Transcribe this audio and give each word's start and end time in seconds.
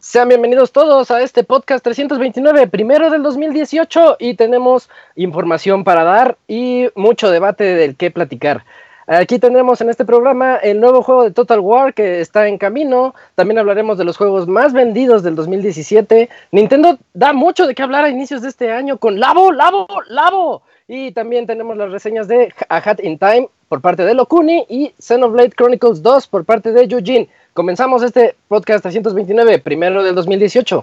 Sean 0.00 0.28
bienvenidos 0.28 0.72
todos 0.72 1.10
a 1.10 1.20
este 1.22 1.44
podcast 1.44 1.84
329, 1.84 2.66
primero 2.68 3.10
del 3.10 3.22
2018, 3.22 4.16
y 4.18 4.34
tenemos 4.34 4.88
información 5.16 5.84
para 5.84 6.02
dar 6.02 6.38
y 6.48 6.88
mucho 6.94 7.30
debate 7.30 7.62
del 7.62 7.94
que 7.94 8.10
platicar. 8.10 8.64
Aquí 9.06 9.38
tendremos 9.38 9.80
en 9.80 9.90
este 9.90 10.04
programa 10.04 10.56
el 10.56 10.80
nuevo 10.80 11.02
juego 11.02 11.24
de 11.24 11.30
Total 11.30 11.60
War 11.60 11.94
que 11.94 12.20
está 12.20 12.48
en 12.48 12.58
camino. 12.58 13.14
También 13.34 13.58
hablaremos 13.58 13.96
de 13.96 14.04
los 14.04 14.16
juegos 14.16 14.48
más 14.48 14.72
vendidos 14.72 15.22
del 15.22 15.34
2017. 15.34 16.28
Nintendo 16.52 16.98
da 17.14 17.32
mucho 17.32 17.66
de 17.66 17.74
qué 17.74 17.82
hablar 17.82 18.04
a 18.04 18.10
inicios 18.10 18.42
de 18.42 18.48
este 18.48 18.70
año 18.70 18.98
con 18.98 19.20
Labo, 19.20 19.52
Labo, 19.52 19.86
Labo. 20.08 20.62
Y 20.90 21.12
también 21.12 21.46
tenemos 21.46 21.76
las 21.76 21.92
reseñas 21.92 22.28
de 22.28 22.50
A 22.70 22.78
Hat 22.78 23.00
in 23.02 23.18
Time 23.18 23.50
por 23.68 23.82
parte 23.82 24.06
de 24.06 24.14
Lokuni 24.14 24.64
y 24.70 24.94
Xenoblade 24.98 25.50
Chronicles 25.50 26.02
2 26.02 26.26
por 26.28 26.46
parte 26.46 26.72
de 26.72 26.88
Yujin. 26.88 27.28
Comenzamos 27.52 28.02
este 28.02 28.34
podcast 28.48 28.80
329, 28.84 29.58
primero 29.58 30.02
del 30.02 30.14
2018. 30.14 30.82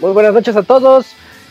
Muy 0.00 0.12
buenas 0.12 0.32
noches 0.32 0.56
a 0.56 0.62
todos. 0.62 1.08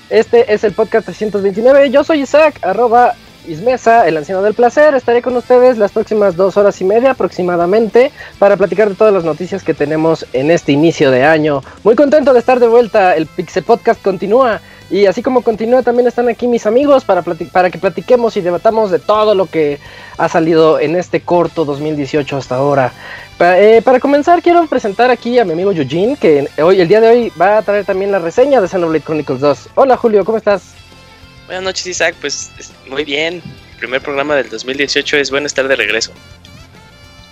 Este 0.09 0.51
es 0.51 0.63
el 0.63 0.73
podcast 0.73 1.05
329. 1.05 1.91
Yo 1.91 2.03
soy 2.03 2.21
Isaac, 2.21 2.57
arroba 2.63 3.13
Ismesa, 3.47 4.07
el 4.07 4.17
anciano 4.17 4.41
del 4.41 4.55
placer. 4.55 4.95
Estaré 4.95 5.21
con 5.21 5.37
ustedes 5.37 5.77
las 5.77 5.91
próximas 5.91 6.35
dos 6.35 6.57
horas 6.57 6.81
y 6.81 6.83
media 6.83 7.11
aproximadamente 7.11 8.11
para 8.39 8.57
platicar 8.57 8.89
de 8.89 8.95
todas 8.95 9.13
las 9.13 9.23
noticias 9.23 9.63
que 9.63 9.75
tenemos 9.75 10.25
en 10.33 10.49
este 10.49 10.71
inicio 10.71 11.11
de 11.11 11.25
año. 11.25 11.61
Muy 11.83 11.93
contento 11.93 12.33
de 12.33 12.39
estar 12.39 12.59
de 12.59 12.67
vuelta. 12.67 13.15
El 13.15 13.27
Pixel 13.27 13.63
Podcast 13.63 14.01
continúa. 14.01 14.61
Y 14.91 15.05
así 15.05 15.21
como 15.21 15.43
continúa, 15.43 15.83
también 15.83 16.07
están 16.07 16.29
aquí 16.29 16.47
mis 16.47 16.65
amigos 16.65 17.05
para, 17.05 17.21
para 17.21 17.69
que 17.69 17.77
platiquemos 17.77 18.35
y 18.37 18.41
debatamos 18.41 18.89
de 18.89 18.97
todo 18.97 19.35
lo 19.35 19.45
que 19.45 19.77
ha 20.17 20.27
salido 20.27 20.79
en 20.79 20.95
este 20.95 21.21
corto 21.21 21.63
2018 21.63 22.37
hasta 22.37 22.55
ahora. 22.55 22.91
Eh, 23.39 23.81
para 23.85 23.99
comenzar, 23.99 24.41
quiero 24.41 24.65
presentar 24.65 25.11
aquí 25.11 25.37
a 25.37 25.45
mi 25.45 25.53
amigo 25.53 25.71
Eugene, 25.71 26.17
que 26.19 26.49
hoy, 26.61 26.81
el 26.81 26.87
día 26.87 27.01
de 27.01 27.07
hoy 27.07 27.31
va 27.39 27.59
a 27.59 27.61
traer 27.61 27.85
también 27.85 28.11
la 28.11 28.19
reseña 28.19 28.61
de 28.61 28.67
Xenoblade 28.67 29.03
Chronicles 29.03 29.39
2. 29.39 29.69
Hola 29.75 29.95
Julio, 29.95 30.25
¿cómo 30.25 30.39
estás? 30.39 30.73
Buenas 31.45 31.63
noches 31.63 31.85
Isaac, 31.85 32.15
pues 32.19 32.51
muy 32.89 33.03
bien. 33.03 33.43
primer 33.77 34.01
programa 34.01 34.35
del 34.35 34.49
2018 34.49 35.17
es 35.17 35.29
bueno 35.29 35.45
estar 35.45 35.67
de 35.67 35.75
regreso. 35.75 36.11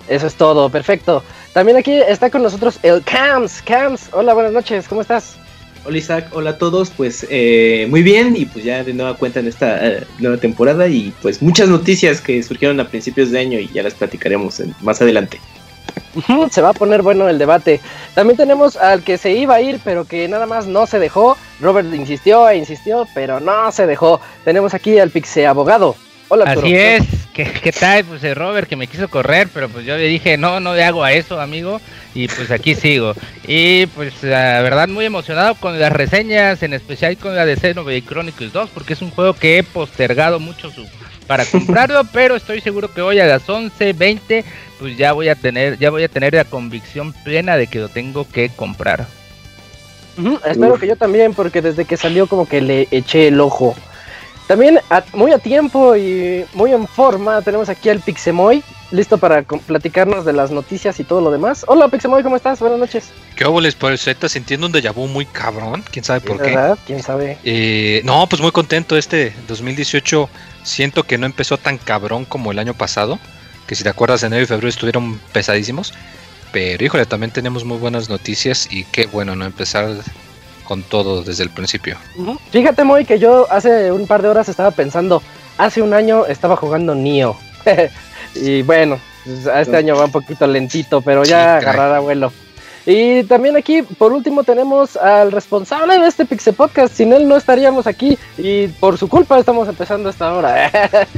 Eso 0.07 0.27
es 0.27 0.35
todo, 0.35 0.69
perfecto. 0.69 1.23
También 1.53 1.77
aquí 1.77 1.93
está 2.07 2.29
con 2.29 2.43
nosotros 2.43 2.79
el 2.83 3.03
Cams. 3.03 3.63
Cams, 3.63 4.09
hola, 4.11 4.35
buenas 4.35 4.53
noches, 4.53 4.87
¿cómo 4.87 5.01
estás? 5.01 5.35
Hola 5.87 5.99
Isaac, 5.99 6.27
hola 6.33 6.49
a 6.49 6.57
todos, 6.57 6.89
pues 6.89 7.25
eh, 7.29 7.87
muy 7.89 8.03
bien 8.03 8.35
y 8.35 8.45
pues 8.45 8.65
ya 8.65 8.83
de 8.83 8.93
nueva 8.93 9.13
cuenta 9.13 9.39
en 9.39 9.47
esta 9.47 9.87
eh, 9.87 10.03
nueva 10.19 10.35
temporada 10.35 10.85
y 10.89 11.13
pues 11.21 11.41
muchas 11.41 11.69
noticias 11.69 12.19
que 12.19 12.43
surgieron 12.43 12.81
a 12.81 12.89
principios 12.89 13.31
de 13.31 13.39
año 13.39 13.57
y 13.57 13.69
ya 13.69 13.83
las 13.83 13.93
platicaremos 13.93 14.61
más 14.81 15.01
adelante. 15.01 15.39
Se 16.51 16.61
va 16.61 16.71
a 16.71 16.73
poner 16.73 17.03
bueno 17.03 17.29
el 17.29 17.39
debate. 17.39 17.79
También 18.15 18.35
tenemos 18.35 18.75
al 18.75 19.01
que 19.01 19.17
se 19.17 19.31
iba 19.31 19.55
a 19.55 19.61
ir, 19.61 19.79
pero 19.81 20.03
que 20.03 20.27
nada 20.27 20.45
más 20.45 20.67
no 20.67 20.87
se 20.87 20.99
dejó. 20.99 21.37
Robert 21.61 21.87
insistió 21.93 22.49
e 22.49 22.57
insistió, 22.57 23.07
pero 23.13 23.39
no 23.39 23.71
se 23.71 23.87
dejó. 23.87 24.19
Tenemos 24.43 24.73
aquí 24.73 24.99
al 24.99 25.09
Pixe 25.09 25.47
Abogado. 25.47 25.95
Hola, 26.29 26.45
Así 26.45 26.75
es. 26.75 27.03
¿Qué, 27.33 27.71
tal? 27.71 28.03
Pues 28.03 28.23
el 28.23 28.35
Robert 28.35 28.67
que 28.67 28.75
me 28.75 28.87
quiso 28.87 29.07
correr, 29.09 29.47
pero 29.53 29.69
pues 29.69 29.85
yo 29.85 29.95
le 29.95 30.07
dije, 30.07 30.37
no, 30.37 30.59
no 30.59 30.73
le 30.73 30.83
hago 30.83 31.03
a 31.03 31.13
eso, 31.13 31.39
amigo. 31.39 31.79
Y 32.15 32.27
pues 32.27 32.49
aquí 32.49 32.73
sigo. 32.73 33.13
Y 33.47 33.85
pues 33.87 34.23
la 34.23 34.61
verdad 34.61 34.87
muy 34.87 35.05
emocionado 35.05 35.53
con 35.55 35.79
las 35.79 35.93
reseñas, 35.93 36.63
en 36.63 36.73
especial 36.73 37.15
con 37.17 37.35
la 37.35 37.45
de 37.45 37.55
Xenoblade 37.55 38.03
Chronicles 38.03 38.51
2, 38.51 38.71
porque 38.73 38.93
es 38.93 39.01
un 39.01 39.11
juego 39.11 39.33
que 39.33 39.59
he 39.59 39.63
postergado 39.63 40.39
mucho 40.39 40.71
su 40.71 40.87
para 41.27 41.45
comprarlo, 41.51 42.01
pero 42.11 42.35
estoy 42.35 42.61
seguro 42.61 42.91
que 42.91 43.01
hoy 43.01 43.19
a 43.19 43.27
las 43.27 43.47
11:20 43.47 44.43
pues 44.79 44.97
ya 44.97 45.13
voy 45.13 45.29
a 45.29 45.35
tener 45.35 45.77
ya 45.77 45.89
voy 45.89 46.03
a 46.03 46.09
tener 46.09 46.33
la 46.33 46.45
convicción 46.45 47.13
plena 47.13 47.57
de 47.57 47.67
que 47.67 47.79
lo 47.79 47.89
tengo 47.89 48.27
que 48.27 48.49
comprar. 48.49 49.05
espero 50.45 50.79
que 50.79 50.87
yo 50.87 50.95
también 50.95 51.33
porque 51.33 51.61
desde 51.61 51.85
que 51.85 51.97
salió 51.97 52.27
como 52.27 52.47
que 52.47 52.61
le 52.61 52.87
eché 52.89 53.27
el 53.27 53.39
ojo. 53.39 53.75
También 54.47 54.79
muy 55.11 55.33
a 55.33 55.39
tiempo 55.39 55.97
y 55.97 56.45
muy 56.53 56.71
en 56.71 56.87
forma 56.87 57.41
tenemos 57.41 57.67
aquí 57.67 57.89
al 57.89 57.99
Pixemoy, 57.99 58.63
listo 58.91 59.17
para 59.17 59.43
platicarnos 59.43 60.23
de 60.23 60.31
las 60.31 60.51
noticias 60.51 60.97
y 61.01 61.03
todo 61.03 61.19
lo 61.19 61.31
demás. 61.31 61.65
Hola 61.67 61.89
Pixemoy, 61.89 62.23
¿cómo 62.23 62.37
estás? 62.37 62.61
Buenas 62.61 62.79
noches. 62.79 63.09
¿Qué 63.35 63.43
óboles? 63.43 63.75
Pues 63.75 64.07
está 64.07 64.29
sintiendo 64.29 64.67
un 64.67 64.73
déjà 64.73 64.93
vu 64.93 65.05
muy 65.07 65.25
cabrón, 65.25 65.83
quién 65.91 66.05
sabe 66.05 66.21
por 66.21 66.37
qué. 66.37 66.55
¿Verdad? 66.55 66.77
¿Quién 66.87 67.03
sabe? 67.03 67.37
Eh, 67.43 68.01
no, 68.05 68.25
pues 68.27 68.41
muy 68.41 68.51
contento 68.51 68.95
este 68.95 69.33
2018 69.49 70.29
siento 70.63 71.03
que 71.03 71.17
no 71.17 71.25
empezó 71.25 71.57
tan 71.57 71.77
cabrón 71.77 72.23
como 72.23 72.53
el 72.53 72.59
año 72.59 72.73
pasado, 72.73 73.19
que 73.67 73.75
si 73.75 73.83
te 73.83 73.89
acuerdas 73.89 74.23
enero 74.23 74.43
y 74.43 74.45
febrero 74.45 74.69
estuvieron 74.69 75.19
pesadísimos, 75.33 75.93
pero 76.53 76.85
híjole, 76.85 77.05
también 77.05 77.31
tenemos 77.31 77.65
muy 77.65 77.77
buenas 77.77 78.07
noticias 78.07 78.69
y 78.71 78.85
qué 78.85 79.07
bueno 79.07 79.35
no 79.35 79.45
empezar 79.45 79.89
con 80.67 80.83
todo 80.83 81.23
desde 81.23 81.43
el 81.43 81.49
principio. 81.49 81.97
Fíjate 82.51 82.83
muy 82.83 83.05
que 83.05 83.19
yo 83.19 83.47
hace 83.49 83.91
un 83.91 84.05
par 84.05 84.21
de 84.21 84.29
horas 84.29 84.49
estaba 84.49 84.71
pensando, 84.71 85.21
hace 85.57 85.81
un 85.81 85.93
año 85.93 86.25
estaba 86.25 86.55
jugando 86.55 86.93
Nio. 86.93 87.37
y 88.35 88.61
bueno, 88.63 88.99
pues, 89.23 89.45
este 89.45 89.77
año 89.77 89.95
va 89.95 90.05
un 90.05 90.11
poquito 90.11 90.45
lentito, 90.45 91.01
pero 91.01 91.23
ya 91.23 91.57
agarrará 91.57 91.99
vuelo. 91.99 92.31
Y 92.89 93.23
también 93.23 93.57
aquí, 93.57 93.81
por 93.81 94.13
último, 94.13 94.45
tenemos 94.45 94.95
al 94.95 95.33
responsable 95.33 95.99
de 95.99 96.07
este 96.07 96.25
Pixel 96.25 96.53
Podcast. 96.53 96.93
Sin 96.93 97.11
él 97.11 97.27
no 97.27 97.35
estaríamos 97.35 97.85
aquí 97.85 98.17
y 98.37 98.67
por 98.67 98.97
su 98.97 99.09
culpa 99.09 99.37
estamos 99.37 99.67
empezando 99.67 100.09
esta 100.09 100.33
hora. 100.33 100.71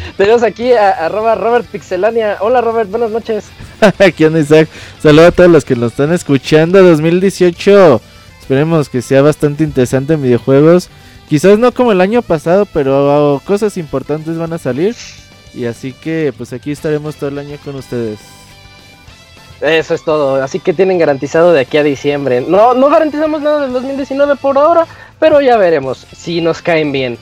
tenemos 0.17 0.41
aquí 0.41 0.73
a, 0.73 1.07
Robert 1.09 1.67
Pixelania. 1.67 2.37
Hola 2.39 2.61
Robert, 2.61 2.89
buenas 2.89 3.11
noches. 3.11 3.45
aquí 3.99 4.25
onda 4.25 4.39
Isaac. 4.39 4.67
Saludos 4.99 5.27
a 5.27 5.31
todos 5.31 5.51
los 5.51 5.63
que 5.63 5.75
nos 5.75 5.91
están 5.91 6.11
escuchando. 6.11 6.81
2018. 6.81 8.01
Esperemos 8.49 8.89
que 8.89 9.03
sea 9.03 9.21
bastante 9.21 9.63
interesante 9.63 10.13
en 10.13 10.23
videojuegos. 10.23 10.89
Quizás 11.29 11.59
no 11.59 11.71
como 11.71 11.91
el 11.91 12.01
año 12.01 12.23
pasado, 12.23 12.65
pero 12.65 13.39
cosas 13.45 13.77
importantes 13.77 14.39
van 14.39 14.53
a 14.53 14.57
salir. 14.57 14.95
Y 15.53 15.65
así 15.65 15.93
que 15.93 16.33
pues 16.35 16.51
aquí 16.51 16.71
estaremos 16.71 17.15
todo 17.15 17.29
el 17.29 17.37
año 17.37 17.57
con 17.63 17.75
ustedes. 17.75 18.17
Eso 19.61 19.93
es 19.93 20.03
todo. 20.03 20.41
Así 20.41 20.59
que 20.59 20.73
tienen 20.73 20.97
garantizado 20.97 21.53
de 21.53 21.59
aquí 21.59 21.77
a 21.77 21.83
diciembre. 21.83 22.41
No, 22.41 22.73
no 22.73 22.89
garantizamos 22.89 23.39
nada 23.39 23.61
del 23.61 23.71
2019 23.71 24.35
por 24.37 24.57
ahora, 24.57 24.87
pero 25.19 25.41
ya 25.41 25.55
veremos 25.55 26.07
si 26.17 26.41
nos 26.41 26.63
caen 26.63 26.91
bien. 26.91 27.19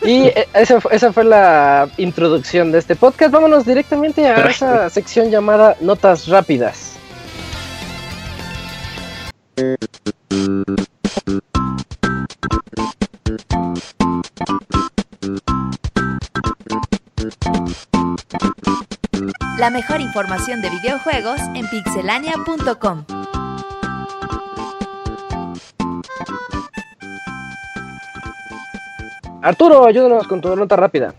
Y 0.00 0.22
e, 0.28 0.48
esa, 0.54 0.78
esa 0.90 1.12
fue 1.12 1.24
la 1.24 1.90
introducción 1.98 2.72
de 2.72 2.78
este 2.78 2.96
podcast. 2.96 3.32
Vámonos 3.32 3.66
directamente 3.66 4.26
a 4.26 4.48
esa 4.48 4.88
sección 4.88 5.30
llamada 5.30 5.76
Notas 5.82 6.26
Rápidas. 6.26 6.89
La 19.60 19.70
mejor 19.70 20.00
información 20.00 20.60
de 20.62 20.70
videojuegos 20.70 21.38
en 21.54 21.68
pixelania.com. 21.68 23.04
Arturo, 29.42 29.86
ayúdanos 29.86 30.26
con 30.26 30.40
tu 30.40 30.54
nota 30.54 30.76
rápida. 30.76 31.14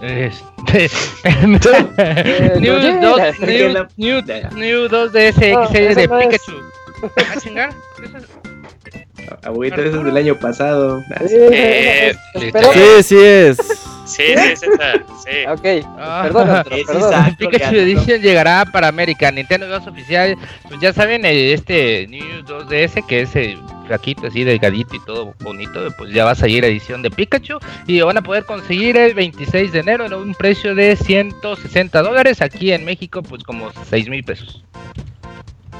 Este, 0.00 0.42
Eh, 1.24 2.56
New 2.58 2.78
Yoshi. 2.80 2.98
2, 3.00 3.20
que 3.38 3.46
New, 3.46 3.86
New. 3.96 4.22
New 4.54 4.88
2DS 4.88 5.52
No, 5.52 5.66
XL 5.68 5.94
de 5.94 6.08
no 6.08 6.18
es. 6.20 6.26
Pikachu. 6.26 6.52
¿Ah, 7.16 7.40
chingar? 7.40 7.70
¿Eso 8.02 8.16
es? 8.18 8.24
Abuelita, 9.44 9.82
eso 9.82 9.98
es 9.98 10.04
del 10.04 10.16
año 10.16 10.38
pasado. 10.38 11.02
Sí, 11.26 11.36
Eh, 11.36 12.16
Sí, 12.72 13.02
sí 13.02 13.16
es. 13.18 13.58
Sí, 14.04 14.22
sí, 14.26 14.32
es 14.34 14.62
esa. 14.62 14.92
Sí. 15.22 15.46
Ok, 15.48 15.86
Ah. 15.98 16.22
perdón, 16.24 16.48
Es 16.72 16.86
perdón. 16.86 17.12
exacto. 17.12 17.48
Pikachu. 17.50 17.76
Edition 17.76 18.20
llegará 18.20 18.64
para 18.66 18.88
América, 18.88 19.30
Nintendo 19.30 19.66
2 19.68 19.86
oficial. 19.86 20.36
Pues 20.68 20.80
ya 20.80 20.92
saben, 20.92 21.24
eh, 21.24 21.52
este 21.52 22.06
New 22.08 22.42
2DS 22.44 23.06
que 23.06 23.20
es 23.22 23.36
eh, 23.36 23.56
flaquito, 23.86 24.26
así 24.26 24.44
delgadito 24.44 24.96
y 24.96 25.04
todo 25.04 25.34
bonito, 25.40 25.80
pues 25.98 26.12
ya 26.12 26.24
va 26.24 26.32
a 26.32 26.34
salir 26.34 26.64
edición 26.64 27.02
de 27.02 27.10
Pikachu 27.10 27.58
y 27.86 27.98
lo 27.98 28.06
van 28.06 28.18
a 28.18 28.22
poder 28.22 28.44
conseguir 28.44 28.96
el 28.96 29.14
26 29.14 29.72
de 29.72 29.78
enero 29.80 30.06
en 30.06 30.14
un 30.14 30.34
precio 30.34 30.74
de 30.74 30.96
160 30.96 32.02
dólares. 32.02 32.40
Aquí 32.42 32.72
en 32.72 32.84
México, 32.84 33.22
pues 33.22 33.42
como 33.44 33.70
6 33.88 34.08
mil 34.08 34.24
pesos. 34.24 34.62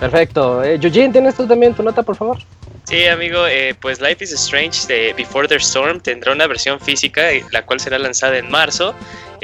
Perfecto. 0.00 0.62
Eh, 0.64 0.78
Eugene, 0.82 1.12
¿tienes 1.12 1.34
tú 1.36 1.46
también 1.46 1.74
tu 1.74 1.82
nota, 1.82 2.02
por 2.02 2.16
favor? 2.16 2.38
Sí, 2.84 3.06
amigo, 3.06 3.46
eh, 3.46 3.74
pues 3.80 4.00
Life 4.00 4.24
is 4.24 4.32
Strange 4.32 4.86
de 4.86 5.14
Before 5.14 5.46
the 5.48 5.54
Storm 5.56 6.00
tendrá 6.00 6.32
una 6.32 6.46
versión 6.46 6.80
física, 6.80 7.30
eh, 7.30 7.44
la 7.50 7.64
cual 7.64 7.80
será 7.80 7.98
lanzada 7.98 8.36
en 8.38 8.50
marzo. 8.50 8.94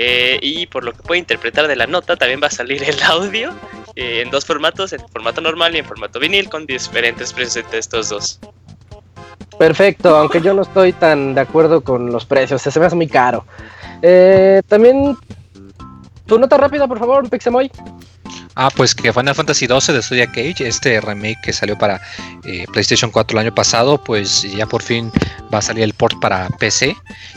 eh, 0.00 0.38
y 0.42 0.66
por 0.66 0.84
lo 0.84 0.92
que 0.92 1.02
puedo 1.02 1.18
interpretar 1.18 1.66
de 1.66 1.74
la 1.74 1.86
nota, 1.88 2.14
también 2.16 2.40
va 2.40 2.46
a 2.46 2.50
salir 2.50 2.82
el 2.84 3.02
audio 3.02 3.52
eh, 3.96 4.22
en 4.22 4.30
dos 4.30 4.44
formatos, 4.44 4.92
en 4.92 5.00
formato 5.08 5.40
normal 5.40 5.74
y 5.74 5.78
en 5.78 5.84
formato 5.84 6.20
vinil, 6.20 6.48
con 6.48 6.66
diferentes 6.66 7.32
precios 7.32 7.56
entre 7.64 7.80
estos 7.80 8.08
dos. 8.08 8.38
Perfecto, 9.58 10.16
aunque 10.16 10.40
yo 10.40 10.54
no 10.54 10.62
estoy 10.62 10.92
tan 10.92 11.34
de 11.34 11.40
acuerdo 11.40 11.80
con 11.80 12.12
los 12.12 12.24
precios, 12.24 12.62
se 12.62 12.78
me 12.78 12.86
hace 12.86 12.94
muy 12.94 13.08
caro. 13.08 13.44
También, 14.68 15.16
tu 16.26 16.38
nota 16.38 16.56
rápida, 16.56 16.86
por 16.86 17.00
favor, 17.00 17.28
Pixemoy. 17.28 17.68
Ah, 18.60 18.70
pues 18.74 18.92
que 18.92 19.12
Final 19.12 19.36
Fantasy 19.36 19.68
XII 19.68 19.94
de 19.94 20.02
Zodiac 20.02 20.30
Age, 20.30 20.66
este 20.66 21.00
remake 21.00 21.40
que 21.42 21.52
salió 21.52 21.78
para 21.78 22.00
eh, 22.44 22.66
PlayStation 22.72 23.08
4 23.08 23.38
el 23.38 23.46
año 23.46 23.54
pasado, 23.54 24.02
pues 24.02 24.42
ya 24.42 24.66
por 24.66 24.82
fin 24.82 25.12
va 25.54 25.58
a 25.58 25.62
salir 25.62 25.84
el 25.84 25.94
port 25.94 26.18
para 26.20 26.48
PC, 26.58 26.96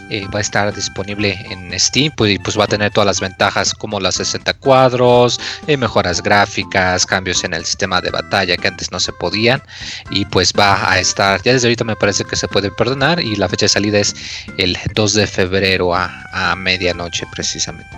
eh, 0.10 0.26
va 0.34 0.40
a 0.40 0.42
estar 0.42 0.74
disponible 0.74 1.38
en 1.52 1.80
Steam, 1.80 2.12
pues, 2.18 2.32
y 2.32 2.40
pues 2.40 2.60
va 2.60 2.64
a 2.64 2.68
tener 2.68 2.92
todas 2.92 3.06
las 3.06 3.22
ventajas 3.22 3.76
como 3.76 4.00
las 4.00 4.16
60 4.16 4.56
cuadros, 4.56 5.40
eh, 5.68 5.78
mejoras 5.78 6.24
gráficas, 6.24 7.06
cambios 7.06 7.44
en 7.44 7.54
el 7.54 7.66
sistema 7.66 8.02
de 8.02 8.10
batalla 8.10 8.58
que 8.58 8.70
antes 8.70 8.92
no 8.92 9.00
se 9.00 9.14
podían, 9.14 9.62
y 10.10 10.26
pues 10.26 10.52
va 10.58 10.92
a 10.92 10.98
estar, 10.98 11.40
ya 11.44 11.54
desde 11.54 11.68
ahorita 11.68 11.84
me 11.84 11.96
parece 11.96 12.24
que 12.26 12.36
se 12.36 12.48
puede 12.48 12.72
perdonar, 12.72 13.20
y 13.20 13.36
la 13.36 13.48
fecha 13.48 13.66
de 13.66 13.70
salida 13.70 14.00
es 14.00 14.16
el 14.58 14.76
2 14.96 15.14
de 15.14 15.28
febrero 15.28 15.94
a, 15.94 16.12
a 16.34 16.56
medianoche 16.56 17.28
precisamente. 17.32 17.96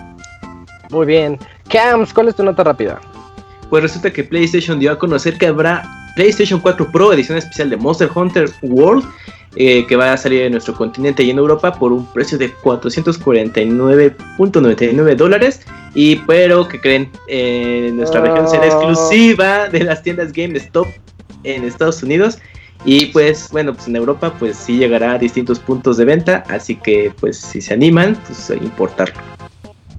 Muy 0.89 1.05
bien. 1.05 1.39
Cams, 1.69 2.13
¿cuál 2.13 2.27
es 2.27 2.35
tu 2.35 2.43
nota 2.43 2.65
rápida? 2.65 2.99
Pues 3.73 3.81
resulta 3.81 4.13
que 4.13 4.23
PlayStation 4.23 4.77
dio 4.77 4.91
a 4.91 4.99
conocer 4.99 5.35
que 5.35 5.47
habrá 5.47 5.81
PlayStation 6.15 6.59
4 6.59 6.91
Pro 6.91 7.11
edición 7.11 7.39
especial 7.39 7.71
de 7.71 7.77
Monster 7.77 8.07
Hunter 8.13 8.47
World 8.61 9.03
eh, 9.55 9.87
que 9.87 9.95
va 9.95 10.13
a 10.13 10.17
salir 10.17 10.43
en 10.43 10.51
nuestro 10.51 10.75
continente 10.75 11.23
y 11.23 11.31
en 11.31 11.39
Europa 11.39 11.73
por 11.73 11.91
un 11.91 12.05
precio 12.13 12.37
de 12.37 12.53
449.99 12.53 15.15
dólares 15.15 15.61
y 15.95 16.17
pero 16.17 16.67
que 16.67 16.79
creen 16.79 17.09
Eh, 17.27 17.89
nuestra 17.95 18.21
versión 18.21 18.47
será 18.47 18.67
Oh. 18.67 18.91
exclusiva 18.91 19.69
de 19.69 19.83
las 19.83 20.03
tiendas 20.03 20.31
GameStop 20.31 20.85
en 21.43 21.63
Estados 21.63 22.03
Unidos 22.03 22.37
y 22.85 23.07
pues 23.07 23.49
bueno 23.51 23.73
pues 23.73 23.87
en 23.87 23.95
Europa 23.95 24.35
pues 24.37 24.55
sí 24.55 24.77
llegará 24.77 25.13
a 25.13 25.17
distintos 25.17 25.57
puntos 25.57 25.97
de 25.97 26.05
venta 26.05 26.43
así 26.47 26.75
que 26.75 27.11
pues 27.19 27.37
si 27.37 27.59
se 27.59 27.73
animan 27.73 28.15
pues 28.27 28.51
a 28.51 28.53
importarlo 28.53 29.15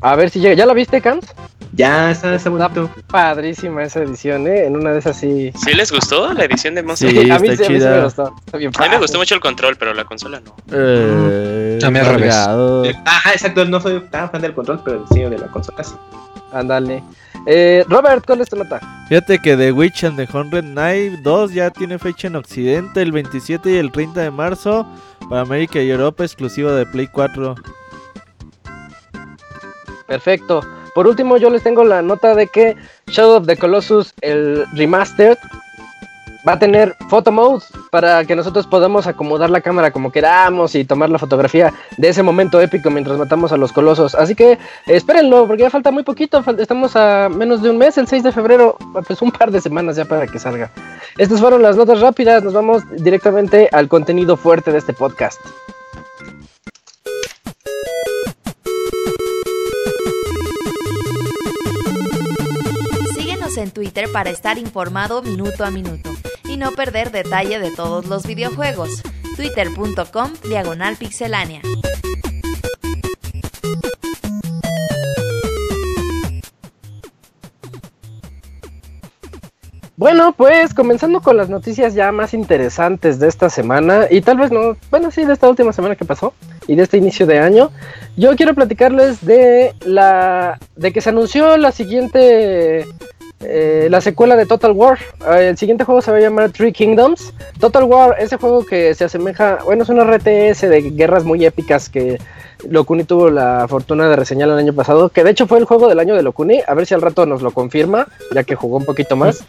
A 0.01 0.15
ver 0.15 0.31
si 0.31 0.39
llega. 0.39 0.55
¿Ya 0.55 0.65
la 0.65 0.75
viste, 0.75 1.01
Cams? 1.01 1.27
Ya 1.77 2.11
está, 2.11 2.35
está 2.35 2.51
bonito 2.51 2.91
Padrísima 3.09 3.83
esa 3.83 4.03
edición, 4.03 4.47
¿eh? 4.47 4.67
En 4.67 4.77
una 4.77 4.93
de 4.93 4.99
esas 4.99 5.17
sí. 5.17 5.53
¿Sí 5.57 5.75
les 5.75 5.91
gustó 5.91 6.33
la 6.33 6.45
edición 6.45 6.75
de 6.75 6.83
Monster 6.83 7.11
Sí, 7.11 7.31
a 7.31 7.39
mí 7.39 7.49
está 7.49 7.65
sí, 7.65 7.71
a 7.71 7.75
mí 7.75 7.81
sí 7.81 7.87
me 7.87 8.05
gustó. 8.05 8.35
Está 8.47 8.59
bien 8.59 8.73
A 8.77 8.83
mí 8.83 8.89
me 8.91 8.99
gustó 8.99 9.19
mucho 9.19 9.35
el 9.35 9.41
control, 9.41 9.77
pero 9.77 9.93
la 9.95 10.05
consola 10.05 10.41
no. 10.41 10.55
Eh, 10.73 11.79
A 11.83 11.91
mí 11.91 11.99
al 11.99 12.07
revés. 12.07 12.35
cargado. 12.35 12.85
Ajá, 13.05 13.33
exacto, 13.33 13.65
no 13.65 13.81
soy 13.81 14.01
tan 14.11 14.31
fan 14.31 14.41
del 14.43 14.55
control, 14.55 14.81
pero 14.85 14.99
el 14.99 15.05
diseño 15.09 15.31
de 15.31 15.39
la 15.39 15.49
consola 15.49 15.83
sí. 15.83 15.95
Ándale. 16.53 17.03
Eh, 17.47 17.85
Robert, 17.89 18.25
¿cuál 18.25 18.41
es 18.41 18.49
tu 18.49 18.57
nota? 18.57 18.81
Fíjate 19.09 19.39
que 19.41 19.57
The 19.57 19.73
Witch 19.73 20.05
and 20.05 20.17
the 20.17 20.27
Hundred 20.37 20.65
Knight 20.65 21.21
2 21.23 21.53
ya 21.53 21.71
tiene 21.71 21.99
fecha 21.99 22.29
en 22.29 22.37
Occidente 22.37 23.03
el 23.03 23.13
27 23.13 23.71
y 23.71 23.77
el 23.77 23.91
30 23.93 24.21
de 24.21 24.31
marzo 24.31 24.87
para 25.29 25.43
América 25.43 25.81
y 25.81 25.91
Europa 25.91 26.25
exclusivo 26.25 26.71
de 26.73 26.87
Play 26.87 27.09
4. 27.09 27.55
Perfecto. 30.07 30.61
Por 30.95 31.07
último, 31.07 31.37
yo 31.37 31.51
les 31.51 31.63
tengo 31.63 31.85
la 31.85 32.03
nota 32.03 32.35
de 32.35 32.47
que 32.47 32.77
Shadow 33.09 33.39
of 33.39 33.47
the 33.47 33.57
Colossus, 33.57 34.15
el 34.21 34.65
remastered, 34.75 35.39
va 36.47 36.53
a 36.53 36.59
tener 36.59 36.95
photo 37.09 37.33
mode 37.33 37.65
para 37.91 38.25
que 38.25 38.37
nosotros 38.37 38.67
podamos 38.67 39.07
acomodar 39.07 39.51
la 39.51 39.61
cámara 39.61 39.91
como 39.91 40.13
queramos 40.13 40.75
y 40.75 40.85
tomar 40.85 41.11
la 41.11 41.19
fotografía 41.19 41.73
de 41.97 42.09
ese 42.09 42.23
momento 42.23 42.61
épico 42.61 42.91
mientras 42.91 43.19
matamos 43.19 43.53
a 43.53 43.57
los 43.57 43.73
colosos. 43.73 44.15
Así 44.15 44.35
que 44.35 44.59
espérenlo, 44.87 45.47
porque 45.47 45.63
ya 45.63 45.71
falta 45.71 45.91
muy 45.91 46.03
poquito. 46.03 46.45
Estamos 46.59 46.97
a 46.97 47.29
menos 47.29 47.63
de 47.63 47.71
un 47.71 47.79
mes, 47.79 47.97
el 47.99 48.07
6 48.07 48.23
de 48.23 48.33
febrero, 48.33 48.77
pues 49.07 49.23
un 49.23 49.33
par 49.33 49.51
de 49.51 49.61
semanas 49.61 49.97
ya 49.97 50.05
para 50.05 50.27
que 50.27 50.39
salga. 50.39 50.71
Estas 51.19 51.41
fueron 51.41 51.63
las 51.63 51.77
notas 51.77 52.01
rápidas. 52.01 52.43
Nos 52.45 52.53
vamos 52.53 52.83
directamente 52.91 53.69
al 53.73 53.89
contenido 53.89 54.37
fuerte 54.37 54.71
de 54.71 54.79
este 54.79 54.93
podcast. 54.93 55.41
En 63.57 63.71
Twitter 63.71 64.11
para 64.13 64.31
estar 64.31 64.59
informado 64.59 65.23
minuto 65.23 65.65
a 65.65 65.71
minuto 65.71 66.11
y 66.45 66.57
no 66.57 66.73
perder 66.73 67.13
detalle 67.13 67.61
de 67.61 67.71
todos 67.71 68.07
los 68.07 68.27
videojuegos. 68.27 69.03
Twitter.com 69.37 70.33
Diagonal 70.49 70.97
Pixelánea. 70.97 71.61
Bueno, 79.97 80.35
pues 80.37 80.75
comenzando 80.75 81.21
con 81.21 81.37
las 81.37 81.49
noticias 81.49 81.95
ya 81.95 82.11
más 82.11 82.35
interesantes 82.35 83.21
de 83.21 83.29
esta 83.29 83.49
semana 83.49 84.07
y 84.11 84.21
tal 84.23 84.39
vez 84.39 84.51
no, 84.51 84.77
bueno, 84.91 85.13
sí, 85.13 85.25
de 85.25 85.33
esta 85.33 85.49
última 85.49 85.73
semana 85.73 85.95
que 85.95 86.05
pasó 86.05 86.35
y 86.67 86.75
de 86.75 86.83
este 86.83 86.97
inicio 86.97 87.27
de 87.27 87.39
año, 87.39 87.71
yo 88.17 88.35
quiero 88.35 88.55
platicarles 88.55 89.25
de 89.25 89.73
la 89.85 90.59
de 90.75 90.93
que 90.93 91.01
se 91.01 91.11
anunció 91.11 91.57
la 91.57 91.71
siguiente 91.71 92.87
eh, 93.47 93.89
la 93.91 94.01
secuela 94.01 94.37
de 94.37 94.47
Total 94.47 94.73
War. 94.73 94.99
Eh, 95.31 95.49
el 95.51 95.57
siguiente 95.57 95.85
juego 95.85 96.03
se 96.03 96.11
va 96.11 96.19
a 96.19 96.21
llamar 96.21 96.51
Three 96.51 96.73
Kingdoms. 96.73 97.33
Total 97.59 97.85
War, 97.85 98.17
ese 98.19 98.37
juego 98.37 98.65
que 98.65 98.95
se 98.95 99.05
asemeja, 99.05 99.59
bueno, 99.65 99.83
es 99.83 99.89
un 99.89 100.01
RTS 100.01 100.69
de 100.69 100.91
guerras 100.95 101.25
muy 101.25 101.45
épicas 101.45 101.89
que 101.89 102.19
Locuni 102.69 103.05
tuvo 103.05 103.31
la 103.31 103.67
fortuna 103.69 104.09
de 104.09 104.17
reseñar 104.17 104.49
el 104.49 104.59
año 104.59 104.73
pasado, 104.73 105.09
que 105.09 105.25
de 105.25 105.31
hecho 105.31 105.47
fue 105.47 105.59
el 105.59 105.65
juego 105.65 105.89
del 105.89 105.99
año 105.99 106.15
de 106.15 106.23
Locuni, 106.23 106.61
a 106.67 106.75
ver 106.75 106.87
si 106.87 106.95
al 106.95 107.03
rato 107.03 107.27
nos 107.27 107.43
lo 107.43 107.51
confirma, 107.51 108.07
ya 108.33 108.45
que 108.45 108.55
jugó 108.55 108.79
un 108.79 108.85
poquito 108.85 109.17
más. 109.17 109.45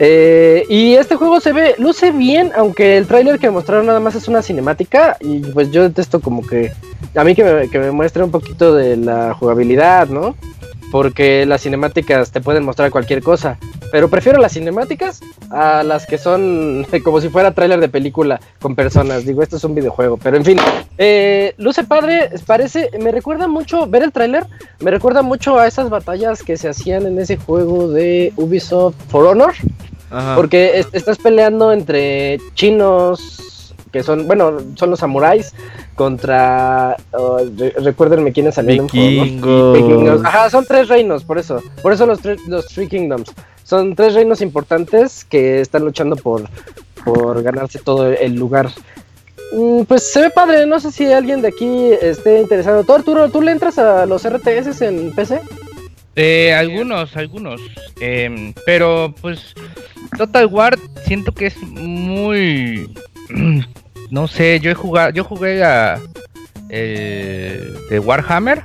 Eh, 0.00 0.64
y 0.68 0.94
este 0.94 1.16
juego 1.16 1.40
se 1.40 1.52
ve, 1.52 1.74
luce 1.78 2.10
bien, 2.10 2.52
aunque 2.56 2.96
el 2.96 3.06
tráiler 3.06 3.38
que 3.38 3.50
mostraron 3.50 3.86
nada 3.86 4.00
más 4.00 4.14
es 4.14 4.28
una 4.28 4.42
cinemática, 4.42 5.16
y 5.20 5.40
pues 5.40 5.70
yo 5.70 5.82
detesto 5.82 6.20
como 6.20 6.46
que, 6.46 6.72
a 7.14 7.24
mí 7.24 7.34
que 7.34 7.44
me, 7.44 7.68
que 7.68 7.78
me 7.78 7.90
muestre 7.90 8.22
un 8.22 8.30
poquito 8.30 8.74
de 8.74 8.96
la 8.96 9.34
jugabilidad, 9.34 10.08
¿no? 10.08 10.34
Porque 10.90 11.44
las 11.46 11.62
cinemáticas 11.62 12.30
te 12.30 12.40
pueden 12.40 12.64
mostrar 12.64 12.90
cualquier 12.90 13.22
cosa. 13.22 13.58
Pero 13.92 14.08
prefiero 14.08 14.38
las 14.38 14.52
cinemáticas 14.52 15.20
a 15.50 15.82
las 15.82 16.06
que 16.06 16.18
son 16.18 16.86
como 17.04 17.20
si 17.20 17.28
fuera 17.28 17.52
tráiler 17.52 17.80
de 17.80 17.88
película 17.88 18.40
con 18.60 18.74
personas. 18.74 19.24
Digo, 19.24 19.42
esto 19.42 19.56
es 19.56 19.64
un 19.64 19.74
videojuego. 19.74 20.16
Pero 20.16 20.36
en 20.36 20.44
fin, 20.44 20.58
eh, 20.98 21.54
luce 21.58 21.84
padre, 21.84 22.30
parece, 22.46 22.90
me 23.00 23.12
recuerda 23.12 23.48
mucho, 23.48 23.86
ver 23.86 24.02
el 24.02 24.12
tráiler, 24.12 24.46
me 24.80 24.90
recuerda 24.90 25.22
mucho 25.22 25.58
a 25.58 25.66
esas 25.66 25.90
batallas 25.90 26.42
que 26.42 26.56
se 26.56 26.68
hacían 26.68 27.06
en 27.06 27.18
ese 27.18 27.36
juego 27.36 27.88
de 27.88 28.32
Ubisoft 28.36 28.94
For 29.08 29.26
Honor. 29.26 29.54
Ajá. 30.10 30.36
Porque 30.36 30.78
es- 30.78 30.88
estás 30.92 31.18
peleando 31.18 31.70
entre 31.72 32.38
chinos, 32.54 33.40
que 33.92 34.02
son, 34.02 34.26
bueno, 34.26 34.58
son 34.76 34.90
los 34.90 34.98
samuráis, 35.00 35.54
contra. 35.94 36.96
oh, 37.12 37.40
re- 37.56 37.74
recuérdenme 37.82 38.32
quiénes 38.32 38.54
salieron. 38.54 38.86
Vikingos. 38.86 39.76
Vikingos. 39.78 40.24
Ajá, 40.24 40.48
son 40.50 40.64
tres 40.66 40.88
reinos, 40.88 41.24
por 41.24 41.38
eso. 41.38 41.62
Por 41.82 41.92
eso 41.92 42.06
los, 42.06 42.20
tres- 42.20 42.40
los 42.46 42.66
Three 42.68 42.88
Kingdoms. 42.88 43.32
Son 43.64 43.94
tres 43.94 44.14
reinos 44.14 44.40
importantes 44.40 45.24
que 45.24 45.60
están 45.60 45.84
luchando 45.84 46.16
por, 46.16 46.48
por 47.04 47.42
ganarse 47.42 47.78
todo 47.78 48.10
el 48.10 48.34
lugar. 48.34 48.70
Mm, 49.52 49.82
Pues 49.82 50.10
se 50.10 50.20
ve 50.22 50.30
padre, 50.30 50.66
no 50.66 50.78
sé 50.80 50.90
si 50.92 51.12
alguien 51.12 51.42
de 51.42 51.48
aquí 51.48 51.90
esté 52.00 52.40
interesado. 52.40 52.84
¿Tú, 52.84 52.94
Arturo, 52.94 53.28
tú 53.30 53.42
le 53.42 53.52
entras 53.52 53.78
a 53.78 54.06
los 54.06 54.26
RTS 54.26 54.82
en 54.82 55.12
PC? 55.14 55.40
Eh, 56.16 56.52
algunos, 56.54 57.16
algunos. 57.16 57.60
em, 58.00 58.52
pero 58.66 59.14
pues 59.20 59.54
Total 60.16 60.46
War 60.46 60.76
siento 61.04 61.32
que 61.32 61.46
es 61.46 61.56
muy... 61.62 62.90
No 64.10 64.26
sé, 64.28 64.60
yo 64.60 64.70
he 64.70 64.74
jugado, 64.74 65.10
yo 65.10 65.24
jugué 65.24 65.62
a... 65.64 65.98
eh, 66.70 67.74
de 67.90 67.98
Warhammer. 67.98 68.64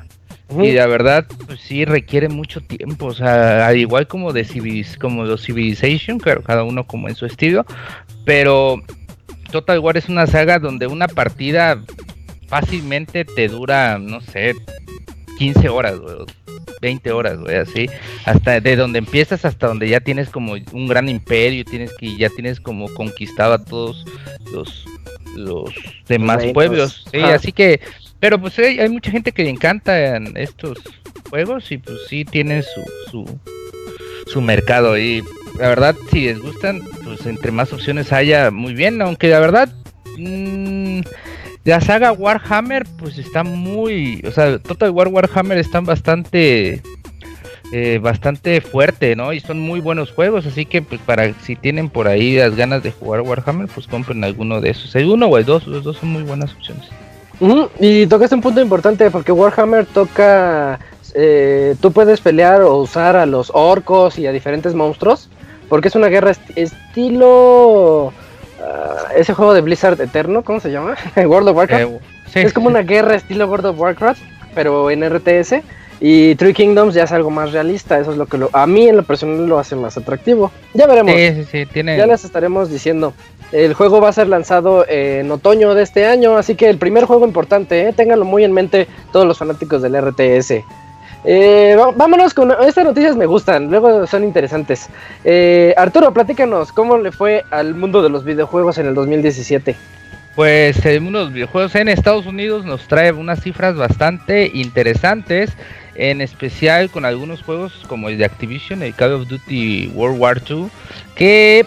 Y 0.61 0.71
la 0.73 0.85
verdad, 0.85 1.25
pues 1.47 1.59
sí 1.61 1.83
requiere 1.83 2.29
mucho 2.29 2.61
tiempo, 2.61 3.07
o 3.07 3.13
sea, 3.13 3.65
al 3.65 3.77
igual 3.77 4.07
como 4.07 4.33
de 4.33 4.43
Civilis, 4.43 4.97
como 4.97 5.23
los 5.23 5.43
Civilization, 5.43 6.19
claro, 6.19 6.43
cada 6.43 6.63
uno 6.63 6.85
como 6.85 7.09
en 7.09 7.15
su 7.15 7.25
estilo, 7.25 7.65
pero 8.23 8.79
Total 9.51 9.79
War 9.79 9.97
es 9.97 10.09
una 10.09 10.27
saga 10.27 10.59
donde 10.59 10.85
una 10.85 11.07
partida 11.07 11.81
fácilmente 12.47 13.25
te 13.25 13.47
dura, 13.47 13.97
no 13.97 14.21
sé, 14.21 14.53
15 15.39 15.69
horas, 15.69 15.95
o 15.95 16.27
20 16.81 17.11
horas, 17.11 17.39
güey, 17.39 17.55
así, 17.55 17.89
hasta 18.25 18.59
de 18.59 18.75
donde 18.75 18.99
empiezas 18.99 19.45
hasta 19.45 19.65
donde 19.67 19.89
ya 19.89 20.01
tienes 20.01 20.29
como 20.29 20.53
un 20.71 20.87
gran 20.87 21.09
imperio, 21.09 21.65
tienes 21.65 21.91
que 21.97 22.15
ya 22.15 22.29
tienes 22.29 22.59
como 22.59 22.93
conquistado 22.93 23.53
a 23.53 23.63
todos 23.63 24.05
los 24.51 24.85
los 25.35 25.69
demás 26.07 26.43
pueblos, 26.53 27.05
sí, 27.11 27.19
así 27.19 27.51
que 27.51 27.79
pero 28.23 28.39
pues 28.39 28.57
hay, 28.57 28.79
hay 28.79 28.87
mucha 28.87 29.11
gente 29.11 29.33
que 29.33 29.43
le 29.43 29.49
encantan 29.49 30.37
estos 30.37 30.77
juegos 31.29 31.69
y 31.73 31.77
pues 31.77 31.97
sí 32.07 32.23
tienen 32.23 32.63
su, 32.63 32.81
su, 33.11 33.39
su 34.27 34.39
mercado 34.39 34.93
ahí. 34.93 35.21
La 35.59 35.67
verdad, 35.67 35.93
si 36.09 36.27
les 36.27 36.39
gustan, 36.39 36.81
pues 37.03 37.25
entre 37.25 37.51
más 37.51 37.73
opciones 37.73 38.13
haya, 38.13 38.49
muy 38.49 38.75
bien, 38.75 39.01
aunque 39.01 39.27
la 39.27 39.41
verdad, 39.41 39.75
mm, 40.17 41.01
la 41.65 41.81
saga 41.81 42.13
Warhammer 42.13 42.85
pues 42.97 43.17
está 43.17 43.43
muy, 43.43 44.21
o 44.25 44.31
sea, 44.31 44.57
Total 44.57 44.91
War 44.91 45.09
Warhammer 45.09 45.57
están 45.57 45.83
bastante... 45.83 46.81
eh, 47.75 47.99
bastante 47.99 48.61
fuerte, 48.61 49.15
¿no? 49.15 49.33
Y 49.33 49.39
son 49.39 49.59
muy 49.59 49.79
buenos 49.79 50.11
juegos, 50.11 50.45
así 50.45 50.65
que 50.65 50.81
pues 50.83 51.01
para 51.01 51.33
si 51.41 51.55
tienen 51.55 51.89
por 51.89 52.07
ahí 52.07 52.37
las 52.37 52.55
ganas 52.55 52.83
de 52.83 52.91
jugar 52.91 53.21
Warhammer, 53.21 53.67
pues 53.67 53.87
compren 53.87 54.23
alguno 54.23 54.61
de 54.61 54.69
esos. 54.69 54.95
El 54.95 55.09
uno 55.09 55.25
o 55.27 55.37
el 55.39 55.45
dos, 55.45 55.65
los 55.67 55.83
dos 55.83 55.97
son 55.97 56.09
muy 56.09 56.23
buenas 56.23 56.53
opciones. 56.53 56.85
Ujú, 57.39 57.69
Y 57.79 58.05
tocaste 58.07 58.35
un 58.35 58.41
punto 58.41 58.61
importante 58.61 59.09
porque 59.09 59.31
Warhammer 59.31 59.85
toca. 59.87 60.79
eh, 61.15 61.75
tú 61.81 61.91
puedes 61.91 62.21
pelear 62.21 62.61
o 62.61 62.77
usar 62.77 63.15
a 63.15 63.25
los 63.25 63.51
orcos 63.53 64.17
y 64.19 64.27
a 64.27 64.31
diferentes 64.31 64.73
monstruos. 64.75 65.29
Porque 65.69 65.87
es 65.87 65.95
una 65.95 66.07
guerra 66.09 66.31
est- 66.31 66.57
estilo. 66.57 68.13
ah, 68.61 69.09
ese 69.15 69.33
juego 69.33 69.53
de 69.53 69.61
Blizzard 69.61 69.99
Eterno, 69.99 70.43
¿cómo 70.43 70.59
se 70.59 70.71
llama? 70.71 70.95
World 71.15 71.49
of 71.49 71.57
Warcraft. 71.57 71.83
Eh, 71.83 71.99
sí, 72.31 72.39
es 72.39 72.53
como 72.53 72.67
una 72.67 72.81
guerra 72.83 73.15
estilo 73.15 73.47
World 73.47 73.65
of 73.67 73.79
Warcraft, 73.79 74.21
pero 74.53 74.89
en 74.91 75.03
RTS. 75.03 75.61
Y 75.99 76.35
Three 76.35 76.53
Kingdoms 76.53 76.93
ya 76.93 77.03
es 77.03 77.11
algo 77.11 77.29
más 77.29 77.51
realista. 77.53 77.99
Eso 77.99 78.11
es 78.11 78.17
lo 78.17 78.25
que 78.25 78.37
lo- 78.37 78.49
a 78.53 78.67
mí 78.67 78.87
en 78.89 78.97
lo 78.97 79.03
personal 79.03 79.45
lo 79.47 79.59
hace 79.59 79.75
más 79.75 79.95
atractivo. 79.97 80.51
Ya 80.73 80.85
veremos. 80.87 81.13
Sí, 81.15 81.29
sí, 81.35 81.45
sí, 81.51 81.65
tiene... 81.65 81.97
Ya 81.97 82.05
les 82.07 82.23
estaremos 82.25 82.69
diciendo. 82.69 83.13
El 83.51 83.73
juego 83.73 84.01
va 84.01 84.09
a 84.09 84.13
ser 84.13 84.27
lanzado 84.27 84.85
en 84.89 85.29
otoño 85.31 85.75
de 85.75 85.83
este 85.83 86.05
año, 86.07 86.37
así 86.37 86.55
que 86.55 86.69
el 86.69 86.77
primer 86.77 87.05
juego 87.05 87.25
importante, 87.25 87.87
¿eh? 87.87 87.93
ténganlo 87.93 88.25
muy 88.25 88.43
en 88.43 88.51
mente 88.51 88.87
todos 89.11 89.27
los 89.27 89.37
fanáticos 89.37 89.81
del 89.83 89.95
RTS. 89.95 90.63
Eh, 91.25 91.77
vámonos 91.95 92.33
con 92.33 92.51
estas 92.67 92.83
noticias 92.83 93.15
me 93.15 93.25
gustan, 93.27 93.69
luego 93.69 94.05
son 94.07 94.23
interesantes. 94.23 94.89
Eh, 95.23 95.73
Arturo, 95.77 96.11
platícanos 96.13 96.71
cómo 96.73 96.97
le 96.97 97.11
fue 97.11 97.43
al 97.51 97.75
mundo 97.75 98.01
de 98.01 98.09
los 98.09 98.25
videojuegos 98.25 98.77
en 98.79 98.87
el 98.87 98.95
2017. 98.95 99.75
Pues 100.35 100.83
el 100.85 100.99
mundo 101.01 101.19
de 101.19 101.25
los 101.25 101.33
videojuegos 101.33 101.75
en 101.75 101.87
Estados 101.89 102.25
Unidos 102.25 102.65
nos 102.65 102.87
trae 102.87 103.11
unas 103.11 103.39
cifras 103.41 103.75
bastante 103.77 104.49
interesantes, 104.53 105.51
en 105.95 106.21
especial 106.21 106.89
con 106.89 107.05
algunos 107.05 107.43
juegos 107.43 107.73
como 107.87 108.09
el 108.09 108.17
de 108.17 108.25
Activision, 108.25 108.83
el 108.83 108.95
Call 108.95 109.13
of 109.13 109.27
Duty 109.27 109.91
World 109.93 110.19
War 110.19 110.41
II, 110.47 110.67
que 111.15 111.65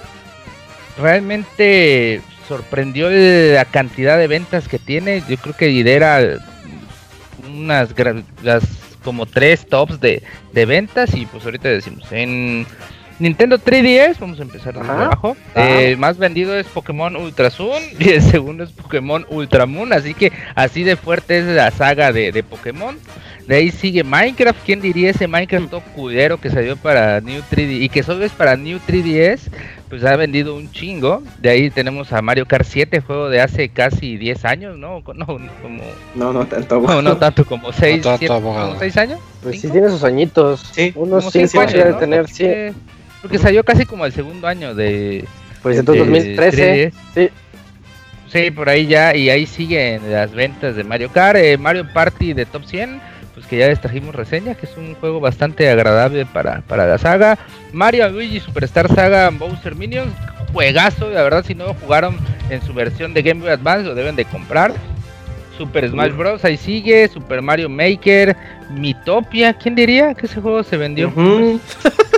realmente 0.99 2.21
sorprendió 2.49 3.11
la 3.11 3.64
cantidad 3.64 4.18
de 4.18 4.26
ventas 4.26 4.68
que 4.68 4.78
tiene. 4.78 5.23
Yo 5.28 5.37
creo 5.37 5.56
que 5.56 5.68
lidera 5.68 6.38
unas 7.49 7.95
las 8.42 8.64
como 9.02 9.26
tres 9.26 9.66
tops 9.68 10.00
de, 10.00 10.23
de 10.52 10.66
ventas 10.66 11.14
y 11.14 11.26
pues 11.26 11.45
ahorita 11.45 11.68
decimos 11.68 12.11
en 12.11 12.66
Nintendo 13.18 13.58
3DS, 13.58 14.18
vamos 14.18 14.38
a 14.38 14.42
empezar 14.42 14.78
Ajá. 14.78 15.06
abajo. 15.06 15.37
Ah. 15.54 15.80
El 15.80 15.96
más 15.96 16.18
vendido 16.18 16.54
es 16.56 16.66
Pokémon 16.66 17.16
Ultra 17.16 17.50
Sun 17.50 17.80
y 17.99 18.11
el 18.11 18.23
segundo 18.23 18.64
es 18.64 18.70
Pokémon 18.70 19.25
Ultra 19.30 19.66
Moon, 19.66 19.92
así 19.92 20.12
que 20.14 20.32
así 20.54 20.82
de 20.85 20.96
fuerte 20.96 21.38
es 21.38 21.44
la 21.46 21.70
saga 21.70 22.12
de, 22.12 22.32
de 22.32 22.42
Pokémon. 22.42 22.96
De 23.46 23.54
ahí 23.54 23.70
sigue 23.70 24.02
Minecraft, 24.02 24.58
¿quién 24.66 24.80
diría 24.80 25.11
ese 25.11 25.28
Minecraft 25.28 25.70
todo 25.70 25.80
culero 25.94 26.37
que 26.38 26.50
salió 26.50 26.76
para 26.76 27.20
New 27.20 27.40
3D 27.49 27.80
y 27.80 27.88
que 27.88 28.02
solo 28.02 28.25
es 28.25 28.32
para 28.32 28.56
New 28.56 28.80
3DS? 28.88 29.42
Pues 29.88 30.02
ha 30.04 30.16
vendido 30.16 30.56
un 30.56 30.68
chingo. 30.73 31.23
De 31.38 31.50
ahí 31.50 31.70
tenemos 31.70 32.12
a 32.12 32.20
Mario 32.23 32.46
Kart 32.46 32.66
7, 32.68 33.00
juego 33.02 33.28
de 33.28 33.40
hace 33.40 33.68
casi 33.68 34.16
10 34.16 34.44
años, 34.46 34.76
¿no? 34.78 35.00
No, 35.14 35.26
como 35.26 35.38
No, 36.16 36.32
no 36.32 36.44
tanto. 36.46 36.80
no, 36.80 37.00
no 37.00 37.16
tanto 37.18 37.44
como 37.44 37.73
6, 37.73 38.04
No 38.04 38.11
años. 38.12 39.20
Pues 39.44 39.61
sí 39.61 39.68
tiene 39.68 39.90
sus 39.90 40.02
añitos, 40.02 40.61
Sí, 40.73 40.92
unos 40.96 41.20
Como 41.26 41.30
5 41.30 41.46
cinco 41.49 41.61
años 41.62 41.73
de 41.85 41.90
¿no? 41.92 41.99
tener, 41.99 42.28
sí. 42.28 42.44
Porque 43.26 43.42
salió 43.42 43.64
casi 43.64 43.87
como 43.87 44.06
el 44.06 44.12
segundo 44.12 44.47
año 44.47 44.75
de, 44.75 45.25
Pues 45.62 45.78
entonces 45.78 46.06
de 46.06 46.11
2013, 46.37 46.92
3DS. 46.92 46.95
sí. 47.14 47.30
Sí, 48.28 48.50
por 48.50 48.68
ahí 48.68 48.87
ya, 48.87 49.16
y 49.16 49.30
ahí 49.30 49.47
siguen 49.47 50.12
las 50.12 50.33
ventas 50.33 50.76
de 50.76 50.85
Mario 50.85 51.11
Kart, 51.11 51.38
eh, 51.38 51.56
Mario 51.56 51.87
Party 51.92 52.35
de 52.35 52.45
Top 52.45 52.64
100, 52.64 53.00
pues 53.35 53.47
que 53.47 53.56
ya 53.56 53.68
les 53.68 53.80
trajimos 53.80 54.14
reseña, 54.14 54.54
que 54.54 54.66
es 54.66 54.76
un 54.76 54.95
juego 54.97 55.21
bastante 55.21 55.68
agradable 55.71 56.26
para, 56.26 56.61
para 56.62 56.87
la 56.87 56.99
saga. 56.99 57.38
Mario 57.73 58.09
Luigi 58.09 58.40
Superstar 58.40 58.92
Saga 58.95 59.30
Bowser 59.30 59.75
Minions, 59.75 60.12
juegazo, 60.52 61.11
la 61.11 61.23
verdad 61.23 61.45
si 61.45 61.54
no 61.54 61.66
lo 61.66 61.75
jugaron 61.75 62.16
en 62.50 62.61
su 62.62 62.75
versión 62.75 63.14
de 63.14 63.23
Game 63.23 63.40
Boy 63.40 63.50
Advance 63.50 63.87
lo 63.88 63.95
deben 63.95 64.16
de 64.16 64.25
comprar. 64.25 64.73
Super 65.56 65.88
Smash 65.88 66.12
Bros. 66.12 66.45
ahí 66.45 66.56
sigue, 66.56 67.09
Super 67.09 67.40
Mario 67.42 67.68
Maker, 67.68 68.37
Mitopia, 68.71 69.54
¿quién 69.54 69.75
diría 69.75 70.14
que 70.14 70.26
ese 70.26 70.40
juego 70.40 70.62
se 70.62 70.76
vendió? 70.76 71.12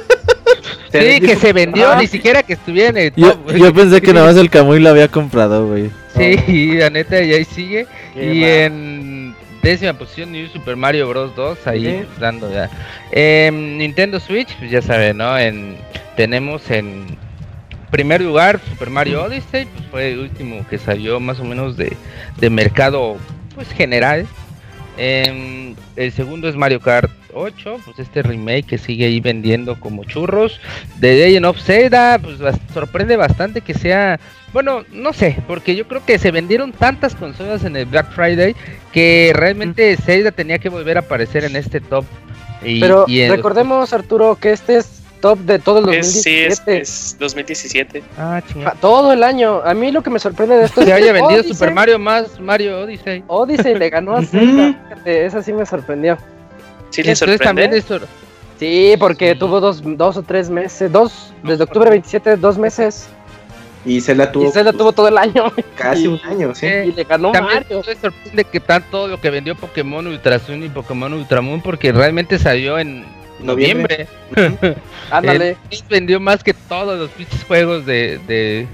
Sí, 0.93 1.21
que 1.21 1.37
se 1.37 1.53
vendió, 1.53 1.91
Ah. 1.91 1.99
ni 2.01 2.07
siquiera 2.07 2.43
que 2.43 2.55
estuviera 2.55 2.91
en 2.91 2.97
el 2.97 3.13
Yo, 3.15 3.33
top, 3.33 3.43
güey. 3.45 3.61
yo 3.61 3.75
pensé 3.75 4.01
que 4.01 4.13
nada 4.15 4.27
más 4.27 4.37
el 4.37 4.49
Camuy 4.51 4.81
lo 4.81 4.91
había 4.91 5.09
comprado, 5.09 5.67
güey. 5.69 5.91
Sí, 6.17 6.73
la 6.73 6.91
neta, 6.91 7.23
y 7.23 7.33
ahí 7.33 7.45
sigue. 7.45 7.87
Qué 8.15 8.35
y 8.35 8.41
mal. 8.41 8.49
en 8.49 9.35
décima 9.63 9.93
posición 9.93 10.33
New 10.33 10.49
Super 10.49 10.77
Mario 10.77 11.09
Bros. 11.09 11.35
2, 11.37 11.67
ahí 11.67 11.85
Sí. 11.85 12.07
dando 12.19 12.51
ya. 12.53 12.71
Nintendo 13.51 14.19
Switch, 14.21 14.55
pues 14.59 14.71
ya 14.71 14.81
saben, 14.83 15.19
¿no? 15.19 15.39
En, 15.39 15.77
tenemos 16.17 16.71
en 16.71 17.05
primer 17.91 18.21
lugar 18.21 18.61
Super 18.69 18.91
Mario 18.91 19.25
Odyssey, 19.25 19.67
pues 19.67 19.85
fue 19.91 20.13
el 20.13 20.19
último 20.21 20.67
que 20.69 20.79
salió 20.79 21.21
más 21.21 21.39
o 21.41 21.45
menos 21.45 21.77
de, 21.77 21.97
de 22.39 22.51
mercado 22.51 23.17
pues 23.55 23.69
general. 23.73 24.27
Em, 24.97 25.75
el 25.97 26.13
segundo 26.13 26.49
es 26.49 26.57
Mario 26.57 26.81
Kart 26.81 27.11
8, 27.39 27.81
pues 27.85 27.99
este 27.99 28.23
remake 28.23 28.65
que 28.67 28.79
sigue 28.79 29.07
ahí 29.07 29.21
vendiendo 29.21 29.79
como 29.81 30.05
churros. 30.05 30.61
The 31.01 31.15
Legend 31.15 31.47
of 31.47 31.61
Zelda, 31.61 32.19
pues 32.19 32.39
sorprende 32.75 33.17
bastante 33.17 33.61
que 33.61 33.75
sea, 33.75 34.19
bueno, 34.53 34.85
no 34.93 35.13
sé, 35.13 35.39
porque 35.47 35.75
yo 35.77 35.87
creo 35.89 36.05
que 36.05 36.19
se 36.19 36.31
vendieron 36.31 36.73
tantas 36.73 37.15
consolas 37.15 37.65
en 37.65 37.77
el 37.77 37.87
Black 37.87 38.13
Friday 38.13 38.55
que 38.93 39.33
realmente 39.35 39.97
Zelda 39.97 40.31
tenía 40.33 40.59
que 40.59 40.69
volver 40.69 40.97
a 40.97 41.01
aparecer 41.01 41.45
en 41.45 41.57
este 41.57 41.81
top. 41.81 42.05
Y, 42.65 42.81
Pero 42.81 43.05
y 43.07 43.21
en 43.21 43.29
los- 43.29 43.37
recordemos, 43.37 43.93
Arturo, 43.93 44.37
que 44.41 44.53
este 44.53 44.79
es 44.79 45.03
top 45.21 45.39
de 45.41 45.59
todo 45.59 45.79
el 45.91 45.95
Es, 45.99 46.23
sí, 46.23 46.45
2017. 46.47 46.81
es, 46.81 46.89
es 47.13 47.17
2017. 47.19 48.03
Ah, 48.17 48.41
chingada. 48.51 48.77
Todo 48.81 49.13
el 49.13 49.23
año. 49.25 49.61
A 49.65 49.75
mí 49.75 49.91
lo 49.93 50.03
que 50.03 50.11
me 50.11 50.19
sorprende 50.21 50.57
de 50.57 50.65
esto 50.65 50.81
es 50.81 50.87
Se 50.87 50.93
que 50.93 50.97
haya 51.03 51.13
vendido 51.13 51.41
Odyssey- 51.43 51.53
Super 51.55 51.73
Mario 51.75 51.99
más 51.99 52.39
Mario 52.41 52.81
Odyssey. 52.83 53.23
Odyssey 53.27 53.75
le 53.77 53.91
ganó 53.91 54.17
a. 54.17 54.23
Zelda. 54.25 54.77
Esa 55.05 55.43
sí 55.43 55.53
me 55.53 55.67
sorprendió. 55.67 56.19
Sí, 56.91 57.03
le 57.03 57.13
Entonces 57.13 57.41
también 57.41 57.71
sorprende. 57.83 58.07
es 58.07 58.11
Sí, 58.59 58.95
porque 58.99 59.33
Sí. 59.35 59.39
tuvo 59.39 59.61
dos, 59.61 59.83
dos 59.85 60.17
o 60.17 60.23
tres 60.23 60.51
meses. 60.51 60.91
Dos, 60.91 61.33
desde 61.45 61.63
octubre 61.65 61.91
27, 61.91 62.37
dos 62.37 62.59
meses. 62.59 63.09
Y 63.85 64.01
Zelda 64.01 64.33
tuvo 64.33 64.49
Y 64.49 64.51
Zelda 64.51 64.73
tuvo 64.73 64.93
todo 64.93 65.07
el 65.09 65.17
año. 65.19 65.45
casi 65.77 66.05
y- 66.05 66.07
un 66.09 66.21
año, 66.25 66.55
sí. 66.55 66.67
Eh, 66.67 66.87
Y 66.89 66.93
le 66.93 67.05
ganó 67.05 67.31
También 67.31 67.61
Mario. 67.63 67.83
me 67.87 67.95
sorprende 67.95 68.45
que 68.45 68.59
tan 68.61 68.83
todo 68.91 69.07
lo 69.07 69.21
que 69.21 69.31
vendió 69.31 69.55
Pokémon 69.55 70.05
Ultra 70.07 70.39
Sun 70.41 70.65
y 70.65 70.69
Pokémon 70.69 71.13
Ultra 71.15 71.41
Moon 71.41 71.61
porque 71.63 71.93
realmente 71.93 72.39
salió 72.39 72.79
en 72.79 73.05
Noviembre. 73.41 74.09
noviembre. 74.35 74.77
Ándale. 75.13 75.57
Vendió 75.89 76.19
más 76.19 76.43
que 76.43 76.53
todos 76.55 76.99
los 76.99 77.11
pinches 77.11 77.45
juegos 77.45 77.87
de, 77.87 78.19
de, 78.27 78.67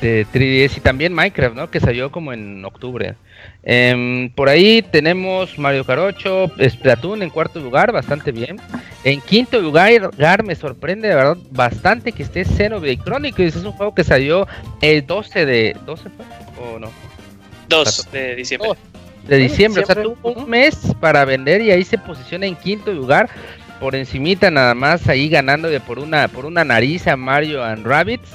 de 0.00 0.26
3DS 0.32 0.78
y 0.78 0.80
también 0.80 1.14
Minecraft, 1.14 1.54
¿no? 1.54 1.70
Que 1.70 1.78
salió 1.78 2.10
como 2.10 2.32
en 2.32 2.64
octubre. 2.64 3.14
Em, 3.64 4.28
por 4.30 4.48
ahí 4.48 4.82
tenemos 4.82 5.56
Mario 5.56 5.84
8, 5.86 6.52
Splatoon 6.68 7.22
en 7.22 7.30
cuarto 7.30 7.60
lugar, 7.60 7.92
bastante 7.92 8.32
bien. 8.32 8.56
En 9.04 9.20
quinto 9.20 9.60
lugar, 9.60 10.42
me 10.44 10.54
sorprende 10.54 11.08
de 11.08 11.14
verdad 11.14 11.36
bastante 11.50 12.12
que 12.12 12.24
esté 12.24 12.44
Xenoblade 12.44 12.98
Chronicles. 12.98 13.56
Es 13.56 13.64
un 13.64 13.72
juego 13.72 13.94
que 13.94 14.04
salió 14.04 14.48
el 14.80 15.06
12 15.06 15.46
de... 15.46 15.76
¿12 15.86 15.96
fue? 15.96 16.64
¿O 16.64 16.78
no? 16.78 16.90
2 17.68 18.08
de 18.12 18.34
diciembre. 18.34 18.70
De 19.28 19.36
diciembre. 19.36 19.82
O 19.84 19.86
sea, 19.86 20.02
tuvo 20.02 20.32
un 20.32 20.50
mes 20.50 20.76
para 21.00 21.24
vender 21.24 21.60
y 21.62 21.70
ahí 21.70 21.84
se 21.84 21.98
posiciona 21.98 22.46
en 22.46 22.56
quinto 22.56 22.92
lugar. 22.92 23.28
por 23.78 23.96
encimita 23.96 24.48
nada 24.50 24.74
más 24.74 25.08
ahí 25.08 25.28
ganando 25.28 25.68
de 25.68 25.80
por 25.80 25.98
una 25.98 26.28
por 26.28 26.46
una 26.46 26.64
nariz 26.64 27.08
a 27.08 27.16
Mario 27.16 27.64
and 27.64 27.84
Rabbits 27.84 28.30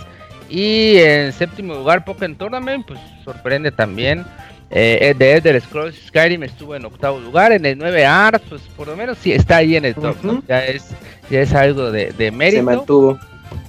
y 0.50 0.98
en 0.98 1.32
séptimo 1.32 1.74
lugar 1.74 2.04
Pokémon 2.04 2.38
Tournament 2.38 2.86
pues 2.86 3.00
sorprende 3.24 3.72
también 3.72 4.26
eh, 4.70 5.16
The 5.18 5.34
Elder 5.34 5.62
Scrolls 5.62 5.96
Skyrim 6.08 6.44
estuvo 6.44 6.76
en 6.76 6.86
octavo 6.86 7.20
lugar 7.20 7.52
en 7.52 7.66
el 7.66 7.78
9 7.78 8.06
Art 8.06 8.44
pues 8.50 8.62
por 8.76 8.88
lo 8.88 8.96
menos 8.98 9.18
sí 9.22 9.32
está 9.32 9.58
ahí 9.58 9.76
en 9.76 9.86
el 9.86 9.96
top 9.96 10.18
¿no? 10.24 10.44
Ya 10.48 10.66
es 10.66 10.88
ya 11.30 11.42
es 11.42 11.54
algo 11.54 11.92
de, 11.92 12.12
de 12.12 12.26
Se 12.26 12.32
mérito 12.32 12.64
mantuvo. 12.64 13.20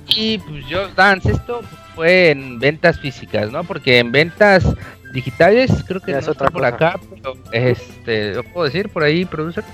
y 0.08 0.38
pues 0.38 0.64
Just 0.64 0.96
Dance 0.96 1.30
esto 1.30 1.60
fue 1.94 2.30
en 2.30 2.58
ventas 2.60 2.98
físicas, 3.00 3.50
¿no? 3.50 3.64
Porque 3.64 3.98
en 3.98 4.12
ventas 4.12 4.64
digitales 5.12 5.70
creo 5.86 6.00
que 6.00 6.12
Ya 6.12 6.18
no 6.18 6.18
es 6.20 6.28
está 6.28 6.32
otra 6.44 6.50
por 6.50 6.62
cosa. 6.62 6.74
acá, 6.74 7.00
pero 7.10 7.36
este, 7.52 8.34
¿lo 8.34 8.44
puedo 8.44 8.66
decir 8.66 8.88
por 8.88 9.02
ahí, 9.02 9.24
producer? 9.24 9.64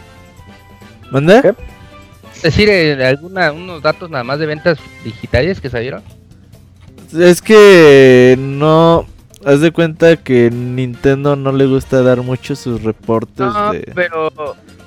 ¿Manda? 1.11 1.43
¿Qué? 1.43 1.55
Decir 2.43 2.69
eh, 2.71 3.05
alguna, 3.07 3.53
unos 3.53 3.83
datos 3.83 4.11
nada 4.11 4.25
más 4.25 4.39
de 4.39 4.47
ventas 4.47 4.79
digitales 5.05 5.61
que 5.61 5.69
salieron. 5.71 6.03
Es 7.19 7.41
que 7.43 8.37
no. 8.39 9.07
Haz 9.47 9.61
de 9.61 9.71
cuenta 9.73 10.17
que 10.17 10.51
Nintendo 10.51 11.37
no 11.37 11.53
le 11.53 11.67
gusta 11.67 12.03
dar 12.03 12.23
mucho 12.23 12.57
sus 12.57 12.83
reportes 12.83 13.39
No, 13.47 13.73
de. 13.73 13.91
pero 13.95 14.33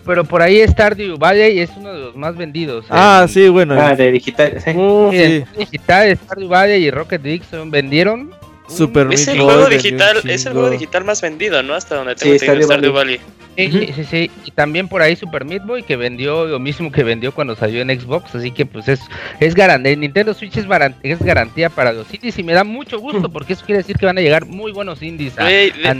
pero 0.05 0.23
por 0.23 0.41
ahí 0.41 0.65
Stardew 0.65 1.17
Valley 1.17 1.59
es 1.59 1.69
uno 1.75 1.91
de 1.93 1.99
los 1.99 2.15
más 2.15 2.35
vendidos. 2.37 2.85
Ah, 2.89 3.19
en- 3.23 3.27
sí, 3.29 3.49
bueno. 3.49 3.75
Ah, 3.77 3.93
de 3.93 4.09
digital. 4.11 4.53
sí. 4.63 4.69
Mm, 4.73 5.11
sí, 5.11 5.43
digital 5.59 6.15
Stardew 6.17 6.47
Valley 6.47 6.85
y 6.85 6.91
Rocket 6.91 7.21
League 7.23 7.43
son- 7.51 7.69
vendieron 7.71 8.31
Super 8.67 9.07
Es 9.11 9.27
el 9.27 9.37
Meat 9.37 9.45
juego 9.45 9.69
digital, 9.69 10.17
es 10.29 10.45
el 10.45 10.53
juego 10.53 10.69
digital 10.69 11.03
más 11.05 11.21
vendido, 11.21 11.63
¿no? 11.63 11.73
Hasta 11.73 11.95
donde 11.95 12.13
Sí, 12.13 12.19
tengo 12.19 12.33
entendido 12.33 12.67
Stardew 12.67 12.93
Valley. 12.93 13.19
Sí, 13.55 13.89
sí, 13.95 14.03
sí, 14.03 14.31
y 14.45 14.51
también 14.51 14.87
por 14.87 15.01
ahí 15.01 15.15
Super 15.15 15.43
Meat 15.45 15.65
Boy 15.65 15.81
que 15.83 15.95
vendió 15.95 16.45
lo 16.45 16.59
mismo 16.59 16.91
que 16.91 17.03
vendió 17.03 17.31
cuando 17.33 17.55
salió 17.55 17.81
en 17.81 17.89
Xbox, 17.99 18.35
así 18.35 18.51
que 18.51 18.65
pues 18.67 18.87
es, 18.87 18.99
es 19.39 19.55
garantía, 19.55 19.95
Nintendo 19.95 20.33
Switch 20.33 20.57
es, 20.57 20.67
varan- 20.67 20.95
es 21.01 21.17
garantía 21.19 21.69
para 21.69 21.91
los 21.91 22.13
indies 22.13 22.37
y 22.37 22.43
me 22.43 22.53
da 22.53 22.63
mucho 22.63 22.99
gusto 22.99 23.29
porque 23.29 23.53
eso 23.53 23.65
quiere 23.65 23.79
decir 23.79 23.95
que 23.97 24.05
van 24.05 24.17
a 24.17 24.21
llegar 24.21 24.45
muy 24.45 24.71
buenos 24.71 25.01
indies 25.01 25.39
a- 25.39 25.43
Güey, 25.43 25.71
de- 25.71 25.87
a- 25.87 25.95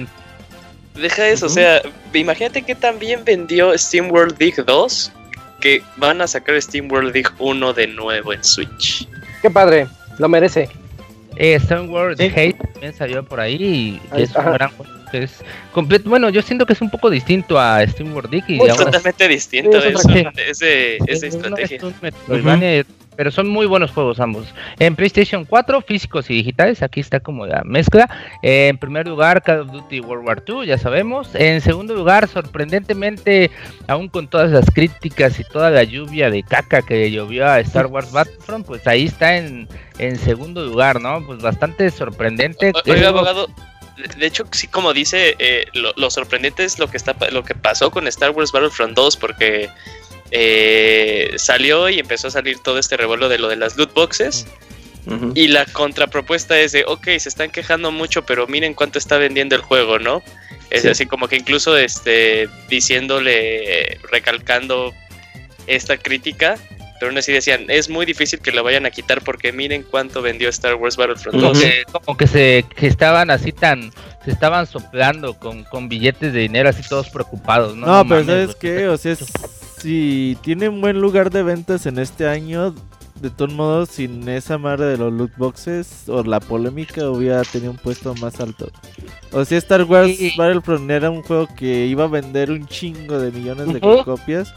deja 0.99 1.27
eso, 1.29 1.47
o 1.47 1.49
sea, 1.49 1.81
imagínate 2.13 2.61
que 2.61 2.75
también 2.75 3.23
vendió 3.25 3.75
Steam 3.77 4.11
World 4.11 4.37
Dig 4.37 4.63
2, 4.63 5.11
que 5.59 5.81
van 5.95 6.21
a 6.21 6.27
sacar 6.27 6.61
Steam 6.61 6.91
World 6.91 7.11
Dig 7.13 7.27
1 7.39 7.73
de 7.73 7.87
nuevo 7.87 8.33
en 8.33 8.43
Switch. 8.43 9.07
Qué 9.41 9.49
padre, 9.49 9.87
lo 10.19 10.29
merece. 10.29 10.69
Eh, 11.39 11.55
Stone 11.55 11.89
World 11.89 12.17
Sí. 12.17 12.25
Hate 12.35 12.57
también 12.73 12.93
salió 12.93 13.23
por 13.23 13.39
ahí 13.39 13.55
y 14.13 14.19
es 14.19 14.35
un 14.35 14.45
gran 14.53 14.69
juego 14.71 14.91
que 15.11 15.23
es 15.23 15.41
completo, 15.71 16.09
bueno 16.09 16.29
yo 16.29 16.41
siento 16.41 16.65
que 16.65 16.73
es 16.73 16.81
un 16.81 16.89
poco 16.89 17.09
distinto 17.09 17.57
a 17.59 17.85
Steam 17.87 18.13
World 18.13 18.29
Dig 18.29 18.43
y 18.49 18.61
Es 18.61 18.75
totalmente 18.75 19.27
distinto, 19.29 19.79
Sí, 19.81 19.87
es 20.47 20.59
de, 20.59 20.67
de 20.99 20.99
un- 20.99 21.23
estrategia. 21.23 21.77
es 21.77 21.83
un 21.83 21.93
Metroidvania, 22.01 22.85
Pero 23.17 23.31
son 23.31 23.49
muy 23.49 23.65
buenos 23.65 23.91
juegos 23.91 24.19
ambos. 24.19 24.45
En 24.79 24.95
PlayStation 24.95 25.43
4, 25.43 25.81
físicos 25.81 26.29
y 26.29 26.35
digitales, 26.35 26.81
aquí 26.83 26.99
está 26.99 27.19
como 27.19 27.45
la 27.47 27.63
mezcla. 27.65 28.07
En 28.43 28.77
primer 28.77 29.07
lugar, 29.07 29.41
Call 29.43 29.61
of 29.61 29.71
Duty 29.71 29.99
World 30.01 30.25
War 30.27 30.43
II, 30.47 30.67
ya 30.67 30.77
sabemos. 30.77 31.33
En 31.33 31.59
segundo 31.61 31.95
lugar, 31.95 32.27
sorprendentemente, 32.27 33.49
aún 33.87 34.07
con 34.07 34.27
todas 34.27 34.51
las 34.51 34.69
críticas 34.71 35.39
y 35.39 35.43
toda 35.43 35.69
la 35.71 35.83
lluvia 35.83 36.29
de 36.29 36.43
caca 36.43 36.81
que 36.81 37.09
llovió 37.11 37.47
a 37.47 37.59
Star 37.61 37.87
Wars 37.87 38.11
Battlefront, 38.11 38.65
pues 38.65 38.85
ahí 38.87 39.05
está 39.05 39.37
en, 39.37 39.67
en 39.97 40.15
segundo 40.17 40.63
lugar, 40.63 41.01
¿no? 41.01 41.25
Pues 41.25 41.41
bastante 41.41 41.89
sorprendente. 41.89 42.71
O- 42.75 42.91
Oiga, 42.91 43.09
abogado, 43.09 43.47
de- 44.17 44.27
hecho, 44.27 44.45
sí, 44.51 44.67
como 44.67 44.93
dice, 44.93 45.35
eh, 45.39 45.65
lo, 45.73 45.91
lo 45.97 46.11
sorprendente 46.11 46.63
es 46.63 46.77
lo 46.77 46.87
que 46.87 46.97
está 46.97 47.15
lo 47.31 47.43
que 47.43 47.55
pasó 47.55 47.89
con 47.89 48.05
Star 48.07 48.29
Wars 48.29 48.51
Battlefront 48.51 48.93
2, 48.95 49.17
porque 49.17 49.69
eh, 50.31 51.31
salió 51.37 51.89
y 51.89 51.99
empezó 51.99 52.27
a 52.27 52.31
salir 52.31 52.57
todo 52.59 52.79
este 52.79 52.97
revuelo 52.97 53.29
de 53.29 53.39
lo 53.39 53.47
de 53.47 53.55
las 53.55 53.77
loot 53.77 53.93
boxes. 53.93 54.45
Y 55.35 55.47
la 55.47 55.65
contrapropuesta 55.65 56.59
es 56.59 56.73
de, 56.73 56.83
ok, 56.85 57.05
se 57.17 57.29
están 57.29 57.49
quejando 57.49 57.93
mucho, 57.93 58.25
pero 58.25 58.45
miren 58.45 58.73
cuánto 58.73 58.99
está 58.99 59.17
vendiendo 59.17 59.55
el 59.55 59.61
juego, 59.61 59.99
¿no? 59.99 60.21
Es 60.69 60.81
Sí. 60.81 60.89
así 60.89 61.05
como 61.05 61.29
que 61.29 61.37
incluso 61.37 61.77
este, 61.77 62.49
diciéndole, 62.67 63.99
recalcando 64.11 64.93
esta 65.65 65.95
crítica, 65.97 66.55
pero 66.99 67.09
aún 67.09 67.17
así 67.17 67.31
decían, 67.31 67.65
es 67.69 67.89
muy 67.89 68.05
difícil 68.05 68.39
que 68.39 68.51
lo 68.51 68.65
vayan 68.65 68.85
a 68.85 68.91
quitar 68.91 69.21
porque 69.23 69.53
miren 69.53 69.83
cuánto 69.83 70.21
vendió 70.21 70.49
Star 70.49 70.75
Wars 70.75 70.97
Battlefront 70.97 71.37
como 71.39 71.53
2. 71.53 71.59
que, 71.61 71.83
como 71.89 72.17
que 72.17 72.27
se 72.27 72.65
que 72.75 72.87
estaban 72.87 73.29
así 73.29 73.53
tan 73.53 73.93
se 74.25 74.31
estaban 74.31 74.67
soplando 74.67 75.35
con, 75.39 75.63
con 75.63 75.87
billetes 75.87 76.33
de 76.33 76.39
dinero 76.39 76.67
así 76.69 76.81
todos 76.89 77.07
preocupados 77.09 77.75
no, 77.77 77.85
No, 77.85 78.03
No 78.03 78.09
pero 78.09 78.21
mames, 78.25 78.41
¿sabes 78.41 78.55
qué? 78.55 78.87
O 78.89 78.97
sea, 78.97 79.11
es- 79.13 79.25
si 79.79 80.37
tiene 80.41 80.69
un 80.69 80.81
buen 80.81 80.99
lugar 80.99 81.29
de 81.29 81.43
ventas 81.43 81.85
en 81.85 81.99
este 81.99 82.27
año, 82.27 82.73
de 83.21 83.29
todos 83.29 83.53
modos, 83.53 83.89
sin 83.89 84.27
esa 84.29 84.57
madre 84.57 84.85
de 84.85 84.97
los 84.97 85.11
loot 85.13 85.31
boxes 85.37 86.07
o 86.07 86.23
la 86.23 86.39
polémica, 86.39 87.09
hubiera 87.09 87.41
tenido 87.43 87.71
un 87.71 87.77
puesto 87.77 88.13
más 88.15 88.39
alto. 88.39 88.69
O 89.31 89.43
sea, 89.45 89.57
Star 89.57 89.83
Wars 89.83 90.15
Sí. 90.15 90.33
Battlefront 90.37 90.89
era 90.89 91.09
un 91.09 91.23
juego 91.23 91.47
que 91.55 91.85
iba 91.85 92.05
a 92.05 92.07
vender 92.07 92.51
un 92.51 92.65
chingo 92.67 93.19
de 93.19 93.31
millones 93.31 93.73
de 93.73 93.79
copias. 93.79 94.53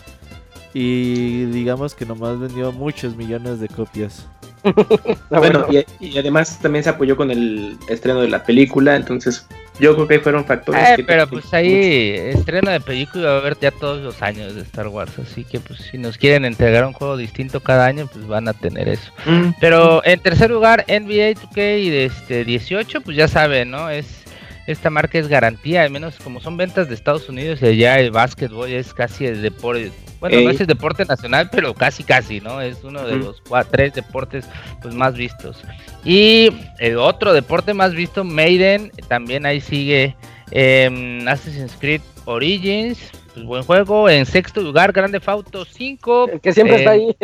Y 0.72 1.46
digamos 1.46 1.94
que 1.94 2.06
nomás 2.06 2.38
vendió 2.38 2.70
muchos 2.70 3.16
millones 3.16 3.60
de 3.60 3.68
copias. 3.68 4.26
Bueno, 5.30 5.64
y, 5.70 6.06
y 6.06 6.18
además 6.18 6.58
también 6.60 6.84
se 6.84 6.90
apoyó 6.90 7.16
con 7.16 7.30
el 7.30 7.78
estreno 7.88 8.20
de 8.20 8.28
la 8.28 8.44
película, 8.44 8.94
entonces 8.94 9.46
yo 9.80 9.94
creo 9.94 10.06
que 10.06 10.14
ahí 10.14 10.20
fueron 10.20 10.44
factores. 10.44 10.90
Eh, 10.90 10.96
que 10.96 11.04
pero 11.04 11.26
pues 11.26 11.52
ahí 11.52 12.14
estreno 12.14 12.70
de 12.70 12.80
película 12.80 13.30
va 13.30 13.36
a 13.36 13.38
haber 13.38 13.58
ya 13.58 13.70
todos 13.70 14.02
los 14.02 14.22
años 14.22 14.54
de 14.54 14.62
Star 14.62 14.88
Wars 14.88 15.18
así 15.18 15.44
que 15.44 15.60
pues 15.60 15.80
si 15.90 15.98
nos 15.98 16.18
quieren 16.18 16.44
entregar 16.44 16.84
un 16.84 16.92
juego 16.92 17.16
distinto 17.16 17.60
cada 17.60 17.86
año 17.86 18.06
pues 18.06 18.26
van 18.26 18.48
a 18.48 18.52
tener 18.52 18.88
eso. 18.88 19.12
Mm, 19.26 19.50
pero 19.60 20.04
en 20.04 20.20
tercer 20.20 20.50
lugar 20.50 20.84
NBA 20.88 21.32
2K 21.32 21.80
y 21.80 21.90
de 21.90 22.04
este 22.06 22.44
18 22.44 23.00
pues 23.00 23.16
ya 23.16 23.28
saben 23.28 23.70
no 23.70 23.90
es 23.90 24.20
esta 24.66 24.90
marca 24.90 25.18
es 25.18 25.28
garantía, 25.28 25.82
al 25.82 25.90
menos 25.90 26.16
como 26.22 26.40
son 26.40 26.56
ventas 26.56 26.88
de 26.88 26.94
Estados 26.94 27.28
Unidos 27.28 27.60
y 27.62 27.66
allá 27.66 27.98
el 27.98 28.10
básquetbol 28.10 28.70
es 28.70 28.94
casi 28.94 29.26
el 29.26 29.42
deporte, 29.42 29.90
bueno, 30.20 30.36
no 30.40 30.50
Ey. 30.50 30.54
es 30.54 30.60
el 30.60 30.66
deporte 30.66 31.04
nacional, 31.04 31.48
pero 31.50 31.74
casi 31.74 32.04
casi, 32.04 32.40
¿no? 32.40 32.60
Es 32.60 32.84
uno 32.84 33.04
de 33.06 33.16
los 33.16 33.42
cua- 33.42 33.66
tres 33.70 33.94
deportes 33.94 34.46
pues 34.82 34.94
más 34.94 35.14
vistos. 35.14 35.62
Y 36.04 36.50
el 36.78 36.98
otro 36.98 37.32
deporte 37.32 37.74
más 37.74 37.94
visto, 37.94 38.22
Maiden, 38.24 38.92
también 39.08 39.46
ahí 39.46 39.60
sigue 39.60 40.14
em, 40.50 41.26
Assassin's 41.26 41.76
Creed 41.78 42.02
Origins, 42.26 42.98
pues 43.34 43.44
buen 43.46 43.62
juego. 43.64 44.08
En 44.08 44.26
sexto 44.26 44.60
lugar, 44.60 44.92
Grande 44.92 45.20
Auto 45.24 45.64
5. 45.64 46.28
El 46.34 46.40
que 46.40 46.52
siempre 46.52 46.76
eh, 46.76 46.78
está 46.80 46.90
ahí. 46.92 47.16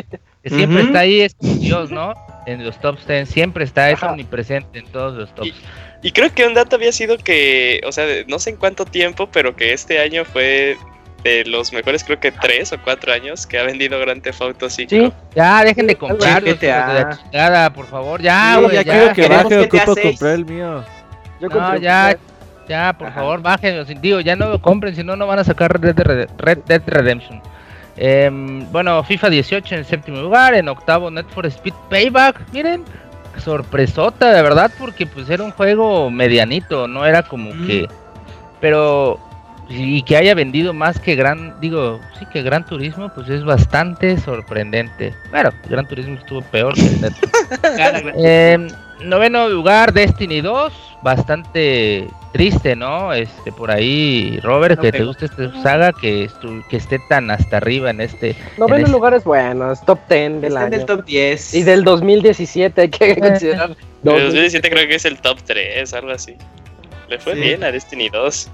que 0.43 0.51
siempre 0.51 0.83
está 0.83 0.99
ahí, 1.01 1.21
es 1.21 1.37
Dios, 1.41 1.91
¿no? 1.91 2.15
En 2.47 2.65
los 2.65 2.81
tops 2.81 3.07
10, 3.07 3.29
siempre 3.29 3.65
está, 3.65 3.91
es 3.91 3.97
Ajá. 4.03 4.13
omnipresente 4.13 4.79
en 4.79 4.87
todos 4.87 5.15
los 5.15 5.35
tops. 5.35 5.53
Y 6.03 6.13
creo 6.13 6.33
que 6.33 6.47
un 6.47 6.55
dato 6.55 6.77
había 6.77 6.93
sido 6.93 7.19
que, 7.19 7.81
o 7.85 7.91
sea, 7.91 8.05
no 8.29 8.39
sé 8.39 8.51
en 8.51 8.57
cuánto 8.57 8.85
tiempo, 8.85 9.29
pero 9.33 9.57
que 9.57 9.73
este 9.73 9.99
año 9.99 10.25
fue 10.25 10.77
de 11.27 11.45
los 11.45 11.73
mejores, 11.73 12.05
creo 12.05 12.21
que 12.21 12.31
tres 12.31 12.73
o 12.73 12.79
cuatro 12.83 13.12
años 13.12 13.47
que 13.47 13.59
ha 13.59 13.65
vendido 13.65 13.99
Grand 13.99 14.23
Theft 14.23 14.41
Auto 14.43 14.71
5. 14.71 14.91
Sí, 14.91 15.12
Ya, 15.35 15.65
dejen 15.65 15.87
de 15.87 15.95
Sí, 15.95 15.99
comprarlos, 15.99 16.55
GTA. 16.55 16.79
hijos 16.79 16.87
de 16.95 16.95
la 17.01 17.19
chingada, 17.19 17.71
por 17.73 17.87
favor, 17.87 18.23
ya, 18.23 18.55
Sí, 18.57 18.62
güey, 18.62 18.75
ya, 18.77 18.83
ya, 18.83 18.93
quiero 18.93 19.12
que 19.15 19.29
baje, 19.29 19.59
ocupo 19.61 19.95
comprar 20.03 20.35
el 20.35 20.45
mío. 20.45 20.85
yo 21.41 21.49
No, 21.49 21.77
ya, 21.77 22.17
ya, 22.69 22.93
por 22.93 23.09
Ajá. 23.09 23.21
favor, 23.21 23.43
bájenlos. 23.43 23.89
Digo, 24.01 24.21
ya 24.21 24.37
no 24.37 24.49
lo 24.49 24.61
compren, 24.62 24.95
si 24.95 25.03
no, 25.05 25.17
no 25.17 25.27
van 25.27 25.39
a 25.41 25.45
sacar 25.45 25.73
Red 25.81 25.95
Dead, 25.95 26.07
Red- 26.07 26.29
Red 26.39 26.59
Dead 26.67 26.83
Redemption. 26.87 27.41
Em, 27.97 28.71
bueno, 28.71 29.03
FIFA 29.03 29.31
18 29.31 29.75
en 29.75 29.85
séptimo 29.85 30.21
lugar, 30.21 30.55
en 30.55 30.69
octavo 30.69 31.11
Net 31.11 31.27
for 31.31 31.47
Speed 31.47 31.75
Payback, 31.91 32.41
miren, 32.53 32.85
sorpresota, 33.39 34.33
de 34.33 34.43
verdad, 34.43 34.71
porque 34.79 35.07
pues 35.07 35.29
era 35.31 35.43
un 35.43 35.51
juego 35.51 36.11
medianito, 36.11 36.87
no 36.89 37.05
era 37.07 37.23
como 37.23 37.55
Mm. 37.55 37.67
que, 37.67 37.87
pero 38.61 39.19
y 39.69 40.03
que 40.03 40.17
haya 40.17 40.35
vendido 40.35 40.73
más 40.73 40.99
que 41.01 41.17
Gran, 41.17 41.55
digo, 41.61 42.01
sí 42.19 42.27
que 42.33 42.43
Gran 42.43 42.65
Turismo, 42.65 43.09
pues 43.15 43.29
es 43.29 43.45
bastante 43.45 44.17
sorprendente. 44.19 45.13
Bueno, 45.31 45.51
Gran 45.69 45.87
Turismo 45.89 46.15
estuvo 46.15 46.41
peor 46.43 46.75
que 46.75 46.83
Net 46.83 47.13
eh, 48.17 48.69
noveno 49.03 49.49
lugar, 49.49 49.93
Destiny 49.93 50.41
2, 50.41 50.73
bastante 51.03 52.07
triste, 52.33 52.77
¿no? 52.77 53.13
Este, 53.13 53.51
por 53.51 53.71
ahí, 53.71 54.39
Robert, 54.43 54.77
No 54.77 54.83
que 54.83 54.93
te 54.93 55.05
guste 55.05 55.25
esta 55.27 55.63
saga, 55.63 55.93
que, 55.93 56.29
estu- 56.29 56.65
que 56.69 56.77
esté 56.77 56.99
tan 57.09 57.31
hasta 57.31 57.57
arriba 57.57 57.91
en 57.91 58.01
este. 58.01 58.37
Noveno 58.59 58.77
en 58.77 58.81
este- 58.83 58.93
lugar 58.93 59.15
es 59.15 59.25
bueno, 59.25 59.73
es 59.73 59.81
top 59.85 59.99
10 60.09 60.41
del 60.41 60.45
Está 60.45 60.61
en 60.67 60.67
año. 60.75 60.77
el 60.81 60.87
top 60.87 61.05
10. 61.05 61.55
Y 61.55 61.63
del 61.63 61.83
2017 61.85 62.81
hay 62.83 62.89
que 62.91 63.17
considerar. 63.17 63.71
El 63.71 63.77
dos- 64.03 64.23
2017 64.23 64.71
creo 64.71 64.87
que 64.89 64.95
es 64.97 65.05
el 65.05 65.19
top 65.19 65.39
3, 65.45 65.93
algo 65.95 66.11
así. 66.13 66.37
Le 67.09 67.19
fue 67.19 67.35
Sí. 67.35 67.41
bien 67.41 67.65
a 67.65 67.73
Destiny 67.73 68.09
2. 68.11 68.51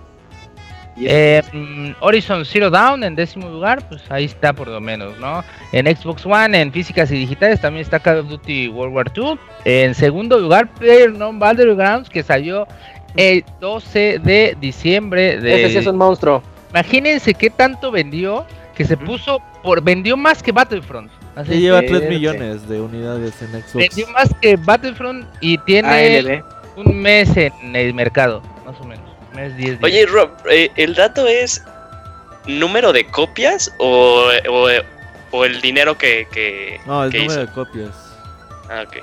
Eh, 1.01 1.43
mm, 1.53 1.93
Horizon 2.01 2.45
Zero 2.45 2.69
Dawn 2.71 3.03
en 3.03 3.15
décimo 3.15 3.49
lugar, 3.49 3.87
pues 3.89 4.03
ahí 4.11 4.25
está 4.27 4.53
por 4.53 4.69
lo 4.69 4.81
menos, 4.81 5.19
¿no? 5.19 5.43
En 5.73 5.87
Xbox 5.87 6.27
One, 6.27 6.61
en 6.61 6.71
físicas 6.73 7.11
y 7.11 7.15
digitales, 7.17 7.61
también 7.61 7.83
está 7.83 7.99
Call 7.99 8.19
of 8.19 8.29
Duty 8.29 8.69
World 8.69 8.95
War 8.95 9.13
II. 9.15 9.39
En 9.65 9.95
segundo 9.95 10.39
lugar, 10.39 10.69
PlayerUnknown 10.75 11.39
Battlegrounds, 11.39 12.11
que 12.11 12.23
salió 12.23 12.67
el 13.17 13.45
12 13.61 14.19
de 14.23 14.57
diciembre 14.61 15.39
de... 15.41 15.63
Ese 15.65 15.73
sí 15.73 15.79
es 15.79 15.87
un 15.87 15.97
monstruo. 15.97 16.43
Imagínense 16.71 17.35
qué 17.35 17.51
tanto 17.51 17.91
vendió 17.91 18.45
que 18.75 18.85
se 18.85 18.97
puso 18.97 19.41
por 19.63 19.83
vendió 19.83 20.17
más 20.17 20.43
que 20.43 20.53
Battlefront. 20.53 21.11
Así, 21.37 21.53
Sí, 21.53 21.61
lleva 21.61 21.81
3 21.81 21.93
Verde. 21.93 22.09
millones 22.09 22.69
de 22.69 22.81
unidades 22.81 23.41
en 23.43 23.49
Xbox. 23.49 23.75
vendió 23.75 24.07
más 24.11 24.31
que 24.41 24.57
Battlefront 24.57 25.27
y 25.41 25.57
tiene 25.59 25.89
ALB. 25.89 26.43
un 26.77 27.01
mes 27.01 27.35
en 27.37 27.53
el 27.77 27.93
mercado, 27.95 28.43
mes 29.35 29.57
10 29.57 29.81
días. 29.81 29.83
Oye, 29.83 30.07
Rob, 30.07 30.31
eh, 30.51 30.71
¿el 30.77 30.95
dato 30.95 31.27
es 31.27 31.65
número 32.47 32.93
de 32.93 33.07
copias 33.07 33.73
o, 33.79 34.29
o, 34.49 34.69
o 35.31 35.45
el 35.45 35.61
dinero 35.61 35.97
que, 35.97 36.27
que, 36.33 36.81
No, 36.87 37.05
el 37.05 37.11
que 37.13 37.19
número 37.19 37.43
hizo? 37.43 37.47
de 37.47 37.53
copias. 37.53 37.91
Ah, 38.69 38.85
ok. 38.87 38.97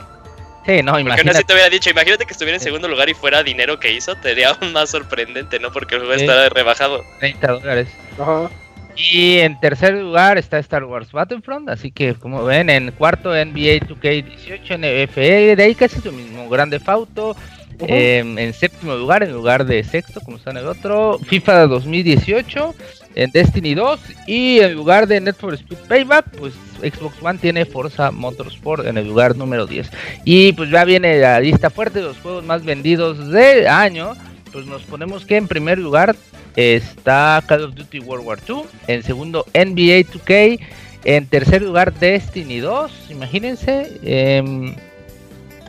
sí, 0.66 0.82
no, 0.84 0.92
Porque 0.92 1.02
aún 1.02 1.12
así 1.12 1.22
imagínate. 1.22 1.44
te 1.44 1.54
hubiera 1.54 1.70
dicho, 1.70 1.90
imagínate 1.90 2.26
que 2.26 2.32
estuviera 2.34 2.58
en 2.58 2.64
segundo 2.64 2.88
lugar 2.88 3.10
y 3.10 3.14
fuera 3.14 3.44
dinero 3.44 3.80
que 3.80 3.92
hizo, 3.94 4.16
te 4.16 4.30
sería 4.30 4.50
aún 4.50 4.74
más 4.74 4.90
sorprendente, 4.90 5.60
¿no? 5.60 5.72
Porque 5.72 5.96
el 5.96 6.02
juego 6.02 6.16
Sí. 6.16 6.22
está 6.26 6.50
rebajado. 6.50 7.04
30 7.20 7.48
dólares. 7.52 7.88
Ajá. 8.20 8.50
Y 8.98 9.38
en 9.40 9.58
tercer 9.62 9.94
lugar 9.94 10.38
está 10.38 10.60
Star 10.60 10.84
Wars 10.84 11.14
Battlefront, 11.14 11.70
así 11.70 11.90
que 11.90 12.16
como 12.16 12.44
ven, 12.44 12.70
en 12.70 12.92
cuarto 12.92 13.30
NBA 13.34 13.80
2K18, 13.88 14.78
NFL, 14.78 15.56
de 15.56 15.64
ahí 15.64 15.74
casi 15.76 16.02
lo 16.04 16.12
mismo, 16.12 16.50
Grande 16.50 16.82
Fauto, 16.82 17.34
Ujú. 17.80 17.88
en 17.90 18.54
séptimo 18.54 18.96
lugar, 18.96 19.24
en 19.24 19.32
lugar 19.32 19.66
de 19.66 19.84
sexto, 19.84 20.20
como 20.22 20.38
está 20.38 20.52
en 20.52 20.58
el 20.58 20.68
otro, 20.68 21.18
FIFA 21.20 21.68
2018, 21.68 22.76
en 23.16 23.32
Destiny 23.32 23.74
2, 23.74 24.00
y 24.28 24.60
en 24.60 24.74
lugar 24.74 25.08
de 25.08 25.22
Net 25.22 25.36
for 25.36 25.54
Speed 25.54 25.78
Payback, 25.88 26.30
pues 26.38 26.54
Xbox 26.82 27.16
One 27.22 27.40
tiene 27.40 27.66
Forza 27.66 28.12
Motorsport 28.12 28.86
en 28.86 28.98
el 28.98 29.08
lugar 29.08 29.36
número 29.36 29.66
10. 29.66 29.90
Y 30.26 30.54
pues 30.54 30.70
ya 30.70 30.86
viene 30.86 31.20
la 31.20 31.40
lista 31.40 31.70
fuerte 31.70 32.00
de 32.00 32.06
los 32.06 32.18
juegos 32.20 32.44
más 32.44 32.64
vendidos 32.64 33.30
del 33.30 33.68
año, 33.68 34.14
pues 34.52 34.66
nos 34.66 34.84
ponemos 34.84 35.26
que 35.26 35.38
en 35.38 35.48
primer 35.48 35.78
lugar 35.80 36.16
está 36.56 37.42
Call 37.48 37.64
of 37.64 37.76
Duty 37.76 38.00
World 38.00 38.26
War 38.26 38.40
II, 38.48 38.62
en 38.88 39.04
segundo 39.04 39.46
NBA 39.54 40.04
2K, 40.12 40.60
en 41.06 41.26
tercer 41.28 41.62
lugar 41.62 41.94
Destiny 41.94 42.60
2, 42.60 42.92
imagínense, 43.10 44.00
em, 44.04 44.76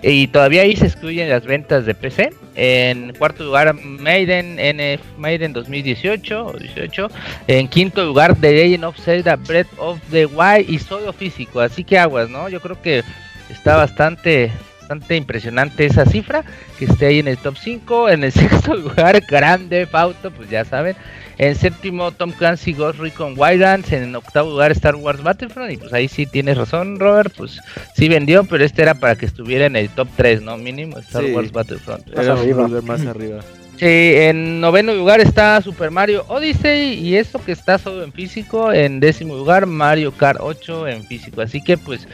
y 0.03 0.29
todavía 0.29 0.63
ahí 0.63 0.77
se 0.77 0.87
excluyen 0.87 1.29
las 1.29 1.45
ventas 1.45 1.87
de 1.87 1.95
PC. 1.95 2.33
En 2.55 3.13
cuarto 3.15 3.45
lugar 3.45 3.75
Maiden 3.75 4.57
NF 4.57 5.19
Maiden 5.19 5.53
2018 5.53 6.47
o 6.47 6.53
18. 6.53 7.09
En 7.47 7.69
quinto 7.69 8.05
lugar 8.05 8.37
The 8.37 8.53
Legend 8.53 8.85
of 8.85 8.99
Zelda 8.99 9.37
Breath 9.37 9.69
of 9.79 9.99
the 10.11 10.27
Wild 10.27 10.69
y 10.69 10.79
solo 10.79 11.13
físico, 11.13 11.61
así 11.61 11.85
que 11.85 11.99
aguas, 11.99 12.29
¿no? 12.29 12.49
Yo 12.49 12.61
creo 12.61 12.81
que 12.81 13.03
está 13.51 13.77
bastante 13.77 14.51
bastante 14.91 15.15
impresionante 15.17 15.87
esa 15.87 16.05
cifra 16.05 16.43
que 16.77 16.87
esté 16.87 17.07
ahí 17.07 17.19
en 17.21 17.29
el 17.29 17.39
top 17.39 17.57
5. 17.57 18.09
En 18.09 18.25
el 18.25 18.33
sexto 18.41 18.75
lugar, 18.75 19.21
Grande 19.29 19.87
Auto, 19.93 20.31
pues 20.33 20.51
ya 20.51 20.65
saben. 20.65 20.97
En 21.39 21.55
séptimo, 21.55 22.11
Tom 22.11 22.33
Clancy 22.33 22.73
Ghost 22.73 22.99
Recon 22.99 23.35
Wildlands. 23.37 23.93
En 23.93 24.15
octavo 24.17 24.51
lugar, 24.51 24.73
Star 24.73 24.97
Wars 24.97 25.23
Battlefront. 25.23 25.71
Y 25.73 25.77
pues 25.77 25.93
ahí 25.93 26.09
sí 26.09 26.27
tienes 26.27 26.59
razón, 26.59 26.99
Robert. 26.99 27.33
Pues 27.37 27.61
sí 27.95 28.09
vendió, 28.09 28.43
pero 28.45 28.65
este 28.65 28.83
era 28.83 28.95
para 28.95 29.15
que 29.15 29.27
estuviera 29.27 29.67
en 29.67 29.77
el 29.77 29.89
top 29.91 30.09
3, 30.17 30.43
¿no? 30.43 30.57
Mínimo, 30.57 30.99
Star 30.99 31.25
Sí. 31.25 31.31
Wars 31.33 31.53
Battlefront. 31.53 32.09
Más 32.09 32.25
Era 32.25 32.33
arriba. 32.35 32.69
más 32.83 33.07
arriba. 33.07 33.41
Sí, 33.79 33.87
en 33.87 34.61
noveno 34.61 34.93
lugar 34.93 35.21
está 35.23 35.63
Super 35.63 35.91
Mario 35.91 36.27
Odyssey 36.29 36.99
y 36.99 37.17
esto 37.17 37.43
que 37.43 37.53
está 37.53 37.79
solo 37.79 38.03
en 38.05 38.13
físico. 38.13 38.71
En 38.75 39.01
décimo 39.01 39.35
lugar 39.37 39.65
Mario 39.65 40.13
Kart 40.13 40.39
8 40.43 40.89
en 40.89 41.05
físico. 41.07 41.41
Así 41.41 41.63
que 41.63 41.79
pues 41.79 42.07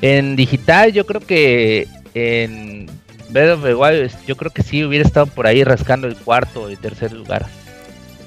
en 0.00 0.36
digital 0.36 0.92
yo 0.92 1.04
creo 1.06 1.20
que 1.20 1.88
en 2.14 2.86
Breath 3.30 3.58
of 3.58 3.64
the 3.64 3.74
Wild 3.74 4.10
yo 4.26 4.36
creo 4.36 4.50
que 4.50 4.62
sí 4.62 4.84
hubiera 4.84 5.04
estado 5.06 5.26
por 5.26 5.46
ahí 5.46 5.62
rascando 5.64 6.06
el 6.06 6.16
cuarto 6.16 6.62
o 6.62 6.68
el 6.68 6.78
tercer 6.78 7.12
lugar. 7.12 7.46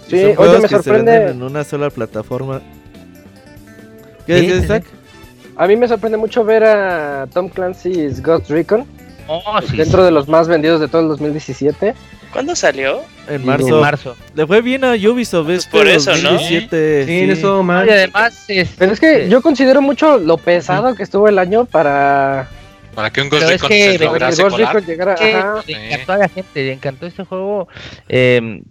Sí, 0.07 0.17
Son 0.19 0.25
oye, 0.25 0.35
juegos 0.35 0.55
me 0.57 0.61
que 0.63 0.67
se 0.69 0.75
sorprende- 0.83 1.11
venden 1.11 1.35
en 1.37 1.43
una 1.43 1.63
sola 1.63 1.89
plataforma. 1.89 2.61
¿Qué 4.27 4.39
Sí, 4.39 4.49
sí, 4.49 4.57
Isaac? 4.63 4.83
A 5.57 5.67
mí 5.67 5.75
me 5.75 5.87
sorprende 5.87 6.17
mucho 6.17 6.43
ver 6.43 6.63
a 6.63 7.27
Tom 7.33 7.49
Clancy's 7.49 8.21
Ghost 8.21 8.49
Recon 8.49 8.85
Oh, 9.27 9.59
sí, 9.61 9.77
dentro 9.77 10.03
de 10.03 10.11
los 10.11 10.27
más 10.27 10.47
vendidos 10.47 10.79
de 10.81 10.87
todo 10.87 11.01
el 11.03 11.07
2017. 11.09 11.93
¿Cuándo 12.33 12.55
salió? 12.55 13.01
En 13.29 13.41
sí, 13.41 13.45
marzo. 13.47 13.67
en 13.67 13.79
marzo. 13.81 14.15
Le 14.35 14.47
fue 14.47 14.61
bien 14.61 14.83
a 14.83 14.93
Ubisoft 14.93 15.45
Pues 15.45 15.59
este 15.65 15.77
por 15.77 15.87
eso, 15.87 16.11
¿no? 16.17 16.31
2017. 16.33 17.05
Sí, 17.05 17.27
no 17.27 17.33
estuvo 17.33 17.63
mal. 17.63 17.87
Y 17.87 17.91
además 17.91 18.45
es, 18.47 18.69
Pero 18.77 18.93
es 18.93 18.99
que 18.99 19.29
yo 19.29 19.41
considero 19.41 19.81
mucho 19.81 20.17
lo 20.17 20.37
pesado 20.37 20.95
que 20.95 21.03
estuvo 21.03 21.27
el 21.27 21.37
año 21.39 21.65
para 21.65 22.49
Para 22.95 23.09
que 23.11 23.21
un 23.21 23.29
Ghost 23.29 23.43
Pero 23.43 23.55
es 23.55 23.61
Recon 23.61 23.69
que- 23.69 23.97
se 23.97 24.03
lograse 24.05 24.43
Ghost 24.43 24.55
colar. 24.55 24.75
Recon 24.75 24.89
llegara. 24.89 25.15
que 25.15 25.33
Ajá. 25.33 25.63
le 25.67 25.87
encantó 25.93 26.13
a 26.13 26.17
la 26.17 26.29
gente, 26.29 26.63
le 26.63 26.73
encantó 26.73 27.05
este 27.07 27.23
juego. 27.23 27.67
eh, 28.09 28.61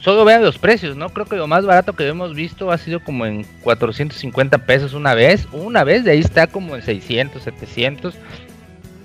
solo 0.00 0.24
vean 0.24 0.42
los 0.42 0.56
precios, 0.58 0.96
¿no? 0.96 1.10
Creo 1.10 1.26
que 1.26 1.36
lo 1.36 1.46
más 1.46 1.66
barato 1.66 1.92
que 1.94 2.06
hemos 2.08 2.34
visto 2.34 2.70
ha 2.70 2.78
sido 2.78 3.00
como 3.04 3.26
en 3.26 3.44
450 3.62 4.58
pesos 4.58 4.94
una 4.94 5.14
vez. 5.14 5.46
Una 5.52 5.84
vez, 5.84 6.04
de 6.04 6.12
ahí 6.12 6.20
está 6.20 6.46
como 6.46 6.76
en 6.76 6.82
600, 6.82 7.42
700. 7.42 8.14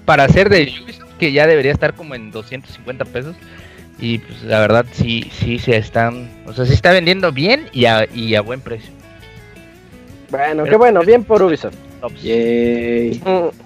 Para 0.06 0.24
hacer 0.26 0.50
de 0.50 0.72
Ubisoft, 0.84 1.14
que 1.20 1.32
ya 1.32 1.48
debería 1.48 1.72
estar 1.72 1.96
como 1.96 2.14
en 2.16 2.32
250 2.32 3.04
pesos. 3.06 3.36
Y 3.98 4.20
pues 4.20 4.44
la 4.44 4.60
verdad 4.60 4.86
sí, 4.92 5.30
sí 5.40 5.58
se 5.58 5.76
están, 5.78 6.30
o 6.46 6.54
sea, 6.54 6.66
se 6.66 6.74
está 6.74 6.92
vendiendo 6.92 7.32
bien 7.32 7.68
y 7.74 7.86
a, 7.86 8.06
y 8.14 8.36
a 8.36 8.42
buen 8.42 8.62
precio. 8.62 8.92
Bueno, 10.30 10.64
Pero- 10.64 10.66
qué 10.70 10.76
bueno, 10.78 11.02
bien 11.02 11.24
por 11.24 11.42
Ubisoft. 11.42 11.76
Yay. 12.22 13.20
Mm. 13.26 13.65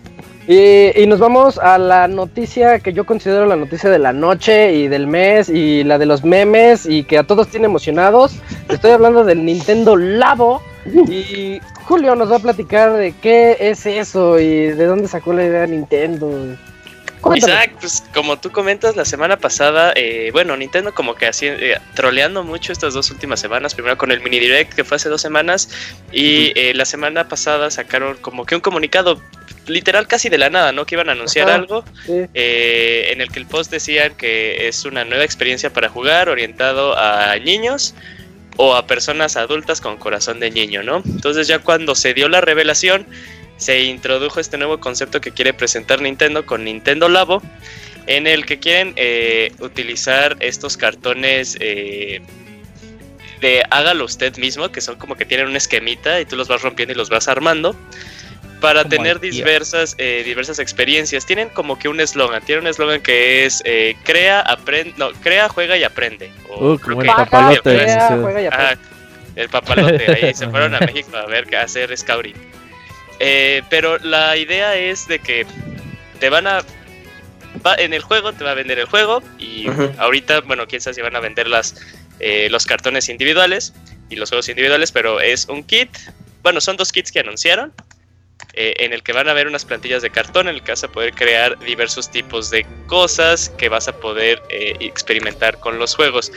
Y, 0.50 1.00
y 1.00 1.06
nos 1.06 1.20
vamos 1.20 1.60
a 1.60 1.78
la 1.78 2.08
noticia 2.08 2.80
que 2.80 2.92
yo 2.92 3.06
considero 3.06 3.46
la 3.46 3.56
noticia 3.56 3.88
de 3.92 4.00
la 4.00 4.14
noche 4.14 4.74
y 4.74 4.88
del 4.88 5.06
mes 5.06 5.48
y 5.48 5.84
la 5.84 6.00
de 6.00 6.08
los 6.08 6.24
memes 6.24 6.88
y 6.88 7.04
que 7.04 7.20
a 7.20 7.24
todos 7.24 7.50
tiene 7.50 7.68
emocionados. 7.68 8.34
Estoy 8.68 8.90
hablando 8.90 9.24
del 9.24 9.46
Nintendo 9.46 9.96
Labo 9.96 10.64
y 11.08 11.62
Julio 11.84 12.16
nos 12.16 12.32
va 12.32 12.38
a 12.38 12.40
platicar 12.40 12.94
de 12.94 13.14
qué 13.22 13.58
es 13.60 13.86
eso 13.86 14.40
y 14.40 14.72
de 14.72 14.86
dónde 14.86 15.08
sacó 15.08 15.34
la 15.34 15.46
idea 15.46 15.68
Nintendo. 15.68 16.58
Cuéntanos. 17.22 17.56
Isaac, 17.56 17.72
pues 17.80 18.04
como 18.12 18.40
tú 18.40 18.50
comentas 18.50 18.96
la 18.96 19.06
semana 19.06 19.38
pasada, 19.38 19.94
eh, 19.96 20.30
bueno, 20.32 20.58
Nintendo 20.58 20.96
como 20.96 21.14
que 21.14 21.28
así 21.28 21.46
eh, 21.46 21.78
troleando 21.94 22.44
mucho 22.44 22.72
estas 22.72 22.96
dos 22.96 23.12
últimas 23.12 23.40
semanas, 23.40 23.76
primero 23.76 24.00
con 24.00 24.12
el 24.12 24.22
mini 24.22 24.40
direct 24.40 24.74
que 24.74 24.84
fue 24.84 24.96
hace 24.96 25.10
dos 25.10 25.22
semanas 25.22 25.70
y 26.12 26.54
eh, 26.56 26.74
la 26.74 26.86
semana 26.86 27.28
pasada 27.28 27.70
sacaron 27.70 28.18
como 28.18 28.46
que 28.46 28.56
un 28.56 28.62
comunicado 28.62 29.22
literal 29.70 30.08
casi 30.08 30.30
de 30.30 30.38
la 30.38 30.50
nada, 30.50 30.72
¿no? 30.72 30.86
Que 30.86 30.96
iban 30.96 31.10
a 31.10 31.14
anunciar 31.14 31.48
Ajá. 31.50 31.56
algo 31.58 31.84
Sí. 32.06 32.26
eh, 32.34 33.10
en 33.12 33.22
el 33.22 33.32
que 33.32 33.40
el 33.40 33.46
post 33.46 33.72
decían 33.72 34.16
que 34.16 34.68
es 34.68 34.86
una 34.86 35.06
nueva 35.06 35.24
experiencia 35.24 35.72
para 35.72 35.90
jugar 35.90 36.30
orientado 36.30 36.98
a 36.98 37.36
niños 37.38 37.94
o 38.58 38.76
a 38.76 38.86
personas 38.88 39.38
adultas 39.38 39.80
con 39.80 39.98
corazón 39.98 40.40
de 40.40 40.52
niño, 40.52 40.84
¿no? 40.84 41.02
Entonces 41.06 41.48
ya 41.48 41.60
cuando 41.60 41.96
se 41.96 42.14
dio 42.14 42.28
la 42.28 42.42
revelación, 42.42 43.06
se 43.58 43.82
introdujo 43.84 44.40
este 44.40 44.58
nuevo 44.58 44.80
concepto 44.80 45.22
que 45.22 45.32
quiere 45.32 45.54
presentar 45.54 46.02
Nintendo 46.02 46.46
con 46.46 46.64
Nintendo 46.66 47.08
Labo, 47.08 47.42
en 48.08 48.26
el 48.28 48.46
que 48.46 48.60
quieren 48.60 48.94
eh, 48.96 49.52
utilizar 49.60 50.36
estos 50.40 50.76
cartones 50.78 51.58
eh, 51.60 52.22
de 53.42 53.64
hágalo 53.70 54.06
usted 54.06 54.36
mismo, 54.38 54.70
que 54.72 54.82
son 54.82 54.96
como 54.98 55.16
que 55.16 55.26
tienen 55.26 55.48
un 55.48 55.56
esquemita 55.56 56.20
y 56.20 56.26
tú 56.26 56.36
los 56.36 56.48
vas 56.48 56.62
rompiendo 56.62 56.94
y 56.94 56.98
los 56.98 57.10
vas 57.10 57.28
armando. 57.28 57.76
Para 58.60 58.84
tener 58.86 59.20
diversas, 59.22 59.96
eh, 59.98 60.22
diversas 60.26 60.60
experiencias. 60.60 61.26
Tienen 61.26 61.50
como 61.50 61.80
que 61.80 61.88
un 61.88 62.00
eslogan. 62.00 62.42
Tienen 62.44 62.66
un 62.66 62.70
eslogan 62.70 63.02
que 63.02 63.46
es 63.46 63.62
eh, 63.66 63.96
crea, 64.04 64.42
aprende, 64.42 64.94
no, 64.98 65.12
crea, 65.14 65.48
juega 65.50 65.78
y 65.78 65.84
aprende. 65.84 66.32
O 66.50 66.74
Uh, 66.74 66.80
como 66.80 67.02
el 67.02 67.08
papalote. 67.08 67.80
sí. 67.80 67.96
juega 68.22 68.42
y 68.42 68.46
aprende. 68.48 68.74
Ah, 68.74 68.78
el 69.36 69.50
papalote, 69.50 70.12
ahí 70.12 70.34
se 70.34 70.48
fueron 70.50 70.76
a 70.76 70.80
México 70.82 71.16
a 71.16 71.26
ver 71.26 71.46
qué 71.46 71.56
hacer 71.58 71.96
scouting. 71.98 72.36
Eh, 73.20 73.62
pero 73.70 73.98
la 74.00 74.36
idea 74.38 74.76
es 74.76 75.08
de 75.08 75.20
que 75.20 75.46
te 76.20 76.30
van 76.30 76.48
a 76.48 76.60
va- 77.66 77.76
en 77.76 77.94
el 77.94 78.02
juego 78.02 78.34
te 78.34 78.44
va 78.44 78.52
a 78.52 78.54
vender 78.56 78.80
el 78.80 78.86
juego 78.86 79.22
y 79.38 79.68
ahorita, 79.98 80.42
bueno, 80.42 80.68
quién 80.68 80.82
sabe 80.82 80.94
si 80.96 81.02
van 81.02 81.16
a 81.16 81.20
vender 81.20 81.48
las 81.48 81.76
eh, 82.20 82.50
los 82.50 82.66
cartones 82.66 83.08
individuales 83.10 83.74
y 84.10 84.16
los 84.18 84.30
juegos 84.30 84.50
individuales, 84.50 84.92
pero 84.92 85.22
es 85.22 85.46
un 85.48 85.64
kit. 85.64 85.90
Bueno, 86.44 86.60
son 86.62 86.76
dos 86.78 86.92
kits 86.92 87.12
que 87.12 87.20
anunciaron. 87.20 87.74
Eh, 88.62 88.74
en 88.84 88.92
el 88.92 89.02
que 89.04 89.14
van 89.14 89.30
a 89.30 89.34
ver 89.34 89.48
unas 89.48 89.64
plantillas 89.64 90.02
de 90.02 90.10
cartón 90.10 90.50
en 90.50 90.56
el 90.56 90.62
que 90.62 90.74
vas 90.74 90.84
a 90.84 90.90
poder 90.90 91.14
crear 91.14 91.58
diversos 91.60 92.12
tipos 92.12 92.50
de 92.50 92.66
cosas 92.88 93.50
que 93.58 93.70
vas 93.70 93.88
a 93.88 93.94
poder 93.94 94.42
eh, 94.50 94.76
experimentar 94.82 95.60
con 95.62 95.80
los 95.80 95.96
juegos. 95.96 96.32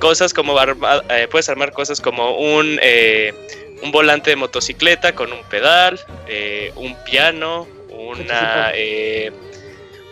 Cosas 0.00 0.34
como 0.34 0.58
arma- 0.58 1.02
eh, 1.08 1.28
puedes 1.30 1.48
armar 1.48 1.72
cosas 1.72 2.00
como 2.00 2.36
un 2.36 2.78
eh, 2.82 3.32
un 3.80 3.92
volante 3.92 4.30
de 4.30 4.36
motocicleta 4.36 5.14
con 5.14 5.32
un 5.32 5.42
pedal 5.44 6.00
eh, 6.26 6.72
un 6.74 6.96
piano 7.04 7.68
una 7.90 8.72
eh, 8.74 9.30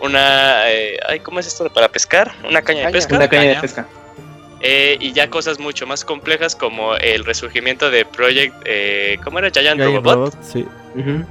una 0.00 0.70
eh, 0.70 0.98
ay 1.08 1.18
cómo 1.20 1.40
es 1.40 1.46
esto 1.48 1.68
para 1.72 1.88
pescar 1.88 2.32
una 2.48 2.62
caña 2.62 2.86
de 2.86 2.92
pesca. 2.92 3.16
Una 3.16 3.28
caña 3.28 3.54
de 3.54 3.60
pesca. 3.60 3.88
eh, 4.60 4.96
y 5.00 5.12
ya 5.12 5.28
cosas 5.30 5.58
mucho 5.58 5.86
más 5.86 6.04
complejas 6.04 6.54
como 6.54 6.94
el 6.96 7.24
resurgimiento 7.24 7.90
de 7.90 8.04
Project 8.04 8.54
eh, 8.64 9.18
cómo 9.24 9.38
era 9.40 9.50
Giant 9.50 9.80
Giant 9.80 9.94
Robot. 9.96 10.14
Robot, 10.14 10.34
sí. 10.44 10.64
Ujú. 10.94 11.24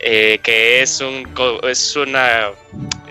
Eh, 0.00 0.38
que 0.42 0.82
es 0.82 1.00
un, 1.00 1.28
es 1.62 1.96
una 1.96 2.50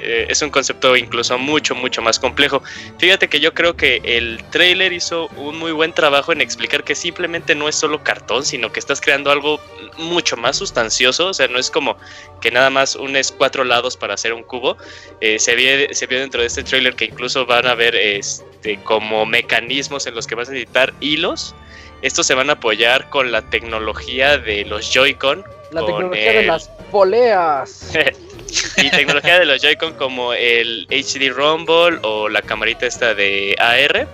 eh, 0.02 0.28
es 0.30 0.42
un 0.42 0.50
concepto 0.50 0.96
incluso 0.96 1.38
mucho, 1.38 1.76
mucho 1.76 2.02
más 2.02 2.20
complejo. 2.20 2.64
Fíjate 2.98 3.28
que 3.28 3.40
yo 3.40 3.54
creo 3.54 3.76
que 3.76 4.02
el 4.04 4.42
trailer 4.50 4.94
hizo 4.94 5.28
un 5.36 5.60
muy 5.60 5.72
buen 5.72 5.94
trabajo 5.94 6.32
en 6.32 6.42
explicar 6.42 6.84
que 6.84 6.96
simplemente 6.96 7.54
no 7.54 7.68
es 7.68 7.76
solo 7.76 8.04
cartón, 8.04 8.46
sino 8.46 8.72
que 8.72 8.80
estás 8.80 9.02
creando 9.02 9.32
algo 9.32 9.60
mucho 9.98 10.38
más 10.38 10.58
sustancioso. 10.58 11.28
O 11.28 11.34
sea, 11.34 11.48
no 11.48 11.60
es 11.60 11.70
como 11.70 11.98
que 12.42 12.52
nada 12.52 12.70
más 12.70 12.96
unes 12.96 13.32
cuatro 13.32 13.64
lados 13.64 13.98
para 13.98 14.14
hacer 14.14 14.34
un 14.34 14.44
cubo. 14.44 14.78
Eh, 15.22 15.38
se, 15.40 15.56
vio, 15.56 15.70
se 15.92 16.08
vio 16.08 16.20
dentro 16.20 16.42
de 16.42 16.48
este 16.48 16.64
trailer 16.64 16.96
que 16.96 17.06
incluso 17.06 17.46
van 17.46 17.68
a 17.68 17.76
ver 17.76 17.96
este, 17.96 18.80
como 18.84 19.26
mecanismos 19.26 20.08
en 20.08 20.16
los 20.16 20.28
que 20.28 20.36
vas 20.36 20.48
a 20.50 20.54
necesitar 20.54 20.94
hilos. 21.02 21.54
Estos 22.02 22.26
se 22.26 22.34
van 22.34 22.50
a 22.50 22.54
apoyar 22.54 23.10
con 23.10 23.32
la 23.32 23.42
tecnología 23.42 24.38
de 24.38 24.66
los 24.66 24.92
Joy-Con. 24.92 25.44
La 25.72 25.86
tecnología 25.86 26.34
de 26.34 26.44
las 26.44 26.70
poleas. 26.92 27.92
y 28.78 28.90
tecnología 28.90 29.40
de 29.40 29.46
los 29.46 29.62
Joy-Con 29.62 29.94
como 29.94 30.34
el 30.34 30.88
HD 30.90 31.30
Rumble 31.34 32.00
o 32.04 32.30
la 32.30 32.42
camarita 32.42 32.86
esta 32.86 33.14
de 33.14 33.56
AR, 33.60 34.08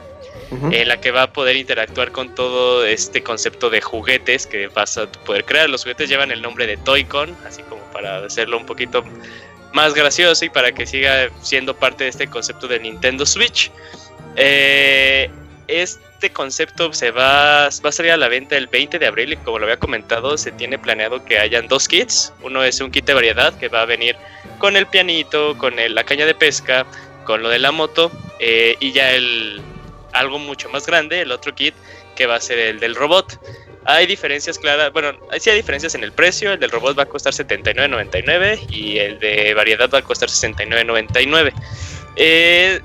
en 0.71 0.87
la 0.87 0.99
que 0.99 1.11
va 1.11 1.23
a 1.23 1.33
poder 1.33 1.55
interactuar 1.55 2.11
con 2.11 2.33
todo 2.33 2.85
este 2.85 3.23
concepto 3.23 3.69
de 3.69 3.81
juguetes 3.81 4.47
que 4.47 4.67
vas 4.67 4.97
a 4.97 5.11
poder 5.11 5.45
crear. 5.45 5.69
Los 5.69 5.83
juguetes 5.83 6.09
llevan 6.09 6.31
el 6.31 6.41
nombre 6.41 6.65
de 6.65 6.77
Toy-Con, 6.77 7.35
así 7.45 7.61
como 7.63 7.81
para 7.91 8.17
hacerlo 8.25 8.57
un 8.57 8.65
poquito 8.65 9.03
más 9.73 9.93
gracioso 9.93 10.45
y 10.45 10.49
para 10.49 10.71
que 10.71 10.85
siga 10.85 11.29
siendo 11.41 11.75
parte 11.75 12.05
de 12.05 12.09
este 12.09 12.27
concepto 12.27 12.67
de 12.67 12.79
Nintendo 12.79 13.25
Switch. 13.25 13.71
Eh, 14.37 15.29
este 15.67 16.31
concepto 16.31 16.93
se 16.93 17.11
va, 17.11 17.69
va 17.69 17.89
a 17.89 17.91
salir 17.91 18.11
a 18.11 18.17
la 18.17 18.27
venta 18.27 18.57
el 18.57 18.67
20 18.67 18.99
de 18.99 19.07
abril 19.07 19.33
y 19.33 19.37
como 19.37 19.59
lo 19.59 19.65
había 19.65 19.77
comentado, 19.77 20.37
se 20.37 20.51
tiene 20.51 20.77
planeado 20.77 21.23
que 21.25 21.39
hayan 21.39 21.67
dos 21.67 21.87
kits. 21.87 22.33
Uno 22.41 22.63
es 22.63 22.79
un 22.81 22.91
kit 22.91 23.05
de 23.05 23.13
variedad 23.13 23.57
que 23.57 23.67
va 23.67 23.81
a 23.81 23.85
venir 23.85 24.15
con 24.59 24.75
el 24.75 24.87
pianito, 24.87 25.57
con 25.57 25.75
la 25.75 26.03
caña 26.03 26.25
de 26.25 26.35
pesca, 26.35 26.85
con 27.25 27.41
lo 27.41 27.49
de 27.49 27.59
la 27.59 27.71
moto 27.71 28.11
eh, 28.39 28.75
y 28.79 28.91
ya 28.91 29.11
el 29.11 29.61
algo 30.13 30.39
mucho 30.39 30.69
más 30.69 30.85
grande, 30.85 31.21
el 31.21 31.31
otro 31.31 31.53
kit 31.53 31.75
que 32.15 32.25
va 32.25 32.35
a 32.35 32.41
ser 32.41 32.57
el 32.57 32.79
del 32.79 32.95
robot. 32.95 33.39
Hay 33.85 34.07
diferencias 34.07 34.57
claras, 34.57 34.91
bueno, 34.93 35.11
sí 35.37 35.49
hay 35.49 35.57
diferencias 35.57 35.93
en 35.93 36.03
el 36.03 36.11
precio, 36.11 36.53
el 36.53 36.59
del 36.59 36.71
robot 36.71 36.97
va 36.97 37.03
a 37.03 37.05
costar 37.05 37.33
79.99 37.33 38.71
y 38.71 38.97
el 38.97 39.19
de 39.19 39.53
variedad 39.53 39.89
va 39.93 39.99
a 39.99 40.01
costar 40.01 40.29
69.99. 40.29 41.53
Eh, 42.15 42.81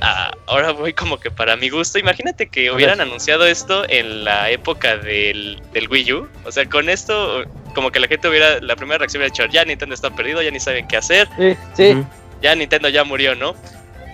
ah, 0.00 0.32
ahora 0.46 0.72
voy 0.72 0.92
como 0.92 1.18
que 1.18 1.30
para 1.30 1.56
mi 1.56 1.68
gusto, 1.68 1.98
imagínate 1.98 2.48
que 2.48 2.70
hubieran 2.70 3.00
anunciado 3.00 3.46
esto 3.46 3.84
en 3.88 4.24
la 4.24 4.50
época 4.50 4.96
del, 4.96 5.60
del 5.72 5.88
Wii 5.88 6.12
U, 6.12 6.28
o 6.44 6.52
sea, 6.52 6.68
con 6.68 6.88
esto 6.88 7.44
como 7.74 7.90
que 7.90 8.00
la 8.00 8.08
gente 8.08 8.28
hubiera, 8.28 8.60
la 8.60 8.76
primera 8.76 8.98
reacción 8.98 9.20
hubiera 9.20 9.32
dicho, 9.32 9.46
ya 9.46 9.64
Nintendo 9.64 9.94
está 9.94 10.10
perdido, 10.10 10.42
ya 10.42 10.50
ni 10.50 10.60
saben 10.60 10.86
qué 10.88 10.96
hacer. 10.96 11.28
Sí, 11.36 11.56
sí. 11.74 12.04
Ya 12.42 12.54
Nintendo 12.54 12.88
ya 12.88 13.04
murió, 13.04 13.34
¿no? 13.34 13.54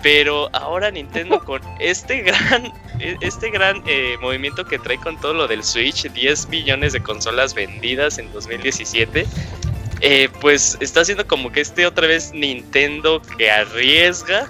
Pero 0.03 0.49
ahora 0.53 0.91
Nintendo 0.91 1.43
con 1.45 1.61
este 1.79 2.23
gran, 2.23 2.73
e, 3.01 3.17
este 3.21 3.51
gran 3.51 3.83
eh, 3.87 4.17
movimiento 4.21 4.65
que 4.65 4.79
trae 4.79 4.99
con 4.99 5.21
todo 5.21 5.35
lo 5.35 5.49
del 5.49 5.65
Switch, 5.65 6.11
10 6.11 6.49
millones 6.49 6.93
de 6.93 7.03
consolas 7.03 7.55
vendidas 7.55 8.19
en 8.19 8.33
2017, 8.33 9.27
eh, 10.01 10.29
pues 10.41 10.77
está 10.81 11.01
haciendo 11.01 11.27
como 11.27 11.51
que 11.51 11.61
este 11.61 11.87
otra 11.87 12.07
vez 12.07 12.33
Nintendo 12.33 13.23
que 13.39 13.51
arriesga 13.51 14.47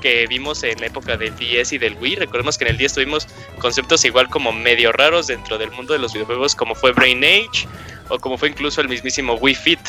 que 0.00 0.26
vimos 0.26 0.62
en 0.62 0.80
la 0.80 0.86
época 0.86 1.16
del 1.16 1.36
10 1.36 1.72
y 1.72 1.78
del 1.78 1.94
Wii. 1.94 2.16
Recordemos 2.16 2.58
que 2.58 2.64
en 2.64 2.70
el 2.70 2.76
10 2.76 2.94
tuvimos 2.94 3.28
conceptos 3.58 4.04
igual 4.04 4.28
como 4.28 4.52
medio 4.52 4.92
raros 4.92 5.26
dentro 5.26 5.58
del 5.58 5.70
mundo 5.70 5.92
de 5.92 5.98
los 5.98 6.12
videojuegos, 6.12 6.54
como 6.54 6.74
fue 6.74 6.92
Brain 6.92 7.22
Age 7.22 7.68
o 8.08 8.18
como 8.18 8.36
fue 8.36 8.48
incluso 8.48 8.80
el 8.80 8.88
mismísimo 8.88 9.34
Wii 9.34 9.54
Fit. 9.54 9.80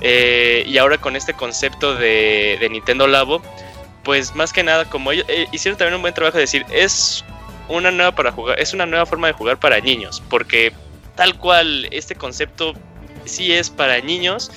Eh, 0.00 0.64
y 0.66 0.78
ahora 0.78 0.98
con 0.98 1.14
este 1.14 1.34
concepto 1.34 1.94
de, 1.94 2.66
Nintendo 2.70 3.06
Labo, 3.06 3.42
pues 4.02 4.34
más 4.34 4.52
que 4.52 4.62
nada, 4.62 4.86
como 4.86 5.12
ellos 5.12 5.26
eh, 5.28 5.46
hicieron 5.52 5.78
también 5.78 5.96
un 5.96 6.02
buen 6.02 6.14
trabajo 6.14 6.38
de 6.38 6.42
decir, 6.42 6.64
es 6.70 7.24
una 7.68 7.90
nueva 7.90 8.14
para 8.14 8.32
jugar, 8.32 8.58
es 8.58 8.72
una 8.72 8.86
nueva 8.86 9.06
forma 9.06 9.26
de 9.26 9.34
jugar 9.34 9.58
para 9.60 9.78
niños, 9.80 10.22
porque 10.30 10.72
tal 11.16 11.36
cual 11.36 11.86
este 11.90 12.14
concepto 12.14 12.74
sí 13.26 13.52
es 13.52 13.70
para 13.70 14.00
niños. 14.00 14.50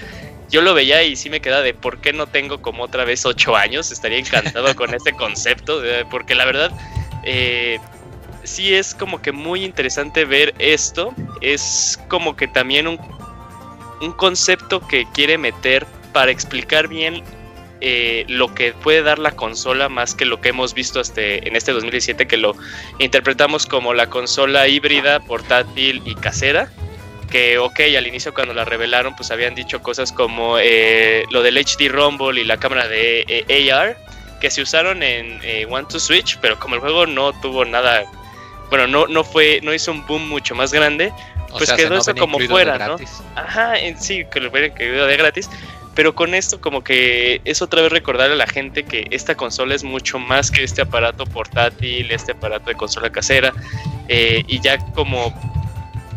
Yo 0.49 0.62
lo 0.62 0.73
veía 0.73 1.03
y 1.03 1.15
sí 1.15 1.29
me 1.29 1.41
queda 1.41 1.62
de 1.62 1.73
por 1.73 1.99
qué 1.99 2.13
no 2.13 2.27
tengo 2.27 2.62
como 2.62 2.84
otra 2.84 3.06
vez 3.06 3.25
8 3.25 3.56
años. 3.56 3.91
Estaría 3.91 4.19
encantado 4.19 4.75
con 4.75 4.93
este 4.93 5.13
concepto, 5.17 5.82
porque 6.10 6.36
la 6.36 6.45
verdad 6.45 6.71
eh, 7.23 7.79
sí 8.43 8.73
es 8.73 8.93
como 8.93 9.21
que 9.21 9.32
muy 9.32 9.63
interesante 9.63 10.25
ver 10.25 10.53
esto. 10.60 11.13
Es 11.41 11.99
como 12.08 12.36
que 12.36 12.47
también 12.47 12.88
un, 12.88 12.99
un 14.01 14.12
concepto 14.12 14.86
que 14.88 15.06
quiere 15.13 15.38
meter 15.38 15.86
para 16.12 16.32
explicar 16.32 16.88
bien 16.88 17.23
eh, 17.86 18.23
lo 18.29 18.53
que 18.56 18.71
puede 18.71 19.03
dar 19.03 19.19
la 19.19 19.32
consola 19.32 19.89
más 19.89 20.15
que 20.15 20.23
lo 20.23 20.39
que 20.39 20.49
hemos 20.49 20.73
visto 20.73 21.01
hasta 21.01 21.21
en 21.21 21.58
este 21.58 21.73
2017 21.73 22.27
que 22.27 22.38
lo 22.38 22.56
interpretamos 22.99 23.65
como 23.65 23.93
la 23.93 24.10
consola 24.10 24.69
híbrida, 24.69 25.19
portátil 25.19 26.01
y 26.06 26.15
casera. 26.15 26.71
Que 27.33 27.57
ok, 27.57 27.79
al 27.97 28.07
inicio 28.07 28.33
cuando 28.33 28.53
la 28.53 28.63
revelaron 28.63 29.15
pues 29.15 29.31
habían 29.31 29.55
dicho 29.55 29.81
cosas 29.81 30.13
como 30.13 30.57
eh, 30.59 31.23
lo 31.31 31.41
del 31.41 31.57
HD 31.57 31.89
Rumble 31.89 32.39
y 32.39 32.45
la 32.45 32.57
cámara 32.57 32.87
de 32.87 33.25
eh, 33.27 33.71
AR 33.71 33.97
que 34.39 34.51
se 34.51 34.61
usaron 34.61 35.01
en 35.03 35.39
One 35.69 35.87
to 35.89 35.99
Switch, 35.99 36.37
pero 36.41 36.59
como 36.59 36.75
el 36.75 36.81
juego 36.81 37.07
no 37.07 37.31
tuvo 37.41 37.65
nada, 37.65 38.03
bueno, 38.69 38.87
no, 38.87 39.07
no 39.07 39.23
fue, 39.23 39.61
no 39.63 39.73
hizo 39.73 39.91
un 39.91 40.05
boom 40.05 40.27
mucho 40.27 40.53
más 40.53 40.73
grande, 40.73 41.13
pues 41.57 41.71
quedó 41.73 41.97
eso 41.97 42.13
como 42.15 42.39
fuera, 42.39 42.77
¿no? 42.77 42.97
Ajá, 43.35 43.79
en 43.79 43.99
sí, 43.99 44.25
que 44.31 44.39
lo 44.39 44.49
hubieran 44.49 44.73
querido 44.75 45.05
de 45.05 45.17
gratis, 45.17 45.49
pero 45.95 46.15
con 46.15 46.33
esto 46.33 46.59
como 46.59 46.83
que 46.83 47.41
es 47.45 47.61
otra 47.61 47.81
vez 47.81 47.91
recordarle 47.91 48.33
a 48.33 48.37
la 48.37 48.47
gente 48.47 48.83
que 48.83 49.07
esta 49.11 49.35
consola 49.35 49.75
es 49.75 49.83
mucho 49.83 50.19
más 50.19 50.49
que 50.49 50.63
este 50.63 50.81
aparato 50.81 51.25
portátil, 51.25 52.11
este 52.11 52.31
aparato 52.31 52.65
de 52.65 52.75
consola 52.75 53.11
casera, 53.11 53.53
eh, 54.07 54.43
y 54.47 54.59
ya 54.59 54.77
como 54.93 55.33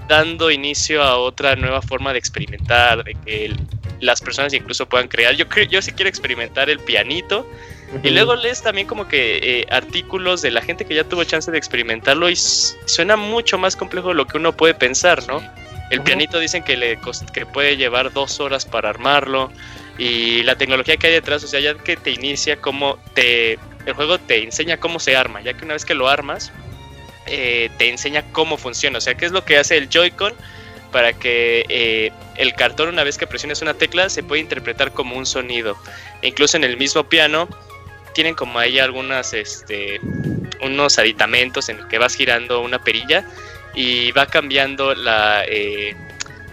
dando 0.09 0.51
inicio 0.51 1.03
a 1.03 1.16
otra 1.16 1.57
nueva 1.57 1.83
forma 1.83 2.12
de 2.12 2.19
experimentar, 2.19 3.05
de 3.05 3.14
que 3.25 3.55
las 4.01 4.21
personas 4.21 4.53
incluso 4.53 4.87
puedan 4.87 5.09
crear. 5.09 5.35
Yo, 5.35 5.49
creo, 5.49 5.66
yo 5.66 5.83
sí 5.83 5.92
quiero 5.92 6.09
experimentar 6.09 6.71
el 6.71 6.79
pianito. 6.81 7.47
Y 8.03 8.11
luego 8.11 8.35
lees 8.35 8.62
también 8.62 8.88
como 8.88 9.07
que 9.07 9.38
eh, 9.42 9.66
artículos 9.71 10.42
de 10.42 10.51
la 10.51 10.61
gente 10.61 10.85
que 10.85 10.95
ya 10.95 11.05
tuvo 11.05 11.23
chance 11.23 11.51
de 11.53 11.57
experimentarlo 11.57 12.29
y 12.29 12.35
suena 12.35 13.16
mucho 13.16 13.59
más 13.59 13.77
complejo 13.77 14.09
de 14.09 14.14
lo 14.14 14.27
que 14.27 14.38
uno 14.38 14.57
puede 14.57 14.75
pensar, 14.75 15.25
¿no? 15.29 15.40
El 15.90 16.03
pianito 16.03 16.40
dicen 16.40 16.64
que, 16.64 16.77
le 16.77 16.99
que 17.33 17.47
puede 17.47 17.77
llevar 17.77 18.12
dos 18.12 18.40
horas 18.40 18.66
para 18.66 18.90
armarlo. 18.90 19.53
Y 19.99 20.42
la 20.42 20.57
tecnología 20.57 20.97
que 20.97 21.07
hay 21.07 21.12
detrás, 21.12 21.45
o 21.45 21.47
sea, 21.47 21.61
ya 21.61 21.75
que 21.75 21.97
te 21.97 22.11
inicia 22.11 22.61
cómo 22.61 22.99
te... 23.14 23.59
El 23.87 23.95
juego 23.95 24.19
te 24.19 24.42
enseña 24.42 24.79
cómo 24.79 24.99
se 24.99 25.16
arma, 25.16 25.40
ya 25.42 25.55
que 25.55 25.64
una 25.64 25.75
vez 25.75 25.85
que 25.85 25.95
lo 25.95 26.09
armas, 26.09 26.53
eh, 27.27 27.71
te 27.79 27.89
enseña 27.89 28.25
cómo 28.33 28.57
funciona. 28.57 28.99
O 28.99 29.01
sea, 29.01 29.17
qué 29.17 29.27
es 29.27 29.33
lo 29.33 29.45
que 29.45 29.59
hace 29.59 29.77
el 29.77 29.89
Joy-Con 29.89 30.35
para 30.93 31.12
que 31.12 31.65
eh, 31.69 32.12
el 32.37 32.55
cartón, 32.55 32.89
una 32.89 33.05
vez 33.05 33.19
que 33.19 33.27
presiones 33.27 33.61
una 33.62 33.75
tecla, 33.75 34.09
se 34.09 34.23
puede 34.23 34.41
interpretar 34.41 34.93
como 34.93 35.17
un 35.17 35.27
sonido. 35.27 35.77
E 36.23 36.29
incluso 36.29 36.57
en 36.57 36.65
el 36.65 36.77
mismo 36.77 37.09
piano, 37.09 37.49
tienen 38.15 38.35
como 38.35 38.59
ahí 38.59 38.79
algunas, 38.79 39.35
este, 39.35 40.01
unos 40.62 40.99
aditamentos 40.99 41.69
en 41.69 41.79
el 41.79 41.89
que 41.89 41.99
vas 41.99 42.15
girando 42.15 42.61
una 42.61 42.83
perilla 42.83 43.29
y 43.75 44.11
va 44.12 44.27
cambiando 44.27 44.95
la, 44.95 45.45
eh, 45.47 45.95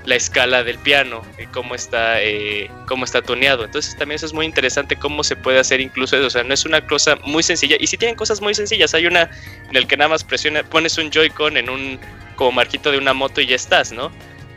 la 0.06 0.16
escala 0.16 0.64
del 0.64 0.78
piano 0.80 1.22
y 1.40 1.46
cómo 1.48 1.76
está, 1.76 2.22
eh, 2.22 2.70
cómo 2.88 3.06
está 3.06 3.22
tuneado. 3.22 3.64
Entonces 3.64 3.96
también 3.98 4.18
eso 4.18 4.26
es 4.26 4.34
muy 4.34 4.46
interesante 4.46 4.96
cómo 4.96 5.24
se 5.24 5.36
puede 5.36 5.60
hacer 5.60 5.80
incluso 5.80 6.18
eso. 6.18 6.28
O 6.28 6.30
sea, 6.30 6.44
no 6.44 6.54
es 6.54 6.66
una 6.66 6.86
cosa 6.86 7.16
muy 7.26 7.44
sencilla. 7.44 7.78
Y 7.80 7.88
si 7.88 7.98
tienen 7.98 8.16
cosas 8.16 8.42
muy 8.42 8.54
sencillas, 8.54 8.94
hay 8.94 9.06
una 9.06 9.30
en 9.70 9.76
el 9.76 9.88
que 9.88 9.98
nada 9.98 10.10
más 10.10 10.24
presiona, 10.24 10.64
pones 10.64 10.98
un 10.98 11.10
Joy-Con 11.10 11.58
en 11.58 11.70
un 11.70 12.00
como 12.36 12.52
marquito 12.52 12.92
de 12.92 12.98
una 12.98 13.14
moto 13.14 13.42
y 13.42 13.48
ya 13.48 13.56
estás, 13.56 13.92
¿no? 13.92 14.12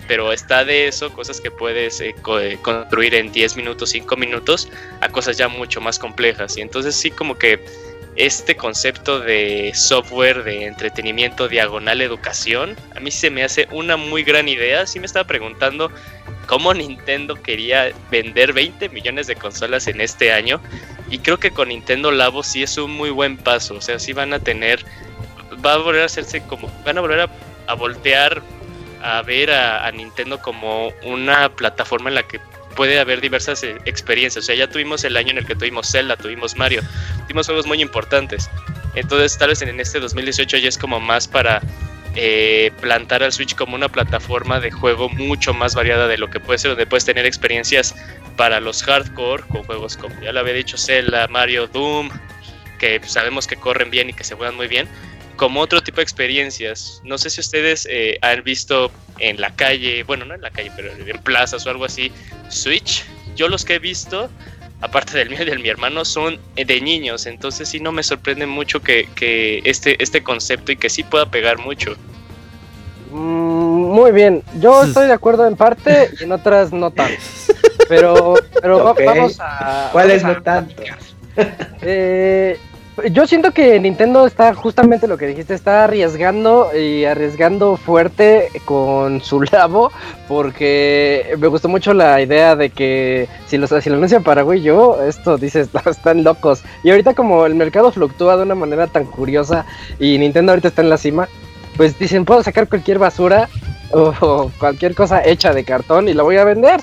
Pero 0.08 0.32
está 0.32 0.64
de 0.64 0.88
eso, 0.88 1.12
cosas 1.12 1.40
que 1.40 1.50
puedes 1.50 2.00
eh, 2.00 2.14
construir 2.62 3.14
en 3.14 3.32
10 3.32 3.56
minutos, 3.56 3.90
5 3.90 4.16
minutos, 4.16 4.68
a 5.00 5.08
cosas 5.08 5.36
ya 5.36 5.48
mucho 5.48 5.80
más 5.80 5.98
complejas. 5.98 6.56
Y 6.56 6.60
entonces 6.60 6.94
sí 6.94 7.10
como 7.10 7.36
que 7.36 7.64
este 8.16 8.56
concepto 8.56 9.20
de 9.20 9.72
software 9.74 10.42
de 10.42 10.64
entretenimiento 10.64 11.48
diagonal 11.48 12.00
educación, 12.00 12.76
a 12.94 13.00
mí 13.00 13.10
se 13.10 13.30
me 13.30 13.44
hace 13.44 13.68
una 13.70 13.96
muy 13.96 14.22
gran 14.22 14.48
idea. 14.48 14.86
Sí 14.86 15.00
me 15.00 15.06
estaba 15.06 15.26
preguntando 15.26 15.90
cómo 16.46 16.72
Nintendo 16.72 17.34
quería 17.34 17.92
vender 18.10 18.52
20 18.52 18.88
millones 18.88 19.26
de 19.26 19.36
consolas 19.36 19.86
en 19.86 20.00
este 20.00 20.32
año. 20.32 20.60
Y 21.10 21.18
creo 21.18 21.38
que 21.38 21.50
con 21.50 21.68
Nintendo 21.68 22.10
Labo 22.10 22.42
sí 22.42 22.62
es 22.62 22.78
un 22.78 22.92
muy 22.92 23.10
buen 23.10 23.36
paso. 23.36 23.74
O 23.74 23.80
sea, 23.80 23.98
sí 23.98 24.12
van 24.12 24.32
a 24.32 24.40
tener, 24.40 24.84
va 25.64 25.74
a 25.74 25.78
volver 25.78 26.02
a 26.02 26.06
hacerse 26.06 26.42
como, 26.46 26.68
van 26.84 26.98
a 26.98 27.00
volver 27.02 27.28
a, 27.66 27.74
voltear 27.74 28.42
a 29.02 29.22
ver 29.22 29.50
a 29.50 29.90
Nintendo 29.92 30.40
como 30.40 30.88
una 31.04 31.50
plataforma 31.50 32.08
en 32.08 32.14
la 32.14 32.22
que 32.22 32.40
puede 32.76 33.00
haber 33.00 33.20
diversas 33.20 33.62
eh, 33.64 33.76
experiencias. 33.86 34.44
O 34.44 34.46
sea, 34.46 34.54
ya 34.54 34.68
tuvimos 34.68 35.02
el 35.02 35.16
año 35.16 35.30
en 35.30 35.38
el 35.38 35.46
que 35.46 35.56
tuvimos 35.56 35.90
Zelda, 35.90 36.16
tuvimos 36.16 36.56
Mario, 36.56 36.82
tuvimos 37.26 37.46
juegos 37.46 37.66
muy 37.66 37.82
importantes. 37.82 38.48
Entonces, 38.94 39.36
tal 39.36 39.48
vez 39.48 39.62
en 39.62 39.80
este 39.80 39.98
2018 39.98 40.58
ya 40.58 40.68
es 40.68 40.78
como 40.78 41.00
más 41.00 41.26
para 41.26 41.60
eh, 42.14 42.70
plantar 42.80 43.22
al 43.22 43.32
Switch 43.32 43.54
como 43.54 43.74
una 43.74 43.88
plataforma 43.88 44.58
de 44.58 44.70
juego 44.70 45.08
mucho 45.10 45.52
más 45.52 45.74
variada 45.74 46.08
de 46.08 46.16
lo 46.16 46.30
que 46.30 46.40
puede 46.40 46.58
ser, 46.58 46.70
donde 46.70 46.86
puedes 46.86 47.04
tener 47.04 47.26
experiencias 47.26 47.94
para 48.36 48.58
los 48.60 48.82
hardcore 48.82 49.42
con 49.48 49.64
juegos 49.64 49.96
como 49.96 50.18
ya 50.22 50.32
lo 50.32 50.40
había 50.40 50.54
dicho 50.54 50.78
Zelda, 50.78 51.28
Mario, 51.28 51.66
Doom, 51.66 52.08
que 52.78 53.00
sabemos 53.04 53.46
que 53.46 53.56
corren 53.56 53.90
bien 53.90 54.08
y 54.10 54.12
que 54.14 54.24
se 54.24 54.34
juegan 54.34 54.56
muy 54.56 54.66
bien, 54.66 54.88
como 55.36 55.60
otro 55.60 55.80
tipo 55.82 55.96
de 55.98 56.02
experiencias. 56.02 57.00
No 57.04 57.18
sé 57.18 57.30
si 57.30 57.40
ustedes 57.40 57.86
eh, 57.90 58.18
han 58.22 58.42
visto 58.42 58.90
en 59.18 59.40
la 59.40 59.54
calle, 59.54 60.02
bueno, 60.02 60.24
no 60.24 60.34
en 60.34 60.40
la 60.42 60.50
calle, 60.50 60.70
pero 60.74 60.90
en 60.92 61.18
plazas 61.22 61.66
o 61.66 61.70
algo 61.70 61.84
así, 61.84 62.10
Switch. 62.48 63.04
Yo 63.36 63.48
los 63.48 63.64
que 63.64 63.74
he 63.74 63.78
visto, 63.78 64.30
aparte 64.80 65.16
del 65.16 65.28
mío 65.30 65.42
y 65.42 65.44
del 65.44 65.58
mi 65.60 65.68
hermano, 65.68 66.04
son 66.04 66.38
de 66.54 66.80
niños. 66.80 67.26
Entonces 67.26 67.68
sí 67.68 67.80
no 67.80 67.92
me 67.92 68.02
sorprende 68.02 68.46
mucho 68.46 68.80
que, 68.80 69.08
que 69.14 69.60
este, 69.64 70.02
este 70.02 70.22
concepto 70.22 70.72
y 70.72 70.76
que 70.76 70.88
sí 70.90 71.02
pueda 71.02 71.26
pegar 71.30 71.58
mucho. 71.58 71.94
Mm, 73.10 73.90
muy 73.92 74.10
bien, 74.12 74.42
yo 74.60 74.82
estoy 74.82 75.06
de 75.06 75.12
acuerdo 75.12 75.46
en 75.46 75.56
parte 75.56 76.10
y 76.18 76.24
en 76.24 76.32
otras 76.32 76.72
no 76.72 76.90
tanto. 76.90 77.18
Pero, 77.88 78.34
pero 78.60 78.78
va- 78.84 78.94
vamos 79.04 79.36
a. 79.40 79.90
¿Cuál 79.92 80.08
vamos 80.08 80.18
es 80.18 80.24
a 80.24 80.28
no 80.32 80.42
tanto? 80.42 80.82
Eh, 81.82 82.58
yo 83.10 83.26
siento 83.26 83.52
que 83.52 83.78
Nintendo 83.78 84.26
está 84.26 84.54
justamente 84.54 85.06
lo 85.06 85.18
que 85.18 85.26
dijiste, 85.26 85.54
está 85.54 85.84
arriesgando 85.84 86.70
y 86.74 87.04
arriesgando 87.04 87.76
fuerte 87.76 88.48
con 88.64 89.20
su 89.20 89.42
labo, 89.52 89.92
porque 90.28 91.34
me 91.38 91.46
gustó 91.48 91.68
mucho 91.68 91.92
la 91.92 92.20
idea 92.20 92.56
de 92.56 92.70
que 92.70 93.28
si, 93.46 93.58
los, 93.58 93.70
si 93.82 93.90
lo 93.90 93.96
anuncian 93.96 94.22
para 94.22 94.44
Wii 94.44 94.70
U, 94.70 94.96
esto 95.06 95.36
dices, 95.36 95.68
"No, 95.74 95.90
están 95.90 96.24
locos. 96.24 96.62
Y 96.82 96.90
ahorita 96.90 97.14
como 97.14 97.44
el 97.46 97.54
mercado 97.54 97.92
fluctúa 97.92 98.36
de 98.36 98.44
una 98.44 98.54
manera 98.54 98.86
tan 98.86 99.04
curiosa 99.04 99.66
y 99.98 100.18
Nintendo 100.18 100.52
ahorita 100.52 100.68
está 100.68 100.82
en 100.82 100.90
la 100.90 100.98
cima, 100.98 101.28
pues 101.76 101.98
dicen, 101.98 102.24
puedo 102.24 102.42
sacar 102.42 102.68
cualquier 102.68 102.98
basura 102.98 103.48
o 103.92 104.50
cualquier 104.58 104.94
cosa 104.94 105.24
hecha 105.24 105.52
de 105.52 105.64
cartón 105.64 106.08
y 106.08 106.14
la 106.14 106.22
voy 106.22 106.36
a 106.38 106.44
vender. 106.44 106.80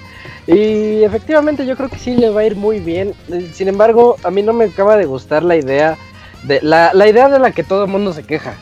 Y 0.47 1.03
efectivamente 1.03 1.65
yo 1.65 1.77
creo 1.77 1.89
que 1.89 1.97
sí 1.97 2.15
le 2.15 2.29
va 2.29 2.41
a 2.41 2.45
ir 2.45 2.56
muy 2.56 2.79
bien. 2.79 3.13
Sin 3.53 3.67
embargo, 3.67 4.17
a 4.23 4.32
mí 4.32 4.41
no 4.41 4.53
me 4.53 4.65
acaba 4.65 4.97
de 4.97 5.06
gustar 5.06 5.43
la 5.43 5.56
idea 5.56 5.97
de 6.43 6.60
la, 6.62 6.93
la 6.93 7.08
idea 7.08 7.29
de 7.29 7.39
la 7.39 7.51
que 7.51 7.63
todo 7.63 7.86
el 7.86 7.91
mundo 7.91 8.13
se 8.13 8.23
queja. 8.23 8.56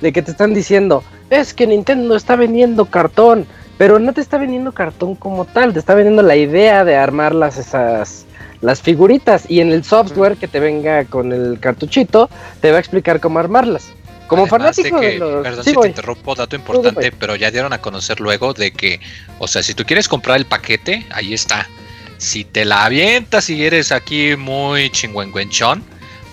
De 0.00 0.12
que 0.12 0.22
te 0.22 0.30
están 0.30 0.54
diciendo, 0.54 1.02
es 1.30 1.54
que 1.54 1.66
Nintendo 1.66 2.16
está 2.16 2.36
vendiendo 2.36 2.86
cartón. 2.86 3.46
Pero 3.78 4.00
no 4.00 4.12
te 4.12 4.20
está 4.20 4.38
vendiendo 4.38 4.72
cartón 4.72 5.14
como 5.14 5.44
tal, 5.44 5.72
te 5.72 5.78
está 5.78 5.94
vendiendo 5.94 6.22
la 6.22 6.34
idea 6.34 6.84
de 6.84 6.96
armar 6.96 7.32
las 7.32 7.58
esas 7.58 8.26
las 8.60 8.82
figuritas 8.82 9.48
y 9.48 9.60
en 9.60 9.70
el 9.70 9.84
software 9.84 10.36
que 10.36 10.48
te 10.48 10.60
venga 10.60 11.04
con 11.04 11.32
el 11.32 11.60
cartuchito 11.60 12.28
te 12.60 12.70
va 12.70 12.78
a 12.78 12.80
explicar 12.80 13.20
cómo 13.20 13.38
armarlas. 13.38 13.92
Como 14.28 14.42
Además 14.44 14.76
de 14.76 14.82
fanático 14.84 15.00
de, 15.00 15.10
que, 15.12 15.18
los 15.18 15.42
perdón 15.42 15.64
sí, 15.64 15.70
si 15.70 15.76
voy. 15.76 15.82
te 15.84 15.88
interrumpo, 15.88 16.34
dato 16.36 16.54
importante, 16.54 17.10
pero 17.12 17.34
ya 17.34 17.50
dieron 17.50 17.72
a 17.72 17.80
conocer 17.80 18.20
luego 18.20 18.52
de 18.54 18.70
que, 18.72 19.00
o 19.38 19.48
sea, 19.48 19.62
si 19.62 19.74
tú 19.74 19.84
quieres 19.84 20.06
comprar 20.06 20.36
el 20.36 20.44
paquete, 20.46 21.06
ahí 21.10 21.32
está. 21.34 21.66
Si 22.18 22.44
te 22.44 22.64
la 22.64 22.84
avientas 22.84 23.48
y 23.50 23.64
eres 23.64 23.90
aquí 23.90 24.36
muy 24.36 24.90
chingüengüenchón, 24.90 25.82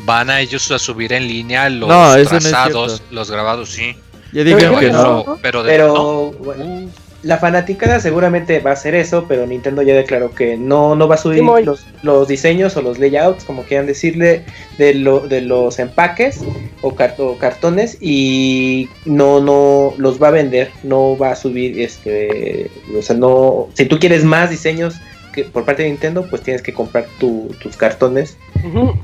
van 0.03 0.29
a 0.29 0.41
ellos 0.41 0.69
a 0.71 0.77
subir 0.79 1.13
en 1.13 1.27
línea 1.27 1.69
los 1.69 1.87
No, 1.89 2.15
no 2.17 2.23
trazados, 2.25 2.97
cierto. 2.97 3.15
los 3.15 3.31
grabados, 3.31 3.69
sí. 3.69 3.95
Ya 4.33 4.43
dijeron 4.43 4.75
Pero 4.77 4.79
que 4.79 4.91
no. 4.91 5.23
Pero, 5.23 5.39
pero 5.41 5.63
de- 5.63 5.71
Pero 5.71 5.93
¿no? 5.93 6.21
bueno, 6.43 6.89
la 7.25 7.39
fanaticada 7.39 7.99
seguramente 7.99 8.59
va 8.59 8.69
a 8.69 8.73
hacer 8.73 8.93
eso, 8.93 9.25
pero 9.27 9.47
Nintendo 9.47 9.81
ya 9.81 9.95
declaró 9.95 10.29
que 10.29 10.57
no, 10.57 10.95
no 10.95 11.07
va 11.07 11.15
a 11.15 11.17
subir 11.17 11.39
los, 11.65 11.85
los 12.03 12.27
diseños 12.27 12.77
o 12.77 12.83
los 12.83 12.99
layouts, 12.99 13.43
como 13.43 13.63
quieran 13.63 13.87
decirle, 13.87 14.43
de, 14.77 14.93
lo, 14.93 15.21
de 15.21 15.41
los 15.41 15.79
empaques 15.79 16.41
o, 16.83 16.93
car- 16.93 17.15
o 17.17 17.37
cartones 17.39 17.97
y 17.99 18.87
no, 19.05 19.39
no 19.41 19.93
los 19.97 20.21
va 20.21 20.27
a 20.27 20.31
vender, 20.31 20.69
no 20.83 21.17
va 21.17 21.31
a 21.31 21.35
subir, 21.35 21.81
este, 21.81 22.69
o 22.97 23.01
sea, 23.01 23.15
no, 23.15 23.69
si 23.73 23.85
tú 23.85 23.97
quieres 23.97 24.23
más 24.23 24.51
diseños 24.51 24.95
que 25.33 25.45
por 25.45 25.65
parte 25.65 25.81
de 25.83 25.89
Nintendo, 25.89 26.27
pues 26.29 26.43
tienes 26.43 26.61
que 26.61 26.73
comprar 26.73 27.07
tu- 27.19 27.49
tus 27.59 27.75
cartones, 27.75 28.37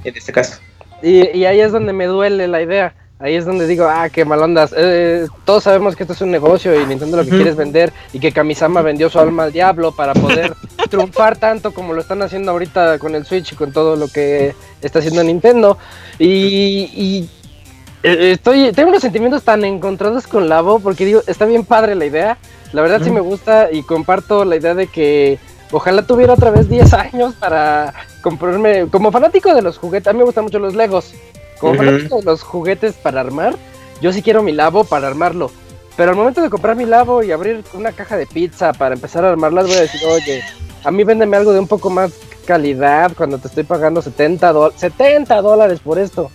en 0.04 0.16
este 0.16 0.32
caso. 0.32 0.60
Y, 1.02 1.36
y 1.36 1.46
ahí 1.46 1.60
es 1.60 1.72
donde 1.72 1.92
me 1.94 2.06
duele 2.06 2.48
la 2.48 2.62
idea. 2.62 2.94
Ahí 3.22 3.36
es 3.36 3.46
donde 3.46 3.68
digo, 3.68 3.86
ah, 3.86 4.10
qué 4.10 4.26
mal 4.26 4.42
ondas. 4.42 4.74
Eh, 4.76 5.28
todos 5.46 5.64
sabemos 5.64 5.96
que 5.96 6.04
esto 6.04 6.14
es 6.14 6.22
un 6.22 6.32
negocio 6.32 6.80
y 6.80 6.86
Nintendo 6.88 7.18
lo 7.18 7.24
que 7.24 7.30
quiere 7.30 7.52
es 7.52 7.56
vender 7.56 7.94
y 8.14 8.20
que 8.20 8.32
Kamisama 8.32 8.82
vendió 8.82 9.12
su 9.12 9.20
alma 9.20 9.44
al 9.44 9.52
diablo 9.52 9.92
para 9.92 10.14
poder 10.14 10.56
triunfar 10.90 11.38
tanto 11.38 11.72
como 11.72 11.94
lo 11.94 12.02
están 12.02 12.24
haciendo 12.24 12.52
ahorita 12.52 12.98
con 12.98 13.14
el 13.14 13.26
Switch 13.26 13.52
y 13.52 13.56
con 13.56 13.72
todo 13.72 13.96
lo 13.96 14.08
que 14.08 14.56
está 14.82 15.00
haciendo 15.00 15.24
Nintendo. 15.24 15.78
Y, 16.18 16.90
y, 16.96 17.30
eh, 18.02 18.32
estoy, 18.32 18.72
tengo 18.72 18.90
unos 18.90 19.04
sentimientos 19.04 19.44
tan 19.44 19.64
encontrados 19.66 20.26
con 20.26 20.50
Labo 20.50 20.80
porque 20.80 21.06
digo, 21.06 21.22
está 21.28 21.46
bien 21.46 21.64
padre 21.64 21.94
la 21.94 22.06
idea. 22.06 22.40
La 22.74 22.82
verdad 22.82 23.02
sí 23.04 23.12
me 23.12 23.22
gusta 23.22 23.72
y 23.72 23.84
comparto 23.84 24.46
la 24.46 24.56
idea 24.56 24.74
de 24.74 24.88
que 24.88 25.38
ojalá 25.72 26.08
tuviera 26.08 26.34
otra 26.34 26.50
vez 26.50 26.68
10 26.70 26.94
años 26.96 27.36
para 27.36 27.94
comprarme, 28.24 28.88
como 28.88 29.12
fanático 29.12 29.54
de 29.54 29.62
los 29.62 29.78
juguetes, 29.78 30.08
a 30.08 30.14
mí 30.14 30.20
me 30.20 30.26
gustan 30.26 30.46
mucho 30.46 30.58
los 30.58 30.74
Legos. 30.74 31.14
Como 31.62 31.74
Ujú. 31.74 31.84
fanático 31.86 32.18
de 32.18 32.24
los 32.24 32.42
juguetes 32.44 32.96
para 32.96 33.22
armar, 33.22 33.56
yo 34.02 34.12
sí 34.12 34.22
quiero 34.22 34.42
mi 34.44 34.52
labo 34.52 34.84
para 34.84 35.08
armarlo. 35.08 35.50
Pero 35.96 36.12
al 36.12 36.18
momento 36.18 36.42
de 36.42 36.50
comprar 36.50 36.76
mi 36.76 36.86
labo 36.86 37.22
y 37.24 37.32
abrir 37.32 37.64
una 37.74 37.92
caja 37.94 38.18
de 38.18 38.26
pizza 38.26 38.74
para 38.74 38.96
empezar 38.96 39.24
a 39.24 39.30
armarlas, 39.30 39.68
voy 39.68 39.76
a 39.76 39.82
decir, 39.82 40.02
oye, 40.08 40.44
a 40.84 40.92
mí 40.92 41.04
véndeme 41.04 41.38
algo 41.38 41.54
de 41.54 41.60
un 41.60 41.68
poco 41.68 41.90
más 41.90 42.12
calidad 42.46 43.12
cuando 43.16 43.38
te 43.38 43.48
estoy 43.48 43.64
pagando 43.64 44.02
70, 44.02 44.52
do- 44.52 44.74
70 44.76 45.42
dólares 45.42 45.80
por 45.84 46.00
esto. 46.00 46.32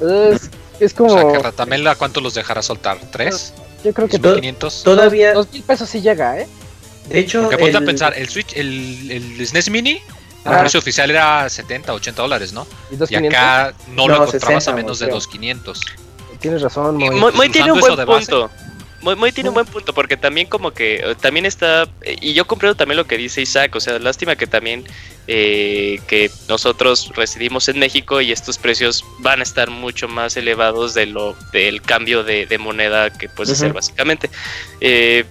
Es, 0.00 0.48
es 0.78 0.94
como, 0.94 1.12
O 1.14 1.18
sea, 1.18 1.32
que 1.32 1.38
Ratamela, 1.40 1.96
¿cuánto 1.96 2.20
los 2.20 2.34
dejará 2.34 2.62
soltar? 2.62 2.98
¿Tres? 3.10 3.52
yo 3.82 3.92
creo 3.92 4.06
que 4.08 4.18
to- 4.18 4.36
¿500? 4.36 4.82
Todavía, 4.84 5.32
dos 5.34 5.50
mil 5.52 5.62
pesos 5.62 5.88
sí 5.88 6.00
llega, 6.00 6.38
¿eh? 6.38 6.46
de 7.08 7.18
hecho, 7.18 7.40
Porque 7.42 7.58
ponte 7.58 7.76
a 7.76 7.80
el- 7.80 7.86
pensar, 7.86 8.12
el 8.16 8.28
Switch, 8.28 8.54
el, 8.56 9.10
el 9.10 9.46
SNES 9.46 9.70
Mini, 9.70 10.00
el 10.44 10.58
precio 10.60 10.80
oficial 10.80 11.10
era 11.10 11.48
70, 11.48 11.92
80 11.92 12.22
dólares, 12.22 12.52
¿no? 12.52 12.66
Y 12.90 12.96
dos 12.96 13.10
Y 13.10 13.16
acá 13.16 13.74
no, 13.88 13.94
No, 13.94 14.08
lo 14.08 14.14
encontrabas 14.24 14.64
60, 14.64 14.70
a 14.70 14.74
menos 14.74 14.98
de 14.98 15.06
creo. 15.06 15.16
2,500. 15.16 15.80
Tienes 16.40 16.62
razón, 16.62 16.96
Moy. 16.96 17.10
Muy, 17.10 17.32
muy 17.32 17.48
tiene 17.50 17.72
un 17.72 17.80
buen 17.80 17.96
punto. 18.06 18.50
Muy, 19.02 19.16
muy 19.16 19.32
tiene 19.32 19.48
un 19.48 19.54
buen 19.54 19.66
punto, 19.66 19.94
porque 19.94 20.18
también 20.18 20.46
como 20.46 20.72
que 20.72 20.96
eh, 20.96 21.14
también 21.18 21.46
está, 21.46 21.84
eh, 22.02 22.16
y 22.20 22.34
yo 22.34 22.46
comprendo 22.46 22.74
también 22.74 22.98
lo 22.98 23.06
que 23.06 23.16
dice 23.16 23.40
Isaac, 23.40 23.74
o 23.74 23.80
sea, 23.80 23.98
lástima 23.98 24.36
que 24.36 24.46
también 24.46 24.84
eh, 25.26 26.00
que 26.06 26.30
nosotros 26.48 27.10
residimos 27.14 27.66
en 27.70 27.78
México 27.78 28.20
y 28.20 28.30
estos 28.30 28.58
precios 28.58 29.02
van 29.20 29.40
a 29.40 29.42
estar 29.42 29.70
mucho 29.70 30.06
más 30.06 30.36
elevados 30.36 30.92
de 30.92 31.06
lo 31.06 31.34
del 31.52 31.80
cambio 31.80 32.24
de, 32.24 32.44
de 32.44 32.58
moneda 32.58 33.08
que 33.10 33.30
puede 33.30 33.54
ser 33.54 33.68
Ujú. 33.68 33.76
básicamente. 33.76 34.28
Eh, 34.82 35.24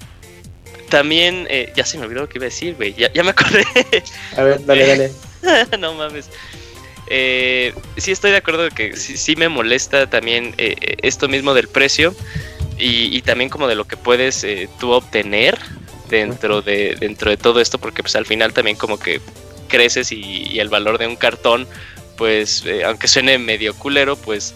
también, 0.89 1.47
eh, 1.49 1.71
ya 1.75 1.85
se 1.85 1.97
me 1.97 2.05
olvidó 2.05 2.21
lo 2.21 2.29
que 2.29 2.37
iba 2.37 2.45
a 2.45 2.49
decir, 2.49 2.75
güey, 2.75 2.93
ya, 2.93 3.11
ya 3.13 3.23
me 3.23 3.31
acordé. 3.31 3.63
A 4.37 4.43
ver, 4.43 4.65
dale, 4.65 4.87
dale. 4.87 5.11
no 5.79 5.93
mames. 5.93 6.29
Eh, 7.11 7.73
sí 7.97 8.11
estoy 8.11 8.31
de 8.31 8.37
acuerdo 8.37 8.69
que 8.69 8.95
sí, 8.95 9.17
sí 9.17 9.35
me 9.35 9.49
molesta 9.49 10.07
también 10.07 10.53
eh, 10.59 10.75
eh, 10.79 10.97
esto 11.01 11.27
mismo 11.27 11.55
del 11.55 11.67
precio 11.67 12.15
y, 12.77 13.15
y 13.15 13.21
también 13.23 13.49
como 13.49 13.67
de 13.67 13.73
lo 13.73 13.85
que 13.85 13.97
puedes 13.97 14.43
eh, 14.43 14.69
tú 14.79 14.91
obtener 14.91 15.57
dentro 16.07 16.61
de 16.61 16.95
dentro 16.99 17.31
de 17.31 17.37
todo 17.37 17.61
esto 17.61 17.79
porque 17.79 18.03
pues 18.03 18.15
al 18.15 18.27
final 18.27 18.53
también 18.53 18.77
como 18.77 18.99
que 18.99 19.21
creces 19.67 20.11
y, 20.11 20.47
y 20.51 20.59
el 20.59 20.69
valor 20.69 20.99
de 20.99 21.07
un 21.07 21.15
cartón 21.15 21.67
pues 22.19 22.65
eh, 22.65 22.83
aunque 22.83 23.07
suene 23.07 23.37
medio 23.39 23.73
culero 23.73 24.17
pues 24.17 24.53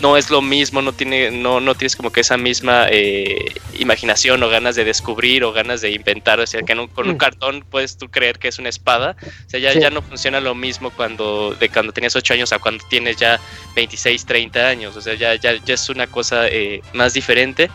no 0.00 0.16
es 0.16 0.30
lo 0.30 0.40
mismo 0.40 0.80
no 0.80 0.92
tiene 0.94 1.30
no 1.30 1.60
no 1.60 1.74
tienes 1.74 1.94
como 1.94 2.10
que 2.10 2.22
esa 2.22 2.38
misma 2.38 2.86
eh, 2.90 3.52
imaginación 3.78 4.42
o 4.42 4.48
ganas 4.48 4.76
de 4.76 4.84
descubrir 4.84 5.44
o 5.44 5.52
ganas 5.52 5.82
de 5.82 5.90
inventar 5.90 6.40
o 6.40 6.46
sea 6.46 6.62
que 6.62 6.72
en 6.72 6.80
un- 6.80 6.88
con 6.88 7.06
un 7.06 7.16
Mm. 7.16 7.18
cartón 7.18 7.64
puedes 7.70 7.98
tú 7.98 8.08
creer 8.08 8.38
que 8.38 8.48
es 8.48 8.58
una 8.58 8.70
espada 8.70 9.14
o 9.46 9.50
sea, 9.50 9.60
ya, 9.60 9.72
Sí. 9.74 9.80
ya 9.80 9.90
no 9.90 10.00
funciona 10.00 10.40
lo 10.40 10.54
mismo 10.54 10.88
cuando 10.90 11.54
de 11.54 11.68
cuando 11.68 11.92
tenías 11.92 12.16
8 12.16 12.32
años 12.32 12.50
a 12.54 12.58
cuando 12.58 12.82
tienes 12.88 13.16
ya 13.18 13.38
26, 13.74 14.24
30 14.24 14.66
años. 14.66 14.96
O 14.96 15.02
sea, 15.02 15.12
ya, 15.14 15.34
ya, 15.34 15.52
ya 15.62 15.74
es 15.74 15.90
una 15.90 16.06
cosa 16.06 16.48
eh, 16.48 16.80
más 16.94 17.12
diferente. 17.12 17.70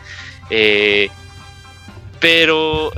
Pero... 2.19 2.91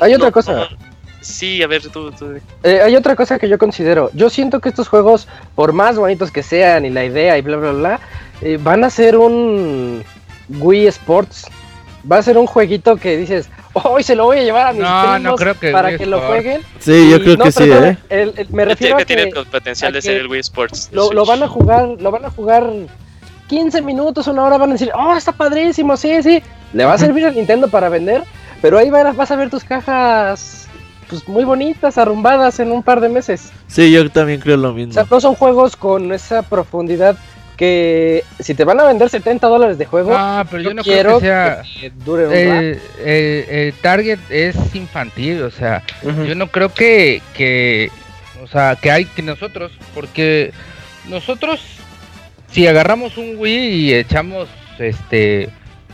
Hay 0.00 0.14
otra 0.14 0.30
cosa. 0.30 0.52
no- 0.52 0.85
sí, 1.26 1.62
a 1.62 1.66
ver, 1.66 1.82
tú... 1.88 2.10
tú- 2.12 2.38
Eh, 2.62 2.80
hay 2.82 2.96
otra 2.96 3.14
cosa 3.16 3.38
que 3.38 3.48
yo 3.48 3.58
considero. 3.58 4.10
Yo 4.14 4.30
siento 4.30 4.60
que 4.60 4.68
estos 4.68 4.88
juegos, 4.88 5.28
por 5.54 5.72
más 5.72 5.96
bonitos 5.96 6.30
que 6.30 6.42
sean 6.42 6.84
y 6.84 6.90
la 6.90 7.04
idea 7.04 7.36
y 7.38 7.42
bla, 7.42 7.56
bla, 7.56 7.72
bla, 7.72 8.00
eh, 8.40 8.58
van 8.62 8.84
a 8.84 8.90
ser 8.90 9.16
un 9.16 10.02
Wii 10.48 10.86
Sports. 10.86 11.46
Va 12.10 12.18
a 12.18 12.22
ser 12.22 12.38
un 12.38 12.46
jueguito 12.46 12.96
que 12.96 13.16
dices, 13.16 13.48
hoy 13.72 14.02
se 14.04 14.14
lo 14.14 14.26
voy 14.26 14.38
a 14.38 14.42
llevar 14.44 14.68
a 14.68 14.72
mis 14.72 14.82
No, 14.82 15.04
no 15.06 15.14
primos 15.34 15.40
creo 15.40 15.54
que 15.58 15.72
para 15.72 15.88
Wii 15.88 15.98
que 15.98 16.06
lo 16.06 16.20
jueguen. 16.20 16.62
Sí, 16.78 17.10
yo 17.10 17.16
Y 17.16 17.20
creo 17.20 17.36
no, 17.36 17.44
que 17.44 17.50
pero 17.52 17.76
sí, 17.82 17.88
¿eh? 17.88 17.98
el- 18.10 18.34
el- 18.36 18.48
me 18.50 18.64
refiero 18.64 18.96
que 18.96 19.02
a 19.02 19.06
tiene 19.06 19.30
que 19.32 19.38
el 19.40 19.46
potencial 19.46 19.92
de 19.92 20.00
ser 20.02 20.16
el 20.18 20.28
Wii 20.28 20.40
Sports. 20.40 20.90
lo, 20.92 21.26
van 21.26 21.42
a 21.42 21.48
jugar, 21.48 21.88
lo 21.98 22.10
van 22.12 22.24
a 22.24 22.30
jugar 22.30 22.70
15 23.48 23.82
minutos, 23.82 24.26
una 24.28 24.44
hora, 24.44 24.56
van 24.58 24.70
a 24.70 24.72
decir, 24.74 24.90
oh, 24.94 25.14
está 25.16 25.32
padrísimo, 25.32 25.96
sí, 25.96 26.22
sí. 26.22 26.42
Le 26.72 26.84
va 26.84 26.94
a 26.94 26.98
servir 26.98 27.26
a 27.26 27.30
Nintendo 27.30 27.68
para 27.68 27.88
vender, 27.88 28.22
pero 28.62 28.78
ahí 28.78 28.88
va- 28.90 29.12
vas 29.12 29.30
a 29.30 29.36
ver 29.36 29.50
tus 29.50 29.64
cajas 29.64 30.65
pues 31.08 31.26
muy 31.28 31.44
bonitas, 31.44 31.98
arrumbadas 31.98 32.58
en 32.60 32.72
un 32.72 32.82
par 32.82 33.00
de 33.00 33.08
meses. 33.08 33.50
Sí, 33.68 33.90
yo 33.92 34.08
también 34.10 34.40
creo 34.40 34.56
lo 34.56 34.70
O 34.70 34.74
mismo. 34.74 34.92
sea, 34.92 35.06
no 35.10 35.20
son 35.20 35.34
juegos 35.34 35.76
con 35.76 36.12
esa 36.12 36.42
profundidad 36.42 37.16
que 37.56 38.22
si 38.38 38.54
te 38.54 38.64
van 38.64 38.78
a 38.80 38.84
vender 38.84 39.08
70 39.08 39.46
dólares 39.46 39.78
de 39.78 39.86
juego, 39.86 40.12
Ah, 40.14 40.44
pero 40.50 40.62
yo 40.62 40.68
yo 40.70 40.74
no 40.74 40.82
quiero 40.82 41.18
creo 41.18 41.20
que 41.20 41.26
sea. 41.26 41.62
que 41.80 41.90
dure 42.04 42.26
un. 42.26 42.34
El, 42.34 42.80
el- 43.04 43.44
el 43.48 43.72
target 43.80 44.18
es 44.28 44.56
infantil, 44.74 45.42
o 45.42 45.50
sea, 45.50 45.82
yo 46.02 46.34
no 46.34 46.48
creo 46.48 46.68
que, 46.74 47.22
que, 47.34 47.90
o 48.42 48.46
sea, 48.46 48.76
que 48.76 48.90
hay 48.90 49.06
que 49.06 49.22
nosotros, 49.22 49.72
porque 49.94 50.52
nosotros, 51.08 51.60
si 52.50 52.66
agarramos 52.66 53.16
un 53.16 53.36
Wii 53.38 53.68
y 53.90 53.94
echamos, 53.94 54.48
este, 54.78 55.48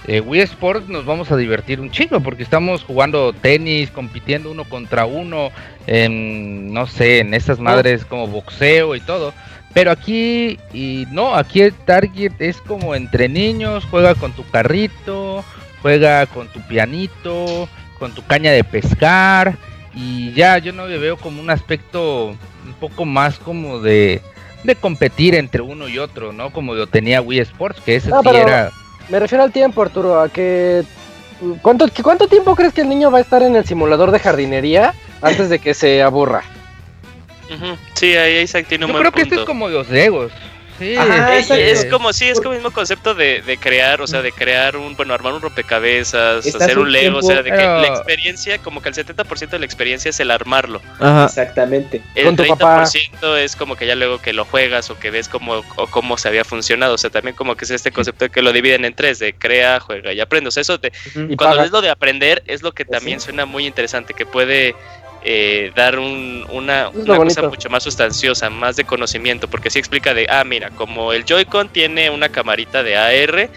eh, 0.07 0.21
Wii 0.21 0.41
Sports, 0.43 0.89
nos 0.89 1.05
vamos 1.05 1.31
a 1.31 1.37
divertir 1.37 1.81
un 1.81 1.91
chingo, 1.91 2.21
porque 2.21 2.43
estamos 2.43 2.83
jugando 2.85 3.33
tenis, 3.33 3.91
compitiendo 3.91 4.51
uno 4.51 4.65
contra 4.65 5.05
uno, 5.07 5.51
en, 5.87 6.73
no 6.73 6.87
sé, 6.87 7.21
en 7.21 7.35
esas 7.35 7.59
madres 7.59 8.05
como 8.05 8.27
boxeo 8.27 8.95
y 8.95 9.01
todo. 9.01 9.33
Pero 9.75 9.91
aquí, 9.91 10.59
y 10.75 11.07
no, 11.13 11.35
aquí 11.35 11.63
el 11.63 11.73
target 11.73 12.33
es 12.41 12.59
como 12.59 12.95
entre 12.95 13.29
niños, 13.29 13.85
juega 13.91 14.15
con 14.15 14.33
tu 14.33 14.45
carrito, 14.51 15.45
juega 15.81 16.27
con 16.27 16.49
tu 16.49 16.61
pianito, 16.61 17.69
con 17.99 18.13
tu 18.13 18.23
caña 18.27 18.51
de 18.53 18.65
pescar, 18.65 19.57
y 19.95 20.33
ya 20.33 20.59
yo 20.59 20.73
no 20.73 20.87
le 20.87 20.99
veo 20.99 21.17
como 21.17 21.41
un 21.41 21.49
aspecto 21.51 22.27
un 22.67 22.75
poco 22.81 23.05
más 23.05 23.39
como 23.39 23.81
de, 23.81 24.21
de 24.65 24.75
competir 24.75 25.35
entre 25.35 25.63
uno 25.63 25.89
y 25.89 25.99
otro, 25.99 26.33
¿no? 26.33 26.51
Como 26.51 26.75
lo 26.75 26.87
tenía 26.87 27.23
Wii 27.23 27.41
Sports, 27.41 27.81
que 27.85 27.97
ese 27.97 28.11
No, 28.11 28.21
sí 28.23 28.29
pero- 28.31 28.39
era... 28.49 28.73
Me 29.13 29.21
refiero 29.21 29.45
al 29.45 29.53
tiempo, 29.53 29.83
Arturo, 29.83 30.19
a 30.19 30.31
que... 30.31 30.85
¿Cuánto, 31.61 31.87
¿Cuánto 32.03 32.29
tiempo 32.29 32.57
crees 32.57 32.73
que 32.73 32.81
el 32.81 32.89
niño 32.89 33.11
va 33.11 33.19
a 33.19 33.21
estar 33.21 33.43
en 33.43 33.55
el 33.57 33.67
simulador 33.67 34.11
de 34.11 34.19
jardinería 34.19 34.95
antes 35.21 35.51
de 35.51 35.59
que 35.59 35.75
se 35.75 36.01
aburra? 36.01 36.43
Sí, 37.93 38.17
ahí 38.17 38.39
Isaac 38.39 38.65
tiene 38.67 38.87
un 38.87 38.93
Yo 38.93 38.95
buen 38.95 39.03
creo 39.03 39.13
que 39.13 39.23
esto 39.29 39.41
es 39.43 39.47
como 39.47 39.69
los 39.69 39.91
Legos. 39.91 40.33
Sí, 40.83 41.61
es 41.61 41.85
como 41.87 42.13
sí, 42.13 42.29
es 42.29 42.41
como 42.41 42.53
el 42.53 42.59
mismo 42.59 42.73
concepto 42.73 43.15
de, 43.15 43.43
de 43.43 43.59
crear, 43.59 44.01
o 44.03 44.07
sea, 44.07 44.23
de 44.23 44.33
crear 44.33 44.77
un, 44.77 44.97
bueno, 44.97 45.15
armar 45.15 45.33
un 45.35 45.41
rompecabezas, 45.43 46.45
Estás 46.47 46.63
hacer 46.63 46.79
un 46.79 46.87
un 46.87 46.93
Lego, 46.93 47.19
o 47.19 47.23
sea, 47.23 47.43
de 47.43 47.53
que 47.55 47.69
la 47.69 47.87
experiencia, 47.89 48.59
como 48.59 48.83
que 48.83 48.89
el 48.89 48.95
70% 48.95 49.51
de 49.51 49.59
la 49.61 49.65
experiencia 49.67 50.09
es 50.11 50.21
el 50.21 50.31
armarlo. 50.31 50.83
Ajá. 50.99 51.25
Exactamente. 51.25 52.03
El 52.15 52.25
Con 52.25 52.37
tu 52.37 52.45
30% 52.45 53.37
es 53.39 53.57
como 53.57 53.77
que 53.77 53.87
ya 53.87 53.95
luego 53.95 54.21
que 54.21 54.33
lo 54.33 54.45
juegas 54.45 54.91
o 54.91 54.99
que 54.99 55.11
ves 55.11 55.29
cómo, 55.29 55.65
o 55.77 55.87
cómo 55.89 56.19
se 56.19 56.29
había 56.29 56.45
funcionado, 56.45 56.95
o 56.95 56.99
sea, 56.99 57.11
también 57.11 57.37
como 57.37 57.57
que 57.57 57.65
es 57.65 57.71
este 57.71 57.93
concepto 57.93 58.25
de 58.27 58.31
que 58.31 58.43
lo 58.43 58.53
dividen 58.53 58.85
en 58.85 58.95
tres, 58.95 59.19
de 59.19 59.35
crea, 59.35 59.81
juega 59.81 60.13
y 60.13 60.21
aprende, 60.21 60.49
o 60.49 60.51
sea, 60.51 60.61
eso 60.63 60.81
te, 60.81 60.93
Y 61.29 61.37
cuando 61.37 61.57
paga. 61.57 61.65
es 61.65 61.71
lo 61.71 61.81
de 61.81 61.91
aprender 61.91 62.43
es 62.47 62.63
lo 62.63 62.73
que 62.73 62.85
Pues 62.85 62.99
también 62.99 63.21
sí. 63.21 63.27
suena 63.27 63.47
muy 63.47 63.67
interesante, 63.67 64.15
que 64.15 64.27
puede 64.27 64.75
eh, 65.25 65.73
dar 65.75 65.99
un- 65.99 66.45
una, 66.51 66.89
una 66.89 67.05
cosa 67.17 67.41
mucho 67.51 67.71
más 67.71 67.83
sustanciosa, 67.83 68.51
más 68.51 68.77
de 68.77 68.85
conocimiento, 68.85 69.49
porque 69.49 69.71
sí 69.71 69.79
explica 69.79 70.15
de, 70.15 70.27
ah, 70.31 70.45
mira, 70.45 70.71
como 70.71 71.13
el 71.13 71.25
Joy-Con 71.25 71.69
tiene 71.69 72.11
una 72.11 72.29
camarita 72.29 72.83
de 72.83 72.97
AR, 72.97 73.49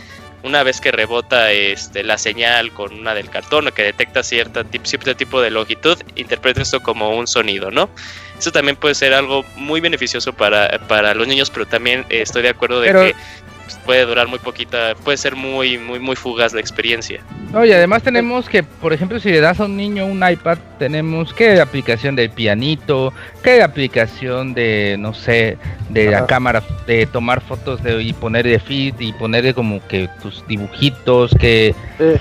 una 0.43 0.61
vez 0.61 0.79
que 0.79 0.91
rebota 0.91 1.51
este, 1.51 2.03
la 2.03 2.19
señal 2.19 2.71
con 2.71 2.93
una 2.93 3.15
del 3.15 3.31
cartón 3.31 3.67
o 3.67 3.71
que 3.73 3.81
detecta 3.81 4.21
cierta, 4.21 4.63
cierto 4.83 5.15
tipo 5.15 5.41
de 5.41 5.49
longitud, 5.49 5.97
interpreta 6.15 6.61
esto 6.61 6.81
como 6.83 7.17
un 7.17 7.25
sonido, 7.25 7.71
¿no? 7.71 7.89
Eso 8.37 8.51
también 8.51 8.75
puede 8.75 8.93
ser 8.93 9.13
algo 9.15 9.43
muy 9.55 9.81
beneficioso 9.81 10.33
para, 10.33 10.77
para 10.87 11.15
los 11.15 11.27
niños, 11.27 11.49
pero 11.49 11.65
también 11.65 12.05
estoy 12.09 12.43
de 12.43 12.49
acuerdo 12.49 12.79
de 12.81 12.87
Pero- 12.87 13.01
que 13.05 13.15
pues, 13.65 13.77
puede 13.85 14.05
durar 14.05 14.27
muy 14.27 14.39
poquita, 14.39 14.93
puede 15.03 15.17
ser 15.17 15.35
muy, 15.35 15.77
muy, 15.77 15.99
muy 15.99 16.15
fugaz 16.15 16.53
la 16.53 16.59
experiencia. 16.61 17.21
No, 17.51 17.65
y 17.65 17.71
además 17.73 18.03
tenemos 18.03 18.47
que, 18.47 18.63
por 18.63 18.93
ejemplo, 18.93 19.19
si 19.19 19.29
le 19.31 19.39
das 19.41 19.59
a 19.59 19.65
un 19.65 19.75
niño 19.77 20.05
un 20.05 20.27
iPad, 20.27 20.57
tenemos 20.79 21.33
que 21.33 21.59
aplicación 21.59 22.15
del 22.15 22.29
pianito, 22.29 23.13
que 23.43 23.61
aplicación 23.61 24.53
de, 24.53 24.95
no 24.99 25.13
sé, 25.13 25.57
de 25.89 26.09
la 26.11 26.25
cámara, 26.25 26.63
de 26.87 27.05
tomar 27.05 27.41
fotos 27.41 27.81
de, 27.83 28.01
y 28.03 28.13
poner 28.13 28.45
de 28.45 28.59
feed 28.59 28.95
y 28.99 29.13
ponerle 29.13 29.53
como 29.53 29.85
que 29.87 30.09
tus 30.21 30.45
dibujitos, 30.47 31.33
que, 31.39 31.73
Eh, 31.99 32.17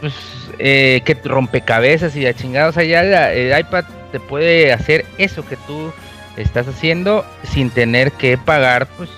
pues, 0.00 0.14
eh, 0.58 1.00
que 1.04 1.14
rompecabezas 1.24 2.16
y 2.16 2.22
la 2.22 2.34
chingada. 2.34 2.68
O 2.68 2.72
sea, 2.72 2.84
ya 2.84 3.02
la- 3.02 3.32
el 3.32 3.58
iPad 3.58 3.84
te 4.12 4.20
puede 4.20 4.72
hacer 4.72 5.04
eso 5.18 5.46
que 5.46 5.56
tú 5.56 5.92
estás 6.36 6.66
haciendo 6.68 7.24
sin 7.44 7.70
tener 7.70 8.12
que 8.12 8.38
pagar, 8.38 8.86
pues, 8.96 9.10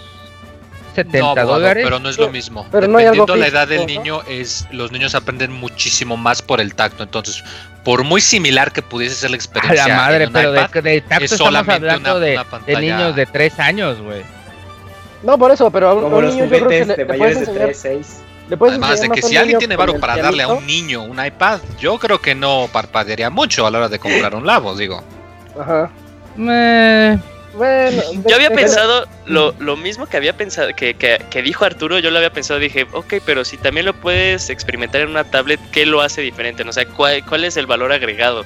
70 0.95 1.19
No, 1.19 1.27
abogado, 1.31 1.53
dólares. 1.55 1.85
pero 1.85 1.99
no 1.99 2.09
es 2.09 2.19
lo 2.19 2.31
mismo. 2.31 2.67
Pero 2.71 2.87
no 2.89 2.99
hay 2.99 3.07
algo 3.07 3.27
Dependiendo 3.27 3.37
la 3.37 3.47
edad 3.47 3.69
del 3.69 3.87
niño, 3.87 4.23
es 4.29 4.67
los 4.71 4.93
niños 4.93 5.15
aprenden 5.15 5.53
muchísimo 5.53 6.17
más 6.17 6.43
por 6.43 6.61
el 6.61 6.75
tacto. 6.75 7.03
Entonces, 7.03 7.43
por 7.85 8.05
muy 8.05 8.21
similar 8.21 8.73
que 8.73 8.83
pudiese 8.83 9.15
ser 9.15 9.31
la 9.31 9.35
A 9.35 9.39
experiencia 9.39 9.89
la 9.89 9.97
madre, 9.97 10.25
en 10.25 10.29
un 10.29 10.33
pero 10.35 10.53
iPad, 10.55 10.71
de, 10.71 10.83
de 10.83 11.01
tacto 11.01 11.25
es 11.25 11.33
estamos 11.33 11.49
solamente 11.53 11.73
hablando 11.91 12.11
una- 12.17 12.21
de, 12.25 12.33
una 12.33 12.45
de 12.45 12.51
pantalla. 12.51 12.81
niños 12.81 13.17
de 13.17 13.27
3 13.27 13.59
años, 13.61 14.01
güey. 14.01 14.23
no, 15.23 15.39
por 15.39 15.51
eso, 15.51 15.71
pero 15.71 15.89
a 15.89 15.93
un, 15.95 15.99
a 15.99 16.03
Como 16.03 16.17
un 16.19 16.25
los 16.25 16.35
niño 16.35 16.45
yo 16.47 16.51
creo 16.51 16.61
que 16.69 16.85
juguetes 16.85 16.89
le, 16.89 16.97
de 16.97 17.05
mayores 17.07 17.35
de 17.35 17.41
enseñar... 17.41 17.65
3, 17.65 17.79
6. 17.81 18.07
le 18.51 18.57
puedes 18.57 18.73
Además 18.75 19.01
de 19.01 19.09
que 19.09 19.21
a 19.21 19.23
si 19.23 19.37
alguien 19.37 19.59
tiene 19.59 19.77
varo 19.77 19.99
para 19.99 20.17
darle 20.17 20.43
a 20.43 20.49
un 20.49 20.67
niño 20.67 21.03
un 21.03 21.25
iPad, 21.25 21.61
yo 21.81 21.99
creo 21.99 22.21
que 22.21 22.35
no 22.35 22.69
parpadearía 22.73 23.31
mucho 23.31 23.67
a 23.67 23.71
la 23.71 23.79
hora 23.79 23.89
de 23.89 23.99
comprar 23.99 24.35
un 24.35 24.47
labo, 24.47 24.77
digo. 24.77 25.03
Ajá. 25.59 25.91
Eh, 26.39 27.19
Bueno, 27.55 28.03
Yo 28.29 28.35
había 28.37 28.49
de- 28.49 28.57
pensado 28.57 29.07
lo, 29.27 29.55
lo 29.59 29.77
mismo 29.77 30.07
que 30.07 30.17
había 30.17 30.37
pensado, 30.37 30.71
que, 30.75 30.95
que, 30.95 31.19
que 31.31 31.43
dijo 31.43 31.65
Arturo, 31.65 31.99
yo 31.99 32.11
lo 32.11 32.17
había 32.19 32.33
pensado, 32.33 32.59
dije, 32.61 32.87
ok, 32.93 33.15
pero 33.25 33.45
si 33.45 33.57
también 33.57 33.87
lo 33.87 33.95
puedes 33.95 34.49
experimentar 34.51 35.03
en 35.03 35.09
una 35.11 35.25
tablet, 35.25 35.61
¿qué 35.71 35.85
lo 35.87 36.01
hace 36.01 36.21
diferente? 36.23 36.65
No 36.65 36.71
O 36.71 36.73
sea, 36.73 36.87
¿cuál, 36.87 37.25
cuál 37.27 37.45
es 37.45 37.57
el 37.57 37.67
valor 37.67 37.93
agregado? 37.93 38.45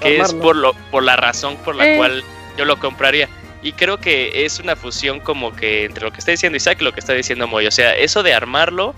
¿Qué 0.00 0.18
es 0.18 0.32
por, 0.34 0.56
lo, 0.56 0.74
por 0.90 1.02
la 1.02 1.16
razón 1.16 1.56
por 1.58 1.74
la 1.74 1.86
Eh. 1.94 1.96
cual 1.96 2.22
yo 2.58 2.64
lo 2.64 2.78
compraría? 2.78 3.28
Y 3.62 3.72
creo 3.72 3.98
que 3.98 4.44
es 4.44 4.60
una 4.60 4.76
fusión 4.76 5.20
como 5.20 5.54
que 5.56 5.84
entre 5.86 6.04
lo 6.04 6.12
que 6.12 6.18
está 6.18 6.30
diciendo 6.30 6.56
Isaac 6.56 6.78
y 6.80 6.84
lo 6.84 6.92
que 6.92 7.00
está 7.00 7.14
diciendo 7.14 7.46
Moy. 7.48 7.66
O 7.66 7.70
sea, 7.70 7.96
eso 7.96 8.22
de 8.22 8.32
armarlo 8.34 8.94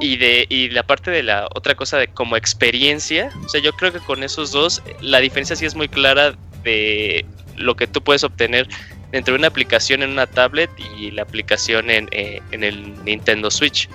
y 0.00 0.16
de 0.16 0.46
y 0.48 0.70
la 0.70 0.82
parte 0.84 1.10
de 1.10 1.22
la 1.22 1.46
otra 1.54 1.74
cosa 1.74 1.98
de 1.98 2.08
como 2.08 2.34
experiencia 2.38 3.28
o 3.44 3.48
sea 3.50 3.60
yo 3.60 3.74
creo 3.74 3.92
que 3.92 3.98
con 3.98 4.22
esos 4.22 4.50
dos 4.50 4.82
la 5.02 5.18
diferencia 5.20 5.54
sí 5.54 5.66
es 5.66 5.74
muy 5.74 5.86
clara 5.86 6.32
de 6.64 7.26
lo 7.56 7.74
que 7.76 7.86
tú 7.86 8.02
puedes 8.02 8.24
obtener 8.24 8.68
entre 9.12 9.34
una 9.34 9.46
aplicación 9.48 10.02
en 10.02 10.10
una 10.10 10.26
tablet 10.26 10.70
y 10.98 11.10
la 11.12 11.22
aplicación 11.22 11.90
en, 11.90 12.08
eh, 12.12 12.40
en 12.52 12.64
el 12.64 13.02
Nintendo 13.04 13.50
Switch 13.50 13.88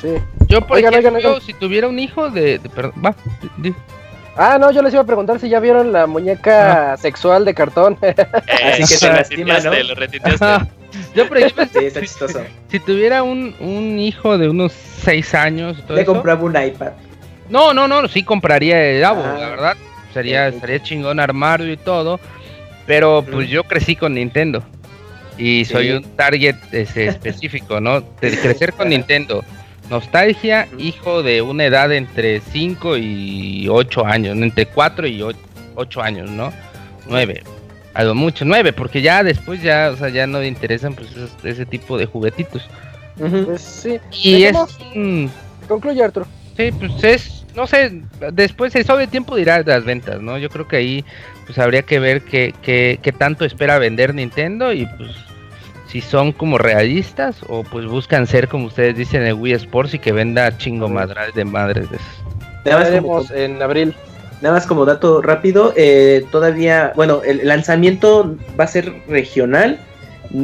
Sí. 0.00 0.08
yo, 0.48 0.60
por 0.66 0.76
Oigan, 0.78 0.94
ejemplo, 0.94 1.16
oigan, 1.18 1.30
oigan. 1.32 1.42
si 1.46 1.52
tuviera 1.54 1.86
un 1.86 1.98
hijo 2.00 2.28
de. 2.28 2.58
de- 2.58 2.68
perdón, 2.68 2.92
va, 3.04 3.14
di- 3.58 3.72
Ah, 4.36 4.56
no, 4.58 4.72
yo 4.72 4.82
les 4.82 4.92
iba 4.94 5.02
a 5.02 5.06
preguntar 5.06 5.38
si 5.38 5.48
ya 5.48 5.60
vieron 5.60 5.92
la 5.92 6.06
muñeca 6.06 6.96
sexual 6.96 7.44
de 7.44 7.54
cartón. 7.54 7.98
Así 8.02 8.98
que 8.98 9.06
Eh, 9.06 9.08
lo 9.08 9.12
lastima, 9.14 9.58
¿no? 9.60 9.70
lo. 9.70 10.66
Yo, 11.14 11.28
por 11.28 11.38
ejemplo, 11.38 11.64
Sí, 11.72 11.84
está 11.86 12.00
chistoso. 12.00 12.40
si 12.68 12.78
tuviera 12.80 13.22
un, 13.22 13.54
un 13.60 13.98
hijo 13.98 14.38
de 14.38 14.48
unos 14.48 14.72
6 14.72 15.34
años 15.34 15.76
todo 15.86 15.96
Le 15.96 16.02
eso, 16.02 16.12
compraba 16.14 16.42
un 16.42 16.56
iPad. 16.60 16.92
No, 17.48 17.72
no, 17.74 17.86
no, 17.86 18.08
sí 18.08 18.22
compraría 18.24 18.82
el 18.90 19.02
Labo, 19.02 19.22
Ah. 19.24 19.36
la 19.38 19.48
verdad. 19.50 19.76
Sería, 20.14 20.50
sería 20.52 20.82
chingón 20.82 21.20
armarlo 21.20 21.70
y 21.70 21.76
todo. 21.76 22.18
Pero 22.86 23.24
pues 23.30 23.48
yo 23.48 23.64
crecí 23.64 23.96
con 23.96 24.14
Nintendo. 24.14 24.62
Y 25.38 25.64
soy 25.64 25.86
Sí. 25.88 25.92
un 25.92 26.02
target 26.16 26.56
este, 26.72 27.06
específico, 27.08 27.80
¿no? 27.80 28.00
De 28.00 28.38
crecer 28.38 28.72
con. 28.72 28.88
Nintendo. 28.88 29.44
Nostalgia, 29.90 30.68
hijo 30.78 31.22
de 31.22 31.42
una 31.42 31.64
edad 31.66 31.92
entre 31.92 32.40
5 32.40 32.96
y 32.96 33.66
8 33.68 34.06
años, 34.06 34.36
entre 34.38 34.66
4 34.66 35.06
y 35.06 35.22
8 35.74 36.02
años, 36.02 36.30
¿no? 36.30 36.52
9. 37.08 37.42
A 37.94 38.04
lo 38.04 38.14
mucho, 38.14 38.44
9, 38.46 38.72
porque 38.72 39.02
ya 39.02 39.22
después 39.22 39.60
ya, 39.62 39.90
o 39.92 39.96
sea, 39.98 40.08
ya 40.08 40.26
no 40.26 40.40
le 40.40 40.46
interesan 40.46 40.94
pues 40.94 41.10
esos- 41.10 41.44
ese 41.44 41.66
tipo 41.66 41.98
de 41.98 42.06
juguetitos. 42.06 42.62
Pues 43.18 43.60
sí. 43.60 43.98
Y 44.22 44.44
es 44.44 44.56
un 44.94 45.30
Concluye, 45.68 46.02
Arturo. 46.02 46.26
Sí, 46.56 46.70
pues 46.72 47.04
es, 47.04 47.41
no 47.54 47.66
sé, 47.66 48.02
después 48.32 48.74
el 48.74 48.84
sobre 48.84 49.06
tiempo 49.06 49.36
dirá 49.36 49.62
las 49.62 49.84
ventas, 49.84 50.20
¿no? 50.20 50.38
Yo 50.38 50.48
creo 50.48 50.68
que 50.68 50.76
ahí 50.76 51.04
pues 51.46 51.58
habría 51.58 51.82
que 51.82 51.98
ver 51.98 52.22
qué, 52.22 52.54
qué, 52.62 52.98
qué 53.02 53.12
tanto 53.12 53.44
espera 53.44 53.78
vender 53.78 54.14
Nintendo 54.14 54.72
y 54.72 54.86
pues 54.86 55.10
si 55.92 56.00
son 56.00 56.32
como 56.32 56.56
realistas 56.56 57.40
o 57.48 57.64
pues 57.64 57.86
buscan 57.86 58.26
ser 58.26 58.48
como 58.48 58.66
ustedes 58.66 58.96
dicen 58.96 59.22
el 59.22 59.34
Wii 59.34 59.52
Sports 59.52 59.92
y 59.94 59.98
que 59.98 60.12
venda 60.12 60.56
chingo 60.56 60.88
madral 60.88 61.32
de 61.34 61.44
madres 61.44 61.90
de 61.90 61.96
esas. 61.96 62.22
Nada 62.64 62.78
más 62.78 63.00
como, 63.00 63.24
en 63.34 63.60
abril. 63.60 63.94
nada 64.40 64.54
más 64.54 64.66
como 64.66 64.86
dato 64.86 65.20
rápido, 65.20 65.74
eh, 65.76 66.24
todavía, 66.30 66.92
bueno, 66.96 67.20
el 67.24 67.46
lanzamiento 67.46 68.36
va 68.58 68.64
a 68.64 68.68
ser 68.68 68.92
regional. 69.08 69.78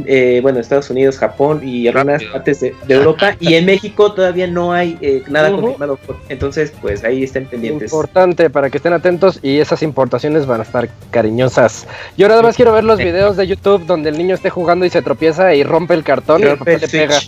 Eh, 0.07 0.41
bueno, 0.43 0.61
Estados 0.61 0.91
Unidos, 0.91 1.19
Japón 1.19 1.61
y 1.63 1.89
algunas 1.89 2.15
Rápido. 2.21 2.33
partes 2.33 2.61
de, 2.61 2.75
de 2.87 2.95
Europa. 2.95 3.35
y 3.41 3.55
en 3.55 3.65
México 3.67 4.13
todavía 4.13 4.47
no 4.47 4.73
hay 4.73 4.99
eh, 5.01 5.23
nada 5.29 5.51
confirmado. 5.51 5.97
por- 5.97 6.17
Entonces, 6.29 6.73
pues 6.81 7.05
ahí 7.05 7.25
estén 7.25 7.47
pendientes. 7.47 7.91
Importante 7.93 8.51
para 8.51 8.71
que 8.71 8.77
estén 8.79 8.93
atentos 8.93 9.39
y 9.43 9.59
esas 9.61 9.83
importaciones 9.83 10.47
van 10.47 10.61
a 10.61 10.65
estar 10.65 10.89
cariñosas. 11.11 11.87
Yo 12.17 12.27
ahora 12.27 12.43
más 12.43 12.57
quiero 12.57 12.73
ver 12.73 12.85
los 12.85 12.99
videos 12.99 13.37
de 13.37 13.47
YouTube 13.47 13.87
donde 13.87 14.11
el 14.11 14.19
niño 14.19 14.35
esté 14.35 14.51
jugando 14.51 14.85
y 14.85 14.91
se 14.91 15.03
tropieza 15.03 15.55
y 15.55 15.63
rompe 15.63 15.95
el 15.95 16.05
cartón 16.05 16.41
y 16.41 16.45
el 16.45 16.51
Rompe 16.51 16.73
papá 16.73 16.73
el 16.75 16.81
le 16.81 16.89
pega. 16.89 17.19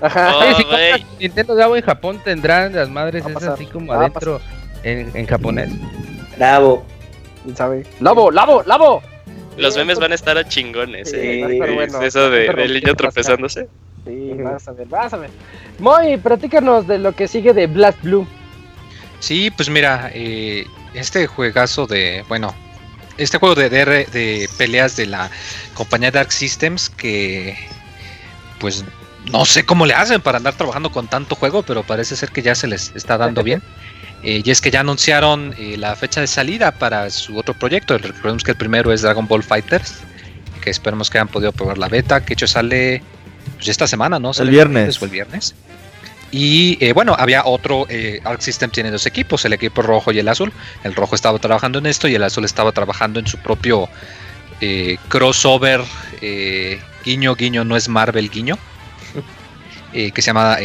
Ajá. 0.00 0.32
Oh, 0.36 0.38
Oye, 0.40 0.54
si 0.56 0.62
compras 0.64 1.00
Nintendo 1.20 1.54
Labo 1.54 1.76
en 1.76 1.82
Japón 1.82 2.20
tendrán 2.24 2.74
las 2.74 2.88
madres 2.88 3.24
esas 3.26 3.42
así 3.42 3.66
como 3.66 3.88
va 3.92 4.00
adentro 4.00 4.40
en, 4.84 5.10
en 5.14 5.26
japonés. 5.26 5.70
Bravo. 6.36 6.84
¿Sabe? 7.54 7.84
¡Lavo, 8.00 8.30
lavo, 8.30 8.62
lavo! 8.66 9.02
Los 9.58 9.76
memes 9.76 9.98
van 9.98 10.12
a 10.12 10.14
estar 10.14 10.38
a 10.38 10.46
chingones. 10.46 11.10
Sí, 11.10 11.16
eh. 11.16 11.42
va 11.42 11.48
a 11.48 11.52
estar 11.52 11.72
bueno. 11.72 12.02
Eso 12.02 12.30
de, 12.30 12.52
del 12.52 12.74
niño 12.74 12.94
tropezándose. 12.94 13.68
Sí, 14.06 14.30
vas 14.38 14.68
a 14.68 14.72
ver, 14.72 14.86
vas 14.86 15.12
a 15.12 15.16
ver. 15.16 15.30
Moy, 15.78 16.16
platícanos 16.16 16.86
de 16.86 16.98
lo 16.98 17.12
que 17.12 17.28
sigue 17.28 17.52
de 17.52 17.66
Blast 17.66 18.00
Blue. 18.02 18.26
Sí, 19.20 19.50
pues 19.50 19.68
mira, 19.68 20.10
eh, 20.14 20.64
este 20.94 21.26
juegazo 21.26 21.86
de, 21.86 22.24
bueno, 22.28 22.54
este 23.16 23.38
juego 23.38 23.54
de, 23.54 23.68
DR 23.68 24.10
de 24.10 24.48
peleas 24.56 24.96
de 24.96 25.06
la 25.06 25.30
compañía 25.74 26.10
Dark 26.10 26.32
Systems 26.32 26.88
que, 26.88 27.56
pues, 28.60 28.84
no 29.30 29.44
sé 29.44 29.66
cómo 29.66 29.86
le 29.86 29.94
hacen 29.94 30.20
para 30.20 30.38
andar 30.38 30.54
trabajando 30.54 30.90
con 30.90 31.08
tanto 31.08 31.34
juego, 31.34 31.62
pero 31.62 31.82
parece 31.82 32.16
ser 32.16 32.30
que 32.30 32.42
ya 32.42 32.54
se 32.54 32.68
les 32.68 32.92
está 32.94 33.18
dando 33.18 33.42
bien. 33.44 33.62
Eh, 34.22 34.42
y 34.44 34.50
es 34.50 34.60
que 34.60 34.70
ya 34.70 34.80
anunciaron 34.80 35.54
eh, 35.58 35.76
la 35.78 35.94
fecha 35.94 36.20
de 36.20 36.26
salida 36.26 36.72
para 36.72 37.08
su 37.10 37.36
otro 37.38 37.54
proyecto. 37.54 37.96
Recordemos 37.98 38.42
que 38.42 38.52
el 38.52 38.56
primero 38.56 38.92
es 38.92 39.02
Dragon 39.02 39.26
Ball 39.28 39.42
Fighters, 39.42 40.00
que 40.60 40.70
esperemos 40.70 41.08
que 41.08 41.18
hayan 41.18 41.28
podido 41.28 41.52
probar 41.52 41.78
la 41.78 41.88
beta, 41.88 42.24
que 42.24 42.32
hecho 42.32 42.46
sale 42.46 43.02
pues, 43.56 43.68
esta 43.68 43.86
semana, 43.86 44.18
¿no? 44.18 44.34
Sale 44.34 44.50
viernes. 44.50 44.82
martes 44.82 45.02
O 45.02 45.04
el 45.04 45.10
viernes. 45.10 45.54
Y 46.30 46.76
eh, 46.84 46.92
bueno, 46.92 47.14
había 47.18 47.44
otro, 47.46 47.86
Arc 48.24 48.40
System 48.40 48.70
tiene 48.70 48.90
dos 48.90 49.06
equipos, 49.06 49.44
el 49.44 49.52
equipo 49.54 49.82
rojo 49.82 50.12
y 50.12 50.18
el 50.18 50.28
azul. 50.28 50.52
El 50.84 50.94
rojo 50.94 51.14
estaba 51.14 51.38
trabajando 51.38 51.78
en 51.78 51.86
esto 51.86 52.08
y 52.08 52.14
el 52.16 52.22
azul 52.22 52.44
estaba 52.44 52.72
trabajando 52.72 53.20
en 53.20 53.26
su 53.26 53.38
propio 53.38 53.88
crossover, 55.08 55.80
guiño, 57.04 57.36
guiño, 57.36 57.64
no 57.64 57.76
es 57.76 57.88
Marvel, 57.88 58.28
guiño, 58.28 58.58
que 59.92 60.12
se 60.16 60.22
llama 60.22 60.58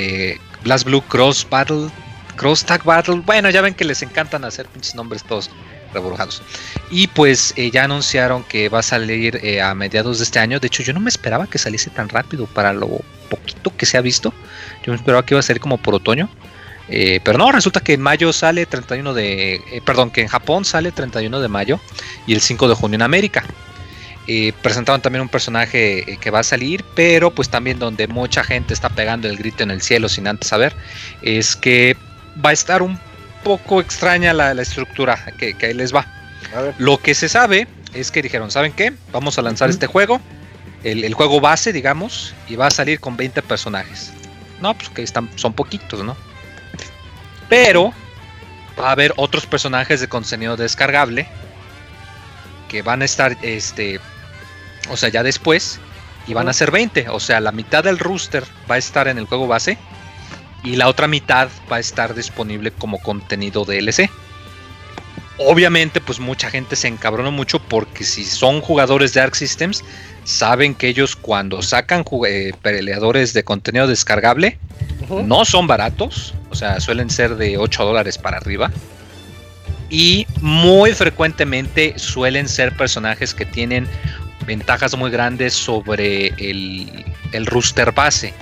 Blast 0.63 0.85
Blue 0.85 1.03
Cross 1.03 1.47
Battle, 1.49 1.89
Cross 2.35 2.65
Tag 2.65 2.83
Battle. 2.83 3.21
Bueno, 3.25 3.49
ya 3.49 3.61
ven 3.61 3.73
que 3.73 3.85
les 3.85 4.01
encantan 4.01 4.45
hacer 4.45 4.65
pinches 4.67 4.95
nombres 4.95 5.23
todos 5.23 5.49
rebujados. 5.93 6.41
Y 6.89 7.07
pues 7.07 7.53
eh, 7.55 7.71
ya 7.71 7.85
anunciaron 7.85 8.43
que 8.43 8.69
va 8.69 8.79
a 8.79 8.83
salir 8.83 9.39
eh, 9.43 9.61
a 9.61 9.73
mediados 9.73 10.17
de 10.17 10.25
este 10.25 10.39
año. 10.39 10.59
De 10.59 10.67
hecho, 10.67 10.83
yo 10.83 10.93
no 10.93 10.99
me 10.99 11.09
esperaba 11.09 11.47
que 11.47 11.57
saliese 11.57 11.89
tan 11.89 12.09
rápido 12.09 12.45
para 12.47 12.73
lo 12.73 13.01
poquito 13.29 13.75
que 13.75 13.85
se 13.85 13.97
ha 13.97 14.01
visto. 14.01 14.33
Yo 14.85 14.91
me 14.91 14.97
esperaba 14.97 15.25
que 15.25 15.33
iba 15.33 15.39
a 15.39 15.43
salir 15.43 15.61
como 15.61 15.77
por 15.77 15.95
otoño. 15.95 16.29
Eh, 16.89 17.21
pero 17.23 17.37
no, 17.37 17.51
resulta 17.51 17.79
que 17.79 17.93
en 17.93 18.01
mayo 18.01 18.33
sale 18.33 18.65
31 18.65 19.13
de... 19.13 19.81
perdón, 19.85 20.11
que 20.11 20.21
en 20.21 20.27
Japón 20.27 20.65
sale 20.65 20.91
31 20.91 21.39
de 21.39 21.47
mayo 21.47 21.79
y 22.27 22.33
el 22.33 22.41
5 22.41 22.67
de 22.67 22.75
junio 22.75 22.95
en 22.95 23.03
América. 23.03 23.43
Presentaron 24.61 25.01
también 25.01 25.21
un 25.21 25.29
personaje 25.29 26.17
que 26.19 26.31
va 26.31 26.39
a 26.39 26.43
salir, 26.43 26.83
pero 26.95 27.31
pues 27.31 27.49
también 27.49 27.77
donde 27.77 28.07
mucha 28.07 28.43
gente 28.43 28.73
está 28.73 28.89
pegando 28.89 29.27
el 29.27 29.37
grito 29.37 29.63
en 29.63 29.71
el 29.71 29.81
cielo 29.81 30.07
sin 30.07 30.27
antes 30.27 30.47
saber, 30.47 30.73
es 31.21 31.57
que 31.57 31.97
va 32.43 32.49
a 32.51 32.53
estar 32.53 32.81
un 32.81 32.99
poco 33.43 33.81
extraña 33.81 34.33
la, 34.33 34.53
la 34.53 34.61
estructura 34.61 35.17
que, 35.37 35.53
que 35.55 35.67
ahí 35.67 35.73
les 35.73 35.93
va. 35.93 36.07
A 36.55 36.61
ver. 36.61 36.75
Lo 36.77 36.97
que 36.97 37.13
se 37.13 37.29
sabe 37.29 37.67
es 37.93 38.11
que 38.11 38.21
dijeron, 38.21 38.51
¿saben 38.51 38.71
qué? 38.71 38.93
Vamos 39.11 39.37
a 39.37 39.41
lanzar 39.41 39.69
este 39.69 39.87
juego, 39.87 40.21
el, 40.83 41.03
el 41.03 41.13
juego 41.13 41.39
base, 41.39 41.73
digamos, 41.73 42.33
y 42.47 42.55
va 42.55 42.67
a 42.67 42.71
salir 42.71 42.99
con 42.99 43.17
20 43.17 43.41
personajes. 43.41 44.13
No, 44.61 44.73
pues 44.75 44.89
que 44.89 45.03
están, 45.03 45.29
son 45.35 45.53
poquitos, 45.53 46.03
¿no? 46.03 46.15
Pero 47.49 47.93
va 48.79 48.89
a 48.89 48.91
haber 48.91 49.13
otros 49.17 49.45
personajes 49.45 49.99
de 49.99 50.07
contenido 50.07 50.55
descargable 50.55 51.27
que 52.69 52.81
van 52.81 53.01
a 53.01 53.05
estar, 53.05 53.37
este, 53.41 53.99
o 54.89 54.97
sea, 54.97 55.09
ya 55.09 55.21
después, 55.21 55.79
y 56.27 56.33
van 56.33 56.49
a 56.49 56.53
ser 56.53 56.71
20. 56.71 57.09
O 57.09 57.19
sea, 57.19 57.39
la 57.39 57.51
mitad 57.51 57.83
del 57.83 57.99
rooster 57.99 58.43
va 58.69 58.75
a 58.75 58.77
estar 58.77 59.07
en 59.07 59.17
el 59.17 59.25
juego 59.25 59.47
base 59.47 59.77
y 60.63 60.75
la 60.75 60.87
otra 60.87 61.07
mitad 61.07 61.49
va 61.71 61.77
a 61.77 61.79
estar 61.79 62.15
disponible 62.15 62.71
como 62.71 62.99
contenido 62.99 63.65
DLC. 63.65 64.09
Obviamente, 65.37 65.99
pues 65.99 66.19
mucha 66.19 66.49
gente 66.49 66.75
se 66.75 66.87
encabronó 66.87 67.31
mucho 67.31 67.59
porque 67.59 68.03
si 68.03 68.23
son 68.23 68.61
jugadores 68.61 69.13
de 69.13 69.21
Arc 69.21 69.33
Systems, 69.33 69.83
saben 70.23 70.75
que 70.75 70.87
ellos 70.87 71.15
cuando 71.15 71.61
sacan 71.61 72.05
eh, 72.27 72.53
peleadores 72.61 73.33
de 73.33 73.43
contenido 73.43 73.87
descargable, 73.87 74.57
no 75.25 75.43
son 75.43 75.67
baratos, 75.67 76.33
o 76.49 76.55
sea, 76.55 76.79
suelen 76.79 77.09
ser 77.09 77.35
de 77.35 77.57
8 77.57 77.83
dólares 77.83 78.17
para 78.17 78.37
arriba. 78.37 78.71
Y 79.89 80.25
muy 80.39 80.93
frecuentemente 80.93 81.93
suelen 81.97 82.47
ser 82.47 82.75
personajes 82.77 83.33
que 83.33 83.45
tienen 83.45 83.87
ventajas 84.45 84.95
muy 84.97 85.11
grandes 85.11 85.53
sobre 85.53 86.27
el, 86.37 87.05
el 87.31 87.45
rooster 87.45 87.91
base. 87.91 88.33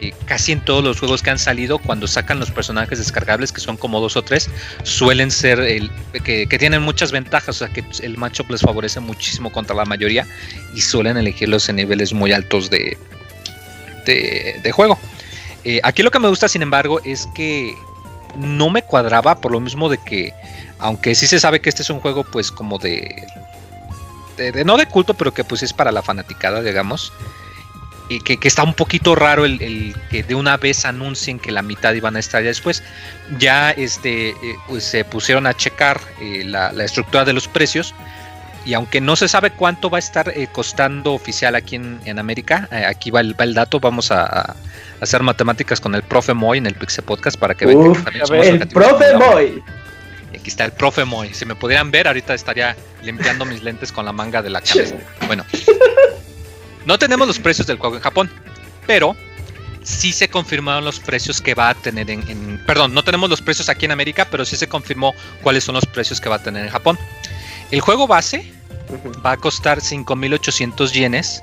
Eh, 0.00 0.12
casi 0.26 0.52
en 0.52 0.60
todos 0.64 0.84
los 0.84 1.00
juegos 1.00 1.22
que 1.22 1.30
han 1.30 1.38
salido, 1.40 1.78
cuando 1.78 2.06
sacan 2.06 2.38
los 2.38 2.52
personajes 2.52 2.98
descargables, 2.98 3.50
que 3.50 3.60
son 3.60 3.76
como 3.76 4.00
dos 4.00 4.16
o 4.16 4.22
tres, 4.22 4.48
suelen 4.84 5.30
ser 5.32 5.58
el, 5.58 5.90
que, 6.24 6.46
que 6.46 6.58
tienen 6.58 6.82
muchas 6.82 7.10
ventajas, 7.10 7.48
o 7.60 7.66
sea 7.66 7.68
que 7.68 7.84
el 8.02 8.16
matchup 8.16 8.48
les 8.50 8.60
favorece 8.60 9.00
muchísimo 9.00 9.50
contra 9.50 9.74
la 9.74 9.84
mayoría 9.84 10.24
y 10.72 10.80
suelen 10.82 11.16
elegirlos 11.16 11.68
en 11.68 11.76
niveles 11.76 12.12
muy 12.12 12.32
altos 12.32 12.70
de, 12.70 12.96
de, 14.06 14.72
juego. 14.72 14.98
Eh, 15.64 15.80
aquí 15.82 16.02
lo 16.02 16.10
que 16.10 16.18
me 16.18 16.28
gusta, 16.28 16.48
sin 16.48 16.62
embargo, 16.62 17.00
es 17.04 17.26
que 17.34 17.74
no 18.36 18.70
me 18.70 18.82
cuadraba 18.82 19.40
por 19.40 19.52
lo 19.52 19.60
mismo 19.60 19.88
de 19.88 19.98
que, 19.98 20.32
aunque 20.78 21.14
sí 21.14 21.26
se 21.26 21.40
sabe 21.40 21.60
que 21.60 21.68
este 21.68 21.82
es 21.82 21.90
un 21.90 22.00
juego, 22.00 22.24
pues 22.24 22.50
como 22.52 22.78
de, 22.78 23.26
de, 24.36 24.52
de- 24.52 24.64
no 24.64 24.76
de 24.76 24.86
culto, 24.86 25.14
pero 25.14 25.34
que 25.34 25.44
pues 25.44 25.62
es 25.62 25.72
para 25.72 25.90
la 25.90 26.02
fanaticada, 26.02 26.62
digamos. 26.62 27.12
Y 28.08 28.20
que, 28.20 28.38
que 28.38 28.48
está 28.48 28.62
un 28.62 28.74
poquito 28.74 29.14
raro 29.14 29.44
el, 29.44 29.60
el 29.60 29.94
que 30.10 30.22
de 30.22 30.34
una 30.34 30.56
vez 30.56 30.84
anuncien 30.86 31.38
que 31.38 31.52
la 31.52 31.60
mitad 31.60 31.92
iban 31.92 32.16
a 32.16 32.18
estar 32.18 32.42
ya 32.42 32.48
después. 32.48 32.82
Ya 33.38 33.70
este, 33.70 34.30
eh, 34.30 34.36
pues, 34.66 34.84
se 34.84 35.04
pusieron 35.04 35.46
a 35.46 35.54
checar 35.54 36.00
eh, 36.20 36.42
la, 36.44 36.72
la 36.72 36.84
estructura 36.84 37.24
de 37.24 37.34
los 37.34 37.48
precios. 37.48 37.94
Y 38.64 38.74
aunque 38.74 39.00
no 39.00 39.16
se 39.16 39.28
sabe 39.28 39.50
cuánto 39.50 39.88
va 39.90 39.98
a 39.98 40.00
estar 40.00 40.28
eh, 40.28 40.48
costando 40.50 41.14
oficial 41.14 41.54
aquí 41.54 41.76
en, 41.76 42.00
en 42.04 42.18
América, 42.18 42.68
aquí 42.86 43.10
va 43.10 43.20
el, 43.20 43.38
va 43.38 43.44
el 43.44 43.54
dato. 43.54 43.78
Vamos 43.80 44.10
a, 44.10 44.24
a 44.24 44.56
hacer 45.00 45.22
matemáticas 45.22 45.80
con 45.80 45.94
el 45.94 46.02
profe 46.02 46.34
Moy 46.34 46.58
en 46.58 46.66
el 46.66 46.74
Pixel 46.74 47.04
Podcast 47.04 47.38
para 47.38 47.54
que 47.54 47.66
vean 47.66 47.92
que 47.92 48.00
también 48.00 48.26
somos 48.26 48.46
ver, 48.46 48.62
el 48.62 48.68
profe 48.68 49.16
Moy. 49.16 49.62
Aquí 50.34 50.48
está 50.48 50.64
el 50.64 50.72
profe 50.72 51.04
Moy. 51.04 51.32
Si 51.32 51.46
me 51.46 51.54
pudieran 51.54 51.90
ver, 51.90 52.06
ahorita 52.08 52.34
estaría 52.34 52.76
limpiando 53.02 53.44
mis 53.44 53.62
lentes 53.62 53.92
con 53.92 54.04
la 54.04 54.12
manga 54.12 54.42
de 54.42 54.50
la 54.50 54.60
cabeza. 54.60 54.96
Bueno, 55.26 55.44
no 56.88 56.98
tenemos 56.98 57.28
los 57.28 57.38
precios 57.38 57.66
del 57.68 57.78
juego 57.78 57.94
en 57.96 58.02
Japón, 58.02 58.28
pero 58.86 59.14
sí 59.84 60.12
se 60.12 60.28
confirmaron 60.28 60.84
los 60.84 60.98
precios 60.98 61.40
que 61.40 61.54
va 61.54 61.68
a 61.70 61.74
tener 61.74 62.10
en, 62.10 62.28
en- 62.28 62.60
Perdón, 62.66 62.92
no 62.94 63.04
tenemos 63.04 63.30
los 63.30 63.40
precios 63.40 63.68
aquí 63.68 63.84
en 63.84 63.92
América, 63.92 64.26
pero 64.30 64.44
sí 64.44 64.56
se 64.56 64.66
confirmó 64.68 65.14
cuáles 65.42 65.64
son 65.64 65.74
los 65.76 65.86
precios 65.86 66.20
que 66.20 66.28
va 66.28 66.36
a 66.36 66.42
tener 66.42 66.64
en 66.64 66.70
Japón. 66.70 66.98
El 67.70 67.80
juego 67.80 68.06
base 68.06 68.52
va 69.24 69.32
a 69.32 69.36
costar 69.36 69.80
5.800 69.80 70.90
yenes 70.92 71.42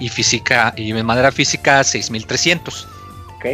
y 0.00 0.08
física 0.08 0.72
y 0.76 0.92
de 0.92 1.02
manera 1.02 1.30
física 1.30 1.80
6.300. 1.82 2.86
Ok. 3.36 3.44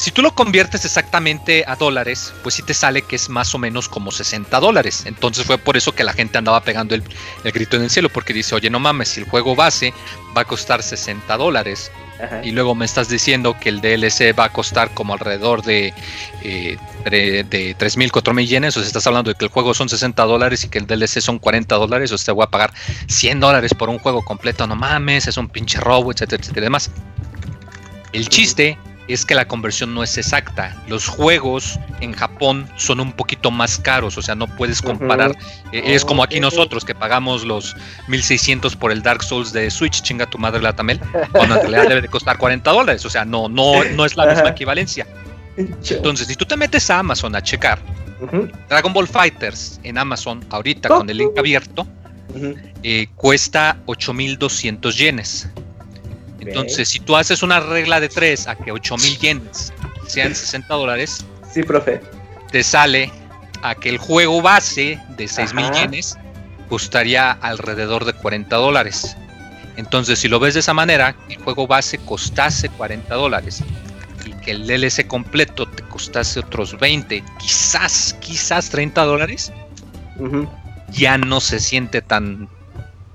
Si 0.00 0.12
tú 0.12 0.22
lo 0.22 0.34
conviertes 0.34 0.86
exactamente 0.86 1.62
a 1.66 1.76
dólares, 1.76 2.32
pues 2.42 2.54
sí 2.54 2.62
te 2.62 2.72
sale 2.72 3.02
que 3.02 3.16
es 3.16 3.28
más 3.28 3.54
o 3.54 3.58
menos 3.58 3.86
como 3.86 4.10
60 4.10 4.58
dólares. 4.58 5.02
Entonces 5.04 5.44
fue 5.44 5.58
por 5.58 5.76
eso 5.76 5.94
que 5.94 6.04
la 6.04 6.14
gente 6.14 6.38
andaba 6.38 6.62
pegando 6.62 6.94
el, 6.94 7.04
el 7.44 7.52
grito 7.52 7.76
en 7.76 7.82
el 7.82 7.90
cielo, 7.90 8.08
porque 8.08 8.32
dice, 8.32 8.54
oye, 8.54 8.70
no 8.70 8.80
mames, 8.80 9.10
si 9.10 9.20
el 9.20 9.28
juego 9.28 9.54
base 9.54 9.92
va 10.34 10.40
a 10.40 10.44
costar 10.46 10.82
60 10.82 11.36
dólares 11.36 11.92
Ajá. 12.18 12.40
y 12.42 12.50
luego 12.52 12.74
me 12.74 12.86
estás 12.86 13.10
diciendo 13.10 13.58
que 13.60 13.68
el 13.68 13.82
DLC 13.82 14.34
va 14.34 14.44
a 14.44 14.48
costar 14.48 14.94
como 14.94 15.12
alrededor 15.12 15.62
de, 15.62 15.92
eh, 16.44 16.78
de, 17.04 17.44
de 17.44 17.76
3.000, 17.76 18.10
4.000 18.10 18.46
yenes, 18.46 18.78
o 18.78 18.80
sea, 18.80 18.86
estás 18.86 19.06
hablando 19.06 19.30
de 19.30 19.34
que 19.34 19.44
el 19.44 19.50
juego 19.50 19.74
son 19.74 19.90
60 19.90 20.24
dólares 20.24 20.64
y 20.64 20.70
que 20.70 20.78
el 20.78 20.86
DLC 20.86 21.20
son 21.20 21.38
40 21.38 21.74
dólares, 21.74 22.10
o 22.10 22.16
sea, 22.16 22.32
voy 22.32 22.44
a 22.44 22.50
pagar 22.50 22.72
100 23.06 23.38
dólares 23.38 23.74
por 23.74 23.90
un 23.90 23.98
juego 23.98 24.24
completo, 24.24 24.66
no 24.66 24.76
mames, 24.76 25.26
es 25.26 25.36
un 25.36 25.50
pinche 25.50 25.78
robo, 25.78 26.10
etcétera, 26.10 26.40
etcétera 26.40 26.64
y 26.64 26.68
demás. 26.68 26.90
El 28.14 28.30
chiste 28.30 28.78
es 29.12 29.24
que 29.24 29.34
la 29.34 29.46
conversión 29.46 29.94
no 29.94 30.02
es 30.02 30.16
exacta. 30.18 30.76
Los 30.88 31.08
juegos 31.08 31.78
en 32.00 32.12
Japón 32.12 32.68
son 32.76 33.00
un 33.00 33.12
poquito 33.12 33.50
más 33.50 33.78
caros, 33.78 34.16
o 34.18 34.22
sea, 34.22 34.34
no 34.34 34.46
puedes 34.46 34.82
comparar. 34.82 35.36
Eh, 35.72 35.82
es 35.86 36.04
como 36.04 36.22
aquí 36.22 36.40
nosotros 36.40 36.84
que 36.84 36.94
pagamos 36.94 37.44
los 37.44 37.76
1600 38.08 38.76
por 38.76 38.92
el 38.92 39.02
Dark 39.02 39.22
Souls 39.22 39.52
de 39.52 39.70
Switch, 39.70 40.02
chinga 40.02 40.26
tu 40.26 40.38
madre 40.38 40.60
la 40.60 40.74
Tamel, 40.74 41.00
cuando 41.32 41.56
en 41.56 41.60
realidad 41.62 41.88
debe 41.88 42.02
de 42.02 42.08
costar 42.08 42.38
40 42.38 42.70
dólares, 42.70 43.04
o 43.04 43.10
sea, 43.10 43.24
no, 43.24 43.48
no, 43.48 43.84
no 43.84 44.04
es 44.04 44.16
la 44.16 44.26
misma 44.26 44.50
equivalencia. 44.50 45.06
Entonces, 45.56 46.26
si 46.26 46.36
tú 46.36 46.44
te 46.44 46.56
metes 46.56 46.88
a 46.90 47.00
Amazon 47.00 47.34
a 47.34 47.42
checar 47.42 47.80
Dragon 48.68 48.92
Ball 48.92 49.08
Fighters 49.08 49.80
en 49.82 49.98
Amazon 49.98 50.44
ahorita 50.50 50.88
con 50.88 51.08
el 51.08 51.16
link 51.16 51.36
abierto, 51.38 51.86
eh, 52.82 53.06
cuesta 53.16 53.78
8200 53.86 54.96
yenes. 54.96 55.48
Entonces, 56.40 56.88
si 56.88 57.00
tú 57.00 57.16
haces 57.16 57.42
una 57.42 57.60
regla 57.60 58.00
de 58.00 58.08
3 58.08 58.48
a 58.48 58.56
que 58.56 58.72
8000 58.72 59.18
yenes 59.18 59.72
sean 60.06 60.34
60 60.34 60.74
dólares, 60.74 61.24
Sí, 61.52 61.62
profe. 61.62 62.00
te 62.50 62.62
sale 62.62 63.10
a 63.62 63.74
que 63.74 63.88
el 63.90 63.98
juego 63.98 64.40
base 64.42 64.98
de 65.16 65.28
6000 65.28 65.64
Ajá. 65.66 65.74
yenes 65.82 66.16
costaría 66.68 67.32
alrededor 67.32 68.04
de 68.04 68.12
40 68.14 68.56
dólares. 68.56 69.16
Entonces, 69.76 70.18
si 70.18 70.28
lo 70.28 70.38
ves 70.40 70.54
de 70.54 70.60
esa 70.60 70.74
manera, 70.74 71.14
el 71.28 71.36
juego 71.38 71.66
base 71.66 71.98
costase 71.98 72.68
40 72.70 73.14
dólares 73.14 73.62
y 74.24 74.32
que 74.44 74.50
el 74.52 74.66
DLC 74.66 75.06
completo 75.06 75.66
te 75.66 75.82
costase 75.84 76.40
otros 76.40 76.78
20, 76.78 77.22
quizás, 77.38 78.16
quizás 78.20 78.70
30 78.70 79.02
dólares, 79.04 79.52
ya 80.90 81.16
no 81.18 81.40
se 81.40 81.60
siente 81.60 82.02
tan, 82.02 82.48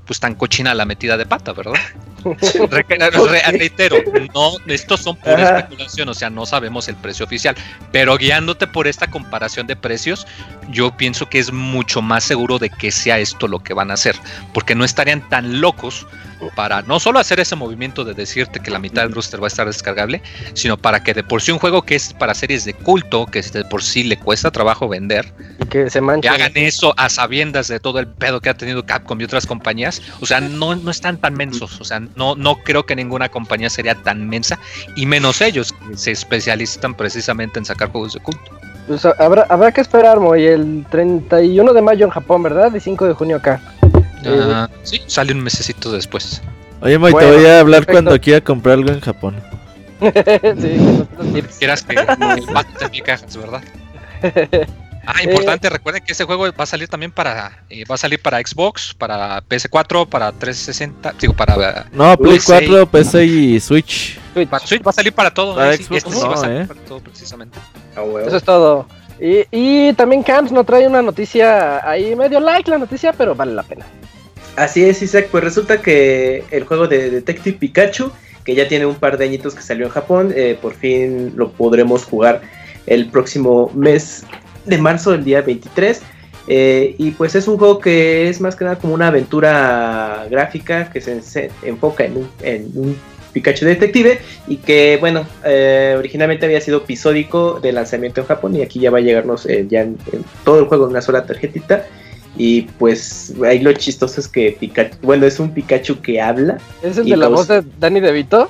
pues 0.06 0.20
tan 0.20 0.36
cochina 0.36 0.74
la 0.74 0.86
metida 0.86 1.18
de 1.18 1.26
pata, 1.26 1.54
¿verdad? 1.54 1.74
Re- 2.70 2.86
re- 2.90 3.52
reitero, 3.58 3.98
no, 4.34 4.54
estos 4.68 5.02
son 5.02 5.16
pura 5.18 5.36
Ajá. 5.36 5.58
especulación, 5.60 6.10
o 6.10 6.14
sea, 6.14 6.30
no 6.30 6.46
sabemos 6.46 6.88
el 6.88 6.96
precio 6.96 7.26
oficial, 7.26 7.56
pero 7.92 8.18
guiándote 8.18 8.68
por 8.68 8.88
esta 8.88 9.08
comparación 9.08 9.68
de 9.68 9.76
precios, 9.76 10.26
yo 10.70 10.96
pienso 10.98 11.30
que 11.30 11.40
es 11.40 11.52
mucho 11.52 12.02
más 12.02 12.24
seguro 12.24 12.58
de 12.60 12.70
que 12.70 12.92
sea 12.92 13.20
esto 13.20 13.48
lo 13.48 13.60
que 13.60 13.74
van 13.74 13.92
a 13.92 13.96
hacer, 13.96 14.16
porque 14.54 14.76
no 14.76 14.84
estarían 14.86 15.28
tan 15.30 15.62
locos 15.62 16.08
para 16.56 16.82
no 16.82 17.00
solo 17.00 17.20
hacer 17.20 17.40
ese 17.40 17.56
movimiento 17.56 18.04
de 18.04 18.14
decirte 18.14 18.60
que 18.60 18.72
la 18.72 18.80
mitad 18.80 19.04
del 19.04 19.14
roster 19.14 19.42
va 19.42 19.46
a 19.46 19.48
estar 19.48 19.68
descargable, 19.68 20.22
sino 20.54 20.78
para 20.78 21.04
que 21.04 21.14
de 21.14 21.24
por 21.24 21.42
sí 21.42 21.52
un 21.52 21.60
juego 21.60 21.82
que 21.84 21.96
es 21.96 22.14
para 22.14 22.34
series 22.34 22.66
de 22.66 22.74
culto, 22.74 23.26
que 23.26 23.42
de 23.42 23.66
por 23.66 23.84
sí 23.84 24.04
le 24.04 24.18
cuesta 24.18 24.52
trabajo 24.52 24.88
vender, 24.88 25.34
que 25.70 25.90
se 25.90 26.00
que 26.00 26.02
mancha. 26.02 26.34
hagan 26.34 26.52
eso 26.56 26.94
a 26.98 27.10
sabiendas 27.10 27.68
de 27.68 27.80
todo 27.80 28.00
el 28.00 28.08
pedo 28.08 28.42
que 28.42 28.50
ha 28.50 28.54
tenido 28.56 28.86
Capcom 28.86 29.20
y 29.20 29.24
otras 29.24 29.46
compañías, 29.46 30.02
o 30.22 30.26
sea, 30.26 30.40
no, 30.42 30.76
no 30.76 30.92
están 30.92 31.18
tan 31.18 31.34
mensos, 31.34 31.80
o 31.80 31.84
sea, 31.84 32.00
no, 32.16 32.36
no 32.36 32.58
creo 32.58 32.86
que 32.86 32.96
ninguna 32.96 33.30
compañía 33.30 33.70
sería 33.70 33.96
tan 33.96 34.28
mensa, 34.28 34.60
y 34.96 35.06
menos 35.06 35.42
ellos, 35.42 35.74
que 35.74 35.98
se 35.98 36.12
especializan 36.12 36.94
precisamente 36.94 37.60
en 37.60 37.66
sacar 37.66 37.90
juegos 37.92 38.14
de 38.14 38.20
culto. 38.20 38.52
Pues 38.88 39.04
habrá, 39.04 39.48
habrá 39.50 39.72
que 39.72 39.82
esperar, 39.82 40.20
Moy, 40.20 40.46
el 40.46 40.86
31 40.92 41.74
de 41.74 41.82
mayo 41.82 42.06
en 42.06 42.12
Japón, 42.12 42.44
¿verdad? 42.44 42.74
Y 42.76 42.80
5 42.80 43.08
de 43.08 43.14
junio 43.14 43.38
acá. 43.38 43.60
Ah, 44.26 44.70
sí, 44.84 45.02
sale 45.08 45.34
un 45.34 45.42
mesecito 45.42 45.92
después. 45.92 46.42
Oye, 46.82 46.98
Moy, 46.98 47.12
Bueno, 47.12 47.30
te 47.30 47.38
voy 47.38 47.46
a 47.46 47.60
hablar 47.60 47.86
perfecto. 47.86 48.04
cuando 48.04 48.22
quiera 48.22 48.42
comprar 48.42 48.76
algo 48.76 48.92
en 48.92 49.02
Japón. 49.02 49.36
sí. 50.02 51.06
Quieras 51.60 51.84
que 51.84 51.96
mil 52.92 53.04
cajas, 53.04 53.38
¿verdad? 53.38 53.64
Ah, 55.08 55.22
importante, 55.24 55.70
recuerden 55.70 56.04
que 56.04 56.14
este 56.14 56.24
juego 56.24 56.52
va 56.52 56.64
a 56.64 56.66
salir 56.66 56.88
también 56.88 57.12
para 57.12 57.64
eh, 57.70 57.84
va 57.86 57.94
a 57.96 57.98
salir 57.98 58.20
para 58.20 58.40
Xbox, 58.40 58.94
para 58.96 59.44
PS4, 59.44 60.08
para 60.08 60.32
360, 60.32 61.14
digo 61.20 61.34
para 61.34 61.86
No, 61.92 62.18
Play 62.18 62.38
Uy, 62.38 62.42
4, 62.44 62.88
PC 62.88 63.26
y 63.26 63.60
Switch. 63.60 64.20
Switch. 64.34 64.50
para 64.50 64.66
Switch 64.66 64.86
va 64.86 64.90
a 64.90 64.94
salir 64.94 65.14
para 65.14 65.32
todo. 65.32 65.56
Para 65.56 65.74
eh, 65.74 65.78
sí, 65.78 65.84
Xbox 65.84 65.98
este 65.98 66.12
sí 66.12 66.20
no, 66.22 66.30
va 66.30 66.34
a 66.34 66.38
salir 66.38 66.62
eh. 66.62 66.66
para 66.66 66.80
todo 66.82 67.00
precisamente. 67.02 67.60
Eso 68.26 68.38
es 68.38 68.44
todo. 68.44 68.88
Y, 69.20 69.94
también 69.94 70.24
Camps 70.24 70.52
nos 70.52 70.66
trae 70.66 70.88
una 70.88 71.02
noticia 71.02 71.88
ahí 71.88 72.16
medio 72.16 72.40
like 72.40 72.70
la 72.70 72.78
noticia, 72.78 73.14
pero 73.14 73.34
vale 73.36 73.54
la 73.54 73.64
pena. 73.64 73.86
Así 74.56 74.84
es, 74.84 75.02
Isaac. 75.02 75.28
Pues 75.32 75.44
resulta 75.44 75.82
que 75.82 76.44
el 76.52 76.66
juego 76.66 76.88
de 76.88 77.10
Detective 77.10 77.58
Pikachu, 77.58 78.12
que 78.44 78.56
ya 78.56 78.68
tiene 78.68 78.86
un 78.86 78.96
par 78.96 79.18
de 79.18 79.26
añitos 79.26 79.56
que 79.56 79.62
salió 79.62 79.86
en 79.86 79.92
Japón, 79.92 80.34
eh, 80.36 80.58
por 80.62 80.74
fin 80.74 81.34
lo 81.36 81.52
podremos 81.52 82.06
jugar 82.06 82.42
el 82.88 83.10
próximo 83.10 83.72
mes 83.74 84.24
de 84.66 84.78
marzo, 84.78 85.14
el 85.14 85.24
día 85.24 85.42
23. 85.42 86.02
Eh, 86.48 86.96
y 87.00 87.12
pues 87.12 87.34
es 87.36 87.48
un 87.48 87.58
juego 87.58 87.80
que 87.80 88.30
es 88.30 88.40
más 88.40 88.56
que 88.56 88.66
nada 88.66 88.78
como 88.78 88.94
una 88.94 89.08
aventura 89.08 90.28
gráfica 90.30 90.92
que 90.92 91.02
se, 91.02 91.50
enfoca 91.64 92.06
en 92.06 92.30
en 92.44 92.72
un 92.76 92.96
Pikachu 93.36 93.66
detective 93.66 94.22
y 94.48 94.56
que 94.56 94.96
bueno, 95.02 95.28
eh, 95.44 95.94
originalmente 95.98 96.46
había 96.46 96.62
sido 96.62 96.78
episódico 96.78 97.60
de 97.60 97.74
lanzamiento 97.74 98.22
en 98.22 98.28
Japón 98.28 98.56
y 98.56 98.62
aquí 98.62 98.80
ya 98.80 98.92
va 98.92 99.00
a 99.00 99.02
llegarnos 99.02 99.46
eh, 99.46 99.68
ya 99.70 99.82
en, 99.82 99.98
en 100.14 100.24
todo 100.46 100.60
el 100.60 100.66
juego 100.66 100.86
en 100.86 100.92
una 100.92 101.02
sola 101.02 101.26
tarjetita. 101.26 101.86
Y 102.38 102.64
pues 102.64 103.34
ahí 103.46 103.60
lo 103.60 103.74
chistoso 103.74 104.22
es 104.22 104.30
que 104.30 104.56
Pikachu, 104.58 104.96
bueno, 105.02 105.26
es 105.26 105.40
un 105.40 105.54
Pikachu 105.54 106.02
que 106.02 106.22
habla. 106.22 106.58
¿Es 106.82 106.98
el 106.98 107.10
de 107.10 107.18
la 107.18 107.28
voz 107.28 107.50
de 107.50 107.62
Danny 107.78 108.00
DeVito? 108.00 108.50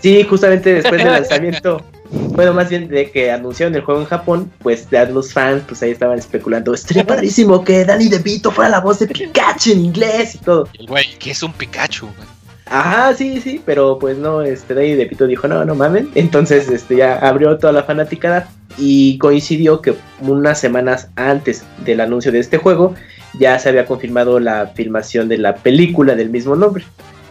Sí, 0.00 0.24
justamente 0.24 0.74
después 0.74 1.02
del 1.02 1.12
lanzamiento, 1.12 1.82
bueno, 2.10 2.54
más 2.54 2.70
bien 2.70 2.88
de 2.88 3.10
que 3.10 3.30
anunciaron 3.30 3.74
el 3.74 3.82
juego 3.82 4.00
en 4.00 4.06
Japón, 4.06 4.50
pues 4.62 4.88
ya 4.90 5.04
los 5.04 5.32
fans, 5.32 5.62
pues 5.68 5.82
ahí 5.82 5.90
estaban 5.90 6.18
especulando, 6.18 6.72
estaría 6.72 7.06
padrísimo 7.06 7.64
que 7.64 7.84
Danny 7.84 8.08
DeVito 8.08 8.50
fuera 8.50 8.70
la 8.70 8.80
voz 8.80 8.98
de 8.98 9.08
Pikachu 9.08 9.72
en 9.72 9.84
inglés 9.84 10.34
y 10.36 10.38
todo. 10.38 10.68
Y 10.72 10.82
el 10.82 10.86
güey, 10.86 11.04
¿qué 11.18 11.32
es 11.32 11.42
un 11.42 11.52
Pikachu? 11.52 12.06
güey? 12.06 12.28
Ajá, 12.66 13.12
sí, 13.14 13.40
sí, 13.40 13.60
pero 13.66 13.98
pues 13.98 14.16
no, 14.18 14.42
este 14.42 14.74
Danny 14.74 14.94
DeVito 14.94 15.26
dijo, 15.26 15.46
no, 15.48 15.64
no 15.64 15.74
mamen. 15.74 16.10
Entonces, 16.14 16.68
este 16.68 16.96
ya 16.96 17.16
abrió 17.18 17.58
toda 17.58 17.72
la 17.72 17.82
fanaticada 17.82 18.48
y 18.78 19.18
coincidió 19.18 19.82
que 19.82 19.94
unas 20.20 20.58
semanas 20.60 21.08
antes 21.16 21.64
del 21.84 22.00
anuncio 22.00 22.32
de 22.32 22.38
este 22.38 22.56
juego 22.58 22.94
ya 23.38 23.58
se 23.58 23.68
había 23.68 23.84
confirmado 23.84 24.40
la 24.40 24.68
filmación 24.68 25.28
de 25.28 25.38
la 25.38 25.56
película 25.56 26.14
del 26.14 26.30
mismo 26.30 26.56
nombre. 26.56 26.84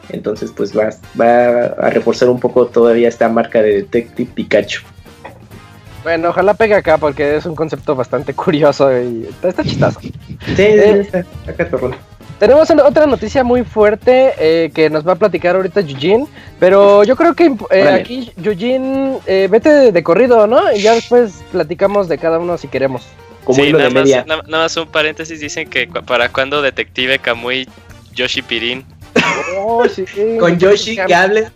Entonces, 0.09 0.51
pues 0.55 0.77
va, 0.77 0.89
va 1.19 1.65
a 1.87 1.89
reforzar 1.89 2.29
un 2.29 2.39
poco 2.39 2.67
todavía 2.67 3.07
esta 3.07 3.29
marca 3.29 3.61
de 3.61 3.75
Detective 3.77 4.29
Pikachu. 4.33 4.81
Bueno, 6.03 6.29
ojalá 6.29 6.55
pegue 6.55 6.73
acá 6.75 6.97
porque 6.97 7.37
es 7.37 7.45
un 7.45 7.55
concepto 7.55 7.95
bastante 7.95 8.33
curioso 8.33 8.91
y 8.91 9.27
está, 9.29 9.49
está 9.49 9.63
chistoso. 9.63 9.99
Sí, 10.01 10.11
sí, 10.55 10.61
Eh. 10.63 10.99
está, 11.01 11.19
está 11.19 11.53
catorrón. 11.55 11.95
Tenemos 12.41 12.67
otra 12.71 13.05
noticia 13.05 13.43
muy 13.43 13.63
fuerte 13.63 14.33
eh, 14.39 14.71
que 14.73 14.89
nos 14.89 15.07
va 15.07 15.11
a 15.11 15.15
platicar 15.15 15.55
ahorita 15.55 15.81
Eugene, 15.81 16.25
pero 16.59 17.03
yo 17.03 17.15
creo 17.15 17.35
que 17.35 17.53
eh, 17.69 17.87
aquí 17.87 18.31
Eugene, 18.43 19.19
eh, 19.27 19.47
vete 19.47 19.69
de, 19.69 19.91
de 19.91 20.03
corrido, 20.03 20.47
¿no? 20.47 20.73
Y 20.73 20.81
ya 20.81 20.95
después 20.95 21.43
platicamos 21.51 22.07
de 22.07 22.17
cada 22.17 22.39
uno 22.39 22.57
si 22.57 22.67
queremos. 22.67 23.03
Como 23.43 23.61
sí, 23.63 23.71
nada 23.71 23.89
de 23.89 23.89
más, 23.91 24.09
nada 24.25 24.43
más 24.63 24.75
un 24.75 24.87
paréntesis, 24.87 25.39
dicen 25.39 25.69
que 25.69 25.87
cu- 25.87 26.01
para 26.03 26.29
cuando 26.29 26.63
Detective 26.63 27.19
Kamui 27.19 27.69
Yoshi 28.15 28.41
Pirin. 28.41 28.83
Oh, 29.59 29.87
sí. 29.87 30.05
Con 30.39 30.57
Yoshi 30.57 30.95
que 30.95 31.13
hable, 31.13 31.51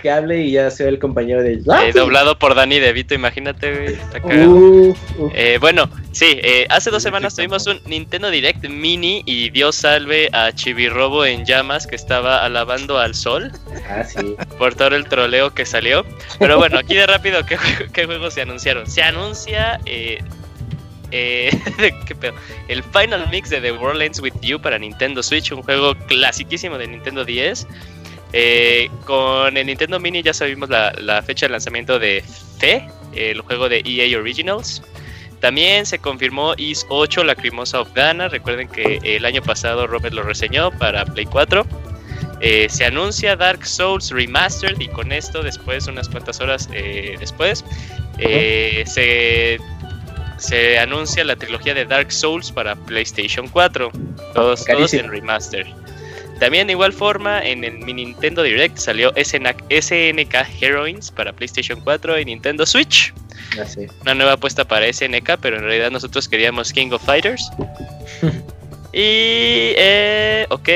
que 0.00 0.10
hable 0.10 0.42
y 0.42 0.52
ya 0.52 0.70
sea 0.70 0.88
el 0.88 0.98
compañero 0.98 1.42
de 1.42 1.54
eh, 1.54 1.92
doblado 1.92 2.38
por 2.38 2.54
Danny 2.54 2.78
DeVito, 2.78 3.14
imagínate, 3.14 3.74
güey. 3.74 3.94
Está 3.94 4.20
cagado. 4.20 4.50
Uh, 4.50 4.96
uh. 5.18 5.30
Eh, 5.34 5.58
bueno, 5.60 5.90
sí, 6.12 6.38
eh, 6.42 6.66
hace 6.70 6.90
dos 6.90 7.02
semanas 7.02 7.34
tuvimos 7.34 7.66
un 7.66 7.80
Nintendo 7.86 8.30
Direct 8.30 8.68
Mini 8.68 9.22
y 9.26 9.50
Dios 9.50 9.76
salve 9.76 10.28
a 10.32 10.52
Chibi-Robo 10.52 11.24
en 11.24 11.44
llamas 11.44 11.86
que 11.86 11.96
estaba 11.96 12.44
alabando 12.44 12.98
al 12.98 13.14
sol 13.14 13.52
Ah, 13.88 14.04
sí. 14.04 14.36
por 14.58 14.74
todo 14.74 14.94
el 14.96 15.06
troleo 15.06 15.52
que 15.52 15.66
salió. 15.66 16.04
Pero 16.38 16.58
bueno, 16.58 16.78
aquí 16.78 16.94
de 16.94 17.06
rápido, 17.06 17.44
¿qué, 17.44 17.58
qué 17.92 18.06
juegos 18.06 18.34
se 18.34 18.42
anunciaron? 18.42 18.88
Se 18.88 19.02
anuncia 19.02 19.80
eh, 19.86 20.18
eh, 21.10 21.50
¿qué 22.06 22.14
pedo? 22.14 22.34
el 22.68 22.82
Final 22.82 23.28
Mix 23.30 23.50
de 23.50 23.60
The 23.60 23.72
World 23.72 24.02
Ends 24.02 24.20
With 24.20 24.34
You 24.42 24.60
para 24.60 24.78
Nintendo 24.78 25.22
Switch, 25.22 25.50
un 25.52 25.62
juego 25.62 25.94
clasiquísimo 26.06 26.76
de 26.78 26.86
Nintendo 26.86 27.24
10. 27.24 27.66
Eh, 28.32 28.90
con 29.04 29.56
el 29.56 29.66
Nintendo 29.66 29.98
Mini 29.98 30.22
ya 30.22 30.34
sabemos 30.34 30.68
la, 30.68 30.92
la 30.98 31.22
fecha 31.22 31.46
de 31.46 31.52
lanzamiento 31.52 31.98
de 31.98 32.22
Fe, 32.58 32.86
el 33.14 33.40
juego 33.40 33.68
de 33.68 33.82
EA 33.84 34.18
Originals. 34.18 34.82
También 35.40 35.86
se 35.86 35.98
confirmó 35.98 36.54
Is 36.56 36.84
8 36.88 37.24
Lacrimosa 37.24 37.80
of 37.80 37.92
Ghana. 37.94 38.28
Recuerden 38.28 38.68
que 38.68 38.98
el 39.02 39.24
año 39.24 39.42
pasado 39.42 39.86
Robert 39.86 40.14
lo 40.14 40.22
reseñó 40.22 40.70
para 40.72 41.04
Play 41.04 41.26
4. 41.26 41.64
Eh, 42.40 42.66
se 42.68 42.84
anuncia 42.84 43.36
Dark 43.36 43.66
Souls 43.66 44.10
Remastered 44.10 44.78
y 44.80 44.88
con 44.88 45.10
esto 45.12 45.42
después, 45.42 45.86
unas 45.88 46.08
cuantas 46.08 46.40
horas 46.40 46.68
eh, 46.72 47.16
después, 47.18 47.64
eh, 48.18 48.84
se, 48.86 49.58
se 50.38 50.78
anuncia 50.78 51.24
la 51.24 51.34
trilogía 51.34 51.74
de 51.74 51.84
Dark 51.84 52.12
Souls 52.12 52.52
para 52.52 52.76
PlayStation 52.76 53.48
4. 53.48 53.90
Todos, 54.34 54.64
todos 54.64 54.94
en 54.94 55.10
remaster. 55.10 55.66
También 56.38 56.66
de 56.66 56.74
igual 56.74 56.92
forma 56.92 57.42
en 57.42 57.64
el 57.64 57.78
Mi 57.78 57.92
Nintendo 57.92 58.42
Direct 58.42 58.78
salió 58.78 59.12
SNK, 59.16 59.64
SNK 59.70 60.34
Heroines 60.60 61.10
para 61.10 61.32
PlayStation 61.32 61.80
4 61.80 62.20
y 62.20 62.24
Nintendo 62.24 62.64
Switch. 62.64 63.12
Ah. 63.58 63.64
Una 64.02 64.14
nueva 64.14 64.32
apuesta 64.32 64.64
para 64.64 64.92
SNK, 64.92 65.38
pero 65.40 65.56
en 65.56 65.64
realidad 65.64 65.90
nosotros 65.90 66.28
queríamos 66.28 66.72
King 66.72 66.90
of 66.92 67.04
Fighters. 67.04 67.50
Y, 68.90 69.74
eh, 69.76 70.46
ok, 70.48 70.68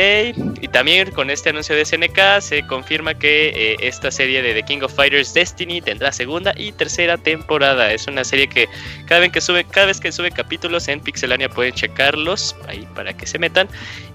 y 0.60 0.68
también 0.68 1.10
con 1.12 1.30
este 1.30 1.48
anuncio 1.48 1.74
de 1.74 1.84
SNK 1.86 2.40
se 2.40 2.66
confirma 2.66 3.14
que 3.14 3.48
eh, 3.48 3.76
esta 3.80 4.10
serie 4.10 4.42
de 4.42 4.52
The 4.52 4.62
King 4.64 4.82
of 4.82 4.94
Fighters 4.94 5.32
Destiny 5.32 5.80
tendrá 5.80 6.12
segunda 6.12 6.52
y 6.54 6.72
tercera 6.72 7.16
temporada. 7.16 7.90
Es 7.90 8.06
una 8.06 8.22
serie 8.22 8.48
que 8.48 8.68
cada 9.06 9.22
vez 9.22 9.32
que 9.32 9.40
sube, 9.40 9.64
cada 9.64 9.86
vez 9.86 9.98
que 9.98 10.12
sube 10.12 10.30
capítulos 10.30 10.88
en 10.88 11.00
Pixelania 11.00 11.48
pueden 11.48 11.72
checarlos 11.72 12.54
ahí 12.68 12.86
para 12.94 13.14
que 13.14 13.26
se 13.26 13.38
metan. 13.38 13.66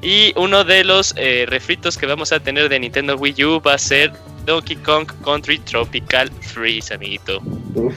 Y 0.04 0.32
uno 0.36 0.64
de 0.64 0.84
los 0.84 1.16
eh, 1.18 1.45
refritos 1.48 1.98
que 1.98 2.06
vamos 2.06 2.32
a 2.32 2.39
tener 2.39 2.70
de 2.70 2.80
Nintendo 2.80 3.16
Wii 3.16 3.45
U 3.45 3.62
va 3.62 3.74
a 3.74 3.78
ser 3.80 4.14
Donkey 4.45 4.78
Kong 4.78 5.08
Country 5.26 5.58
Tropical 5.60 6.32
Freeze, 6.41 6.93
amiguito. 6.93 7.41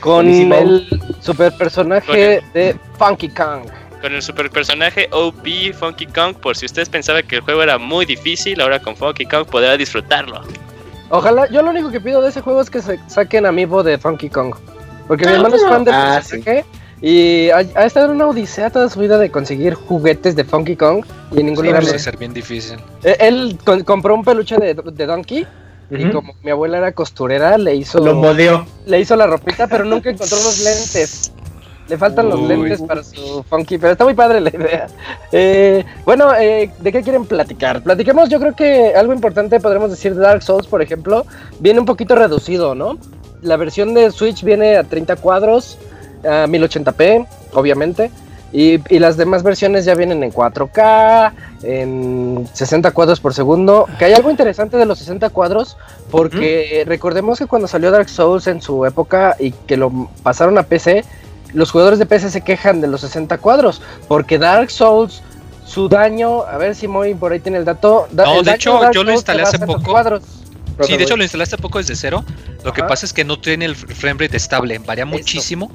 Con 0.01 0.25
Buenísimo. 0.25 0.55
el 0.57 0.89
super 1.21 1.53
personaje 1.59 2.43
de 2.55 2.75
Funky 2.99 3.29
Kong. 3.29 3.69
Con 4.01 4.13
el 4.15 4.23
super 4.23 4.51
personaje 4.51 5.09
OP 5.13 5.47
Funky 5.79 6.07
Kong. 6.07 6.35
Por 6.37 6.57
si 6.57 6.67
ustedes 6.67 6.89
pensaban 6.89 7.27
que 7.27 7.37
el 7.37 7.43
juego 7.43 7.63
era 7.63 7.79
muy 7.79 8.07
difícil, 8.07 8.61
ahora 8.61 8.81
con 8.81 8.97
Funky 8.97 9.27
Kong 9.27 9.47
podrá 9.47 9.77
disfrutarlo. 9.77 10.41
Ojalá, 11.11 11.49
yo 11.51 11.63
lo 11.63 11.71
único 11.71 11.91
que 11.91 12.01
pido 12.01 12.23
de 12.23 12.29
ese 12.31 12.41
juego 12.41 12.61
es 12.61 12.71
que 12.71 12.81
se 12.83 12.99
saquen 13.09 13.45
amiibo 13.47 13.83
de 13.83 13.99
Funky 13.99 14.29
Kong. 14.31 14.55
Porque 15.09 15.27
mi 15.27 15.33
hermano 15.33 15.57
es 15.57 15.63
fan 15.65 15.85
del 15.85 15.95
Ah, 15.95 16.21
personaje. 16.23 16.65
Y 17.03 17.49
ha, 17.51 17.57
ha 17.59 17.85
estado 17.87 18.07
en 18.07 18.13
una 18.13 18.27
odisea 18.29 18.71
toda 18.71 18.89
su 18.91 19.01
vida 19.01 19.17
de 19.19 19.31
conseguir 19.31 19.75
juguetes 19.75 20.37
de 20.37 20.45
Funky 20.45 20.77
Kong. 20.77 21.05
Y 21.33 21.41
en 21.41 21.47
ningún 21.47 21.65
Sí, 21.65 21.69
lugar 21.69 21.85
va 21.85 21.89
le- 21.91 21.97
a 21.97 21.99
ser 21.99 22.17
bien 22.17 22.33
difícil. 22.33 22.79
Eh, 23.03 23.17
Él 23.21 23.59
con- 23.65 23.83
compró 23.85 24.15
un 24.15 24.23
peluche 24.25 24.57
de, 24.59 24.75
de 24.75 25.07
Donkey. 25.07 25.47
Y 25.93 26.09
como 26.13 26.35
mi 26.45 26.53
abuela 26.53 26.79
era 26.79 26.93
costurera, 26.93 27.59
le 27.59 27.75
hizo, 27.75 27.99
Lo 27.99 28.15
modeó. 28.15 28.65
le 28.87 29.01
hizo 29.01 29.17
la 29.17 29.27
ropita, 29.27 29.67
pero 29.67 29.85
nunca 29.85 30.11
encontró 30.11 30.37
los 30.37 30.61
lentes. 30.63 31.33
Le 31.91 31.99
faltan 31.99 32.29
los 32.29 32.41
lentes 32.41 32.81
para 32.83 33.03
su 33.03 33.43
funky, 33.43 33.77
pero 33.77 33.93
está 33.93 34.05
muy 34.05 34.15
padre 34.15 34.41
la 34.41 34.51
idea. 34.51 34.87
Eh, 35.33 35.85
bueno, 36.05 36.33
eh, 36.37 36.71
¿de 36.79 36.93
qué 36.93 37.03
quieren 37.03 37.25
platicar? 37.25 37.83
Platiquemos, 37.83 38.29
yo 38.29 38.39
creo 38.39 38.55
que 38.55 38.95
algo 38.95 39.13
importante 39.13 39.59
podremos 39.59 39.91
decir 39.91 40.15
de 40.15 40.21
Dark 40.21 40.45
Souls, 40.45 40.69
por 40.69 40.83
ejemplo, 40.83 41.27
viene 41.59 41.81
un 41.81 41.87
poquito 41.87 42.15
reducido, 42.15 42.77
¿no? 42.77 42.97
La 43.43 43.57
versión 43.57 43.93
de 43.93 44.13
Switch 44.13 44.45
viene 44.45 44.77
a 44.77 44.85
30 44.85 45.17
cuadros, 45.17 45.79
a 46.23 46.47
1080p, 46.47 47.27
obviamente. 47.55 48.13
Y, 48.53 48.81
y 48.93 48.99
las 49.01 49.17
demás 49.17 49.43
versiones 49.43 49.85
ya 49.85 49.95
vienen 49.97 50.23
en 50.23 50.33
4K, 50.33 51.33
en 51.65 52.49
60 52.53 52.91
cuadros 52.93 53.19
por 53.19 53.35
segundo. 53.35 53.87
Que 53.99 54.05
hay 54.05 54.13
algo 54.13 54.31
interesante 54.31 54.77
de 54.77 54.87
los 54.87 54.99
60 55.01 55.31
cuadros, 55.31 55.77
porque 56.11 56.85
recordemos 56.87 57.41
que 57.41 57.47
cuando 57.47 57.67
salió 57.67 57.91
Dark 57.91 58.09
Souls 58.09 58.47
en 58.47 58.61
su 58.63 58.85
época 58.87 59.37
y 59.41 59.51
que 59.51 59.77
lo 59.77 60.09
pasaron 60.23 60.57
a 60.59 60.65
PC, 60.65 61.05
los 61.53 61.71
jugadores 61.71 61.99
de 61.99 62.07
PC 62.07 62.31
se 62.31 62.41
quejan 62.43 62.81
de 62.81 62.87
los 62.89 63.01
60 63.03 63.39
cuadros, 63.39 63.81
porque 64.09 64.39
Dark 64.39 64.71
Souls, 64.71 65.23
su 65.67 65.89
daño, 65.89 66.43
a 66.43 66.57
ver 66.59 66.75
si 66.75 66.89
Moy 66.89 67.15
por 67.15 67.33
ahí 67.33 67.41
tiene 67.41 67.59
el 67.59 67.65
dato. 67.65 68.09
da- 68.11 68.25
No, 68.25 68.39
el 68.41 68.45
de 68.45 68.53
hecho, 68.55 68.81
Dark 68.81 68.93
yo 68.95 69.05
lo 69.05 69.13
instalé 69.13 69.43
hace 69.43 69.59
poco. 69.59 69.83
cuadros. 69.83 70.23
Sí, 70.83 70.97
de 70.97 71.05
hecho 71.05 71.17
lo 71.17 71.23
instalaste 71.23 71.59
poco 71.59 71.79
desde 71.79 71.95
cero. 71.95 72.25
Lo 72.65 72.73
que 72.73 72.83
pasa 72.83 73.05
es 73.05 73.13
que 73.13 73.23
no 73.25 73.39
tiene 73.39 73.67
el 73.67 73.77
frame 73.77 74.25
rate 74.25 74.37
estable, 74.39 74.79
varía 74.79 75.05
Eso. 75.05 75.13
muchísimo. 75.13 75.71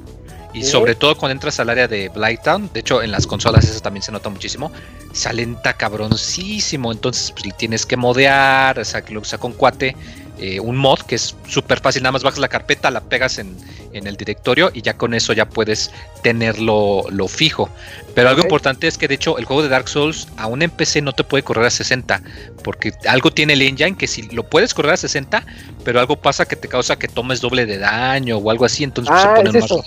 Y 0.52 0.64
Sí. 0.64 0.70
sobre 0.70 0.94
todo 0.94 1.16
cuando 1.18 1.32
entras 1.32 1.60
al 1.60 1.68
área 1.68 1.86
de 1.86 2.08
Blighttown, 2.08 2.70
de 2.72 2.80
hecho 2.80 3.02
en 3.02 3.10
las 3.12 3.26
consolas 3.26 3.64
eso 3.68 3.78
también 3.80 4.02
se 4.02 4.10
nota 4.10 4.30
muchísimo, 4.30 4.72
se 5.12 5.28
alenta 5.28 5.74
cabroncísimo, 5.74 6.92
entonces 6.92 7.30
pues, 7.32 7.54
tienes 7.56 7.84
que 7.84 7.96
modear, 7.96 8.78
o 8.78 8.84
sea, 8.84 9.02
que 9.02 9.12
lo 9.12 9.20
usa 9.20 9.36
con 9.38 9.52
cuate, 9.52 9.94
eh, 10.38 10.60
un 10.60 10.76
mod 10.76 11.00
que 11.00 11.14
es 11.14 11.34
súper 11.48 11.80
fácil, 11.80 12.02
nada 12.02 12.12
más 12.12 12.22
bajas 12.22 12.38
la 12.38 12.48
carpeta, 12.48 12.90
la 12.90 13.00
pegas 13.00 13.38
en, 13.38 13.56
en 13.92 14.06
el 14.06 14.16
directorio 14.16 14.70
y 14.72 14.82
ya 14.82 14.96
con 14.96 15.14
eso 15.14 15.32
ya 15.32 15.48
puedes 15.48 15.90
tenerlo 16.22 17.04
lo 17.10 17.28
fijo. 17.28 17.70
Pero 18.16 18.30
algo 18.30 18.40
importante 18.40 18.88
es 18.88 18.98
que 18.98 19.06
de 19.06 19.14
hecho 19.14 19.38
el 19.38 19.44
juego 19.44 19.62
de 19.62 19.68
Dark 19.68 19.88
Souls 19.88 20.26
aún 20.36 20.62
en 20.62 20.70
PC 20.70 21.02
no 21.02 21.12
te 21.12 21.22
puede 21.22 21.42
correr 21.44 21.66
a 21.66 21.70
60, 21.70 22.22
porque 22.64 22.92
algo 23.06 23.30
tiene 23.30 23.52
el 23.52 23.62
engine 23.62 23.94
que 23.96 24.06
si 24.08 24.22
lo 24.22 24.42
puedes 24.42 24.74
correr 24.74 24.94
a 24.94 24.96
60, 24.96 25.44
pero 25.84 26.00
algo 26.00 26.16
pasa 26.16 26.46
que 26.46 26.56
te 26.56 26.66
causa 26.66 26.98
que 26.98 27.06
tomes 27.08 27.40
doble 27.40 27.66
de 27.66 27.78
daño 27.78 28.38
o 28.38 28.50
algo 28.50 28.64
así, 28.64 28.82
entonces 28.84 29.12
pues, 29.12 29.24
Ah, 29.24 29.36
se 29.36 29.42
pone 29.44 29.58
es 29.58 29.70
más. 29.70 29.80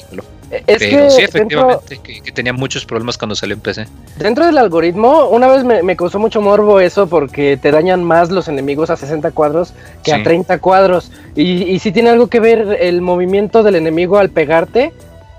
Eh, 0.52 0.64
Es 0.68 0.78
Pero 0.80 0.80
que 0.80 1.10
sí, 1.12 1.22
dentro, 1.22 1.40
efectivamente, 1.40 2.00
que, 2.04 2.22
que 2.22 2.32
tenía 2.32 2.54
muchos 2.54 2.84
problemas 2.86 3.18
cuando 3.20 3.36
salió 3.36 3.54
en 3.56 3.62
PC. 3.62 3.88
dentro 4.18 4.46
del 4.48 4.58
algoritmo, 4.58 5.28
una 5.30 5.48
vez 5.48 5.64
me, 5.64 5.84
me 5.84 5.96
causó 5.96 6.18
mucho 6.18 6.42
morbo 6.42 6.80
eso 6.80 7.08
porque 7.08 7.58
te 7.62 7.70
dañan 7.72 8.04
más 8.04 8.32
los 8.32 8.48
enemigos 8.48 8.90
a 8.90 8.96
60 8.98 9.30
cuadros 9.32 9.74
que 10.04 10.12
a 10.14 10.18
Sí. 10.18 10.24
30 10.24 10.58
cuadros. 10.60 11.12
Y, 11.36 11.64
y 11.64 11.78
sí 11.80 11.92
tiene 11.92 12.10
algo 12.10 12.28
que 12.28 12.40
ver 12.40 12.78
el 12.80 13.02
movimiento 13.02 13.62
del 13.64 13.76
enemigo 13.76 14.18
al 14.18 14.30
pegarte. 14.32 14.92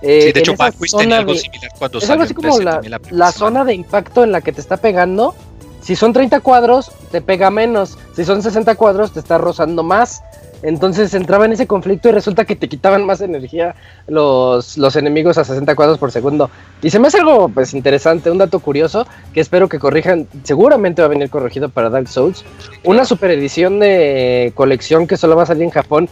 Eh, 0.03 0.23
sí, 0.27 0.33
de 0.33 0.41
hecho, 0.41 0.55
zona 0.57 0.73
tenía 1.03 1.19
algo 1.19 1.33
de- 1.35 1.39
similar 1.39 1.71
cuando 1.79 1.99
Es 1.99 2.11
algo 2.11 2.23
así 2.25 2.35
como 2.35 2.59
la, 2.61 2.81
la 3.11 3.33
zona 3.33 3.65
de 3.65 3.75
impacto 3.75 4.25
en 4.25 4.33
la 4.33 4.41
que 4.41 4.53
te 4.53 4.61
está 4.61 4.77
pegando. 4.77 5.35
Si 5.83 5.97
son 5.97 6.13
30 6.13 6.41
cuadros, 6.41 6.91
te 7.11 7.21
pega 7.23 7.51
menos. 7.51 7.97
Si 8.15 8.25
son 8.25 8.43
60 8.43 8.75
cuadros, 8.75 9.13
te 9.13 9.21
está 9.21 9.39
rozando 9.39 9.83
más. 9.83 10.23
Entonces 10.63 11.15
entraba 11.15 11.47
en 11.47 11.53
ese 11.53 11.67
conflicto 11.67 12.11
y 12.11 12.13
resulta 12.13 12.45
que 12.45 12.55
te 12.55 12.69
quitaban 12.69 13.07
más 13.07 13.23
energía 13.23 13.75
los, 14.07 14.77
los 14.77 14.95
enemigos 14.95 15.39
a 15.39 15.45
60 15.45 15.75
cuadros 15.75 15.97
por 15.97 16.13
segundo. 16.13 16.51
Y 16.83 16.91
se 16.91 16.99
me 16.99 17.09
hace 17.09 17.19
algo 17.19 17.49
pues 17.49 17.73
interesante, 17.73 18.31
un 18.31 18.37
dato 18.37 18.61
curioso 18.61 19.07
que 19.33 19.41
espero 19.41 19.71
que 19.71 19.79
corrijan. 19.79 20.29
Seguramente 20.43 21.01
va 21.01 21.07
a 21.07 21.09
venir 21.09 21.31
corregido 21.31 21.71
para 21.71 21.89
Dark 21.89 22.09
Souls. 22.09 22.45
Una 22.85 23.07
super 23.07 23.31
edición 23.31 23.81
de 23.81 24.53
colección 24.55 25.07
que 25.07 25.17
solo 25.17 25.35
va 25.35 25.45
a 25.45 25.47
salir 25.47 25.63
en 25.63 25.71
Japón. 25.71 26.11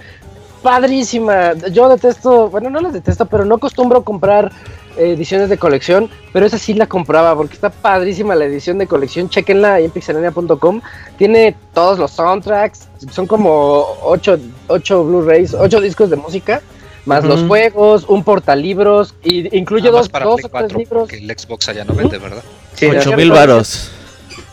Padrísima. 0.62 1.54
Yo 1.72 1.88
detesto, 1.88 2.48
bueno, 2.50 2.70
no 2.70 2.80
las 2.80 2.92
detesto, 2.92 3.26
pero 3.26 3.44
no 3.44 3.56
acostumbro 3.56 4.02
comprar 4.02 4.50
eh, 4.96 5.12
ediciones 5.12 5.48
de 5.48 5.58
colección, 5.58 6.10
pero 6.32 6.46
esa 6.46 6.58
sí 6.58 6.74
la 6.74 6.86
compraba 6.86 7.34
porque 7.36 7.54
está 7.54 7.70
padrísima 7.70 8.34
la 8.34 8.44
edición 8.44 8.78
de 8.78 8.86
colección. 8.86 9.28
Chequenla 9.28 9.74
ahí 9.74 9.84
en 9.84 9.90
pixelania.com. 9.90 10.80
Tiene 11.16 11.54
todos 11.74 11.98
los 11.98 12.10
soundtracks, 12.12 12.88
son 13.10 13.26
como 13.26 13.86
8, 14.02 14.38
ocho 14.68 15.04
Blu-rays, 15.04 15.54
8 15.54 15.80
discos 15.80 16.10
de 16.10 16.16
música, 16.16 16.60
más 17.06 17.24
los 17.24 17.42
juegos, 17.44 18.04
un 18.08 18.22
portalibros, 18.24 19.14
y 19.22 19.56
incluye 19.56 19.90
dos, 19.90 20.08
para 20.08 20.26
dos 20.26 20.40
Play 20.42 20.44
o 20.46 20.50
tres 20.50 20.60
4, 20.74 20.78
libros. 20.78 21.00
porque 21.08 21.16
el 21.18 21.38
Xbox 21.38 21.68
allá 21.68 21.84
no 21.84 21.94
vende, 21.94 22.18
¿verdad? 22.18 22.42
Sí, 22.74 22.86
Ocho 22.86 23.10
la- 23.10 23.16
mil 23.16 23.30
varos. 23.30 23.90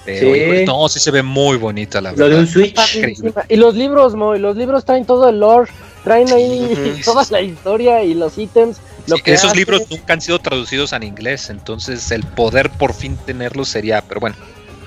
Sí. 0.05 0.63
no, 0.67 0.87
sí 0.87 0.99
se 0.99 1.09
ve 1.09 1.23
muy 1.23 1.57
bonita 1.57 1.99
la 1.99 2.11
Lo 2.11 2.17
verdad. 2.17 2.35
de 2.35 2.41
un 2.41 2.47
Switch. 2.47 2.99
Y 3.49 3.55
los 3.55 3.73
libros, 3.73 4.13
Moy, 4.13 4.37
los 4.37 4.55
libros 4.55 4.85
traen 4.85 5.03
todo 5.03 5.27
el 5.29 5.39
lore, 5.39 5.71
traen 6.05 6.31
ahí 6.31 7.01
toda 7.03 7.25
la 7.29 7.41
historia 7.41 8.01
y 8.03 8.13
los 8.13 8.37
ítems. 8.37 8.77
Lo 9.07 9.17
Sí, 9.17 9.23
que 9.23 9.33
esos 9.33 9.47
hace. 9.51 9.57
libros 9.57 9.81
nunca 9.91 10.13
han 10.13 10.21
sido 10.21 10.39
traducidos 10.39 10.93
al 10.93 11.03
inglés, 11.03 11.49
entonces 11.49 12.09
el 12.11 12.23
poder 12.23 12.69
por 12.71 12.93
fin 12.93 13.17
tenerlos 13.17 13.67
sería, 13.67 14.01
pero 14.01 14.21
bueno, 14.21 14.37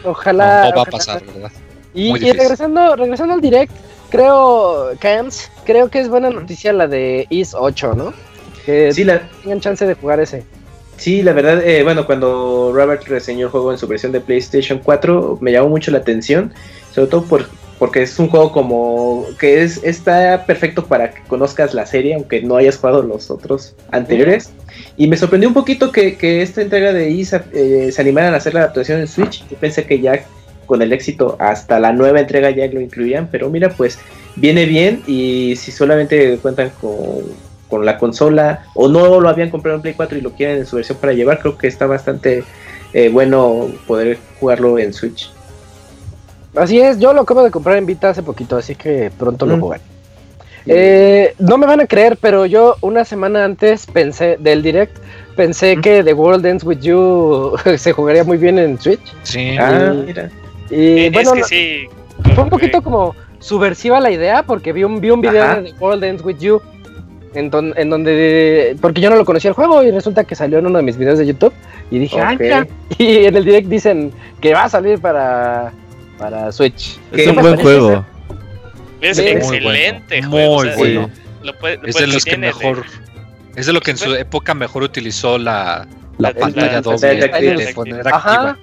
no, 0.05 0.11
Ojalá. 0.13 0.71
no 0.71 0.77
va 0.77 0.83
a 0.83 0.87
pasar, 0.87 1.23
¿verdad? 1.27 1.53
Y, 1.95 2.13
regresando, 2.33 2.97
regresando 2.97 3.35
al 3.35 3.41
direct, 3.41 3.73
creo, 4.11 4.91
Cams, 5.01 5.51
creo 5.65 5.89
que 5.91 6.01
es 6.01 6.09
buena 6.09 6.31
noticia 6.31 6.73
la 6.73 6.87
de 6.87 7.27
Is 7.31 7.55
8, 7.55 7.95
¿no? 7.95 8.15
Que 8.65 8.93
Sí, 8.93 9.05
la, 9.05 9.29
tengan 9.43 9.61
chance 9.61 9.87
de 9.87 9.95
jugar 9.95 10.21
ese. 10.21 10.45
Sí, 10.97 11.23
la 11.23 11.33
verdad, 11.33 11.63
eh, 11.65 11.83
bueno, 11.85 12.07
cuando 12.07 12.73
Robert 12.75 13.05
reseñó 13.07 13.47
el 13.47 13.51
juego 13.53 13.71
en 13.73 13.79
su 13.79 13.87
versión 13.87 14.11
de 14.13 14.21
PlayStation 14.21 14.81
4, 14.83 15.39
me 15.41 15.53
llamó 15.53 15.69
mucho 15.69 15.91
la 15.93 15.99
atención, 15.99 16.53
sobre 16.93 17.07
todo 17.09 17.25
por, 17.25 17.49
porque 17.79 18.03
es 18.03 18.19
un 18.19 18.29
juego 18.29 18.53
como 18.53 19.25
que 19.39 19.63
es 19.63 19.83
está 19.85 20.45
perfecto 20.47 20.85
para 20.87 21.11
que 21.11 21.23
conozcas 21.23 21.75
la 21.75 21.87
serie, 21.87 22.15
aunque 22.15 22.43
no 22.43 22.57
hayas 22.57 22.77
jugado 22.77 23.03
los 23.03 23.31
otros 23.31 23.75
anteriores. 23.91 24.51
Y 24.97 25.07
me 25.07 25.17
sorprendió 25.17 25.49
un 25.49 25.55
poquito 25.55 25.93
que, 25.93 26.17
que 26.17 26.43
esta 26.43 26.63
entrega 26.63 26.93
de 26.93 27.11
ISA 27.11 27.45
eh, 27.53 27.91
se 27.93 28.01
animaran 28.01 28.35
a 28.35 28.39
hacer 28.39 28.55
la 28.55 28.61
adaptación 28.61 29.01
en 29.01 29.07
Switch. 29.07 29.47
Yo 29.49 29.57
pensé 29.57 29.85
que 29.85 30.01
ya 30.01 30.25
con 30.67 30.83
el 30.83 30.93
éxito 30.93 31.37
hasta 31.39 31.81
la 31.81 31.93
nueva 31.93 32.21
entrega 32.21 32.51
ya 32.51 32.67
lo 32.67 32.81
incluían, 32.81 33.29
pero 33.31 33.49
mira, 33.49 33.71
pues 33.71 33.99
viene 34.37 34.67
bien 34.67 35.03
y 35.07 35.55
si 35.57 35.73
solamente 35.73 36.39
cuentan 36.39 36.71
con 36.81 37.49
con 37.69 37.85
la 37.85 37.99
consola 37.99 38.65
o 38.75 38.89
no 38.89 39.21
lo 39.21 39.29
habían 39.29 39.51
comprado 39.51 39.77
en 39.77 39.83
Play 39.83 39.95
4 39.95 40.19
y 40.19 40.21
lo 40.21 40.33
quieren 40.33 40.59
en 40.59 40.67
su 40.67 40.77
versión 40.77 40.99
para 40.99 41.13
llevar, 41.13 41.41
creo 41.41 41.57
que 41.57 41.69
está 41.69 41.87
bastante 41.87 42.45
eh, 42.93 43.09
bueno 43.11 43.69
poder 43.87 44.19
jugarlo 44.41 44.79
en 44.79 44.93
Switch. 44.93 45.31
Así 46.59 46.81
es, 46.81 46.99
yo 46.99 47.13
lo 47.13 47.23
acabo 47.23 47.43
de 47.45 47.51
comprar 47.51 47.77
en 47.77 47.87
Vita 47.87 48.11
hace 48.11 48.23
poquito, 48.23 48.57
así 48.57 48.75
que 48.75 49.11
pronto 49.19 49.47
lo 49.47 49.57
Mm. 49.57 49.61
jugaré. 49.61 49.83
Eh, 50.67 51.35
no 51.39 51.57
me 51.57 51.67
van 51.67 51.81
a 51.81 51.87
creer, 51.87 52.19
pero 52.21 52.45
yo 52.45 52.77
una 52.83 53.05
semana 53.05 53.45
antes 53.45 53.87
pensé 53.87 54.37
del 54.39 54.63
direct, 54.63 54.99
pensé 55.37 55.77
Mm. 55.77 55.81
que 55.81 56.05
The 56.05 56.13
World 56.15 56.45
Ends 56.45 56.65
With 56.65 56.81
You 56.81 57.53
se 57.79 57.93
jugaría 57.93 58.25
muy 58.25 58.37
bien 58.37 58.59
en 58.59 58.79
Switch. 58.79 59.01
Sí. 59.23 59.57
Ah, 59.59 59.93
Y- 59.95 60.07
mira. 60.07 60.31
Y 60.71 60.99
Eh, 61.07 61.11
bueno, 61.13 61.35
es 61.35 61.43
que 61.49 61.89
sí. 62.25 62.33
fue 62.35 62.45
un 62.45 62.51
poquito 62.51 62.83
como 62.83 63.15
subversiva 63.39 64.01
la 64.01 64.11
idea 64.11 64.43
porque 64.43 64.73
vi 64.75 64.85
un, 64.85 65.01
vi 65.01 65.11
un 65.11 65.21
video 65.23 65.43
Ajá. 65.45 65.61
de 65.61 65.73
The 65.73 65.79
World 65.81 66.05
Ends 66.05 66.23
With 66.25 66.39
You 66.39 66.61
en, 67.35 67.49
don- 67.51 67.73
en 67.77 67.89
donde 67.89 68.77
porque 68.83 69.01
yo 69.01 69.09
no 69.09 69.17
lo 69.17 69.25
conocía 69.25 69.49
el 69.51 69.55
juego 69.55 69.83
y 69.85 69.91
resulta 69.91 70.25
que 70.25 70.35
salió 70.35 70.59
en 70.59 70.67
uno 70.67 70.79
de 70.79 70.83
mis 70.85 70.99
videos 70.99 71.19
de 71.19 71.27
YouTube 71.27 71.53
y 71.91 71.99
dije, 72.01 72.21
ah, 72.21 72.37
mira". 72.39 72.67
y 72.99 73.25
en 73.25 73.37
el 73.37 73.45
direct 73.45 73.69
dicen 73.69 74.13
que 74.43 74.53
va 74.53 74.65
a 74.65 74.69
salir 74.69 75.01
para 75.01 75.73
para 76.19 76.51
Switch. 76.53 76.99
Es 77.13 77.27
un 77.27 77.35
buen 77.37 77.45
parece 77.57 77.63
juego. 77.63 78.07
Es 79.01 79.19
excelente 79.19 80.21
bueno, 80.27 80.31
juego. 80.31 80.55
muy 80.57 80.69
o 80.69 80.71
sea, 80.71 80.77
bueno. 80.79 81.11
lo 81.43 81.59
puede- 81.59 81.75
Es 81.75 81.81
pues, 81.81 81.97
de 81.97 82.07
los 82.09 82.25
que 82.25 82.31
tiene 82.33 82.47
mejor, 82.49 82.85
es 83.57 83.67
de 83.67 83.73
lo 83.73 83.81
que 83.81 83.93
en 83.93 83.97
su 83.99 84.15
época 84.15 84.55
mejor 84.55 84.83
utilizó 84.83 85.39
la, 85.39 85.87
la 86.19 86.31
La- 86.31 86.35
pantalla 86.35 86.73
la- 86.73 86.81
doble 86.81 87.15
de, 87.17 87.73
poner 87.75 88.09
Ajá. 88.09 88.17
activa. 88.33 88.59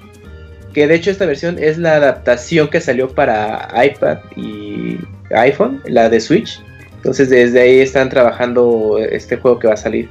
Que 0.73 0.87
de 0.87 0.95
hecho 0.95 1.09
esta 1.09 1.25
versión 1.25 1.57
es 1.57 1.77
la 1.77 1.95
adaptación 1.95 2.67
que 2.67 2.81
salió 2.81 3.07
para 3.09 3.69
iPad 3.85 4.17
y 4.35 4.97
iPhone, 5.33 5.81
la 5.85 6.09
de 6.09 6.19
Switch. 6.19 6.59
Entonces 6.97 7.29
desde 7.29 7.61
ahí 7.61 7.79
están 7.79 8.09
trabajando 8.09 8.97
este 8.99 9.37
juego 9.37 9.57
que 9.59 9.67
va 9.67 9.75
a 9.75 9.77
salir. 9.77 10.09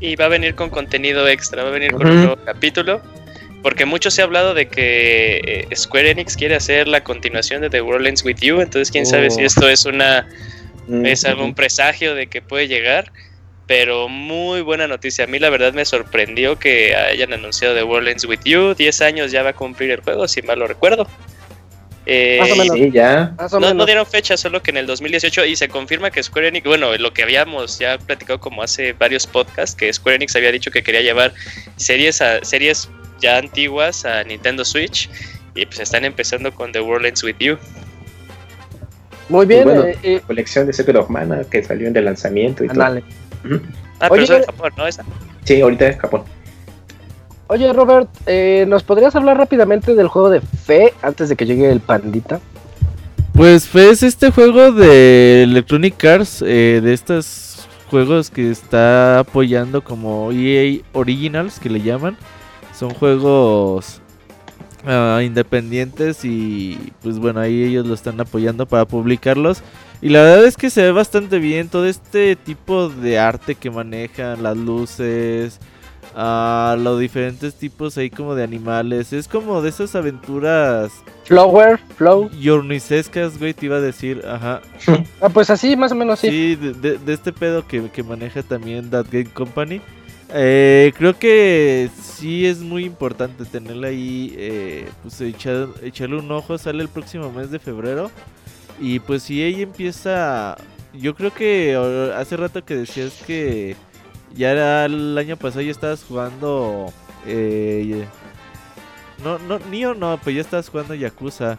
Y 0.00 0.14
va 0.16 0.26
a 0.26 0.28
venir 0.28 0.54
con 0.54 0.68
contenido 0.68 1.26
extra, 1.26 1.62
va 1.62 1.70
a 1.70 1.72
venir 1.72 1.92
con 1.92 2.06
un 2.06 2.16
nuevo 2.16 2.36
capítulo. 2.44 3.00
Porque 3.66 3.84
mucho 3.84 4.12
se 4.12 4.22
ha 4.22 4.26
hablado 4.26 4.54
de 4.54 4.68
que 4.68 5.66
eh, 5.68 5.74
Square 5.74 6.10
Enix 6.12 6.36
quiere 6.36 6.54
hacer 6.54 6.86
la 6.86 7.02
continuación 7.02 7.62
de 7.62 7.68
The 7.68 7.80
World 7.82 8.06
Ends 8.06 8.24
With 8.24 8.36
You. 8.40 8.60
Entonces, 8.60 8.92
quién 8.92 9.04
sabe 9.04 9.26
Oh. 9.26 9.30
si 9.32 9.42
esto 9.42 9.68
es 9.68 9.84
una 9.86 10.28
es 11.02 11.24
Mm, 11.24 11.26
algún 11.26 11.52
presagio 11.56 12.14
de 12.14 12.28
que 12.28 12.40
puede 12.42 12.68
llegar. 12.68 13.10
Pero 13.66 14.08
muy 14.08 14.60
buena 14.60 14.86
noticia. 14.86 15.24
A 15.24 15.26
mí, 15.26 15.40
la 15.40 15.50
verdad, 15.50 15.72
me 15.72 15.84
sorprendió 15.84 16.60
que 16.60 16.94
hayan 16.94 17.32
anunciado 17.32 17.74
The 17.74 17.82
World 17.82 18.06
Ends 18.06 18.24
With 18.26 18.38
You. 18.44 18.74
10 18.74 19.00
años 19.00 19.32
ya 19.32 19.42
va 19.42 19.50
a 19.50 19.54
cumplir 19.54 19.90
el 19.90 20.00
juego, 20.00 20.28
si 20.28 20.42
mal 20.42 20.60
lo 20.60 20.68
recuerdo. 20.68 21.08
Eh, 22.06 22.38
Más 22.38 22.52
o 22.52 22.54
menos. 22.54 22.76
Sí, 22.76 22.90
ya. 22.92 23.34
Más 23.36 23.52
o 23.52 23.58
no, 23.58 23.74
no 23.74 23.84
dieron 23.84 24.06
fecha, 24.06 24.36
solo 24.36 24.62
que 24.62 24.70
en 24.70 24.76
el 24.76 24.86
2018 24.86 25.44
y 25.44 25.56
se 25.56 25.66
confirma 25.66 26.12
que 26.12 26.22
Square 26.22 26.46
Enix, 26.46 26.64
bueno, 26.68 26.96
lo 26.98 27.12
que 27.12 27.24
habíamos 27.24 27.80
ya 27.80 27.98
platicado 27.98 28.38
como 28.38 28.62
hace 28.62 28.92
varios 28.92 29.26
podcasts, 29.26 29.74
que 29.74 29.92
Square 29.92 30.14
Enix 30.14 30.36
había 30.36 30.52
dicho 30.52 30.70
que 30.70 30.84
quería 30.84 31.00
llevar 31.00 31.34
series 31.74 32.22
a 32.22 32.44
series 32.44 32.88
ya 33.20 33.38
antiguas 33.38 34.04
a 34.04 34.22
Nintendo 34.24 34.64
Switch 34.64 35.10
y 35.54 35.64
pues 35.66 35.80
están 35.80 36.04
empezando 36.04 36.52
con 36.52 36.72
The 36.72 36.80
World 36.80 37.06
Ends 37.06 37.22
With 37.24 37.36
You. 37.38 37.56
Muy 39.28 39.46
bien, 39.46 39.64
Bueno. 39.64 39.84
eh, 39.84 39.98
eh, 40.02 40.14
La 40.20 40.26
colección 40.26 40.66
de 40.66 40.72
Secret 40.72 40.96
of 40.96 41.10
Mana 41.10 41.42
que 41.50 41.62
salió 41.62 41.88
en 41.88 41.96
el 41.96 42.04
lanzamiento 42.04 42.64
y 42.64 42.68
todo. 42.68 42.82
ándale. 42.82 43.04
Ah, 44.00 44.08
Oye, 44.10 44.22
pero 44.26 44.36
en 44.36 44.42
eh, 44.42 44.46
Japón, 44.46 44.72
¿no? 44.76 44.86
Esa. 44.86 45.04
Sí, 45.44 45.60
ahorita 45.60 45.86
en 45.88 45.98
Japón. 45.98 46.22
Oye, 47.48 47.72
Robert, 47.72 48.08
eh, 48.26 48.64
¿nos 48.68 48.82
podrías 48.82 49.14
hablar 49.14 49.38
rápidamente 49.38 49.94
del 49.94 50.08
juego 50.08 50.30
de 50.30 50.40
Fe 50.40 50.92
antes 51.02 51.28
de 51.28 51.36
que 51.36 51.46
llegue 51.46 51.70
el 51.70 51.80
pandita? 51.80 52.40
Pues 53.32 53.68
Fe 53.68 53.90
es 53.90 54.02
este 54.02 54.30
juego 54.30 54.72
de 54.72 55.44
Electronic 55.44 56.04
Arts, 56.04 56.42
eh, 56.46 56.80
de 56.82 56.92
estos 56.92 57.68
juegos 57.90 58.30
que 58.30 58.50
está 58.50 59.20
apoyando 59.20 59.84
como 59.84 60.30
EA 60.32 60.80
Originals, 60.92 61.58
que 61.60 61.70
le 61.70 61.80
llaman. 61.82 62.16
Son 62.78 62.90
juegos 62.90 64.00
ah, 64.86 65.20
independientes 65.24 66.24
y 66.24 66.92
pues 67.02 67.18
bueno, 67.18 67.40
ahí 67.40 67.64
ellos 67.64 67.86
lo 67.86 67.94
están 67.94 68.20
apoyando 68.20 68.66
para 68.66 68.84
publicarlos. 68.84 69.62
Y 70.02 70.10
la 70.10 70.20
verdad 70.22 70.44
es 70.44 70.56
que 70.56 70.68
se 70.70 70.82
ve 70.82 70.92
bastante 70.92 71.38
bien 71.38 71.68
todo 71.68 71.86
este 71.86 72.36
tipo 72.36 72.88
de 72.90 73.18
arte 73.18 73.54
que 73.54 73.70
manejan, 73.70 74.42
las 74.42 74.54
luces, 74.56 75.58
ah, 76.14 76.76
los 76.78 77.00
diferentes 77.00 77.54
tipos 77.54 77.96
ahí 77.96 78.10
como 78.10 78.34
de 78.34 78.44
animales. 78.44 79.14
Es 79.14 79.26
como 79.26 79.62
de 79.62 79.70
esas 79.70 79.94
aventuras 79.96 80.92
Flower, 81.24 81.80
Flow. 81.96 82.30
yornisescas, 82.38 83.38
güey, 83.38 83.54
te 83.54 83.66
iba 83.66 83.76
a 83.76 83.80
decir, 83.80 84.22
ajá. 84.28 84.60
Ah, 85.22 85.30
pues 85.30 85.48
así, 85.48 85.76
más 85.76 85.92
o 85.92 85.94
menos 85.94 86.18
sí. 86.20 86.28
Sí, 86.28 86.56
de, 86.56 86.72
de- 86.74 86.98
de 86.98 87.12
este 87.14 87.32
pedo 87.32 87.66
que, 87.66 87.88
que 87.90 88.02
maneja 88.02 88.42
también 88.42 88.90
That 88.90 89.06
Game 89.10 89.30
Company. 89.32 89.80
Eh, 90.32 90.92
creo 90.96 91.16
que 91.18 91.88
sí 92.02 92.46
es 92.46 92.58
muy 92.58 92.84
importante 92.84 93.44
tenerle 93.44 93.88
ahí, 93.88 94.34
eh, 94.36 94.88
pues 95.02 95.20
echar- 95.20 95.72
echarle 95.82 96.18
un 96.18 96.30
ojo, 96.32 96.58
sale 96.58 96.82
el 96.82 96.88
próximo 96.88 97.30
mes 97.30 97.50
de 97.50 97.58
febrero. 97.58 98.10
Y 98.80 98.98
pues 99.00 99.22
si 99.22 99.42
ella 99.42 99.62
empieza, 99.62 100.56
yo 100.92 101.14
creo 101.14 101.32
que 101.32 101.76
hace 102.16 102.36
rato 102.36 102.64
que 102.64 102.74
decías 102.76 103.22
que 103.26 103.76
ya 104.34 104.50
era 104.50 104.84
el 104.84 105.16
año 105.16 105.36
pasado 105.36 105.62
ya 105.62 105.70
estabas 105.70 106.04
jugando... 106.04 106.92
Eh, 107.26 108.04
no, 109.24 109.38
no, 109.38 109.58
Nio 109.70 109.94
no, 109.94 110.18
pues 110.22 110.36
ya 110.36 110.42
estabas 110.42 110.68
jugando 110.68 110.94
Yakuza. 110.94 111.56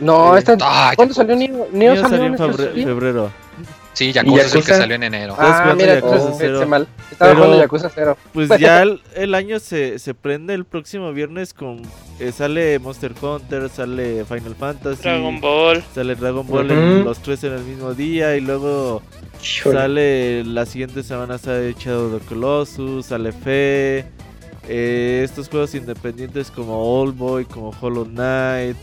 No, 0.00 0.34
Eh, 0.34 0.38
esta... 0.40 0.56
Ah, 0.60 0.92
¿cuándo 0.96 1.14
salió? 1.14 1.36
Neo 1.36 1.68
Nio 1.72 1.96
salió 1.96 2.08
salió 2.08 2.24
en 2.26 2.36
febrero. 2.84 3.30
Sí, 3.92 4.12
Yakuza 4.12 4.42
es 4.46 4.54
el 4.54 4.64
que 4.64 4.72
salió 4.74 4.94
en 4.94 5.02
enero. 5.02 5.34
Ah, 5.38 5.60
jugando 5.62 5.74
mira, 5.84 5.94
Yakuza 5.96 6.32
cero. 6.38 6.66
mal. 6.66 6.88
Estaba 7.10 7.30
Pero- 7.32 7.44
jugando 7.44 7.62
Yakuza 7.64 7.90
0. 7.94 8.16
Pues 8.32 8.48
ya 8.60 8.82
el, 8.82 9.02
el 9.14 9.34
año 9.34 9.58
se, 9.58 9.98
se 9.98 10.14
prende 10.14 10.54
el 10.54 10.64
próximo 10.64 11.12
viernes 11.12 11.52
con... 11.52 11.82
eh, 12.18 12.32
sale 12.32 12.78
Monster 12.78 13.12
Hunter, 13.20 13.68
sale 13.68 14.24
Final 14.24 14.54
Fantasy, 14.54 15.02
Dragon 15.02 15.40
Ball. 15.40 15.82
sale 15.94 16.14
Dragon 16.14 16.46
Ball 16.46 16.70
en 16.70 17.04
los 17.04 17.18
tres 17.18 17.42
en 17.44 17.52
el 17.54 17.64
mismo 17.64 17.92
día 17.94 18.36
y 18.36 18.40
luego 18.40 19.02
sale 19.42 20.44
la 20.44 20.66
siguiente 20.66 21.02
semana 21.02 21.36
sale 21.38 21.74
Shadow 21.78 22.14
of 22.14 22.22
the 22.22 22.26
Colossus, 22.28 23.06
sale 23.06 23.32
Fe, 23.32 24.04
eh, 24.68 25.22
estos 25.24 25.48
juegos 25.48 25.74
independientes 25.74 26.50
como 26.50 27.00
Old 27.00 27.16
Boy, 27.16 27.44
como 27.44 27.74
Hollow 27.80 28.04
Knight. 28.06 28.76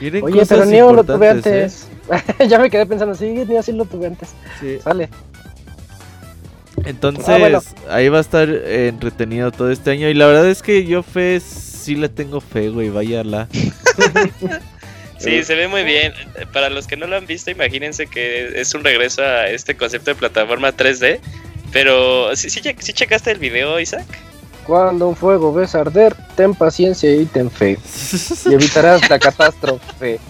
Vienen 0.00 0.24
Oye, 0.24 0.40
cosas 0.40 0.58
pero 0.58 0.64
Neo 0.70 0.92
lo 0.92 1.04
tuve 1.04 1.28
importantes, 1.28 1.86
antes. 2.08 2.48
ya 2.48 2.58
me 2.58 2.70
quedé 2.70 2.86
pensando, 2.86 3.14
sí, 3.14 3.26
Neo 3.26 3.62
sí 3.62 3.72
lo 3.72 3.84
tuve 3.84 4.06
antes. 4.06 4.30
¿eh? 4.30 4.34
Sí. 4.60 4.78
Sale. 4.82 5.08
Entonces, 6.84 7.28
Ah, 7.28 7.36
bueno. 7.38 7.62
ahí 7.90 8.08
va 8.08 8.18
a 8.18 8.22
estar 8.22 8.48
eh, 8.48 8.88
entretenido 8.88 9.52
todo 9.52 9.70
este 9.70 9.90
año. 9.90 10.08
Y 10.08 10.14
la 10.14 10.26
verdad 10.26 10.48
es 10.48 10.62
que 10.62 10.86
yo 10.86 11.02
fe, 11.02 11.38
sí 11.40 11.94
le 11.94 12.08
tengo 12.08 12.40
fe, 12.40 12.70
güey, 12.70 12.88
váyala. 12.88 13.48
Sí, 15.18 15.42
se 15.44 15.54
ve 15.54 15.68
muy 15.68 15.84
bien. 15.84 16.14
Para 16.50 16.70
los 16.70 16.86
que 16.86 16.96
no 16.96 17.06
lo 17.06 17.14
han 17.14 17.26
visto, 17.26 17.50
imagínense 17.50 18.06
que 18.06 18.58
es 18.58 18.72
un 18.72 18.82
regreso 18.82 19.20
a 19.22 19.48
este 19.48 19.76
concepto 19.76 20.12
de 20.12 20.14
plataforma 20.14 20.72
3D. 20.74 21.20
Pero, 21.72 22.34
¿sí, 22.34 22.48
sí, 22.48 22.62
sí 22.78 22.92
checaste 22.94 23.30
el 23.30 23.38
video, 23.38 23.78
Isaac? 23.78 24.06
Cuando 24.70 25.08
un 25.08 25.16
fuego 25.16 25.52
ves 25.52 25.74
arder, 25.74 26.14
ten 26.36 26.54
paciencia 26.54 27.12
y 27.12 27.26
ten 27.26 27.50
fe. 27.50 27.76
Y 28.48 28.54
evitarás 28.54 29.10
la 29.10 29.18
catástrofe. 29.18 30.20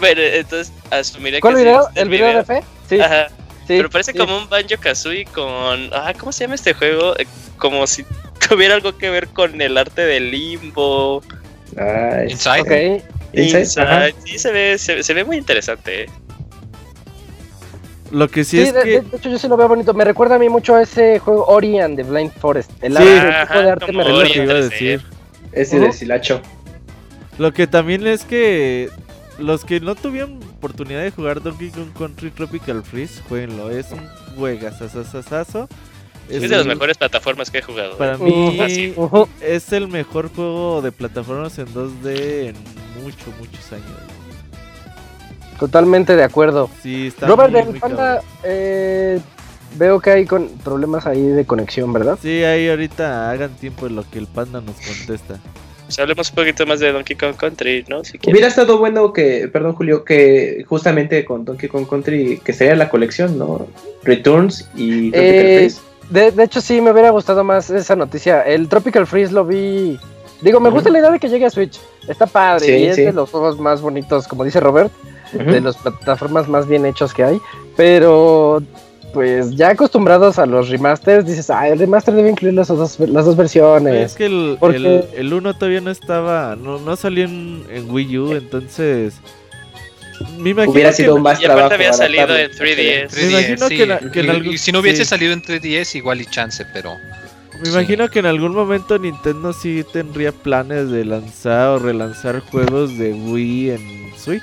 Bueno, 0.00 0.20
entonces 0.20 0.72
asumiré 0.90 1.38
¿Cuál 1.38 1.54
que 1.54 1.60
video? 1.60 1.88
¿El 1.94 2.08
video 2.08 2.36
de 2.38 2.44
fe? 2.44 2.64
Sí, 2.88 2.98
Ajá. 3.00 3.28
sí. 3.28 3.34
Pero 3.68 3.88
parece 3.90 4.10
sí. 4.10 4.18
como 4.18 4.36
un 4.36 4.48
Banjo 4.48 4.74
Kazooie 4.80 5.26
con. 5.26 5.90
Ah, 5.92 6.12
¿cómo 6.18 6.32
se 6.32 6.42
llama 6.42 6.56
este 6.56 6.74
juego? 6.74 7.16
Eh, 7.20 7.26
Como 7.56 7.86
si 7.86 8.04
tuviera 8.48 8.74
algo 8.74 8.98
que 8.98 9.10
ver 9.10 9.28
con 9.28 9.60
el 9.60 9.78
arte 9.78 10.02
del 10.02 10.32
limbo. 10.32 11.22
Inside. 12.28 12.60
Ok. 12.98 13.04
Inside, 13.32 13.80
ajá. 13.80 14.08
Inside. 14.08 14.14
Sí, 14.32 14.38
se 14.40 14.50
ve, 14.50 14.76
se, 14.76 15.02
se 15.04 15.14
ve 15.14 15.22
muy 15.22 15.36
interesante. 15.36 16.02
eh. 16.02 16.06
Lo 18.10 18.28
que 18.28 18.44
sí, 18.44 18.58
Sí, 18.58 18.62
es 18.64 18.74
de, 18.74 18.82
que... 18.82 18.90
de- 18.90 19.00
de 19.02 19.16
hecho 19.16 19.28
yo 19.30 19.38
sí 19.38 19.48
lo 19.48 19.56
veo 19.56 19.68
bonito. 19.68 19.94
Me 19.94 20.04
recuerda 20.04 20.36
a 20.36 20.38
mí 20.38 20.48
mucho 20.48 20.74
a 20.76 20.82
ese 20.82 21.18
juego 21.18 21.44
Ori 21.46 21.78
and 21.80 21.96
the 21.96 22.02
Blind 22.02 22.32
Forest. 22.32 22.70
El 22.82 22.96
Sí. 22.96 23.02
arte, 23.02 23.28
el 23.40 23.46
tipo 23.48 23.58
de 23.62 23.70
arte 23.70 23.86
como 23.86 23.98
me 23.98 24.04
es 24.04 24.10
lo 24.10 24.16
Ori. 24.18 24.32
que 24.32 24.38
recuerda. 24.40 24.52
iba 24.60 24.66
a 24.66 24.68
3D. 24.68 24.70
decir. 24.70 25.02
Ese 25.52 25.80
de 25.80 25.92
Silacho. 25.92 26.40
Lo 27.38 27.52
que 27.52 27.66
también 27.66 28.06
es 28.06 28.24
que 28.24 28.90
los 29.38 29.64
que 29.64 29.80
no 29.80 29.94
tuvieron 29.96 30.38
oportunidad 30.56 31.02
de 31.02 31.10
jugar 31.10 31.42
Donkey 31.42 31.70
Kong 31.70 31.88
Country 31.98 32.30
Tropical 32.30 32.82
Freeze, 32.84 33.20
jueguenlo. 33.28 33.70
Es 33.70 33.90
un 33.90 34.06
juegazazazazo. 34.36 35.68
Es 36.28 36.40
de 36.42 36.48
las 36.48 36.64
mejores 36.66 36.96
plataformas 36.96 37.50
que 37.50 37.58
he 37.58 37.62
jugado. 37.62 37.96
Para 37.98 38.14
eh. 38.14 38.18
mí. 38.18 38.92
Ujú. 38.96 39.28
es 39.40 39.72
el 39.72 39.88
mejor 39.88 40.32
juego 40.34 40.80
de 40.82 40.90
plataformas 40.92 41.58
en 41.58 41.66
2D 41.66 42.48
en 42.48 42.56
muchos, 43.02 43.26
muchos 43.38 43.72
años. 43.72 43.86
Totalmente 45.58 46.16
de 46.16 46.24
acuerdo. 46.24 46.68
Sí, 46.82 47.08
está 47.08 47.26
Robert, 47.26 47.52
muy 47.66 47.78
panda, 47.78 48.20
eh, 48.42 49.20
veo 49.76 50.00
que 50.00 50.10
hay 50.10 50.24
con 50.26 50.48
problemas 50.64 51.06
ahí 51.06 51.22
de 51.26 51.44
conexión, 51.44 51.92
¿verdad? 51.92 52.18
Sí, 52.20 52.42
ahí 52.44 52.68
ahorita 52.68 53.30
hagan 53.30 53.50
tiempo 53.54 53.86
en 53.86 53.96
lo 53.96 54.08
que 54.10 54.18
el 54.18 54.26
panda 54.26 54.60
nos 54.60 54.76
contesta. 54.76 55.38
Pues 55.86 55.98
hablemos 55.98 56.30
un 56.30 56.34
poquito 56.36 56.64
más 56.66 56.80
de 56.80 56.92
Donkey 56.92 57.14
Kong 57.14 57.36
Country, 57.36 57.84
¿no? 57.88 58.02
Si. 58.04 58.18
Hubiera 58.26 58.48
estado 58.48 58.78
bueno 58.78 59.12
que, 59.12 59.48
perdón 59.52 59.74
Julio, 59.74 60.02
que 60.02 60.64
justamente 60.66 61.24
con 61.26 61.44
Donkey 61.44 61.68
Kong 61.68 61.86
Country, 61.88 62.40
que 62.42 62.52
sería 62.54 62.74
la 62.74 62.88
colección, 62.88 63.38
¿no? 63.38 63.66
Returns 64.02 64.68
y 64.74 65.10
Tropical 65.10 65.22
Eh, 65.36 65.56
Freeze. 65.58 65.80
De, 66.10 66.30
de 66.32 66.44
hecho, 66.44 66.60
sí, 66.60 66.80
me 66.80 66.90
hubiera 66.90 67.10
gustado 67.10 67.44
más 67.44 67.68
esa 67.70 67.96
noticia. 67.96 68.42
El 68.42 68.68
Tropical 68.68 69.06
Freeze 69.06 69.32
lo 69.32 69.44
vi. 69.44 69.98
Digo, 70.40 70.58
me 70.58 70.70
gusta 70.70 70.90
la 70.90 70.98
idea 70.98 71.10
de 71.10 71.18
que 71.18 71.28
llegue 71.28 71.46
a 71.46 71.50
Switch. 71.50 71.78
Está 72.08 72.26
padre 72.26 72.64
Sí, 72.66 72.72
y 72.72 72.84
es 72.86 72.96
sí. 72.96 73.02
de 73.02 73.12
los 73.12 73.30
juegos 73.30 73.58
más 73.58 73.80
bonitos, 73.80 74.26
como 74.26 74.44
dice 74.44 74.60
Robert, 74.60 74.90
De 75.38 75.60
las 75.60 75.76
plataformas 75.76 76.48
más 76.48 76.66
bien 76.68 76.86
hechos 76.86 77.12
que 77.14 77.24
hay. 77.24 77.40
Pero, 77.76 78.62
pues 79.12 79.54
ya 79.56 79.70
acostumbrados 79.70 80.38
a 80.38 80.46
los 80.46 80.68
remasters, 80.68 81.26
dices, 81.26 81.50
ah, 81.50 81.68
el 81.68 81.78
remaster 81.78 82.14
debe 82.14 82.30
incluir 82.30 82.54
las 82.54 82.68
dos, 82.68 82.98
las 83.00 83.24
dos 83.26 83.36
versiones. 83.36 84.12
Es 84.12 84.14
que 84.16 84.26
el, 84.26 84.56
porque- 84.58 84.76
el, 84.76 85.04
el 85.16 85.32
1 85.32 85.54
todavía 85.54 85.80
no 85.80 85.90
estaba, 85.90 86.56
no, 86.56 86.78
no 86.78 86.96
salió 86.96 87.24
en, 87.24 87.64
en 87.70 87.90
Wii 87.90 88.18
U, 88.18 88.32
entonces... 88.32 89.14
Me 90.38 90.50
imagino 90.50 90.72
Hubiera 90.72 90.90
que- 90.90 90.96
sido 90.96 91.18
más 91.18 91.40
Y 91.40 91.44
aparte 91.44 91.60
trabajo. 91.60 91.74
había 91.74 91.92
salido 91.92 92.36
en 92.36 92.50
3DS. 92.52 93.16
Me 93.16 93.30
imagino 93.30 93.68
sí. 93.68 93.76
que 93.76 93.86
la- 93.86 93.98
que 93.98 94.20
en 94.20 94.26
Y- 94.26 94.28
algún- 94.30 94.54
y 94.54 94.58
si 94.58 94.70
no 94.72 94.78
hubiese 94.78 95.04
sí. 95.04 95.10
salido 95.10 95.32
en 95.32 95.42
3DS, 95.42 95.96
igual 95.96 96.20
y 96.20 96.26
chance, 96.26 96.64
pero. 96.72 96.92
Me 97.62 97.68
imagino 97.68 98.08
que 98.08 98.18
en 98.20 98.26
algún 98.26 98.52
momento 98.54 98.98
Nintendo 98.98 99.52
sí 99.52 99.84
tendría 99.92 100.30
planes 100.32 100.90
de 100.90 101.04
lanzar 101.04 101.68
o 101.70 101.78
relanzar 101.80 102.40
juegos 102.40 102.96
de 102.98 103.12
Wii 103.12 103.70
en 103.70 104.12
Switch. 104.16 104.42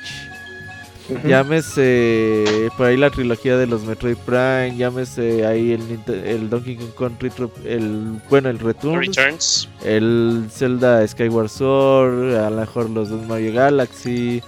Llámese 1.26 2.70
por 2.78 2.88
ahí 2.88 2.97
la 2.97 3.09
trilogía 3.09 3.57
de 3.57 3.68
los 3.68 3.84
Metroid 3.84 4.18
Prime, 4.26 4.76
llámese 4.78 5.45
ahí 5.45 5.74
el, 5.74 6.49
Donkey 6.49 6.76
Kong 6.76 6.93
Country, 6.97 7.32
el 7.66 8.20
bueno 8.30 8.49
el 8.49 8.59
Returns, 8.59 9.07
Returns. 9.07 9.70
el 9.84 10.45
Zelda 10.51 11.07
Skyward 11.07 11.49
Sword, 11.49 12.36
a 12.36 12.49
lo 12.49 12.57
mejor 12.57 12.89
los 12.89 13.09
dos 13.09 13.26
Mario 13.28 13.53
Galaxy. 13.53 14.41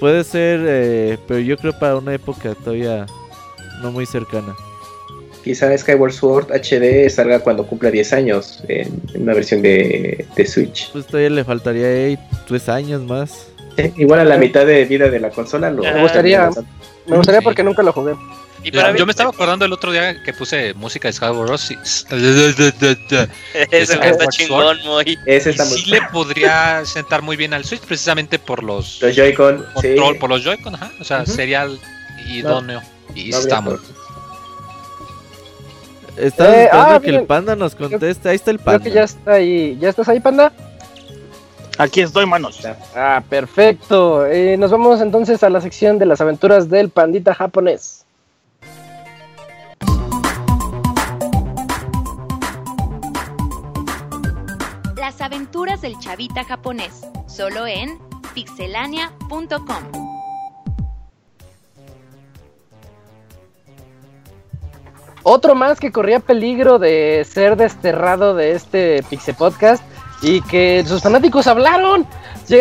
Puede 0.00 0.24
ser, 0.24 0.60
eh, 0.64 1.18
pero 1.26 1.40
yo 1.40 1.56
creo 1.56 1.78
para 1.78 1.96
una 1.96 2.14
época 2.14 2.54
todavía 2.54 3.06
no 3.82 3.92
muy 3.92 4.06
cercana. 4.06 4.54
Quizá 5.44 5.76
Skyward 5.76 6.12
Sword 6.12 6.46
HD 6.52 7.08
salga 7.10 7.38
cuando 7.38 7.66
cumpla 7.66 7.90
10 7.90 8.12
años 8.14 8.64
en, 8.66 9.00
en 9.12 9.22
una 9.22 9.34
versión 9.34 9.60
de, 9.60 10.26
de 10.34 10.46
Switch. 10.46 10.90
Pues 10.92 11.06
todavía 11.06 11.30
le 11.30 11.44
faltaría 11.44 11.86
ahí 11.86 12.18
tres 12.48 12.68
años 12.68 13.02
más. 13.02 13.53
Sí, 13.76 13.92
igual 13.96 14.20
a 14.20 14.24
la 14.24 14.36
mitad 14.36 14.64
de 14.66 14.84
vida 14.84 15.08
de 15.08 15.20
la 15.20 15.30
consola. 15.30 15.70
Lo, 15.70 15.82
Me 15.82 16.00
gustaría. 16.02 16.50
Me 17.06 17.16
gustaría 17.16 17.40
Sí. 17.40 17.44
porque 17.44 17.62
nunca 17.64 17.82
lo 17.82 17.92
jugué. 17.92 18.14
Y 18.62 18.70
Yo, 18.70 18.80
mí- 18.94 19.04
me 19.04 19.10
estaba 19.10 19.28
acordando 19.28 19.66
el 19.66 19.72
otro 19.74 19.92
día 19.92 20.22
que 20.22 20.32
puse 20.32 20.72
música 20.72 21.08
de 21.08 21.12
Skyward 21.12 21.60
y- 21.68 21.74
Ese 23.70 23.92
está 24.08 24.26
chingón, 24.28 24.78
muy. 24.86 25.18
Ese 25.26 25.50
Y 25.50 25.52
está 25.52 25.64
muy 25.66 25.78
sí 25.78 25.90
le 25.90 26.00
podría 26.10 26.82
sentar 26.86 27.20
muy 27.20 27.36
bien 27.36 27.52
al 27.52 27.64
Switch 27.66 27.82
precisamente 27.82 28.38
por 28.38 28.62
los 28.62 29.02
Los 29.02 29.14
Joy-Con. 29.14 29.58
Sí. 29.82 29.88
control, 29.96 30.16
por 30.18 30.30
los 30.30 30.42
Joy-Con, 30.44 30.74
ajá. 30.76 30.90
O 30.98 31.04
sea, 31.04 31.26
sería 31.26 31.64
el 31.64 31.78
idóneo. 32.26 32.80
y 33.14 33.30
No 33.30 33.38
está 33.38 33.60
muy. 33.60 33.76
Estaba 36.16 36.54
Eh, 36.56 36.62
esperando 36.64 36.94
ah, 36.94 37.00
que 37.00 37.10
el 37.10 37.22
panda 37.24 37.56
nos 37.56 37.74
conteste. 37.74 38.28
Ahí 38.28 38.36
está 38.36 38.50
el 38.52 38.58
Creo 38.58 38.64
panda. 38.66 38.84
que 38.84 38.90
ya 38.92 39.02
está 39.04 39.32
ahí. 39.32 39.76
¿Ya 39.80 39.88
estás 39.90 40.08
ahí, 40.08 40.20
panda? 40.20 40.52
Aquí 41.78 42.02
estoy, 42.02 42.24
manos. 42.24 42.60
Ah, 42.94 43.22
perfecto. 43.28 44.26
Eh, 44.26 44.56
nos 44.56 44.70
vamos 44.70 45.00
entonces 45.00 45.42
a 45.42 45.50
la 45.50 45.60
sección 45.60 45.98
de 45.98 46.06
las 46.06 46.20
aventuras 46.20 46.70
del 46.70 46.90
pandita 46.90 47.34
japonés. 47.34 48.06
Las 54.96 55.20
aventuras 55.20 55.80
del 55.80 55.98
chavita 55.98 56.44
japonés, 56.44 57.02
solo 57.26 57.66
en 57.66 57.98
pixelania.com. 58.34 60.14
Otro 65.24 65.54
más 65.54 65.80
que 65.80 65.90
corría 65.90 66.20
peligro 66.20 66.78
de 66.78 67.26
ser 67.28 67.56
desterrado 67.56 68.34
de 68.34 68.52
este 68.52 69.02
Pixel 69.08 69.34
Podcast 69.34 69.82
y 70.24 70.40
que 70.42 70.84
sus 70.86 71.02
fanáticos 71.02 71.46
hablaron. 71.46 72.06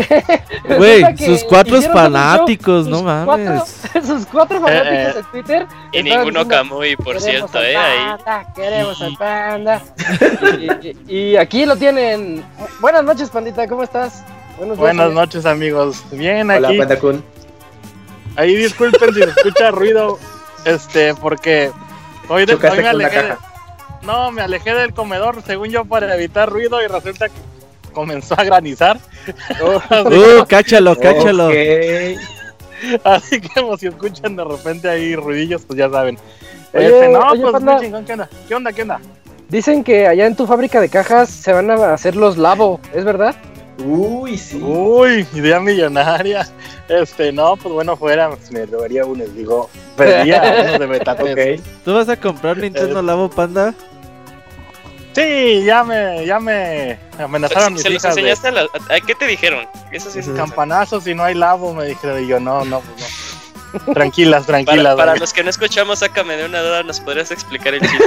Güey, 0.78 1.18
sus 1.18 1.44
cuatro 1.44 1.82
fanáticos, 1.82 2.86
show, 2.88 2.92
no 2.92 3.04
mames. 3.04 3.62
cuatro- 3.92 4.02
sus 4.06 4.26
cuatro 4.28 4.62
fanáticos 4.62 5.16
de 5.16 5.24
Twitter. 5.32 5.68
Y 5.92 6.04
ninguno 6.04 6.44
diciendo, 6.44 6.48
Kamui, 6.48 6.96
por 6.96 7.18
"Queremos 7.18 7.24
cierto, 7.52 7.58
al 7.58 7.66
eh. 7.66 7.76
Ahí. 7.78 7.98
panda, 8.18 8.54
queremos 8.56 9.02
al 9.02 9.18
panda. 9.18 9.82
y, 10.60 10.88
y- 11.12 11.18
y 11.32 11.36
aquí 11.38 11.66
lo 11.66 11.76
tienen. 11.76 12.46
Buenas 12.80 13.04
noches, 13.04 13.30
pandita, 13.30 13.68
¿cómo 13.68 13.84
estás? 13.84 14.24
Buenos 14.58 14.78
días, 14.78 14.96
Buenas 14.96 15.12
noches, 15.12 15.46
amigos. 15.46 16.02
Bien, 16.12 16.50
Hola, 16.50 16.70
aquí. 16.70 16.78
Panda 16.78 17.00
Kun. 17.00 17.24
Ahí 18.38 18.56
disculpen 18.56 19.14
si 19.14 19.22
se 19.22 19.30
escucha 19.30 19.70
ruido, 19.72 20.18
este, 20.66 21.14
porque 21.16 21.72
hoy, 22.30 22.46
de, 22.46 22.54
hoy 22.56 22.60
me 22.82 22.88
alejé. 22.88 23.22
de- 23.24 23.36
no, 24.04 24.32
me 24.32 24.42
alejé 24.42 24.74
del 24.74 24.94
comedor, 24.94 25.42
según 25.46 25.70
yo, 25.70 25.84
para 25.86 26.14
evitar 26.16 26.50
ruido 26.50 26.82
y 26.82 26.88
resulta 26.88 27.28
que 27.28 27.36
comenzó 27.94 28.36
a 28.38 28.44
granizar. 28.44 29.00
Uh, 29.64 30.46
cáchalo, 30.48 30.98
cáchalo. 31.00 31.50
Así 33.04 33.40
que 33.40 33.62
pues, 33.62 33.80
si 33.80 33.88
escuchan 33.88 34.36
de 34.36 34.44
repente 34.44 34.90
ahí 34.90 35.16
ruidillos, 35.16 35.64
pues 35.66 35.80
ya 35.80 35.90
saben. 35.90 36.18
Oye, 36.74 36.88
Este, 36.88 37.10
no, 37.10 37.20
oye, 37.30 37.42
pues 37.42 37.54
panda. 37.54 37.74
muy 37.74 37.82
chingón, 37.84 38.06
¿qué 38.06 38.14
onda? 38.14 38.30
¿Qué 38.48 38.56
onda? 38.56 38.74
¿Qué 38.74 38.82
onda? 38.82 39.00
Dicen 39.50 39.84
que 39.84 40.08
allá 40.08 40.26
en 40.26 40.36
tu 40.36 40.46
fábrica 40.48 40.82
de 40.82 40.90
cajas 40.90 41.30
se 41.30 41.54
van 41.54 41.70
a 41.70 41.94
hacer 41.94 42.16
los 42.16 42.38
lavo, 42.38 42.80
¿es 42.94 43.06
verdad? 43.06 43.36
Uy, 43.86 44.38
sí. 44.38 44.62
Uy, 44.62 45.26
idea 45.34 45.60
millonaria. 45.60 46.48
Este, 46.90 47.32
no, 47.32 47.56
pues 47.56 47.74
bueno, 47.74 47.96
fuera, 47.96 48.30
me 48.52 48.66
debería 48.66 49.06
un 49.06 49.24
digo, 49.36 49.70
perdía 49.96 50.66
uno 50.70 50.80
de 50.80 50.88
Metates. 50.88 51.60
Ok. 51.60 51.66
¿Tú 51.86 51.94
vas 51.94 52.10
a 52.10 52.18
comprar 52.18 52.58
Nintendo 52.58 53.02
Labo 53.02 53.30
Panda? 53.30 53.74
Sí, 55.16 55.64
ya 55.64 55.84
me, 55.84 56.26
ya 56.26 56.40
me 56.40 56.98
amenazaron 57.20 57.74
mis 57.74 57.84
Se 57.84 57.90
los 57.90 58.04
hijas 58.04 58.16
de 58.16 58.22
enseñaste 58.22 58.48
a 58.48 58.52
la... 58.52 58.62
¿a 58.64 59.00
¿Qué 59.06 59.14
te 59.16 59.28
dijeron? 59.28 59.68
Eso 59.92 60.10
sí 60.10 60.20
es 60.20 60.30
campanazos 60.30 61.04
si 61.04 61.14
no 61.14 61.24
hay 61.24 61.36
lavo, 61.36 61.74
me 61.74 61.86
dijeron, 61.86 62.24
y 62.24 62.28
yo, 62.28 62.40
no, 62.40 62.66
no, 62.66 62.82
pues 62.82 63.12
no. 63.86 63.94
Tranquilas, 63.94 64.46
tranquilas. 64.48 64.96
para 64.96 65.16
los 65.16 65.32
que 65.34 65.44
no 65.44 65.50
escuchamos, 65.50 66.00
sácame 66.00 66.36
de 66.36 66.46
una 66.46 66.62
duda, 66.62 66.84
¿nos 66.84 67.00
podrías 67.00 67.32
explicar 67.32 67.76
el 67.76 67.82
chiste? 67.82 68.06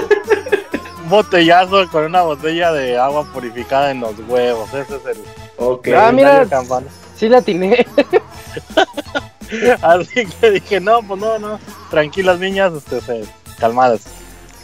Un 1.04 1.10
botellazo 1.10 1.88
con 1.90 2.04
una 2.04 2.22
botella 2.22 2.72
de 2.72 2.98
agua 2.98 3.24
purificada 3.32 3.92
en 3.92 4.00
los 4.00 4.18
huevos, 4.26 4.68
ese 4.74 4.96
es 4.96 5.06
el... 5.06 5.24
Ok. 5.58 5.88
Ah, 5.96 6.10
mira. 6.12 6.40
legendario 6.40 6.48
campana. 6.50 6.86
Sí 7.16 7.28
la 7.28 7.38
atiné. 7.38 7.86
Así 9.82 10.26
que 10.26 10.50
dije, 10.50 10.80
no, 10.80 11.02
pues 11.02 11.20
no, 11.20 11.38
no, 11.38 11.60
tranquilas 11.90 12.38
niñas, 12.40 12.72
se- 12.88 13.24
calmadas. 13.58 14.02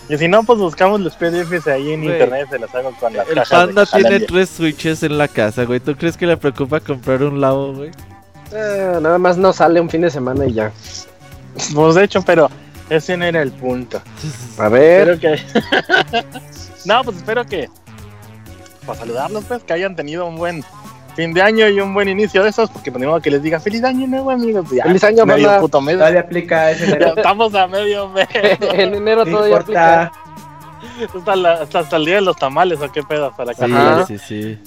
Y 0.09 0.19
si 0.19 0.29
no, 0.29 0.43
pues 0.43 0.59
buscamos 0.59 1.01
los 1.01 1.15
PDFs 1.15 1.67
ahí 1.69 1.93
en 1.93 2.03
Güey, 2.03 2.15
internet, 2.15 2.49
se 2.51 2.59
las 2.59 2.75
hago 2.75 2.93
con 2.99 3.13
las 3.15 3.29
El 3.29 3.35
cajas 3.35 3.51
Panda 3.51 3.87
tiene 3.87 4.21
tres 4.21 4.51
switches 4.51 5.03
en 5.03 5.17
la 5.17 5.29
casa, 5.29 5.65
güey. 5.65 5.81
¿Tú 5.81 5.97
crees 5.97 6.17
que 6.17 6.27
le 6.27 6.37
preocupa 6.37 6.81
comprar 6.81 7.23
un 7.23 7.41
Labo, 7.41 7.73
güey? 7.73 7.91
Eh, 8.53 8.99
nada 9.01 9.19
más 9.19 9.39
no 9.39 9.53
sale 9.53 9.81
un 9.81 9.89
fin 9.89 10.03
de 10.03 10.11
semana 10.11 10.45
y 10.47 10.53
ya. 10.53 10.73
Pues 11.75 11.95
de 11.95 12.05
hecho, 12.05 12.23
pero 12.23 12.51
ese 12.91 13.17
no 13.17 13.25
era 13.25 13.41
el 13.43 13.53
punto. 13.53 14.03
A 14.59 14.69
ver. 14.69 15.11
Espero 15.11 15.21
que. 15.21 15.43
no, 16.85 17.05
pues 17.05 17.17
espero 17.17 17.47
que. 17.47 17.71
Para 18.85 18.99
saludarlos, 18.99 19.45
pues, 19.45 19.63
que 19.63 19.73
hayan 19.73 19.97
tenido 19.97 20.27
un 20.27 20.37
buen 20.37 20.65
fin 21.17 21.33
de 21.35 21.43
año 21.43 21.69
y 21.69 21.81
un 21.81 21.93
buen 21.95 22.09
inicio 22.09 22.43
de 22.43 22.51
esos, 22.51 22.71
porque 22.71 22.91
ponemos 22.91 23.21
que 23.23 23.31
les 23.31 23.43
diga 23.43 23.61
feliz 23.61 23.83
año 23.85 24.07
nuevo, 24.07 24.31
amigos. 24.31 24.67
Ya, 24.71 24.85
Feliz 24.85 25.05
año, 25.05 25.27
medio 25.27 25.47
banda. 25.49 25.61
puto 25.61 25.81
mes. 25.81 25.97
Todavía 25.97 26.21
aplica 26.21 26.71
ese 26.71 26.85
enero. 26.87 27.13
estamos 27.17 27.55
a 27.55 27.67
medio 27.67 28.09
mes. 28.09 28.29
en 28.35 28.95
enero 28.95 29.25
todavía 29.27 29.57
aplica. 29.59 30.13
importa. 30.95 31.19
hasta, 31.19 31.37
la- 31.37 31.53
hasta, 31.55 31.79
hasta 31.81 31.97
el 31.97 32.05
día 32.05 32.15
de 32.17 32.21
los 32.23 32.37
tamales, 32.37 32.81
o 32.81 32.91
qué 32.91 33.03
pedo, 33.03 33.27
hasta 33.29 33.45
la 33.45 33.55
Sí, 33.55 33.61
caja. 33.61 34.07
sí, 34.07 34.19
sí. 34.19 34.59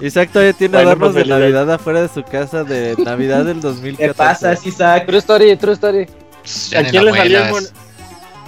Isaac 0.00 0.30
todavía 0.32 0.52
tiene 0.54 0.72
Bueno, 0.74 0.90
adornos 0.90 1.12
pues, 1.12 1.24
de 1.26 1.30
Navidad 1.30 1.70
afuera 1.72 2.02
de 2.02 2.08
su 2.08 2.22
casa 2.24 2.64
de 2.64 2.96
Navidad 2.98 3.44
del 3.44 3.60
2014. 3.60 4.08
¿Qué 4.08 4.14
pasa, 4.14 4.68
Isaac? 4.68 5.06
True 5.06 5.18
story, 5.18 5.56
true 5.56 5.72
story. 5.74 6.02
¿A 6.76 6.82
quién, 6.82 7.04
le 7.04 7.12
salió 7.12 7.42
el 7.44 7.50
mon- 7.50 7.64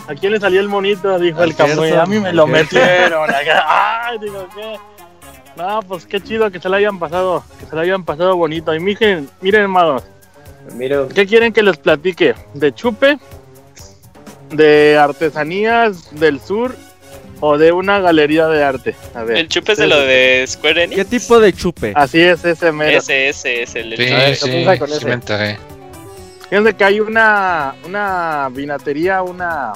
¿A 0.09 0.15
quién 0.17 0.33
le 0.33 0.41
salió 0.41 0.61
el 0.61 0.69
monito? 0.69 1.19
Dijo 1.21 1.43
el 1.45 1.55
Camuy. 1.55 1.93
A 1.93 2.05
mí 2.07 2.19
me 2.19 2.33
lo 2.33 2.49
metieron. 2.49 3.31
acá. 3.31 3.65
Ay, 4.09 4.19
digo, 4.19 4.45
¿qué? 4.57 4.77
No, 5.61 5.81
pues 5.83 6.07
qué 6.07 6.21
chido 6.21 6.51
que 6.51 6.59
se 6.61 6.69
lo 6.69 6.77
hayan 6.77 6.99
pasado, 6.99 7.45
que 7.59 7.67
se 7.67 7.75
lo 7.75 7.81
hayan 7.83 8.05
pasado 8.05 8.37
bonito. 8.37 8.75
Y 8.75 8.81
miren, 8.81 9.29
miren, 9.41 9.63
hermanos, 9.63 10.03
Mira, 10.75 11.07
¿qué 11.15 11.27
quieren 11.27 11.53
que 11.53 11.63
les 11.63 11.77
platique? 11.79 12.35
¿De 12.55 12.73
chupe? 12.75 13.19
¿De 14.51 14.97
artesanías 14.99 16.15
del 16.19 16.41
sur? 16.41 16.77
¿O 17.43 17.57
de 17.57 17.73
una 17.73 17.99
galería 18.01 18.47
de 18.49 18.63
arte? 18.63 18.95
A 19.15 19.23
ver. 19.25 19.39
El 19.39 19.49
chupe 19.49 19.73
es 19.73 19.79
de 19.79 19.87
lo 19.87 19.99
de 19.99 20.45
Square 20.47 20.85
Enix. 20.85 20.97
¿Qué 20.99 21.05
tipo 21.07 21.41
de 21.41 21.53
chupe? 21.55 21.93
Así 21.97 22.21
es, 22.21 22.45
ese 22.45 22.71
mero. 22.71 22.99
Ese, 22.99 23.31
ese, 23.31 23.63
es 23.63 23.75
el. 23.75 23.97
Sí, 23.97 24.13
A 24.13 24.17
ver, 24.19 24.37
sí, 24.37 24.65
con 24.79 24.89
sí 24.89 24.95
ese. 24.97 25.07
me 25.07 25.13
enteré. 25.15 25.59
Fíjense 26.51 26.75
que 26.75 26.85
hay 26.85 27.01
una, 27.01 27.75
una 27.87 28.49
vinatería, 28.53 29.23
una... 29.23 29.73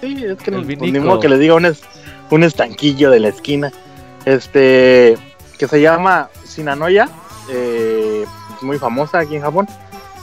Sí, 0.00 0.24
es 0.24 0.36
que 0.38 0.50
El 0.50 0.56
no, 0.58 0.62
pues, 0.78 0.92
ni 0.92 1.00
modo 1.00 1.18
que 1.18 1.28
le 1.28 1.38
diga 1.38 1.54
un, 1.54 1.64
es- 1.64 1.82
un 2.30 2.44
estanquillo 2.44 3.10
de 3.10 3.20
la 3.20 3.28
esquina. 3.28 3.72
Este, 4.30 5.18
que 5.58 5.66
se 5.66 5.80
llama 5.80 6.30
Sinanoya, 6.44 7.08
eh, 7.48 8.24
muy 8.62 8.78
famosa 8.78 9.18
aquí 9.18 9.34
en 9.34 9.42
Japón. 9.42 9.66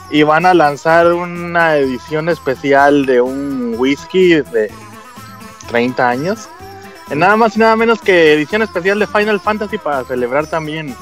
Y 0.09 0.23
van 0.23 0.45
a 0.45 0.53
lanzar 0.53 1.11
una 1.11 1.75
edición 1.75 2.29
especial 2.29 3.05
de 3.05 3.19
un 3.19 3.75
whisky 3.77 4.35
de 4.35 4.71
30 5.67 6.07
años. 6.07 6.47
Eh, 7.09 7.15
Nada 7.15 7.35
más 7.35 7.57
y 7.57 7.59
nada 7.59 7.75
menos 7.75 7.99
que 7.99 8.33
edición 8.33 8.61
especial 8.61 8.97
de 8.99 9.07
Final 9.07 9.41
Fantasy 9.41 9.77
para 9.77 10.05
celebrar 10.05 10.47
también 10.47 10.95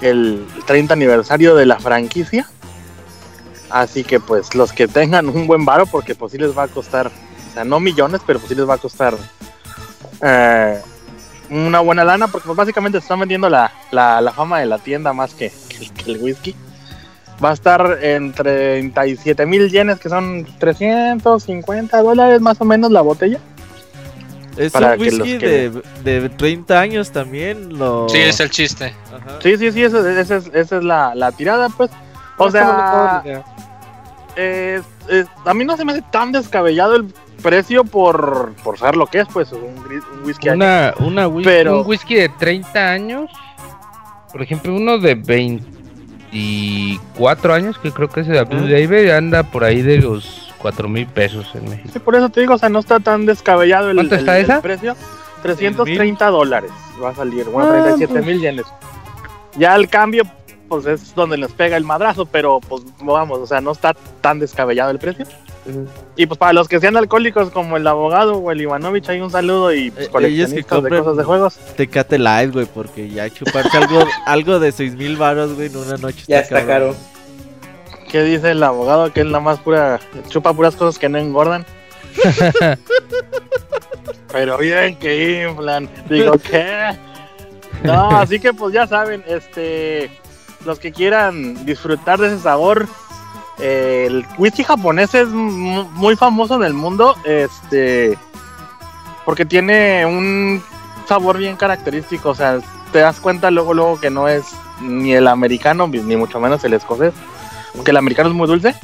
el 0.00 0.46
30 0.66 0.94
aniversario 0.94 1.54
de 1.54 1.66
la 1.66 1.78
franquicia. 1.78 2.48
Así 3.68 4.04
que 4.04 4.20
pues 4.20 4.54
los 4.54 4.72
que 4.72 4.88
tengan 4.88 5.28
un 5.28 5.46
buen 5.46 5.66
varo, 5.66 5.84
porque 5.84 6.14
pues 6.14 6.32
sí 6.32 6.38
les 6.38 6.56
va 6.56 6.62
a 6.62 6.68
costar, 6.68 7.08
o 7.08 7.52
sea, 7.52 7.64
no 7.64 7.78
millones, 7.78 8.22
pero 8.26 8.38
pues 8.38 8.48
sí 8.48 8.54
les 8.54 8.66
va 8.66 8.74
a 8.74 8.78
costar 8.78 9.14
eh, 10.22 10.80
una 11.50 11.80
buena 11.80 12.04
lana, 12.04 12.28
porque 12.28 12.46
pues 12.46 12.56
básicamente 12.56 12.98
se 12.98 13.04
están 13.04 13.20
vendiendo 13.20 13.48
la, 13.48 13.72
la, 13.90 14.20
la 14.20 14.32
fama 14.32 14.60
de 14.60 14.66
la 14.66 14.78
tienda 14.78 15.12
más 15.12 15.34
que, 15.34 15.52
que- 15.68 15.88
que 15.90 16.12
el 16.12 16.18
whisky. 16.22 16.54
Va 17.42 17.50
a 17.50 17.52
estar 17.52 17.98
en 18.02 18.32
37 18.32 19.46
mil 19.46 19.70
yenes, 19.70 20.00
que 20.00 20.08
son 20.08 20.44
350 20.58 22.02
dólares 22.02 22.40
más 22.40 22.60
o 22.60 22.64
menos 22.64 22.90
la 22.90 23.00
botella. 23.00 23.38
Es 24.56 24.72
para 24.72 24.94
un 24.94 25.00
whisky 25.00 25.38
que- 25.38 25.70
de, 26.02 26.20
de 26.20 26.28
30 26.30 26.80
años 26.80 27.12
también. 27.12 27.78
Lo... 27.78 28.08
Sí, 28.08 28.18
es 28.18 28.40
el 28.40 28.50
chiste. 28.50 28.92
Ajá. 29.06 29.38
Sí, 29.40 29.56
sí, 29.56 29.70
sí, 29.70 29.84
esa, 29.84 29.98
es, 30.20 30.30
esa 30.52 30.76
es 30.78 30.84
la, 30.84 31.14
la 31.14 31.30
tirada, 31.30 31.68
pues. 31.68 31.90
O 32.38 32.46
No 32.46 32.50
sea, 32.50 33.22
bonito, 33.22 33.44
es- 34.36 34.82
es- 35.08 35.26
a 35.44 35.54
mí 35.54 35.64
no 35.64 35.76
se 35.76 35.84
me 35.84 35.92
hace 35.92 36.02
tan 36.10 36.32
descabellado 36.32 36.96
el 36.96 37.12
precio 37.42 37.84
por, 37.84 38.52
por 38.64 38.78
saber 38.78 38.96
lo 38.96 39.06
que 39.06 39.20
es, 39.20 39.28
pues, 39.32 39.52
un, 39.52 39.62
un 39.62 40.24
whisky. 40.24 40.48
año. 40.48 40.56
Una, 40.56 40.94
una 41.00 41.28
whisky, 41.28 41.48
Pero- 41.50 41.80
un 41.80 41.86
whisky 41.86 42.14
de 42.16 42.28
30 42.28 42.90
años. 42.90 43.30
Por 44.32 44.42
ejemplo, 44.42 44.74
uno 44.74 44.98
de 44.98 45.14
24 46.32 47.54
años, 47.54 47.78
que 47.78 47.90
creo 47.92 48.08
que 48.08 48.20
es 48.20 48.26
de 48.26 48.42
Blue. 48.44 48.68
David, 48.68 49.10
anda 49.10 49.42
por 49.42 49.64
ahí 49.64 49.82
de 49.82 49.98
los 49.98 50.52
4 50.58 50.88
mil 50.88 51.06
pesos 51.06 51.46
en 51.54 51.68
México. 51.70 51.88
Sí, 51.92 51.98
por 51.98 52.14
eso 52.14 52.28
te 52.28 52.40
digo, 52.40 52.54
o 52.54 52.58
sea, 52.58 52.68
no 52.68 52.78
está 52.80 53.00
tan 53.00 53.26
descabellado 53.26 53.90
el, 53.90 53.96
¿Cuánto 53.96 54.14
el- 54.14 54.20
está 54.20 54.38
el 54.38 54.44
esa? 54.44 54.60
precio. 54.60 54.96
330 55.42 56.26
dólares 56.30 56.70
va 57.02 57.10
a 57.10 57.14
salir, 57.14 57.44
bueno, 57.46 57.70
Ah, 57.70 57.74
37 57.74 58.12
pues. 58.12 58.26
mil 58.26 58.40
yenes. 58.40 58.66
Ya 59.56 59.76
el 59.76 59.88
cambio, 59.88 60.24
pues 60.68 60.84
es 60.86 61.14
donde 61.14 61.38
les 61.38 61.52
pega 61.52 61.76
el 61.76 61.84
madrazo, 61.84 62.26
pero 62.26 62.58
pues 62.60 62.82
vamos, 63.00 63.38
o 63.38 63.46
sea, 63.46 63.60
no 63.60 63.70
está 63.70 63.94
tan 64.20 64.40
descabellado 64.40 64.90
el 64.90 64.98
precio. 64.98 65.26
Y 66.16 66.26
pues 66.26 66.38
para 66.38 66.52
los 66.52 66.66
que 66.68 66.80
sean 66.80 66.96
alcohólicos 66.96 67.50
como 67.50 67.76
el 67.76 67.86
abogado 67.86 68.36
o 68.38 68.50
el 68.50 68.60
Ivanovich, 68.60 69.08
hay 69.08 69.20
un 69.20 69.30
saludo 69.30 69.72
y 69.72 69.88
Eh, 69.88 69.92
pues 70.10 70.24
ellos 70.24 70.52
que 70.52 70.64
coleccionistas 70.64 70.82
de 70.82 70.90
compren- 70.90 70.98
cosas 71.00 71.16
de 71.16 71.24
juegos. 71.24 71.58
Tecate 71.76 72.18
Light, 72.18 72.52
güey, 72.52 72.66
porque 72.66 73.08
ya 73.10 73.28
chuparse 73.30 73.76
algo, 73.76 74.00
algo 74.26 74.58
de 74.58 74.72
6 74.72 74.94
mil 74.94 75.16
baros, 75.16 75.54
güey, 75.54 75.66
en 75.68 75.76
una 75.76 75.96
noche. 75.96 76.24
Ya 76.26 76.40
está. 76.40 76.64
¿Qué 76.66 76.92
¿Qué 78.10 78.22
dice 78.22 78.52
el 78.52 78.62
abogado? 78.62 79.12
Que 79.12 79.20
es 79.20 79.26
la 79.26 79.40
más 79.40 79.58
pura, 79.58 80.00
chupa 80.28 80.54
puras 80.54 80.74
cosas 80.74 80.98
que 80.98 81.08
no 81.10 81.18
engordan. 81.18 81.66
Pero 84.32 84.58
bien 84.58 84.96
que 84.96 85.46
inflan. 85.48 85.88
Digo, 86.08 86.32
¿qué? 86.38 86.96
No, 87.82 88.10
así 88.18 88.40
que 88.40 88.52
pues 88.52 88.72
ya 88.74 88.86
saben, 88.86 89.22
este, 89.26 90.10
los 90.64 90.78
que 90.78 90.92
quieran 90.92 91.64
disfrutar 91.64 92.18
de 92.18 92.28
ese 92.28 92.38
sabor, 92.40 92.88
el 93.58 94.26
whisky 94.38 94.64
japonés 94.64 95.14
es 95.14 95.28
mu- 95.28 95.84
muy 95.94 96.16
famoso 96.16 96.54
en 96.56 96.64
el 96.64 96.74
mundo, 96.74 97.14
este, 97.24 98.16
porque 99.24 99.44
tiene 99.44 100.06
un 100.06 100.62
sabor 101.08 101.38
bien 101.38 101.56
característico, 101.56 102.30
o 102.30 102.34
sea, 102.34 102.58
te 102.92 103.00
das 103.00 103.20
cuenta 103.20 103.50
luego, 103.50 103.74
luego 103.74 104.00
que 104.00 104.10
no 104.10 104.28
es 104.28 104.44
ni 104.80 105.12
el 105.12 105.26
americano, 105.26 105.88
ni 105.88 106.16
mucho 106.16 106.40
menos 106.40 106.62
el 106.64 106.74
escocés, 106.74 107.12
que 107.84 107.90
el 107.90 107.96
americano 107.96 108.28
es 108.28 108.34
muy 108.34 108.46
dulce. 108.46 108.74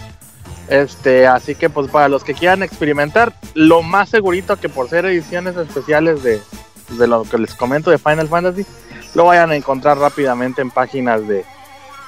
Este, 0.68 1.26
así 1.26 1.54
que 1.54 1.68
pues 1.68 1.90
para 1.90 2.08
los 2.08 2.24
que 2.24 2.32
quieran 2.32 2.62
experimentar, 2.62 3.34
lo 3.52 3.82
más 3.82 4.08
segurito 4.08 4.56
que 4.56 4.70
por 4.70 4.88
ser 4.88 5.04
ediciones 5.04 5.56
especiales 5.56 6.22
de, 6.22 6.40
de 6.88 7.06
lo 7.06 7.24
que 7.24 7.36
les 7.36 7.54
comento 7.54 7.90
de 7.90 7.98
Final 7.98 8.28
Fantasy, 8.28 8.64
lo 9.14 9.26
vayan 9.26 9.50
a 9.50 9.56
encontrar 9.56 9.98
rápidamente 9.98 10.62
en 10.62 10.70
páginas 10.70 11.28
de, 11.28 11.44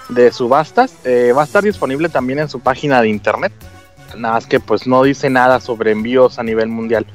de 0.09 0.31
subastas. 0.33 0.95
Eh, 1.05 1.33
va 1.37 1.43
a 1.43 1.45
estar 1.45 1.63
disponible 1.63 2.09
también 2.09 2.39
en 2.39 2.49
su 2.49 2.61
página 2.61 3.01
de 3.03 3.09
internet. 3.09 3.53
Nada 4.17 4.35
más 4.35 4.47
que 4.47 4.61
pues 4.61 4.87
no 4.87 5.03
dice 5.03 5.29
nada 5.31 5.61
sobre 5.61 5.91
envíos 5.91 6.39
a 6.39 6.43
nivel 6.43 6.69
mundial. 6.69 7.07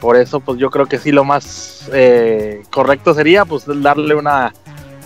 Por 0.00 0.16
eso 0.16 0.40
pues 0.40 0.58
yo 0.58 0.70
creo 0.70 0.86
que 0.86 0.98
sí 0.98 1.10
lo 1.12 1.24
más 1.24 1.88
eh, 1.92 2.62
correcto 2.70 3.14
sería 3.14 3.44
pues 3.44 3.64
darle 3.66 4.14
una 4.14 4.52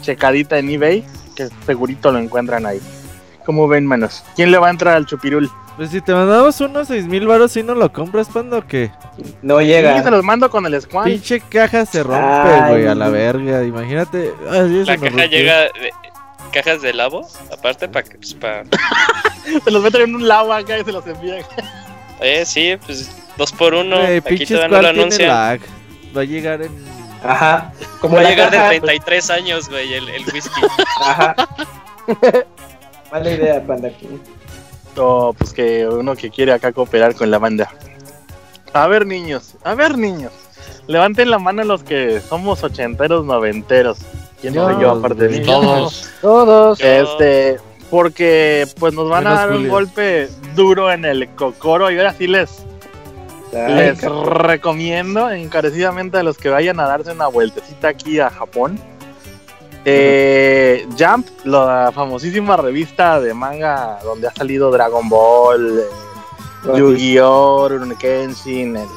checadita 0.02 0.58
en 0.58 0.68
eBay, 0.70 1.04
que 1.36 1.48
segurito 1.66 2.10
lo 2.12 2.18
encuentran 2.18 2.66
ahí. 2.66 2.80
Como 3.46 3.66
ven, 3.68 3.86
manos? 3.86 4.22
¿Quién 4.36 4.50
le 4.50 4.58
va 4.58 4.68
a 4.68 4.70
entrar 4.70 4.94
al 4.96 5.06
chupirul? 5.06 5.50
Pues 5.76 5.90
si 5.90 6.00
te 6.02 6.12
mandamos 6.12 6.60
unos 6.60 6.88
seis 6.88 7.06
mil 7.06 7.26
baros 7.26 7.56
y 7.56 7.62
no 7.62 7.74
lo 7.74 7.90
compras, 7.92 8.28
¿cuándo 8.30 8.58
o 8.58 8.66
qué? 8.66 8.90
No 9.40 9.58
Sí, 9.60 9.66
llega. 9.66 10.02
se 10.02 10.10
los 10.10 10.22
mando 10.22 10.50
con 10.50 10.66
el 10.66 10.80
squad. 10.80 11.04
Pinche 11.04 11.40
caja 11.40 11.86
se 11.86 12.02
rompe, 12.02 12.68
güey, 12.68 12.86
a 12.86 12.94
la 12.94 13.08
verga. 13.08 13.64
Imagínate. 13.64 14.32
Ay, 14.50 14.84
La 14.84 14.96
caja 14.96 15.08
rompió. 15.08 15.26
llega 15.28 15.60
de 15.60 15.92
cajas 16.53 16.82
de 16.82 16.93
lavo, 16.93 17.28
aparte 17.53 17.88
para 17.88 18.05
que 18.09 18.16
pues, 18.16 18.34
pa- 18.34 18.62
Se 19.64 19.70
los 19.70 19.82
meten 19.82 20.03
en 20.03 20.14
un 20.16 20.26
lava 20.28 20.59
acá 20.59 20.78
y 20.78 20.84
se 20.84 20.93
los 20.93 21.07
envían. 21.07 21.45
Eh, 22.20 22.45
sí, 22.47 22.76
pues 22.86 23.11
dos 23.36 23.53
por 23.53 23.74
uno. 23.74 23.99
Güey, 24.01 24.18
Aquí 24.18 24.38
no 24.40 24.47
Squall 24.59 24.70
lo 24.70 24.78
tiene 24.80 24.88
anuncian. 24.88 25.28
lag. 25.28 25.61
Va 26.16 26.20
a 26.20 26.24
llegar 26.24 26.62
en. 26.62 26.72
Ajá. 27.24 27.72
Como 28.01 28.16
Va 28.16 28.22
a 28.22 28.24
llegar 28.30 28.51
de 28.51 28.57
caja. 28.57 28.68
33 28.70 29.30
años, 29.30 29.68
güey, 29.68 29.95
el, 29.95 30.09
el 30.09 30.24
whisky. 30.32 30.61
Ajá. 31.01 31.34
Mala 33.12 33.30
idea, 33.30 33.64
panda. 33.66 33.90
O 34.97 35.32
pues 35.36 35.53
que 35.53 35.86
uno 35.86 36.14
que 36.16 36.30
quiere 36.30 36.53
acá 36.53 36.72
cooperar 36.72 37.14
con 37.14 37.30
la 37.30 37.38
banda. 37.38 37.70
A 38.72 38.86
ver, 38.86 39.07
niños, 39.07 39.55
a 39.64 39.74
ver, 39.74 39.99
niños. 39.99 40.32
Levanten 40.87 41.30
la 41.30 41.39
mano 41.39 41.62
los 41.64 41.83
que 41.83 42.20
somos 42.20 42.62
ochenteros, 42.64 43.24
noventeros. 43.24 43.99
¿Quién 44.41 44.55
soy 44.55 44.74
yo 44.80 44.91
aparte 44.91 45.28
de 45.28 45.39
mí? 45.39 45.47
Todos. 45.47 46.09
Todos. 46.20 46.80
Este, 46.83 47.59
porque 47.91 48.66
pues 48.80 48.95
nos 48.95 49.09
van 49.09 49.26
a 49.26 49.35
dar 49.35 49.53
un 49.53 49.68
golpe 49.68 50.28
duro 50.57 50.91
en 50.91 51.05
el 51.05 51.28
cocoro 51.35 51.91
y 51.91 51.99
ahora 51.99 52.14
sí 52.14 52.26
les, 52.26 52.64
les 53.53 54.01
recomiendo 54.03 55.30
encarecidamente 55.30 56.16
a 56.18 56.22
los 56.22 56.39
que 56.39 56.49
vayan 56.49 56.80
a 56.80 56.87
darse 56.87 57.12
una 57.12 57.26
vueltecita 57.28 57.89
aquí 57.89 58.18
a 58.18 58.30
Japón. 58.30 58.78
Eh, 59.85 60.87
Jump, 60.99 61.26
la 61.45 61.91
famosísima 61.95 62.57
revista 62.57 63.20
de 63.20 63.35
manga 63.35 63.99
donde 64.05 64.28
ha 64.28 64.33
salido 64.33 64.70
Dragon 64.70 65.09
Ball, 65.09 65.80
eh, 65.80 66.76
Yu-Gi-Oh, 66.78 67.68
Rurouni 67.68 67.97
Kenshin, 67.97 68.76
el- 68.76 68.89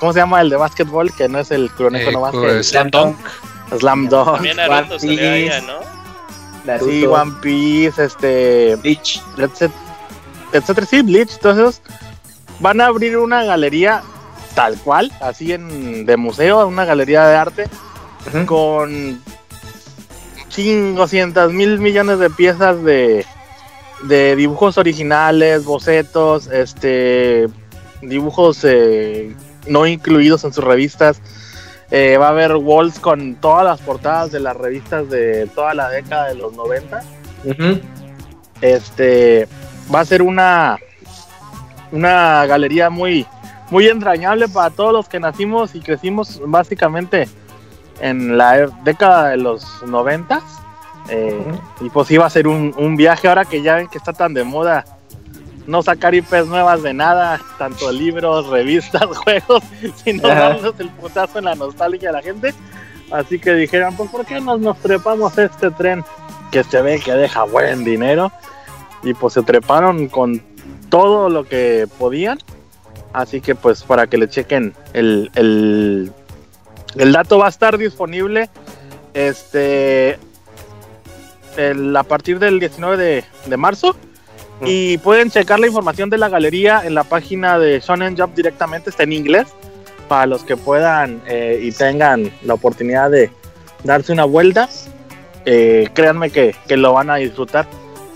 ¿cómo 0.00 0.12
se 0.12 0.18
llama 0.18 0.40
el 0.40 0.50
de 0.50 0.56
básquetbol? 0.56 1.12
Que 1.14 1.28
no 1.28 1.38
es 1.38 1.50
el 1.52 1.70
Kuroneko 1.70 2.10
Eh, 2.10 2.12
nomás, 2.12 2.32
pues, 2.32 2.68
Slam 2.68 2.90
Dunk. 2.90 3.16
Slam 3.78 4.08
Dunk. 4.08 4.32
También 4.34 4.58
One 4.58 4.86
Piece. 4.98 5.62
¿no? 5.62 5.78
Naruto, 6.64 6.90
Sí, 6.90 7.06
One 7.06 7.32
Piece, 7.40 8.04
este, 8.04 8.76
Bleach. 8.76 9.22
etcétera, 9.38 9.72
etcétera, 10.52 10.86
sí, 10.86 11.02
Bleach, 11.02 11.38
todos 11.38 11.58
esos 11.58 11.82
van 12.58 12.80
a 12.80 12.86
abrir 12.86 13.16
una 13.16 13.44
galería 13.44 14.02
tal 14.54 14.76
cual, 14.78 15.12
así 15.20 15.52
en 15.52 16.04
de 16.04 16.16
museo, 16.16 16.66
una 16.66 16.84
galería 16.84 17.24
de 17.26 17.36
arte 17.36 17.68
con 18.46 19.22
500 20.48 21.52
mil 21.52 21.78
millones 21.78 22.18
de 22.18 22.28
piezas 22.28 22.82
de, 22.82 23.24
de 24.02 24.36
dibujos 24.36 24.76
originales, 24.76 25.64
bocetos, 25.64 26.48
este 26.48 27.46
dibujos 28.02 28.64
eh, 28.64 29.34
no 29.66 29.86
incluidos 29.86 30.44
en 30.44 30.52
sus 30.52 30.64
revistas. 30.64 31.20
Eh, 31.90 32.16
va 32.18 32.26
a 32.26 32.30
haber 32.30 32.54
walls 32.54 33.00
con 33.00 33.34
todas 33.34 33.64
las 33.64 33.80
portadas 33.80 34.30
de 34.30 34.38
las 34.38 34.56
revistas 34.56 35.10
de 35.10 35.48
toda 35.54 35.74
la 35.74 35.88
década 35.88 36.28
de 36.28 36.36
los 36.36 36.52
90 36.52 37.02
Ujú. 37.44 37.80
este 38.60 39.48
va 39.92 39.98
a 39.98 40.04
ser 40.04 40.22
una 40.22 40.78
una 41.90 42.46
galería 42.46 42.90
muy 42.90 43.26
muy 43.70 43.88
entrañable 43.88 44.46
para 44.46 44.70
todos 44.70 44.92
los 44.92 45.08
que 45.08 45.18
nacimos 45.18 45.74
y 45.74 45.80
crecimos 45.80 46.40
básicamente 46.46 47.28
en 48.00 48.38
la 48.38 48.68
década 48.84 49.30
de 49.30 49.38
los 49.38 49.82
noventas 49.84 50.44
eh, 51.08 51.42
y 51.80 51.90
pues 51.90 52.08
iba 52.12 52.24
a 52.24 52.30
ser 52.30 52.46
un, 52.46 52.72
un 52.78 52.94
viaje 52.94 53.26
ahora 53.26 53.44
que 53.44 53.62
ya 53.62 53.74
ven 53.74 53.88
que 53.88 53.98
está 53.98 54.12
tan 54.12 54.32
de 54.32 54.44
moda 54.44 54.84
no 55.70 55.82
sacar 55.82 56.14
IPs 56.14 56.46
nuevas 56.46 56.82
de 56.82 56.92
nada, 56.92 57.40
tanto 57.58 57.90
libros, 57.92 58.48
revistas, 58.48 59.04
juegos, 59.16 59.62
sino 60.04 60.26
darles 60.28 60.74
el 60.78 60.90
putazo 60.90 61.38
en 61.38 61.44
la 61.46 61.54
nostalgia 61.54 62.10
a 62.10 62.12
la 62.12 62.22
gente. 62.22 62.52
Así 63.10 63.38
que 63.38 63.54
dijeron, 63.54 63.96
pues 63.96 64.10
¿por 64.10 64.24
qué 64.26 64.40
no 64.40 64.58
nos 64.58 64.78
trepamos 64.78 65.36
a 65.38 65.44
este 65.44 65.70
tren 65.70 66.04
que 66.52 66.62
se 66.64 66.80
ve 66.82 67.00
que 67.00 67.12
deja 67.12 67.44
buen 67.44 67.84
dinero? 67.84 68.30
Y 69.02 69.14
pues 69.14 69.34
se 69.34 69.42
treparon 69.42 70.08
con 70.08 70.42
todo 70.90 71.28
lo 71.30 71.44
que 71.44 71.88
podían. 71.98 72.38
Así 73.12 73.40
que 73.40 73.54
pues 73.54 73.82
para 73.82 74.06
que 74.06 74.18
le 74.18 74.28
chequen 74.28 74.74
el, 74.92 75.30
el, 75.34 76.12
el 76.96 77.12
dato 77.12 77.38
va 77.38 77.46
a 77.46 77.48
estar 77.48 77.76
disponible 77.78 78.48
este 79.14 80.18
el- 81.56 81.96
a 81.96 82.02
partir 82.04 82.38
del 82.38 82.60
19 82.60 82.96
de, 82.96 83.24
de 83.46 83.56
marzo. 83.56 83.96
Y 84.62 84.98
pueden 84.98 85.30
checar 85.30 85.58
la 85.58 85.66
información 85.66 86.10
de 86.10 86.18
la 86.18 86.28
galería 86.28 86.82
en 86.84 86.94
la 86.94 87.04
página 87.04 87.58
de 87.58 87.80
Shonen 87.80 88.16
Jump 88.16 88.34
directamente, 88.34 88.90
está 88.90 89.04
en 89.04 89.12
inglés, 89.12 89.48
para 90.08 90.26
los 90.26 90.42
que 90.42 90.56
puedan 90.56 91.22
eh, 91.26 91.60
y 91.62 91.72
tengan 91.72 92.30
la 92.42 92.54
oportunidad 92.54 93.10
de 93.10 93.30
darse 93.84 94.12
una 94.12 94.24
vuelta. 94.24 94.68
Eh, 95.46 95.88
créanme 95.94 96.30
que, 96.30 96.54
que 96.68 96.76
lo 96.76 96.92
van 96.92 97.10
a 97.10 97.16
disfrutar. 97.16 97.66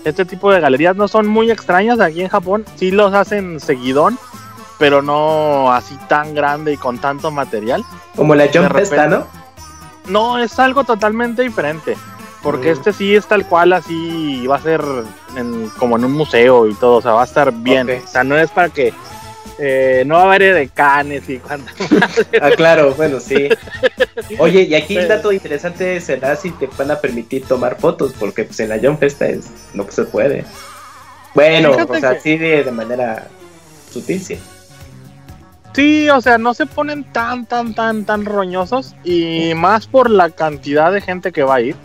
Este 0.03 0.23
tipo 0.23 0.51
de 0.51 0.59
galerías 0.59 0.95
no 0.95 1.07
son 1.07 1.25
muy 1.25 1.49
extrañas 1.49 1.99
aquí 1.99 2.21
en 2.21 2.27
Japón, 2.27 2.63
sí 2.75 2.91
los 2.91 3.11
hacen 3.13 3.59
seguidón, 3.59 4.19
pero 4.77 5.01
no 5.01 5.71
así 5.71 5.97
tan 6.07 6.35
grande 6.35 6.73
y 6.73 6.77
con 6.77 6.99
tanto 6.99 7.31
material. 7.31 7.83
Como 8.15 8.35
la 8.35 8.47
Jump 8.53 8.71
De 8.71 8.83
esta, 8.83 9.07
¿no? 9.07 9.25
No, 10.07 10.37
es 10.37 10.59
algo 10.59 10.83
totalmente 10.83 11.41
diferente. 11.41 11.97
Porque 12.45 12.69
Mm. 12.69 12.73
este 12.77 12.93
sí 12.93 13.15
es 13.15 13.25
tal 13.25 13.45
cual, 13.47 13.73
así 13.73 14.45
va 14.45 14.57
a 14.57 14.61
ser 14.61 14.79
en- 15.35 15.67
como 15.79 15.97
en 15.97 16.05
un 16.05 16.11
museo 16.13 16.67
y 16.67 16.75
todo, 16.75 16.97
o 16.97 17.01
sea, 17.01 17.13
va 17.13 17.23
a 17.23 17.25
estar 17.25 17.51
bien. 17.51 17.89
O 17.89 18.07
sea, 18.07 18.23
no 18.23 18.37
es 18.37 18.51
para 18.51 18.69
que 18.69 18.93
eh, 19.57 20.03
no 20.05 20.15
va 20.15 20.21
a 20.21 20.25
haber 20.25 20.53
decanes 20.53 21.27
y 21.29 21.37
cuántas. 21.39 21.73
Ah, 22.41 22.51
claro, 22.55 22.93
bueno, 22.93 23.19
sí. 23.19 23.47
Oye, 24.37 24.63
y 24.63 24.75
aquí 24.75 24.95
el 24.97 25.07
dato 25.07 25.31
interesante 25.31 25.99
será 26.01 26.35
si 26.35 26.51
te 26.51 26.69
van 26.77 26.91
a 26.91 26.99
permitir 26.99 27.45
tomar 27.45 27.79
fotos, 27.79 28.13
porque 28.19 28.43
pues 28.43 28.59
en 28.59 28.69
la 28.69 28.77
Jump 28.79 29.01
esta 29.03 29.25
es 29.27 29.45
no 29.73 29.85
se 29.89 30.03
puede. 30.03 30.43
Bueno, 31.33 31.71
Fíjate 31.73 31.91
o 31.93 31.99
sea, 31.99 32.13
que- 32.15 32.19
sí 32.21 32.37
de, 32.37 32.63
de 32.63 32.71
manera 32.71 33.27
sutil, 33.91 34.21
sí. 34.23 34.37
Sí, 35.73 36.09
o 36.09 36.21
sea, 36.21 36.37
no 36.37 36.53
se 36.53 36.65
ponen 36.65 37.03
tan, 37.05 37.45
tan, 37.45 37.73
tan, 37.73 38.05
tan 38.05 38.23
roñosos 38.25 38.93
y 39.03 39.53
más 39.55 39.87
por 39.87 40.09
la 40.09 40.29
cantidad 40.29 40.91
de 40.91 41.01
gente 41.01 41.31
que 41.31 41.43
va 41.43 41.55
a 41.55 41.61
ir. 41.61 41.75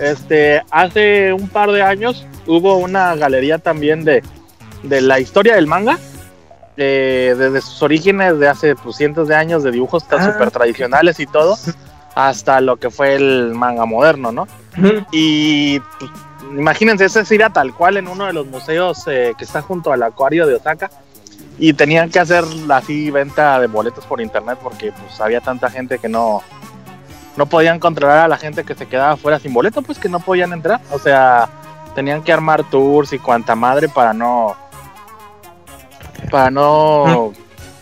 Este, 0.00 0.62
hace 0.70 1.32
un 1.32 1.48
par 1.48 1.70
de 1.72 1.82
años 1.82 2.26
hubo 2.46 2.76
una 2.76 3.14
galería 3.16 3.58
también 3.58 4.04
de, 4.04 4.22
de 4.82 5.00
la 5.00 5.18
historia 5.20 5.54
del 5.56 5.66
manga, 5.66 5.98
eh, 6.76 7.34
desde 7.36 7.60
sus 7.60 7.82
orígenes 7.82 8.38
de 8.38 8.48
hace 8.48 8.76
pues, 8.76 8.96
cientos 8.96 9.26
de 9.28 9.34
años 9.34 9.64
de 9.64 9.72
dibujos 9.72 10.06
tan 10.06 10.20
Ah. 10.20 10.32
súper 10.32 10.50
tradicionales 10.52 11.18
y 11.18 11.26
todo, 11.26 11.56
hasta 12.14 12.60
lo 12.60 12.76
que 12.76 12.90
fue 12.90 13.16
el 13.16 13.52
manga 13.54 13.84
moderno, 13.84 14.30
¿no? 14.32 14.46
Y 15.10 15.80
pues, 15.80 16.10
imagínense, 16.56 17.06
ese 17.06 17.24
sí 17.24 17.34
era 17.34 17.50
tal 17.50 17.74
cual 17.74 17.96
en 17.96 18.06
uno 18.06 18.26
de 18.26 18.32
los 18.32 18.46
museos 18.46 19.02
eh, 19.08 19.32
que 19.36 19.44
está 19.44 19.60
junto 19.62 19.92
al 19.92 20.02
acuario 20.04 20.46
de 20.46 20.54
Osaka. 20.54 20.90
Y 21.60 21.72
tenían 21.72 22.08
que 22.08 22.20
hacer 22.20 22.44
así 22.68 23.10
venta 23.10 23.58
de 23.58 23.66
boletos 23.66 24.04
por 24.04 24.20
internet 24.20 24.58
porque 24.62 24.92
pues 24.92 25.20
había 25.20 25.40
tanta 25.40 25.68
gente 25.68 25.98
que 25.98 26.08
no, 26.08 26.40
no 27.38 27.46
podían 27.46 27.78
controlar 27.78 28.18
a 28.18 28.28
la 28.28 28.36
gente 28.36 28.64
que 28.64 28.74
se 28.74 28.86
quedaba 28.86 29.16
fuera 29.16 29.38
sin 29.38 29.54
boleto, 29.54 29.80
pues 29.80 29.98
que 29.98 30.08
no 30.08 30.20
podían 30.20 30.52
entrar. 30.52 30.80
O 30.90 30.98
sea, 30.98 31.48
tenían 31.94 32.22
que 32.22 32.32
armar 32.32 32.64
tours 32.64 33.12
y 33.12 33.18
cuanta 33.18 33.54
madre 33.54 33.88
para 33.88 34.12
no 34.12 34.56
para 36.30 36.50
no 36.50 37.32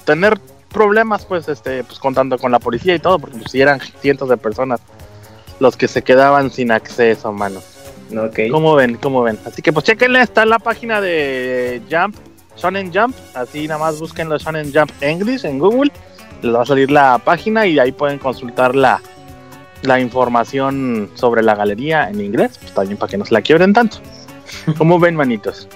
tener 0.05 0.39
problemas 0.69 1.25
pues 1.25 1.49
este 1.49 1.83
pues 1.83 1.99
contando 1.99 2.39
con 2.39 2.53
la 2.53 2.59
policía 2.59 2.95
y 2.95 2.99
todo 2.99 3.19
porque 3.19 3.39
pues 3.39 3.51
sí 3.51 3.61
eran 3.61 3.81
cientos 4.01 4.29
de 4.29 4.37
personas 4.37 4.81
los 5.59 5.77
que 5.77 5.89
se 5.89 6.03
quedaban 6.03 6.51
sin 6.51 6.71
acceso 6.71 7.33
mano 7.33 7.61
Ok. 8.17 8.39
¿Cómo 8.53 8.77
ven? 8.77 8.97
¿Cómo 8.97 9.23
ven? 9.23 9.39
Así 9.45 9.63
que 9.63 9.73
pues 9.73 9.85
chequenle, 9.85 10.21
está 10.21 10.45
en 10.45 10.51
la 10.51 10.59
página 10.59 11.01
de 11.01 11.83
Jump, 11.91 12.15
Shonen 12.57 12.93
Jump, 12.95 13.17
así 13.35 13.67
nada 13.67 13.81
más 13.81 13.99
búsquenlo 13.99 14.39
Shonen 14.39 14.73
Jump 14.73 14.93
English 15.01 15.45
en 15.45 15.59
Google, 15.59 15.91
les 16.43 16.55
va 16.55 16.63
a 16.63 16.67
salir 16.67 16.91
la 16.91 17.19
página 17.19 17.67
y 17.67 17.79
ahí 17.79 17.93
pueden 17.93 18.19
consultar 18.19 18.77
la, 18.77 19.01
la 19.83 20.01
información 20.01 21.11
sobre 21.15 21.43
la 21.43 21.55
galería 21.55 22.09
en 22.09 22.21
inglés, 22.21 22.59
pues 22.61 22.73
también 22.75 22.97
para 22.99 23.11
que 23.11 23.19
no 23.19 23.25
se 23.25 23.35
la 23.35 23.43
quiebren 23.43 23.73
tanto. 23.73 23.99
¿Cómo 24.79 24.99
ven, 24.99 25.17
manitos? 25.17 25.69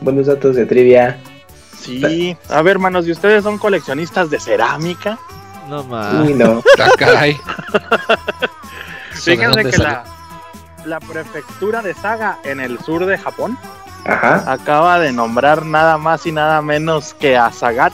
Buenos 0.00 0.26
datos 0.26 0.56
de 0.56 0.66
trivia. 0.66 1.18
Sí, 1.78 2.36
a 2.48 2.62
ver, 2.62 2.78
manos, 2.78 3.06
¿y 3.08 3.12
ustedes 3.12 3.42
son 3.42 3.58
coleccionistas 3.58 4.30
de 4.30 4.38
cerámica? 4.38 5.18
No 5.68 5.82
más. 5.84 6.14
Uy, 6.26 6.34
no. 6.34 6.62
Ah. 6.78 7.26
Fíjense 9.12 9.64
que 9.70 9.78
la, 9.78 10.04
la 10.84 11.00
prefectura 11.00 11.82
de 11.82 11.94
Saga 11.94 12.38
en 12.44 12.60
el 12.60 12.78
sur 12.80 13.06
de 13.06 13.16
Japón 13.18 13.56
Ajá. 14.04 14.50
acaba 14.50 14.98
de 14.98 15.12
nombrar 15.12 15.64
nada 15.64 15.98
más 15.98 16.26
y 16.26 16.32
nada 16.32 16.60
menos 16.62 17.14
que 17.14 17.36
a 17.36 17.52
Sagat 17.52 17.92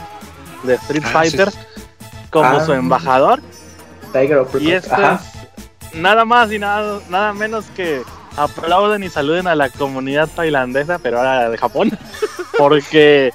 de 0.63 0.75
Street 0.75 1.03
Ah, 1.07 1.11
Fighter 1.13 1.51
sí. 1.51 1.59
como 2.31 2.59
Ah. 2.59 2.65
su 2.65 2.73
embajador. 2.73 3.41
Tiger 4.13 4.39
of 4.39 4.55
Y 4.61 4.73
esto 4.73 4.95
Ajá. 4.95 5.21
es 5.23 5.39
nada 5.95 6.25
más 6.25 6.53
y 6.53 6.59
nada, 6.59 7.01
nada 7.09 7.33
menos 7.33 7.67
que 7.77 8.03
aplauden 8.37 9.03
y 9.03 9.09
saluden 9.09 9.47
a 9.47 9.55
la 9.55 9.69
comunidad 9.69 10.29
tailandesa, 10.35 10.99
pero 10.99 11.19
ahora 11.19 11.51
de 11.51 11.59
Japón, 11.59 11.91
porque 12.59 13.33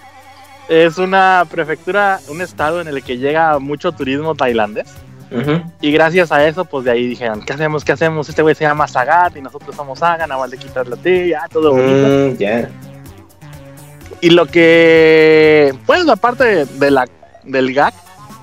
es 0.69 0.97
una 0.97 1.45
prefectura, 1.49 2.19
un 2.29 2.41
estado 2.41 2.81
en 2.81 2.87
el 2.87 3.03
que 3.03 3.17
llega 3.17 3.59
mucho 3.59 3.91
turismo 3.91 4.35
tailandés. 4.35 4.87
Ujú. 5.31 5.63
Y 5.81 5.91
gracias 5.91 6.31
a 6.31 6.45
eso, 6.47 6.63
pues 6.63 6.85
de 6.85 6.91
ahí 6.91 7.07
dijeron, 7.07 7.41
¿qué 7.41 7.53
hacemos? 7.53 7.83
¿Qué 7.83 7.91
hacemos? 7.91 8.29
Este 8.29 8.43
güey 8.43 8.53
se 8.53 8.65
llama 8.65 8.87
Sagat 8.87 9.35
y 9.35 9.41
nosotros 9.41 9.75
somos 9.75 9.99
Saga, 9.99 10.27
nada 10.27 10.39
más 10.39 10.49
le 10.49 10.57
quitas 10.57 10.87
la 10.87 10.95
T, 10.95 11.29
ya, 11.29 11.47
todo 11.51 11.71
bonito. 11.71 12.35
Mm, 12.35 12.37
ya. 12.37 12.69
Y 14.21 14.29
lo 14.29 14.45
que, 14.45 15.75
pues 15.85 16.07
aparte 16.07 16.65
de 16.65 16.91
la, 16.91 17.05
del 17.43 17.73
gag 17.73 17.93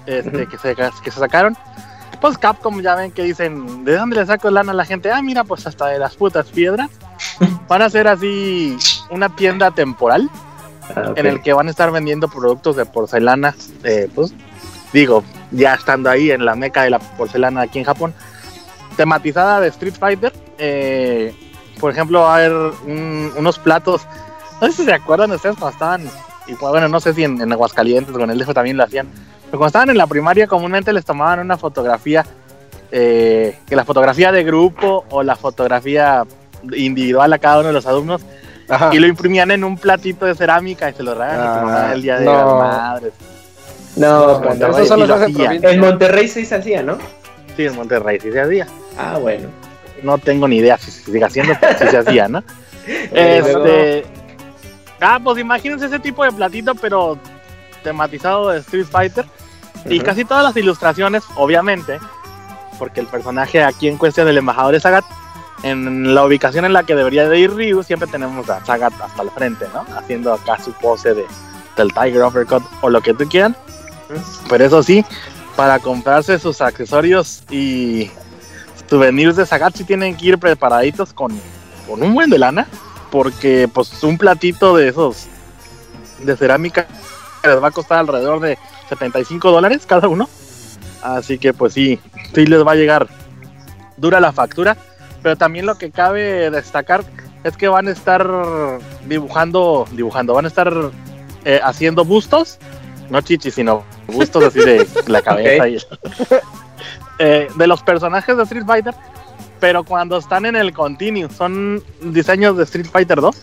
este, 0.07 0.47
que, 0.47 0.59
se, 0.59 0.75
que 0.75 1.11
se 1.11 1.19
sacaron, 1.21 1.57
pues 2.21 2.39
Capcom 2.39 2.81
ya 2.83 2.95
ven 2.95 3.11
que 3.13 3.23
dicen, 3.23 3.85
¿de 3.85 3.97
dónde 3.97 4.17
le 4.17 4.27
saco 4.27 4.51
lana 4.51 4.73
a 4.73 4.75
la 4.75 4.85
gente? 4.85 5.11
Ah, 5.11 5.23
mira, 5.23 5.45
pues 5.45 5.67
hasta 5.67 5.87
de 5.87 5.99
las 5.99 6.15
putas 6.17 6.47
piedras. 6.49 6.91
Van 7.69 7.83
a 7.83 7.87
hacer 7.87 8.09
así 8.09 8.77
una 9.11 9.35
tienda 9.35 9.71
temporal 9.71 10.29
Ah, 10.97 11.13
en 11.15 11.25
el 11.27 11.41
que 11.41 11.53
van 11.53 11.69
a 11.69 11.71
estar 11.71 11.93
vendiendo 11.93 12.27
productos 12.27 12.75
de 12.75 12.85
porcelana, 12.85 13.55
eh, 13.85 14.09
pues 14.13 14.35
digo, 14.93 15.23
ya 15.53 15.75
estando 15.75 16.11
ahí 16.11 16.33
en 16.33 16.45
la 16.45 16.57
meca 16.57 16.83
de 16.83 16.91
la 16.91 16.99
porcelana 16.99 17.61
aquí 17.61 17.79
en 17.79 17.85
Japón, 17.85 18.13
tematizada 18.97 19.61
de 19.61 19.69
Street 19.69 19.95
Fighter. 19.99 20.33
eh, 20.59 21.33
por 21.79 21.93
ejemplo, 21.93 22.23
va 22.23 22.33
a 22.35 22.37
haber 22.39 22.53
un- 22.53 23.33
unos 23.37 23.59
platos, 23.61 24.03
no 24.61 24.67
sé 24.67 24.73
si 24.75 24.85
se 24.85 24.93
acuerdan 24.93 25.31
ustedes 25.31 25.55
cuando 25.57 25.73
estaban, 25.75 26.11
y 26.49 26.55
bueno, 26.55 26.89
no 26.89 26.99
sé 27.01 27.15
si 27.15 27.23
en, 27.25 27.41
en 27.41 27.53
Aguascalientes 27.53 28.15
o 28.15 28.21
en 28.21 28.31
el 28.31 28.39
DF 28.39 28.53
también 28.53 28.77
lo 28.77 28.83
hacían, 28.85 29.09
pero 29.51 29.59
cuando 29.59 29.67
estaban 29.67 29.91
en 29.91 29.99
la 29.99 30.07
primaria 30.07 30.47
comúnmente 30.47 30.93
les 30.93 31.05
tomaban 31.05 31.41
una 31.41 31.57
fotografía, 31.59 32.25
eh, 32.93 33.59
que 33.67 33.77
la 33.77 33.85
fotografía 33.85 34.33
de 34.33 34.43
grupo 34.45 35.05
o 35.11 35.23
la 35.23 35.37
fotografía 35.37 36.25
individual 36.77 37.33
a 37.33 37.39
cada 37.39 37.59
uno 37.61 37.69
de 37.69 37.73
los 37.75 37.87
alumnos 37.87 38.23
Ajá. 38.69 38.91
y 38.93 38.99
lo 38.99 39.07
imprimían 39.07 39.51
en 39.51 39.65
un 39.65 39.77
platito 39.79 40.27
de 40.27 40.35
cerámica 40.35 40.91
y 40.91 40.95
se 40.95 41.03
lo 41.03 41.15
regalan 41.15 41.41
a 41.41 41.61
tu 41.61 41.67
mamá 41.67 41.89
Ah, 41.89 41.93
el 41.95 42.03
día 42.03 42.19
de 42.19 42.25
no. 42.27 42.33
las 42.33 42.45
madres. 42.47 43.13
No, 43.97 44.27
No, 44.27 44.41
pero 44.41 44.51
Monterrey 44.51 44.85
Eso 44.85 44.95
solo 44.95 45.07
se 45.07 45.13
hace 45.25 45.73
en 45.73 45.81
Monterrey 45.81 46.29
sí 46.29 46.45
se 46.45 46.55
hacía, 46.55 46.83
¿no? 46.83 46.99
Sí, 47.57 47.65
en 47.67 47.75
Monterrey 47.75 48.19
sí 48.21 48.31
se 48.31 48.41
hacía. 48.41 48.67
Ah, 48.99 49.19
bueno. 49.21 49.49
No 50.03 50.19
tengo 50.19 50.47
ni 50.49 50.59
idea 50.59 50.79
si 50.79 50.91
se 50.91 51.03
sigue 51.05 51.25
haciendo, 51.25 51.55
pero 51.61 51.79
sí 51.79 51.87
se 51.89 51.99
hacía, 51.99 52.29
¿no? 52.29 52.43
este. 53.13 54.05
Ah, 55.01 55.19
pues 55.23 55.39
imagínense 55.39 55.87
ese 55.87 55.99
tipo 55.99 56.25
de 56.25 56.33
platito, 56.33 56.75
pero 56.75 57.19
tematizado 57.83 58.51
de 58.51 58.61
Street 58.61 58.87
Fighter. 58.91 59.27
Y 59.87 59.97
Ujú. 59.97 60.05
casi 60.05 60.25
todas 60.25 60.45
las 60.45 60.57
ilustraciones, 60.57 61.25
obviamente, 61.37 61.99
porque 62.79 63.01
el 63.01 63.07
personaje 63.07 63.63
aquí 63.63 63.89
en 63.89 63.97
cuestión 63.97 64.27
del 64.27 64.39
embajador 64.39 64.75
es 64.75 64.83
Sagat, 64.83 65.05
en 65.63 66.15
la 66.15 66.25
ubicación 66.25 66.65
en 66.65 66.73
la 66.73 66.85
que 66.85 66.95
debería 66.95 67.29
de 67.29 67.39
ir 67.39 67.55
Ryu, 67.55 67.83
siempre 67.83 68.09
tenemos 68.09 68.49
a 68.49 68.65
Sagat 68.65 68.93
hasta 69.01 69.23
el 69.23 69.31
frente, 69.31 69.67
¿no? 69.75 69.85
Haciendo 69.97 70.33
acá 70.33 70.59
su 70.63 70.73
pose 70.73 71.15
de, 71.15 71.27
del 71.77 71.93
Tiger 71.93 72.25
Uppercut 72.25 72.63
o 72.81 72.89
lo 72.89 73.01
que 73.01 73.13
tú 73.15 73.29
quieran. 73.29 73.55
Pero 74.49 74.65
eso 74.65 74.83
sí, 74.83 75.05
para 75.57 75.79
comprarse 75.79 76.39
sus 76.39 76.61
accesorios 76.61 77.43
y 77.51 78.11
souvenirs 78.89 79.37
de 79.37 79.47
Sagat, 79.47 79.77
sí 79.77 79.85
tienen 79.85 80.17
que 80.17 80.27
ir 80.27 80.39
preparaditos 80.39 81.13
con, 81.13 81.39
con 81.87 82.03
un 82.03 82.15
buen 82.15 82.31
de 82.31 82.39
lana, 82.39 82.67
porque 83.11 83.69
pues 83.73 84.03
un 84.03 84.17
platito 84.17 84.77
de 84.77 84.89
esos 84.89 85.27
de 86.21 86.37
cerámica 86.37 86.87
les 87.45 87.63
va 87.63 87.69
a 87.69 87.71
costar 87.73 87.99
alrededor 87.99 88.41
de 88.41 88.59
75 88.89 89.51
dólares 89.51 89.87
cada 89.87 90.09
uno. 90.09 90.29
Así 91.03 91.39
que 91.39 91.53
pues 91.53 91.73
sí, 91.73 91.99
sí 92.35 92.47
les 92.47 92.67
va 92.67 92.73
a 92.73 92.77
llegar 92.77 93.09
dura 93.97 94.21
la 94.21 94.33
factura. 94.33 94.77
Pero 95.23 95.37
también 95.37 95.67
lo 95.67 95.77
que 95.77 95.91
cabe 95.91 96.51
destacar 96.51 97.05
es 97.45 97.57
que 97.57 97.69
van 97.69 97.89
a 97.89 97.91
estar 97.91 98.29
dibujando, 99.07 99.87
dibujando, 99.93 100.35
van 100.35 100.47
a 100.47 100.49
estar 100.49 100.73
eh, 101.45 101.61
haciendo 101.63 102.05
bustos, 102.05 102.59
no 103.11 103.21
chichis, 103.21 103.55
sino 103.55 103.85
bustos 104.07 104.45
así 104.45 104.61
de 104.61 104.87
la 105.07 105.23
cabeza 105.23 105.69
y 105.69 105.77
eh, 107.19 107.49
de 107.55 107.67
los 107.67 107.83
personajes 107.83 108.37
de 108.37 108.43
Street 108.45 108.67
Fighter. 108.67 108.95
Pero 109.59 109.85
cuando 109.85 110.17
están 110.17 110.47
en 110.47 110.57
el 110.57 110.73
continuo, 110.73 111.29
son 111.29 111.83
diseños 112.01 112.57
de 112.57 112.65
Street 112.65 112.87
Fighter 112.91 113.21
2. 113.21 113.37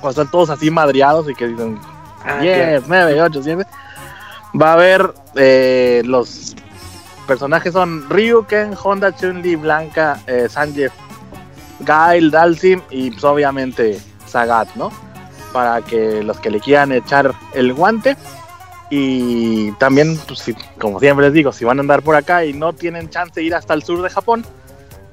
O 0.00 0.08
están 0.08 0.30
todos 0.30 0.48
así 0.48 0.70
madreados 0.70 1.28
y 1.28 1.34
que 1.34 1.48
dicen 1.48 1.78
Ah, 2.24 2.38
10, 2.40 2.82
9, 2.86 3.22
8, 3.22 3.42
7. 3.42 3.64
Va 4.60 4.70
a 4.70 4.72
haber 4.74 5.14
eh, 5.34 6.02
los 6.04 6.54
personajes 7.26 7.72
son 7.72 8.08
Ryu, 8.10 8.44
Ken, 8.46 8.74
Honda, 8.82 9.14
Chun-Li, 9.14 9.56
Blanca, 9.56 10.20
eh, 10.26 10.48
Gail, 11.80 12.30
Dalsim 12.30 12.80
y 12.90 13.10
pues, 13.10 13.24
obviamente 13.24 13.98
Sagat, 14.26 14.68
¿no? 14.76 14.90
Para 15.52 15.82
que 15.82 16.22
los 16.22 16.38
que 16.38 16.50
le 16.50 16.60
quieran 16.60 16.92
echar 16.92 17.32
el 17.54 17.72
guante. 17.72 18.16
Y 18.90 19.72
también, 19.72 20.18
pues, 20.28 20.40
si- 20.40 20.54
como 20.78 21.00
siempre 21.00 21.26
les 21.26 21.32
digo, 21.34 21.50
si 21.52 21.64
van 21.64 21.78
a 21.78 21.80
andar 21.80 22.02
por 22.02 22.14
acá 22.14 22.44
y 22.44 22.52
no 22.52 22.72
tienen 22.74 23.08
chance 23.08 23.32
de 23.40 23.44
ir 23.44 23.54
hasta 23.54 23.72
el 23.74 23.82
sur 23.82 24.02
de 24.02 24.10
Japón, 24.10 24.44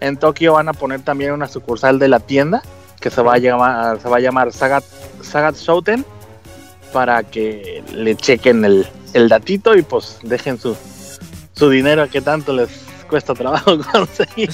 en 0.01 0.17
Tokio 0.17 0.53
van 0.53 0.67
a 0.67 0.73
poner 0.73 1.01
también 1.01 1.31
una 1.31 1.47
sucursal 1.47 1.97
de 1.97 2.09
la 2.09 2.19
tienda 2.19 2.61
que 2.99 3.09
se 3.09 3.21
va 3.21 3.35
a 3.35 3.37
llamar, 3.37 3.99
se 4.01 4.09
va 4.09 4.17
a 4.17 4.19
llamar 4.19 4.51
Sagat, 4.51 4.83
Sagat 5.21 5.55
Shouten 5.55 6.05
para 6.93 7.23
que 7.23 7.83
le 7.93 8.15
chequen 8.15 8.65
el, 8.65 8.87
el 9.13 9.29
datito 9.29 9.75
y 9.75 9.81
pues 9.81 10.19
dejen 10.23 10.59
su, 10.59 10.75
su 11.53 11.69
dinero 11.69 12.09
que 12.09 12.21
tanto 12.21 12.53
les 12.53 12.69
cuesta 13.09 13.33
trabajo 13.33 13.77
conseguir 13.91 14.49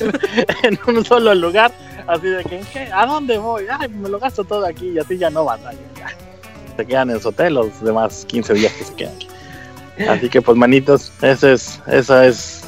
en 0.63 0.79
un 0.87 1.05
solo 1.05 1.35
lugar. 1.35 1.71
Así 2.07 2.27
de 2.27 2.43
que, 2.43 2.61
¿qué? 2.71 2.89
¿a 2.93 3.05
dónde 3.05 3.37
voy? 3.37 3.65
Ay, 3.69 3.89
me 3.89 4.09
lo 4.09 4.19
gasto 4.19 4.43
todo 4.43 4.65
aquí 4.65 4.89
y 4.89 4.99
así 4.99 5.17
ya 5.17 5.29
no 5.29 5.45
batalla. 5.45 5.79
ya. 5.97 6.07
Se 6.77 6.85
quedan 6.85 7.09
en 7.09 7.21
su 7.21 7.29
hotel 7.29 7.55
los 7.55 7.81
demás 7.81 8.25
15 8.25 8.53
días 8.53 8.73
que 8.73 8.83
se 8.83 8.93
quedan. 8.93 9.15
Así 10.09 10.29
que 10.29 10.41
pues 10.41 10.57
manitos, 10.57 11.11
esa 11.21 11.51
es, 11.51 11.81
esa 11.87 12.25
es 12.27 12.63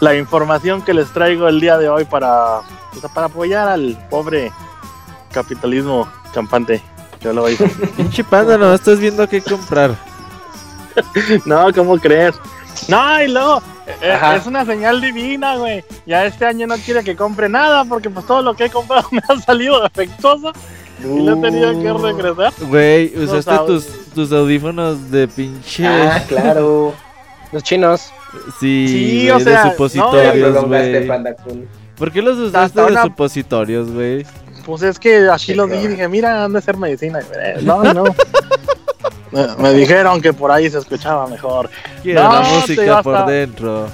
la 0.00 0.14
información 0.14 0.82
que 0.84 0.92
les 0.94 1.10
traigo 1.12 1.48
el 1.48 1.60
día 1.60 1.78
de 1.78 1.88
hoy 1.88 2.04
para, 2.04 2.60
pues, 2.92 3.04
para 3.12 3.26
apoyar 3.26 3.68
al 3.68 3.98
pobre 4.10 4.52
capitalismo 5.32 6.08
campante. 6.34 6.82
Yo 7.20 7.32
lo 7.32 7.48
hice. 7.48 7.68
Pinche 7.96 8.22
panda, 8.24 8.56
no 8.58 8.72
estás 8.74 8.98
viendo 9.00 9.28
qué 9.28 9.40
comprar. 9.42 9.94
No, 11.46 11.72
¿cómo 11.72 11.96
crees? 11.98 12.34
No, 12.88 13.22
y 13.22 13.28
luego, 13.28 13.62
eh, 14.02 14.18
es 14.36 14.46
una 14.46 14.64
señal 14.64 15.00
divina, 15.00 15.56
güey. 15.56 15.84
Ya 16.06 16.26
este 16.26 16.44
año 16.44 16.66
no 16.66 16.74
quiere 16.76 17.04
que 17.04 17.14
compre 17.14 17.48
nada 17.48 17.84
porque 17.84 18.10
pues 18.10 18.26
todo 18.26 18.42
lo 18.42 18.54
que 18.54 18.64
he 18.64 18.70
comprado 18.70 19.06
me 19.12 19.20
ha 19.28 19.40
salido 19.40 19.80
defectuoso 19.82 20.52
y 21.04 21.20
lo 21.24 21.34
he 21.34 21.40
tenido 21.40 21.70
que 21.80 21.92
Uh. 21.92 21.98
regresar. 21.98 22.52
Güey, 22.62 23.16
usaste 23.16 23.58
tus, 23.66 23.86
tus 24.12 24.32
audífonos 24.32 25.08
de 25.10 25.28
pinche. 25.28 25.86
Ah, 25.86 26.20
claro. 26.26 26.92
Los 27.52 27.62
chinos. 27.62 28.10
Sí, 28.58 29.30
o 29.30 29.38
sea, 29.38 29.64
de 29.64 29.70
supositorios, 29.70 30.64
güey. 30.64 31.08
¿Por 31.96 32.10
qué 32.12 32.22
los 32.22 32.36
usaste 32.38 32.80
de 32.80 32.86
una- 32.88 33.02
supositorios, 33.02 33.88
güey? 33.90 34.26
Pues 34.68 34.82
es 34.82 34.98
que 34.98 35.26
así 35.30 35.54
lo 35.54 35.64
vi, 35.66 35.72
cabrón. 35.76 35.90
dije, 35.92 36.08
mira, 36.08 36.44
han 36.44 36.52
de 36.52 36.60
ser 36.60 36.76
medicina. 36.76 37.20
Eh, 37.40 37.60
No, 37.62 37.82
no. 37.94 38.04
Me- 39.32 39.56
me 39.56 39.72
dijeron 39.72 40.20
que 40.20 40.34
por 40.34 40.52
ahí 40.52 40.68
se 40.68 40.76
escuchaba 40.78 41.26
mejor. 41.26 41.70
Quiero 42.02 42.22
No, 42.24 42.32
la 42.34 42.40
música 42.42 43.02
por 43.02 43.14
hasta- 43.16 43.30
dentro. 43.30 43.88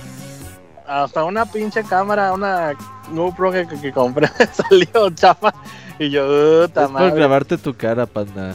Hasta 0.84 1.22
una 1.22 1.46
pinche 1.46 1.84
cámara, 1.84 2.32
una 2.32 2.72
GoPro 3.12 3.52
que, 3.52 3.68
que 3.68 3.92
compré 3.92 4.28
salió 4.52 5.10
chafa. 5.14 5.54
Y 6.00 6.10
yo, 6.10 6.26
puta 6.66 6.80
Es 6.82 6.86
por 6.88 6.90
madre. 6.90 7.10
grabarte 7.14 7.56
tu 7.56 7.72
cara, 7.74 8.04
panda. 8.06 8.54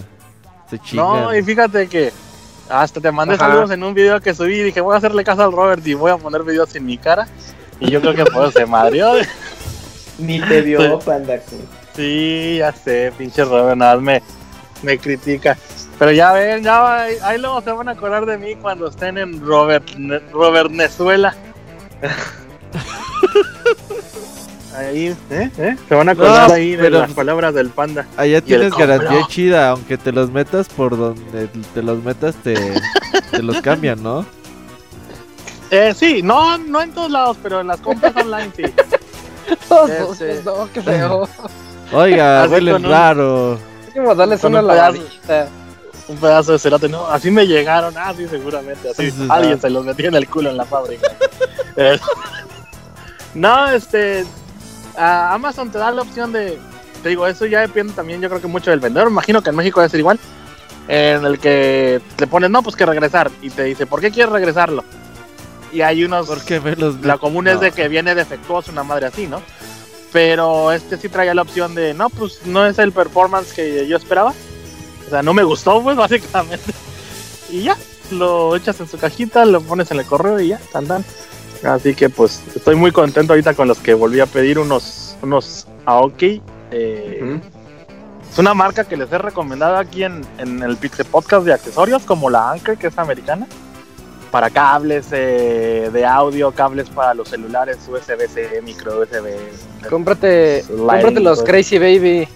Se 0.69 0.77
chingan. 0.77 1.05
No, 1.23 1.33
y 1.35 1.41
fíjate 1.41 1.87
que 1.87 2.11
hasta 2.69 2.99
te 2.99 3.11
mandé 3.13 3.35
Ajá. 3.35 3.47
saludos 3.47 3.71
en 3.71 3.81
un 3.81 3.93
video 3.93 4.19
que 4.19 4.33
subí 4.35 4.55
y 4.59 4.63
dije, 4.63 4.81
voy 4.81 4.93
a 4.93 4.97
hacerle 4.97 5.23
caso 5.23 5.43
al 5.45 5.53
Robert 5.53 5.87
y 5.87 5.93
voy 5.93 6.11
a 6.11 6.17
poner 6.17 6.43
videos 6.43 6.75
en 6.75 6.85
mi 6.85 6.97
cara. 6.97 7.29
Y 7.79 7.89
yo 7.89 8.01
creo 8.01 8.13
que 8.13 8.25
por 8.25 8.43
eso 8.43 8.51
se 8.59 8.65
madrió. 8.65 9.13
Ni 10.19 10.41
te 10.41 10.59
vio, 10.61 10.99
Panda. 10.99 11.39
Sí, 11.99 12.55
ya 12.59 12.71
sé, 12.71 13.11
pinche 13.17 13.43
Robert, 13.43 13.75
nada 13.75 13.95
más 13.95 14.03
me, 14.03 14.23
me 14.83 14.97
critica. 14.97 15.57
Pero 15.97 16.13
ya 16.13 16.31
ven, 16.31 16.63
ya 16.63 16.79
va, 16.79 17.01
ahí, 17.01 17.15
ahí 17.23 17.37
luego 17.37 17.61
se 17.61 17.73
van 17.73 17.89
a 17.89 17.91
acordar 17.91 18.25
de 18.25 18.37
mí 18.37 18.55
cuando 18.55 18.87
estén 18.87 19.17
en 19.17 19.45
Robert, 19.45 19.83
Robert 20.31 20.69
Venezuela. 20.69 21.35
Ahí, 24.77 25.07
¿eh? 25.29 25.51
¿eh? 25.57 25.75
Se 25.89 25.95
van 25.95 26.07
a 26.07 26.13
acordar 26.13 26.47
No, 26.47 26.53
ahí 26.55 26.71
de 26.77 26.83
pero- 26.83 26.99
las 26.99 27.11
palabras 27.11 27.53
del 27.53 27.69
panda. 27.69 28.05
Allá 28.15 28.39
tienes 28.39 28.73
garantía 28.73 29.27
chida, 29.27 29.71
aunque 29.71 29.97
te 29.97 30.13
los 30.13 30.31
metas 30.31 30.69
por 30.69 30.95
donde 30.97 31.47
te 31.73 31.83
los 31.83 32.01
metas, 32.01 32.35
te, 32.35 32.53
te 33.31 33.43
los 33.43 33.59
cambian, 33.61 34.01
¿no? 34.01 34.25
Eh, 35.69 35.93
sí, 35.93 36.21
no, 36.23 36.57
no 36.57 36.81
en 36.81 36.93
todos 36.93 37.11
lados, 37.11 37.35
pero 37.43 37.59
en 37.59 37.67
las 37.67 37.81
compras 37.81 38.15
online 38.23 38.51
sí. 38.55 38.63
Todos 39.67 40.19
dos, 40.19 40.45
no, 40.45 40.69
qué 40.71 40.81
feo. 40.81 41.27
Oiga, 41.91 42.47
huelen 42.47 42.83
raro. 42.83 43.57
Dijimos 43.87 44.17
darles 44.17 44.43
una 44.43 44.61
lavadita. 44.61 45.47
Un 46.07 46.17
pedazo 46.17 46.53
de 46.53 46.59
cerote, 46.59 46.89
no, 46.89 47.05
así 47.05 47.29
me 47.29 47.45
llegaron, 47.45 47.93
ah, 47.95 48.11
sí, 48.17 48.27
seguramente, 48.27 48.89
así, 48.89 49.11
Sí, 49.11 49.11
sí, 49.11 49.27
alguien 49.29 49.61
se 49.61 49.69
los 49.69 49.85
metió 49.85 50.07
en 50.07 50.15
el 50.15 50.27
culo 50.27 50.49
en 50.49 50.57
la 50.57 50.65
fábrica. 50.65 51.07
Eh, 51.75 51.97
no, 53.35 53.69
este, 53.69 54.25
a 54.97 55.33
Amazon 55.33 55.71
te 55.71 55.77
da 55.77 55.91
la 55.91 56.01
opción 56.01 56.33
de, 56.33 56.59
te 57.01 57.09
digo, 57.09 57.25
eso 57.25 57.45
ya 57.45 57.61
depende 57.61 57.93
también, 57.93 58.19
yo 58.19 58.27
creo 58.27 58.41
que 58.41 58.47
mucho 58.47 58.71
del 58.71 58.81
vendedor, 58.81 59.07
imagino 59.07 59.41
que 59.41 59.51
en 59.51 59.55
México 59.55 59.79
debe 59.79 59.89
ser 59.89 59.99
igual, 60.01 60.19
en 60.89 61.23
el 61.23 61.39
que 61.39 62.01
te 62.17 62.27
pones, 62.27 62.49
no, 62.49 62.63
pues 62.63 62.75
que 62.75 62.85
regresar, 62.85 63.31
y 63.41 63.49
te 63.49 63.63
dice, 63.63 63.85
¿por 63.85 64.01
qué 64.01 64.11
quieres 64.11 64.33
regresarlo? 64.33 64.83
Y 65.71 65.81
hay 65.81 66.03
unos, 66.03 66.27
¿Por 66.27 66.43
qué 66.43 66.59
me 66.59 66.75
los 66.75 66.99
la 67.01 67.17
común 67.17 67.47
es 67.47 67.61
de 67.61 67.71
que 67.71 67.87
viene 67.87 68.13
defectuoso, 68.13 68.71
una 68.71 68.83
madre 68.83 69.05
así, 69.05 69.27
¿no? 69.27 69.41
Pero 70.11 70.71
este 70.71 70.97
sí 70.97 71.09
traía 71.09 71.33
la 71.33 71.43
opción 71.43 71.75
de, 71.75 71.93
no, 71.93 72.09
pues 72.09 72.45
no 72.45 72.65
es 72.65 72.79
el 72.79 72.91
performance 72.91 73.53
que 73.53 73.87
yo 73.87 73.97
esperaba. 73.97 74.33
O 75.05 75.09
sea, 75.09 75.21
no 75.21 75.33
me 75.33 75.43
gustó, 75.43 75.81
pues, 75.81 75.95
básicamente. 75.97 76.73
Y 77.49 77.63
ya, 77.63 77.77
lo 78.11 78.55
echas 78.55 78.79
en 78.79 78.87
su 78.87 78.97
cajita, 78.97 79.45
lo 79.45 79.61
pones 79.61 79.91
en 79.91 79.99
el 79.99 80.05
correo 80.05 80.39
y 80.39 80.49
ya, 80.49 80.59
tan 80.71 80.87
tan. 80.87 81.05
Así 81.63 81.93
que 81.93 82.09
pues 82.09 82.41
estoy 82.55 82.75
muy 82.75 82.91
contento 82.91 83.33
ahorita 83.33 83.53
con 83.53 83.67
los 83.67 83.79
que 83.79 83.93
volví 83.93 84.19
a 84.19 84.25
pedir 84.25 84.59
unos, 84.59 85.17
unos 85.21 85.67
Aoki. 85.85 86.41
Eh. 86.71 87.39
Es 88.31 88.37
una 88.37 88.53
marca 88.53 88.83
que 88.83 88.95
les 88.95 89.11
he 89.11 89.17
recomendado 89.17 89.75
aquí 89.77 90.03
en, 90.03 90.21
en 90.37 90.61
el 90.61 90.77
Pixel 90.77 91.05
Podcast 91.05 91.45
de 91.45 91.53
accesorios, 91.53 92.03
como 92.03 92.29
la 92.29 92.51
Anker, 92.51 92.77
que 92.77 92.87
es 92.87 92.97
americana. 92.97 93.47
Para 94.31 94.49
cables 94.51 95.07
eh, 95.11 95.89
de 95.91 96.05
audio, 96.05 96.51
cables 96.51 96.87
para 96.89 97.13
los 97.15 97.29
celulares, 97.29 97.77
USB-C, 97.87 98.61
micro 98.61 98.99
USB. 99.01 99.89
Cómprate, 99.89 100.63
cómprate 100.67 101.19
los 101.19 101.39
pues. 101.39 101.49
Crazy 101.49 101.79
Baby. 101.79 102.27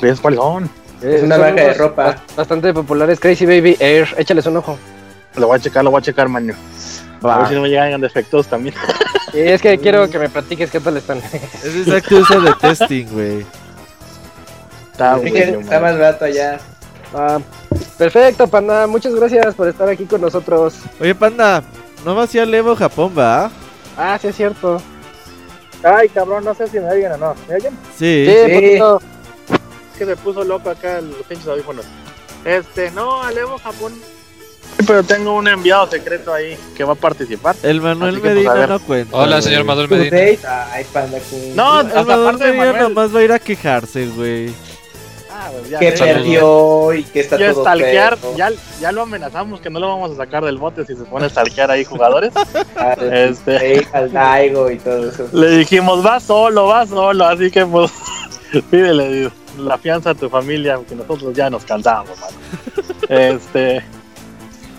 ¿Ves 0.00 0.20
cuáles 0.20 0.40
son? 0.40 0.70
Es 1.02 1.22
una 1.22 1.36
marca 1.38 1.60
de 1.62 1.74
ropa. 1.74 2.04
ba- 2.04 2.22
Bastante 2.36 2.72
populares. 2.72 3.20
Crazy 3.20 3.44
Baby 3.44 3.76
Air. 3.80 4.08
Échales 4.16 4.46
un 4.46 4.56
ojo. 4.56 4.78
Lo 5.36 5.46
voy 5.48 5.56
a 5.58 5.60
checar, 5.60 5.84
lo 5.84 5.90
voy 5.90 5.98
a 6.00 6.02
checar, 6.02 6.28
maño. 6.28 6.54
A 7.22 7.38
ver 7.38 7.48
si 7.48 7.54
no 7.54 7.60
me 7.62 7.68
llegan 7.68 8.00
defectos 8.00 8.46
también. 8.46 8.74
Y 9.34 9.40
es 9.40 9.60
que 9.60 9.76
quiero 9.78 10.08
que 10.08 10.18
me 10.18 10.30
platiques 10.30 10.70
qué 10.70 10.80
tal 10.80 10.96
están. 10.96 11.18
Es 11.62 11.76
exacto 11.86 12.16
uso 12.16 12.40
de 12.40 12.50
testing, 12.54 13.04
güey. 13.12 13.44
Está 14.92 15.16
bueno, 15.16 15.60
está 15.60 15.80
más 15.80 15.98
barato 15.98 16.24
allá. 16.24 16.58
Ah, 17.14 17.38
perfecto, 17.96 18.46
panda. 18.46 18.86
Muchas 18.86 19.14
gracias 19.14 19.54
por 19.54 19.68
estar 19.68 19.88
aquí 19.88 20.04
con 20.04 20.20
nosotros. 20.20 20.74
Oye, 21.00 21.14
panda, 21.14 21.62
no 22.04 22.14
va 22.14 22.24
hacia 22.24 22.42
Evo 22.44 22.76
Japón, 22.76 23.12
¿va? 23.16 23.50
Ah, 23.96 24.18
sí 24.20 24.28
es 24.28 24.36
cierto. 24.36 24.80
Ay, 25.82 26.08
cabrón, 26.08 26.44
no 26.44 26.54
sé 26.54 26.66
si 26.68 26.78
me 26.80 26.90
oyen 26.90 27.12
o 27.12 27.16
no. 27.16 27.34
¿Me 27.48 27.54
oyen? 27.56 27.72
Sí. 27.96 28.26
Sí, 28.26 28.34
Sí. 28.46 28.54
poquito. 28.54 29.02
que 29.98 30.06
se 30.06 30.14
puso 30.16 30.44
loco 30.44 30.70
acá 30.70 31.00
los 31.00 31.26
pinches 31.26 31.48
audífonos. 31.48 31.84
Este, 32.44 32.92
no, 32.92 33.20
Alevo 33.20 33.58
Japón. 33.58 33.92
Pero 34.86 35.02
tengo 35.02 35.34
un 35.34 35.48
enviado 35.48 35.88
secreto 35.90 36.32
ahí 36.32 36.56
que 36.76 36.84
va 36.84 36.92
a 36.92 36.96
participar. 36.96 37.56
El 37.64 37.80
Manuel 37.80 38.14
que, 38.16 38.20
pues, 38.20 38.34
Medina 38.34 38.66
no 38.68 38.78
cuenta. 38.78 39.16
Hola, 39.16 39.36
güey. 39.36 39.42
señor 39.42 39.64
Manuel 39.64 39.88
Tu 39.88 39.96
Medina. 39.96 40.66
Ay, 40.72 40.84
panda. 40.92 41.18
Kun. 41.18 41.56
No, 41.56 41.80
El 41.80 41.86
Manuel 41.88 42.10
aparte 42.20 42.44
de 42.44 42.50
Medina 42.52 42.72
Manuel. 42.72 42.94
nomás 42.94 43.14
va 43.16 43.18
a 43.18 43.22
ir 43.24 43.32
a 43.32 43.38
quejarse, 43.40 44.06
güey. 44.06 44.54
Ah, 45.40 45.50
pues 45.52 45.70
ya, 45.70 45.78
que 45.78 45.92
perdió 45.92 46.92
y 46.94 47.04
que 47.04 47.20
está 47.20 47.38
todo 47.38 47.62
stalkear, 47.62 48.18
ya, 48.36 48.50
ya 48.80 48.90
lo 48.90 49.02
amenazamos 49.02 49.60
que 49.60 49.70
no 49.70 49.78
lo 49.78 49.86
vamos 49.86 50.10
a 50.10 50.16
sacar 50.16 50.44
del 50.44 50.58
bote 50.58 50.84
si 50.84 50.96
se 50.96 51.04
pone 51.04 51.26
a 51.26 51.28
stalkear 51.28 51.70
ahí 51.70 51.84
jugadores. 51.84 52.32
Este, 53.00 53.78
Ey, 53.78 53.86
al 53.92 54.12
Daigo 54.12 54.70
y 54.70 54.78
todo 54.78 55.08
eso. 55.08 55.28
le 55.32 55.58
dijimos, 55.58 56.04
va 56.04 56.18
solo, 56.18 56.66
va 56.66 56.86
solo, 56.86 57.24
así 57.24 57.50
que 57.50 57.64
pues 57.64 57.92
pídele 58.70 59.30
la 59.56 59.78
fianza 59.78 60.10
a 60.10 60.14
tu 60.14 60.28
familia, 60.28 60.78
que 60.88 60.96
nosotros 60.96 61.34
ya 61.34 61.48
nos 61.50 61.64
cansamos, 61.64 62.18
mano. 62.18 62.36
Este, 63.08 63.82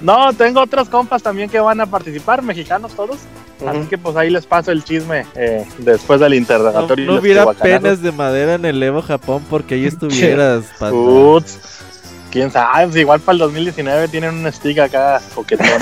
no, 0.02 0.34
tengo 0.34 0.62
otros 0.62 0.88
compas 0.90 1.24
también 1.24 1.50
que 1.50 1.60
van 1.60 1.80
a 1.82 1.86
participar, 1.86 2.42
mexicanos 2.42 2.94
todos. 2.94 3.20
Así 3.68 3.80
que 3.90 3.98
pues 3.98 4.16
ahí 4.16 4.30
les 4.30 4.46
paso 4.46 4.72
el 4.72 4.84
chisme 4.84 5.26
eh, 5.36 5.66
después 5.80 6.20
del 6.20 6.32
No, 6.32 6.36
interrogatorio. 6.38 7.06
no 7.06 7.12
los 7.14 7.22
hubiera 7.22 7.46
penas 7.54 8.02
de 8.02 8.12
madera 8.12 8.54
en 8.56 8.66
el 8.66 8.82
Evo 8.82 9.02
Japón 9.02 9.44
porque 9.50 9.76
ahí 9.76 9.86
estuvieras. 9.86 10.64
Uts, 10.92 11.60
quién 12.32 12.52
sabe, 12.52 12.86
pues, 12.86 12.96
igual 12.98 13.20
para 13.20 13.34
el 13.34 13.40
2019 13.40 14.08
tienen 14.08 14.34
un 14.46 14.52
stick 14.54 14.80
acá 14.80 15.22
coquetón. 15.36 15.68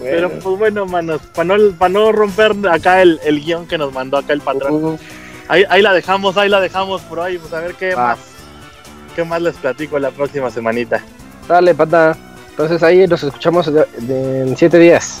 Pero 0.00 0.28
Bueno. 0.28 0.42
pues 0.42 0.58
bueno, 0.58 0.86
manos, 0.86 1.20
para 1.34 1.56
no, 1.56 1.72
pa' 1.78 1.88
no 1.88 2.10
romper 2.12 2.52
acá 2.70 3.00
el, 3.02 3.20
el 3.24 3.40
guion 3.44 3.66
que 3.66 3.78
nos 3.78 3.92
mandó 3.92 4.18
acá 4.18 4.32
el 4.32 4.40
patrón. 4.40 4.74
Uh, 4.84 4.98
Ahí, 5.46 5.62
ahí 5.68 5.82
la 5.82 5.92
dejamos, 5.92 6.38
ahí 6.38 6.48
la 6.48 6.58
dejamos 6.58 7.02
por 7.02 7.18
hoy, 7.18 7.36
pues 7.36 7.52
a 7.52 7.60
ver 7.60 7.74
qué 7.74 7.94
más. 7.94 8.18
¿Qué 9.14 9.24
más 9.24 9.42
les 9.42 9.54
platico 9.56 9.98
la 9.98 10.10
próxima 10.10 10.50
semanita? 10.50 11.02
Dale, 11.46 11.74
panda. 11.74 12.16
Entonces 12.54 12.82
ahí 12.82 13.06
nos 13.08 13.22
escuchamos 13.22 13.72
de- 13.72 13.84
de- 13.98 14.40
en 14.42 14.56
siete 14.56 14.78
días. 14.78 15.20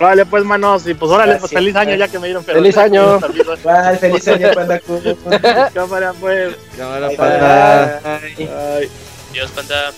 Vale, 0.00 0.26
pues 0.26 0.42
manos, 0.44 0.84
y 0.88 0.94
pues 0.94 1.12
órale, 1.12 1.36
pues 1.36 1.52
feliz 1.52 1.76
año 1.76 1.94
ya 1.94 2.08
que 2.08 2.18
me 2.18 2.26
dieron 2.26 2.42
Feliz 2.44 2.76
año. 2.76 3.20
feliz 4.00 4.26
año, 4.26 4.48
panda. 4.54 4.80
Cámara, 5.74 6.12
pues. 6.18 6.56
Cámara, 6.76 7.08
Bye, 7.08 7.16
panda. 7.16 8.00
bye. 8.02 8.48
Ay, 8.48 8.88
Dios, 9.32 9.50
panda. 9.52 9.92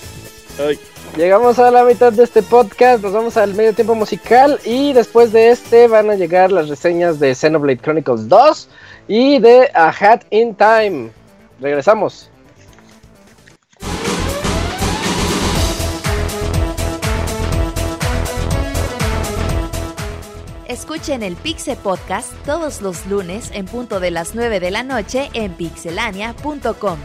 ay. 0.69 0.79
Llegamos 1.17 1.59
a 1.61 1.71
la 1.71 1.85
mitad 1.85 2.13
de 2.13 2.25
este 2.25 2.43
podcast, 2.43 3.03
nos 3.03 3.13
vamos 3.13 3.37
al 3.37 3.55
medio 3.55 3.73
tiempo 3.73 3.95
musical 3.95 4.59
y 4.65 4.93
después 4.93 5.33
de 5.33 5.51
este 5.51 5.87
van 5.87 6.11
a 6.11 6.17
llegar 6.17 6.51
las 6.53 6.69
reseñas 6.69 7.19
de 7.21 7.35
Xenoblade 7.35 7.79
Chronicles 7.79 8.29
2 8.29 8.69
y 9.07 9.39
de 9.39 9.71
A 9.75 9.89
Hat 9.91 10.23
in 10.31 10.55
Time. 10.57 11.11
Regresamos. 11.61 12.31
Escuchen 20.75 21.23
el 21.23 21.37
Pixel 21.37 21.77
Podcast 21.77 22.33
todos 22.45 22.83
los 22.83 23.07
lunes 23.07 23.53
en 23.55 23.65
punto 23.65 24.01
de 24.01 24.11
las 24.11 24.35
9 24.35 24.59
de 24.59 24.73
la 24.73 24.83
noche 24.83 25.31
en 25.33 25.53
pixelania.com. 25.53 26.99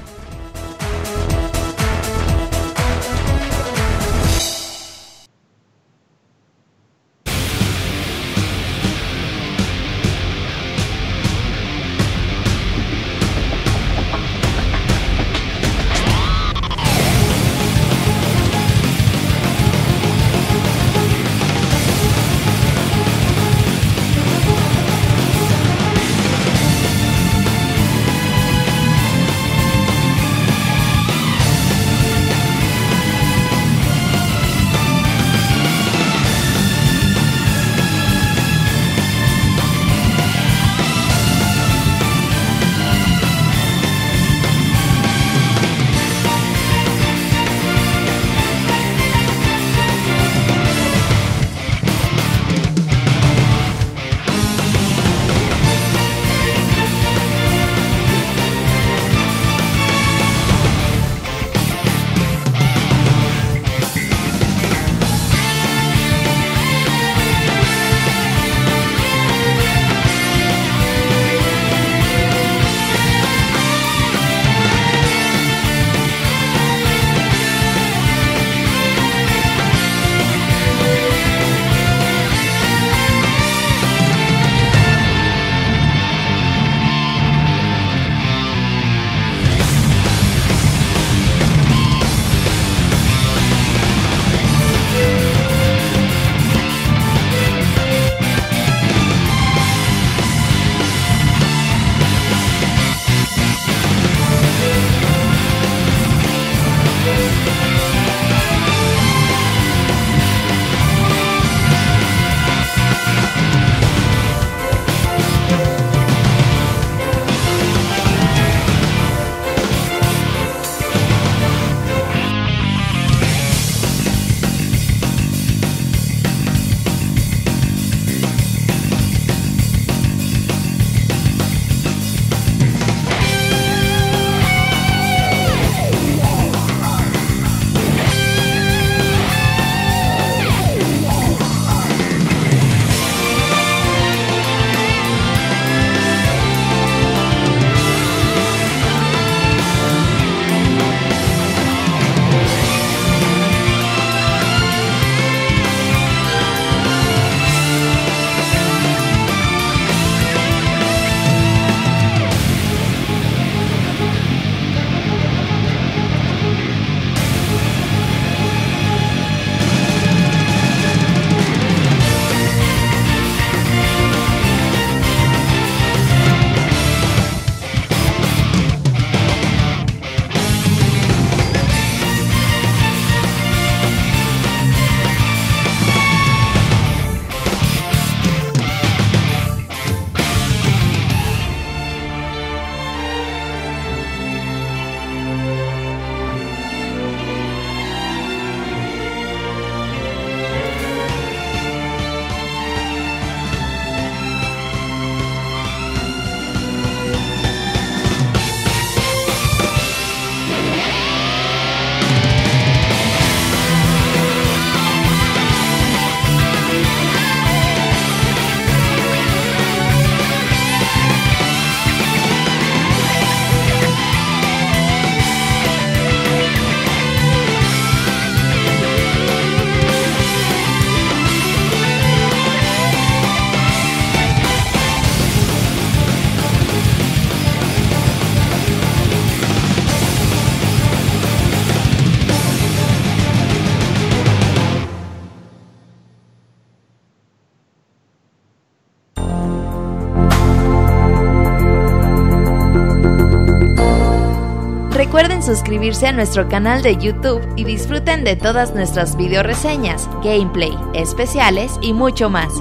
suscribirse 255.70 256.08
a 256.08 256.12
nuestro 256.12 256.50
canal 256.50 256.82
de 256.82 256.98
YouTube 256.98 257.48
y 257.56 257.64
disfruten 257.64 258.24
de 258.24 258.36
todas 258.36 258.74
nuestras 258.74 259.16
video 259.16 259.44
reseñas, 259.44 260.10
gameplay, 260.24 260.76
especiales 260.96 261.74
y 261.80 261.94
mucho 261.94 262.28
más. 262.28 262.52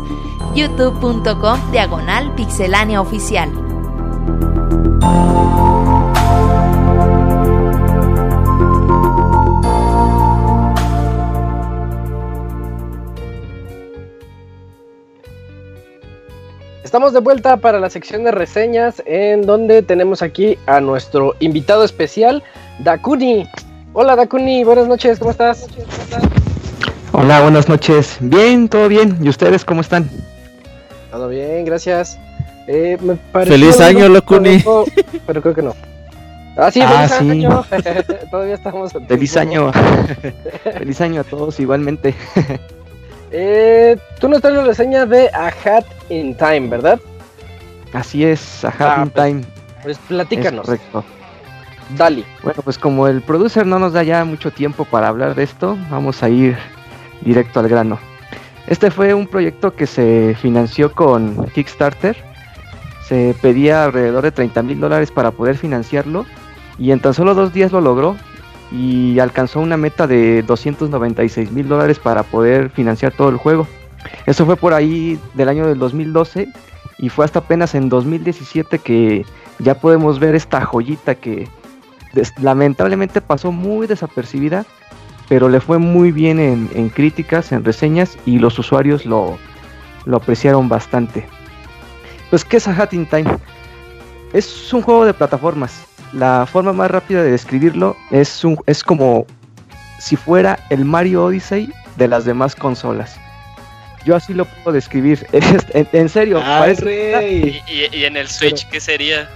youtube.com 0.55 1.73
diagonal 1.73 2.35
pixelánea 2.35 3.01
oficial. 3.01 3.51
Estamos 16.85 17.15
de 17.15 17.21
vuelta 17.21 17.57
para 17.57 17.81
la 17.81 17.89
sección 17.89 18.25
de 18.25 18.33
reseñas 18.33 19.03
en 19.07 19.43
donde 19.43 19.83
tenemos 19.83 20.21
aquí 20.21 20.59
a 20.67 20.81
nuestro 20.81 21.35
invitado 21.39 21.85
especial, 21.85 22.43
Dakuni. 22.81 23.49
Hola 23.93 24.17
Dakuni, 24.17 24.65
buenas 24.65 24.87
noches, 24.87 25.19
¿cómo 25.19 25.31
estás? 25.31 25.67
Hola, 27.13 27.41
buenas 27.43 27.69
noches. 27.69 28.17
Bien, 28.21 28.69
todo 28.69 28.89
bien. 28.89 29.17
¿Y 29.21 29.29
ustedes 29.29 29.65
cómo 29.65 29.81
están? 29.81 30.09
Todo 31.11 31.29
bien, 31.29 31.65
gracias. 31.65 32.19
Eh, 32.67 32.99
me 33.01 33.17
Feliz 33.45 33.81
año, 33.81 34.09
Locuni. 34.09 34.63
Pero 35.27 35.43
creo 35.43 35.55
que 35.55 35.63
no. 35.63 35.75
Ah, 36.57 36.71
sí, 36.71 36.81
Ah, 36.83 37.09
feliz 37.09 37.13
sí. 37.19 37.31
año. 37.47 37.65
Todavía 38.31 38.55
estamos. 38.55 38.95
a 38.95 39.01
Feliz 39.01 39.33
tiempo. 39.33 39.51
año. 39.51 39.73
Feliz 40.79 41.01
año 41.01 41.21
a 41.23 41.25
todos 41.25 41.59
igualmente. 41.61 42.15
Eh, 43.31 43.97
tú 44.21 44.29
nos 44.29 44.41
traes 44.41 44.57
la 44.57 44.65
reseña 44.65 45.07
de 45.07 45.29
A 45.31 45.47
Hat 45.49 45.85
in 46.11 46.37
Time, 46.37 46.69
¿verdad? 46.69 47.01
Así 47.93 48.25
es, 48.25 48.65
a 48.65 48.69
Ah, 48.79 49.01
Happy 49.03 49.11
pues, 49.11 49.27
Time. 49.27 49.45
Pues 49.83 49.97
Es 49.97 50.03
platícanos. 50.07 50.67
correcto. 50.67 51.05
Dali. 51.97 52.25
Bueno, 52.43 52.63
pues 52.63 52.79
como 52.79 53.09
el 53.09 53.23
producer 53.23 53.67
no 53.67 53.79
nos 53.79 53.93
da 53.93 54.03
ya 54.03 54.25
mucho 54.25 54.51
tiempo 54.51 54.85
para 54.85 55.09
hablar 55.09 55.35
de 55.35 55.43
esto, 55.45 55.77
vamos 55.91 56.23
a 56.23 56.29
ir 56.29 56.57
directo 57.23 57.61
al 57.61 57.69
grano. 57.69 57.99
Este 58.67 58.91
fue 58.91 59.15
un 59.15 59.27
proyecto 59.27 59.75
que 59.75 59.87
se 59.87 60.37
financió 60.41 60.93
con 60.93 61.47
Kickstarter. 61.55 62.17
Se 63.07 63.35
pedía 63.41 63.85
alrededor 63.85 64.23
de 64.25 64.33
30 64.33 64.63
mil 64.63 64.81
dólares 64.81 65.11
para 65.11 65.31
poder 65.31 65.57
financiarlo 65.57 66.27
y 66.79 66.91
en 66.91 67.01
tan 67.01 67.15
solo 67.15 67.35
dos 67.35 67.55
días 67.55 67.73
lo 67.73 67.81
logró 67.81 68.17
y 68.71 69.19
alcanzó 69.19 69.61
una 69.61 69.79
meta 69.79 70.07
de 70.07 70.43
296 70.43 71.51
mil 71.51 71.67
dólares 71.69 71.99
para 71.99 72.23
poder 72.23 72.69
financiar 72.69 73.13
todo 73.13 73.31
el 73.31 73.39
juego. 73.39 73.67
Eso 74.27 74.45
fue 74.45 74.57
por 74.57 74.75
ahí 74.75 75.19
del 75.33 75.49
año 75.49 75.67
del 75.67 75.79
2012 75.79 76.49
y 76.99 77.09
fue 77.09 77.25
hasta 77.25 77.39
apenas 77.39 77.75
en 77.75 77.89
2017 77.89 78.79
que 78.79 79.25
ya 79.59 79.75
podemos 79.81 80.19
ver 80.19 80.35
esta 80.35 80.65
joyita 80.65 81.15
que 81.15 81.49
lamentablemente 82.41 83.21
pasó 83.21 83.53
muy 83.53 83.87
desapercibida, 83.87 84.65
pero 85.29 85.49
le 85.49 85.61
fue 85.61 85.79
muy 85.79 86.11
bien 86.13 86.41
en, 86.41 86.71
en 86.75 86.89
críticas, 86.89 87.53
en 87.53 87.65
reseñas 87.65 88.17
y 88.27 88.39
los 88.39 88.59
usuarios 88.59 89.05
lo, 89.05 89.39
lo 90.07 90.17
apreciaron 90.17 90.69
bastante. 90.69 91.27
Pues, 92.31 92.45
¿qué 92.45 92.59
es 92.59 92.69
A 92.69 92.73
Hat 92.81 92.93
in 92.93 93.07
Time? 93.07 93.31
Es 94.33 94.73
un 94.73 94.83
juego 94.83 95.05
de 95.05 95.15
plataformas. 95.15 95.85
La 96.13 96.47
forma 96.51 96.73
más 96.73 96.91
rápida 96.91 97.23
de 97.23 97.31
describirlo 97.31 97.97
es, 98.11 98.45
un, 98.45 98.59
es 98.67 98.83
como 98.83 99.27
si 99.99 100.17
fuera 100.17 100.59
el 100.71 100.85
Mario 100.85 101.25
Odyssey 101.25 101.73
de 101.97 102.09
las 102.09 102.25
demás 102.25 102.55
consolas. 102.55 103.19
Yo 104.05 104.17
así 104.17 104.33
lo 104.33 104.45
puedo 104.47 104.73
describir. 104.75 105.27
Es- 105.33 105.67
en, 105.75 105.89
en 105.93 106.09
serio, 106.09 106.39
Ay, 106.43 106.61
parece- 106.61 106.85
rey. 106.85 107.63
Y, 107.67 107.73
y- 107.73 107.97
y 108.01 108.05
en 108.05 108.17
el 108.17 108.29
Switch, 108.29 108.67
¿qué 108.69 108.81
sería? 108.81 109.29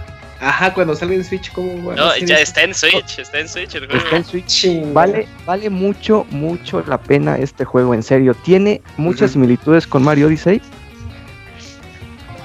Ajá, 0.43 0.73
cuando 0.73 0.95
salga 0.95 1.15
en 1.15 1.23
Switch, 1.23 1.51
¿cómo 1.53 1.87
va 1.87 1.93
a 1.93 1.95
No, 1.95 2.17
ya 2.17 2.37
está 2.37 2.63
en 2.63 2.73
Switch, 2.73 3.19
está 3.19 3.39
en 3.39 3.47
Switch 3.47 3.75
el 3.75 3.85
juego. 3.87 4.03
está 4.03 4.17
en 4.17 4.25
Switch. 4.25 4.93
Vale, 4.93 5.27
vale 5.45 5.69
mucho, 5.69 6.25
mucho 6.31 6.83
la 6.87 6.97
pena 6.99 7.37
este 7.37 7.63
juego, 7.65 7.93
en 7.93 8.03
serio. 8.03 8.35
Tiene 8.43 8.81
muchas 8.97 9.31
similitudes 9.31 9.87
con 9.87 10.03
Mario 10.03 10.27
Odyssey. 10.27 10.61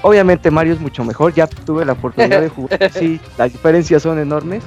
Obviamente 0.01 0.49
Mario 0.49 0.73
es 0.73 0.79
mucho 0.79 1.03
mejor, 1.03 1.33
ya 1.33 1.47
tuve 1.47 1.83
la 1.83 1.91
oportunidad 1.93 2.39
de 2.39 2.47
jugar, 2.47 2.89
sí, 2.93 3.19
las 3.37 3.51
diferencias 3.51 4.01
son 4.01 4.17
enormes, 4.17 4.63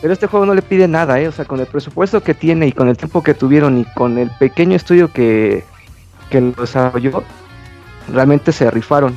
pero 0.00 0.12
este 0.12 0.28
juego 0.28 0.46
no 0.46 0.54
le 0.54 0.62
pide 0.62 0.86
nada, 0.86 1.20
¿eh? 1.20 1.26
o 1.26 1.32
sea, 1.32 1.44
con 1.44 1.58
el 1.58 1.66
presupuesto 1.66 2.22
que 2.22 2.32
tiene 2.32 2.68
y 2.68 2.72
con 2.72 2.88
el 2.88 2.96
tiempo 2.96 3.24
que 3.24 3.34
tuvieron 3.34 3.78
y 3.78 3.84
con 3.96 4.18
el 4.18 4.30
pequeño 4.38 4.76
estudio 4.76 5.12
que, 5.12 5.64
que 6.30 6.40
lo 6.40 6.52
desarrolló, 6.52 7.24
realmente 8.12 8.52
se 8.52 8.70
rifaron. 8.70 9.16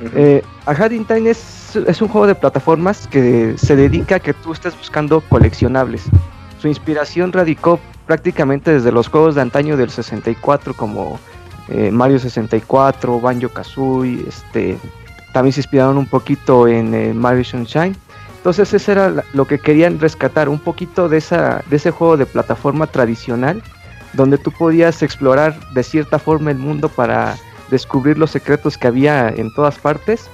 Ujú. 0.00 0.10
Eh, 0.16 0.42
A 0.66 0.74
Time 0.88 1.30
es, 1.30 1.59
es 1.76 2.02
un 2.02 2.08
juego 2.08 2.26
de 2.26 2.34
plataformas 2.34 3.06
que 3.06 3.54
se 3.56 3.76
dedica 3.76 4.16
a 4.16 4.20
que 4.20 4.34
tú 4.34 4.52
estés 4.52 4.76
buscando 4.76 5.20
coleccionables. 5.20 6.04
Su 6.60 6.68
inspiración 6.68 7.32
radicó 7.32 7.80
prácticamente 8.06 8.72
desde 8.72 8.92
los 8.92 9.08
juegos 9.08 9.34
de 9.34 9.40
antaño 9.42 9.76
del 9.76 9.90
64 9.90 10.74
como 10.74 11.18
eh, 11.68 11.90
Mario 11.90 12.18
64, 12.18 13.20
Banjo 13.20 13.48
Kazooie, 13.48 14.24
este, 14.28 14.76
también 15.32 15.52
se 15.52 15.60
inspiraron 15.60 15.96
un 15.96 16.06
poquito 16.06 16.66
en 16.66 16.94
eh, 16.94 17.14
Mario 17.14 17.44
Sunshine. 17.44 17.96
Entonces 18.36 18.72
ese 18.72 18.92
era 18.92 19.22
lo 19.32 19.46
que 19.46 19.58
querían 19.58 20.00
rescatar, 20.00 20.48
un 20.48 20.58
poquito 20.58 21.08
de, 21.08 21.18
esa, 21.18 21.62
de 21.68 21.76
ese 21.76 21.90
juego 21.90 22.16
de 22.16 22.26
plataforma 22.26 22.86
tradicional, 22.86 23.62
donde 24.14 24.38
tú 24.38 24.50
podías 24.50 25.02
explorar 25.02 25.54
de 25.72 25.82
cierta 25.82 26.18
forma 26.18 26.50
el 26.50 26.58
mundo 26.58 26.88
para 26.88 27.36
descubrir 27.70 28.18
los 28.18 28.30
secretos 28.30 28.76
que 28.76 28.88
había 28.88 29.28
en 29.28 29.52
todas 29.54 29.78
partes. 29.78 30.28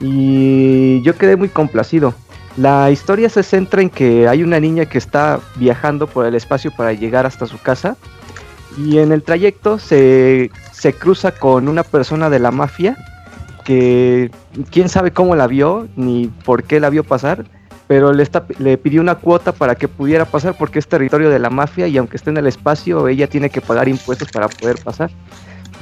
Y 0.00 1.02
yo 1.02 1.16
quedé 1.16 1.36
muy 1.36 1.48
complacido. 1.48 2.14
La 2.56 2.90
historia 2.90 3.28
se 3.28 3.42
centra 3.42 3.82
en 3.82 3.90
que 3.90 4.26
hay 4.26 4.42
una 4.42 4.58
niña 4.58 4.86
que 4.86 4.98
está 4.98 5.40
viajando 5.56 6.06
por 6.06 6.26
el 6.26 6.34
espacio 6.34 6.72
para 6.76 6.92
llegar 6.92 7.26
hasta 7.26 7.46
su 7.46 7.58
casa. 7.58 7.96
Y 8.78 8.98
en 8.98 9.12
el 9.12 9.22
trayecto 9.22 9.78
se, 9.78 10.50
se 10.72 10.92
cruza 10.92 11.32
con 11.32 11.68
una 11.68 11.82
persona 11.82 12.30
de 12.30 12.38
la 12.38 12.50
mafia 12.50 12.96
que 13.64 14.30
quién 14.70 14.88
sabe 14.88 15.12
cómo 15.12 15.36
la 15.36 15.46
vio 15.46 15.88
ni 15.96 16.28
por 16.44 16.64
qué 16.64 16.80
la 16.80 16.90
vio 16.90 17.04
pasar, 17.04 17.44
pero 17.86 18.12
le, 18.12 18.22
está, 18.22 18.44
le 18.58 18.78
pidió 18.78 19.00
una 19.00 19.16
cuota 19.16 19.52
para 19.52 19.74
que 19.74 19.88
pudiera 19.88 20.24
pasar 20.24 20.56
porque 20.56 20.78
es 20.78 20.86
territorio 20.86 21.30
de 21.30 21.38
la 21.38 21.50
mafia 21.50 21.86
y 21.86 21.96
aunque 21.98 22.16
esté 22.16 22.30
en 22.30 22.38
el 22.38 22.46
espacio 22.46 23.06
ella 23.08 23.26
tiene 23.26 23.50
que 23.50 23.60
pagar 23.60 23.88
impuestos 23.88 24.30
para 24.30 24.48
poder 24.48 24.82
pasar. 24.82 25.10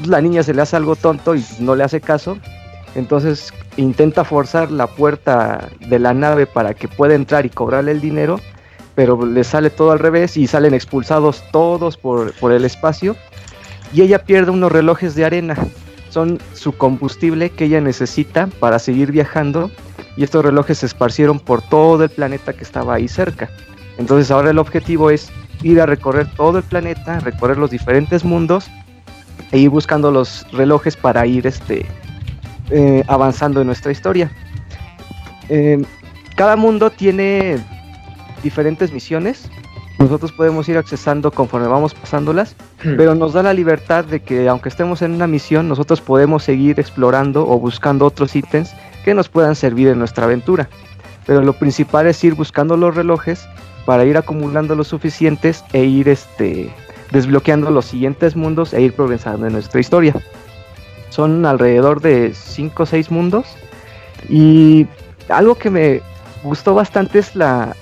La 0.06 0.20
niña 0.20 0.42
se 0.42 0.54
le 0.54 0.62
hace 0.62 0.76
algo 0.76 0.96
tonto 0.96 1.34
y 1.34 1.44
no 1.60 1.74
le 1.74 1.84
hace 1.84 2.00
caso, 2.00 2.38
entonces 2.94 3.52
intenta 3.78 4.24
forzar 4.24 4.70
la 4.70 4.86
puerta 4.88 5.68
de 5.88 5.98
la 5.98 6.12
nave 6.12 6.46
para 6.46 6.74
que 6.74 6.88
pueda 6.88 7.14
entrar 7.14 7.46
y 7.46 7.50
cobrarle 7.50 7.92
el 7.92 8.00
dinero, 8.00 8.40
pero 8.94 9.24
le 9.24 9.44
sale 9.44 9.70
todo 9.70 9.92
al 9.92 10.00
revés 10.00 10.36
y 10.36 10.46
salen 10.46 10.74
expulsados 10.74 11.44
todos 11.52 11.96
por, 11.96 12.32
por 12.34 12.52
el 12.52 12.64
espacio 12.64 13.16
y 13.92 14.02
ella 14.02 14.24
pierde 14.24 14.50
unos 14.50 14.72
relojes 14.72 15.14
de 15.14 15.24
arena. 15.24 15.56
Son 16.10 16.38
su 16.54 16.72
combustible 16.76 17.50
que 17.50 17.66
ella 17.66 17.80
necesita 17.80 18.48
para 18.58 18.78
seguir 18.78 19.12
viajando 19.12 19.70
y 20.16 20.24
estos 20.24 20.44
relojes 20.44 20.78
se 20.78 20.86
esparcieron 20.86 21.38
por 21.38 21.62
todo 21.62 22.02
el 22.02 22.10
planeta 22.10 22.52
que 22.52 22.64
estaba 22.64 22.94
ahí 22.94 23.06
cerca. 23.06 23.48
Entonces 23.98 24.30
ahora 24.30 24.50
el 24.50 24.58
objetivo 24.58 25.10
es 25.10 25.30
ir 25.62 25.80
a 25.80 25.86
recorrer 25.86 26.28
todo 26.34 26.58
el 26.58 26.64
planeta, 26.64 27.20
recorrer 27.20 27.58
los 27.58 27.70
diferentes 27.70 28.24
mundos 28.24 28.68
e 29.52 29.58
ir 29.58 29.70
buscando 29.70 30.10
los 30.10 30.44
relojes 30.52 30.96
para 30.96 31.24
ir 31.26 31.46
este, 31.46 31.86
eh, 32.70 33.02
avanzando 33.06 33.60
en 33.60 33.66
nuestra 33.66 33.92
historia. 33.92 34.30
Eh, 35.48 35.82
cada 36.36 36.56
mundo 36.56 36.90
tiene 36.90 37.58
diferentes 38.42 38.92
misiones. 38.92 39.50
Nosotros 39.98 40.30
podemos 40.30 40.68
ir 40.68 40.76
accesando 40.76 41.32
conforme 41.32 41.66
vamos 41.66 41.92
pasándolas, 41.92 42.54
pero 42.96 43.16
nos 43.16 43.32
da 43.32 43.42
la 43.42 43.52
libertad 43.52 44.04
de 44.04 44.20
que 44.20 44.48
aunque 44.48 44.68
estemos 44.68 45.02
en 45.02 45.12
una 45.12 45.26
misión, 45.26 45.68
nosotros 45.68 46.00
podemos 46.00 46.44
seguir 46.44 46.78
explorando 46.78 47.48
o 47.48 47.58
buscando 47.58 48.06
otros 48.06 48.36
ítems 48.36 48.72
que 49.04 49.14
nos 49.14 49.28
puedan 49.28 49.56
servir 49.56 49.88
en 49.88 49.98
nuestra 49.98 50.26
aventura. 50.26 50.68
Pero 51.26 51.42
lo 51.42 51.52
principal 51.52 52.06
es 52.06 52.22
ir 52.22 52.34
buscando 52.34 52.76
los 52.76 52.94
relojes 52.94 53.48
para 53.86 54.04
ir 54.04 54.16
acumulando 54.16 54.76
los 54.76 54.88
suficientes 54.88 55.64
e 55.72 55.82
ir 55.84 56.08
este, 56.08 56.70
desbloqueando 57.10 57.70
los 57.70 57.86
siguientes 57.86 58.36
mundos 58.36 58.72
e 58.72 58.82
ir 58.82 58.92
progresando 58.92 59.46
en 59.46 59.54
nuestra 59.54 59.80
historia. 59.80 60.14
Son 61.10 61.46
alrededor 61.46 62.00
de 62.00 62.32
5 62.34 62.82
o 62.82 62.86
6 62.86 63.10
mundos 63.10 63.46
y 64.28 64.86
algo 65.28 65.54
que 65.54 65.70
me 65.70 66.02
gustó 66.42 66.74
bastante 66.74 67.18
es 67.18 67.34
la, 67.34 67.74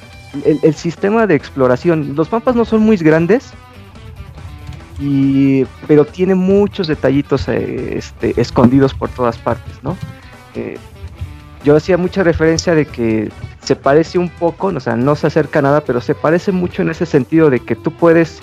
el, 0.45 0.75
sistema 0.75 1.27
de 1.27 1.35
exploración. 1.35 2.15
Los 2.17 2.31
mapas 2.33 2.57
no 2.57 2.65
son 2.65 2.81
muy 2.81 2.97
grandes, 2.97 3.53
y, 4.99 5.65
pero 5.87 6.05
tiene 6.05 6.35
muchos 6.35 6.87
detallitos 6.89 7.49
eh, 7.49 7.99
este, 7.99 8.41
escondidos 8.41 8.95
por 8.95 9.11
todas 9.11 9.37
partes, 9.39 9.75
¿no? 9.83 9.97
Eh, 10.55 10.79
yo 11.65 11.77
hacía 11.77 11.97
mucha 11.97 12.23
referencia 12.23 12.75
de 12.75 12.87
que 12.87 13.31
se 13.61 13.77
parece 13.77 14.19
un 14.19 14.29
poco, 14.29 14.69
o 14.69 14.81
sea, 14.81 14.97
no 14.97 15.17
se 15.17 15.27
acerca 15.27 15.59
a 15.59 15.63
nada, 15.63 15.81
pero 15.81 16.01
se 16.01 16.15
parece 16.15 16.53
mucho 16.53 16.83
en 16.83 16.91
ese 16.91 17.07
sentido 17.07 17.51
de 17.51 17.61
que 17.61 17.75
tú 17.75 17.91
puedes 17.91 18.41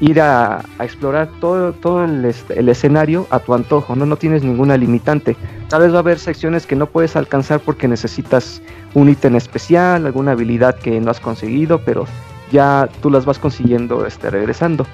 ir 0.00 0.20
a, 0.20 0.62
a 0.78 0.84
explorar 0.84 1.28
todo, 1.40 1.72
todo 1.72 2.04
el, 2.04 2.34
el 2.50 2.68
escenario 2.68 3.26
a 3.30 3.38
tu 3.38 3.54
antojo, 3.54 3.96
¿no? 3.96 4.06
no 4.06 4.16
tienes 4.16 4.42
ninguna 4.42 4.76
limitante. 4.76 5.36
Tal 5.68 5.82
vez 5.82 5.92
va 5.92 5.96
a 5.96 6.00
haber 6.00 6.18
secciones 6.18 6.66
que 6.66 6.76
no 6.76 6.86
puedes 6.86 7.16
alcanzar 7.16 7.60
porque 7.60 7.88
necesitas 7.88 8.62
un 8.94 9.08
ítem 9.08 9.36
especial, 9.36 10.06
alguna 10.06 10.32
habilidad 10.32 10.76
que 10.78 11.00
no 11.00 11.10
has 11.10 11.20
conseguido, 11.20 11.80
pero 11.84 12.06
ya 12.52 12.88
tú 13.02 13.10
las 13.10 13.24
vas 13.24 13.38
consiguiendo 13.38 14.06
este, 14.06 14.30
regresando. 14.30 14.86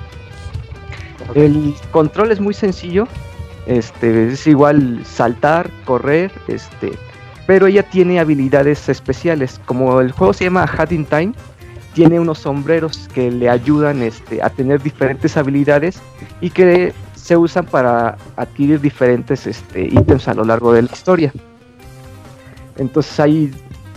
El 1.35 1.75
control 1.91 2.33
es 2.33 2.41
muy 2.41 2.55
sencillo, 2.55 3.07
este, 3.67 4.29
es 4.29 4.47
igual 4.47 5.01
saltar, 5.05 5.71
correr, 5.85 6.33
este, 6.49 6.93
pero 7.47 7.67
ella 7.67 7.83
tiene 7.83 8.21
habilidades 8.21 8.89
especiales. 8.89 9.61
Como 9.67 10.01
el 10.01 10.13
juego 10.13 10.33
se 10.33 10.45
llama 10.45 10.65
Hat 10.65 10.93
in 10.93 11.05
Time, 11.05 11.33
tiene 11.95 12.19
unos 12.19 12.39
sombreros 12.39 13.09
que 13.15 13.31
le 13.31 13.49
ayudan 13.49 14.03
este, 14.03 14.43
a 14.43 14.51
tener 14.51 14.83
diferentes 14.83 15.37
habilidades 15.37 16.01
y 16.41 16.51
que 16.51 16.93
se 17.15 17.37
usan 17.37 17.67
para 17.67 18.17
adquirir 18.37 18.81
diferentes 18.81 19.47
este, 19.47 19.85
ítems 19.85 20.29
a 20.29 20.35
lo 20.35 20.45
largo 20.45 20.73
de 20.73 20.83
la 20.83 20.91
historia. 20.93 21.33
Entonces 22.77 23.21
hay 23.21 23.53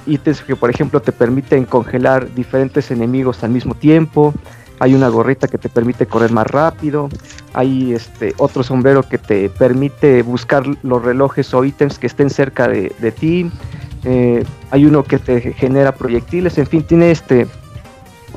ítems 0.06 0.42
que 0.42 0.56
por 0.56 0.70
ejemplo 0.70 1.02
te 1.02 1.12
permiten 1.12 1.66
congelar 1.66 2.34
diferentes 2.36 2.92
enemigos 2.92 3.44
al 3.44 3.52
mismo 3.52 3.74
tiempo. 3.74 4.34
Hay 4.80 4.94
una 4.94 5.08
gorrita 5.08 5.48
que 5.48 5.58
te 5.58 5.70
permite 5.70 6.06
correr 6.06 6.32
más 6.32 6.48
rápido. 6.48 7.10
Hay 7.54 7.94
este 7.94 8.34
otro 8.38 8.62
sombrero 8.62 9.04
que 9.04 9.18
te 9.18 9.50
permite 9.50 10.22
buscar 10.22 10.66
los 10.84 11.04
relojes 11.04 11.54
o 11.54 11.64
ítems 11.64 11.98
que 11.98 12.08
estén 12.08 12.30
cerca 12.30 12.68
de, 12.68 12.94
de 13.00 13.12
ti. 13.12 13.50
Eh, 14.04 14.44
hay 14.72 14.86
uno 14.86 15.04
que 15.04 15.18
te 15.18 15.54
genera 15.54 15.94
proyectiles. 15.94 16.58
En 16.58 16.68
fin, 16.68 16.84
tiene 16.84 17.12
este 17.12 17.48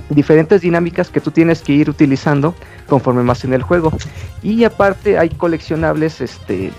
diferentes 0.09 0.61
dinámicas 0.61 1.11
que 1.11 1.20
tú 1.20 1.31
tienes 1.31 1.62
que 1.62 1.73
ir 1.73 1.91
utilizando 1.91 2.55
conforme 2.89 3.23
más 3.23 3.45
en 3.45 3.53
el 3.53 3.62
juego. 3.62 3.93
Y 4.43 4.65
aparte 4.65 5.19
hay 5.19 5.31
coleccionables 5.31 6.20
este 6.20 6.73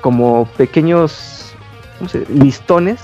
como 0.00 0.46
pequeños 0.56 1.54
listones 2.28 3.00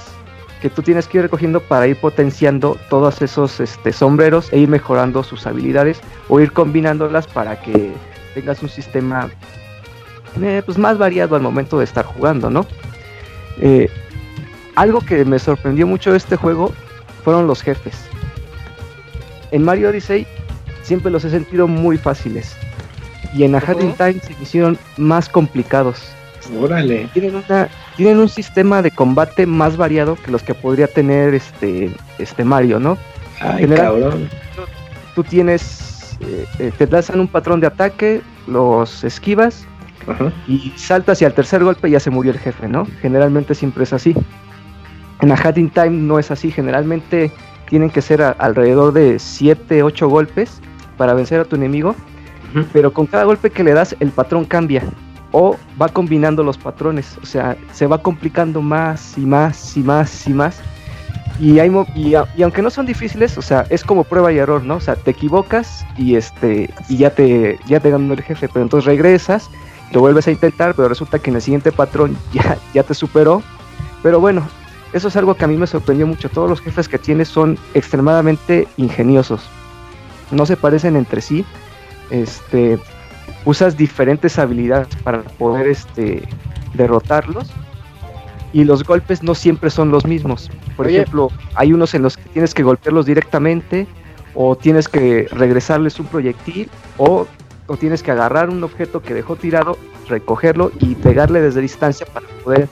que 0.61 0.69
tú 0.69 0.83
tienes 0.83 1.07
que 1.07 1.19
ir 1.19 1.23
recogiendo 1.23 1.61
para 1.61 1.87
ir 1.87 1.97
potenciando 1.97 2.77
todos 2.91 3.23
esos 3.23 3.61
este, 3.61 3.93
sombreros 3.93 4.53
e 4.53 4.59
ir 4.59 4.69
mejorando 4.69 5.23
sus 5.23 5.47
habilidades 5.47 6.01
o 6.29 6.39
ir 6.41 6.53
combinándolas 6.53 7.27
para 7.27 7.61
que 7.61 7.95
tengas 8.35 8.63
un 8.63 8.69
sistema 8.69 9.31
eh, 10.43 10.63
pues 10.65 10.79
más 10.79 10.99
variado 10.99 11.35
al 11.35 11.43
momento 11.43 11.79
de 11.79 11.85
estar 11.85 12.05
jugando, 12.05 12.51
¿no? 12.51 12.67
Eh, 13.59 13.89
algo 14.77 15.01
que 15.01 15.25
me 15.25 15.39
sorprendió 15.39 15.87
mucho 15.87 16.13
de 16.13 16.19
este 16.19 16.37
juego 16.37 16.73
fueron 17.25 17.47
los 17.47 17.63
jefes. 17.63 17.95
En 19.53 19.63
Mario 19.65 19.91
Odyssey 19.91 20.27
siempre 20.83 21.11
los 21.11 21.25
he 21.25 21.31
sentido 21.31 21.67
muy 21.67 21.99
fáciles. 21.99 22.57
Y 23.35 23.45
en 23.45 23.55
A 23.55 23.59
Hat 23.59 23.81
in 23.81 23.93
Time 23.95 24.15
se 24.21 24.35
hicieron 24.43 24.79
más 24.97 25.29
complicados. 25.29 26.03
Órale. 26.61 27.09
Tienen, 27.13 27.37
una, 27.37 27.69
tienen 27.97 28.19
un 28.19 28.29
sistema 28.29 28.83
de 28.83 28.91
combate 28.91 29.47
más 29.47 29.77
variado 29.77 30.17
que 30.17 30.31
los 30.33 30.43
que 30.43 30.55
podría 30.55 30.89
tener 30.89 31.35
este, 31.35 31.95
este 32.19 32.45
Mario, 32.45 32.81
¿no? 32.81 32.99
Ay, 33.41 33.61
General- 33.61 33.87
cabrón. 34.01 34.29
Tú 35.15 35.23
tienes, 35.23 36.17
eh, 36.21 36.47
eh, 36.59 36.73
te 36.77 36.87
lanzan 36.87 37.21
un 37.21 37.29
patrón 37.29 37.61
de 37.61 37.67
ataque, 37.67 38.21
los 38.47 39.05
esquivas 39.05 39.65
Ajá. 40.09 40.33
y 40.49 40.73
saltas 40.77 41.21
y 41.23 41.25
al 41.25 41.35
tercer 41.35 41.63
golpe 41.63 41.91
ya 41.91 42.01
se 42.01 42.11
murió 42.11 42.33
el 42.33 42.39
jefe, 42.39 42.67
¿no? 42.69 42.87
Generalmente 43.01 43.55
siempre 43.55 43.85
es 43.85 43.93
así. 43.93 44.15
En 45.21 45.31
A 45.31 45.35
Hat 45.35 45.59
in 45.59 45.71
Time 45.71 45.91
no 45.91 46.19
es 46.19 46.31
así, 46.31 46.51
generalmente 46.51 47.31
tienen 47.71 47.89
que 47.89 48.03
ser 48.03 48.21
a- 48.21 48.33
alrededor 48.33 48.93
de 48.93 49.19
7, 49.19 49.83
8 49.83 50.09
golpes 50.09 50.61
para 50.99 51.15
vencer 51.15 51.41
a 51.41 51.45
tu 51.45 51.57
enemigo, 51.57 51.95
pero 52.73 52.93
con 52.93 53.07
cada 53.07 53.25
golpe 53.25 53.49
que 53.51 53.65
le 53.65 53.73
das 53.73 53.97
el 54.01 54.11
patrón 54.11 54.45
cambia 54.45 54.83
o 55.33 55.57
va 55.81 55.89
combinando 55.89 56.43
los 56.43 56.59
patrones, 56.59 57.17
o 57.23 57.27
sea, 57.27 57.57
se 57.73 57.87
va 57.87 57.99
complicando 58.03 58.61
más 58.61 59.17
y 59.17 59.21
más 59.21 59.77
y 59.77 59.81
más 59.81 60.27
y 60.27 60.35
más. 60.35 60.61
Y, 61.39 61.59
hay 61.61 61.71
y 61.95 62.15
aunque 62.43 62.61
no 62.61 62.69
son 62.69 62.85
difíciles, 62.85 63.39
o 63.39 63.43
sea, 63.43 63.65
es 63.71 63.83
como 63.85 64.05
prueba 64.05 64.31
y 64.33 64.37
error, 64.39 64.63
¿no? 64.65 64.75
O 64.75 64.81
sea, 64.81 64.97
te 64.97 65.13
equivocas 65.13 65.87
y 65.97 66.17
este 66.17 66.69
y 66.89 66.99
ya 66.99 67.11
te 67.11 67.59
ya 67.67 67.81
te 67.81 67.91
ganó 67.91 68.13
el 68.13 68.21
jefe, 68.23 68.49
pero 68.53 68.63
entonces 68.63 68.85
regresas, 68.85 69.49
lo 69.93 70.01
vuelves 70.01 70.27
a 70.27 70.33
intentar, 70.33 70.75
pero 70.75 70.89
resulta 70.89 71.19
que 71.19 71.31
en 71.31 71.37
el 71.37 71.43
siguiente 71.43 71.73
patrón 71.73 72.19
ya 72.33 72.59
ya 72.75 72.83
te 72.83 72.93
superó. 72.93 73.43
Pero 74.03 74.19
bueno, 74.21 74.43
eso 74.93 75.09
es 75.09 75.17
algo 75.17 75.35
que 75.35 75.45
a 75.45 75.49
mí 75.49 75.57
me 75.57 75.67
sorprendió 75.67 76.07
mucho. 76.07 76.29
Todos 76.29 76.49
los 76.49 76.61
jefes 76.61 76.89
que 76.89 76.99
tienes 76.99 77.29
son 77.29 77.59
extremadamente 77.75 78.67
ingeniosos. 78.77 79.49
No 80.31 80.47
se 80.47 80.57
parecen 80.57 80.97
entre 80.97 81.21
sí. 81.21 81.45
Este 82.11 82.79
usas 83.45 83.77
diferentes 83.77 84.39
habilidades 84.39 84.89
para 85.03 85.23
poder 85.23 85.69
este 85.69 86.29
derrotarlos 86.75 87.51
y 88.53 88.65
los 88.65 88.85
golpes 88.85 89.23
no 89.23 89.35
siempre 89.35 89.71
son 89.71 89.91
los 89.91 90.05
mismos. 90.07 90.51
Por 90.77 90.87
Oye. 90.87 90.97
ejemplo, 91.01 91.31
hay 91.55 91.73
unos 91.73 91.95
en 91.95 92.03
los 92.03 92.17
que 92.17 92.29
tienes 92.31 92.55
que 92.55 92.62
golpearlos 92.62 93.07
directamente 93.07 93.87
o 94.35 94.57
tienes 94.57 94.89
que 94.89 95.29
regresarles 95.31 95.99
un 96.01 96.07
proyectil 96.07 96.69
o, 96.97 97.27
o 97.67 97.77
tienes 97.77 98.03
que 98.03 98.11
agarrar 98.11 98.51
un 98.51 98.62
objeto 98.65 99.01
que 99.03 99.15
dejó 99.15 99.37
tirado, 99.37 99.79
recogerlo 100.09 100.73
y 100.81 100.97
pegarle 100.97 101.41
desde 101.41 101.61
distancia 101.61 102.07
para 102.12 102.27
poder 102.45 102.69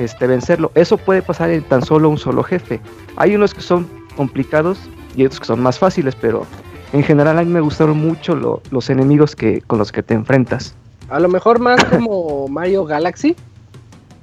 este, 0.00 0.26
vencerlo. 0.26 0.70
Eso 0.74 0.96
puede 0.96 1.22
pasar 1.22 1.50
en 1.50 1.62
tan 1.62 1.82
solo 1.84 2.08
un 2.08 2.18
solo 2.18 2.42
jefe. 2.42 2.80
Hay 3.16 3.34
unos 3.34 3.54
que 3.54 3.60
son 3.60 3.88
complicados 4.16 4.78
y 5.16 5.24
otros 5.24 5.40
que 5.40 5.46
son 5.46 5.60
más 5.60 5.78
fáciles, 5.78 6.14
pero 6.20 6.46
en 6.92 7.02
general 7.04 7.38
a 7.38 7.42
mí 7.44 7.50
me 7.50 7.60
gustaron 7.60 7.98
mucho 7.98 8.34
lo- 8.34 8.62
los 8.70 8.90
enemigos 8.90 9.36
que, 9.36 9.60
con 9.66 9.78
los 9.78 9.92
que 9.92 10.02
te 10.02 10.14
enfrentas. 10.14 10.74
A 11.08 11.18
lo 11.20 11.28
mejor 11.28 11.58
más 11.58 11.84
como 11.84 12.48
Mario 12.48 12.84
Galaxy. 12.84 13.36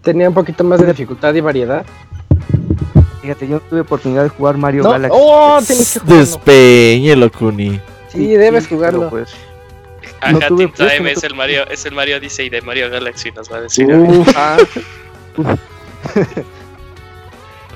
Tenía 0.02 0.30
un 0.30 0.34
poquito 0.36 0.64
más 0.64 0.80
de 0.80 0.88
dificultad 0.88 1.34
y 1.34 1.42
variedad. 1.42 1.86
Fíjate, 3.22 3.48
yo 3.48 3.56
no 3.56 3.60
tuve 3.62 3.82
oportunidad 3.82 4.24
de 4.24 4.30
jugar 4.30 4.56
Mario 4.58 4.84
No, 4.84 4.92
Galaxy. 4.92 5.18
oh, 5.20 5.60
tienes 5.66 5.94
que 5.94 6.00
jugarlo. 6.00 6.20
Despeñelo, 6.20 7.32
Kuni. 7.32 7.82
Sí, 8.08 8.28
debes 8.36 8.66
pero 8.68 8.76
jugarlo. 8.78 9.10
pues, 9.10 9.34
A 10.22 10.32
No 10.32 10.38
Hat 10.38 10.48
tuve- 10.48 10.64
in 10.64 10.70
yo 10.74 10.86
es 10.86 10.92
que 10.92 10.98
Time 10.98 11.00
no 11.02 11.08
es 11.10 11.18
tuve- 11.20 11.28
el 11.28 11.36
Mario, 11.36 11.68
es 11.70 11.86
el 11.86 11.94
Mario 11.94 12.18
Odyssey 12.18 12.50
de 12.50 12.62
Mario 12.62 12.90
Galaxy, 12.90 13.32
nos 13.32 13.52
va 13.52 13.58
a 13.58 13.62
decir. 13.62 13.88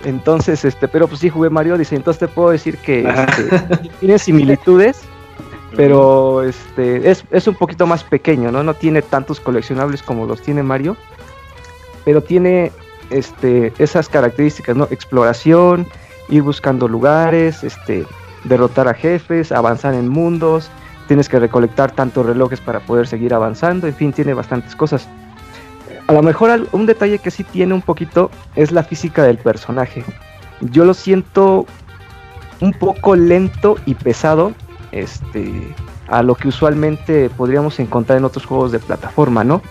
entonces, 0.06 0.66
este, 0.66 0.88
pero 0.88 1.08
pues 1.08 1.20
sí 1.20 1.30
jugué 1.30 1.50
Mario 1.50 1.76
Odyssey, 1.76 1.98
entonces 1.98 2.20
te 2.20 2.28
puedo 2.28 2.50
decir 2.50 2.78
que 2.78 3.08
este, 3.08 3.90
tiene 4.00 4.20
similitudes, 4.20 5.02
pero 5.76 6.44
este 6.44 7.10
es, 7.10 7.24
es 7.32 7.48
un 7.48 7.56
poquito 7.56 7.88
más 7.88 8.04
pequeño, 8.04 8.52
¿no? 8.52 8.64
No 8.64 8.74
tiene 8.74 9.02
tantos 9.02 9.40
coleccionables 9.40 10.02
como 10.02 10.26
los 10.26 10.42
tiene 10.42 10.64
Mario, 10.64 10.98
pero 12.06 12.22
tiene 12.22 12.72
este 13.10 13.74
esas 13.78 14.10
características, 14.10 14.76
¿no? 14.76 14.88
Exploración, 14.90 15.88
ir 16.30 16.42
buscando 16.42 16.88
lugares, 16.88 17.64
este 17.64 18.06
derrotar 18.44 18.88
a 18.88 18.94
jefes, 18.94 19.52
avanzar 19.52 19.94
en 19.94 20.08
mundos, 20.08 20.70
tienes 21.08 21.30
que 21.30 21.40
recolectar 21.40 21.92
tantos 21.92 22.26
relojes 22.26 22.60
para 22.62 22.80
poder 22.80 23.08
seguir 23.08 23.34
avanzando, 23.34 23.88
en 23.88 23.94
fin, 23.94 24.14
tiene 24.14 24.34
bastantes 24.34 24.76
cosas. 24.76 25.08
A 26.12 26.14
lo 26.14 26.24
mejor 26.24 26.68
un 26.74 26.86
detalle 26.86 27.20
que 27.20 27.32
sí 27.32 27.46
tiene 27.46 27.74
un 27.74 27.82
poquito 27.82 28.32
es 28.58 28.74
la 28.74 28.84
física 28.84 29.24
del 29.24 29.38
personaje. 29.38 30.04
Yo 30.60 30.84
lo 30.84 30.94
siento 30.94 31.66
un 32.60 32.74
poco 32.74 33.16
lento 33.16 33.78
y 33.86 33.96
pesado, 33.96 34.52
este, 34.92 35.74
a 36.10 36.22
lo 36.22 36.36
que 36.36 36.50
usualmente 36.50 37.30
podríamos 37.30 37.80
encontrar 37.80 38.18
en 38.18 38.26
otros 38.26 38.46
juegos 38.46 38.74
de 38.74 38.80
plataforma, 38.80 39.46
¿no? 39.46 39.62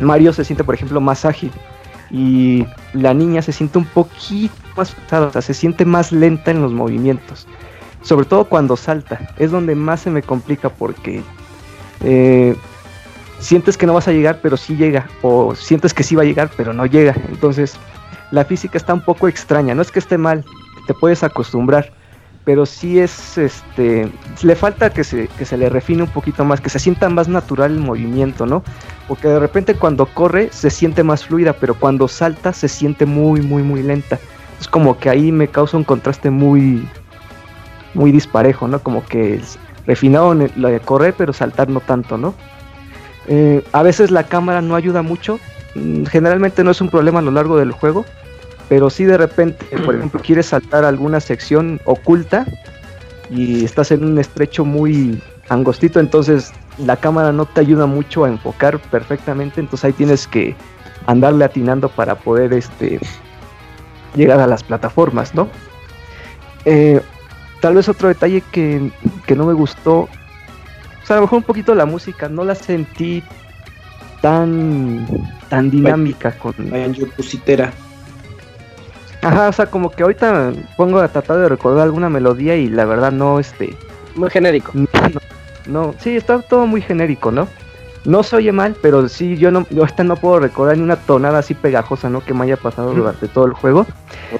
Mario 0.00 0.32
se 0.32 0.44
siente, 0.44 0.64
por 0.64 0.74
ejemplo, 0.74 1.00
más 1.00 1.24
ágil 1.24 1.52
y 2.10 2.66
la 2.92 3.14
niña 3.14 3.40
se 3.40 3.52
siente 3.52 3.78
un 3.78 3.84
poquito 3.84 4.52
más 4.76 4.90
pesada, 4.96 5.28
o 5.28 5.30
sea, 5.30 5.42
se 5.42 5.54
siente 5.54 5.84
más 5.84 6.10
lenta 6.10 6.50
en 6.50 6.60
los 6.60 6.72
movimientos. 6.72 7.46
Sobre 8.02 8.26
todo 8.26 8.46
cuando 8.46 8.76
salta, 8.76 9.32
es 9.38 9.52
donde 9.52 9.76
más 9.76 10.00
se 10.00 10.10
me 10.10 10.22
complica 10.22 10.70
porque 10.70 11.22
eh, 12.00 12.56
sientes 13.38 13.76
que 13.76 13.86
no 13.86 13.94
vas 13.94 14.08
a 14.08 14.12
llegar, 14.12 14.40
pero 14.42 14.56
sí 14.56 14.76
llega, 14.76 15.06
o 15.22 15.54
sientes 15.54 15.92
que 15.94 16.02
sí 16.02 16.14
va 16.14 16.22
a 16.22 16.26
llegar, 16.26 16.50
pero 16.56 16.72
no 16.72 16.86
llega. 16.86 17.14
Entonces, 17.28 17.76
la 18.30 18.44
física 18.44 18.78
está 18.78 18.94
un 18.94 19.02
poco 19.02 19.28
extraña, 19.28 19.74
no 19.74 19.82
es 19.82 19.90
que 19.90 19.98
esté 19.98 20.18
mal, 20.18 20.44
te 20.86 20.94
puedes 20.94 21.22
acostumbrar, 21.22 21.92
pero 22.44 22.64
sí 22.64 22.98
es, 23.00 23.36
este, 23.38 24.08
le 24.42 24.54
falta 24.54 24.90
que 24.90 25.02
se, 25.04 25.28
que 25.28 25.44
se 25.44 25.56
le 25.56 25.68
refine 25.68 26.04
un 26.04 26.08
poquito 26.08 26.44
más, 26.44 26.60
que 26.60 26.70
se 26.70 26.78
sienta 26.78 27.08
más 27.08 27.28
natural 27.28 27.72
el 27.72 27.80
movimiento, 27.80 28.46
¿no? 28.46 28.62
Porque 29.08 29.28
de 29.28 29.38
repente 29.40 29.74
cuando 29.74 30.06
corre 30.06 30.48
se 30.52 30.70
siente 30.70 31.02
más 31.02 31.24
fluida, 31.24 31.52
pero 31.54 31.74
cuando 31.74 32.06
salta 32.08 32.52
se 32.52 32.68
siente 32.68 33.04
muy, 33.04 33.42
muy, 33.42 33.62
muy 33.62 33.82
lenta. 33.82 34.18
Es 34.60 34.68
como 34.68 34.98
que 34.98 35.10
ahí 35.10 35.32
me 35.32 35.48
causa 35.48 35.76
un 35.76 35.84
contraste 35.84 36.30
muy, 36.30 36.88
muy 37.94 38.12
disparejo, 38.12 38.68
¿no? 38.68 38.78
Como 38.80 39.04
que 39.04 39.34
es 39.34 39.58
refinado 39.86 40.32
en 40.32 40.42
el- 40.42 40.52
lo 40.56 40.68
de 40.68 40.80
correr, 40.80 41.14
pero 41.16 41.32
saltar 41.32 41.68
no 41.68 41.80
tanto, 41.80 42.16
¿no? 42.16 42.34
Eh, 43.28 43.62
a 43.72 43.82
veces 43.82 44.10
la 44.10 44.24
cámara 44.24 44.62
no 44.62 44.74
ayuda 44.74 45.02
mucho. 45.02 45.38
mm, 45.74 46.04
Generalmente 46.04 46.64
no 46.64 46.70
es 46.70 46.80
un 46.80 46.88
problema 46.88 47.18
a 47.18 47.22
lo 47.22 47.30
largo 47.30 47.56
del 47.56 47.72
juego. 47.72 48.04
Pero 48.68 48.90
si 48.90 49.04
de 49.04 49.16
repente, 49.16 49.64
por 49.84 49.94
ejemplo, 49.94 50.20
quieres 50.24 50.46
saltar 50.46 50.84
alguna 50.84 51.20
sección 51.20 51.80
oculta 51.84 52.46
y 53.30 53.64
estás 53.64 53.90
en 53.90 54.04
un 54.04 54.18
estrecho 54.18 54.64
muy, 54.64 55.20
angostito, 55.48 56.00
entonces 56.00 56.52
la 56.78 56.96
cámara 56.96 57.32
no 57.32 57.46
te 57.46 57.60
ayuda 57.60 57.86
mucho 57.86 58.24
a 58.24 58.28
enfocar 58.28 58.78
perfectamente, 58.78 59.60
entonces 59.60 59.84
ahí 59.84 59.92
tienes 59.92 60.26
que 60.26 60.54
andarle 61.06 61.44
atinando 61.44 61.88
para 61.88 62.16
poder 62.16 62.52
este 62.52 62.98
llegar 64.14 64.40
a 64.40 64.46
las 64.46 64.62
plataformas, 64.62 65.34
¿no? 65.34 65.48
Eh, 66.64 67.00
tal 67.60 67.74
vez 67.74 67.88
otro 67.88 68.08
detalle 68.08 68.42
que, 68.50 68.90
que 69.26 69.36
no 69.36 69.46
me 69.46 69.52
gustó, 69.52 70.08
o 71.06 71.08
sea, 71.08 71.18
a 71.18 71.20
lo 71.20 71.26
mejor 71.26 71.38
un 71.38 71.44
poquito 71.44 71.72
la 71.72 71.86
música, 71.86 72.28
no 72.28 72.42
la 72.42 72.56
sentí 72.56 73.22
tan 74.20 75.06
tan 75.48 75.70
dinámica 75.70 76.32
con 76.32 76.52
Banjo 76.68 77.06
Pusitera. 77.16 77.72
Ajá, 79.22 79.48
o 79.48 79.52
sea, 79.52 79.66
como 79.66 79.88
que 79.88 80.02
ahorita 80.02 80.52
pongo 80.76 80.98
a 80.98 81.06
tratar 81.06 81.38
de 81.38 81.48
recordar 81.48 81.84
alguna 81.84 82.08
melodía 82.08 82.56
y 82.56 82.68
la 82.68 82.86
verdad 82.86 83.12
no, 83.12 83.38
este... 83.38 83.76
Muy 84.16 84.30
genérico. 84.30 84.72
No, 85.68 85.84
no, 85.84 85.94
sí, 86.00 86.16
está 86.16 86.42
todo 86.42 86.66
muy 86.66 86.82
genérico, 86.82 87.30
¿no? 87.30 87.46
No 88.04 88.24
se 88.24 88.34
oye 88.34 88.50
mal, 88.50 88.74
pero 88.82 89.08
sí, 89.08 89.36
yo 89.36 89.52
no, 89.52 89.64
yo 89.70 89.82
ahorita 89.82 90.02
no 90.02 90.16
puedo 90.16 90.40
recordar 90.40 90.76
ni 90.76 90.82
una 90.82 90.96
tonada 90.96 91.38
así 91.38 91.54
pegajosa, 91.54 92.10
¿no? 92.10 92.20
Que 92.20 92.34
me 92.34 92.42
haya 92.42 92.56
pasado 92.56 92.92
durante 92.92 93.28
todo 93.28 93.46
el 93.46 93.52
juego. 93.52 93.86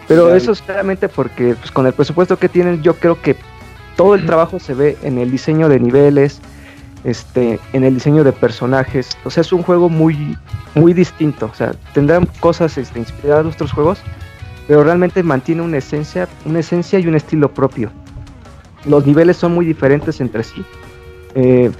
Pero 0.09 0.35
eso 0.35 0.51
es 0.51 0.63
claramente 0.63 1.09
porque 1.09 1.55
pues, 1.55 1.71
con 1.71 1.87
el 1.87 1.93
presupuesto 1.93 2.37
que 2.37 2.49
tienen, 2.49 2.83
yo 2.83 2.95
creo 2.95 3.23
que 3.23 3.37
todo 3.97 4.17
el 4.17 4.27
trabajo 4.27 4.59
se 4.59 4.75
ve 4.75 4.97
en 5.03 5.19
el 5.19 5.31
diseño 5.31 5.69
de 5.69 5.79
niveles, 5.79 6.41
este, 7.07 7.61
en 7.73 7.85
el 7.85 7.95
diseño 7.95 8.25
de 8.25 8.33
personajes. 8.33 9.17
O 9.25 9.31
sea, 9.31 9.41
es 9.41 9.53
un 9.53 9.63
juego 9.63 9.89
muy, 9.89 10.37
muy 10.75 10.93
distinto. 10.93 11.49
O 11.51 11.55
sea, 11.55 11.73
tendrán 11.95 12.27
cosas 12.41 12.77
este, 12.77 12.99
inspiradas 12.99 13.45
de 13.45 13.51
otros 13.53 13.73
juegos, 13.73 14.01
pero 14.67 14.83
realmente 14.83 15.23
mantiene 15.23 15.63
una 15.63 15.79
esencia, 15.79 16.29
una 16.45 16.59
esencia 16.59 16.99
y 16.99 17.07
un 17.07 17.15
estilo 17.15 17.55
propio. 17.55 17.91
Los 18.85 19.07
niveles 19.07 19.37
son 19.37 19.55
muy 19.55 19.65
diferentes 19.65 20.21
entre 20.21 20.43
sí. 20.43 20.65
Eh, 21.37 21.71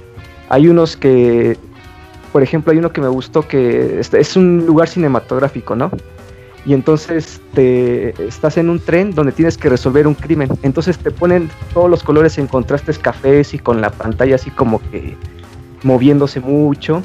hay 0.47 0.69
unos 0.69 0.95
que, 0.95 1.57
por 2.31 2.41
ejemplo, 2.41 2.71
hay 2.71 2.79
uno 2.79 2.93
que 2.93 3.01
me 3.01 3.09
gustó 3.09 3.45
que 3.45 3.99
es, 3.99 4.13
es 4.13 4.37
un 4.37 4.65
lugar 4.65 4.87
cinematográfico, 4.87 5.75
¿no? 5.75 5.91
Y 6.65 6.73
entonces 6.73 7.39
te 7.53 8.09
estás 8.27 8.57
en 8.57 8.69
un 8.69 8.79
tren 8.79 9.11
donde 9.11 9.31
tienes 9.31 9.57
que 9.57 9.69
resolver 9.69 10.05
un 10.07 10.15
crimen. 10.15 10.49
Entonces 10.63 10.97
te 10.97 11.11
ponen 11.11 11.49
todos 11.73 11.89
los 11.89 12.03
colores 12.03 12.37
en 12.37 12.47
contrastes 12.47 12.99
cafés 12.99 13.53
y 13.53 13.59
con 13.59 13.79
la 13.79 13.89
pantalla 13.89 14.35
así 14.35 14.51
como 14.51 14.79
que 14.91 15.15
moviéndose 15.83 16.39
mucho. 16.39 17.03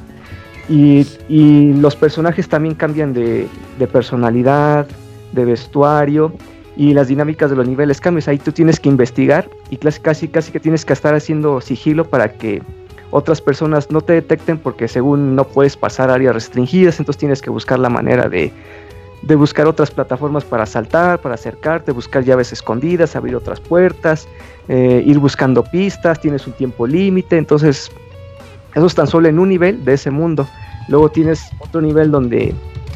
Y, 0.68 1.06
y 1.28 1.74
los 1.74 1.96
personajes 1.96 2.48
también 2.48 2.74
cambian 2.74 3.12
de, 3.12 3.48
de 3.78 3.86
personalidad, 3.86 4.86
de 5.32 5.44
vestuario 5.44 6.32
y 6.76 6.94
las 6.94 7.08
dinámicas 7.08 7.50
de 7.50 7.56
los 7.56 7.68
niveles 7.68 8.00
cambian. 8.00 8.28
Ahí 8.28 8.38
tú 8.38 8.52
tienes 8.52 8.80
que 8.80 8.88
investigar 8.88 9.48
y 9.70 9.76
casi, 9.76 10.00
casi, 10.00 10.28
casi 10.28 10.52
que 10.52 10.60
tienes 10.60 10.84
que 10.84 10.92
estar 10.92 11.14
haciendo 11.14 11.60
sigilo 11.60 12.04
para 12.04 12.32
que 12.32 12.62
otras 13.10 13.42
personas 13.42 13.90
no 13.90 14.00
te 14.00 14.14
detecten 14.14 14.58
porque 14.58 14.88
según 14.88 15.36
no 15.36 15.44
puedes 15.44 15.76
pasar 15.76 16.10
áreas 16.10 16.34
restringidas, 16.34 16.98
entonces 16.98 17.18
tienes 17.18 17.42
que 17.42 17.50
buscar 17.50 17.78
la 17.78 17.90
manera 17.90 18.28
de, 18.28 18.52
de 19.22 19.36
buscar 19.36 19.66
otras 19.66 19.90
plataformas 19.90 20.44
para 20.44 20.66
saltar, 20.66 21.20
para 21.20 21.36
acercarte, 21.36 21.92
buscar 21.92 22.24
llaves 22.24 22.52
escondidas, 22.52 23.14
abrir 23.14 23.36
otras 23.36 23.60
puertas, 23.60 24.28
eh, 24.68 25.02
ir 25.06 25.18
buscando 25.18 25.62
pistas, 25.62 26.20
tienes 26.20 26.46
un 26.46 26.52
tiempo 26.54 26.86
límite, 26.86 27.36
entonces 27.36 27.90
eso 28.74 28.86
es 28.86 28.94
tan 28.94 29.06
solo 29.06 29.28
en 29.28 29.38
un 29.38 29.48
nivel 29.48 29.84
de 29.84 29.94
ese 29.94 30.10
mundo. 30.10 30.46
Luego 30.88 31.08
tienes 31.10 31.50
otro 31.60 31.80
nivel 31.80 32.10
donde 32.10 32.54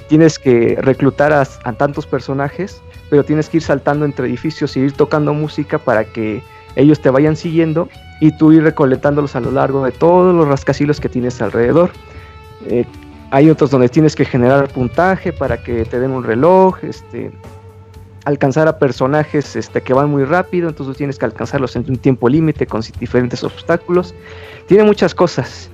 tienes 0.08 0.38
que 0.38 0.78
reclutar 0.80 1.32
a, 1.32 1.44
tantos 1.74 2.06
personajes, 2.06 2.80
pero 3.10 3.24
tienes 3.24 3.48
que 3.48 3.58
ir 3.58 3.62
saltando 3.62 4.04
entre 4.04 4.26
edificios 4.26 4.76
y 4.76 4.80
ir 4.80 4.92
tocando 4.92 5.32
música 5.34 5.78
para 5.78 6.04
que 6.04 6.42
ellos 6.74 7.00
te 7.00 7.10
vayan 7.10 7.36
siguiendo 7.36 7.88
y 8.20 8.36
tú 8.36 8.52
ir 8.52 8.62
recolectándolos 8.62 9.36
a 9.36 9.40
lo 9.40 9.50
largo 9.50 9.84
de 9.84 9.92
todos 9.92 10.34
los 10.34 10.48
rascacielos 10.48 11.00
que 11.00 11.08
tienes 11.08 11.40
alrededor. 11.40 11.90
Eh, 12.68 12.84
hay 13.30 13.50
otros 13.50 13.70
donde 13.70 13.88
tienes 13.88 14.14
que 14.14 14.24
generar 14.24 14.68
puntaje 14.68 15.32
para 15.32 15.62
que 15.62 15.84
te 15.84 15.98
den 15.98 16.12
un 16.12 16.24
reloj, 16.24 16.76
este, 16.82 17.32
alcanzar 18.24 18.68
a 18.68 18.78
personajes 18.78 19.56
este, 19.56 19.82
que 19.82 19.92
van 19.92 20.10
muy 20.10 20.24
rápido, 20.24 20.68
entonces 20.68 20.96
tienes 20.96 21.18
que 21.18 21.24
alcanzarlos 21.24 21.76
en 21.76 21.84
un 21.88 21.96
tiempo 21.96 22.28
límite 22.28 22.66
con 22.66 22.82
diferentes 22.98 23.42
obstáculos. 23.44 24.14
Tiene 24.66 24.84
muchas 24.84 25.14
cosas. 25.14 25.70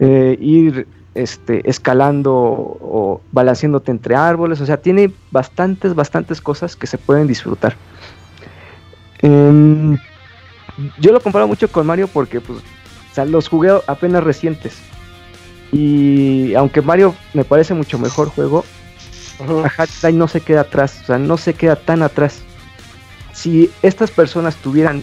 Eh, 0.00 0.38
ir 0.40 0.86
este, 1.14 1.68
escalando 1.68 2.32
o 2.32 3.20
balanceándote 3.32 3.90
entre 3.90 4.14
árboles, 4.14 4.60
o 4.60 4.66
sea, 4.66 4.78
tiene 4.78 5.12
bastantes, 5.30 5.94
bastantes 5.94 6.40
cosas 6.40 6.76
que 6.76 6.86
se 6.86 6.96
pueden 6.96 7.26
disfrutar. 7.26 7.74
Em, 9.20 9.98
yo 10.98 11.12
lo 11.12 11.20
comparo 11.20 11.46
mucho 11.46 11.68
con 11.68 11.86
Mario 11.86 12.08
porque 12.08 12.40
pues, 12.40 12.60
los 13.28 13.48
jugué 13.48 13.78
apenas 13.86 14.24
recientes. 14.24 14.80
Y 15.72 16.54
aunque 16.54 16.82
Mario 16.82 17.14
me 17.32 17.44
parece 17.44 17.74
mucho 17.74 17.98
mejor 17.98 18.28
juego, 18.28 18.64
Hatline 19.76 20.18
no 20.18 20.28
se 20.28 20.40
queda 20.40 20.62
atrás, 20.62 21.00
o 21.02 21.06
sea, 21.06 21.18
no 21.18 21.36
se 21.36 21.54
queda 21.54 21.76
tan 21.76 22.02
atrás. 22.02 22.40
Si 23.32 23.70
estas 23.82 24.10
personas 24.10 24.56
tuvieran 24.56 25.02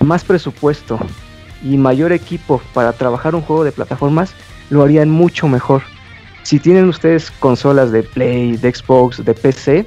más 0.00 0.24
presupuesto 0.24 0.98
y 1.62 1.76
mayor 1.76 2.12
equipo 2.12 2.60
para 2.74 2.92
trabajar 2.92 3.34
un 3.34 3.42
juego 3.42 3.64
de 3.64 3.72
plataformas, 3.72 4.34
lo 4.70 4.82
harían 4.82 5.10
mucho 5.10 5.48
mejor. 5.48 5.82
Si 6.42 6.58
tienen 6.58 6.88
ustedes 6.88 7.30
consolas 7.30 7.92
de 7.92 8.02
Play, 8.02 8.56
de 8.56 8.74
Xbox, 8.74 9.24
de 9.24 9.34
PC, 9.34 9.86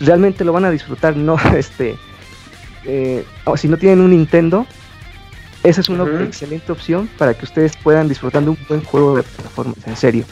realmente 0.00 0.44
lo 0.44 0.52
van 0.52 0.64
a 0.64 0.70
disfrutar, 0.70 1.16
no 1.16 1.36
este 1.56 1.96
eh, 2.84 3.24
si 3.56 3.68
no 3.68 3.76
tienen 3.76 4.00
un 4.00 4.10
Nintendo, 4.10 4.66
esa 5.68 5.80
es 5.80 5.88
una 5.88 6.04
excelente 6.22 6.72
opción 6.72 7.08
para 7.18 7.34
que 7.34 7.44
ustedes 7.44 7.76
puedan 7.76 8.08
disfrutar 8.08 8.42
de 8.42 8.50
un 8.50 8.58
buen 8.68 8.82
juego 8.84 9.16
de 9.16 9.22
plataformas, 9.22 9.76
en 9.86 9.96
serio. 9.96 10.24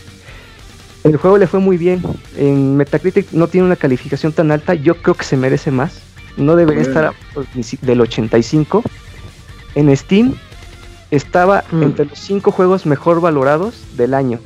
El 1.05 1.17
juego 1.17 1.39
le 1.39 1.47
fue 1.47 1.61
muy 1.61 1.77
bien. 1.77 2.03
En 2.37 2.77
Metacritic 2.77 3.31
no 3.33 3.47
tiene 3.47 3.67
una 3.67 3.77
calificación 3.77 4.33
tan 4.33 4.51
alta. 4.51 4.75
Yo 4.75 4.97
creo 4.97 5.15
que 5.15 5.25
se 5.25 5.37
merece 5.37 5.71
más. 5.71 6.01
No 6.37 6.57
debería 6.57 6.83
estar 6.83 7.13
si- 7.63 7.79
del 7.81 8.01
85. 8.01 8.83
En 9.75 9.95
Steam 9.97 10.35
estaba 11.11 11.65
Mm. 11.71 11.83
entre 11.85 12.07
los 12.07 12.19
5 12.19 12.51
juegos 12.51 12.87
mejor 12.87 13.21
valorados 13.21 13.85
del 13.97 14.15
año. 14.15 14.41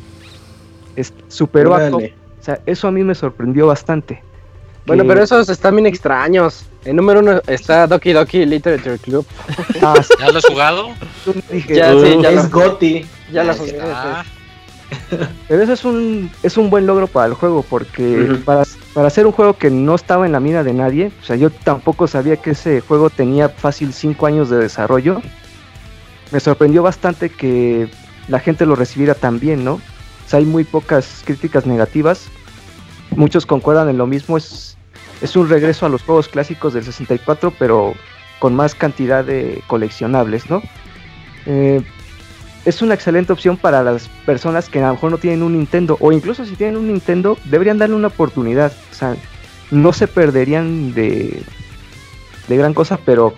Es- 0.96 1.14
superó 1.28 1.74
a. 1.74 1.88
Cop. 1.90 2.02
O 2.02 2.42
sea, 2.42 2.60
eso 2.66 2.88
a 2.88 2.90
mí 2.90 3.04
me 3.04 3.14
sorprendió 3.14 3.66
bastante. 3.66 4.22
Bueno, 4.90 5.04
pero 5.06 5.22
esos 5.22 5.48
están 5.48 5.76
bien 5.76 5.86
extraños. 5.86 6.64
En 6.84 6.96
número 6.96 7.20
uno 7.20 7.40
está 7.46 7.86
Doki 7.86 8.12
Doki 8.12 8.44
Literature 8.44 8.98
Club. 8.98 9.24
Ah, 9.82 9.94
sí, 10.02 10.12
¿Ya 10.18 10.30
lo 10.32 10.38
has 10.38 10.44
jugado? 10.46 10.88
Ya, 11.68 11.92
sí, 11.92 12.18
ya 12.22 12.30
es 12.30 12.44
lo- 12.44 12.50
Goti. 12.50 13.06
Ya 13.32 13.44
lo 13.44 13.54
jugué. 13.54 13.70
está. 13.76 14.24
Pero 15.46 15.62
eso 15.62 15.72
es 15.72 15.84
un, 15.84 16.30
es 16.42 16.56
un 16.56 16.68
buen 16.70 16.86
logro 16.86 17.06
para 17.06 17.26
el 17.26 17.34
juego, 17.34 17.62
porque 17.68 18.36
para, 18.44 18.64
para 18.92 19.06
hacer 19.06 19.26
un 19.26 19.32
juego 19.32 19.52
que 19.54 19.70
no 19.70 19.94
estaba 19.94 20.26
en 20.26 20.32
la 20.32 20.40
mira 20.40 20.64
de 20.64 20.72
nadie, 20.72 21.12
o 21.22 21.24
sea, 21.24 21.36
yo 21.36 21.50
tampoco 21.50 22.08
sabía 22.08 22.36
que 22.36 22.50
ese 22.50 22.80
juego 22.80 23.08
tenía 23.10 23.48
fácil 23.48 23.92
5 23.92 24.26
años 24.26 24.50
de 24.50 24.56
desarrollo, 24.58 25.22
me 26.32 26.40
sorprendió 26.40 26.82
bastante 26.82 27.30
que 27.30 27.88
la 28.26 28.40
gente 28.40 28.66
lo 28.66 28.74
recibiera 28.74 29.14
tan 29.14 29.38
bien, 29.38 29.64
¿no? 29.64 29.74
O 29.74 29.80
sea, 30.28 30.40
hay 30.40 30.44
muy 30.44 30.64
pocas 30.64 31.22
críticas 31.24 31.66
negativas, 31.66 32.24
muchos 33.14 33.46
concuerdan 33.46 33.88
en 33.90 33.98
lo 33.98 34.08
mismo, 34.08 34.36
es, 34.36 34.69
es 35.20 35.36
un 35.36 35.48
regreso 35.48 35.86
a 35.86 35.88
los 35.88 36.02
juegos 36.02 36.28
clásicos 36.28 36.74
del 36.74 36.84
64, 36.84 37.52
pero 37.58 37.94
con 38.38 38.54
más 38.54 38.74
cantidad 38.74 39.24
de 39.24 39.62
coleccionables, 39.66 40.48
¿no? 40.48 40.62
Eh, 41.46 41.82
es 42.64 42.82
una 42.82 42.94
excelente 42.94 43.32
opción 43.32 43.56
para 43.56 43.82
las 43.82 44.08
personas 44.26 44.68
que 44.68 44.80
a 44.80 44.88
lo 44.88 44.94
mejor 44.94 45.10
no 45.10 45.18
tienen 45.18 45.42
un 45.42 45.54
Nintendo 45.54 45.96
o 46.00 46.12
incluso 46.12 46.44
si 46.44 46.56
tienen 46.56 46.76
un 46.76 46.88
Nintendo 46.88 47.38
deberían 47.44 47.78
darle 47.78 47.96
una 47.96 48.08
oportunidad. 48.08 48.72
O 48.90 48.94
sea, 48.94 49.16
no 49.70 49.92
se 49.92 50.06
perderían 50.06 50.92
de, 50.92 51.42
de 52.48 52.56
gran 52.56 52.74
cosa, 52.74 52.98
pero 53.04 53.34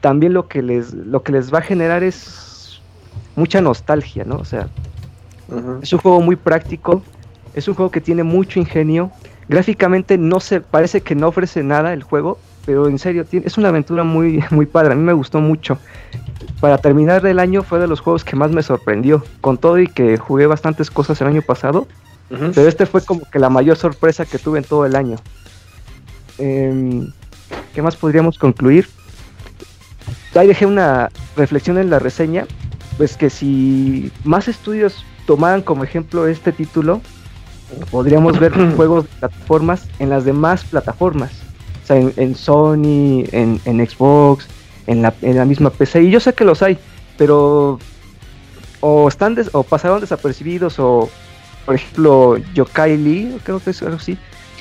también 0.00 0.32
lo 0.32 0.48
que 0.48 0.62
les 0.62 0.94
lo 0.94 1.22
que 1.22 1.32
les 1.32 1.52
va 1.52 1.58
a 1.58 1.62
generar 1.62 2.02
es 2.02 2.80
mucha 3.36 3.60
nostalgia, 3.60 4.24
¿no? 4.24 4.36
O 4.36 4.44
sea, 4.44 4.68
es 5.82 5.92
un 5.92 5.98
juego 5.98 6.20
muy 6.20 6.36
práctico, 6.36 7.02
es 7.54 7.68
un 7.68 7.74
juego 7.74 7.90
que 7.90 8.00
tiene 8.00 8.22
mucho 8.22 8.58
ingenio. 8.58 9.10
Gráficamente 9.50 10.16
no 10.16 10.38
se 10.38 10.60
parece 10.60 11.00
que 11.00 11.16
no 11.16 11.26
ofrece 11.26 11.64
nada 11.64 11.92
el 11.92 12.04
juego, 12.04 12.38
pero 12.66 12.86
en 12.86 13.00
serio 13.00 13.24
tiene, 13.24 13.48
es 13.48 13.58
una 13.58 13.70
aventura 13.70 14.04
muy 14.04 14.44
muy 14.50 14.64
padre. 14.64 14.92
A 14.92 14.94
mí 14.96 15.02
me 15.02 15.12
gustó 15.12 15.40
mucho. 15.40 15.76
Para 16.60 16.78
terminar 16.78 17.26
el 17.26 17.40
año 17.40 17.64
fue 17.64 17.80
de 17.80 17.88
los 17.88 17.98
juegos 17.98 18.22
que 18.22 18.36
más 18.36 18.52
me 18.52 18.62
sorprendió, 18.62 19.24
con 19.40 19.58
todo 19.58 19.80
y 19.80 19.88
que 19.88 20.16
jugué 20.18 20.46
bastantes 20.46 20.88
cosas 20.88 21.20
el 21.20 21.26
año 21.26 21.42
pasado, 21.42 21.88
pero 22.28 22.68
este 22.68 22.86
fue 22.86 23.04
como 23.04 23.28
que 23.28 23.40
la 23.40 23.50
mayor 23.50 23.76
sorpresa 23.76 24.24
que 24.24 24.38
tuve 24.38 24.58
en 24.58 24.64
todo 24.64 24.86
el 24.86 24.94
año. 24.94 25.16
Em, 26.38 27.10
¿Qué 27.74 27.82
más 27.82 27.96
podríamos 27.96 28.38
concluir? 28.38 28.88
Ahí 30.36 30.46
dejé 30.46 30.64
una 30.64 31.10
reflexión 31.36 31.76
en 31.76 31.90
la 31.90 31.98
reseña, 31.98 32.46
pues 32.98 33.16
que 33.16 33.30
si 33.30 34.12
más 34.22 34.46
estudios 34.46 35.04
tomaran 35.26 35.62
como 35.62 35.82
ejemplo 35.82 36.28
este 36.28 36.52
título, 36.52 37.00
podríamos 37.90 38.38
ver 38.38 38.52
juegos 38.76 39.04
de 39.04 39.10
plataformas 39.20 39.86
en 39.98 40.10
las 40.10 40.24
demás 40.24 40.64
plataformas. 40.64 41.30
O 41.82 41.86
sea, 41.86 41.96
en, 41.96 42.12
en 42.16 42.34
Sony, 42.34 43.24
en, 43.32 43.60
en 43.64 43.86
Xbox, 43.86 44.46
en 44.86 45.02
la, 45.02 45.12
en 45.22 45.36
la 45.36 45.44
misma 45.44 45.70
PC. 45.70 46.02
Y 46.04 46.10
yo 46.10 46.20
sé 46.20 46.32
que 46.34 46.44
los 46.44 46.62
hay, 46.62 46.78
pero 47.16 47.78
o 48.80 49.08
están 49.08 49.34
des- 49.34 49.50
o 49.52 49.62
pasaron 49.62 50.00
desapercibidos 50.00 50.78
o 50.78 51.10
por 51.66 51.74
ejemplo 51.74 52.36
Yokai 52.54 52.96
Lee, 52.96 53.36
creo 53.44 53.60
que 53.60 53.70
es 53.70 53.82
algo 53.82 53.96
así. 53.96 54.16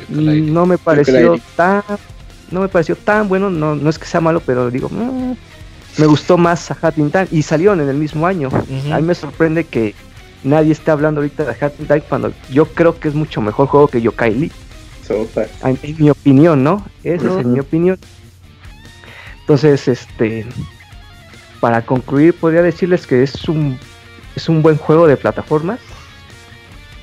No 0.10 0.66
me 0.66 0.78
pareció 0.78 1.34
tan 1.56 1.84
no 2.52 2.62
me 2.62 2.68
pareció 2.68 2.96
tan 2.96 3.30
bueno, 3.30 3.50
no, 3.50 3.76
no 3.76 3.90
es 3.90 4.00
que 4.00 4.06
sea 4.06 4.22
malo, 4.22 4.42
pero 4.46 4.72
digo, 4.72 4.90
mm, 4.90 5.34
me 6.00 6.06
gustó 6.08 6.38
más 6.38 6.72
a 6.72 6.78
Hat 6.82 6.98
in 6.98 7.12
Time 7.12 7.28
y 7.32 7.44
salieron 7.44 7.80
en 7.80 7.90
el 7.90 7.98
mismo 7.98 8.26
año. 8.26 8.50
A 8.92 8.98
mí 8.98 9.04
me 9.04 9.14
sorprende 9.16 9.66
que 9.66 9.94
nadie 10.44 10.72
esté 10.72 10.92
hablando 10.92 11.22
ahorita 11.22 11.46
de 11.46 11.66
Hat 11.66 11.74
Time 11.74 12.02
cuando 12.02 12.34
yo 12.50 12.66
creo 12.66 13.00
que 13.00 13.08
es 13.08 13.14
mucho 13.14 13.42
mejor 13.42 13.68
juego 13.68 13.88
que 13.88 14.02
Yokai 14.02 14.34
Lee. 14.34 14.52
Sopa. 15.06 15.46
En, 15.64 15.80
en 15.82 15.96
mi 15.98 16.10
opinión, 16.10 16.64
¿no? 16.64 16.86
Esa 17.04 17.28
es 17.28 17.46
en 17.46 17.54
mi 17.54 17.60
opinión. 17.60 17.98
Entonces, 19.42 19.88
este, 19.88 20.46
para 21.60 21.82
concluir, 21.82 22.34
podría 22.34 22.62
decirles 22.62 23.08
que 23.08 23.24
es 23.24 23.50
un, 23.50 23.80
es 24.36 24.48
un 24.48 24.62
buen 24.62 24.78
juego 24.78 25.08
de 25.08 25.18
plataformas. 25.18 25.80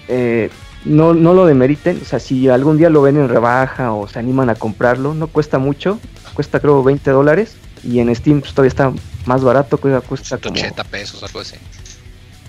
Eh, 0.09 0.51
no, 0.85 1.15
no 1.15 1.35
lo 1.35 1.47
demeriten, 1.47 1.99
o 2.01 2.05
sea, 2.05 2.21
si 2.21 2.49
algún 2.49 2.79
día 2.79 2.89
lo 2.89 3.03
ven 3.03 3.17
en 3.17 3.29
rebaja 3.29 3.93
o 3.93 4.07
se 4.07 4.21
animan 4.21 4.51
a 4.51 4.55
comprarlo, 4.55 5.15
no 5.15 5.27
cuesta 5.27 5.59
mucho, 5.59 5.99
cuesta 6.35 6.61
creo 6.61 6.85
20 6.85 7.11
dólares 7.11 7.57
y 7.83 7.99
en 7.99 8.15
Steam 8.15 8.41
pues, 8.41 8.53
todavía 8.53 8.69
está 8.69 8.93
más 9.25 9.43
barato, 9.43 9.79
cuesta, 9.79 10.01
cuesta 10.01 10.39
como, 10.39 10.55
180 10.55 10.85
pesos, 10.85 11.23
algo 11.25 11.41
así. 11.41 11.57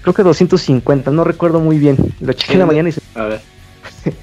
Creo 0.07 0.13
que 0.13 0.23
250, 0.23 1.11
no 1.11 1.25
recuerdo 1.25 1.59
muy 1.59 1.77
bien, 1.77 1.97
lo 2.21 2.31
chequé 2.31 2.53
en 2.53 2.59
la 2.59 2.65
mañana 2.65 2.87
y 2.87 2.93
se 2.93 3.01
A 3.13 3.23
ver. 3.23 3.41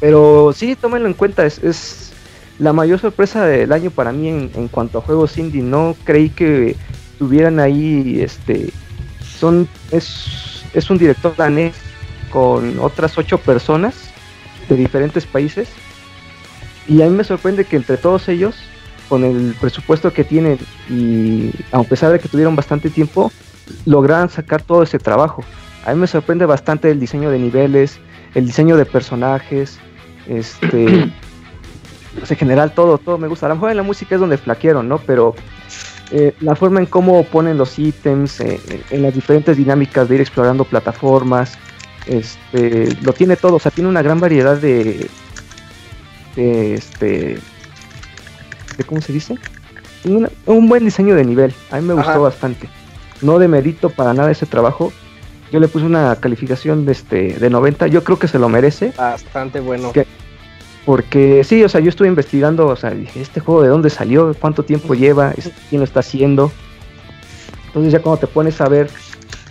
Pero 0.00 0.52
sí, 0.54 0.76
tómenlo 0.76 1.08
en 1.08 1.14
cuenta, 1.14 1.44
es, 1.44 1.58
es 1.64 2.12
la 2.60 2.72
mayor 2.72 3.00
sorpresa 3.00 3.44
del 3.46 3.72
año 3.72 3.90
para 3.90 4.12
mí 4.12 4.28
en, 4.28 4.50
en 4.54 4.68
cuanto 4.68 4.98
a 4.98 5.00
juegos 5.00 5.36
indie. 5.38 5.60
No 5.60 5.96
creí 6.04 6.30
que 6.30 6.76
tuvieran 7.18 7.58
ahí, 7.58 8.20
este, 8.20 8.70
son, 9.40 9.68
es, 9.90 10.62
es 10.72 10.88
un 10.88 10.98
director 10.98 11.34
danés 11.34 11.74
con 12.30 12.78
otras 12.78 13.18
ocho 13.18 13.38
personas 13.38 13.94
de 14.68 14.76
diferentes 14.76 15.26
países. 15.26 15.68
Y 16.86 17.02
a 17.02 17.06
mí 17.06 17.10
me 17.10 17.24
sorprende 17.24 17.64
que 17.64 17.74
entre 17.74 17.96
todos 17.96 18.28
ellos, 18.28 18.54
con 19.08 19.24
el 19.24 19.56
presupuesto 19.60 20.12
que 20.12 20.22
tienen 20.22 20.58
y 20.88 21.50
a 21.72 21.82
pesar 21.82 22.12
de 22.12 22.20
que 22.20 22.28
tuvieron 22.28 22.54
bastante 22.54 22.88
tiempo, 22.88 23.32
lograran 23.84 24.28
sacar 24.28 24.62
todo 24.62 24.82
ese 24.82 24.98
trabajo. 24.98 25.44
A 25.84 25.92
mí 25.94 26.00
me 26.00 26.06
sorprende 26.06 26.46
bastante 26.46 26.90
el 26.90 26.98
diseño 27.00 27.30
de 27.30 27.38
niveles, 27.38 27.98
el 28.34 28.46
diseño 28.46 28.76
de 28.76 28.84
personajes, 28.86 29.78
este, 30.26 31.10
pues 32.18 32.30
en 32.30 32.36
general 32.36 32.72
todo, 32.72 32.98
todo 32.98 33.18
me 33.18 33.28
gusta. 33.28 33.46
A 33.46 33.48
lo 33.50 33.54
mejor 33.56 33.70
en 33.70 33.76
la 33.76 33.82
música 33.82 34.14
es 34.16 34.20
donde 34.20 34.36
flaquearon, 34.38 34.88
¿no? 34.88 34.98
Pero 34.98 35.34
eh, 36.10 36.34
la 36.40 36.54
forma 36.56 36.80
en 36.80 36.86
cómo 36.86 37.24
ponen 37.24 37.56
los 37.58 37.78
ítems, 37.78 38.40
eh, 38.40 38.60
en 38.90 39.02
las 39.02 39.14
diferentes 39.14 39.56
dinámicas 39.56 40.08
de 40.08 40.16
ir 40.16 40.20
explorando 40.20 40.64
plataformas, 40.64 41.56
este, 42.06 42.96
lo 43.02 43.12
tiene 43.12 43.36
todo, 43.36 43.56
o 43.56 43.58
sea, 43.58 43.70
tiene 43.72 43.90
una 43.90 44.02
gran 44.02 44.20
variedad 44.20 44.56
de, 44.56 45.08
de 46.36 46.74
este, 46.74 47.38
de 48.76 48.84
cómo 48.84 49.00
se 49.00 49.12
dice, 49.12 49.36
Una- 50.04 50.30
un 50.46 50.68
buen 50.68 50.84
diseño 50.84 51.14
de 51.16 51.24
nivel. 51.24 51.52
A 51.70 51.76
mí 51.80 51.82
me 51.86 51.94
gustó 51.94 52.10
bastante. 52.22 52.68
No 53.22 53.38
demerito 53.38 53.90
para 53.90 54.12
nada 54.14 54.30
ese 54.30 54.46
trabajo. 54.46 54.92
Yo 55.52 55.60
le 55.60 55.68
puse 55.68 55.84
una 55.86 56.16
calificación 56.16 56.84
de 56.86 56.92
este 56.92 57.38
de 57.38 57.50
90. 57.50 57.86
Yo 57.86 58.02
creo 58.04 58.18
que 58.18 58.28
se 58.28 58.38
lo 58.38 58.48
merece. 58.48 58.92
Bastante 58.96 59.60
bueno. 59.60 59.92
Que- 59.92 60.06
Porque 60.84 61.42
sí, 61.44 61.64
o 61.64 61.68
sea, 61.68 61.80
yo 61.80 61.88
estuve 61.88 62.06
investigando, 62.08 62.68
o 62.68 62.76
sea, 62.76 62.90
dije, 62.90 63.20
¿este 63.20 63.40
juego 63.40 63.62
de 63.62 63.68
dónde 63.68 63.90
salió? 63.90 64.32
¿Cuánto 64.38 64.62
tiempo 64.64 64.94
lleva? 64.94 65.32
¿Es- 65.36 65.50
¿Quién 65.68 65.80
lo 65.80 65.84
está 65.84 66.00
haciendo? 66.00 66.52
Entonces 67.68 67.92
ya 67.92 68.00
cuando 68.00 68.20
te 68.20 68.26
pones 68.28 68.60
a 68.60 68.68
ver 68.68 68.88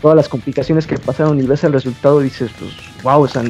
todas 0.01 0.15
las 0.15 0.29
complicaciones 0.29 0.87
que 0.87 0.97
pasaron 0.97 1.37
y 1.39 1.45
ves 1.45 1.63
el 1.63 1.73
resultado, 1.73 2.19
dices, 2.21 2.51
pues, 2.57 2.71
wow, 3.03 3.21
o 3.23 3.27
sea, 3.27 3.43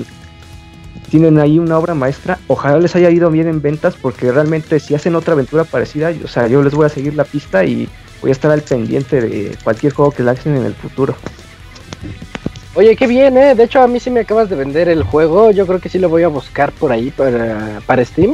tienen 1.10 1.38
ahí 1.40 1.60
una 1.60 1.78
obra 1.78 1.94
maestra. 1.94 2.40
Ojalá 2.48 2.80
les 2.80 2.96
haya 2.96 3.10
ido 3.12 3.30
bien 3.30 3.48
en 3.48 3.62
ventas, 3.62 3.96
porque 4.02 4.32
realmente 4.32 4.80
si 4.80 4.96
hacen 4.96 5.16
otra 5.16 5.34
aventura 5.34 5.64
parecida, 5.64 6.12
o 6.24 6.28
sea, 6.28 6.48
yo 6.48 6.64
les 6.64 6.74
voy 6.74 6.86
a 6.86 6.90
seguir 6.90 7.14
la 7.16 7.24
pista 7.24 7.64
y 7.66 7.88
voy 8.26 8.31
a 8.31 8.34
estar 8.34 8.49
al 8.49 8.64
pendiente 8.64 9.22
de 9.22 9.56
cualquier 9.64 9.93
juego 9.93 10.10
que 10.10 10.23
lancen 10.23 10.57
en 10.57 10.65
el 10.65 10.73
futuro. 10.73 11.15
Oye, 12.73 12.95
qué 12.95 13.06
bien, 13.06 13.38
¿eh? 13.38 13.53
De 13.53 13.65
hecho, 13.65 13.80
a 13.80 13.88
mí 13.88 13.99
sí 13.99 14.10
me 14.10 14.22
acabas 14.22 14.49
de 14.49 14.56
vender 14.56 14.89
el 14.89 15.03
juego. 15.03 15.52
Yo 15.52 15.68
creo 15.68 15.80
que 15.80 15.89
sí 15.89 15.99
lo 15.99 16.10
voy 16.10 16.23
a 16.23 16.27
buscar 16.27 16.72
por 16.72 16.91
ahí 16.91 17.11
para, 17.11 17.81
para 17.85 18.03
Steam. 18.03 18.34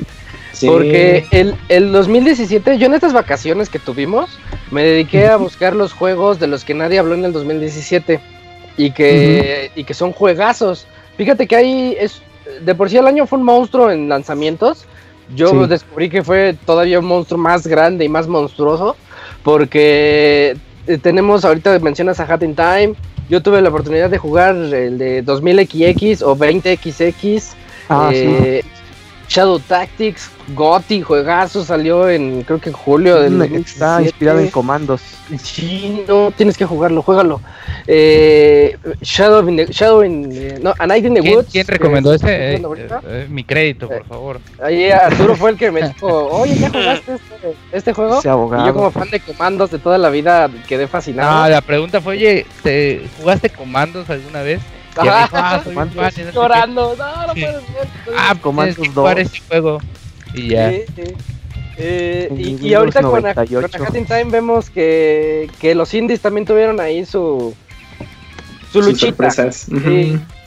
Sí. 0.53 0.65
Porque 0.65 1.25
el, 1.31 1.55
el 1.67 1.91
2017, 1.91 2.77
yo 2.77 2.85
en 2.85 2.93
estas 2.93 3.11
vacaciones 3.11 3.67
que 3.67 3.79
tuvimos, 3.79 4.29
me 4.71 4.81
dediqué 4.81 5.27
a 5.27 5.35
buscar 5.35 5.75
los 5.75 5.91
juegos 5.91 6.39
de 6.39 6.47
los 6.47 6.63
que 6.63 6.73
nadie 6.73 6.97
habló 6.97 7.15
en 7.15 7.25
el 7.25 7.33
2017 7.33 8.21
y 8.77 8.91
que, 8.91 9.71
y 9.75 9.83
que 9.83 9.93
son 9.93 10.13
juegazos. 10.13 10.87
Fíjate 11.17 11.47
que 11.47 11.57
ahí 11.57 11.97
es, 11.99 12.21
de 12.63 12.73
por 12.75 12.89
sí 12.89 12.95
el 12.95 13.07
año 13.07 13.27
fue 13.27 13.39
un 13.39 13.45
monstruo 13.45 13.91
en 13.91 14.07
lanzamientos. 14.07 14.85
Yo 15.35 15.49
Sí. 15.49 15.69
descubrí 15.69 16.09
que 16.09 16.23
fue 16.23 16.55
todavía 16.65 16.99
un 16.99 17.05
monstruo 17.05 17.37
más 17.37 17.67
grande 17.67 18.05
y 18.05 18.09
más 18.09 18.29
monstruoso 18.29 18.95
porque 19.43 20.55
eh, 20.87 20.97
tenemos, 20.97 21.45
ahorita 21.45 21.77
mencionas 21.79 22.19
a 22.19 22.31
Hat 22.31 22.43
in 22.43 22.55
Time, 22.55 22.93
yo 23.29 23.41
tuve 23.41 23.61
la 23.61 23.69
oportunidad 23.69 24.09
de 24.09 24.17
jugar 24.17 24.55
el 24.55 24.97
de 24.97 25.23
2000XX 25.23 26.21
o 26.23 26.35
20XX. 26.35 27.53
Ah, 27.89 28.11
eh, 28.13 28.63
Shadow 29.31 29.59
Tactics, 29.59 30.29
Gotti, 30.53 31.01
juegazo, 31.01 31.63
salió 31.63 32.09
en, 32.09 32.43
creo 32.43 32.59
que 32.59 32.67
en 32.67 32.75
julio 32.75 33.15
del. 33.21 33.41
Está 33.41 33.99
2017. 34.01 34.03
inspirado 34.03 34.39
en 34.41 34.49
comandos. 34.49 35.01
Sí, 35.41 36.03
no, 36.05 36.31
tienes 36.31 36.57
que 36.57 36.65
jugarlo, 36.65 37.01
juégalo. 37.01 37.39
Eh, 37.87 38.75
Shadow 38.99 39.47
in 39.47 39.55
the, 39.55 39.67
Shadow 39.67 40.03
in, 40.03 40.29
eh, 40.33 40.59
no, 40.61 40.73
A 40.77 40.85
Night 40.85 41.05
in 41.05 41.13
the 41.13 41.21
¿Quién, 41.21 41.35
Woods. 41.37 41.47
quién 41.49 41.65
recomendó 41.65 42.13
estoy 42.13 42.29
ese? 42.29 42.55
Eh, 42.55 42.61
eh, 42.61 42.87
eh, 43.07 43.27
mi 43.29 43.45
crédito, 43.45 43.87
por 43.87 44.05
favor. 44.05 44.41
Ahí 44.61 44.91
Arturo 44.91 45.37
fue 45.37 45.51
el 45.51 45.57
que 45.57 45.71
me 45.71 45.87
dijo, 45.87 46.07
oye, 46.27 46.55
¿ya 46.57 46.69
jugaste 46.69 47.13
este, 47.15 47.55
este 47.71 47.93
juego? 47.93 48.19
Ese 48.19 48.27
abogado. 48.27 48.65
Y 48.65 48.67
yo 48.67 48.73
como 48.73 48.91
fan 48.91 49.09
de 49.11 49.21
comandos 49.21 49.71
de 49.71 49.79
toda 49.79 49.97
la 49.97 50.09
vida 50.09 50.49
quedé 50.67 50.87
fascinado. 50.87 51.43
No, 51.43 51.49
la 51.49 51.61
pregunta 51.61 52.01
fue, 52.01 52.17
oye, 52.17 52.45
¿te 52.63 53.07
jugaste 53.17 53.49
comandos 53.49 54.09
alguna 54.09 54.41
vez? 54.41 54.59
Ajá. 54.95 55.29
ah. 55.33 55.63
Llorando, 56.33 56.95
no, 56.97 57.27
no 57.27 57.33
Sí. 57.33 57.41
puede 57.41 57.53
ser. 57.53 57.89
Ah, 58.17 58.35
Comandos 58.41 58.75
que 58.77 58.89
jugar 58.89 59.17
2. 59.17 59.25
este 59.25 59.39
juego. 59.47 59.79
Y 60.33 60.47
ya. 60.49 60.69
Sí, 60.71 60.81
sí. 60.95 61.03
Eh, 61.77 62.29
y, 62.37 62.67
y 62.67 62.73
ahorita 62.73 63.01
con, 63.01 63.25
a- 63.25 63.33
98. 63.33 63.69
con 63.77 63.85
A 63.85 63.89
Hat 63.89 63.95
in 63.95 64.05
Time 64.05 64.25
vemos 64.25 64.69
que, 64.69 65.49
que 65.59 65.73
los 65.73 65.93
indies 65.93 66.19
también 66.21 66.45
tuvieron 66.45 66.79
ahí 66.79 67.05
su, 67.05 67.55
su 68.71 68.83
Sus 68.83 68.85
luchita. 68.87 69.07
sorpresas. 69.07 69.55
Sí, 69.67 69.73
Ujú. 69.75 69.89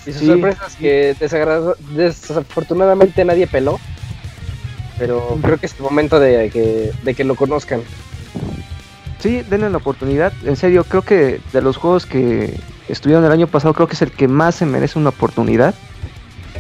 y 0.07 0.13
sus 0.13 0.17
Sí. 0.21 0.27
sorpresas 0.27 0.77
que 0.77 1.15
desagrado- 1.19 1.77
desafortunadamente 1.95 3.25
nadie 3.25 3.47
peló. 3.47 3.81
Pero 4.99 5.37
creo 5.43 5.59
que 5.59 5.67
es 5.67 5.75
el 5.77 5.83
momento 5.83 6.21
de 6.21 6.51
que, 6.51 6.93
de 7.03 7.15
que 7.15 7.25
lo 7.25 7.35
conozcan. 7.35 7.83
Sí, 9.19 9.43
denle 9.49 9.71
la 9.71 9.79
oportunidad. 9.79 10.33
En 10.45 10.55
serio, 10.55 10.85
creo 10.85 11.03
que 11.03 11.41
de 11.53 11.63
los 11.63 11.77
juegos 11.79 12.07
que 12.07 12.55
estuvieron 12.89 13.25
el 13.25 13.33
año 13.33 13.47
pasado, 13.47 13.75
creo 13.75 13.87
que 13.87 13.95
es 13.95 14.03
el 14.03 14.11
que 14.11 14.29
más 14.29 14.55
se 14.57 14.67
merece 14.67 14.99
una 14.99 15.11
oportunidad. 15.11 15.75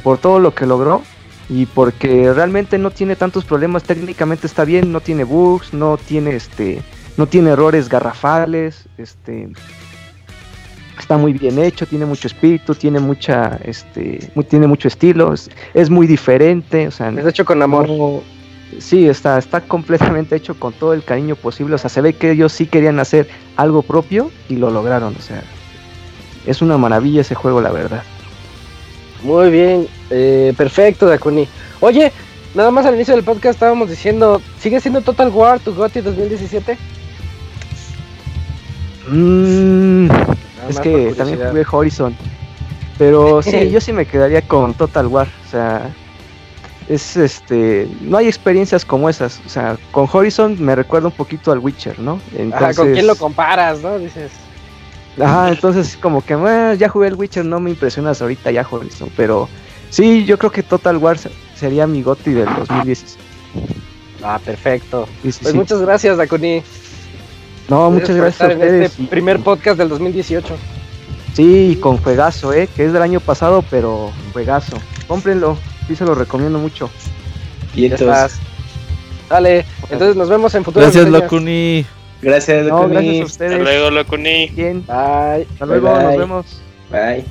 Por 0.02 0.18
todo 0.18 0.38
lo 0.38 0.54
que 0.54 0.66
logró. 0.66 1.02
Y 1.48 1.66
porque 1.66 2.32
realmente 2.32 2.78
no 2.78 2.90
tiene 2.90 3.16
tantos 3.16 3.44
problemas. 3.44 3.82
Técnicamente 3.82 4.46
está 4.46 4.64
bien, 4.64 4.92
no 4.92 5.00
tiene 5.00 5.24
bugs, 5.24 5.74
no 5.74 5.98
tiene 5.98 6.34
este. 6.36 6.82
No 7.18 7.26
tiene 7.26 7.50
errores 7.50 7.88
garrafales. 7.88 8.84
Este. 8.96 9.48
Está 10.98 11.18
muy 11.18 11.32
bien 11.32 11.58
hecho, 11.58 11.86
tiene 11.86 12.06
mucho 12.06 12.28
espíritu, 12.28 12.74
tiene 12.74 13.00
mucha, 13.00 13.58
este, 13.64 14.30
muy- 14.34 14.44
tiene 14.44 14.68
mucho 14.68 14.86
estilo, 14.88 15.34
es, 15.34 15.50
es 15.74 15.90
muy 15.90 16.06
diferente, 16.06 16.86
o 16.86 16.90
sea, 16.92 17.10
Es 17.10 17.26
hecho 17.26 17.44
con 17.44 17.60
amor. 17.62 17.88
no- 17.88 18.22
sí, 18.78 19.08
está, 19.08 19.36
está 19.36 19.60
completamente 19.60 20.36
hecho 20.36 20.54
con 20.58 20.72
todo 20.72 20.94
el 20.94 21.02
cariño 21.02 21.34
posible. 21.34 21.74
O 21.74 21.78
sea, 21.78 21.90
se 21.90 22.00
ve 22.00 22.12
que 22.14 22.30
ellos 22.30 22.52
sí 22.52 22.66
querían 22.66 23.00
hacer 23.00 23.28
algo 23.56 23.82
propio 23.82 24.30
y 24.48 24.56
lo 24.56 24.70
lograron. 24.70 25.14
O 25.18 25.20
sea, 25.20 25.42
es 26.46 26.62
una 26.62 26.76
maravilla 26.78 27.22
ese 27.22 27.34
juego, 27.34 27.60
la 27.60 27.70
verdad. 27.70 28.02
Muy 29.22 29.50
bien, 29.50 29.88
eh, 30.10 30.52
perfecto, 30.56 31.06
Dakuni. 31.06 31.48
Oye, 31.80 32.12
nada 32.54 32.70
más 32.70 32.86
al 32.86 32.94
inicio 32.94 33.14
del 33.14 33.24
podcast 33.24 33.56
estábamos 33.56 33.88
diciendo, 33.88 34.42
¿sigue 34.58 34.80
siendo 34.80 35.00
Total 35.00 35.30
War 35.30 35.60
tu 35.60 35.74
GOTY 35.74 36.00
2017? 36.00 36.76
Mm, 39.08 40.08
es 40.68 40.80
que 40.80 41.14
también 41.16 41.40
jugué 41.48 41.66
Horizon. 41.70 42.16
Pero 42.98 43.42
sí, 43.42 43.70
yo 43.70 43.80
sí 43.80 43.92
me 43.92 44.06
quedaría 44.06 44.42
con 44.42 44.74
Total 44.74 45.06
War. 45.06 45.28
O 45.46 45.50
sea, 45.50 45.90
es 46.88 47.16
este. 47.16 47.88
No 48.00 48.18
hay 48.18 48.28
experiencias 48.28 48.84
como 48.84 49.08
esas. 49.08 49.40
O 49.46 49.48
sea, 49.48 49.76
con 49.90 50.08
Horizon 50.10 50.56
me 50.62 50.74
recuerda 50.74 51.08
un 51.08 51.14
poquito 51.14 51.52
al 51.52 51.58
Witcher, 51.58 51.98
¿no? 51.98 52.20
Ajá, 52.52 52.74
¿con 52.74 52.92
quién 52.92 53.06
lo 53.06 53.16
comparas, 53.16 53.80
no? 53.80 53.98
Dices. 53.98 54.30
Ajá, 55.20 55.50
entonces 55.50 55.96
como 56.00 56.24
que 56.24 56.34
"Ah, 56.34 56.74
ya 56.74 56.88
jugué 56.88 57.08
el 57.08 57.14
Witcher, 57.14 57.44
no 57.44 57.60
me 57.60 57.70
impresionas 57.70 58.20
ahorita 58.20 58.50
ya 58.50 58.66
Horizon, 58.68 59.10
pero 59.16 59.48
sí, 59.90 60.24
yo 60.24 60.38
creo 60.38 60.50
que 60.50 60.62
Total 60.62 60.96
War 60.96 61.18
se- 61.18 61.30
sería 61.54 61.86
mi 61.86 62.02
GOTY 62.02 62.32
del 62.32 62.46
2016. 62.56 63.16
Ah, 64.22 64.40
perfecto. 64.44 65.06
Sí, 65.22 65.30
sí, 65.32 65.38
Pues 65.42 65.52
sí. 65.52 65.56
muchas 65.58 65.80
gracias, 65.80 66.16
Dakuni. 66.16 66.62
No, 67.68 67.90
muchas 67.90 68.16
gracias 68.16 68.40
a 68.40 68.44
estar 68.44 68.50
en 68.52 68.58
ustedes. 68.58 68.90
este 68.92 69.04
primer 69.04 69.40
podcast 69.40 69.78
del 69.78 69.88
2018. 69.88 70.56
Sí, 71.34 71.78
con 71.80 71.96
juegazo, 71.98 72.52
¿eh? 72.52 72.68
Que 72.74 72.84
es 72.86 72.92
del 72.92 73.02
año 73.02 73.20
pasado, 73.20 73.64
pero 73.70 74.10
juegazo. 74.32 74.76
Cómprenlo, 75.08 75.56
sí 75.86 75.94
se 75.96 76.04
lo 76.04 76.14
recomiendo 76.14 76.58
mucho. 76.58 76.90
Y 77.74 77.88
Ya 77.88 77.96
entonces. 77.96 78.38
Dale, 79.28 79.64
entonces 79.90 80.16
nos 80.16 80.28
vemos 80.28 80.54
en 80.54 80.64
futuras 80.64 80.92
Gracias. 80.94 81.10
Locuni. 81.12 81.84
Gracias, 82.24 82.66
No, 82.66 82.86
Locuni. 82.88 82.94
gracias 82.94 83.14
a 83.20 83.24
Hasta 83.24 83.44
ustedes. 83.44 83.62
luego, 83.62 83.90
Locuni. 83.90 84.46
Bien, 84.48 84.84
Bye. 84.86 85.46
hasta 85.52 85.66
luego, 85.66 85.92
Bye, 85.94 86.02
nos 86.04 86.16
vemos. 86.16 86.46
Bye. 86.90 87.24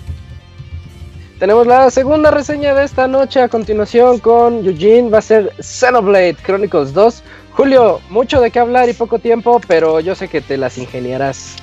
Tenemos 1.40 1.68
la 1.68 1.90
segunda 1.92 2.32
reseña 2.32 2.74
de 2.74 2.86
esta 2.86 3.08
noche 3.08 3.42
a 3.42 3.50
continuación 3.50 4.20
con 4.20 4.66
Eugene. 4.66 5.10
Va 5.10 5.18
a 5.18 5.22
ser 5.22 5.52
Xenoblade 5.60 6.36
Chronicles 6.46 6.94
2. 6.94 7.24
Julio, 7.52 8.00
mucho 8.10 8.40
de 8.40 8.50
qué 8.50 8.60
hablar 8.60 8.88
y 8.90 8.94
poco 8.94 9.20
tiempo, 9.20 9.60
pero 9.68 10.00
yo 10.00 10.16
sé 10.16 10.28
que 10.30 10.42
te 10.42 10.58
las 10.58 10.78
ingeniarás. 10.78 11.56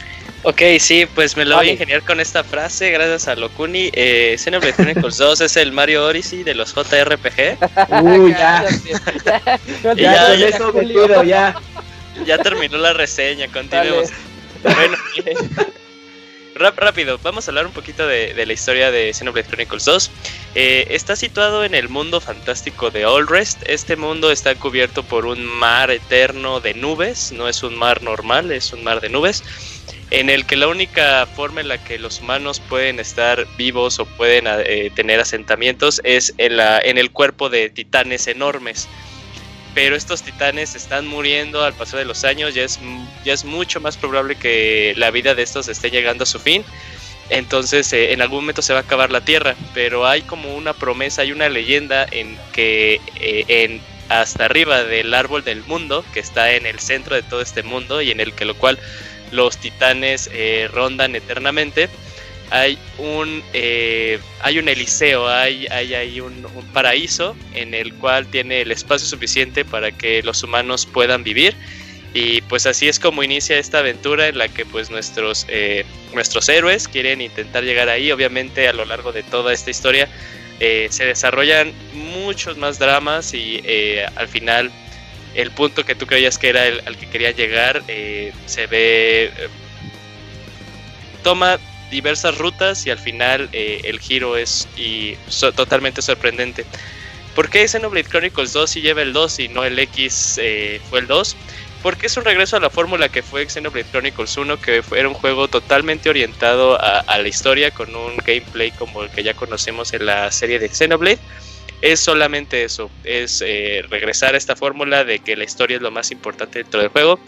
Ok, 0.43 0.62
sí, 0.78 1.07
pues 1.15 1.36
me 1.36 1.44
lo 1.44 1.57
voy 1.57 1.69
a 1.69 1.73
ingeniar 1.73 2.02
con 2.02 2.19
esta 2.20 2.43
frase, 2.44 2.90
gracias 2.90 3.28
a 3.28 3.35
Locuni. 3.36 3.90
Eh, 3.93 4.36
Xenoblade 4.39 4.73
Chronicles 4.74 5.16
2 5.19 5.40
es 5.43 5.57
el 5.57 5.73
Mario 5.73 6.07
Odyssey 6.07 6.43
de 6.44 6.55
los 6.55 6.74
JRPG. 6.74 7.59
Uy, 8.02 8.31
ya. 8.32 8.65
Ya, 9.24 9.40
Ya, 9.94 9.94
Ya, 9.94 10.27
con 10.28 10.39
ya, 10.39 10.48
eso 10.48 10.73
me 10.73 10.81
Julio. 10.81 11.07
quedo, 11.07 11.23
ya. 11.24 11.55
Ya 12.27 12.39
terminó 12.39 12.78
la 12.78 12.93
reseña, 12.93 13.49
continuemos. 13.49 14.11
Bueno, 14.62 14.97
eh, 15.27 15.35
rap- 16.55 16.78
rápido, 16.78 17.19
vamos 17.23 17.47
a 17.47 17.51
hablar 17.51 17.66
un 17.66 17.73
poquito 17.73 18.07
de, 18.07 18.35
de 18.35 18.47
la 18.47 18.53
historia 18.53 18.91
de 18.91 19.12
Xenoblade 19.15 19.49
Chronicles 19.49 19.85
2. 19.85 20.11
Eh, 20.55 20.87
está 20.91 21.16
situado 21.16 21.65
en 21.65 21.74
el 21.74 21.89
mundo 21.89 22.20
fantástico 22.20 22.91
de 22.91 23.05
Allrest. 23.05 23.62
Este 23.66 23.97
mundo 23.97 24.31
está 24.31 24.55
cubierto 24.55 25.03
por 25.03 25.24
un 25.27 25.45
mar 25.45 25.91
eterno 25.91 26.61
de 26.61 26.74
nubes. 26.74 27.32
No 27.32 27.49
es 27.49 27.62
un 27.62 27.77
mar 27.77 28.03
normal, 28.03 28.51
es 28.53 28.73
un 28.73 28.82
mar 28.85 29.01
de 29.01 29.09
nubes. 29.09 29.43
En 30.11 30.28
el 30.28 30.45
que 30.45 30.57
la 30.57 30.66
única 30.66 31.24
forma 31.27 31.61
en 31.61 31.69
la 31.69 31.82
que 31.82 31.97
los 31.99 32.20
humanos 32.20 32.61
pueden 32.69 32.99
estar 32.99 33.47
vivos 33.57 34.01
o 34.01 34.05
pueden 34.07 34.47
eh, 34.49 34.91
tener 34.95 35.20
asentamientos 35.20 36.01
es 36.03 36.35
en, 36.37 36.57
la, 36.57 36.81
en 36.81 36.99
el 36.99 37.12
cuerpo 37.12 37.49
de 37.49 37.70
titanes 37.70 38.27
enormes 38.27 38.89
pero 39.74 39.97
estos 39.97 40.22
titanes 40.22 40.74
están 40.74 41.06
muriendo 41.06 41.64
al 41.64 41.74
paso 41.74 41.97
de 41.97 42.05
los 42.05 42.24
años, 42.24 42.55
ya 42.55 42.64
es, 42.64 42.78
ya 43.24 43.32
es 43.32 43.44
mucho 43.44 43.80
más 43.80 43.97
probable 43.97 44.36
que 44.36 44.94
la 44.97 45.10
vida 45.10 45.34
de 45.34 45.42
estos 45.42 45.68
esté 45.68 45.90
llegando 45.90 46.24
a 46.24 46.26
su 46.26 46.38
fin. 46.38 46.64
Entonces 47.28 47.92
eh, 47.92 48.12
en 48.12 48.22
algún 48.22 48.40
momento 48.40 48.60
se 48.60 48.72
va 48.72 48.80
a 48.80 48.82
acabar 48.82 49.10
la 49.10 49.20
Tierra, 49.20 49.55
pero 49.72 50.06
hay 50.06 50.22
como 50.22 50.55
una 50.56 50.72
promesa, 50.72 51.22
hay 51.22 51.32
una 51.32 51.48
leyenda 51.48 52.05
en 52.10 52.36
que 52.52 53.01
eh, 53.20 53.44
en, 53.47 53.80
hasta 54.09 54.47
arriba 54.47 54.82
del 54.82 55.14
árbol 55.14 55.44
del 55.44 55.62
mundo, 55.62 56.05
que 56.12 56.18
está 56.18 56.52
en 56.52 56.66
el 56.66 56.80
centro 56.80 57.14
de 57.14 57.22
todo 57.22 57.40
este 57.40 57.62
mundo 57.62 58.02
y 58.02 58.10
en 58.10 58.18
el 58.18 58.32
que 58.32 58.44
lo 58.44 58.56
cual 58.56 58.78
los 59.30 59.56
titanes 59.59 60.28
eh, 60.32 60.68
rondan 60.72 61.14
eternamente, 61.14 61.88
hay 62.51 62.78
un 62.98 63.43
eh, 63.52 64.18
hay 64.40 64.59
un 64.59 64.68
eliseo, 64.68 65.28
hay, 65.28 65.66
hay, 65.70 65.94
hay 65.94 66.20
un, 66.20 66.47
un, 66.55 66.64
paraíso 66.72 67.36
en 67.55 67.74
el 67.74 67.94
cual 67.94 68.27
tiene 68.27 68.62
el 68.62 68.72
espacio 68.72 69.06
suficiente 69.06 69.64
para 69.64 69.93
que 69.93 70.22
los 70.22 70.43
humanos 70.43 70.86
puedan 70.86 71.24
vivir. 71.24 71.55
Y 72.12 72.40
pues 72.43 72.66
así 72.66 72.89
es 72.89 72.98
como 72.98 73.22
inicia 73.22 73.56
esta 73.56 73.78
aventura 73.78 74.27
en 74.27 74.39
la 74.39 74.48
que 74.48 74.66
pues 74.66 74.90
nuestros 74.90 75.47
eh, 75.48 75.85
nuestros 76.12 76.48
héroes 76.48 76.89
quieren 76.89 77.20
intentar 77.20 77.62
llegar 77.62 77.89
ahí. 77.89 78.10
Obviamente 78.10 78.68
a 78.68 78.72
lo 78.72 78.85
largo 78.85 79.12
de 79.12 79.22
toda 79.22 79.52
esta 79.52 79.70
historia 79.70 80.09
eh, 80.60 80.89
se 80.90 81.06
desarrollan 81.06 81.72
muchos 81.94 82.59
más 82.59 82.78
dramas 82.78 83.32
y 83.32 83.62
eh, 83.64 84.06
al 84.16 84.28
final 84.28 84.70
el 85.35 85.51
punto 85.52 85.86
que 85.86 85.94
tú 85.94 86.06
creías 86.06 86.36
que 86.36 86.51
era 86.51 86.66
el 86.66 86.82
al 86.85 86.98
que 86.98 87.09
quería 87.09 87.31
llegar 87.31 87.82
eh, 87.89 88.31
se 88.44 88.66
ve 88.66 89.32
toma 91.22 91.59
diversas 91.90 92.38
rutas 92.38 92.86
y 92.86 92.90
al 92.90 92.98
final 92.98 93.48
eh, 93.52 93.80
el 93.84 94.00
giro 94.00 94.36
es 94.36 94.68
y 94.76 95.16
so, 95.28 95.52
totalmente 95.52 96.02
sorprendente. 96.02 96.64
¿Por 97.34 97.48
qué 97.48 97.66
Xenoblade 97.66 98.08
Chronicles 98.08 98.52
2 98.52 98.70
si 98.70 98.80
lleva 98.80 99.02
el 99.02 99.12
2 99.12 99.40
y 99.40 99.48
no 99.48 99.64
el 99.64 99.78
X 99.78 100.38
eh, 100.42 100.80
fue 100.90 101.00
el 101.00 101.06
2? 101.06 101.36
Porque 101.82 102.06
es 102.06 102.16
un 102.16 102.24
regreso 102.24 102.56
a 102.56 102.60
la 102.60 102.68
fórmula 102.68 103.08
que 103.08 103.22
fue 103.22 103.48
Xenoblade 103.48 103.86
Chronicles 103.90 104.36
1, 104.36 104.60
que 104.60 104.82
fue, 104.82 104.98
era 104.98 105.08
un 105.08 105.14
juego 105.14 105.48
totalmente 105.48 106.10
orientado 106.10 106.78
a, 106.80 107.00
a, 107.00 107.18
la 107.18 107.28
historia, 107.28 107.70
con 107.70 107.94
un 107.94 108.16
gameplay 108.18 108.70
como 108.72 109.02
el 109.02 109.10
que 109.10 109.22
ya 109.22 109.32
conocemos 109.32 109.92
en 109.94 110.06
la 110.06 110.30
serie 110.30 110.58
de 110.58 110.68
Xenoblade. 110.68 111.18
Es 111.80 112.00
solamente 112.00 112.64
eso, 112.64 112.90
es 113.04 113.42
eh, 113.46 113.82
regresar 113.88 114.34
a 114.34 114.38
esta 114.38 114.54
fórmula 114.54 115.02
de 115.04 115.20
que 115.20 115.34
la 115.34 115.44
historia 115.44 115.76
es 115.76 115.82
lo 115.82 115.90
más 115.90 116.10
importante 116.10 116.58
dentro 116.58 116.80
del 116.80 116.90
juego. 116.90 117.18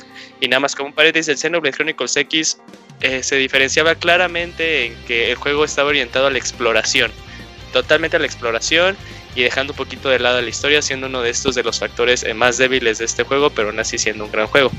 Y 0.41 0.49
nada 0.49 0.61
más 0.61 0.75
como 0.75 0.91
un 0.91 0.95
paréntesis, 0.95 1.29
el 1.29 1.39
Xenoblade 1.39 1.75
Chronicles 1.75 2.17
X 2.17 2.59
eh, 3.03 3.23
se 3.23 3.37
diferenciaba 3.37 3.97
claramente 3.97 4.87
en 4.87 4.95
que 5.07 5.31
el 5.31 5.37
juego 5.37 5.65
estaba 5.65 5.89
orientado 5.89 6.29
a 6.29 6.31
la 6.31 6.39
exploración, 6.39 7.11
totalmente 7.73 8.17
a 8.17 8.21
la 8.21 8.27
exploración 8.27 8.97
y 9.35 9.43
dejando 9.43 9.73
un 9.73 9.77
poquito 9.77 10.09
de 10.09 10.19
lado 10.19 10.41
la 10.41 10.49
historia, 10.49 10.83
siendo 10.83 11.09
uno 11.09 11.21
de 11.21 11.31
estos 11.31 11.55
de 11.55 11.65
los 11.65 11.81
factores 11.81 12.23
eh, 12.23 12.35
más 12.35 12.59
débiles 12.59 12.99
de 12.99 13.05
este 13.05 13.25
juego, 13.25 13.51
pero 13.51 13.69
aún 13.69 13.81
así 13.81 13.99
siendo 13.99 14.25
un 14.25 14.31
gran 14.31 14.47
juego. 14.47 14.71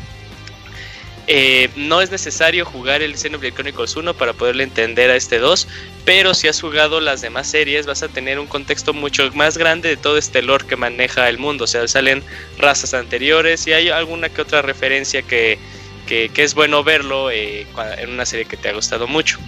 Eh, 1.28 1.70
no 1.78 2.02
es 2.02 2.12
necesario 2.12 2.66
jugar 2.66 3.02
el 3.02 3.18
Xenoblade 3.18 3.54
Chronicles 3.54 3.96
1 3.96 4.14
para 4.14 4.34
poderle 4.34 4.64
entender 4.64 5.10
a 5.10 5.16
este 5.16 5.40
2, 5.40 5.68
pero 6.04 6.34
si 6.34 6.50
has 6.50 6.60
jugado 6.60 7.00
las 7.00 7.22
demás 7.22 7.48
series 7.48 7.86
vas 7.86 8.04
a 8.04 8.10
tener 8.10 8.40
un 8.40 8.48
contexto 8.48 8.94
mucho 8.94 9.30
más 9.34 9.58
grande 9.58 9.88
de 9.88 9.98
todo 9.98 10.18
este 10.18 10.42
lore 10.42 10.66
que 10.68 10.76
maneja 10.76 11.30
el 11.30 11.38
mundo, 11.38 11.64
o 11.64 11.68
sea, 11.68 11.88
salen 11.88 12.24
razas 12.58 12.94
anteriores 12.94 13.66
y 13.68 13.74
hay 13.74 13.90
alguna 13.90 14.28
que 14.28 14.42
otra 14.42 14.62
referencia 14.62 15.22
que, 15.22 15.60
que, 16.08 16.32
es 16.36 16.54
bueno 16.54 16.84
verlo 16.84 17.32
eh, 17.32 17.68
en 17.98 18.10
una 18.10 18.26
serie 18.26 18.46
que 18.46 18.58
te 18.58 18.70
ha 18.70 18.74
gustado 18.74 19.08
mucho. 19.08 19.40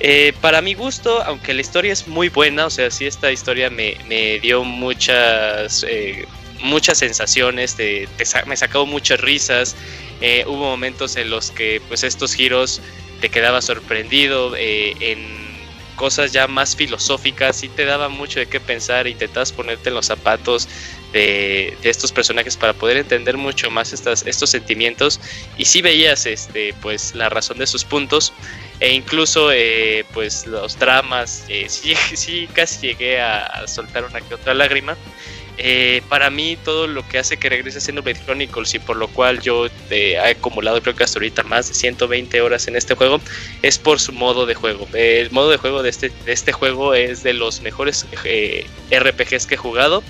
Eh, 0.00 0.32
para 0.40 0.60
mi 0.60 0.74
gusto, 0.74 1.22
aunque 1.22 1.54
la 1.54 1.60
historia 1.60 1.92
es 1.92 2.08
muy 2.08 2.28
buena, 2.28 2.66
o 2.66 2.70
sea, 2.70 2.90
sí 2.90 3.06
esta 3.06 3.30
historia 3.30 3.70
me, 3.70 3.96
me 4.08 4.40
dio 4.40 4.64
muchas, 4.64 5.84
eh, 5.88 6.26
muchas 6.60 6.98
sensaciones, 6.98 7.76
me 8.46 8.56
sacó 8.56 8.86
muchas 8.86 9.20
risas, 9.20 9.76
hubo 10.46 10.64
momentos 10.64 11.16
en 11.16 11.30
los 11.30 11.50
que 11.50 11.80
pues 11.88 12.04
estos 12.04 12.34
giros 12.34 12.80
te 13.20 13.28
quedaba 13.28 13.60
sorprendido 13.60 14.56
en 14.56 15.42
cosas 15.96 16.32
ya 16.32 16.48
más 16.48 16.74
filosóficas 16.74 17.62
y 17.62 17.68
te 17.68 17.84
daba 17.84 18.08
mucho 18.08 18.40
de 18.40 18.46
qué 18.46 18.58
pensar, 18.58 19.06
intentabas 19.06 19.52
ponerte 19.52 19.88
en 19.90 19.94
los 19.94 20.06
zapatos 20.06 20.68
de, 21.12 21.76
estos 21.82 22.12
personajes 22.12 22.56
para 22.56 22.72
poder 22.72 22.96
entender 22.96 23.36
mucho 23.36 23.70
más 23.70 23.92
estas, 23.92 24.26
estos 24.26 24.50
sentimientos. 24.50 25.20
Y 25.56 25.64
si 25.64 25.72
sí 25.72 25.82
veías 25.82 26.26
este 26.26 26.74
pues 26.80 27.14
la 27.14 27.28
razón 27.28 27.58
de 27.58 27.66
sus 27.66 27.84
puntos. 27.84 28.32
E 28.80 28.92
incluso 28.92 29.52
eh, 29.52 30.04
pues 30.12 30.46
los 30.46 30.76
dramas 30.76 31.44
eh, 31.48 31.66
sí, 31.68 31.94
sí 32.14 32.48
casi 32.52 32.88
llegué 32.88 33.20
a, 33.20 33.66
soltar 33.66 34.04
una 34.04 34.20
que 34.20 34.34
otra 34.34 34.54
lágrima. 34.54 34.96
Eh, 35.58 36.02
para 36.08 36.30
mí 36.30 36.56
todo 36.64 36.86
lo 36.86 37.06
que 37.06 37.18
hace 37.18 37.36
que 37.36 37.50
regrese 37.50 37.78
siendo 37.78 38.02
Blade 38.02 38.20
Chronicles 38.24 38.74
y 38.74 38.78
por 38.78 38.96
lo 38.96 39.06
cual 39.08 39.42
yo 39.42 39.66
he 39.90 40.18
acumulado 40.18 40.80
creo 40.80 40.96
que 40.96 41.04
hasta 41.04 41.18
ahorita 41.18 41.42
más 41.42 41.68
de 41.68 41.74
120 41.74 42.40
horas 42.40 42.66
en 42.68 42.74
este 42.74 42.94
juego 42.94 43.20
es 43.60 43.78
por 43.78 44.00
su 44.00 44.12
modo 44.12 44.46
de 44.46 44.54
juego. 44.54 44.88
El 44.94 45.30
modo 45.30 45.50
de 45.50 45.58
juego 45.58 45.82
de 45.82 45.90
este, 45.90 46.10
de 46.24 46.32
este 46.32 46.52
juego 46.52 46.94
es 46.94 47.22
de 47.22 47.34
los 47.34 47.60
mejores 47.60 48.06
eh, 48.24 48.66
RPGs 48.90 49.46
que 49.46 49.54
he 49.56 49.58
jugado 49.58 50.02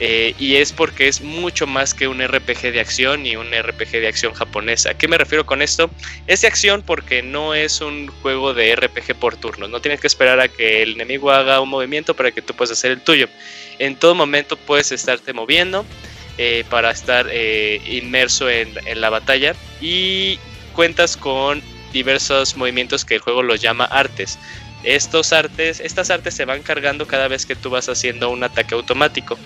eh, 0.00 0.34
y 0.38 0.56
es 0.56 0.72
porque 0.72 1.08
es 1.08 1.20
mucho 1.20 1.66
más 1.66 1.92
que 1.92 2.06
un 2.06 2.22
RPG 2.22 2.72
de 2.72 2.80
acción 2.80 3.26
y 3.26 3.34
un 3.34 3.48
RPG 3.50 3.90
de 3.92 4.06
acción 4.06 4.32
japonesa. 4.32 4.90
¿A 4.90 4.94
qué 4.94 5.08
me 5.08 5.18
refiero 5.18 5.44
con 5.44 5.60
esto? 5.60 5.90
Es 6.26 6.42
de 6.42 6.46
acción 6.46 6.82
porque 6.82 7.22
no 7.22 7.54
es 7.54 7.80
un 7.80 8.06
juego 8.06 8.54
de 8.54 8.76
RPG 8.76 9.16
por 9.18 9.36
turnos. 9.36 9.70
No 9.70 9.80
tienes 9.80 10.00
que 10.00 10.06
esperar 10.06 10.38
a 10.38 10.48
que 10.48 10.82
el 10.82 10.92
enemigo 10.92 11.32
haga 11.32 11.60
un 11.60 11.68
movimiento 11.68 12.14
para 12.14 12.30
que 12.30 12.42
tú 12.42 12.54
puedas 12.54 12.78
hacer 12.78 12.92
el 12.92 13.00
tuyo. 13.00 13.28
En 13.80 13.96
todo 13.96 14.14
momento 14.14 14.56
puedes 14.56 14.92
estarte 14.92 15.32
moviendo 15.32 15.84
eh, 16.36 16.64
para 16.70 16.92
estar 16.92 17.26
eh, 17.30 17.80
inmerso 17.84 18.48
en, 18.48 18.72
en 18.86 19.00
la 19.00 19.10
batalla 19.10 19.56
y 19.80 20.38
cuentas 20.74 21.16
con 21.16 21.60
diversos 21.92 22.56
movimientos 22.56 23.04
que 23.04 23.16
el 23.16 23.20
juego 23.20 23.42
los 23.42 23.60
llama 23.60 23.84
artes. 23.86 24.38
Estos 24.84 25.32
artes, 25.32 25.80
estas 25.80 26.10
artes 26.10 26.34
se 26.34 26.44
van 26.44 26.62
cargando 26.62 27.08
cada 27.08 27.26
vez 27.26 27.46
que 27.46 27.56
tú 27.56 27.70
vas 27.70 27.88
haciendo 27.88 28.30
un 28.30 28.44
ataque 28.44 28.76
automático 28.76 29.36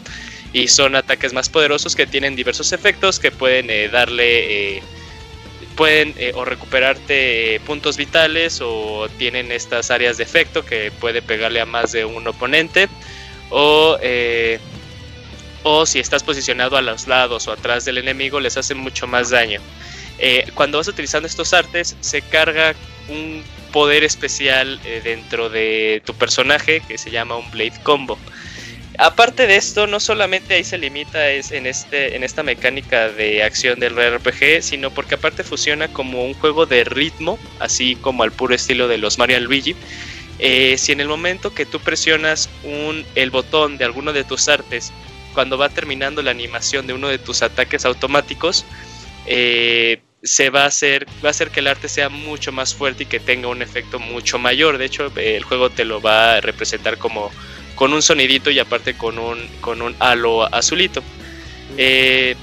y 0.53 0.69
son 0.69 0.95
ataques 0.97 1.33
más 1.33 1.49
poderosos 1.49 1.97
que 1.97 2.07
tienen 2.07 2.37
diversos 2.37 2.73
efectos 2.73 3.19
que 3.19 3.31
pueden 3.31 3.71
eh, 3.71 3.89
darle 3.89 4.77
eh, 4.77 4.83
pueden 5.77 6.15
eh, 6.19 6.33
o 6.35 6.45
recuperarte 6.45 7.61
puntos 7.65 7.97
vitales 7.97 8.61
o 8.63 9.09
tienen 9.19 9.51
estas 9.51 9.91
áreas 9.91 10.19
de 10.19 10.25
efecto 10.25 10.65
que 10.65 10.93
puede 11.01 11.23
pegarle 11.23 11.61
a 11.61 11.67
más 11.67 11.93
de 11.93 12.05
un 12.05 12.27
oponente. 12.29 12.89
O 13.55 13.99
o 15.65 15.87
si 15.87 16.01
estás 16.01 16.25
posicionado 16.25 16.77
a 16.77 16.83
los 16.83 17.07
lados 17.07 17.47
o 17.47 17.53
atrás 17.53 17.85
del 17.85 17.99
enemigo 17.99 18.41
les 18.41 18.57
hacen 18.57 18.79
mucho 18.79 19.07
más 19.07 19.31
daño. 19.31 19.61
Cuando 20.55 20.79
vas 20.79 20.89
utilizando 20.89 21.29
estos 21.29 21.53
artes 21.53 21.97
se 22.01 22.23
carga 22.23 22.75
un 23.09 23.45
poder 23.73 24.05
especial 24.05 24.81
dentro 25.05 25.51
de 25.51 26.03
tu 26.05 26.15
personaje 26.15 26.83
que 26.89 26.99
se 26.99 27.11
llama 27.11 27.37
un 27.37 27.51
blade 27.51 27.79
combo 27.83 28.19
aparte 28.99 29.47
de 29.47 29.57
esto, 29.57 29.87
no 29.87 30.01
solamente 30.01 30.55
ahí 30.55 30.65
se 30.65 30.79
limita 30.79 31.31
es 31.31 31.53
en, 31.53 31.67
este, 31.67 32.17
en 32.17 32.25
esta 32.25 32.43
mecánica 32.43 33.09
de 33.09 33.43
acción 33.43 33.81
del 33.81 33.97
RPG, 33.97 34.63
sino 34.63 34.91
porque 34.91 35.15
aparte 35.15 35.45
funciona 35.45 35.89
como 35.89 36.25
un 36.25 36.35
juego 36.35 36.67
de 36.67 36.85
ritmo, 36.85 37.39
así 37.59 37.97
como 37.97 38.23
al 38.23 38.33
puro 38.33 38.55
estilo 38.55 38.89
de 38.89 38.99
los 38.99 39.19
Mario 39.19 39.41
Luigi. 39.41 39.75
Eh, 40.39 40.77
si 40.79 40.93
en 40.93 41.01
el 41.01 41.09
momento 41.09 41.55
que 41.55 41.67
tú 41.67 41.79
presionas 41.81 42.51
un, 42.65 43.05
el 43.15 43.31
botón 43.31 43.79
de 43.79 43.85
alguno 43.85 44.13
de 44.13 44.25
tus 44.25 44.49
artes, 44.49 44.93
cuando 45.35 45.57
va 45.57 45.69
terminando 45.69 46.23
la 46.23 46.31
animación 46.31 46.87
de 46.87 46.93
uno 46.93 47.09
de 47.09 47.19
tus 47.19 47.43
ataques 47.43 47.85
automáticos, 47.85 48.65
eh, 49.27 50.03
se 50.23 50.51
va 50.51 50.65
a 50.65 50.67
hacer 50.67 51.07
va 51.25 51.29
a 51.29 51.31
hacer 51.31 51.51
que 51.51 51.61
el 51.61 51.67
arte 51.67 51.89
sea 51.89 52.09
mucho 52.09 52.53
más 52.53 52.75
fuerte 52.75 53.05
y 53.05 53.07
que 53.07 53.19
tenga 53.19 53.49
un 53.49 53.63
efecto 53.63 53.99
mucho 53.99 54.39
mayor. 54.39 54.79
De 54.79 54.85
hecho, 54.85 55.13
el 55.17 55.43
juego 55.43 55.71
te 55.71 55.85
lo 55.85 56.01
va 56.01 56.37
a 56.37 56.41
representar 56.41 56.99
como 56.99 57.31
con 57.83 57.93
un 57.95 58.01
sonidito 58.01 58.49
y 58.53 58.61
aparte 58.61 58.95
con 58.95 59.19
un 59.19 59.45
con 59.61 59.83
un 59.83 59.97
halo 59.99 60.45
azulito. 60.55 61.03
Eh, 61.77 62.37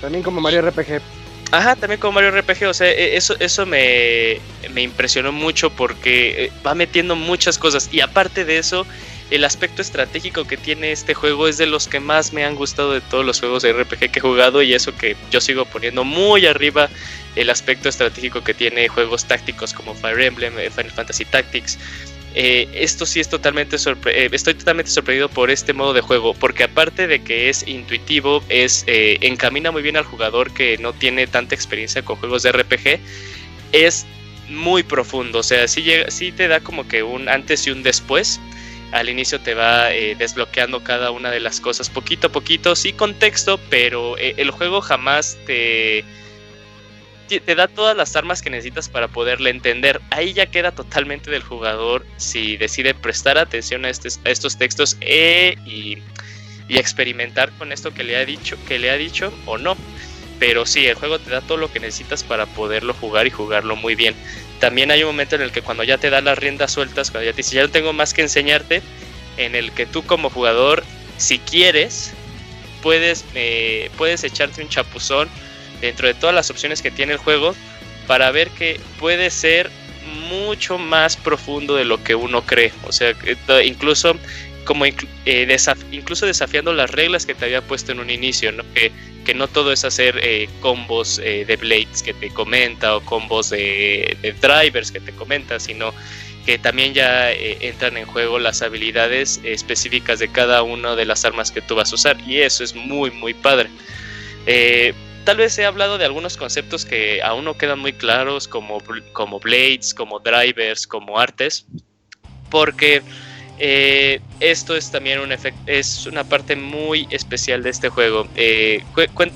también 0.00 0.22
como 0.22 0.40
Mario 0.40 0.62
RPG. 0.62 1.00
Ajá, 1.50 1.74
también 1.74 1.98
como 1.98 2.12
Mario 2.12 2.30
RPG, 2.30 2.68
o 2.68 2.72
sea, 2.72 2.88
e, 2.88 3.16
eso, 3.16 3.34
eso 3.40 3.66
me, 3.66 4.38
me 4.72 4.82
impresionó 4.82 5.32
mucho 5.32 5.70
porque 5.70 6.44
eh, 6.44 6.52
va 6.64 6.76
metiendo 6.76 7.16
muchas 7.16 7.58
cosas 7.58 7.88
y 7.90 8.02
aparte 8.02 8.44
de 8.44 8.58
eso, 8.58 8.86
el 9.32 9.44
aspecto 9.44 9.82
estratégico 9.82 10.44
que 10.44 10.56
tiene 10.56 10.92
este 10.92 11.12
juego 11.12 11.48
es 11.48 11.58
de 11.58 11.66
los 11.66 11.88
que 11.88 11.98
más 11.98 12.32
me 12.32 12.44
han 12.44 12.54
gustado 12.54 12.92
de 12.92 13.00
todos 13.00 13.26
los 13.26 13.40
juegos 13.40 13.64
de 13.64 13.72
RPG 13.72 14.12
que 14.12 14.20
he 14.20 14.20
jugado 14.20 14.62
y 14.62 14.74
eso 14.74 14.94
que 14.94 15.16
yo 15.32 15.40
sigo 15.40 15.64
poniendo 15.64 16.04
muy 16.04 16.46
arriba 16.46 16.88
el 17.34 17.50
aspecto 17.50 17.88
estratégico 17.88 18.44
que 18.44 18.54
tiene 18.54 18.86
juegos 18.86 19.24
tácticos 19.24 19.74
como 19.74 19.92
Fire 19.96 20.20
Emblem, 20.20 20.56
eh, 20.56 20.70
Final 20.70 20.92
Fantasy 20.92 21.24
Tactics. 21.24 21.78
Eh, 22.34 22.68
esto 22.74 23.06
sí 23.06 23.20
es 23.20 23.28
totalmente 23.28 23.76
eh, 23.76 24.28
estoy 24.30 24.54
totalmente 24.54 24.90
sorprendido 24.90 25.28
por 25.30 25.50
este 25.50 25.72
modo 25.72 25.94
de 25.94 26.02
juego 26.02 26.34
porque 26.34 26.64
aparte 26.64 27.06
de 27.06 27.22
que 27.24 27.48
es 27.48 27.66
intuitivo 27.66 28.44
es 28.50 28.84
encamina 28.86 29.70
muy 29.70 29.80
bien 29.82 29.96
al 29.96 30.04
jugador 30.04 30.52
que 30.52 30.76
no 30.76 30.92
tiene 30.92 31.26
tanta 31.26 31.54
experiencia 31.54 32.04
con 32.04 32.16
juegos 32.16 32.42
de 32.42 32.52
RPG 32.52 33.00
es 33.72 34.06
muy 34.50 34.82
profundo 34.82 35.38
o 35.38 35.42
sea 35.42 35.66
sí, 35.68 35.82
llega, 35.82 36.10
sí 36.10 36.30
te 36.30 36.48
da 36.48 36.60
como 36.60 36.86
que 36.86 37.02
un 37.02 37.30
antes 37.30 37.66
y 37.66 37.70
un 37.70 37.82
después 37.82 38.38
al 38.92 39.08
inicio 39.08 39.40
te 39.40 39.54
va 39.54 39.92
eh, 39.92 40.14
desbloqueando 40.16 40.82
cada 40.82 41.10
una 41.10 41.30
de 41.30 41.40
las 41.40 41.60
cosas 41.60 41.90
poquito 41.90 42.28
a 42.28 42.32
poquito, 42.32 42.74
sí 42.74 42.92
contexto, 42.92 43.60
pero 43.68 44.16
eh, 44.18 44.34
el 44.38 44.50
juego 44.50 44.80
jamás 44.80 45.36
te, 45.46 46.04
te 47.28 47.54
da 47.54 47.68
todas 47.68 47.96
las 47.96 48.16
armas 48.16 48.42
que 48.42 48.50
necesitas 48.50 48.88
para 48.88 49.08
poderle 49.08 49.50
entender. 49.50 50.00
Ahí 50.10 50.32
ya 50.32 50.46
queda 50.46 50.72
totalmente 50.72 51.30
del 51.30 51.42
jugador 51.42 52.04
si 52.16 52.56
decide 52.56 52.94
prestar 52.94 53.38
atención 53.38 53.84
a, 53.84 53.90
estos 53.90 54.58
textos 54.58 54.96
y, 55.00 55.98
y, 56.68 56.78
experimentar 56.78 57.52
con 57.52 57.72
esto 57.72 57.92
que 57.92 58.04
le 58.04 58.16
ha 58.16 58.24
dicho, 58.24 58.56
que 58.66 58.78
le 58.78 58.90
ha 58.90 58.96
dicho 58.96 59.32
o 59.46 59.58
no. 59.58 59.76
Pero 60.38 60.66
sí, 60.66 60.86
el 60.86 60.94
juego 60.94 61.18
te 61.18 61.30
da 61.30 61.40
todo 61.40 61.58
lo 61.58 61.72
que 61.72 61.80
necesitas 61.80 62.22
para 62.22 62.46
poderlo 62.46 62.94
jugar 62.94 63.26
y 63.26 63.30
jugarlo 63.30 63.76
muy 63.76 63.94
bien 63.94 64.14
también 64.58 64.90
hay 64.90 65.02
un 65.02 65.08
momento 65.08 65.36
en 65.36 65.42
el 65.42 65.52
que 65.52 65.62
cuando 65.62 65.84
ya 65.84 65.98
te 65.98 66.10
da 66.10 66.20
las 66.20 66.38
riendas 66.38 66.72
sueltas, 66.72 67.10
cuando 67.10 67.26
ya 67.26 67.32
te 67.32 67.38
dice, 67.38 67.54
ya 67.54 67.62
no 67.62 67.70
tengo 67.70 67.92
más 67.92 68.12
que 68.12 68.22
enseñarte, 68.22 68.82
en 69.36 69.54
el 69.54 69.72
que 69.72 69.86
tú 69.86 70.04
como 70.04 70.30
jugador, 70.30 70.84
si 71.16 71.38
quieres, 71.38 72.12
puedes, 72.82 73.24
eh, 73.34 73.90
puedes 73.96 74.24
echarte 74.24 74.62
un 74.62 74.68
chapuzón 74.68 75.28
dentro 75.80 76.08
de 76.08 76.14
todas 76.14 76.34
las 76.34 76.50
opciones 76.50 76.82
que 76.82 76.90
tiene 76.90 77.12
el 77.12 77.18
juego 77.18 77.54
para 78.06 78.30
ver 78.30 78.48
que 78.50 78.80
puede 78.98 79.30
ser 79.30 79.70
mucho 80.28 80.78
más 80.78 81.16
profundo 81.16 81.76
de 81.76 81.84
lo 81.84 82.02
que 82.02 82.14
uno 82.14 82.42
cree. 82.42 82.72
O 82.84 82.92
sea, 82.92 83.14
incluso 83.64 84.16
como 84.68 84.84
eh, 84.84 85.56
incluso 85.92 86.26
desafiando 86.26 86.74
las 86.74 86.90
reglas 86.90 87.24
que 87.24 87.34
te 87.34 87.46
había 87.46 87.62
puesto 87.62 87.92
en 87.92 88.00
un 88.00 88.10
inicio. 88.10 88.52
Que 88.74 88.92
que 89.24 89.34
no 89.34 89.46
todo 89.46 89.72
es 89.72 89.84
hacer 89.84 90.18
eh, 90.22 90.48
combos 90.60 91.20
eh, 91.22 91.44
de 91.46 91.56
blades 91.56 92.02
que 92.02 92.14
te 92.14 92.30
comenta 92.30 92.96
o 92.96 93.02
combos 93.02 93.50
de, 93.50 94.16
drivers 94.40 94.90
que 94.90 95.00
te 95.00 95.12
comenta, 95.12 95.60
sino 95.60 95.92
que 96.46 96.56
también 96.56 96.94
ya 96.94 97.30
entran 97.30 97.98
en 97.98 98.06
juego 98.06 98.38
las 98.38 98.62
habilidades 98.62 99.38
específicas 99.44 100.18
de 100.18 100.28
cada 100.28 100.62
una 100.62 100.96
de 100.96 101.04
las 101.04 101.26
armas 101.26 101.52
que 101.52 101.60
tú 101.60 101.74
vas 101.74 101.92
a 101.92 101.96
usar 101.96 102.16
y 102.26 102.38
eso 102.38 102.64
es 102.64 102.74
muy 102.74 103.10
muy 103.10 103.34
padre. 103.34 103.68
Tal 105.28 105.36
vez 105.36 105.58
he 105.58 105.66
hablado 105.66 105.98
de 105.98 106.06
algunos 106.06 106.38
conceptos 106.38 106.86
que 106.86 107.20
aún 107.22 107.44
no 107.44 107.58
quedan 107.58 107.80
muy 107.80 107.92
claros 107.92 108.48
como, 108.48 108.78
como 109.12 109.38
blades, 109.38 109.92
como 109.92 110.20
drivers, 110.20 110.86
como 110.86 111.18
artes, 111.18 111.66
porque 112.48 113.02
eh, 113.58 114.22
esto 114.40 114.74
es 114.74 114.90
también 114.90 115.18
un 115.18 115.30
es 115.66 116.06
una 116.06 116.24
parte 116.24 116.56
muy 116.56 117.06
especial 117.10 117.62
de 117.62 117.68
este 117.68 117.90
juego. 117.90 118.26
Eh, 118.36 118.82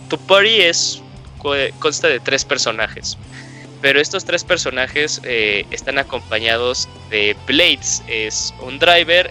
tu 0.09 0.17
party 0.17 0.63
es 0.63 1.03
consta 1.79 2.09
de 2.09 2.21
tres 2.21 2.47
personajes, 2.47 3.19
pero 3.83 4.01
estos 4.01 4.25
tres 4.25 4.45
personajes 4.45 5.21
eh, 5.25 5.67
están 5.71 5.99
acompañados 5.99 6.89
de 7.11 7.37
blades. 7.47 8.03
Es 8.09 8.55
un 8.63 8.79
driver, 8.79 9.31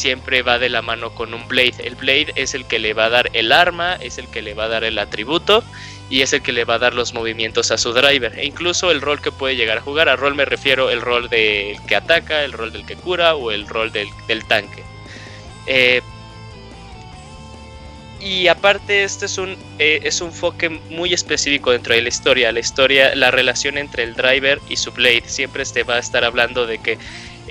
siempre 0.00 0.42
va 0.42 0.58
de 0.58 0.70
la 0.70 0.82
mano 0.82 1.14
con 1.14 1.34
un 1.34 1.46
blade. 1.46 1.74
El 1.84 1.94
blade 1.94 2.32
es 2.34 2.54
el 2.54 2.64
que 2.66 2.78
le 2.78 2.94
va 2.94 3.04
a 3.04 3.10
dar 3.10 3.30
el 3.34 3.52
arma, 3.52 3.96
es 3.96 4.18
el 4.18 4.26
que 4.28 4.42
le 4.42 4.54
va 4.54 4.64
a 4.64 4.68
dar 4.68 4.84
el 4.84 4.98
atributo 4.98 5.62
y 6.08 6.22
es 6.22 6.32
el 6.32 6.42
que 6.42 6.52
le 6.52 6.64
va 6.64 6.74
a 6.74 6.78
dar 6.78 6.94
los 6.94 7.12
movimientos 7.12 7.70
a 7.70 7.78
su 7.78 7.92
driver. 7.92 8.36
E 8.38 8.46
incluso 8.46 8.90
el 8.90 9.00
rol 9.00 9.20
que 9.20 9.30
puede 9.30 9.56
llegar 9.56 9.78
a 9.78 9.80
jugar. 9.82 10.08
A 10.08 10.16
rol 10.16 10.34
me 10.34 10.44
refiero 10.44 10.90
el 10.90 11.00
rol 11.00 11.28
del 11.28 11.76
que 11.86 11.94
ataca, 11.94 12.44
el 12.44 12.52
rol 12.52 12.72
del 12.72 12.86
que 12.86 12.96
cura 12.96 13.36
o 13.36 13.50
el 13.50 13.68
rol 13.68 13.92
del, 13.92 14.44
tanque. 14.46 14.82
Eh, 15.66 16.00
y 18.20 18.48
aparte 18.48 19.04
este 19.04 19.26
es 19.26 19.38
un, 19.38 19.56
eh, 19.78 20.00
es 20.02 20.20
un 20.20 20.32
foque 20.32 20.68
muy 20.68 21.14
específico 21.14 21.70
dentro 21.70 21.94
de 21.94 22.02
la 22.02 22.08
historia. 22.08 22.52
La 22.52 22.60
historia, 22.60 23.14
la 23.14 23.30
relación 23.30 23.78
entre 23.78 24.02
el 24.02 24.14
driver 24.14 24.60
y 24.68 24.76
su 24.76 24.92
blade. 24.92 25.24
Siempre 25.26 25.64
te 25.64 25.84
va 25.84 25.94
a 25.94 25.98
estar 26.00 26.24
hablando 26.24 26.66
de 26.66 26.78
que 26.78 26.98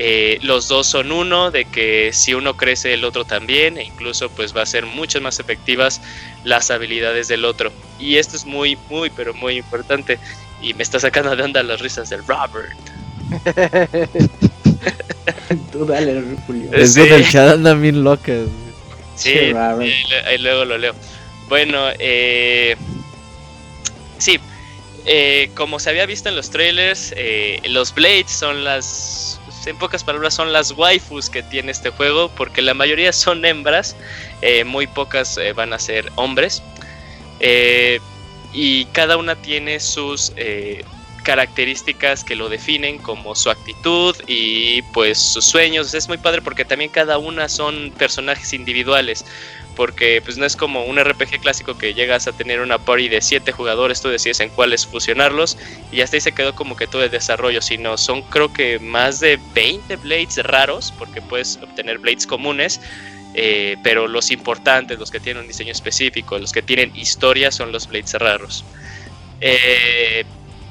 eh, 0.02 0.40
los 0.44 0.70
dos 0.70 0.88
son 0.88 1.12
uno, 1.12 1.52
de 1.52 1.66
que 1.66 2.12
si 2.14 2.34
uno 2.34 2.56
crece 2.56 2.94
el 2.94 3.04
otro 3.04 3.26
también, 3.26 3.78
e 3.78 3.84
incluso 3.84 4.30
pues 4.30 4.56
va 4.56 4.62
a 4.62 4.66
ser 4.66 4.86
mucho 4.86 5.20
más 5.20 5.42
efectivas 5.42 6.00
las 6.46 6.72
habilidades 6.72 7.28
del 7.28 7.44
otro. 7.44 7.70
Y 8.00 8.16
esto 8.16 8.38
es 8.38 8.46
muy, 8.46 8.78
muy, 8.90 9.10
pero 9.10 9.34
muy 9.34 9.58
importante. 9.58 10.18
Y 10.62 10.74
me 10.74 10.84
está 10.84 11.02
sacando 11.02 11.36
de 11.36 11.44
onda 11.44 11.62
las 11.64 11.82
risas 11.82 12.10
del 12.10 12.26
Robert. 12.26 12.72
Tú 15.74 15.86
dale, 15.86 16.24
Julio. 16.48 16.72
Es 16.72 16.94
sí. 16.94 17.02
el 17.02 17.30
chat 17.30 17.56
anda 17.56 17.74
bien 17.74 18.02
locas. 18.02 18.48
Sí, 19.18 19.38
ahí, 19.38 20.38
luego 20.40 20.64
lo 20.64 20.78
leo. 20.78 20.96
Bueno, 21.50 21.90
eh, 22.00 22.78
sí, 24.18 24.40
eh, 25.06 25.50
como 25.56 25.78
se 25.78 25.90
había 25.90 26.06
visto 26.06 26.30
en 26.30 26.38
los 26.38 26.52
trailers, 26.52 27.14
eh, 27.18 27.60
los 27.66 27.94
Blades 27.94 28.32
son 28.32 28.64
las 28.64 29.39
en 29.70 29.78
pocas 29.78 30.04
palabras 30.04 30.34
son 30.34 30.52
las 30.52 30.72
waifus 30.72 31.30
que 31.30 31.44
tiene 31.44 31.72
este 31.72 31.90
juego, 31.90 32.30
porque 32.36 32.62
la 32.62 32.74
mayoría 32.74 33.14
son 33.14 33.46
hembras, 33.46 33.96
eh, 34.42 34.64
muy 34.64 34.88
pocas 34.88 35.38
eh, 35.38 35.54
van 35.54 35.74
a 35.74 35.80
ser 35.80 36.12
hombres. 36.16 36.62
Eh, 37.40 38.00
y 38.52 38.86
cada 38.86 39.18
una 39.18 39.36
tiene 39.36 39.80
sus 39.80 40.34
características 41.24 42.24
que 42.24 42.36
lo 42.36 42.50
definen 42.50 42.98
como 42.98 43.36
su 43.36 43.52
actitud 43.52 44.16
y 44.26 44.82
pues 44.94 45.20
sus 45.20 45.46
sueños. 45.46 45.94
Es 45.94 46.08
muy 46.08 46.18
padre 46.18 46.42
porque 46.42 46.66
también 46.66 46.90
cada 46.90 47.20
una 47.20 47.48
son 47.48 47.94
personajes 47.98 48.54
individuales 48.54 49.26
porque 49.80 50.22
pues 50.22 50.38
no 50.38 50.46
es 50.46 50.58
como 50.58 50.84
un 50.84 51.00
RPG 51.00 51.40
clásico 51.40 51.78
que 51.78 51.94
llegas 51.94 52.28
a 52.28 52.34
tener 52.34 52.60
una 52.60 52.80
party 52.80 53.08
de 53.08 53.22
7 53.22 53.50
jugadores, 53.54 54.02
tú 54.02 54.10
decides 54.10 54.42
en 54.42 54.50
cuáles 54.50 54.86
fusionarlos 54.86 55.58
y 55.90 56.02
hasta 56.02 56.18
ahí 56.18 56.22
se 56.22 56.34
quedó 56.34 56.54
como 56.54 56.76
que 56.76 56.86
todo 56.86 57.02
el 57.02 57.10
desarrollo, 57.10 57.62
sino 57.62 57.98
son 57.98 58.22
creo 58.24 58.52
que 58.52 58.78
más 58.80 59.22
de 59.22 59.40
20 59.54 59.96
blades 59.96 60.36
raros, 60.44 60.94
porque 61.00 61.22
puedes 61.22 61.56
obtener 61.64 62.00
blades 62.00 62.28
comunes, 62.28 62.82
eh, 63.36 63.78
pero 63.82 64.10
los 64.10 64.32
importantes, 64.32 65.00
los 65.00 65.12
que 65.12 65.22
tienen 65.22 65.44
un 65.44 65.48
diseño 65.48 65.72
específico, 65.72 66.38
los 66.38 66.52
que 66.52 66.62
tienen 66.62 66.94
historia 66.94 67.50
son 67.50 67.72
los 67.72 67.88
blades 67.88 68.16
raros. 68.16 68.66
Eh, 69.40 70.26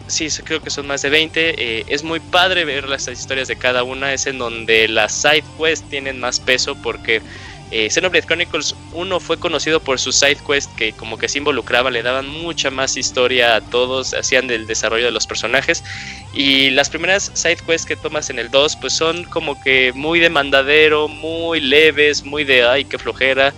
sí, 0.06 0.28
creo 0.44 0.60
que 0.60 0.68
son 0.68 0.86
más 0.86 1.00
de 1.00 1.08
20. 1.08 1.54
Eh, 1.56 1.84
es 1.88 2.02
muy 2.02 2.20
padre 2.20 2.66
ver 2.66 2.86
las 2.86 3.08
historias 3.08 3.48
de 3.48 3.56
cada 3.56 3.84
una. 3.84 4.12
Es 4.12 4.26
en 4.26 4.36
donde 4.36 4.86
las 4.86 5.14
side 5.14 5.44
quests 5.58 5.88
tienen 5.88 6.20
más 6.20 6.40
peso 6.40 6.76
porque 6.82 7.22
eh, 7.70 7.90
Xenoblade 7.90 8.26
Chronicles 8.26 8.74
1 8.92 9.20
fue 9.20 9.38
conocido 9.38 9.80
por 9.80 9.98
sus 9.98 10.16
side 10.16 10.38
quest 10.46 10.74
que 10.74 10.92
como 10.92 11.18
que 11.18 11.28
se 11.28 11.38
involucraban, 11.38 11.92
le 11.92 12.02
daban 12.02 12.26
mucha 12.26 12.70
más 12.70 12.96
historia 12.96 13.56
a 13.56 13.60
todos, 13.60 14.14
hacían 14.14 14.46
del 14.46 14.66
desarrollo 14.66 15.06
de 15.06 15.10
los 15.10 15.26
personajes. 15.26 15.84
Y 16.32 16.70
las 16.70 16.88
primeras 16.88 17.30
side 17.34 17.58
quests 17.66 17.86
que 17.86 17.96
tomas 17.96 18.30
en 18.30 18.38
el 18.38 18.50
2 18.50 18.76
pues 18.76 18.94
son 18.94 19.24
como 19.24 19.60
que 19.60 19.92
muy 19.94 20.18
de 20.18 20.30
mandadero, 20.30 21.08
muy 21.08 21.60
leves, 21.60 22.24
muy 22.24 22.44
de 22.44 22.64
ay, 22.64 22.84
qué 22.84 22.98
flojera. 22.98 23.52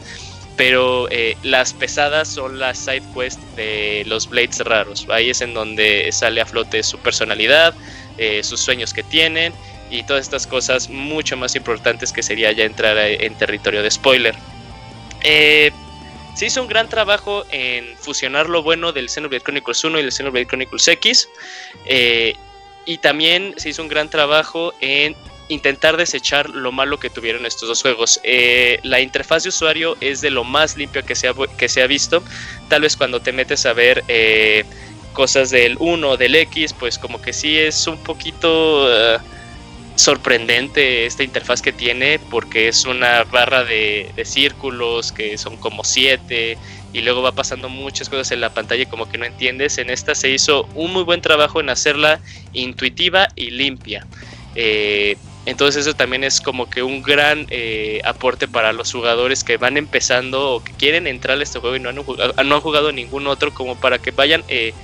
Pero 0.56 1.08
eh, 1.10 1.36
las 1.42 1.72
pesadas 1.72 2.28
son 2.28 2.58
las 2.58 2.78
side 2.78 3.02
quests 3.14 3.40
de 3.56 4.02
los 4.06 4.28
Blades 4.28 4.58
raros. 4.60 5.06
Ahí 5.08 5.30
es 5.30 5.40
en 5.40 5.54
donde 5.54 6.10
sale 6.12 6.40
a 6.40 6.46
flote 6.46 6.82
su 6.82 6.98
personalidad, 6.98 7.74
eh, 8.18 8.42
sus 8.42 8.60
sueños 8.60 8.92
que 8.92 9.02
tienen 9.02 9.54
y 9.90 10.04
todas 10.04 10.22
estas 10.22 10.46
cosas 10.46 10.88
mucho 10.88 11.36
más 11.36 11.56
importantes 11.56 12.12
que 12.12 12.22
sería 12.22 12.52
ya 12.52 12.64
entrar 12.64 12.96
en 12.98 13.34
territorio 13.34 13.82
de 13.82 13.90
spoiler. 13.90 14.34
Eh, 15.22 15.72
se 16.34 16.46
hizo 16.46 16.62
un 16.62 16.68
gran 16.68 16.88
trabajo 16.88 17.44
en 17.50 17.96
fusionar 17.98 18.48
lo 18.48 18.62
bueno 18.62 18.92
del 18.92 19.08
Xenoblade 19.08 19.42
Chronicles 19.42 19.84
1 19.84 19.98
y 19.98 20.02
del 20.02 20.12
Xenoblade 20.12 20.46
Chronicles 20.46 20.88
X. 20.88 21.28
eh, 21.86 22.34
y 22.86 22.98
también 22.98 23.54
se 23.58 23.68
hizo 23.68 23.82
un 23.82 23.88
gran 23.88 24.08
trabajo 24.08 24.72
en 24.80 25.14
intentar 25.48 25.96
desechar 25.96 26.48
lo 26.48 26.72
malo 26.72 26.98
que 26.98 27.10
tuvieron 27.10 27.44
estos 27.44 27.68
dos 27.68 27.82
juegos. 27.82 28.20
Eh, 28.24 28.80
la 28.82 29.00
interfaz 29.00 29.42
de 29.42 29.50
usuario 29.50 29.96
es 30.00 30.22
de 30.22 30.30
lo 30.30 30.44
más 30.44 30.76
limpio 30.76 31.04
que 31.04 31.14
se 31.14 31.28
ha, 31.28 31.34
que 31.58 31.68
se 31.68 31.82
ha 31.82 31.86
visto. 31.86 32.22
Tal 32.68 32.82
vez 32.82 32.96
cuando 32.96 33.20
te 33.20 33.32
metes 33.32 33.66
a 33.66 33.74
ver 33.74 34.02
cosas 35.12 35.50
del 35.50 35.76
1 35.78 36.08
o 36.08 36.16
del 36.16 36.34
X, 36.36 36.72
pues 36.72 36.98
como 36.98 37.20
que 37.20 37.32
sí 37.32 37.58
es 37.58 37.86
un 37.86 37.98
poquito 37.98 38.88
sorprendente 40.00 41.06
esta 41.06 41.22
interfaz 41.22 41.62
que 41.62 41.72
tiene 41.72 42.18
porque 42.30 42.68
es 42.68 42.84
una 42.84 43.24
barra 43.24 43.64
de, 43.64 44.10
círculos 44.24 45.12
que 45.12 45.38
son 45.38 45.56
como 45.56 45.84
7 45.84 46.56
y 46.92 47.00
luego 47.02 47.22
va 47.22 47.32
pasando 47.32 47.68
muchas 47.68 48.08
cosas 48.08 48.30
en 48.32 48.40
la 48.40 48.52
pantalla 48.52 48.88
como 48.88 49.08
que 49.08 49.18
no 49.18 49.24
entiendes. 49.24 49.78
En 49.78 49.90
esta 49.90 50.14
se 50.14 50.30
hizo 50.30 50.64
un 50.74 50.92
muy 50.92 51.04
buen 51.04 51.20
trabajo 51.20 51.60
en 51.60 51.70
hacerla 51.70 52.20
intuitiva 52.52 53.28
y 53.36 53.50
limpia. 53.50 54.06
Eh, 54.54 55.16
entonces 55.46 55.86
eso 55.86 55.94
también 55.94 56.24
es 56.24 56.40
como 56.40 56.68
que 56.68 56.82
un 56.82 57.02
gran 57.02 57.46
eh, 57.50 58.00
aporte 58.04 58.46
para 58.46 58.72
los 58.72 58.92
jugadores 58.92 59.42
que 59.42 59.56
van 59.56 59.76
empezando 59.76 60.54
o 60.54 60.64
que 60.64 60.72
quieren 60.72 61.06
entrar 61.06 61.38
a 61.38 61.42
este 61.42 61.58
juego 61.58 61.76
y 61.76 61.80
no 61.80 61.88
han 61.88 62.02
jugado, 62.02 62.34
no 62.44 62.54
han 62.54 62.60
jugado 62.60 62.92
ningún 62.92 63.26
otro 63.26 63.52
como 63.54 63.76
para 63.76 63.98
que 63.98 64.10
vayan 64.10 64.44
eh, 64.48 64.74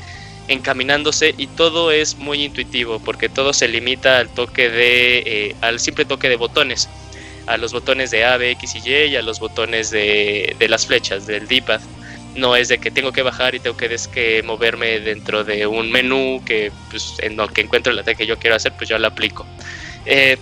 encaminándose 0.49 1.35
y 1.37 1.47
todo 1.47 1.91
es 1.91 2.17
muy 2.17 2.45
intuitivo 2.45 3.01
porque 3.01 3.29
todo 3.29 3.53
se 3.53 3.69
limita 3.69 4.19
al 4.19 4.29
toque 4.29 4.71
de 4.71 5.19
eh, 5.19 5.57
al 5.61 5.81
simple 5.81 6.05
toque 6.05 6.29
de 6.29 6.37
botones 6.37 6.89
a 7.47 7.57
los 7.57 7.73
botones 7.73 8.11
de 8.11 8.25
A, 8.25 8.37
B, 8.37 8.51
X 8.53 8.75
y 8.75 8.89
Y 8.89 9.05
y 9.07 9.17
a 9.17 9.23
los 9.23 9.41
botones 9.41 9.91
de, 9.91 10.55
de 10.59 10.69
las 10.69 10.87
flechas 10.87 11.27
del 11.27 11.47
D-pad. 11.47 11.81
No 12.35 12.55
es 12.55 12.69
de 12.69 12.79
que 12.79 12.91
tengo 12.91 13.13
que 13.13 13.23
bajar 13.23 13.55
y 13.55 13.61
tengo 13.61 13.77
que, 13.77 13.95
que 14.13 14.43
moverme 14.43 15.01
dentro 15.01 15.43
de 15.43 15.67
un 15.67 15.91
menú 15.91 16.43
que 16.45 16.71
pues, 16.91 17.15
en 17.21 17.37
lo 17.37 17.49
que 17.49 17.63
encuentro 17.63 17.93
el 17.93 17.99
ataque 17.99 18.19
que 18.19 18.27
yo 18.27 18.39
quiero 18.39 18.57
hacer 18.57 18.73
pues 18.77 18.89
yo 18.91 18.99
lo 18.99 19.07
aplico. 19.07 19.47
Eh, 20.05 20.37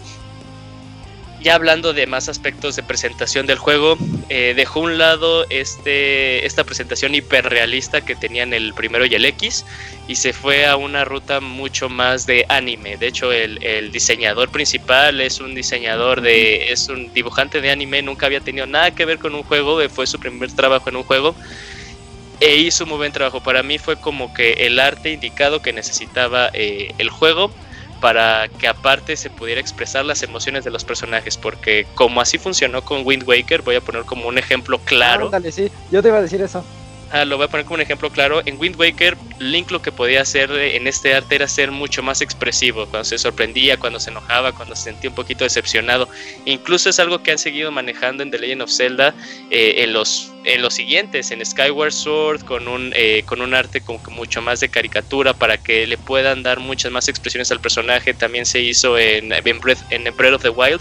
ya 1.45 1.57
hablando 1.57 1.93
de 1.93 2.07
más 2.07 2.31
aspectos 2.31 2.75
de 2.75 2.83
presentación 2.83 3.47
del 3.47 3.59
juego, 3.59 3.99
eh, 4.31 4.55
dejó 4.57 4.81
un 4.81 4.97
lado 4.97 5.45
este, 5.51 6.47
esta 6.47 6.65
presentación 6.65 7.15
hiperrealista 7.15 8.01
que 8.01 8.17
tenían 8.17 8.55
el 8.55 8.73
primero 8.73 9.05
y 9.05 9.15
el 9.15 9.27
X 9.27 9.67
y 10.09 10.17
se 10.17 10.33
fue 10.33 10.65
a 10.65 10.77
una 10.77 11.05
ruta 11.05 11.41
mucho 11.41 11.91
más 11.91 12.27
de 12.27 12.47
anime. 12.49 12.97
De 12.97 13.09
hecho, 13.09 13.31
el, 13.31 13.63
el 13.63 13.93
diseñador 13.93 14.49
principal 14.49 15.21
es 15.21 15.39
un 15.39 15.55
diseñador 15.55 16.23
de. 16.23 16.73
es 16.73 16.89
un 16.89 17.13
dibujante 17.13 17.61
de 17.61 17.71
anime, 17.71 18.01
nunca 18.01 18.25
había 18.25 18.41
tenido 18.41 18.67
nada 18.67 18.95
que 18.95 19.05
ver 19.05 19.19
con 19.19 19.35
un 19.35 19.43
juego, 19.43 19.83
eh, 19.83 19.91
fue 19.91 20.07
su 20.07 20.19
primer 20.19 20.51
trabajo 20.53 20.89
en 20.89 20.97
un 20.97 21.03
juego. 21.03 21.35
E 22.41 22.57
hizo 22.57 22.85
un 22.85 22.91
muy 22.91 22.99
buen 22.99 23.13
trabajo. 23.13 23.43
Para 23.43 23.63
mí 23.63 23.77
fue 23.77 23.97
como 23.97 24.33
que 24.33 24.53
el 24.67 24.81
arte 24.81 25.13
indicado 25.13 25.61
que 25.61 25.75
necesitaba 25.75 26.49
eh, 26.55 26.95
el 26.97 27.11
juego 27.11 27.53
para 28.05 28.49
que 28.49 28.69
aparte 28.69 29.17
se 29.17 29.31
pudiera 29.31 29.63
expresar 29.63 30.05
las 30.05 30.23
emociones 30.23 30.63
de 30.63 30.71
los 30.71 30.85
personajes, 30.85 31.39
porque 31.39 31.87
como 31.95 32.21
así 32.21 32.37
funcionó 32.37 32.85
con 32.85 33.01
Wind 33.03 33.27
Waker, 33.27 33.63
voy 33.63 33.77
a 33.77 33.81
poner 33.81 34.05
como 34.05 34.29
un 34.29 34.37
ejemplo 34.37 34.79
claro. 34.85 35.25
Ándale, 35.25 35.51
sí, 35.51 35.73
yo 35.91 36.03
te 36.03 36.09
iba 36.09 36.19
a 36.19 36.21
decir 36.21 36.43
eso. 36.43 36.63
Lo 37.25 37.37
voy 37.37 37.47
a 37.47 37.49
poner 37.49 37.65
como 37.65 37.77
un 37.77 37.81
ejemplo 37.81 38.11
claro. 38.11 38.43
En 38.45 38.59
Wind 38.59 38.75
Waker, 38.77 39.17
Link 39.39 39.71
lo 39.71 39.81
que 39.81 39.93
podía 39.93 40.23
hacer 40.23 40.51
eh, 40.51 40.77
en 40.77 40.89
este 40.89 41.15
arte 41.15 41.37
era 41.37 41.47
ser 41.47 41.71
mucho 41.71 42.03
más 42.03 42.21
expresivo. 42.21 42.87
Cuando 42.87 43.05
se 43.05 43.19
sorprendía, 43.19 43.77
cuando 43.77 44.01
se 44.01 44.11
enojaba, 44.11 44.51
cuando 44.51 44.75
se 44.75 44.85
sentía 44.85 45.11
un 45.11 45.17
poquito 45.17 45.45
decepcionado. 45.45 46.09
Incluso 46.45 46.91
es 46.91 46.99
algo 46.99 47.23
que 47.23 47.31
han 47.31 47.39
seguido 47.39 47.71
manejando 47.71 48.25
en 48.25 48.33
The 48.33 48.39
Legend 48.39 48.63
of 48.63 48.71
Zelda 48.71 49.15
eh, 49.51 49.77
en, 49.79 49.93
los, 49.93 50.33
en 50.45 50.61
los 50.61 50.75
siguientes, 50.75 51.31
en 51.31 51.45
Skyward 51.47 51.93
Sword, 51.93 52.43
con 52.43 52.67
un, 52.67 52.93
eh, 52.97 53.23
con 53.27 53.41
un 53.41 53.55
arte 53.55 53.81
como 53.81 54.01
mucho 54.11 54.43
más 54.43 54.59
de 54.59 54.69
caricatura 54.69 55.35
para 55.35 55.57
que 55.57 55.87
le 55.87 55.97
puedan 55.97 56.43
dar 56.43 56.59
muchas 56.59 56.91
más 56.91 57.09
expresiones 57.09 57.53
al 57.53 57.61
personaje. 57.61 58.13
También 58.13 58.45
se 58.45 58.61
hizo 58.61 58.99
en, 58.99 59.33
en, 59.33 59.61
en 59.91 60.35
of 60.35 60.43
the 60.43 60.49
Wild. 60.49 60.81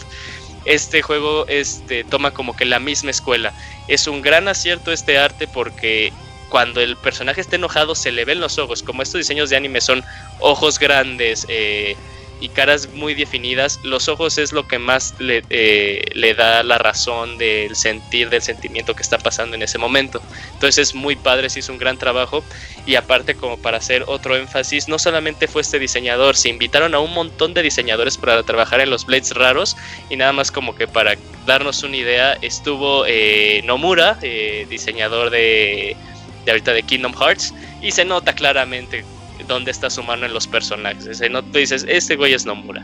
Este 0.66 1.02
juego 1.02 1.46
este, 1.48 2.04
toma 2.04 2.32
como 2.32 2.56
que 2.56 2.66
la 2.66 2.80
misma 2.80 3.12
escuela. 3.12 3.54
Es 3.88 4.08
un 4.08 4.22
gran 4.22 4.48
acierto 4.48 4.92
este 4.92 5.18
arte 5.18 5.48
porque 5.48 6.14
cuando 6.50 6.82
el 6.82 6.96
personaje 6.98 7.42
está 7.42 7.56
enojado 7.56 7.96
se 7.96 8.12
le 8.12 8.26
ven 8.26 8.40
los 8.40 8.58
ojos. 8.58 8.84
Como 8.84 9.02
estos 9.02 9.20
diseños 9.20 9.50
de 9.50 9.58
anime 9.58 9.82
son 9.82 10.04
ojos 10.40 10.80
grandes 10.80 11.46
eh, 11.50 11.96
y 12.44 12.50
caras 12.50 12.90
muy 12.90 13.14
definidas, 13.14 13.80
los 13.84 14.10
ojos 14.10 14.38
es 14.38 14.52
lo 14.52 14.68
que 14.68 14.78
más 14.78 15.16
le, 15.18 15.46
eh, 15.50 16.04
le, 16.14 16.34
da 16.34 16.62
la 16.62 16.78
razón 16.78 17.38
del 17.38 17.74
sentir, 17.74 18.30
del 18.30 18.42
sentimiento 18.42 18.94
que 18.94 19.02
está 19.02 19.18
pasando 19.18 19.56
en 19.56 19.62
ese 19.62 19.78
momento. 19.78 20.22
Entonces 20.52 20.90
es 20.90 20.94
muy 20.94 21.16
padre, 21.16 21.50
se 21.50 21.60
hizo 21.60 21.72
un 21.72 21.78
gran 21.78 21.98
trabajo. 21.98 22.44
Y 22.86 22.96
aparte 22.96 23.36
como 23.36 23.56
para 23.56 23.78
hacer 23.78 24.04
otro 24.08 24.36
énfasis, 24.36 24.90
no 24.90 25.00
solamente 25.00 25.48
fue 25.48 25.62
este 25.62 25.80
diseñador, 25.80 26.36
se 26.36 26.50
invitaron 26.50 26.94
a 26.96 27.00
un 27.00 27.14
montón 27.14 27.54
de 27.54 27.62
diseñadores 27.62 28.18
para 28.18 28.44
trabajar 28.44 28.82
en 28.82 28.90
los 28.90 29.06
Blades 29.06 29.34
raros. 29.34 29.78
Y 30.10 30.18
nada 30.18 30.34
más 30.34 30.52
como 30.52 30.76
que 30.76 30.86
para 30.86 31.16
darnos 31.46 31.82
una 31.84 31.96
idea, 31.96 32.34
estuvo 32.42 33.06
eh, 33.08 33.62
Nomura, 33.64 34.20
eh, 34.22 34.68
diseñador 34.70 35.30
de 35.30 35.96
de 36.44 36.52
ahorita 36.52 36.74
de 36.74 36.84
Kingdom 36.84 37.14
Hearts 37.14 37.54
y 37.82 37.92
se 37.92 38.04
nota 38.04 38.34
claramente 38.34 39.06
dónde 39.48 39.72
está 39.72 39.90
su 39.90 40.04
mano 40.04 40.26
en 40.26 40.34
los 40.34 40.48
personajes. 40.48 41.18
Se 41.18 41.30
nota, 41.30 41.58
dices, 41.58 41.86
este 41.88 42.16
güey 42.16 42.34
es 42.34 42.46
Nomura. 42.46 42.84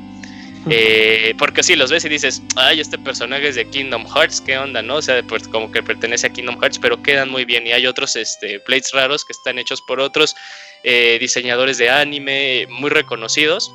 Eh, 0.70 1.34
porque 1.38 1.64
si 1.64 1.76
los 1.76 1.90
ves 1.90 2.04
y 2.06 2.10
dices, 2.10 2.42
ay, 2.56 2.80
este 2.80 2.98
personaje 2.98 3.48
es 3.48 3.56
de 3.56 3.68
Kingdom 3.68 4.06
Hearts, 4.06 4.42
¿qué 4.42 4.58
onda, 4.58 4.82
no? 4.82 4.96
O 4.96 5.02
sea, 5.02 5.24
pues 5.24 5.48
como 5.48 5.72
que 5.72 5.82
pertenece 5.82 6.28
a 6.28 6.30
Kingdom 6.30 6.60
Hearts, 6.60 6.78
pero 6.80 7.02
quedan 7.02 7.30
muy 7.30 7.46
bien. 7.46 7.66
Y 7.66 7.72
hay 7.72 7.88
otros 7.88 8.16
este, 8.16 8.60
plates 8.60 8.92
raros 8.92 9.24
que 9.24 9.32
están 9.32 9.58
hechos 9.58 9.82
por 9.82 10.00
otros 10.00 10.36
eh, 10.84 11.18
diseñadores 11.20 11.78
de 11.78 11.90
anime 11.90 12.68
muy 12.70 12.90
reconocidos. 12.90 13.74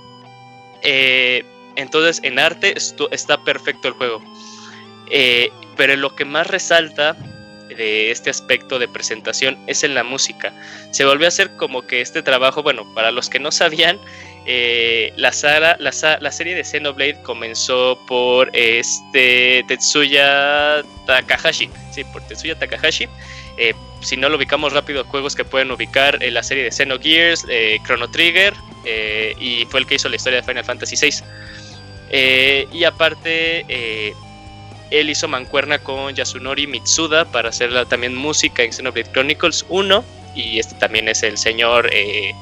Eh, 0.83 1.45
entonces, 1.77 2.21
en 2.23 2.39
arte 2.39 2.75
está 3.11 3.43
perfecto 3.43 3.89
el 3.89 3.95
juego. 3.95 4.23
Pero 5.77 5.97
lo 5.97 6.15
que 6.15 6.25
más 6.25 6.47
resalta 6.47 7.17
de 7.69 8.11
este 8.11 8.31
aspecto 8.31 8.79
de 8.79 8.89
presentación 8.89 9.59
es 9.67 9.85
en 9.85 9.95
la 9.95 10.05
música. 10.05 10.53
Se 10.91 11.05
volvió 11.05 11.27
a 11.27 11.29
hacer 11.29 11.51
como 11.57 11.83
que 11.83 12.01
este 12.01 12.23
trabajo, 12.23 12.63
bueno, 12.63 12.85
para 12.95 13.11
los 13.11 13.29
que 13.29 13.39
no 13.39 13.51
sabían, 13.51 13.99
eh, 14.47 15.13
la, 15.17 15.33
saga, 15.33 15.77
la, 15.79 15.91
la, 16.21 16.33
serie 16.33 16.55
de 16.55 16.65
Xenoblade 16.65 17.21
comenzó 17.23 17.99
por 18.07 18.51
este 18.53 19.65
Tetsuya 19.69 20.83
Takahashi, 21.07 21.71
sí, 21.93 22.05
por 22.05 22.23
Tetsuya 22.27 22.59
Takahashi. 22.59 23.09
Eh, 23.57 23.75
si 24.01 24.17
no 24.17 24.29
lo 24.29 24.37
ubicamos 24.37 24.73
rápido, 24.73 25.05
juegos 25.05 25.35
que 25.35 25.45
pueden 25.45 25.71
ubicar 25.71 26.23
en 26.23 26.35
la 26.35 26.43
serie 26.43 26.65
de 26.65 26.73
Xenogears, 26.73 27.47
eh, 27.49 27.79
Chrono 27.87 28.11
Trigger, 28.11 28.53
y 29.41 29.65
fue 29.71 29.81
el 29.81 29.87
que 29.87 29.95
hizo 29.95 30.11
la 30.11 30.17
historia 30.17 30.43
de 30.43 30.47
Final 30.47 30.63
Fantasy 30.63 30.95
VI. 30.95 31.25
y 32.71 32.85
aparte, 32.85 34.15
él 35.01 35.11
hizo 35.11 35.29
mancuerna 35.29 35.79
con 35.79 36.15
Yasunori 36.15 36.67
Mitsuda 36.67 37.25
para 37.25 37.49
hacer 37.49 37.87
también 37.87 38.15
música 38.15 38.63
en 38.63 38.73
Xenoblade 38.73 39.11
Chronicles 39.13 39.65
1 39.69 40.05
y 40.35 40.59
este 40.59 40.75
también 40.77 41.09
es 41.09 41.23
el 41.23 41.39
señor 41.39 41.89
eh, 41.93 42.33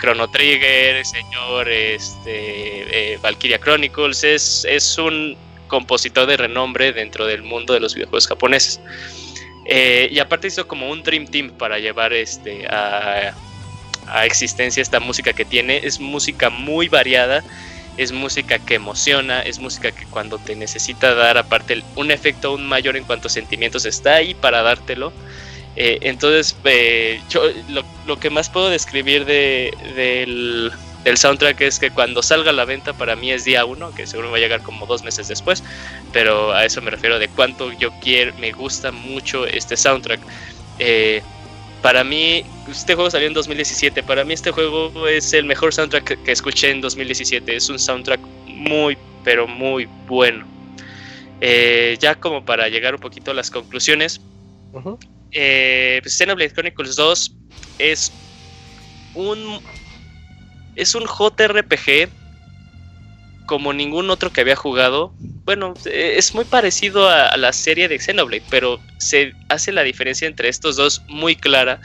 Chrono 0.00 0.28
Trigger, 0.30 0.96
el 0.96 1.04
señor 1.04 1.68
este, 1.68 3.12
eh, 3.12 3.18
Valkyria 3.22 3.58
Chronicles, 3.58 4.24
es, 4.24 4.66
es, 4.68 4.98
un 4.98 5.36
compositor 5.68 6.26
de 6.26 6.36
renombre 6.36 6.92
dentro 6.92 7.26
del 7.26 7.42
mundo 7.42 7.74
de 7.74 7.80
los 7.80 7.94
videojuegos 7.94 8.26
japoneses. 8.26 8.80
Eh, 9.66 10.08
y 10.10 10.18
aparte 10.18 10.48
hizo 10.48 10.66
como 10.66 10.88
un 10.90 11.02
Dream 11.02 11.26
Team 11.26 11.50
para 11.50 11.78
llevar 11.78 12.12
este, 12.12 12.66
a, 12.66 13.34
a 14.06 14.24
existencia 14.24 14.80
esta 14.80 15.00
música 15.00 15.32
que 15.32 15.44
tiene, 15.44 15.80
es 15.84 16.00
música 16.00 16.50
muy 16.50 16.88
variada 16.88 17.44
es 18.00 18.12
música 18.12 18.58
que 18.58 18.76
emociona, 18.76 19.42
es 19.42 19.58
música 19.58 19.92
que 19.92 20.06
cuando 20.06 20.38
te 20.38 20.56
necesita 20.56 21.14
dar 21.14 21.36
aparte 21.36 21.84
un 21.96 22.10
efecto 22.10 22.48
aún 22.48 22.66
mayor 22.66 22.96
en 22.96 23.04
cuanto 23.04 23.28
a 23.28 23.30
sentimientos 23.30 23.84
está 23.84 24.14
ahí 24.14 24.32
para 24.32 24.62
dártelo. 24.62 25.12
Eh, 25.76 25.98
entonces, 26.00 26.56
eh, 26.64 27.20
yo 27.28 27.42
lo, 28.06 28.18
que 28.18 28.30
más 28.30 28.48
puedo 28.48 28.70
describir 28.70 29.26
de, 29.26 29.76
del, 29.94 30.72
del, 31.04 31.18
soundtrack 31.18 31.60
es 31.60 31.78
que 31.78 31.90
cuando 31.90 32.22
salga 32.22 32.50
a 32.50 32.54
la 32.54 32.64
venta 32.64 32.94
para 32.94 33.16
mí 33.16 33.32
es 33.32 33.44
día 33.44 33.66
uno, 33.66 33.94
que 33.94 34.06
seguro 34.06 34.30
va 34.30 34.38
a 34.38 34.40
llegar 34.40 34.62
como 34.62 34.86
dos 34.86 35.04
meses 35.04 35.28
después, 35.28 35.62
pero 36.10 36.54
a 36.54 36.64
eso 36.64 36.80
me 36.80 36.90
refiero 36.90 37.18
de 37.18 37.28
cuánto 37.28 37.70
yo 37.70 37.92
quiero, 38.00 38.32
me 38.38 38.52
gusta 38.52 38.92
mucho 38.92 39.44
este 39.44 39.76
soundtrack. 39.76 40.20
Eh, 40.78 41.22
para 41.82 42.04
mí, 42.04 42.44
este 42.70 42.94
juego 42.94 43.10
salió 43.10 43.26
en 43.26 43.34
2017. 43.34 44.02
Para 44.02 44.24
mí, 44.24 44.34
este 44.34 44.50
juego 44.50 45.08
es 45.08 45.32
el 45.32 45.44
mejor 45.44 45.72
soundtrack 45.72 46.22
que, 46.22 46.32
escuché 46.32 46.70
en 46.70 46.80
2017. 46.80 47.56
Es 47.56 47.68
un 47.68 47.78
soundtrack 47.78 48.20
muy, 48.46 48.96
pero 49.24 49.46
muy 49.46 49.88
bueno. 50.06 50.46
Eh, 51.40 51.96
ya 52.00 52.14
como 52.14 52.44
para 52.44 52.68
llegar 52.68 52.94
un 52.94 53.00
poquito 53.00 53.30
a 53.30 53.34
las 53.34 53.50
conclusiones, 53.50 54.20
uh 54.72 54.80
-huh. 54.80 54.98
eh, 55.32 56.00
pues 56.02 56.16
Xenoblade 56.16 56.52
Chronicles 56.52 56.96
2 56.96 57.34
es 57.78 58.12
un 59.14 59.60
es 60.76 60.94
un 60.94 61.04
JRPG 61.04 62.08
como 63.50 63.72
ningún 63.72 64.10
otro 64.10 64.32
que 64.32 64.42
había 64.42 64.54
jugado. 64.54 65.12
Bueno, 65.44 65.74
eh, 65.84 66.14
es 66.18 66.36
muy 66.36 66.44
parecido 66.44 67.08
a, 67.08 67.36
la 67.36 67.52
serie 67.52 67.88
de 67.88 67.98
Xenoblade, 67.98 68.44
pero 68.48 68.78
se 68.98 69.34
hace 69.48 69.72
la 69.72 69.82
diferencia 69.82 70.28
entre 70.28 70.48
estos 70.48 70.76
dos 70.76 71.02
muy 71.08 71.34
clara 71.34 71.80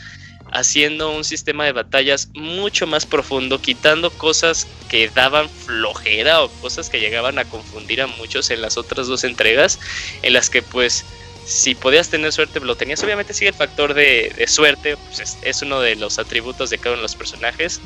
haciendo 0.52 1.10
un 1.10 1.24
sistema 1.24 1.66
de 1.66 1.72
batallas 1.72 2.30
mucho 2.36 2.86
más 2.86 3.08
profundo, 3.08 3.60
quitando 3.60 4.12
cosas 4.12 4.68
que 4.90 5.10
daban 5.10 5.50
flojera 5.50 6.44
o 6.44 6.50
cosas 6.62 6.92
que 6.92 7.00
llegaban 7.00 7.40
a 7.40 7.46
confundir 7.46 8.00
a 8.00 8.06
muchos 8.06 8.52
en 8.52 8.62
las 8.62 8.78
otras 8.78 9.08
dos 9.08 9.24
entregas, 9.24 9.80
en 10.22 10.34
las 10.34 10.52
que 10.52 10.62
pues 10.62 11.04
si 11.48 11.74
podías 11.74 12.10
tener 12.10 12.32
suerte 12.32 12.60
lo 12.60 12.78
tenías, 12.78 13.04
obviamente 13.04 13.34
sigue 13.34 13.50
el 13.50 13.56
factor 13.56 13.96
de, 13.96 14.32
de 14.38 14.48
suerte, 14.48 14.98
pues 14.98 15.20
es, 15.20 15.38
es, 15.42 15.64
uno 15.64 15.80
de 15.80 15.96
los 15.96 16.20
atributos 16.20 16.70
de 16.70 16.78
cada 16.78 16.92
uno 16.92 16.98
de 16.98 17.04
los 17.04 17.16
personajes, 17.16 17.82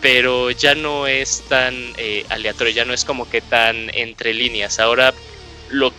pero 0.00 0.50
ya 0.50 0.74
no 0.74 1.06
es 1.06 1.42
tan 1.48 1.74
eh, 1.96 2.24
aleatorio, 2.28 2.72
ya 2.72 2.84
no 2.84 2.94
es 2.94 3.04
como 3.04 3.28
que 3.28 3.40
tan 3.40 3.90
entre 3.94 4.34
líneas, 4.34 4.78
ahora 4.78 5.14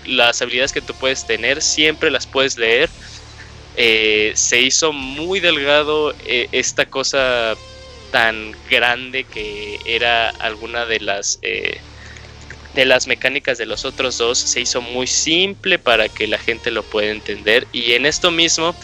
las 0.06 0.42
habilidades 0.42 0.74
que 0.74 0.82
tú 0.82 0.94
puedes 0.94 1.26
tener 1.26 1.62
siempre 1.62 2.12
las 2.12 2.28
puedes 2.28 2.58
leer. 2.58 2.90
Eh, 3.78 4.34
se 4.36 4.60
hizo 4.60 4.92
muy 4.92 5.40
delgado 5.40 6.14
eh, 6.26 6.50
esta 6.52 6.88
cosa 6.88 7.56
tan 8.12 8.54
grande 8.70 9.24
que 9.24 9.80
era 9.86 10.30
alguna 10.30 10.86
de 10.86 11.00
las 11.00 11.40
de 12.74 12.86
las 12.86 13.08
mecánicas 13.08 13.58
de 13.58 13.66
los 13.66 13.86
otros 13.86 14.18
dos 14.18 14.38
se 14.38 14.62
hizo 14.62 14.82
muy 14.82 15.08
simple 15.08 15.78
para 15.78 16.10
que 16.10 16.28
la 16.28 16.38
gente 16.38 16.72
lo 16.72 16.84
pueda 16.84 17.12
entender. 17.12 17.68
Y 17.72 17.94
en 17.94 18.06
esto 18.06 18.32
mismo 18.32 18.76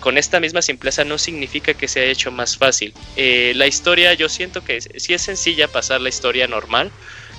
con 0.00 0.18
esta 0.18 0.40
misma 0.40 0.62
simpleza 0.62 1.04
no 1.04 1.18
significa 1.18 1.74
que 1.74 1.88
se 1.88 2.00
haya 2.00 2.12
hecho 2.12 2.30
más 2.30 2.56
fácil. 2.56 2.92
Eh, 3.16 3.52
la 3.56 3.66
historia 3.66 4.14
yo 4.14 4.28
siento 4.28 4.62
que 4.62 4.80
si 4.80 5.14
es 5.14 5.22
sencilla 5.22 5.68
pasar 5.68 6.00
la 6.00 6.08
historia 6.08 6.46
normal 6.46 6.90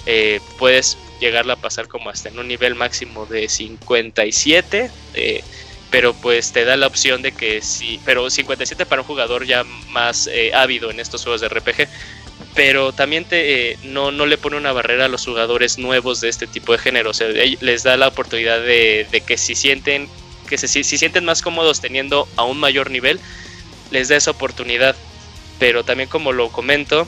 eh, 0.06 0.40
puedes 0.58 0.98
llegarla 1.20 1.54
a 1.54 1.58
pasar 1.58 1.88
como 1.88 2.10
hasta 2.10 2.30
en 2.30 2.40
un 2.40 2.48
nivel 2.48 2.76
máximo 2.76 3.26
de 3.26 3.50
57 3.50 4.92
eh, 5.16 5.44
pero 5.92 6.14
pues 6.14 6.52
te 6.52 6.66
da 6.66 6.78
la 6.78 6.88
opción 6.88 7.22
de 7.22 7.32
que 7.32 7.62
sí, 7.62 8.00
pero 8.06 8.30
57 8.30 8.86
para 8.86 9.02
un 9.02 9.08
jugador 9.08 9.46
ya 9.46 9.64
más 9.90 10.28
eh, 10.28 10.52
ávido 10.54 10.92
en 10.92 11.00
estos 11.00 11.24
juegos 11.24 11.42
de 11.42 11.48
RPG, 11.50 11.88
pero 12.56 12.92
también 12.92 13.26
te, 13.26 13.78
no, 13.84 14.12
no 14.12 14.26
le 14.26 14.38
pone 14.38 14.58
una 14.58 14.74
barrera 14.74 15.06
a 15.06 15.08
los 15.08 15.26
jugadores 15.26 15.78
nuevos 15.78 16.20
de 16.20 16.30
este 16.30 16.46
tipo 16.46 16.74
de 16.74 16.80
género, 16.80 17.12
o 17.12 17.14
sea, 17.14 17.28
les 17.62 17.84
da 17.84 17.96
la 17.96 18.10
oportunidad 18.10 18.60
de, 18.60 19.08
de 19.12 19.22
que 19.22 19.38
si 19.38 19.56
sienten 19.56 20.10
que 20.48 20.58
si, 20.58 20.84
si 20.84 20.98
sienten 20.98 21.26
más 21.26 21.42
cómodos 21.42 21.82
teniendo 21.82 22.28
a 22.36 22.44
un 22.44 22.60
mayor 22.60 22.90
nivel, 22.90 23.20
les 23.92 24.08
da 24.08 24.16
esa 24.16 24.32
oportunidad, 24.32 24.96
pero 25.60 25.84
también 25.84 26.10
como 26.10 26.32
lo 26.32 26.50
comento, 26.50 27.08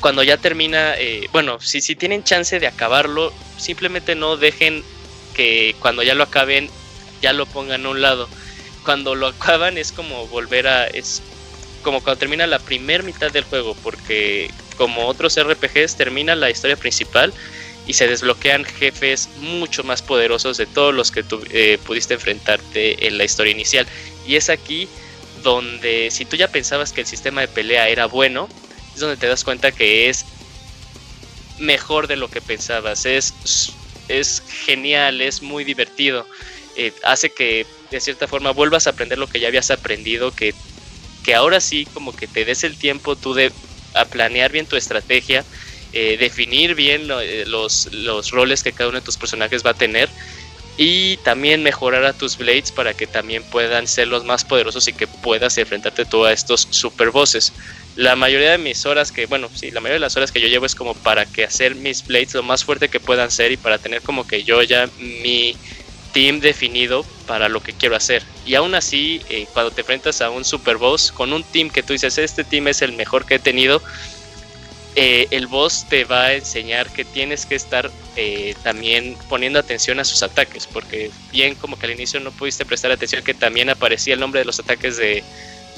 cuando 0.00 0.22
ya 0.22 0.36
termina, 0.36 0.94
eh, 0.98 1.28
bueno, 1.32 1.60
si, 1.60 1.80
si 1.80 1.96
tienen 1.96 2.24
chance 2.24 2.58
de 2.58 2.66
acabarlo, 2.66 3.32
simplemente 3.56 4.14
no 4.14 4.36
dejen 4.36 4.82
que 5.34 5.74
cuando 5.80 6.02
ya 6.02 6.14
lo 6.14 6.24
acaben 6.24 6.68
ya 7.22 7.32
lo 7.32 7.46
pongan 7.46 7.86
a 7.86 7.88
un 7.88 8.02
lado. 8.02 8.28
Cuando 8.84 9.14
lo 9.14 9.28
acaban 9.28 9.78
es 9.78 9.92
como 9.92 10.26
volver 10.26 10.66
a... 10.66 10.86
es 10.86 11.22
como 11.82 12.00
cuando 12.02 12.18
termina 12.18 12.46
la 12.46 12.58
primer 12.58 13.02
mitad 13.02 13.30
del 13.30 13.44
juego, 13.44 13.76
porque 13.82 14.50
como 14.76 15.06
otros 15.06 15.38
RPGs 15.40 15.96
termina 15.96 16.34
la 16.34 16.50
historia 16.50 16.76
principal 16.76 17.32
y 17.86 17.94
se 17.94 18.06
desbloquean 18.06 18.64
jefes 18.64 19.28
mucho 19.38 19.82
más 19.84 20.02
poderosos 20.02 20.56
de 20.56 20.66
todos 20.66 20.94
los 20.94 21.10
que 21.10 21.22
tú 21.22 21.42
eh, 21.50 21.78
pudiste 21.84 22.14
enfrentarte 22.14 23.06
en 23.06 23.18
la 23.18 23.24
historia 23.24 23.52
inicial. 23.52 23.86
Y 24.26 24.36
es 24.36 24.48
aquí 24.50 24.88
donde 25.42 26.10
si 26.10 26.24
tú 26.24 26.36
ya 26.36 26.48
pensabas 26.48 26.92
que 26.92 27.00
el 27.00 27.06
sistema 27.06 27.40
de 27.40 27.48
pelea 27.48 27.88
era 27.88 28.06
bueno, 28.06 28.48
es 28.94 29.00
donde 29.00 29.16
te 29.16 29.26
das 29.26 29.42
cuenta 29.42 29.72
que 29.72 30.08
es 30.08 30.24
mejor 31.58 32.06
de 32.06 32.16
lo 32.16 32.28
que 32.28 32.40
pensabas. 32.40 33.04
Es, 33.04 33.34
es 34.08 34.42
genial, 34.64 35.20
es 35.20 35.42
muy 35.42 35.64
divertido 35.64 36.26
eh, 36.76 36.92
hace 37.04 37.30
que 37.30 37.66
de 37.90 38.00
cierta 38.00 38.26
forma 38.26 38.50
vuelvas 38.52 38.86
a 38.86 38.90
aprender 38.90 39.18
lo 39.18 39.26
que 39.26 39.40
ya 39.40 39.48
habías 39.48 39.70
aprendido, 39.70 40.34
que, 40.34 40.54
que 41.22 41.34
ahora 41.34 41.60
sí 41.60 41.86
como 41.92 42.16
que 42.16 42.26
te 42.26 42.44
des 42.44 42.64
el 42.64 42.78
tiempo 42.78 43.16
tú 43.16 43.34
de 43.34 43.52
a 43.94 44.06
planear 44.06 44.50
bien 44.50 44.64
tu 44.64 44.76
estrategia, 44.76 45.44
eh, 45.92 46.16
definir 46.18 46.74
bien 46.74 47.08
eh, 47.10 47.44
los, 47.46 47.92
los 47.92 48.30
roles 48.30 48.62
que 48.62 48.72
cada 48.72 48.90
uno 48.90 49.00
de 49.00 49.04
tus 49.04 49.16
personajes 49.16 49.64
va 49.64 49.70
a 49.70 49.74
tener 49.74 50.08
y 50.76 51.18
también 51.18 51.62
mejorar 51.62 52.04
a 52.04 52.12
tus 52.12 52.38
blades 52.38 52.72
para 52.72 52.94
que 52.94 53.06
también 53.06 53.42
puedan 53.42 53.86
ser 53.86 54.08
los 54.08 54.24
más 54.24 54.44
poderosos 54.44 54.88
y 54.88 54.92
que 54.92 55.06
puedas 55.06 55.58
enfrentarte 55.58 56.04
tú 56.04 56.24
a 56.24 56.32
estos 56.32 56.66
super 56.70 57.10
bosses. 57.10 57.52
La 57.94 58.16
mayoría 58.16 58.52
de 58.52 58.58
mis 58.58 58.86
horas 58.86 59.12
que, 59.12 59.26
bueno, 59.26 59.50
sí, 59.54 59.70
la 59.70 59.80
mayoría 59.80 59.96
de 59.96 60.00
las 60.00 60.16
horas 60.16 60.32
que 60.32 60.40
yo 60.40 60.48
llevo 60.48 60.64
es 60.64 60.74
como 60.74 60.94
para 60.94 61.26
que 61.26 61.44
hacer 61.44 61.74
mis 61.74 62.06
blades 62.06 62.32
lo 62.34 62.42
más 62.42 62.64
fuerte 62.64 62.88
que 62.88 63.00
puedan 63.00 63.30
ser 63.30 63.52
y 63.52 63.58
para 63.58 63.78
tener 63.78 64.00
como 64.00 64.26
que 64.26 64.44
yo 64.44 64.62
ya 64.62 64.88
mi 64.98 65.54
team 66.12 66.40
definido 66.40 67.04
para 67.26 67.48
lo 67.48 67.62
que 67.62 67.72
quiero 67.72 67.96
hacer. 67.96 68.22
Y 68.46 68.54
aún 68.54 68.74
así, 68.74 69.20
eh, 69.28 69.46
cuando 69.52 69.70
te 69.70 69.82
enfrentas 69.82 70.22
a 70.22 70.30
un 70.30 70.44
super 70.44 70.76
boss 70.76 71.12
con 71.12 71.32
un 71.32 71.42
team 71.42 71.70
que 71.70 71.82
tú 71.82 71.92
dices, 71.92 72.16
este 72.18 72.44
team 72.44 72.68
es 72.68 72.82
el 72.82 72.92
mejor 72.92 73.26
que 73.26 73.36
he 73.36 73.38
tenido, 73.38 73.82
eh, 74.94 75.26
el 75.30 75.46
boss 75.46 75.86
te 75.88 76.04
va 76.04 76.26
a 76.26 76.34
enseñar 76.34 76.90
que 76.90 77.04
tienes 77.04 77.46
que 77.46 77.54
estar 77.54 77.90
eh, 78.16 78.54
también 78.62 79.16
poniendo 79.28 79.58
atención 79.58 79.98
a 79.98 80.04
sus 80.04 80.22
ataques, 80.22 80.66
porque 80.66 81.10
bien 81.30 81.54
como 81.54 81.78
que 81.78 81.86
al 81.86 81.92
inicio 81.92 82.20
no 82.20 82.30
pudiste 82.30 82.66
prestar 82.66 82.92
atención 82.92 83.24
que 83.24 83.32
también 83.32 83.70
aparecía 83.70 84.12
el 84.14 84.20
nombre 84.20 84.40
de 84.40 84.44
los 84.44 84.60
ataques 84.60 84.98
de, 84.98 85.24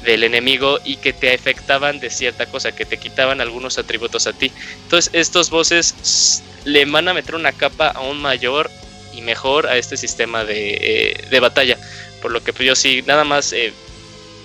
del 0.05 0.25
enemigo 0.25 0.81
y 0.85 0.97
que 0.97 1.13
te 1.13 1.33
afectaban 1.33 2.01
de 2.01 2.11
cierta 2.11 2.47
cosa, 2.47 2.75
que 2.75 2.85
te 2.85 2.99
quitaban 2.99 3.41
algunos 3.41 3.79
atributos 3.79 4.27
a 4.27 4.33
ti. 4.33 4.51
Entonces 4.83 5.13
estos 5.15 5.49
bosses 5.49 6.43
le 6.65 6.85
van 6.85 7.07
a 7.07 7.15
meter 7.15 7.37
una 7.37 7.53
capa 7.53 7.91
aún 7.91 8.21
mayor 8.21 8.69
y 9.13 9.21
mejor 9.21 9.69
a 9.69 9.77
este 9.77 9.97
sistema 9.97 10.45
de, 10.45 10.75
eh, 10.81 11.25
de 11.31 11.41
batalla. 11.41 11.79
Por 12.21 12.33
lo 12.33 12.43
que 12.43 12.53
pues 12.53 12.67
yo 12.67 12.75
sí, 12.75 13.05
nada 13.07 13.23
más 13.23 13.55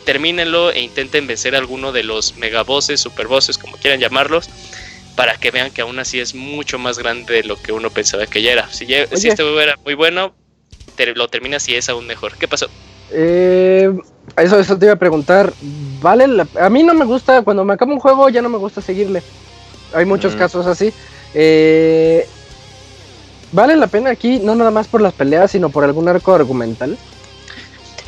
termínenlo 0.09 0.71
e 0.71 0.81
intenten 0.81 1.27
vencer 1.27 1.53
a 1.53 1.59
alguno 1.59 1.91
de 1.91 2.01
los 2.01 2.35
megabosses, 2.35 2.99
superbosses, 2.99 3.59
como 3.59 3.77
quieran 3.77 3.99
llamarlos, 3.99 4.49
para 5.15 5.37
que 5.37 5.51
vean 5.51 5.69
que 5.69 5.83
aún 5.83 5.99
así 5.99 6.19
es 6.19 6.33
mucho 6.33 6.79
más 6.79 6.97
grande 6.97 7.31
de 7.35 7.43
lo 7.43 7.61
que 7.61 7.73
uno 7.73 7.91
pensaba 7.91 8.25
que 8.25 8.41
ya 8.41 8.53
era. 8.53 8.67
Si, 8.73 8.87
ya, 8.87 9.05
si 9.15 9.27
este 9.27 9.43
juego 9.43 9.61
era 9.61 9.75
muy 9.85 9.93
bueno, 9.93 10.33
te, 10.95 11.13
lo 11.13 11.27
terminas 11.27 11.69
y 11.69 11.75
es 11.75 11.89
aún 11.89 12.07
mejor. 12.07 12.35
¿Qué 12.39 12.47
pasó? 12.47 12.65
Eh, 13.11 13.95
eso, 14.35 14.59
eso 14.59 14.79
te 14.79 14.87
iba 14.87 14.95
a 14.95 14.97
preguntar. 14.97 15.53
Vale, 16.01 16.27
la, 16.27 16.47
a 16.59 16.71
mí 16.71 16.81
no 16.81 16.95
me 16.95 17.05
gusta, 17.05 17.43
cuando 17.43 17.63
me 17.63 17.75
acaba 17.75 17.93
un 17.93 17.99
juego 17.99 18.29
ya 18.29 18.41
no 18.41 18.49
me 18.49 18.57
gusta 18.57 18.81
seguirle. 18.81 19.21
Hay 19.93 20.05
muchos 20.05 20.33
mm. 20.33 20.39
casos 20.39 20.65
así. 20.65 20.91
Eh, 21.35 22.27
¿Vale 23.51 23.75
la 23.75 23.85
pena 23.85 24.09
aquí, 24.09 24.39
no 24.39 24.55
nada 24.55 24.71
más 24.71 24.87
por 24.87 25.01
las 25.01 25.13
peleas, 25.13 25.51
sino 25.51 25.69
por 25.69 25.83
algún 25.83 26.07
arco 26.07 26.33
argumental? 26.33 26.97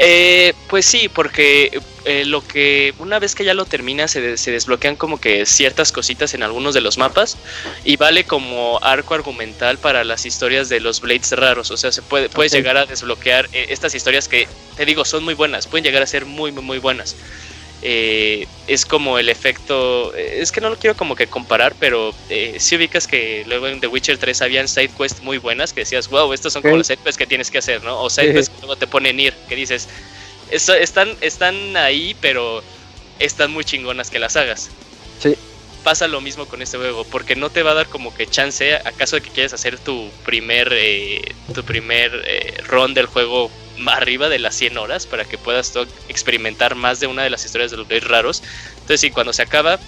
Eh, 0.03 0.53
pues 0.67 0.87
sí, 0.87 1.09
porque 1.13 1.79
eh, 2.05 2.25
lo 2.25 2.41
que 2.41 2.95
una 2.97 3.19
vez 3.19 3.35
que 3.35 3.45
ya 3.45 3.53
lo 3.53 3.65
terminas 3.65 4.09
se, 4.09 4.19
de, 4.19 4.35
se, 4.35 4.49
desbloquean 4.49 4.95
como 4.95 5.21
que 5.21 5.45
ciertas 5.45 5.91
cositas 5.91 6.33
en 6.33 6.41
algunos 6.41 6.73
de 6.73 6.81
los 6.81 6.97
mapas 6.97 7.37
y 7.83 7.97
vale 7.97 8.23
como 8.23 8.79
arco 8.81 9.13
argumental 9.13 9.77
para 9.77 10.03
las 10.03 10.25
historias 10.25 10.69
de 10.69 10.79
los 10.79 11.01
Blades 11.01 11.33
raros. 11.33 11.69
O 11.69 11.77
sea, 11.77 11.91
se 11.91 12.01
puede, 12.01 12.29
puedes 12.29 12.51
okay. 12.51 12.61
llegar 12.61 12.77
a 12.77 12.87
desbloquear 12.87 13.47
eh, 13.53 13.67
estas 13.69 13.93
historias 13.93 14.27
que, 14.27 14.47
te 14.75 14.85
digo, 14.85 15.05
son 15.05 15.23
muy 15.23 15.35
buenas, 15.35 15.67
pueden 15.67 15.83
llegar 15.83 16.01
a 16.01 16.07
ser 16.07 16.25
muy, 16.25 16.51
muy, 16.51 16.63
muy 16.63 16.79
buenas. 16.79 17.15
Eh, 17.83 18.47
es 18.67 18.85
como 18.85 19.17
el 19.17 19.29
efecto. 19.29 20.13
Es 20.15 20.51
que 20.51 20.61
no 20.61 20.69
lo 20.69 20.77
quiero 20.77 20.95
como 20.95 21.15
que 21.15 21.27
comparar, 21.27 21.75
pero 21.79 22.13
eh, 22.29 22.55
si 22.59 22.75
ubicas 22.75 23.07
que 23.07 23.43
luego 23.47 23.67
en 23.67 23.79
The 23.79 23.87
Witcher 23.87 24.17
3 24.17 24.41
habían 24.43 24.67
side 24.67 24.89
quests 24.89 25.23
muy 25.23 25.39
buenas 25.39 25.73
que 25.73 25.81
decías, 25.81 26.07
wow, 26.09 26.31
estos 26.33 26.53
son 26.53 26.61
como 26.61 26.77
los 26.77 26.87
side 26.87 26.99
quests 27.03 27.17
que 27.17 27.27
tienes 27.27 27.49
que 27.49 27.57
hacer, 27.57 27.83
¿no? 27.83 28.01
O 28.01 28.09
side 28.09 28.33
quests 28.33 28.49
que 28.49 28.61
luego 28.61 28.75
te 28.75 28.87
ponen 28.87 29.19
ir, 29.19 29.33
que 29.49 29.55
dices, 29.55 29.87
están, 30.51 31.15
están 31.21 31.75
ahí, 31.75 32.15
pero 32.21 32.61
están 33.19 33.51
muy 33.51 33.63
chingonas 33.63 34.09
que 34.09 34.19
las 34.19 34.35
hagas. 34.35 34.69
Sí. 35.21 35.35
Pasa 35.83 36.07
lo 36.07 36.21
mismo 36.21 36.45
con 36.45 36.61
este 36.61 36.77
juego, 36.77 37.03
porque 37.05 37.35
no 37.35 37.49
te 37.49 37.63
va 37.63 37.71
a 37.71 37.73
dar 37.73 37.87
como 37.87 38.13
que 38.13 38.27
chance, 38.27 38.75
acaso 38.75 39.15
de 39.15 39.23
que 39.23 39.31
quieres 39.31 39.53
hacer 39.53 39.79
tu 39.79 40.11
primer, 40.25 40.69
eh, 40.71 41.33
tu 41.55 41.63
primer 41.63 42.21
eh, 42.25 42.61
run 42.67 42.93
del 42.93 43.07
juego 43.07 43.49
arriba 43.87 44.29
de 44.29 44.39
las 44.39 44.55
100 44.55 44.77
horas 44.77 45.07
para 45.07 45.25
que 45.25 45.37
puedas 45.37 45.73
experimentar 46.07 46.75
más 46.75 46.99
de 46.99 47.07
una 47.07 47.23
de 47.23 47.29
las 47.29 47.45
historias 47.45 47.71
de 47.71 47.77
los 47.77 47.87
Blades 47.87 48.07
raros. 48.07 48.43
Entonces, 48.73 49.01
sí, 49.01 49.11
cuando 49.11 49.33
se 49.33 49.41
acaba, 49.41 49.79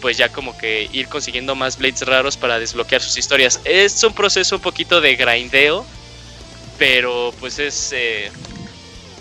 pues 0.00 0.16
ya 0.16 0.30
como 0.30 0.56
que 0.58 0.88
ir 0.92 1.08
consiguiendo 1.08 1.54
más 1.54 1.78
Blades 1.78 2.02
raros 2.02 2.36
para 2.36 2.58
desbloquear 2.58 3.00
sus 3.00 3.16
historias. 3.16 3.60
Es 3.64 4.02
un 4.04 4.12
proceso 4.12 4.56
un 4.56 4.62
poquito 4.62 5.00
de 5.00 5.16
grindeo, 5.16 5.86
pero 6.78 7.32
pues 7.40 7.58
es, 7.58 7.92
eh, 7.92 8.30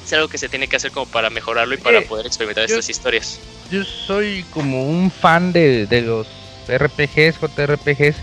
es 0.06 0.14
algo 0.14 0.28
que 0.28 0.38
se 0.38 0.50
tiene 0.50 0.68
que 0.68 0.76
hacer 0.76 0.92
como 0.92 1.06
para 1.06 1.30
mejorarlo 1.30 1.74
y 1.76 1.78
para 1.78 2.02
poder 2.02 2.26
experimentar 2.26 2.66
estas 2.66 2.90
historias. 2.90 3.40
Yo 3.72 3.84
soy 3.84 4.46
como 4.54 4.88
un 4.88 5.12
fan 5.12 5.52
de, 5.54 5.88
de 5.88 6.02
los 6.02 6.28
RPGs, 6.68 7.40
JRPGs, 7.40 8.16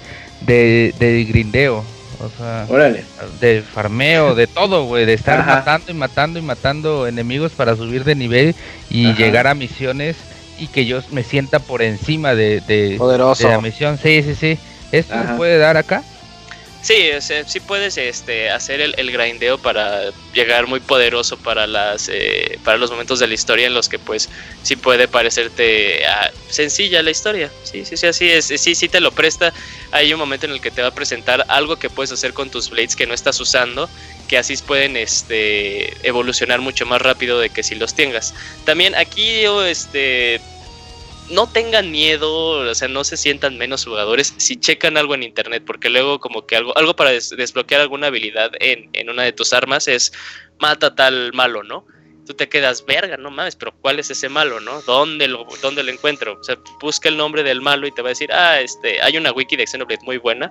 de, 0.43 0.95
de 0.99 1.25
grindeo. 1.25 1.85
O 2.21 2.31
sea, 2.39 2.67
Órale. 2.69 3.05
de 3.41 3.63
farmeo, 3.63 4.35
de 4.35 4.47
todo, 4.47 4.85
güey, 4.85 5.05
de 5.05 5.15
estar 5.15 5.41
Ajá. 5.41 5.57
matando 5.57 5.91
y 5.91 5.95
matando 5.95 6.39
y 6.39 6.43
matando 6.43 7.07
enemigos 7.07 7.53
para 7.53 7.77
subir 7.77 8.05
de 8.05 8.15
nivel 8.15 8.55
y 8.89 9.07
Ajá. 9.07 9.19
llegar 9.19 9.47
a 9.49 9.55
misiones 9.55 10.17
y 10.59 10.69
que 10.69 10.87
yo 10.87 11.01
me 11.11 11.25
sienta 11.25 11.59
por 11.59 11.83
encima 11.83 12.35
de, 12.35 12.61
de, 12.61 12.95
Poderoso. 12.97 13.47
de 13.49 13.53
la 13.55 13.61
misión. 13.61 13.99
Sí, 13.99 14.23
sí, 14.23 14.35
sí. 14.35 14.59
¿Esto 14.93 15.15
se 15.21 15.35
puede 15.37 15.59
dar 15.59 15.77
acá? 15.77 16.03
Sí, 16.85 17.11
o 17.13 17.21
sí 17.23 17.61
puedes 17.61 17.97
este, 17.97 18.51
hacer 18.51 18.83
el, 18.83 18.95
el 18.99 19.11
grindeo 19.11 19.57
para 19.57 20.11
llegar 20.35 20.67
muy 20.67 20.81
poderoso 20.81 21.39
para 21.39 21.67
las 21.67 22.11
eh, 22.13 22.59
para 22.63 22.77
los 22.77 22.91
momentos 22.91 23.21
de 23.21 23.27
la 23.27 23.33
historia 23.33 23.67
en 23.67 23.73
los 23.73 23.89
que 23.89 23.99
pues 23.99 24.29
sí 24.63 24.77
puede 24.77 25.09
parecerte 25.09 26.05
ah, 26.05 26.31
sencilla 26.51 27.03
la 27.03 27.11
historia. 27.11 27.51
Sí, 27.63 27.87
sí, 27.87 27.97
sí, 27.97 28.07
así 28.07 28.29
es. 28.29 28.45
Sí, 28.49 28.75
sí 28.75 28.89
te 28.91 29.01
lo 29.01 29.13
presta. 29.13 29.55
Hay 29.93 30.13
un 30.13 30.19
momento 30.19 30.45
en 30.45 30.53
el 30.53 30.61
que 30.61 30.71
te 30.71 30.83
va 30.83 30.89
a 30.89 30.95
presentar 30.95 31.47
algo 31.49 31.77
que 31.77 31.89
puedes 31.89 32.13
hacer 32.13 32.35
con 32.35 32.51
tus 32.51 32.69
blades 32.69 32.97
que 32.97 33.07
no 33.07 33.15
estás 33.15 33.41
usando, 33.41 33.89
que 34.29 34.37
así 34.37 34.55
pueden 34.59 34.99
este 34.99 36.07
evolucionar 36.07 36.61
mucho 36.61 36.85
más 36.85 37.01
rápido 37.01 37.41
de 37.41 37.49
que 37.49 37.63
si 37.63 37.77
los 37.77 37.95
tengas. 37.95 38.35
También 38.67 38.95
aquí 38.95 39.41
yo 39.41 39.65
este 39.65 40.39
no 41.31 41.49
tengan 41.51 41.91
miedo, 41.91 42.31
o 42.71 42.75
sea, 42.75 42.89
no 42.89 43.03
se 43.05 43.17
sientan 43.17 43.57
menos 43.57 43.85
jugadores 43.85 44.35
si 44.37 44.57
checan 44.57 44.97
algo 44.97 45.15
en 45.15 45.23
internet, 45.23 45.63
porque 45.67 45.89
luego 45.89 46.21
como 46.21 46.47
que 46.47 46.57
algo, 46.57 46.77
algo 46.77 46.95
para 46.97 47.11
des- 47.11 47.31
desbloquear 47.31 47.81
alguna 47.81 48.09
habilidad 48.09 48.51
en, 48.61 48.91
en 48.93 49.09
una 49.11 49.23
de 49.23 49.33
tus 49.33 49.53
armas 49.53 49.89
es 49.89 50.13
mata 50.59 50.95
tal 50.95 51.33
malo, 51.33 51.63
¿no? 51.63 51.87
Tú 52.27 52.35
te 52.35 52.49
quedas, 52.49 52.85
verga, 52.87 53.17
no 53.19 53.31
mames, 53.31 53.55
pero 53.57 53.75
¿cuál 53.81 53.99
es 53.99 54.11
ese 54.11 54.29
malo, 54.29 54.59
no? 54.61 54.81
¿Dónde 54.83 55.29
lo, 55.29 55.47
dónde 55.61 55.83
lo 55.83 55.91
encuentro? 55.93 56.39
O 56.41 56.45
sea, 56.45 56.59
busca 56.81 57.09
el 57.09 57.17
nombre 57.17 57.43
del 57.43 57.61
malo 57.61 57.87
y 57.87 57.93
te 57.93 58.01
va 58.03 58.09
a 58.09 58.17
decir, 58.17 58.33
ah, 58.33 58.61
este, 58.61 59.01
hay 59.03 59.17
una 59.19 59.31
wiki 59.33 59.57
de 59.57 59.67
Xenoblade 59.67 60.03
muy 60.05 60.17
buena. 60.17 60.51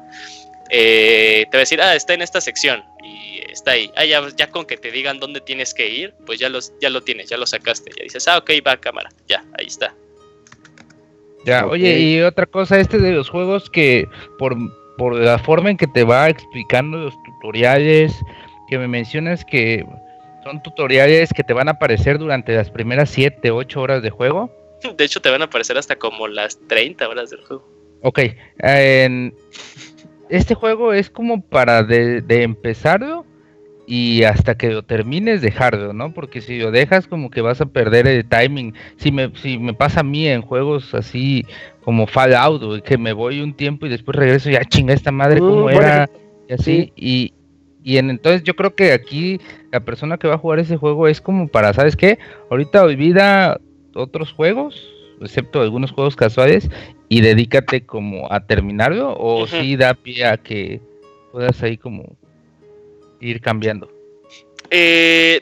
Eh, 0.69 1.45
te 1.51 1.57
va 1.57 1.59
a 1.59 1.65
decir, 1.65 1.81
ah, 1.81 1.95
está 1.95 2.13
en 2.13 2.21
esta 2.21 2.41
sección 2.41 2.83
y 3.03 3.39
está 3.51 3.71
ahí. 3.71 3.91
Ah, 3.95 4.05
ya, 4.05 4.27
ya 4.35 4.49
con 4.51 4.65
que 4.65 4.77
te 4.77 4.91
digan 4.91 5.19
dónde 5.19 5.41
tienes 5.41 5.73
que 5.73 5.87
ir, 5.89 6.13
pues 6.25 6.39
ya, 6.39 6.49
los, 6.49 6.73
ya 6.79 6.89
lo 6.89 7.01
tienes, 7.01 7.29
ya 7.29 7.37
lo 7.37 7.45
sacaste. 7.45 7.91
Ya 7.97 8.03
dices, 8.03 8.27
ah, 8.27 8.37
ok, 8.37 8.51
va 8.65 8.77
cámara, 8.77 9.09
ya, 9.27 9.43
ahí 9.57 9.65
está. 9.65 9.95
Ya, 11.45 11.65
oye, 11.65 11.99
y 11.99 12.21
otra 12.21 12.45
cosa, 12.45 12.79
este 12.79 12.99
de 12.99 13.11
los 13.11 13.29
juegos 13.29 13.69
que 13.69 14.07
por, 14.37 14.55
por 14.97 15.15
la 15.15 15.37
forma 15.39 15.69
en 15.69 15.77
que 15.77 15.87
te 15.87 16.03
va 16.03 16.29
explicando 16.29 16.97
los 16.97 17.13
tutoriales, 17.23 18.13
que 18.69 18.77
me 18.77 18.87
mencionas 18.87 19.43
que 19.43 19.85
son 20.43 20.61
tutoriales 20.63 21.33
que 21.33 21.43
te 21.43 21.53
van 21.53 21.67
a 21.67 21.71
aparecer 21.71 22.17
durante 22.17 22.55
las 22.55 22.69
primeras 22.69 23.09
7, 23.09 23.51
8 23.51 23.81
horas 23.81 24.01
de 24.01 24.09
juego. 24.09 24.51
De 24.97 25.03
hecho, 25.05 25.21
te 25.21 25.29
van 25.29 25.41
a 25.41 25.45
aparecer 25.45 25.77
hasta 25.77 25.95
como 25.97 26.27
las 26.27 26.59
30 26.67 27.07
horas 27.07 27.29
del 27.29 27.41
juego. 27.41 27.67
Ok, 28.01 28.19
este 30.29 30.55
juego 30.55 30.91
es 30.91 31.09
como 31.09 31.41
para 31.41 31.83
de, 31.83 32.21
de 32.21 32.43
empezarlo 32.43 33.25
y 33.85 34.23
hasta 34.23 34.55
que 34.55 34.69
lo 34.69 34.83
termines 34.83 35.41
dejarlo, 35.41 35.93
¿no? 35.93 36.13
Porque 36.13 36.41
si 36.41 36.59
lo 36.59 36.71
dejas 36.71 37.07
como 37.07 37.29
que 37.29 37.41
vas 37.41 37.59
a 37.61 37.65
perder 37.65 38.07
el 38.07 38.25
timing. 38.25 38.73
Si 38.97 39.11
me, 39.11 39.31
si 39.35 39.57
me 39.57 39.73
pasa 39.73 40.01
a 40.01 40.03
mí 40.03 40.27
en 40.27 40.41
juegos 40.41 40.93
así 40.93 41.45
como 41.83 42.07
Fallout, 42.07 42.81
que 42.83 42.97
me 42.97 43.13
voy 43.13 43.41
un 43.41 43.53
tiempo 43.53 43.85
y 43.85 43.89
después 43.89 44.15
regreso, 44.15 44.49
ya 44.49 44.63
chinga 44.63 44.93
esta 44.93 45.11
madre 45.11 45.39
como 45.39 45.63
bueno, 45.63 45.81
era 45.81 46.09
y 46.47 46.53
así. 46.53 46.63
sí. 46.63 46.93
Y, 46.95 47.33
y 47.83 47.97
en, 47.97 48.09
entonces 48.09 48.43
yo 48.43 48.55
creo 48.55 48.73
que 48.73 48.93
aquí 48.93 49.41
la 49.71 49.81
persona 49.81 50.17
que 50.17 50.27
va 50.27 50.35
a 50.35 50.39
jugar 50.39 50.59
ese 50.59 50.77
juego 50.77 51.07
es 51.07 51.19
como 51.19 51.49
para, 51.49 51.73
¿sabes 51.73 51.97
qué? 51.97 52.17
Ahorita 52.49 52.83
olvida 52.83 53.59
otros 53.93 54.31
juegos, 54.31 54.89
excepto 55.21 55.61
algunos 55.61 55.91
juegos 55.91 56.15
casuales, 56.15 56.69
y 57.09 57.19
dedícate 57.19 57.85
como 57.85 58.31
a 58.31 58.39
terminarlo, 58.45 59.15
o 59.19 59.45
si 59.45 59.75
da 59.75 59.93
pie 59.93 60.25
a 60.25 60.37
que 60.37 60.79
puedas 61.33 61.61
ahí 61.61 61.77
como 61.77 62.15
ir 63.23 63.41
cambiando. 63.41 63.91
Eh, 64.69 65.41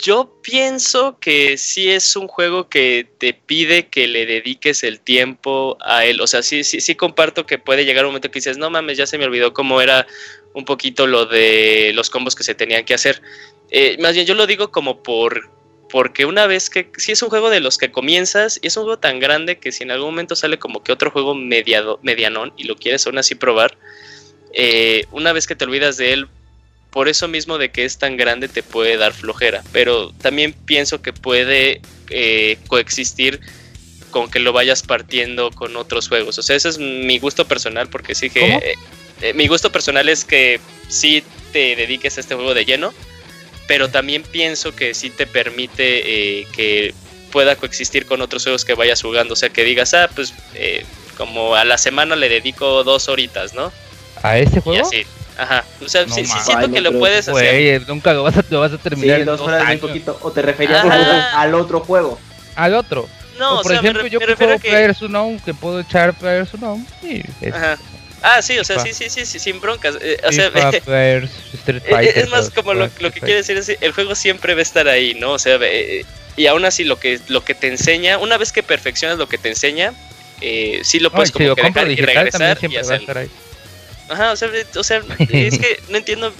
yo 0.00 0.38
pienso 0.42 1.18
que 1.18 1.58
sí 1.58 1.90
es 1.90 2.14
un 2.14 2.28
juego 2.28 2.68
que 2.68 3.06
te 3.18 3.34
pide 3.34 3.88
que 3.88 4.06
le 4.06 4.26
dediques 4.26 4.84
el 4.84 5.00
tiempo 5.00 5.76
a 5.80 6.04
él. 6.04 6.20
O 6.20 6.26
sea, 6.26 6.42
sí, 6.42 6.64
sí, 6.64 6.80
sí 6.80 6.94
comparto 6.94 7.46
que 7.46 7.58
puede 7.58 7.84
llegar 7.84 8.04
un 8.04 8.10
momento 8.10 8.30
que 8.30 8.38
dices, 8.38 8.58
no 8.58 8.70
mames, 8.70 8.96
ya 8.96 9.06
se 9.06 9.18
me 9.18 9.24
olvidó 9.24 9.52
cómo 9.52 9.80
era 9.80 10.06
un 10.54 10.64
poquito 10.64 11.06
lo 11.06 11.26
de 11.26 11.92
los 11.94 12.10
combos 12.10 12.34
que 12.34 12.44
se 12.44 12.54
tenían 12.54 12.84
que 12.84 12.94
hacer. 12.94 13.20
Eh, 13.70 13.96
más 14.00 14.14
bien, 14.14 14.26
yo 14.26 14.34
lo 14.34 14.46
digo 14.46 14.70
como 14.70 15.02
por. 15.02 15.50
Porque 15.90 16.26
una 16.26 16.46
vez 16.46 16.68
que. 16.68 16.90
Sí, 16.96 17.12
es 17.12 17.22
un 17.22 17.30
juego 17.30 17.50
de 17.50 17.60
los 17.60 17.78
que 17.78 17.90
comienzas 17.90 18.60
y 18.62 18.66
es 18.66 18.76
un 18.76 18.84
juego 18.84 18.98
tan 18.98 19.20
grande 19.20 19.58
que 19.58 19.72
si 19.72 19.84
en 19.84 19.90
algún 19.90 20.10
momento 20.10 20.36
sale 20.36 20.58
como 20.58 20.82
que 20.82 20.92
otro 20.92 21.10
juego 21.10 21.34
mediado, 21.34 21.98
medianón 22.02 22.52
y 22.56 22.64
lo 22.64 22.76
quieres 22.76 23.06
aún 23.06 23.18
así 23.18 23.34
probar, 23.34 23.76
eh, 24.52 25.06
una 25.12 25.32
vez 25.32 25.46
que 25.46 25.56
te 25.56 25.64
olvidas 25.64 25.96
de 25.96 26.12
él, 26.12 26.28
por 26.90 27.08
eso 27.08 27.28
mismo 27.28 27.58
de 27.58 27.70
que 27.70 27.84
es 27.84 27.98
tan 27.98 28.16
grande 28.16 28.48
te 28.48 28.62
puede 28.62 28.96
dar 28.96 29.12
flojera, 29.12 29.62
pero 29.72 30.12
también 30.22 30.52
pienso 30.52 31.02
que 31.02 31.12
puede 31.12 31.80
eh, 32.10 32.58
coexistir 32.66 33.40
con 34.10 34.30
que 34.30 34.38
lo 34.38 34.52
vayas 34.52 34.82
partiendo 34.82 35.50
con 35.50 35.76
otros 35.76 36.08
juegos. 36.08 36.38
O 36.38 36.42
sea, 36.42 36.56
ese 36.56 36.70
es 36.70 36.78
mi 36.78 37.18
gusto 37.18 37.46
personal 37.46 37.88
porque 37.88 38.14
sí 38.14 38.30
que... 38.30 38.54
Eh, 38.54 38.74
eh, 39.20 39.34
mi 39.34 39.48
gusto 39.48 39.72
personal 39.72 40.08
es 40.08 40.24
que 40.24 40.60
sí 40.88 41.24
te 41.52 41.74
dediques 41.74 42.16
a 42.16 42.20
este 42.20 42.36
juego 42.36 42.54
de 42.54 42.64
lleno, 42.64 42.94
pero 43.66 43.90
también 43.90 44.22
pienso 44.22 44.74
que 44.74 44.94
sí 44.94 45.10
te 45.10 45.26
permite 45.26 46.46
que 46.52 46.94
pueda 47.28 47.56
coexistir 47.56 48.06
con 48.06 48.20
otros 48.20 48.42
juegos 48.42 48.64
que 48.64 48.74
vayas 48.74 49.02
jugando. 49.02 49.34
O 49.34 49.36
sea, 49.36 49.50
que 49.50 49.64
digas, 49.64 49.94
ah, 49.94 50.10
pues 50.14 50.34
eh, 50.54 50.84
como 51.16 51.54
a 51.54 51.64
la 51.64 51.78
semana 51.78 52.16
le 52.16 52.28
dedico 52.28 52.84
dos 52.84 53.08
horitas, 53.08 53.54
¿no? 53.54 53.72
¿A 54.22 54.38
este 54.38 54.58
Y 54.58 54.62
juego? 54.62 54.86
así. 54.86 55.04
Ajá. 55.38 55.64
O 55.84 55.88
sea, 55.88 56.04
No 56.04 56.14
sí, 56.14 56.24
sí 56.26 56.32
siento 56.44 56.66
Ay, 56.66 56.72
que 56.72 56.80
no 56.82 56.90
lo 56.90 56.98
puedes 56.98 57.28
hacer. 57.28 57.32
Güey, 57.32 57.80
nunca 57.86 58.12
lo 58.12 58.24
vas 58.24 58.36
a, 58.36 58.44
lo 58.50 58.60
vas 58.60 58.72
a 58.72 58.76
Sí, 58.76 58.82
terminar 58.82 59.20
en 59.20 59.26
dos 59.26 59.38
dos 59.38 59.48
horas 59.48 59.62
años. 59.66 59.80
poquito. 59.80 60.18
O 60.22 60.30
te 60.32 60.42
referías 60.42 60.84
Ajá. 60.84 60.94
al- 60.94 61.48
al 61.48 61.54
otro 61.54 61.80
juego. 61.80 62.18
Al 62.56 62.74
otro. 62.74 63.08
No, 63.38 63.52
o 63.52 63.60
o 63.60 63.62
por 63.62 63.70
sea, 63.72 63.80
me 63.82 63.86
ejemplo, 63.88 64.02
re- 64.02 64.10
yo 64.10 64.18
me 64.18 64.26
refiero 64.26 64.58
que... 64.58 64.68
Players 64.68 65.00
Unknown, 65.00 65.38
que 65.40 65.54
puedo 65.54 65.78
echar 65.80 66.12
Players 66.14 66.52
Unknown. 66.54 66.84
Sí, 67.00 67.22
es 67.40 67.54
Ajá. 67.54 67.78
Ah, 68.20 68.42
sí, 68.42 68.58
o 68.58 68.64
sea, 68.64 68.80
sí, 68.80 68.92
sí, 68.92 69.08
sí, 69.08 69.24
sí, 69.24 69.38
sin 69.38 69.60
broncas. 69.60 69.94
eh, 70.00 70.18
o 70.26 70.32
sea, 70.32 70.50
FIFA, 70.50 70.72
Players, 70.84 71.30
Street 71.54 71.82
Eh, 71.86 71.90
Fighter. 71.90 72.18
es 72.18 72.28
más 72.30 72.50
como 72.50 72.74
lo, 72.74 72.90
lo 72.98 73.12
que 73.12 73.20
quiere 73.20 73.36
decir 73.36 73.56
es 73.56 73.68
el 73.80 73.92
juego 73.92 74.16
siempre 74.16 74.54
va 74.54 74.58
a 74.58 74.62
estar 74.62 74.88
ahí, 74.88 75.14
¿no? 75.14 75.30
O 75.34 75.38
sea, 75.38 75.56
eh, 75.62 76.04
y 76.36 76.46
aún 76.48 76.64
así 76.64 76.82
lo 76.82 76.98
que 76.98 77.20
lo 77.28 77.44
que 77.44 77.54
te 77.54 77.68
enseña, 77.68 78.18
una 78.18 78.36
vez 78.36 78.50
que 78.50 78.64
perfeccionas 78.64 79.18
lo 79.18 79.28
que 79.28 79.38
te 79.38 79.50
enseña, 79.50 79.92
eh, 80.40 80.80
sí 80.82 80.98
lo 80.98 81.10
No, 81.10 81.14
y 81.14 81.16
puedes 81.16 81.28
si 81.28 81.32
como 81.34 81.48
lo 81.48 81.54
que 81.54 81.62
compro 81.62 81.84
dejar 81.84 81.92
y 81.92 81.94
digital 81.94 82.30
también 82.30 82.32
regresar 82.32 82.56
y 82.56 82.58
siempre 82.58 82.76
va 82.76 82.80
a 82.80 82.82
hacerlo. 82.82 83.02
estar 83.02 83.18
ahí. 83.18 83.30
Ajá, 84.08 84.32
o 84.32 84.36
sea, 84.36 84.48
o 84.76 84.82
sea, 84.84 85.02
es 85.18 85.58
que 85.58 85.80
no 85.88 85.98
entiendo, 85.98 86.32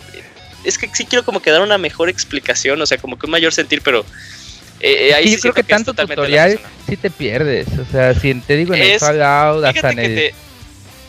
es 0.64 0.78
que 0.78 0.88
sí 0.94 1.04
quiero 1.06 1.24
como 1.24 1.40
que 1.40 1.50
dar 1.50 1.60
una 1.62 1.78
mejor 1.78 2.08
explicación, 2.08 2.80
o 2.80 2.86
sea, 2.86 2.98
como 2.98 3.18
que 3.18 3.26
un 3.26 3.32
mayor 3.32 3.52
sentir, 3.52 3.82
pero 3.82 4.04
eh, 4.80 5.08
eh, 5.10 5.14
ahí 5.14 5.24
Sí, 5.28 5.34
yo 5.36 5.40
creo 5.40 5.54
que 5.54 5.60
es 5.62 5.66
tanto 5.66 5.92
tutorial 5.94 6.60
sí 6.88 6.96
te 6.96 7.10
pierdes. 7.10 7.66
O 7.78 7.84
sea, 7.90 8.14
si 8.14 8.34
te 8.34 8.56
digo 8.56 8.74
en 8.74 8.82
el 8.82 8.90
Es- 8.92 9.00
Fallout, 9.00 9.64
hasta 9.64 9.90
en 9.90 9.96
que 9.96 10.04
el. 10.04 10.14
te, 10.14 10.34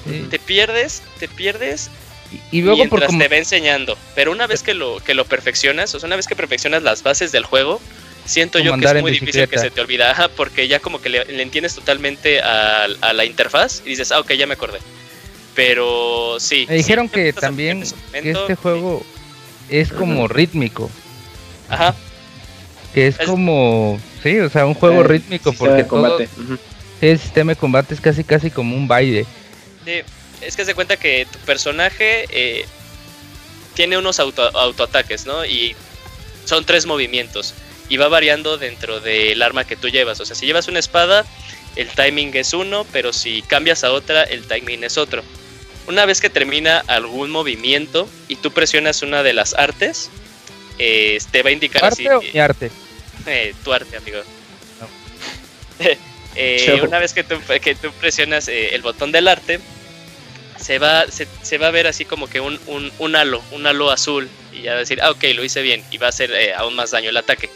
sí. 0.10 0.28
te 0.30 0.40
pierdes, 0.40 1.02
te 1.20 1.28
pierdes 1.28 1.90
Y, 2.52 2.58
y 2.58 2.62
luego 2.62 2.78
por 2.80 3.00
mientras 3.00 3.08
como. 3.08 3.20
te 3.20 3.28
va 3.28 3.38
enseñando. 3.38 3.98
Pero 4.16 4.32
una 4.32 4.48
vez 4.48 4.64
que 4.64 4.74
lo, 4.74 5.00
que 5.00 5.14
lo 5.14 5.26
perfeccionas, 5.26 5.94
o 5.96 6.00
sea, 6.00 6.08
una 6.08 6.16
vez 6.16 6.28
que 6.28 6.36
perfeccionas 6.36 6.84
las 6.84 7.04
bases 7.04 7.32
del 7.32 7.46
juego, 7.46 7.80
siento 8.26 8.58
Como 8.60 8.76
yo 8.76 8.78
que 8.80 8.98
es 8.98 9.02
muy 9.02 9.12
difícil 9.12 9.48
que 9.48 9.58
se 9.58 9.72
te 9.72 9.82
olvida, 9.82 10.30
porque 10.36 10.68
ya 10.68 10.80
como 10.80 11.00
que 11.02 11.10
le, 11.10 11.26
le 11.26 11.42
entiendes 11.44 11.76
totalmente 11.76 12.42
a, 12.42 12.86
a 13.02 13.14
la 13.14 13.26
interfaz 13.26 13.82
y 13.86 13.90
dices, 13.90 14.12
ah, 14.12 14.20
ok, 14.20 14.34
ya 14.34 14.48
me 14.48 14.54
acordé. 14.56 14.80
Pero 15.60 16.38
sí. 16.40 16.66
Me 16.70 16.76
dijeron 16.76 17.08
sí, 17.08 17.14
que 17.16 17.34
también 17.34 17.84
que 18.14 18.32
este 18.32 18.56
juego 18.56 19.06
es 19.68 19.92
como 19.92 20.30
rítmico. 20.30 20.90
Ajá, 21.68 21.94
Que 22.94 23.08
es 23.08 23.20
Es- 23.20 23.28
como. 23.28 24.00
Sí, 24.24 24.40
o 24.40 24.50
sea, 24.50 24.66
un 24.66 24.74
juego 24.74 25.02
Eh, 25.02 25.08
rítmico. 25.08 25.52
Porque 25.52 25.74
de 25.74 25.84
todo, 25.84 25.90
combate. 26.02 26.30
Ujú. 26.38 26.58
el 27.02 27.20
sistema 27.20 27.52
de 27.52 27.56
combate 27.58 27.94
es 27.94 28.00
casi 28.00 28.24
casi 28.24 28.50
como 28.52 28.74
un 28.76 28.88
baile. 28.88 29.26
sí. 29.86 30.00
Es 30.42 30.56
que 30.56 30.64
se 30.64 30.74
cuenta 30.74 30.96
que 30.96 31.28
tu 31.30 31.38
personaje 31.40 32.26
eh, 32.30 32.66
tiene 33.74 33.98
unos 33.98 34.22
auto, 34.22 34.42
autoataques, 34.58 35.26
¿no? 35.26 35.44
Y 35.46 35.76
son 36.46 36.64
tres 36.64 36.86
movimientos. 36.86 37.54
Y 37.90 37.98
va 37.98 38.08
variando 38.08 38.58
dentro 38.58 39.02
del 39.02 39.42
arma 39.42 39.66
que 39.66 39.76
tú 39.76 39.90
llevas. 39.90 40.22
O 40.22 40.26
sea, 40.26 40.38
si 40.38 40.46
llevas 40.46 40.70
una 40.70 40.80
espada, 40.80 41.26
el 41.76 41.90
timing 41.90 42.32
es 42.38 42.54
uno, 42.54 42.86
pero 42.94 43.12
si 43.12 43.42
cambias 43.42 43.84
a 43.84 43.92
otra, 43.92 44.24
el 44.24 44.48
timing 44.48 44.86
es 44.86 44.98
otro. 44.98 45.22
Una 45.90 46.06
vez 46.06 46.22
que 46.22 46.30
termina 46.30 46.84
algún 46.88 47.32
movimiento 47.32 48.08
y 48.28 48.36
tú 48.38 48.52
presionas 48.52 49.02
una 49.02 49.24
de 49.24 49.34
las 49.34 49.54
artes, 49.56 50.10
eh, 50.78 51.18
te 51.32 51.42
va 51.44 51.50
a 51.50 51.52
indicar 51.52 51.84
así. 51.84 52.06
¿Arte 52.08 52.16
o 52.16 52.22
eh, 52.22 52.30
mi 52.34 52.40
arte? 52.40 52.72
eh, 53.26 53.54
tu 53.64 53.74
arte, 53.74 53.98
amigo. 53.98 54.20
No. 54.80 55.86
Eh, 56.36 56.80
una 56.84 57.00
vez 57.00 57.12
que 57.14 57.24
tú, 57.24 57.36
que 57.62 57.76
tú 57.76 57.92
presionas 58.00 58.48
eh, 58.48 58.74
el 58.76 58.82
botón 58.84 59.12
del 59.12 59.28
arte, 59.28 59.60
se 60.58 60.78
va, 60.78 61.06
se, 61.08 61.28
se 61.42 61.58
va 61.58 61.68
a 61.68 61.72
ver 61.72 61.88
así 61.88 62.06
como 62.06 62.30
que 62.30 62.40
un, 62.40 62.58
un, 62.68 62.94
un 63.00 63.16
halo, 63.16 63.42
un 63.52 63.66
halo 63.66 63.90
azul. 63.90 64.30
Y 64.54 64.62
ya 64.62 64.72
va 64.72 64.78
a 64.78 64.80
decir, 64.82 65.02
ah, 65.02 65.10
ok, 65.10 65.24
lo 65.34 65.44
hice 65.44 65.62
bien. 65.64 65.84
Y 65.90 65.98
va 65.98 66.06
a 66.06 66.10
hacer 66.10 66.32
eh, 66.32 66.54
aún 66.54 66.76
más 66.76 66.92
daño 66.92 67.10
el 67.10 67.18
ataque. 67.18 67.50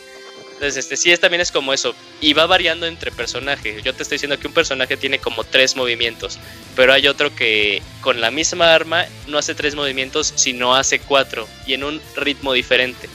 Entonces, 0.63 0.85
este 0.85 0.95
sí 0.95 1.11
es, 1.11 1.19
también 1.19 1.41
es 1.41 1.51
como 1.51 1.73
eso. 1.73 1.93
Y 2.21 2.31
va 2.31 2.45
variando 2.45 2.85
entre 2.85 3.11
personajes. 3.11 3.83
Yo 3.83 3.93
te 3.93 4.03
estoy 4.03 4.15
diciendo 4.15 4.39
que 4.39 4.47
un 4.47 4.53
personaje 4.53 4.95
tiene 4.95 5.19
como 5.19 5.43
tres 5.43 5.75
movimientos. 5.75 6.39
Pero 6.73 6.93
hay 6.93 7.07
otro 7.07 7.35
que 7.35 7.81
con 7.99 8.21
la 8.21 8.31
misma 8.31 8.73
arma 8.73 9.05
no 9.27 9.37
hace 9.37 9.55
tres 9.55 9.75
movimientos, 9.75 10.31
sino 10.37 10.73
hace 10.73 10.99
cuatro. 10.99 11.49
Y 11.67 11.73
en 11.73 11.83
un 11.83 12.01
ritmo 12.15 12.53
diferente. 12.53 13.09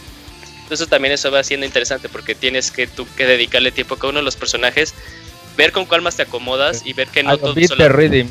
Entonces 0.64 0.88
también 0.88 1.14
eso 1.14 1.30
va 1.30 1.42
siendo 1.42 1.64
interesante 1.64 2.10
porque 2.10 2.34
tienes 2.34 2.70
que 2.70 2.86
tú 2.86 3.08
que 3.16 3.24
dedicarle 3.24 3.72
tiempo 3.72 3.94
a 3.94 3.98
cada 3.98 4.10
uno 4.10 4.18
de 4.18 4.24
los 4.26 4.36
personajes, 4.36 4.92
ver 5.56 5.72
con 5.72 5.86
cuál 5.86 6.02
más 6.02 6.16
te 6.16 6.22
acomodas 6.24 6.82
y 6.84 6.92
ver 6.92 7.08
que 7.08 7.22
no 7.22 7.30
lo 7.30 7.38
todos 7.38 7.54
beat 7.54 7.68
son 7.68 7.78
the 7.78 7.84
la- 7.84 7.88
rhythm. 7.88 8.28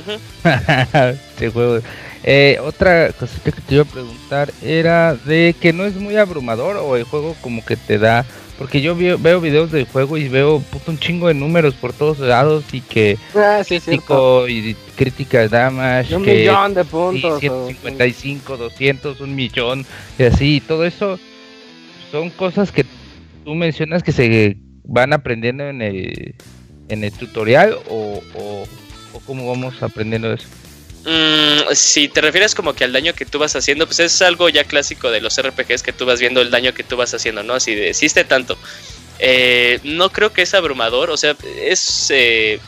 Ujú. 0.00 0.20
este 1.30 1.50
juego. 1.50 1.80
Eh, 2.22 2.58
otra 2.62 3.12
cosita 3.12 3.50
que 3.50 3.60
te 3.62 3.74
iba 3.74 3.82
a 3.84 3.86
preguntar 3.86 4.52
era 4.62 5.14
de 5.14 5.54
que 5.58 5.72
no 5.72 5.84
es 5.86 5.94
muy 5.94 6.16
abrumador 6.16 6.76
o 6.76 6.96
el 6.96 7.04
juego 7.04 7.34
como 7.40 7.64
que 7.64 7.76
te 7.76 7.98
da 7.98 8.26
porque 8.58 8.82
yo 8.82 8.94
veo, 8.94 9.16
veo 9.16 9.40
videos 9.40 9.70
del 9.72 9.86
juego 9.86 10.18
y 10.18 10.28
veo 10.28 10.60
puto 10.60 10.90
un 10.90 10.98
chingo 10.98 11.28
de 11.28 11.34
números 11.34 11.72
por 11.74 11.94
todos 11.94 12.18
lados 12.18 12.64
y 12.72 12.82
que 12.82 13.16
Ah, 13.34 13.62
sí, 13.64 13.80
crítico 13.80 14.46
y 14.48 14.76
crítica 14.96 15.48
damage, 15.48 16.14
Un 16.14 16.22
que 16.24 16.34
millón 16.34 16.74
de 16.74 16.82
sí, 16.84 16.88
puntos. 16.90 17.32
o- 17.32 17.40
155, 17.40 18.56
200, 18.58 19.20
un 19.22 19.34
millón 19.34 19.86
y 20.18 20.24
así, 20.24 20.56
y 20.56 20.60
todo 20.60 20.84
eso 20.84 21.18
son 22.12 22.28
cosas 22.28 22.70
que 22.70 22.84
tú 23.46 23.54
mencionas 23.54 24.02
que 24.02 24.12
se 24.12 24.58
van 24.84 25.14
aprendiendo 25.14 25.66
en 25.66 25.80
el, 25.80 26.34
en 26.90 27.02
el 27.04 27.12
tutorial 27.12 27.78
o, 27.88 28.20
o, 28.34 28.64
o 29.14 29.20
cómo 29.20 29.48
vamos 29.48 29.82
aprendiendo 29.82 30.30
eso. 30.34 30.48
Mm, 31.04 31.74
si 31.74 32.08
te 32.08 32.20
refieres 32.20 32.54
como 32.54 32.74
que 32.74 32.84
al 32.84 32.92
daño 32.92 33.14
que 33.14 33.24
tú 33.24 33.38
vas 33.38 33.56
haciendo, 33.56 33.86
pues 33.86 34.00
es 34.00 34.20
algo 34.22 34.48
ya 34.48 34.64
clásico 34.64 35.10
de 35.10 35.20
los 35.20 35.40
RPGs 35.40 35.82
que 35.82 35.92
tú 35.92 36.04
vas 36.04 36.20
viendo 36.20 36.42
el 36.42 36.50
daño 36.50 36.74
que 36.74 36.84
tú 36.84 36.96
vas 36.96 37.14
haciendo, 37.14 37.42
¿no? 37.42 37.54
Así 37.54 37.74
de, 37.74 37.90
existe 37.90 38.24
tanto. 38.24 38.58
Eh, 39.18 39.80
no 39.82 40.10
creo 40.10 40.32
que 40.32 40.42
es 40.42 40.54
abrumador, 40.54 41.10
o 41.10 41.16
sea, 41.16 41.36
es, 41.58 42.10
eh, 42.10 42.60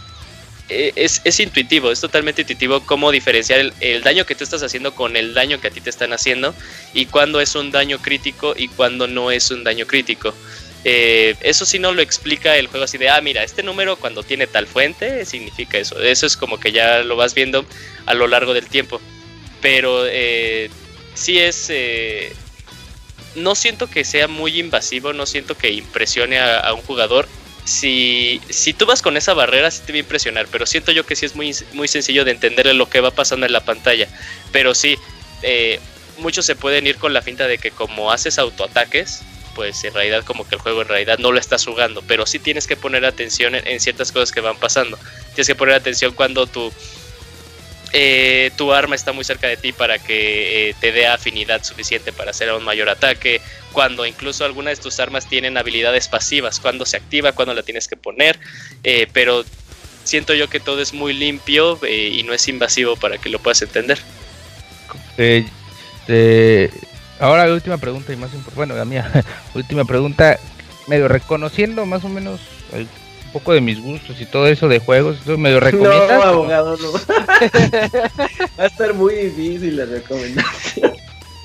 es, 0.69 1.21
es 1.25 1.41
intuitivo, 1.41 1.91
es 1.91 2.01
totalmente 2.01 2.43
intuitivo 2.43 2.81
cómo 2.87 3.11
diferenciar 3.11 3.61
el, 3.61 3.75
el 3.81 4.03
daño 4.03 4.25
que 4.25 4.35
tú 4.35 4.45
estás 4.45 4.63
haciendo 4.63 4.95
con 4.95 5.17
el 5.17 5.35
daño 5.35 5.61
que 5.61 5.69
a 5.69 5.71
ti 5.71 5.81
te 5.81 5.91
están 5.91 6.13
haciendo 6.13 6.55
y 6.95 7.07
cuándo 7.07 7.41
es 7.41 7.55
un 7.55 7.71
daño 7.71 7.99
crítico 7.99 8.55
y 8.57 8.69
cuándo 8.69 9.07
no 9.09 9.31
es 9.31 9.51
un 9.51 9.65
daño 9.65 9.87
crítico. 9.87 10.35
Eh, 10.85 11.37
eso 11.43 11.65
sí 11.65 11.79
no 11.79 11.93
lo 11.93 12.03
explica 12.03 12.57
el 12.57 12.67
juego 12.67 12.85
así 12.85 12.99
de, 12.99 13.09
ah, 13.09 13.21
mira, 13.21 13.45
este 13.45 13.63
número 13.63 13.97
cuando 13.97 14.23
tiene 14.23 14.47
tal 14.47 14.67
fuente 14.67 15.25
significa 15.25 15.79
eso. 15.79 16.01
Eso 16.01 16.27
es 16.27 16.37
como 16.37 16.59
que 16.59 16.73
ya 16.73 17.03
lo 17.03 17.17
vas 17.17 17.35
viendo 17.35 17.65
a 18.07 18.15
lo 18.15 18.27
largo 18.27 18.55
del 18.55 18.67
tiempo. 18.67 19.01
Pero 19.61 20.07
eh, 20.07 20.71
sí 21.15 21.39
es... 21.39 21.67
eh, 21.71 22.33
no 23.35 23.55
siento 23.55 23.89
que 23.89 24.05
sea 24.05 24.29
muy 24.29 24.61
invasivo, 24.61 25.13
no 25.13 25.27
siento 25.27 25.57
que 25.57 25.71
impresione 25.71 26.39
a, 26.39 26.73
un 26.75 26.83
jugador. 26.83 27.29
Si, 27.65 28.41
si 28.51 28.73
tú 28.73 28.87
vas 28.87 29.03
con 29.03 29.17
esa 29.17 29.35
barrera, 29.35 29.71
sí 29.71 29.83
te 29.87 29.93
va 29.93 29.97
a 29.97 30.01
impresionar, 30.01 30.49
pero 30.51 30.67
siento 30.67 30.93
yo 30.93 31.07
que 31.07 31.17
sí 31.17 31.27
es 31.27 31.37
muy, 31.37 31.55
muy 31.73 31.89
sencillo 31.89 32.25
de 32.25 32.33
entender 32.33 32.75
lo 32.75 32.91
que 32.91 33.01
va 33.01 33.11
pasando 33.11 33.47
en 33.47 33.53
la 33.53 33.65
pantalla. 33.65 34.09
Pero 34.51 34.75
sí, 34.75 34.99
eh, 35.43 35.81
muchos 36.19 36.45
se 36.45 36.57
pueden 36.57 36.87
ir 36.87 36.97
con 36.97 37.15
la 37.15 37.23
finta 37.23 37.47
de 37.47 37.59
que 37.59 37.71
como 37.71 38.13
haces 38.13 38.39
autoataques, 38.39 39.23
pues 39.55 39.83
en 39.85 39.95
realidad 39.95 40.25
como 40.25 40.47
que 40.47 40.55
el 40.55 40.61
juego 40.61 40.83
en 40.83 40.89
realidad 40.89 41.19
no 41.19 41.33
lo 41.33 41.39
estás 41.39 41.65
jugando, 41.65 42.03
pero 42.03 42.27
sí 42.27 42.39
tienes 42.39 42.67
que 42.67 42.77
poner 42.77 43.05
atención 43.05 43.55
en, 43.55 43.81
ciertas 43.81 44.13
cosas 44.13 44.33
que 44.33 44.41
van 44.41 44.57
pasando. 44.57 44.99
Tienes 45.35 45.47
que 45.47 45.55
poner 45.55 45.75
atención 45.75 46.13
cuando 46.13 46.47
tu, 46.47 46.73
eh, 47.93 48.51
tu 48.57 48.73
arma 48.73 48.95
está 48.95 49.13
muy 49.13 49.25
cerca 49.25 49.47
de 49.47 49.57
ti 49.57 49.73
para 49.73 49.99
que 49.99 50.71
eh, 50.71 50.75
te 50.81 50.93
dé 50.93 51.07
afinidad 51.07 51.63
suficiente 51.65 52.13
para 52.13 52.31
hacer 52.31 52.53
un 52.53 52.65
mayor 52.65 52.89
ataque, 52.89 53.41
cuando 53.73 54.07
incluso 54.07 54.45
algunas 54.45 54.79
de 54.79 54.83
tus 54.83 55.01
armas 55.01 55.29
tienen 55.29 55.57
habilidades 55.57 56.09
pasivas, 56.09 56.61
cuando 56.61 56.87
se 56.87 56.97
activa, 56.97 57.33
cuando 57.33 57.55
la 57.55 57.63
tienes 57.63 57.89
que 57.89 57.97
poner, 57.97 58.39
eh, 58.85 59.07
pero 59.13 59.45
siento 60.05 60.35
yo 60.35 60.49
que 60.49 60.61
todo 60.61 60.81
es 60.83 60.93
muy 60.93 61.13
limpio 61.13 61.79
eh, 61.85 62.11
y 62.13 62.23
no 62.23 62.33
es 62.35 62.49
invasivo 62.49 62.97
para 62.97 63.19
que 63.19 63.29
lo 63.29 63.39
puedas 63.39 63.63
entender. 63.63 63.99
Ahora 67.23 67.47
la 67.47 67.55
última 67.55 67.79
pregunta 67.79 68.13
y 68.13 68.17
más 68.17 68.31
importante, 68.35 68.57
bueno, 68.57 68.75
la 68.77 68.85
mía, 68.85 69.11
última 69.55 69.85
pregunta, 69.85 70.39
medio 70.89 71.09
reconociendo 71.09 71.87
más 71.87 72.05
o 72.05 72.09
menos 72.09 72.41
el- 72.73 72.87
un 73.27 73.33
poco 73.41 73.55
de 73.55 73.63
mis 73.63 73.81
gustos 73.81 74.21
y 74.21 74.27
todo 74.27 74.47
eso 74.47 74.69
de 74.69 74.79
juegos, 74.79 75.17
¿tú 75.25 75.39
medio 75.39 75.59
No, 75.59 75.61
recomiendas? 75.61 76.23
abogado, 76.23 76.77
no. 76.77 76.93
Va 78.59 78.65
a 78.65 78.67
estar 78.67 78.93
muy 78.93 79.15
difícil 79.15 79.77
la 79.79 79.87
recomendación. 79.87 80.93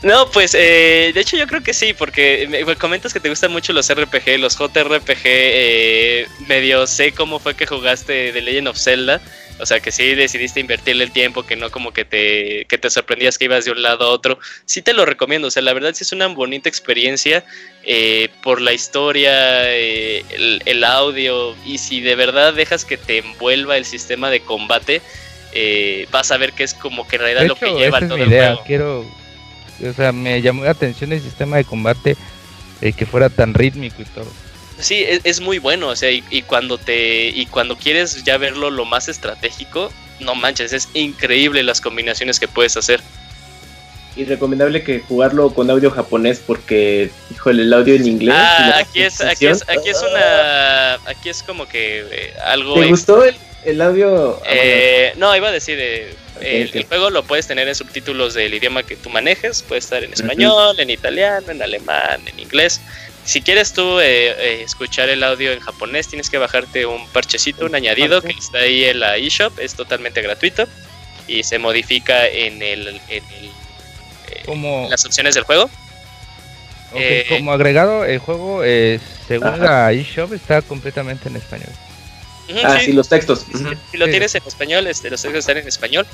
No, 0.03 0.29
pues 0.29 0.53
eh, 0.53 1.11
de 1.13 1.19
hecho 1.21 1.37
yo 1.37 1.47
creo 1.47 1.63
que 1.63 1.73
sí, 1.73 1.93
porque 1.97 2.45
me, 2.49 2.63
me 2.65 2.75
comentas 2.75 3.13
que 3.13 3.19
te 3.19 3.29
gustan 3.29 3.51
mucho 3.51 3.73
los 3.73 3.89
RPG, 3.89 4.37
los 4.37 4.55
JRPG, 4.57 5.21
eh, 5.23 6.27
medio 6.47 6.85
sé 6.87 7.13
cómo 7.13 7.39
fue 7.39 7.55
que 7.55 7.65
jugaste 7.65 8.31
The 8.33 8.41
Legend 8.41 8.67
of 8.67 8.77
Zelda, 8.77 9.21
o 9.59 9.65
sea 9.65 9.79
que 9.79 9.91
sí 9.91 10.15
decidiste 10.15 10.59
invertirle 10.59 11.03
el 11.03 11.11
tiempo, 11.11 11.43
que 11.43 11.55
no 11.55 11.69
como 11.71 11.91
que 11.91 12.05
te, 12.05 12.65
que 12.65 12.77
te 12.77 12.89
sorprendías 12.89 13.37
que 13.37 13.45
ibas 13.45 13.65
de 13.65 13.71
un 13.71 13.81
lado 13.81 14.05
a 14.05 14.09
otro, 14.09 14.39
sí 14.65 14.81
te 14.81 14.93
lo 14.93 15.05
recomiendo, 15.05 15.47
o 15.47 15.51
sea 15.51 15.63
la 15.63 15.73
verdad 15.73 15.93
sí 15.93 16.03
es 16.03 16.11
una 16.11 16.27
bonita 16.27 16.69
experiencia 16.69 17.43
eh, 17.83 18.29
por 18.43 18.61
la 18.61 18.73
historia, 18.73 19.73
eh, 19.73 20.23
el, 20.29 20.61
el 20.65 20.83
audio, 20.83 21.55
y 21.65 21.77
si 21.77 22.01
de 22.01 22.15
verdad 22.15 22.53
dejas 22.53 22.85
que 22.85 22.97
te 22.97 23.19
envuelva 23.19 23.77
el 23.77 23.85
sistema 23.85 24.29
de 24.29 24.41
combate, 24.41 25.01
eh, 25.53 26.07
vas 26.11 26.31
a 26.31 26.37
ver 26.37 26.53
que 26.53 26.63
es 26.63 26.73
como 26.73 27.07
que 27.07 27.15
en 27.15 27.21
realidad 27.23 27.47
lo 27.47 27.55
que 27.55 27.73
lleva 27.73 27.97
esa 27.97 28.05
es 28.05 28.09
todo 28.09 28.17
el 28.23 28.29
idea, 28.29 28.47
juego. 28.49 28.63
quiero, 28.65 29.05
o 29.89 29.93
sea, 29.95 30.11
me 30.11 30.41
llamó 30.41 30.63
la 30.65 30.71
atención 30.71 31.11
el 31.13 31.21
sistema 31.21 31.57
de 31.57 31.63
combate, 31.65 32.17
eh, 32.81 32.93
que 32.93 33.05
fuera 33.05 33.29
tan 33.29 33.53
rítmico 33.53 34.01
y 34.01 34.05
todo. 34.05 34.31
Sí, 34.79 35.03
es, 35.07 35.21
es 35.23 35.39
muy 35.41 35.59
bueno, 35.59 35.87
o 35.89 35.95
sea, 35.95 36.11
y, 36.11 36.23
y 36.29 36.43
cuando 36.43 36.77
te 36.77 37.27
y 37.29 37.45
cuando 37.47 37.77
quieres 37.77 38.23
ya 38.23 38.37
verlo 38.37 38.69
lo 38.69 38.85
más 38.85 39.07
estratégico, 39.09 39.91
no 40.19 40.35
manches, 40.35 40.73
es 40.73 40.89
increíble 40.93 41.63
las 41.63 41.81
combinaciones 41.81 42.39
que 42.39 42.47
puedes 42.47 42.77
hacer. 42.77 43.01
Y 44.15 44.25
recomendable 44.25 44.83
que 44.83 44.99
jugarlo 45.01 45.53
con 45.53 45.69
audio 45.69 45.91
japonés 45.91 46.41
porque, 46.45 47.11
híjole, 47.31 47.61
el 47.61 47.73
audio 47.73 47.93
en 47.93 48.07
inglés. 48.07 48.35
Ah, 48.35 48.79
aquí 48.79 49.01
es 49.03 49.21
aquí 49.21 49.45
es 49.45 49.61
aquí 49.67 49.89
es 49.89 50.01
una 50.01 50.93
aquí 51.05 51.29
es 51.29 51.43
como 51.43 51.67
que 51.67 51.99
eh, 52.11 52.33
algo 52.43 52.73
¿Te 52.75 52.87
gustó 52.87 53.23
el, 53.23 53.35
el 53.63 53.79
audio? 53.79 54.39
Ah, 54.43 54.49
Eh, 54.49 55.13
no, 55.17 55.35
iba 55.35 55.49
a 55.49 55.51
decir, 55.51 55.77
eh, 55.79 56.15
el 56.41 56.85
juego 56.85 57.11
lo 57.11 57.23
puedes 57.23 57.45
tener 57.45 57.67
en 57.67 57.75
subtítulos 57.75 58.33
del 58.33 58.53
idioma 58.53 58.81
que 58.81 58.95
tú 58.95 59.09
manejes, 59.11 59.61
puede 59.61 59.79
estar 59.79 60.03
en 60.03 60.11
español, 60.13 60.79
en 60.79 60.89
italiano, 60.89 61.51
en 61.51 61.61
alemán, 61.61 62.21
en 62.25 62.39
inglés. 62.39 62.81
Si 63.27 63.41
quieres 63.41 63.73
tú 63.73 63.99
eh, 63.99 64.29
eh, 64.29 64.61
escuchar 64.63 65.09
el 65.09 65.21
audio 65.21 65.51
en 65.51 65.59
japonés, 65.59 66.07
tienes 66.07 66.29
que 66.29 66.37
bajarte 66.37 66.85
un 66.85 67.05
parchecito, 67.09 67.65
un 67.65 67.75
añadido 67.75 68.21
que 68.21 68.31
está 68.31 68.59
ahí 68.59 68.85
en 68.85 69.01
la 69.01 69.17
eShop, 69.17 69.59
es 69.59 69.73
totalmente 69.75 70.21
gratuito 70.21 70.65
y 71.27 71.43
se 71.43 71.59
modifica 71.59 72.25
en, 72.25 72.61
el, 72.61 72.87
en, 73.09 73.23
el- 73.41 73.51
Como, 74.45 74.85
en 74.85 74.89
las 74.91 75.03
opciones 75.05 75.35
del 75.35 75.43
juego. 75.43 75.63
ok, 75.65 76.95
eh, 76.95 77.25
como 77.27 77.51
agregado, 77.51 78.05
el 78.05 78.19
juego, 78.19 78.63
eh, 78.63 79.01
según 79.27 79.47
Ajá. 79.49 79.57
la 79.57 79.91
eShop, 79.91 80.31
está 80.31 80.61
completamente 80.61 81.27
en 81.27 81.35
español. 81.35 81.69
Ah, 82.63 82.77
sí. 82.79 82.85
sí, 82.85 82.93
los 82.93 83.09
textos. 83.09 83.45
Si- 83.51 83.97
lo 83.97 84.05
Sí. 84.05 84.11
tienes 84.11 84.35
en 84.35 84.43
español, 84.47 84.87
este, 84.87 85.09
los 85.09 85.21
textos 85.21 85.39
están 85.39 85.57
en 85.57 85.67
español. 85.67 86.07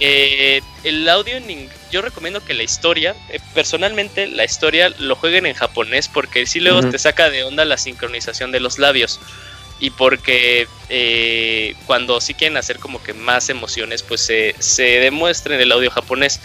Eh, 0.00 0.60
el 0.82 1.08
audio, 1.08 1.36
en 1.36 1.68
yo 1.90 2.02
recomiendo 2.02 2.44
que 2.44 2.54
la 2.54 2.64
historia, 2.64 3.14
eh, 3.30 3.38
personalmente 3.54 4.26
la 4.26 4.44
historia 4.44 4.90
lo 4.98 5.14
jueguen 5.14 5.46
en 5.46 5.54
japonés 5.54 6.08
porque 6.08 6.44
si 6.46 6.58
luego 6.58 6.82
te 6.90 6.98
saca 6.98 7.30
de 7.30 7.44
onda 7.44 7.64
la 7.64 7.78
sincronización 7.78 8.50
de 8.50 8.60
los 8.60 8.78
labios. 8.78 9.20
Y 9.80 9.90
porque 9.90 10.66
eh, 10.88 11.74
cuando 11.86 12.20
sí 12.20 12.34
quieren 12.34 12.56
hacer 12.56 12.78
como 12.78 13.02
que 13.02 13.12
más 13.12 13.48
emociones, 13.48 14.02
pues 14.02 14.20
se, 14.20 14.54
se 14.58 14.82
demuestra 15.00 15.54
en 15.54 15.60
el 15.60 15.72
audio 15.72 15.90
japonés. 15.90 16.40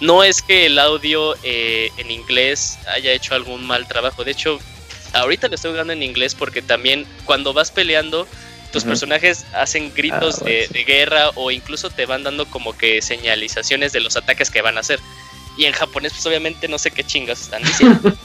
No 0.00 0.24
es 0.24 0.40
que 0.40 0.66
el 0.66 0.78
audio 0.78 1.36
eh, 1.42 1.90
en 1.98 2.10
inglés 2.10 2.78
haya 2.88 3.12
hecho 3.12 3.34
algún 3.34 3.66
mal 3.66 3.86
trabajo. 3.86 4.24
De 4.24 4.30
hecho, 4.32 4.58
ahorita 5.12 5.48
lo 5.48 5.54
estoy 5.54 5.72
jugando 5.72 5.92
en 5.92 6.02
inglés 6.02 6.34
porque 6.34 6.62
también 6.62 7.06
cuando 7.26 7.52
vas 7.52 7.70
peleando, 7.70 8.26
tus 8.72 8.84
personajes 8.84 9.44
hacen 9.52 9.92
gritos 9.94 10.40
Ah, 10.40 10.44
de, 10.44 10.50
bueno, 10.52 10.66
sí. 10.68 10.72
de 10.74 10.84
guerra 10.84 11.30
o 11.34 11.50
incluso 11.50 11.90
te 11.90 12.06
van 12.06 12.22
dando 12.22 12.46
como 12.46 12.76
que 12.76 13.02
señalizaciones 13.02 13.92
de 13.92 14.00
los 14.00 14.16
ataques 14.16 14.50
que 14.50 14.62
van 14.62 14.76
a 14.76 14.80
hacer. 14.80 15.00
Y 15.56 15.64
en 15.66 15.72
japonés, 15.72 16.12
pues 16.12 16.24
obviamente 16.26 16.68
no 16.68 16.78
sé 16.78 16.90
qué 16.90 17.02
chingas 17.04 17.40
están 17.42 17.62
diciendo. 17.62 18.12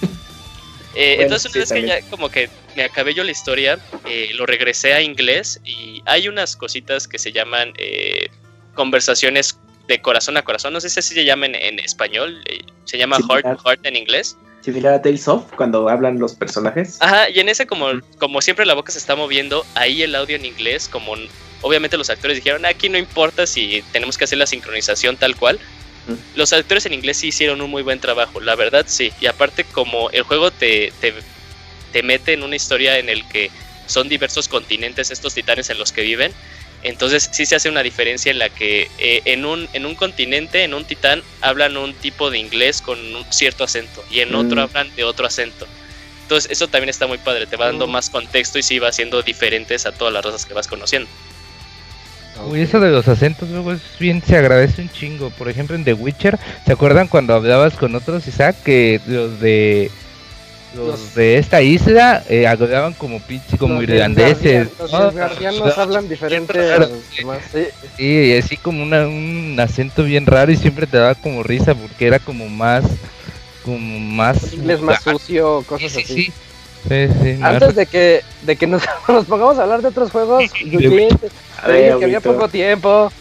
Eh, 0.98 1.16
Bueno, 1.18 1.24
entonces, 1.24 1.54
una 1.54 1.66
sí, 1.66 1.74
vez 1.74 1.82
que 1.82 1.88
ya 1.88 2.10
como 2.10 2.30
que 2.30 2.50
me 2.78 2.84
acabé 2.86 3.14
yo 3.14 3.26
la 3.26 3.32
historia, 3.32 3.78
eh, 4.06 4.30
lo 4.34 4.46
regresé 4.46 4.94
a 4.94 5.02
inglés 5.02 5.60
y 5.66 6.02
hay 6.06 6.30
unas 6.30 6.56
cositas 6.56 7.06
que 7.10 7.20
se 7.20 7.34
llaman 7.34 7.74
eh, 7.78 8.30
conversaciones 8.76 9.60
de 9.90 10.02
corazón 10.02 10.38
a 10.38 10.42
corazón. 10.44 10.72
No 10.72 10.80
sé 10.80 10.90
si 10.90 11.02
se 11.02 11.26
llaman 11.26 11.54
en 11.54 11.80
español. 11.80 12.42
se 12.86 12.98
llama 12.98 13.18
Sí, 13.18 13.24
heart 13.30 13.44
to 13.44 13.62
heart 13.68 13.86
en 13.86 13.98
inglés. 13.98 14.38
Similar 14.66 14.96
a 14.96 15.02
Tales 15.02 15.28
of 15.28 15.44
cuando 15.56 15.88
hablan 15.88 16.18
los 16.18 16.34
personajes. 16.34 16.98
Ajá, 17.00 17.30
y 17.30 17.40
en 17.40 17.50
ese 17.50 17.68
como, 17.68 17.88
como 18.18 18.42
siempre 18.42 18.66
la 18.66 18.74
boca 18.74 18.92
se 18.92 18.98
está 18.98 19.16
moviendo, 19.16 19.64
ahí 19.76 20.02
el 20.02 20.16
audio 20.16 20.36
en 20.36 20.44
inglés, 20.44 20.90
como 20.90 21.14
obviamente 21.62 21.98
los 21.98 22.10
actores 22.10 22.38
dijeron, 22.38 22.66
aquí 22.66 22.90
no 22.90 22.98
importa 22.98 23.46
si 23.46 23.84
tenemos 23.92 24.18
que 24.18 24.24
hacer 24.24 24.40
la 24.40 24.48
sincronización 24.48 25.18
tal 25.18 25.36
cual. 25.36 25.60
Los 26.36 26.52
actores 26.54 26.86
en 26.86 26.94
inglés 26.94 27.18
sí 27.18 27.28
hicieron 27.28 27.62
un 27.62 27.70
muy 27.70 27.84
buen 27.84 28.00
trabajo, 28.00 28.40
la 28.40 28.56
verdad 28.56 28.86
sí. 28.88 29.12
Y 29.22 29.28
aparte 29.28 29.64
como 29.66 30.10
el 30.12 30.24
juego 30.24 30.50
te, 30.52 30.92
te, 31.00 31.14
te 31.92 32.04
mete 32.04 32.34
en 32.34 32.44
una 32.44 32.56
historia 32.56 32.98
en 32.98 33.10
el 33.10 33.28
que 33.28 33.52
son 33.86 34.10
diversos 34.10 34.48
continentes 34.48 35.12
estos 35.12 35.36
titanes 35.36 35.70
en 35.70 35.78
los 35.78 35.92
que 35.92 36.02
viven, 36.02 36.32
entonces 36.88 37.30
sí 37.32 37.46
se 37.46 37.56
hace 37.56 37.70
una 37.70 37.84
diferencia 37.84 38.32
en 38.32 38.40
la 38.40 38.50
que 38.50 38.90
eh, 39.00 39.22
en, 39.26 39.46
un, 39.46 39.68
en 39.74 39.86
un 39.86 39.96
continente, 39.96 40.64
en 40.64 40.74
un 40.74 40.86
titán, 40.86 41.22
hablan 41.42 41.78
un 41.78 41.94
tipo 41.94 42.30
de 42.32 42.38
inglés 42.40 42.82
con 42.82 43.00
un 43.16 43.26
cierto 43.32 43.64
acento 43.64 44.04
y 44.10 44.20
en 44.22 44.34
otro 44.36 44.58
Mm. 44.58 44.60
hablan 44.60 44.96
de 44.96 45.04
otro 45.04 45.26
acento. 45.28 45.68
Entonces 46.24 46.52
eso 46.52 46.68
también 46.68 46.90
está 46.90 47.08
muy 47.08 47.18
padre, 47.18 47.46
te 47.46 47.56
va 47.58 47.68
dando 47.68 47.88
Mm. 47.88 47.92
más 47.92 48.10
contexto 48.10 48.58
y 48.60 48.64
sí 48.64 48.80
va 48.80 48.90
haciendo 48.90 49.22
diferentes 49.22 49.86
a 49.86 49.92
todas 49.92 50.14
las 50.14 50.24
razas 50.26 50.46
que 50.46 50.54
vas 50.54 50.68
conociendo. 50.68 51.10
Uy, 52.48 52.62
eso 52.62 52.80
de 52.82 52.92
los 52.92 53.08
acentos 53.08 53.50
luego 53.50 53.72
es 53.72 53.80
bien, 54.00 54.22
se 54.22 54.36
agradece 54.36 54.82
un 54.82 54.90
chingo. 54.90 55.30
Por 55.32 55.50
ejemplo, 55.50 55.76
en 55.76 55.86
The 55.86 55.94
Witcher, 55.94 56.38
¿se 56.66 56.74
acuerdan 56.74 57.08
cuando 57.08 57.34
hablabas 57.34 57.76
con 57.76 57.96
otros, 57.96 58.28
Isaac, 58.28 58.58
que 58.64 59.00
los 59.08 59.40
de 59.40 59.90
los, 60.76 60.88
Los- 60.88 61.16
de 61.16 61.38
esta 61.38 61.62
isla 61.62 62.24
eh, 62.30 62.48
hablaban 62.48 62.94
como 62.94 63.20
pinche, 63.22 63.58
como 63.58 63.76
Los 63.76 63.84
irlandeses? 63.84 64.68
Los 64.80 64.92
¿no? 64.92 65.12
guardianos 65.12 65.78
hablan 65.78 66.08
diferente. 66.10 66.60
Sí, 67.16 67.24
Sí, 67.98 68.04
y 68.04 68.38
así 68.38 68.58
como 68.58 68.84
una, 68.84 69.08
un 69.08 69.56
acento 69.60 70.04
bien 70.04 70.26
raro 70.26 70.52
y 70.52 70.58
siempre 70.58 70.86
te 70.88 70.98
daba 70.98 71.16
como 71.16 71.44
risa 71.44 71.74
porque 71.74 72.08
era 72.08 72.20
como 72.20 72.48
más, 72.50 72.84
como 73.64 74.00
más... 74.00 74.54
inglés 74.54 74.82
más 74.82 75.02
sucio, 75.04 75.64
cosas 75.68 75.92
sí, 75.92 76.02
así. 76.04 76.16
sí. 76.26 76.34
Sí, 76.88 77.40
Antes 77.42 77.74
de 77.74 77.88
que, 77.88 78.22
de 78.44 78.56
que 78.58 78.68
nos, 78.68 78.84
nos 79.08 79.26
pongamos 79.26 79.58
a 79.58 79.64
hablar 79.64 79.82
de 79.82 79.88
otros 79.88 80.12
juegos, 80.12 80.52
A 80.54 81.68
ver, 81.68 81.84
dije 81.86 81.98
que 82.00 82.06
había 82.06 82.20
poco 82.22 82.48
tiempo. 82.48 83.12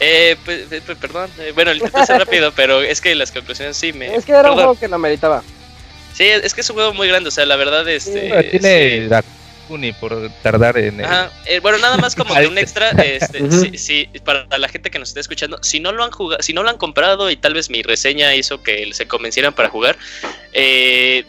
Eh, 0.00 0.36
pues, 0.44 0.70
eh, 0.70 0.82
pues, 0.84 0.98
perdón, 0.98 1.30
eh, 1.38 1.52
bueno, 1.54 1.70
hacer 1.94 2.18
rápido, 2.18 2.52
pero 2.52 2.82
es 2.82 3.00
que 3.00 3.14
las 3.14 3.32
conclusiones 3.32 3.76
sí 3.76 3.92
me... 3.92 4.14
Es 4.14 4.24
que 4.24 4.32
era 4.32 4.40
un 4.40 4.44
perdón. 4.48 4.56
juego 4.56 4.80
que 4.80 4.88
lo 4.88 4.98
meritaba. 4.98 5.42
Sí, 6.20 6.26
es 6.26 6.52
que 6.52 6.60
es 6.60 6.68
un 6.68 6.74
juego 6.76 6.92
muy 6.92 7.08
grande, 7.08 7.28
o 7.28 7.30
sea, 7.30 7.46
la 7.46 7.56
verdad, 7.56 7.88
este... 7.88 8.50
Tiene 8.50 9.04
sí. 9.04 9.08
la 9.08 9.24
Kuni 9.66 9.94
por 9.94 10.30
tardar 10.42 10.76
en... 10.76 11.00
el- 11.00 11.06
eh, 11.46 11.60
bueno, 11.60 11.78
nada 11.78 11.96
más 11.96 12.14
como 12.14 12.34
que 12.34 12.46
un 12.46 12.58
extra, 12.58 12.90
este, 12.90 13.40
para 14.26 14.44
la 14.58 14.68
gente 14.68 14.90
que 14.90 14.98
nos 14.98 15.08
está 15.08 15.20
escuchando, 15.20 15.58
si 15.62 15.80
no 15.80 15.92
lo 15.92 16.04
han 16.04 16.10
jugado, 16.10 16.42
si 16.42 16.52
no 16.52 16.62
lo 16.62 16.68
han 16.68 16.76
comprado 16.76 17.30
y 17.30 17.36
tal 17.36 17.54
vez 17.54 17.70
mi 17.70 17.82
reseña 17.82 18.34
hizo 18.34 18.62
que 18.62 18.92
se 18.92 19.08
convencieran 19.08 19.54
para 19.54 19.70
jugar, 19.70 19.96
eh, 20.52 21.24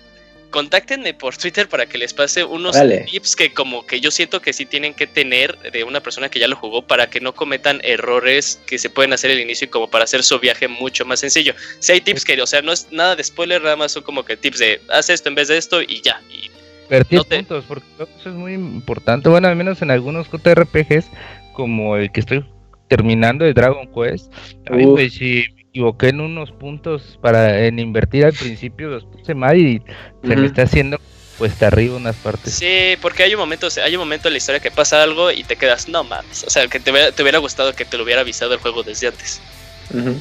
contáctenme 0.52 1.14
por 1.16 1.36
Twitter 1.38 1.68
para 1.68 1.88
que 1.88 1.98
les 1.98 2.14
pase 2.14 2.44
unos 2.44 2.76
Dale. 2.76 3.06
tips 3.10 3.36
que 3.36 3.54
como 3.54 3.86
que 3.88 4.00
yo 4.00 4.12
siento 4.12 4.42
que 4.42 4.54
sí 4.54 4.66
tienen 4.68 4.94
que 4.94 5.08
tener 5.08 5.58
de 5.72 5.84
una 5.84 6.02
persona 6.02 6.30
que 6.30 6.40
ya 6.40 6.48
lo 6.48 6.56
jugó 6.56 6.84
para 6.86 7.10
que 7.10 7.20
no 7.22 7.34
cometan 7.34 7.80
errores 7.84 8.60
que 8.68 8.78
se 8.78 8.90
pueden 8.90 9.14
hacer 9.14 9.32
al 9.32 9.40
inicio 9.40 9.66
y 9.66 9.70
como 9.70 9.90
para 9.90 10.04
hacer 10.04 10.22
su 10.24 10.38
viaje 10.40 10.68
mucho 10.68 11.06
más 11.06 11.22
sencillo. 11.22 11.56
Si 11.80 11.92
hay 11.94 12.02
tips 12.02 12.24
que, 12.26 12.40
o 12.42 12.46
sea, 12.48 12.62
no 12.62 12.72
es 12.72 12.88
nada 12.92 13.16
de 13.16 13.24
spoiler, 13.24 13.62
nada 13.64 13.76
más 13.78 13.94
son 13.94 14.04
como 14.04 14.24
que 14.24 14.38
tips 14.38 14.60
de 14.60 14.82
haz 14.90 15.10
esto 15.10 15.30
en 15.30 15.36
vez 15.36 15.48
de 15.48 15.58
esto 15.58 15.82
y 15.82 16.02
ya. 16.02 16.22
Y 16.30 16.52
Invertir 16.84 17.18
no 17.20 17.24
te- 17.24 17.38
puntos, 17.38 17.66
porque 17.68 17.86
creo 17.96 18.08
que 18.08 18.20
eso 18.20 18.30
es 18.30 18.36
muy 18.36 18.54
importante. 18.54 19.30
Bueno, 19.30 19.48
al 19.48 19.56
menos 19.56 19.82
en 19.82 19.90
algunos 19.92 20.28
JRPGs, 20.30 21.06
como 21.54 21.96
el 21.96 22.12
que 22.12 22.20
estoy 22.20 22.46
terminando 22.90 23.46
de 23.46 23.54
Dragon 23.54 23.88
Quest, 23.94 24.32
a 24.70 24.74
mí, 24.76 24.86
pues, 24.86 25.14
si 25.14 25.46
me 25.56 25.61
equivoqué 25.72 26.10
en 26.10 26.20
unos 26.20 26.52
puntos 26.52 27.18
para 27.22 27.66
en 27.66 27.80
invertir 27.80 28.26
al 28.26 28.34
principio, 28.34 28.90
los 28.90 29.06
puse 29.06 29.34
mal 29.34 29.58
y 29.58 29.82
se 30.22 30.36
me 30.36 30.46
está 30.46 30.64
haciendo 30.64 31.00
cuesta 31.38 31.68
arriba 31.68 31.96
unas 31.96 32.16
partes. 32.18 32.54
Sí, 32.54 32.98
porque 33.02 33.24
hay 33.24 33.34
un 33.34 33.40
momento, 33.40 33.68
o 33.68 33.70
sea, 33.70 33.86
hay 33.86 33.96
un 33.96 34.02
momento 34.02 34.28
en 34.28 34.34
la 34.34 34.38
historia 34.38 34.60
que 34.60 34.70
pasa 34.70 35.02
algo 35.02 35.32
y 35.32 35.44
te 35.44 35.56
quedas, 35.56 35.88
no 35.88 36.04
mames. 36.04 36.44
O 36.44 36.50
sea, 36.50 36.68
que 36.68 36.80
te 36.80 36.92
hubiera, 36.92 37.12
te 37.12 37.24
hubiera 37.24 37.40
gustado 37.40 37.74
que 37.74 37.86
te 37.86 37.98
lo 37.98 38.04
hubiera 38.04 38.22
avisado 38.22 38.54
el 38.54 38.60
juego 38.60 38.84
desde 38.84 39.08
antes. 39.08 39.42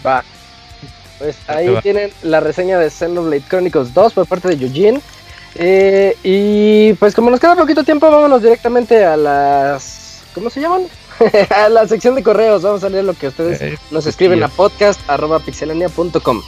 Va. 0.07 0.25
Pues 1.19 1.37
ahí 1.49 1.69
va. 1.69 1.83
tienen 1.83 2.11
la 2.23 2.41
reseña 2.41 2.79
de 2.79 2.89
Xenoblade 2.89 3.43
Chronicles 3.49 3.93
2 3.93 4.15
por 4.15 4.27
parte 4.27 4.49
de 4.49 4.65
Eugene. 4.65 5.01
Eh, 5.57 6.17
y 6.23 6.95
pues 6.95 7.15
como 7.15 7.29
nos 7.31 7.41
queda 7.41 7.57
poquito 7.57 7.83
tiempo, 7.85 8.11
vámonos 8.11 8.43
directamente 8.43 9.05
a 9.05 9.17
las... 9.17 10.23
¿Cómo 10.33 10.49
se 10.49 10.61
llaman? 10.61 10.83
a 11.51 11.69
la 11.69 11.87
sección 11.87 12.15
de 12.15 12.23
correos. 12.23 12.63
Vamos 12.63 12.83
a 12.85 12.89
leer 12.89 13.05
lo 13.05 13.13
que 13.15 13.29
ustedes 13.29 13.61
Eh, 13.61 13.77
nos 13.91 14.07
escriben 14.07 14.43
a 14.43 14.49
podcast.pixelania.com. 14.49 16.41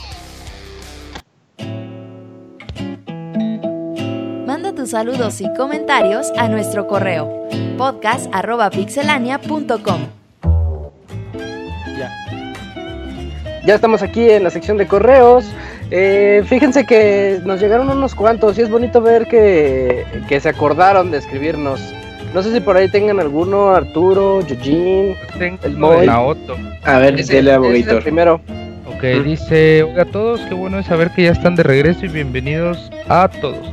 Manda 4.45 4.73
tus 4.73 4.89
saludos 4.91 5.41
y 5.41 5.51
comentarios 5.53 6.31
a 6.37 6.47
nuestro 6.47 6.87
correo 6.87 7.47
podcast.pixelania.com. 7.77 10.07
Ya 13.65 13.75
estamos 13.75 14.01
aquí 14.01 14.29
en 14.29 14.43
la 14.43 14.49
sección 14.49 14.77
de 14.77 14.87
correos. 14.87 15.45
Eh, 15.89 16.43
fíjense 16.47 16.85
que 16.85 17.39
nos 17.45 17.61
llegaron 17.61 17.89
unos 17.89 18.13
cuantos 18.13 18.57
y 18.57 18.61
es 18.61 18.69
bonito 18.69 19.01
ver 19.01 19.25
que, 19.27 20.05
que 20.27 20.41
se 20.41 20.49
acordaron 20.49 21.11
de 21.11 21.19
escribirnos. 21.19 21.79
No 22.33 22.41
sé 22.41 22.51
si 22.51 22.59
por 22.59 22.75
ahí 22.77 22.89
tengan 22.89 23.19
alguno, 23.19 23.69
Arturo, 23.75 24.39
Eugene. 24.41 25.15
Tengo 25.37 25.93
El 25.93 25.99
de 26.01 26.05
Naoto. 26.07 26.55
A 26.83 26.97
ver, 26.97 27.19
Ese- 27.19 27.35
dele 27.35 27.51
a 27.51 27.55
ese 27.57 27.67
es 27.67 27.75
el 27.75 27.81
Bogator. 27.83 28.03
primero. 28.03 28.41
Ok, 28.87 29.03
dice, 29.23 29.83
hola 29.83 30.01
a 30.03 30.05
todos, 30.05 30.41
qué 30.41 30.53
bueno 30.55 30.79
es 30.79 30.85
saber 30.87 31.11
que 31.11 31.23
ya 31.23 31.31
están 31.31 31.55
de 31.55 31.63
regreso 31.63 32.05
y 32.05 32.09
bienvenidos 32.09 32.91
a 33.07 33.27
todos. 33.27 33.71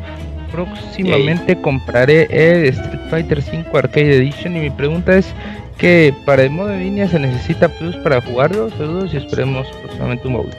Próximamente 0.52 1.60
compraré 1.60 2.26
el 2.30 2.66
Street 2.66 3.00
Fighter 3.08 3.40
5 3.40 3.78
Arcade 3.78 4.16
Edition 4.16 4.56
y 4.56 4.60
mi 4.60 4.70
pregunta 4.70 5.16
es 5.16 5.32
que 5.78 6.12
para 6.26 6.42
el 6.42 6.50
modo 6.50 6.72
en 6.72 6.80
línea 6.80 7.08
se 7.08 7.18
necesita 7.18 7.68
plus 7.68 7.96
para 7.98 8.20
jugarlo. 8.20 8.68
Saludos 8.70 9.14
y 9.14 9.16
esperemos 9.16 9.66
próximamente 9.82 10.26
un 10.26 10.34
móvil. 10.34 10.52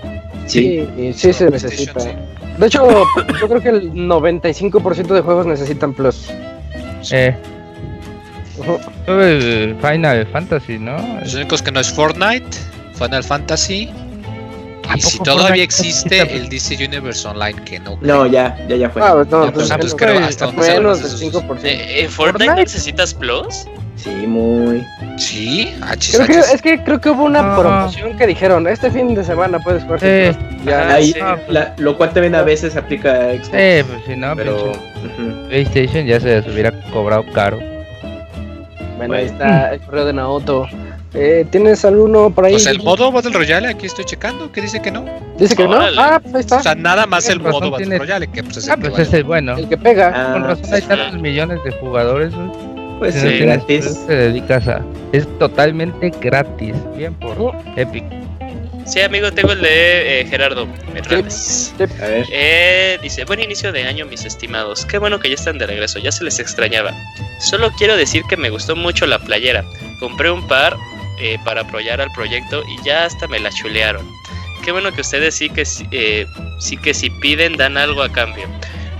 Sí. 0.48 0.88
Sí, 0.98 1.14
sí 1.14 1.34
se 1.34 1.50
necesita. 1.52 2.00
De 2.58 2.66
hecho, 2.68 2.88
yo 3.40 3.48
creo 3.48 3.62
que 3.62 3.70
el 3.70 3.94
95% 3.94 5.14
de 5.14 5.22
juegos 5.22 5.46
necesitan 5.46 5.94
plus. 5.94 6.32
Eh, 7.12 7.36
el 9.08 9.76
Final 9.82 10.26
Fantasy, 10.28 10.78
¿no? 10.80 10.98
Los 11.22 11.34
únicos 11.36 11.62
que 11.62 11.72
no 11.72 11.80
es 11.80 11.92
Fortnite, 11.92 12.46
Final 12.96 13.24
Fantasy. 13.24 13.90
¿A 14.90 14.98
Y 14.98 15.02
si 15.02 15.20
todavía 15.20 15.42
Fortnite 15.44 15.64
existe 15.64 16.36
el 16.36 16.50
DC 16.50 16.76
Universe 16.86 17.28
Online, 17.28 17.62
que 17.64 17.80
no. 17.80 17.98
No, 18.02 18.26
ya, 18.26 18.58
ya, 18.68 18.76
ya 18.76 18.90
fue. 18.90 19.02
Ah, 19.02 19.14
pues 19.14 19.28
no, 19.30 19.46
Ya, 19.46 19.52
pues 19.54 19.68
pues, 19.70 19.78
pues, 19.80 19.96
creo 19.96 20.20
hasta 20.26 20.46
donde 20.48 20.62
menos 20.62 20.98
sabemos 21.00 21.22
del 21.22 21.30
esos- 21.32 21.44
5%. 21.46 21.60
Eh, 21.64 22.02
¿En 22.04 22.10
Fortnite, 22.10 22.46
Fortnite? 22.46 22.56
necesitas 22.56 23.14
plus? 23.14 23.66
Sí, 23.96 24.10
muy. 24.10 24.84
Sí, 25.18 25.72
achis, 25.82 26.16
Creo 26.16 26.28
que, 26.28 26.40
es 26.40 26.62
que 26.64 26.84
creo 26.84 27.00
que 27.00 27.10
hubo 27.12 27.24
una 27.26 27.54
Ah. 27.54 27.60
promoción 27.60 28.18
que 28.18 28.26
dijeron, 28.26 28.68
este 28.68 28.90
fin 28.90 29.14
de 29.14 29.24
semana 29.24 29.60
puedes 29.60 29.84
jugar. 29.84 30.00
sin 30.00 30.10
Eh, 30.10 30.34
plus". 30.34 30.66
Ya, 30.66 30.82
Ajá, 30.82 30.94
Ahí, 30.96 31.12
sí. 31.14 31.20
la- 31.50 31.74
lo 31.78 31.96
cual 31.98 32.12
también 32.12 32.34
a 32.34 32.42
veces 32.42 32.76
aplica 32.76 33.12
a 33.14 33.34
Xbox. 33.36 33.50
Eh, 33.54 33.86
pues 33.88 34.02
si 34.08 34.16
no, 34.16 34.36
pero. 34.36 34.72
PlayStation 35.48 36.06
ya 36.06 36.20
se 36.20 36.42
les 36.42 36.48
hubiera 36.48 36.72
cobrado 36.92 37.24
caro. 37.34 37.60
Bueno, 39.08 39.14
ahí 39.16 39.26
está 39.26 39.74
el 39.74 39.82
correo 39.82 40.06
de 40.06 40.14
Naoto. 40.14 40.68
Eh, 41.14 41.46
¿Tienes 41.52 41.84
alguno 41.84 42.30
por 42.30 42.46
ahí? 42.46 42.54
Pues 42.54 42.68
el 42.68 42.82
modo 42.82 43.12
Battle 43.12 43.32
Royale, 43.34 43.68
aquí 43.68 43.86
estoy 43.86 44.06
checando, 44.06 44.52
que 44.52 44.62
dice 44.62 44.82
que 44.82 44.92
no. 44.92 45.04
Dice 45.38 45.56
que 45.56 45.68
no. 45.68 45.78
Ah, 45.98 46.20
pues 46.22 46.34
ahí 46.36 46.40
está. 46.42 46.58
O 46.58 46.64
sea, 46.64 46.76
nada 46.76 47.06
más 47.06 47.28
el 47.30 47.40
modo 47.42 47.70
Battle 47.72 47.78
tienes- 47.86 48.00
Royale, 48.00 48.28
que 48.28 48.44
pues 48.44 48.58
es 48.58 48.66
el 48.66 48.72
Ah, 48.72 48.76
que 48.76 48.82
pues 48.82 48.92
vale. 48.94 49.04
ese 49.04 49.18
es 49.20 49.24
bueno. 49.26 49.58
el 49.58 49.68
que 49.68 49.78
pega. 49.78 50.14
Ah, 50.16 50.34
Con 50.34 50.44
razón 50.46 50.74
hay 50.74 50.82
tantos 50.82 51.20
millones 51.22 51.60
de 51.66 51.72
jugadores. 51.72 52.34
güey. 52.34 52.50
Pues 53.00 53.16
Si 53.16 53.22
no 53.26 53.32
sí, 53.32 53.38
tienes 53.40 53.58
gratis. 53.58 53.86
plus, 53.86 54.08
te 54.08 54.16
dedicas 54.16 54.68
a. 54.68 54.82
Es 55.12 55.28
totalmente 55.40 56.12
gratis. 56.22 56.76
Bien 56.96 57.14
por. 57.16 57.56
Epic. 57.76 58.04
Sí, 58.86 59.02
amigo, 59.02 59.32
tengo 59.32 59.52
el 59.52 59.62
de 59.62 60.22
eh, 60.22 60.26
Gerardo. 60.26 60.68
A 62.02 62.06
ver. 62.06 62.26
Eh, 62.32 63.00
dice, 63.02 63.26
buen 63.26 63.40
inicio 63.40 63.72
de 63.72 63.84
año, 63.84 64.06
mis 64.06 64.26
estimados. 64.26 64.86
Qué 64.86 64.98
bueno 64.98 65.20
que 65.20 65.30
ya 65.30 65.36
están 65.36 65.58
de 65.58 65.68
regreso, 65.68 66.00
ya 66.00 66.12
se 66.12 66.24
les 66.24 66.40
extrañaba. 66.40 66.94
Solo 67.40 67.72
quiero 67.78 67.96
decir 67.96 68.24
que 68.30 68.38
me 68.38 68.50
gustó 68.50 68.76
mucho 68.76 69.06
la 69.06 69.20
playera. 69.20 69.64
Compré 70.00 70.30
un 70.32 70.46
par 70.48 70.76
eh, 71.20 71.38
para 71.46 71.62
apoyar 71.62 72.02
al 72.02 72.12
proyecto 72.12 72.64
y 72.68 72.84
ya 72.84 73.06
hasta 73.06 73.28
me 73.28 73.40
la 73.40 73.52
chulearon. 73.52 74.08
Qué 74.64 74.72
bueno 74.72 74.92
que 74.92 75.02
ustedes 75.02 75.36
sí 75.36 75.50
que, 75.50 75.66
sí, 75.66 75.88
eh, 75.92 76.26
sí 76.60 76.78
que 76.78 76.94
si 76.94 77.10
piden 77.10 77.58
dan 77.58 77.78
algo 77.78 78.04
a 78.04 78.12
cambio. 78.12 78.48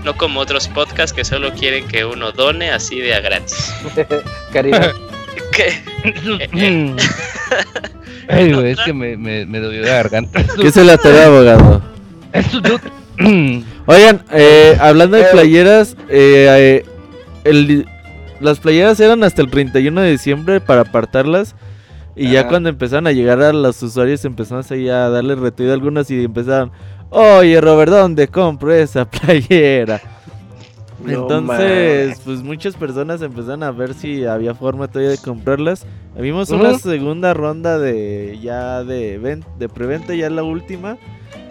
No 0.04 0.16
como 0.16 0.40
otros 0.40 0.68
podcasts 0.68 1.12
que 1.12 1.24
solo 1.24 1.52
quieren 1.52 1.86
que 1.86 2.04
uno 2.04 2.32
done 2.32 2.70
así 2.70 3.00
de 3.00 3.14
a 3.14 3.20
gratis. 3.20 3.72
Caridad. 4.52 4.94
¿Qué? 5.52 5.72
Ay, 8.28 8.52
güey, 8.52 8.70
es 8.72 8.80
que 8.80 8.92
me, 8.92 9.16
me, 9.16 9.46
me 9.46 9.58
dolió 9.60 9.82
la 9.82 9.88
garganta. 9.88 10.42
¿Qué 10.60 10.70
se 10.70 10.84
la 10.84 10.96
da, 10.96 11.26
abogado? 11.26 11.82
Oigan, 13.86 14.24
eh, 14.32 14.76
hablando 14.80 15.16
de 15.16 15.22
Eh. 15.24 15.28
playeras, 15.32 15.96
eh, 16.08 16.46
eh, 16.48 16.84
el- 17.44 17.86
las 18.40 18.58
playeras 18.58 18.98
eran 19.00 19.22
hasta 19.24 19.42
el 19.42 19.50
31 19.50 20.00
de 20.00 20.10
diciembre 20.10 20.60
para 20.60 20.82
apartarlas. 20.82 21.54
Y 22.14 22.30
ya 22.32 22.46
cuando 22.46 22.68
empezaron 22.68 23.06
a 23.06 23.12
llegar 23.12 23.40
a 23.42 23.52
los 23.54 23.82
usuarios, 23.82 24.24
empezaron 24.26 24.60
así 24.60 24.86
a 24.88 25.08
darle 25.08 25.34
retweet 25.34 25.70
a 25.70 25.72
algunas 25.74 26.10
y 26.10 26.24
empezaron, 26.24 26.70
oye 27.10 27.58
Robert, 27.60 27.90
¿dónde 27.90 28.28
compro 28.28 28.72
esa 28.74 29.04
playera? 29.10 30.00
No 31.04 31.22
Entonces, 31.22 32.20
pues 32.24 32.42
muchas 32.42 32.76
personas 32.76 33.22
empezaron 33.22 33.62
a 33.62 33.70
ver 33.70 33.94
si 33.94 34.24
había 34.24 34.54
forma 34.54 34.88
todavía 34.88 35.10
de 35.10 35.18
comprarlas. 35.18 35.86
Vimos 36.16 36.50
una 36.50 36.78
segunda 36.78 37.34
ronda 37.34 37.78
de 37.78 38.38
ya 38.42 38.84
de, 38.84 39.40
de 39.58 39.68
preventa, 39.68 40.14
ya 40.14 40.30
la 40.30 40.42
última. 40.42 40.96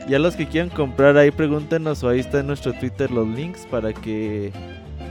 Ya 0.08 0.20
los 0.20 0.36
que 0.36 0.48
quieran 0.48 0.70
comprar 0.70 1.18
ahí, 1.18 1.32
pregúntenos 1.32 2.04
o 2.04 2.10
ahí 2.10 2.20
está 2.20 2.40
en 2.40 2.48
nuestro 2.48 2.74
Twitter 2.74 3.12
los 3.12 3.28
links 3.28 3.68
para 3.70 3.94
que 3.94 4.52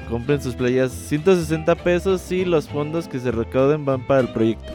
compren 0.08 0.42
sus 0.42 0.54
playas. 0.54 0.90
160 0.90 1.74
pesos 1.76 2.30
y 2.32 2.44
los 2.44 2.68
fondos 2.68 3.08
que 3.08 3.20
se 3.20 3.30
recauden 3.30 3.84
van 3.84 4.06
para 4.06 4.20
el 4.20 4.28
proyecto. 4.28 4.72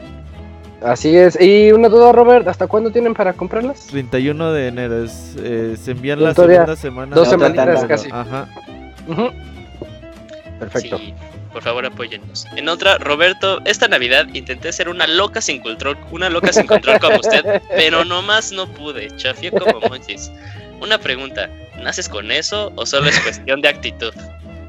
Así 0.81 1.15
es. 1.15 1.39
Y 1.39 1.71
una 1.71 1.89
duda, 1.89 2.11
Robert, 2.11 2.47
¿hasta 2.47 2.67
cuándo 2.67 2.91
tienen 2.91 3.13
para 3.13 3.33
comprarlas? 3.33 3.87
31 3.87 4.51
de 4.51 4.67
enero, 4.67 5.03
es, 5.03 5.35
eh, 5.39 5.75
se 5.81 5.91
envían 5.91 6.21
la 6.21 6.33
segunda 6.33 6.75
semana. 6.75 7.15
dos 7.15 7.29
semanitas 7.29 7.65
tanda. 7.65 7.87
casi. 7.87 8.09
Ajá. 8.11 8.47
Perfecto. 10.59 10.97
Sí. 10.97 11.13
Por 11.51 11.61
favor, 11.63 11.85
apóyennos. 11.85 12.45
En 12.55 12.67
otra, 12.69 12.97
Roberto, 12.97 13.61
esta 13.65 13.87
Navidad 13.87 14.27
intenté 14.33 14.71
ser 14.73 14.89
una 14.89 15.07
loca 15.07 15.41
sin 15.41 15.61
control, 15.61 15.97
una 16.11 16.29
loca 16.29 16.51
sin 16.51 16.65
control 16.67 16.99
como 16.99 17.17
usted, 17.17 17.61
pero 17.75 18.03
nomás 18.05 18.51
no 18.51 18.67
pude. 18.67 19.07
Chafié 19.15 19.51
como 19.51 19.79
monchis. 19.81 20.31
Una 20.81 20.97
pregunta, 20.97 21.49
¿naces 21.81 22.09
con 22.09 22.31
eso 22.31 22.73
o 22.75 22.85
solo 22.85 23.07
es 23.07 23.19
cuestión 23.21 23.61
de 23.61 23.69
actitud? 23.69 24.13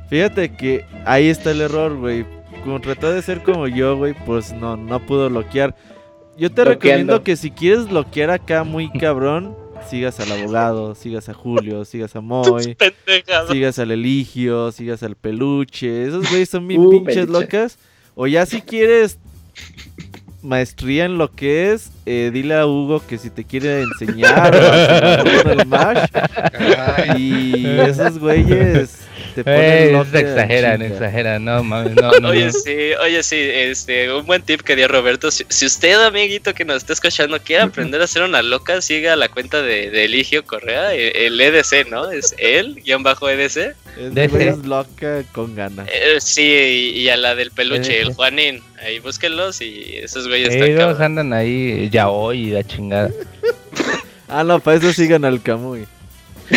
Fíjate 0.08 0.54
que 0.54 0.84
ahí 1.04 1.28
está 1.28 1.50
el 1.50 1.60
error, 1.60 1.96
güey. 1.96 2.24
Como 2.62 2.80
trató 2.80 3.12
de 3.12 3.22
ser 3.22 3.42
como 3.42 3.66
yo, 3.66 3.96
güey, 3.96 4.14
pues 4.24 4.52
no, 4.52 4.76
no 4.76 5.04
pudo 5.04 5.28
bloquear. 5.28 5.74
Yo 6.36 6.50
te 6.50 6.62
Bloqueando. 6.62 6.70
recomiendo 6.72 7.22
que 7.24 7.36
si 7.36 7.50
quieres 7.50 7.88
bloquear 7.88 8.30
acá 8.30 8.62
muy 8.62 8.90
cabrón, 8.92 9.56
sigas 9.88 10.18
al 10.20 10.32
abogado, 10.32 10.94
sigas 10.94 11.28
a 11.28 11.34
Julio, 11.34 11.84
sigas 11.84 12.14
a 12.16 12.20
Moy, 12.22 12.76
sigas 13.50 13.78
al 13.78 13.90
Eligio, 13.90 14.72
sigas 14.72 15.02
al 15.02 15.16
Peluche. 15.16 16.06
Esos 16.06 16.28
güeyes 16.28 16.48
son 16.48 16.66
bien 16.68 16.80
Uh, 16.80 16.90
pinches 16.90 17.26
Peluche. 17.26 17.40
locas. 17.40 17.78
O 18.14 18.26
ya 18.26 18.46
si 18.46 18.62
quieres 18.62 19.18
maestría 20.42 21.04
en 21.06 21.18
lo 21.18 21.32
que 21.32 21.72
es, 21.72 21.90
eh, 22.06 22.30
dile 22.32 22.54
a 22.54 22.66
Hugo 22.66 23.02
que 23.06 23.18
si 23.18 23.30
te 23.30 23.44
quiere 23.44 23.82
enseñar 23.82 24.54
o 24.54 24.58
hacer 24.58 25.48
el 25.48 25.60
Smash. 25.62 26.08
Y 27.18 27.66
esos 27.66 28.18
güeyes 28.18 29.00
te 29.36 29.44
ponen 29.44 29.60
Ey, 29.60 29.92
loca 29.92 30.10
se 30.12 30.20
exageran, 30.20 30.80
exageran, 30.80 31.44
no 31.44 31.62
mames, 31.70 31.94
no, 31.94 32.10
no. 32.20 32.30
Oye, 32.30 32.46
no. 32.46 32.52
sí, 32.52 32.94
oye, 33.02 33.22
sí, 33.22 33.36
este, 33.38 34.10
un 34.10 34.24
buen 34.24 34.40
tip 34.40 34.62
que 34.62 34.74
dio 34.74 34.88
Roberto. 34.88 35.30
Si, 35.30 35.44
si 35.48 35.66
usted, 35.66 36.00
amiguito 36.02 36.54
que 36.54 36.64
nos 36.64 36.78
está 36.78 36.94
escuchando, 36.94 37.38
quiere 37.38 37.64
aprender 37.64 38.00
a 38.00 38.06
ser 38.06 38.22
una 38.22 38.40
loca, 38.40 38.80
siga 38.80 39.14
la 39.14 39.28
cuenta 39.28 39.60
de, 39.60 39.90
de 39.90 40.04
Eligio 40.06 40.44
Correa, 40.44 40.94
eh, 40.94 41.26
el 41.26 41.38
EDC, 41.38 41.90
¿no? 41.90 42.10
Es 42.10 42.34
él, 42.38 42.80
guion 42.82 43.02
bajo 43.02 43.28
EDC. 43.28 43.74
Es, 43.98 44.34
es 44.34 44.58
loca 44.64 45.22
con 45.32 45.54
ganas. 45.54 45.86
Eh, 45.92 46.16
sí, 46.20 46.42
y, 46.42 47.00
y 47.00 47.08
a 47.10 47.18
la 47.18 47.34
del 47.34 47.50
peluche, 47.50 48.00
el 48.00 48.08
EDC. 48.08 48.16
Juanín. 48.16 48.62
Ahí 48.82 49.00
búsquenlos 49.00 49.60
y 49.60 49.96
esos 49.96 50.28
güeyes 50.28 50.54
están 50.54 50.76
cabrón. 50.76 51.02
andan 51.02 51.32
ahí 51.34 51.88
ya 51.90 52.08
hoy 52.08 52.46
la 52.46 52.64
chingada. 52.64 53.10
Ah, 54.28 54.42
no, 54.42 54.58
para 54.58 54.78
eso 54.78 54.92
sigan 54.92 55.24
al 55.24 55.40
Camuy. 55.40 55.86
Se 56.48 56.56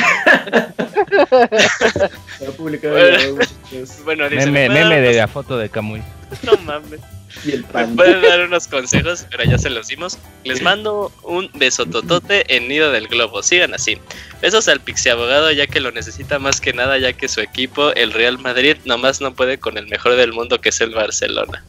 va 2.45 2.49
a 2.49 2.51
publicar 2.57 2.97
en 2.97 3.37
los- 3.37 4.03
Bueno, 4.03 4.29
dice, 4.29 4.45
Meme, 4.45 4.69
¿me 4.69 4.83
meme 4.83 4.95
de 5.01 5.07
unos- 5.09 5.15
la 5.17 5.27
foto 5.27 5.57
de 5.57 5.69
Camuy. 5.69 6.01
No 6.43 6.57
mames. 6.63 6.99
y 7.45 7.51
el 7.51 7.65
Me 7.73 7.87
pueden 7.95 8.21
dar 8.23 8.41
unos 8.41 8.67
consejos, 8.67 9.25
pero 9.29 9.43
ya 9.43 9.57
se 9.57 9.69
los 9.69 9.87
dimos. 9.87 10.17
Les 10.43 10.61
mando 10.61 11.11
un 11.23 11.49
besototote 11.53 12.55
en 12.55 12.67
Nido 12.67 12.91
del 12.91 13.07
Globo. 13.07 13.43
Sigan 13.43 13.73
así. 13.73 13.97
Besos 14.41 14.67
al 14.67 14.79
Pixie 14.81 15.11
Abogado, 15.11 15.51
ya 15.51 15.67
que 15.67 15.79
lo 15.79 15.91
necesita 15.91 16.39
más 16.39 16.59
que 16.59 16.73
nada, 16.73 16.97
ya 16.97 17.13
que 17.13 17.27
su 17.27 17.39
equipo, 17.41 17.91
el 17.93 18.13
Real 18.13 18.39
Madrid, 18.39 18.77
nomás 18.85 19.21
no 19.21 19.33
puede 19.35 19.59
con 19.59 19.77
el 19.77 19.87
mejor 19.87 20.15
del 20.15 20.33
mundo, 20.33 20.59
que 20.59 20.69
es 20.69 20.81
el 20.81 20.91
Barcelona. 20.91 21.63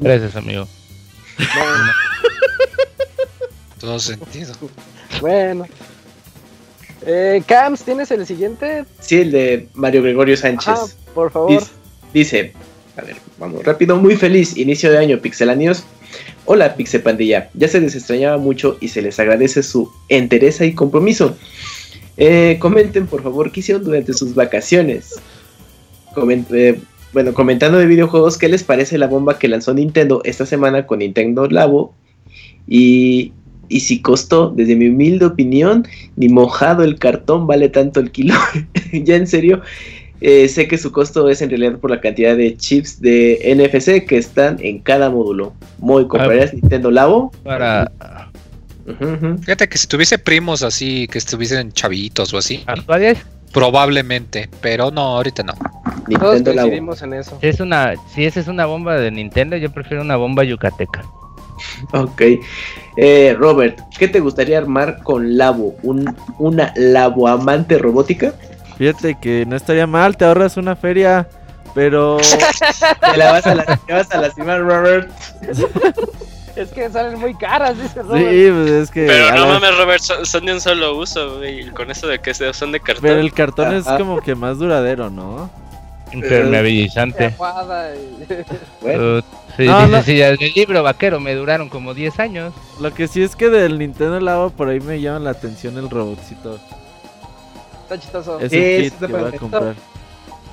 Gracias, 0.00 0.34
amigo. 0.36 0.66
Todo 3.80 3.98
sentido. 3.98 4.54
Bueno. 5.20 5.66
Eh, 7.06 7.42
Cams, 7.46 7.82
¿tienes 7.82 8.10
el 8.10 8.26
siguiente? 8.26 8.84
Sí, 9.00 9.16
el 9.16 9.30
de 9.30 9.68
Mario 9.74 10.02
Gregorio 10.02 10.36
Sánchez. 10.36 10.96
Por 11.14 11.30
favor. 11.30 11.50
Dice, 11.50 11.70
dice, 12.12 12.52
a 12.96 13.02
ver, 13.02 13.16
vamos 13.38 13.64
rápido, 13.64 13.96
muy 13.96 14.16
feliz, 14.16 14.56
inicio 14.56 14.90
de 14.90 14.98
año, 14.98 15.18
pixelanios. 15.20 15.84
Hola, 16.46 16.76
Pixel 16.76 17.02
Pandilla, 17.02 17.50
ya 17.54 17.68
se 17.68 17.80
les 17.80 17.94
extrañaba 17.96 18.36
mucho 18.36 18.76
y 18.80 18.88
se 18.88 19.02
les 19.02 19.18
agradece 19.18 19.62
su 19.62 19.90
entereza 20.08 20.64
y 20.64 20.74
compromiso. 20.74 21.36
Eh, 22.16 22.58
comenten, 22.60 23.06
por 23.06 23.22
favor, 23.22 23.50
qué 23.50 23.60
hicieron 23.60 23.82
durante 23.82 24.12
sus 24.12 24.34
vacaciones. 24.34 25.14
Coment- 26.14 26.46
eh, 26.52 26.78
bueno, 27.12 27.32
comentando 27.34 27.78
de 27.78 27.86
videojuegos, 27.86 28.38
¿qué 28.38 28.48
les 28.48 28.62
parece 28.62 28.98
la 28.98 29.06
bomba 29.08 29.38
que 29.38 29.48
lanzó 29.48 29.74
Nintendo 29.74 30.20
esta 30.24 30.46
semana 30.46 30.86
con 30.86 31.00
Nintendo 31.00 31.48
Labo? 31.48 31.94
Y, 32.68 33.32
y 33.68 33.80
si 33.80 34.00
costó, 34.00 34.50
desde 34.50 34.76
mi 34.76 34.88
humilde 34.88 35.26
opinión, 35.26 35.86
ni 36.16 36.28
mojado 36.28 36.82
el 36.84 36.98
cartón 36.98 37.46
vale 37.46 37.68
tanto 37.68 38.00
el 38.00 38.10
kilo. 38.10 38.34
ya 38.92 39.16
en 39.16 39.26
serio, 39.26 39.62
eh, 40.20 40.48
sé 40.48 40.68
que 40.68 40.78
su 40.78 40.92
costo 40.92 41.28
es 41.28 41.42
en 41.42 41.50
realidad 41.50 41.78
por 41.78 41.90
la 41.90 42.00
cantidad 42.00 42.36
de 42.36 42.56
chips 42.56 43.00
de 43.00 43.40
NFC 43.54 44.06
que 44.06 44.16
están 44.16 44.56
en 44.60 44.78
cada 44.80 45.10
módulo. 45.10 45.52
Muy, 45.78 46.06
¿comprarías 46.06 46.54
Nintendo 46.54 46.90
Labo? 46.90 47.32
Para 47.42 47.90
ujú. 48.86 49.38
Fíjate 49.38 49.68
que 49.68 49.78
si 49.78 49.86
tuviese 49.86 50.18
primos 50.18 50.62
así, 50.62 51.08
que 51.08 51.18
estuviesen 51.18 51.72
chavitos 51.72 52.32
o 52.32 52.38
así, 52.38 52.62
actuales, 52.66 53.18
probablemente, 53.52 54.48
pero 54.60 54.90
no, 54.90 55.02
ahorita 55.02 55.42
no. 55.42 55.54
Todos 55.54 56.08
Nintendo 56.08 56.52
Labo. 56.54 56.68
coincidimos 56.68 57.02
en 57.02 57.14
eso. 57.14 57.38
si 57.40 57.46
es 57.46 57.60
una, 57.60 57.94
si 58.14 58.24
esa 58.24 58.40
es 58.40 58.48
una 58.48 58.66
bomba 58.66 58.96
de 58.96 59.10
Nintendo, 59.10 59.56
yo 59.56 59.70
prefiero 59.72 60.02
una 60.02 60.16
bomba 60.16 60.44
yucateca. 60.44 61.04
Ok. 61.92 62.22
Eh, 62.96 63.36
Robert, 63.38 63.80
¿qué 63.98 64.08
te 64.08 64.20
gustaría 64.20 64.58
armar 64.58 65.02
con 65.02 65.36
Labo? 65.36 65.74
¿Un, 65.82 66.14
¿Una 66.38 66.72
Labo 66.76 67.26
amante 67.28 67.78
robótica? 67.78 68.32
Fíjate 68.78 69.16
que 69.20 69.44
no 69.46 69.56
estaría 69.56 69.86
mal, 69.86 70.16
te 70.16 70.24
ahorras 70.24 70.56
una 70.56 70.74
feria, 70.76 71.28
pero 71.74 72.18
Te 73.12 73.16
la 73.16 73.32
vas 73.32 73.46
a, 73.46 73.54
la- 73.54 73.64
te 73.86 73.92
vas 73.92 74.10
a 74.12 74.20
lastimar, 74.20 74.60
Robert. 74.60 75.10
Es 76.56 76.68
que 76.70 76.88
salen 76.88 77.18
muy 77.18 77.34
caras, 77.34 77.76
dice 77.76 77.94
sí, 77.94 77.98
Robert. 78.00 78.54
pues 78.54 78.70
es 78.70 78.90
que 78.92 79.06
Pero 79.08 79.34
no 79.34 79.46
mames, 79.48 79.76
Robert, 79.76 80.00
son, 80.00 80.24
son 80.24 80.46
de 80.46 80.52
un 80.52 80.60
solo 80.60 80.96
uso, 80.96 81.38
güey. 81.38 81.68
Con 81.70 81.90
eso 81.90 82.06
de 82.06 82.20
que 82.20 82.32
son 82.32 82.70
de 82.70 82.78
cartón. 82.78 83.02
pero 83.02 83.18
el 83.18 83.32
cartón 83.32 83.74
es 83.74 83.82
como 83.84 84.20
que 84.20 84.36
más 84.36 84.58
duradero, 84.58 85.10
¿no? 85.10 85.50
Impermeabilizante. 86.12 87.34
Bueno, 88.80 89.18
Uh, 89.18 89.22
sí, 89.56 89.64
No, 89.64 89.80
dice, 89.86 89.90
no. 89.96 90.02
sí, 90.02 90.20
el 90.20 90.36
libro 90.54 90.82
vaquero 90.82 91.20
me 91.20 91.34
duraron 91.34 91.68
como 91.68 91.94
10 91.94 92.18
años. 92.20 92.52
Lo 92.80 92.92
que 92.94 93.08
sí 93.08 93.22
es 93.22 93.36
que 93.36 93.48
del 93.50 93.78
Nintendo 93.78 94.20
Labo 94.20 94.50
por 94.50 94.68
ahí 94.68 94.80
me 94.80 95.00
llama 95.00 95.20
la 95.20 95.30
atención 95.30 95.76
el 95.78 95.90
robotcito. 95.90 96.58
Está 97.82 97.98
chistoso. 97.98 98.40
Es 98.40 98.50
Sí, 98.50 98.58
sí 98.58 98.82
kit 98.84 98.92
está 98.94 99.06
que 99.06 99.12
voy 99.12 99.32
a 99.34 99.38
comprar. 99.38 99.74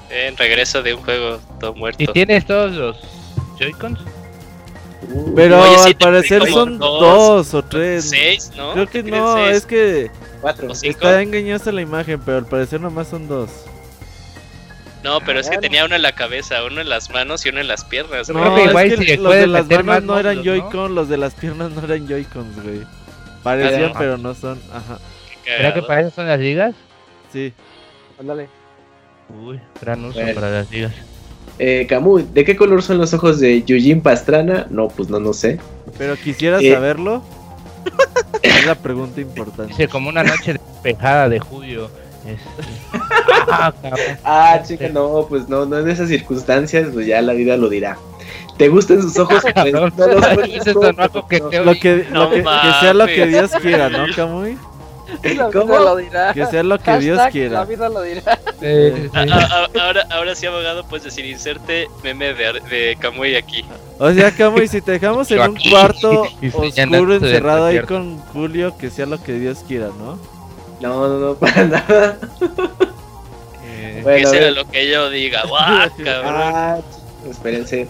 En 0.09 0.35
regreso 0.35 0.83
de 0.83 0.93
un 0.93 1.01
juego 1.03 1.39
todo 1.59 1.73
muerto. 1.73 2.03
¿Y 2.03 2.07
tienes 2.07 2.45
todos 2.45 2.73
los 2.73 2.97
Joy-Cons? 3.57 3.99
Pero 5.35 5.61
Oye, 5.61 5.77
sí, 5.79 5.87
al 5.87 5.95
parecer 5.95 6.47
son 6.47 6.77
dos, 6.77 6.99
dos 7.01 7.53
o 7.53 7.63
tres. 7.63 8.09
Seis, 8.09 8.51
¿no? 8.55 8.73
Creo 8.73 8.87
que 8.87 9.03
no, 9.03 9.35
seis 9.35 9.57
es 9.57 9.65
que 9.65 10.11
cuatro. 10.41 10.71
está 10.71 11.21
engañosa 11.21 11.71
la 11.71 11.81
imagen, 11.81 12.19
pero 12.23 12.37
al 12.37 12.45
parecer 12.45 12.79
nomás 12.81 13.07
son 13.07 13.27
dos. 13.27 13.49
No, 15.03 15.19
pero 15.25 15.39
es 15.39 15.49
que 15.49 15.57
tenía 15.57 15.83
uno 15.85 15.95
en 15.95 16.01
la 16.03 16.13
cabeza, 16.13 16.63
uno 16.63 16.79
en 16.81 16.89
las 16.89 17.09
manos 17.09 17.45
y 17.45 17.49
uno 17.49 17.59
en 17.59 17.67
las 17.67 17.83
piernas. 17.85 18.29
No, 18.29 18.51
güey. 18.71 18.87
Es 18.91 18.99
que 18.99 19.05
si 19.05 19.17
los 19.17 19.33
de 19.33 19.47
las 19.47 19.67
manos 19.67 19.85
más 19.85 20.03
no 20.03 20.19
eran. 20.19 20.43
Joy-Con, 20.43 20.93
los 20.95 21.09
de 21.09 21.17
las 21.17 21.33
piernas 21.33 21.71
no 21.71 21.83
eran 21.83 22.07
Joy-Cons, 22.07 22.63
güey. 22.63 22.81
Parecían, 23.43 23.93
pero 23.97 24.17
no 24.17 24.33
son. 24.35 24.59
Ajá, 24.71 24.99
¿Será 25.43 25.73
que 25.73 25.81
para 25.81 26.01
eso 26.01 26.11
son 26.11 26.27
las 26.27 26.39
ligas? 26.39 26.75
sí. 27.33 27.51
Ándale. 28.19 28.47
Uy, 29.43 29.59
gran 29.81 30.05
uso 30.05 30.19
Bueno. 30.19 30.35
para 30.35 30.51
las 30.51 30.69
ligas. 30.69 30.93
Eh, 31.57 31.87
Camuy, 31.89 32.27
¿de 32.33 32.43
qué 32.45 32.55
color 32.55 32.83
son 32.83 32.99
los 32.99 33.13
ojos 33.15 33.39
de 33.39 33.63
Yujin 33.63 34.01
Pastrana? 34.01 34.67
No, 34.69 34.89
pues 34.89 35.09
no, 35.09 35.19
no 35.19 35.33
sé. 35.33 35.59
Pero 35.97 36.15
quisiera 36.17 36.59
Eh. 36.59 36.71
saberlo. 36.71 37.23
Es 38.43 38.65
la 38.65 38.75
pregunta 38.75 39.19
importante. 39.21 39.71
Dice 39.73 39.87
como 39.87 40.09
una 40.09 40.23
noche 40.23 40.53
despejada 40.53 41.29
de 41.29 41.39
julio. 41.39 41.89
Este. 42.25 42.97
Ah. 43.53 43.73
Ah, 44.23 44.61
chica, 44.65 44.87
no, 44.89 45.25
pues 45.27 45.49
no, 45.49 45.65
no 45.65 45.79
en 45.79 45.89
esas 45.89 46.07
circunstancias, 46.09 46.89
pues 46.93 47.05
ya 47.07 47.21
la 47.21 47.33
vida 47.33 47.57
lo 47.57 47.67
dirá. 47.69 47.97
¿Te 48.57 48.69
gustan 48.69 49.01
sus 49.01 49.17
ojos? 49.17 49.43
Pues, 49.53 49.73
no 49.73 49.81
los 50.91 51.09
coqueteo. 51.11 51.63
Lo 51.65 51.73
que, 51.73 52.05
No 52.11 52.23
lo 52.25 52.29
que, 52.31 52.43
que 52.43 52.71
sea 52.79 52.93
lo 52.93 53.05
que. 53.07 53.25
Dios 53.27 53.51
quiera, 53.61 53.89
¿no, 53.89 54.05
Camuy? 54.15 54.57
¿Cómo? 55.51 55.77
lo 55.77 55.95
dirá. 55.97 56.33
Que 56.33 56.45
sea 56.45 56.63
lo 56.63 56.79
que 56.79 56.97
Dios 56.99 57.19
quiera. 57.31 57.59
La 57.59 57.65
vida 57.65 57.89
lo 57.89 58.01
dirá. 58.03 58.39
Sí, 58.61 58.91
sí, 58.95 59.01
sí. 59.03 59.09
Ah, 59.13 59.25
ah, 59.29 59.47
ah, 59.51 59.67
ahora, 59.81 60.07
ahora 60.11 60.35
sí, 60.35 60.45
abogado, 60.45 60.85
puedes 60.85 61.03
decir 61.03 61.25
inserte 61.25 61.87
meme 62.03 62.33
de, 62.33 62.45
ar- 62.47 62.61
de 62.63 62.95
Kamui 62.99 63.35
aquí. 63.35 63.65
O 63.99 64.11
sea, 64.13 64.31
Camuy, 64.31 64.67
si 64.67 64.79
te 64.81 64.93
dejamos 64.93 65.29
en 65.31 65.41
un 65.41 65.57
cuarto 65.69 66.21
oscuro 66.53 67.15
encerrado 67.15 67.65
ahí 67.65 67.79
con 67.81 68.17
Julio, 68.19 68.77
que 68.77 68.89
sea 68.89 69.05
lo 69.05 69.21
que 69.21 69.33
Dios 69.33 69.65
quiera, 69.67 69.87
¿no? 69.87 70.17
No, 70.81 71.07
no, 71.07 71.19
no, 71.19 71.35
para 71.39 71.65
nada. 71.65 72.17
Eh, 73.63 73.95
que 73.97 74.01
Bueno, 74.03 74.27
a 74.27 74.31
sea 74.31 74.51
lo 74.51 74.67
que 74.67 74.89
yo 74.89 75.09
diga. 75.09 75.43
¡Guau, 75.47 75.89
cabrón! 76.03 76.33
Ah, 76.35 76.79
espérense. 77.29 77.87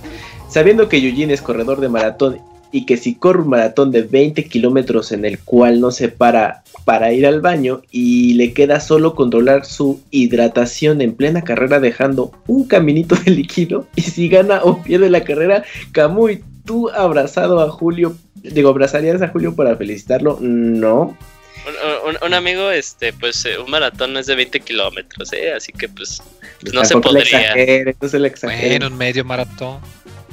Sabiendo 0.50 0.90
que 0.90 1.02
Yujin 1.02 1.32
es 1.32 1.42
corredor 1.42 1.80
de 1.80 1.90
maratón 1.90 2.40
y 2.72 2.86
que 2.86 2.98
si 2.98 3.16
corre 3.16 3.42
un 3.42 3.50
maratón 3.50 3.92
de 3.92 4.02
20 4.02 4.46
kilómetros 4.46 5.12
en 5.12 5.26
el 5.26 5.40
cual 5.40 5.80
no 5.80 5.92
se 5.92 6.10
para 6.10 6.64
para 6.86 7.14
ir 7.14 7.28
al 7.28 7.42
baño 7.42 7.82
y 7.92 8.34
le 8.34 8.54
queda 8.54 8.80
solo 8.80 9.14
controlar 9.16 9.66
su 9.66 10.02
hidratación 10.10 11.02
en 11.02 11.14
plena 11.14 11.44
carrera 11.44 11.80
dejando 11.80 12.32
un 12.48 12.66
caminito 12.66 13.16
de 13.26 13.32
líquido 13.32 13.88
y 13.96 14.02
si 14.02 14.30
gana 14.30 14.62
o 14.64 14.82
pierde 14.82 15.10
la 15.10 15.24
carrera, 15.24 15.64
Camuy, 15.92 16.44
tú 16.66 16.90
abrazado 16.90 17.62
a 17.62 17.70
Julio, 17.70 18.16
digo, 18.36 18.70
abrazarías 18.70 19.22
a 19.22 19.30
Julio 19.30 19.56
para 19.56 19.76
felicitarlo, 19.76 20.38
no. 20.42 21.18
Un, 21.68 22.10
un- 22.10 22.18
un 22.26 22.34
amigo, 22.34 22.72
este, 22.72 23.14
pues 23.14 23.46
eh, 23.46 23.58
un 23.60 23.70
maratón 23.70 24.18
es 24.18 24.26
de 24.26 24.36
20 24.36 24.60
kilómetros, 24.62 25.32
¿eh? 25.34 25.54
Así 25.54 25.72
que 25.72 25.88
pues, 25.90 26.22
pues 26.62 26.74
no 26.74 26.84
se 26.86 26.96
le 26.96 27.02
podría. 27.02 27.22
exagere, 27.42 27.96
no 28.02 28.08
se 28.10 28.20
le 28.20 28.28
exagere. 28.28 28.68
Bueno, 28.70 28.88
un 28.88 28.98
medio 28.98 29.24
maratón. 29.24 29.80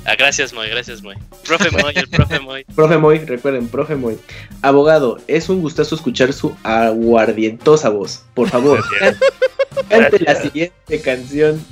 Ah, 0.05 0.15
gracias, 0.17 0.55
Moy, 0.55 0.69
gracias, 0.71 1.03
Moy. 1.03 1.17
Profe 1.47 1.71
Moy, 1.71 1.93
el 1.95 2.09
profe 2.09 2.41
Moy. 2.41 2.65
Profe 2.75 2.97
Moy, 2.97 3.19
recuerden, 3.19 3.69
profe 3.69 3.95
Moy. 3.95 4.19
Abogado, 4.63 5.19
es 5.27 5.51
un 5.51 5.61
gustazo 5.61 5.97
escuchar 5.97 6.33
su 6.33 6.57
aguardientosa 6.63 7.91
voz. 7.91 8.23
Por 8.33 8.49
favor, 8.49 8.83
can- 8.99 9.19
cante 9.91 10.21
la 10.21 10.35
siguiente 10.37 11.01
canción. 11.03 11.63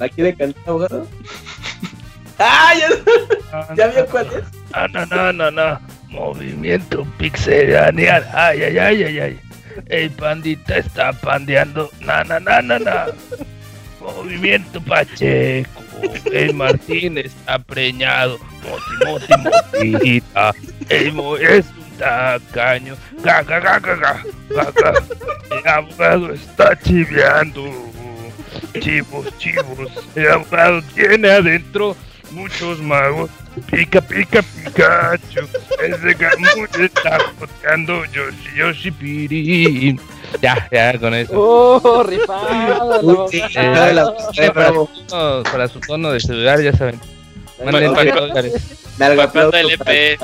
¿La 0.00 0.08
quiere 0.08 0.34
cantar, 0.34 0.62
abogado? 0.66 1.06
¡Ah! 2.38 2.72
Ya, 2.76 3.74
ya 3.76 3.86
vio 3.88 4.06
cuál 4.06 4.26
es. 4.26 4.44
No, 4.72 4.88
no, 4.88 5.06
no, 5.06 5.32
no, 5.32 5.50
no. 5.52 5.80
Movimiento 6.14 7.04
pixelanial. 7.18 8.24
Ay, 8.32 8.62
ay, 8.62 8.78
ay, 8.78 9.02
ay, 9.04 9.20
ay. 9.20 9.40
El 9.86 10.10
pandita 10.12 10.78
está 10.78 11.12
pandeando. 11.12 11.90
Na, 12.00 12.22
na, 12.22 12.38
na, 12.38 12.62
na, 12.62 12.78
na. 12.78 13.06
Movimiento 14.00 14.80
Pacheco. 14.80 15.82
El 16.32 16.54
Martín 16.54 17.18
está 17.18 17.58
preñado. 17.58 18.38
Moti, 18.62 19.34
moti, 19.42 19.86
motita. 19.90 20.54
El 20.88 21.12
mo 21.12 21.36
es 21.36 21.66
un 21.66 21.98
tacaño. 21.98 22.96
Ga, 23.22 23.42
ga, 23.42 23.60
ga, 23.60 23.78
ga. 23.78 24.22
El 25.50 25.68
abogado 25.68 26.32
está 26.32 26.78
chiveando. 26.78 27.64
Chivos, 28.80 29.36
chivos. 29.38 29.90
El 30.14 30.30
abogado 30.30 30.82
tiene 30.94 31.28
adentro 31.30 31.96
muchos 32.30 32.80
magos. 32.80 33.30
Pica, 33.70 34.00
pica, 34.00 34.42
Pikachu. 34.42 35.46
Ese 35.82 36.14
Gamuch 36.14 36.76
está 36.80 37.18
joteando 37.38 38.04
Yoshi, 38.06 38.56
Yoshi 38.56 38.90
Pirín. 38.90 40.00
Ya, 40.42 40.68
ya, 40.72 40.98
con 40.98 41.14
eso. 41.14 41.32
¡Oh, 41.34 42.02
rifado! 42.02 43.00
Uy, 43.00 43.28
sí, 43.30 43.40
abogado. 43.56 43.92
la- 43.92 44.44
Eh, 44.44 44.50
para, 44.50 44.68
su 44.72 44.88
tono, 45.06 45.42
para 45.44 45.68
su 45.68 45.80
tono 45.80 46.10
de 46.10 46.20
celular, 46.20 46.60
ya 46.60 46.72
saben. 46.76 47.00
Manden 47.64 47.90
Pa- 47.90 47.96
pa- 47.96 48.02
10 48.02 48.14
dólares. 48.16 48.52
Largo 48.98 49.16
¿Para 49.22 49.30
cuándo 49.32 49.48
aplauso 49.48 49.68
el 49.68 49.74
EP? 49.80 50.18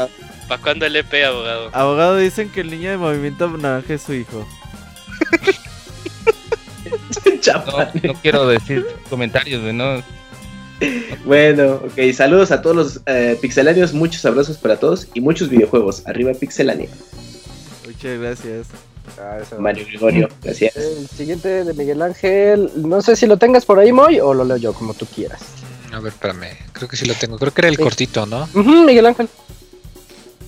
¿Para 0.49 0.61
cuándo 0.63 0.87
el 0.87 0.97
EP, 0.97 1.25
abogado? 1.25 1.71
Abogado, 1.73 2.17
dicen 2.17 2.51
que 2.51 2.61
el 2.63 2.71
niño 2.71 2.91
de 2.91 2.97
movimiento 2.97 3.49
naranja 3.49 3.95
es 3.95 4.03
su 4.03 4.15
hijo. 4.15 4.47
No, 7.47 7.89
no 8.03 8.15
quiero 8.23 8.47
decir 8.49 8.87
comentarios, 9.09 9.63
no. 9.75 10.03
Bueno, 11.25 11.75
ok, 11.85 12.13
saludos 12.15 12.51
a 12.51 12.63
todos 12.63 12.77
los 12.77 13.01
eh, 13.07 13.39
pixelanios, 13.41 13.93
muchos 13.93 14.25
abrazos 14.25 14.57
para 14.57 14.79
todos 14.79 15.09
y 15.15 15.21
muchos 15.21 15.49
videojuegos. 15.51 16.03
Arriba 16.07 16.33
Pixelania. 16.33 16.89
Muchas 17.87 18.19
gracias. 18.19 18.67
Ah. 19.19 19.39
Mario 19.59 19.85
Gregorio, 19.87 20.29
gracias. 20.43 20.77
El 20.77 21.07
siguiente 21.09 21.65
de 21.65 21.75
Miguel 21.75 22.01
Ángel, 22.01 22.71
no 22.77 23.03
sé 23.03 23.17
si 23.17 23.27
lo 23.27 23.37
tengas 23.37 23.65
por 23.67 23.79
ahí, 23.79 23.93
Moy, 23.93 24.21
o 24.21 24.33
lo 24.35 24.45
leo 24.45 24.57
yo, 24.57 24.73
como 24.73 24.95
tú 24.95 25.05
quieras. 25.07 25.41
A 25.93 25.99
ver, 26.01 26.13
espérame. 26.13 26.57
Creo 26.73 26.89
que 26.89 26.97
sí 26.97 27.05
lo 27.07 27.15
tengo. 27.15 27.37
Creo 27.39 27.53
que 27.53 27.61
era 27.63 27.69
el 27.69 27.77
Sí. 27.77 27.83
cortito, 27.83 28.25
¿no? 28.27 28.45
Ujú, 28.55 28.85
Miguel 28.85 29.07
Ángel. 29.07 29.29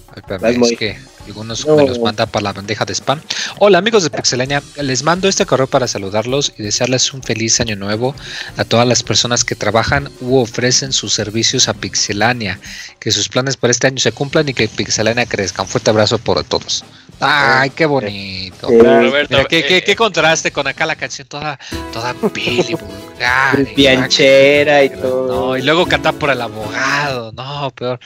Ay, 0.08 0.14
espérame, 0.18 0.42
Vas, 0.42 0.52
es 0.52 0.58
Moy. 0.58 0.76
que 0.76 0.96
algunos 1.32 1.66
No. 1.66 1.76
me 1.76 1.86
los 1.88 1.98
mandan 1.98 2.28
para 2.28 2.44
la 2.44 2.52
bandeja 2.52 2.84
de 2.84 2.92
spam. 2.94 3.20
Hola 3.58 3.78
amigos 3.78 4.02
de 4.02 4.10
Pixelania, 4.10 4.62
les 4.76 5.02
mando 5.02 5.28
este 5.28 5.46
correo 5.46 5.66
para 5.66 5.88
saludarlos 5.88 6.52
y 6.58 6.62
desearles 6.62 7.12
un 7.14 7.22
feliz 7.22 7.58
año 7.60 7.74
nuevo 7.74 8.14
a 8.58 8.64
todas 8.64 8.86
las 8.86 9.02
personas 9.02 9.42
que 9.44 9.54
trabajan 9.56 10.10
u 10.20 10.36
ofrecen 10.36 10.92
sus 10.92 11.14
servicios 11.14 11.68
a 11.68 11.74
Pixelania. 11.74 12.60
Que 13.00 13.10
sus 13.10 13.28
planes 13.30 13.56
para 13.56 13.70
este 13.70 13.86
año 13.86 13.98
se 13.98 14.12
cumplan 14.12 14.46
y 14.48 14.54
que 14.54 14.68
Pixelania 14.68 15.24
crezca. 15.26 15.62
Un 15.62 15.68
fuerte 15.68 15.88
abrazo 15.90 16.18
por 16.18 16.44
todos. 16.44 16.84
Ay, 17.20 17.70
qué 17.70 17.86
bonito. 17.86 18.68
Sí. 18.68 18.78
Roberto, 18.78 19.36
Mira, 19.36 19.44
qué, 19.48 19.64
qué- 19.64 19.76
eh, 19.78 19.84
qué 19.84 19.96
contraste 19.96 20.50
con 20.50 20.66
acá 20.66 20.84
la 20.86 20.96
canción 20.96 21.26
toda, 21.28 21.58
toda 21.92 22.14
pili, 22.14 22.74
vulgar, 22.80 23.60
y- 23.60 23.74
Pianchera 23.74 24.82
y 24.84 24.90
todo. 24.90 25.46
No, 25.50 25.56
y 25.56 25.62
luego 25.62 25.86
cantar 25.86 26.14
por 26.14 26.30
el 26.30 26.40
abogado. 26.42 27.32
No, 27.32 27.70
peor. 27.70 28.00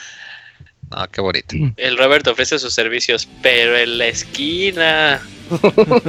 No, 0.91 1.09
qué 1.11 1.21
bonito. 1.21 1.55
el 1.77 1.99
Roberto 1.99 2.31
ofrece 2.31 2.59
sus 2.59 2.73
servicios, 2.73 3.29
pero 3.43 3.77
en 3.77 3.99
la 3.99 4.07
esquina. 4.07 5.21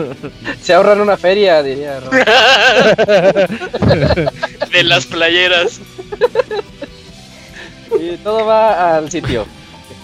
Se 0.61 0.73
ahorran 0.73 1.01
una 1.01 1.17
feria, 1.17 1.61
diría 1.63 1.99
Robert. 1.99 2.27
de 4.71 4.83
las 4.83 5.05
playeras. 5.05 5.79
Y 7.99 8.17
todo 8.17 8.45
va 8.45 8.97
al 8.97 9.09
sitio. 9.09 9.47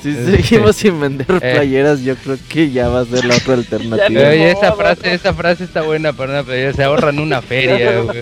Si 0.03 0.13
seguimos 0.13 0.75
sin 0.75 0.99
vender 0.99 1.25
Eh. 1.41 1.53
playeras, 1.55 2.01
yo 2.01 2.15
creo 2.17 2.37
que 2.49 2.69
ya 2.71 2.89
va 2.89 2.99
a 3.01 3.05
ser 3.05 3.23
la 3.25 3.35
otra 3.35 3.53
alternativa. 3.55 4.29
Oye, 4.29 4.51
esa 4.51 4.73
frase, 4.73 5.13
esa 5.13 5.33
frase 5.33 5.63
está 5.63 5.81
buena 5.81 6.11
para 6.13 6.33
una 6.33 6.43
pelea. 6.43 6.73
Se 6.73 6.83
ahorran 6.83 7.19
una 7.19 7.41
feria, 7.41 8.01
güey. 8.01 8.21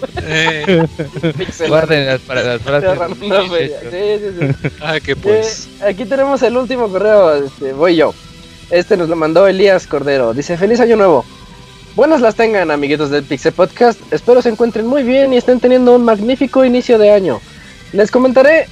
Para 1.68 1.86
las 2.04 2.22
Se 2.22 2.26
frases. 2.28 2.90
ahorran 2.90 3.14
una 3.22 3.50
feria. 3.50 3.78
Sí, 3.82 4.20
sí, 4.20 4.28
sí. 4.64 4.70
Ah, 4.82 5.00
que 5.00 5.16
pues. 5.16 5.68
Eh, 5.82 5.86
aquí 5.90 6.06
tenemos 6.06 6.42
el 6.44 6.56
último 6.58 6.88
correo, 6.90 7.46
este, 7.46 7.74
voy 7.74 7.96
yo. 7.96 8.14
Este 8.70 8.96
nos 8.96 9.10
lo 9.10 9.16
mandó 9.16 9.48
Elías 9.48 9.88
Cordero. 9.88 10.34
Dice, 10.34 10.58
feliz 10.58 10.80
año 10.80 10.96
nuevo. 10.96 11.26
Buenas 11.96 12.22
las 12.22 12.36
tengan, 12.36 12.72
amiguitos 12.72 13.10
del 13.10 13.24
Pixel 13.24 13.52
Podcast. 13.52 14.00
Espero 14.14 14.42
se 14.42 14.50
encuentren 14.50 14.88
muy 14.88 15.04
bien 15.04 15.34
y 15.34 15.38
estén 15.38 15.60
teniendo 15.60 15.94
un 15.94 16.06
magnífico 16.06 16.64
inicio 16.64 16.98
de 16.98 17.12
año. 17.12 17.42
Les 17.92 18.10
comentaré 18.12 18.68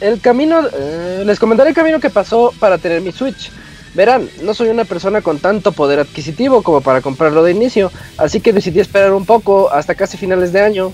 el 0.00 0.20
camino, 0.20 0.60
eh, 0.72 1.22
les 1.24 1.38
comentaré 1.38 1.70
el 1.70 1.76
camino 1.76 2.00
que 2.00 2.10
pasó 2.10 2.52
para 2.58 2.78
tener 2.78 3.00
mi 3.00 3.12
Switch. 3.12 3.50
Verán, 3.94 4.28
no 4.42 4.54
soy 4.54 4.68
una 4.68 4.84
persona 4.84 5.20
con 5.20 5.38
tanto 5.38 5.72
poder 5.72 5.98
adquisitivo 5.98 6.62
como 6.62 6.80
para 6.80 7.00
comprarlo 7.00 7.42
de 7.42 7.50
inicio, 7.50 7.90
así 8.18 8.40
que 8.40 8.52
decidí 8.52 8.78
esperar 8.78 9.12
un 9.12 9.26
poco 9.26 9.70
hasta 9.72 9.94
casi 9.94 10.16
finales 10.16 10.52
de 10.52 10.60
año. 10.60 10.92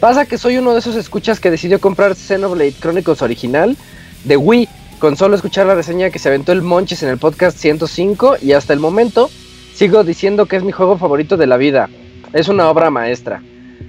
Pasa 0.00 0.26
que 0.26 0.38
soy 0.38 0.56
uno 0.58 0.72
de 0.72 0.80
esos 0.80 0.96
escuchas 0.96 1.38
que 1.38 1.50
decidió 1.50 1.80
comprar 1.80 2.16
Xenoblade 2.16 2.74
Chronicles 2.80 3.22
original 3.22 3.76
de 4.24 4.36
Wii, 4.36 4.68
con 4.98 5.16
solo 5.16 5.36
escuchar 5.36 5.66
la 5.66 5.76
reseña 5.76 6.10
que 6.10 6.18
se 6.18 6.28
aventó 6.28 6.50
el 6.50 6.62
Monchis 6.62 7.04
en 7.04 7.08
el 7.08 7.18
podcast 7.18 7.56
105 7.56 8.38
y 8.42 8.52
hasta 8.52 8.72
el 8.72 8.80
momento 8.80 9.30
sigo 9.74 10.02
diciendo 10.02 10.46
que 10.46 10.56
es 10.56 10.64
mi 10.64 10.72
juego 10.72 10.98
favorito 10.98 11.36
de 11.36 11.46
la 11.46 11.56
vida. 11.56 11.88
Es 12.32 12.48
una 12.48 12.68
obra 12.68 12.90
maestra. 12.90 13.42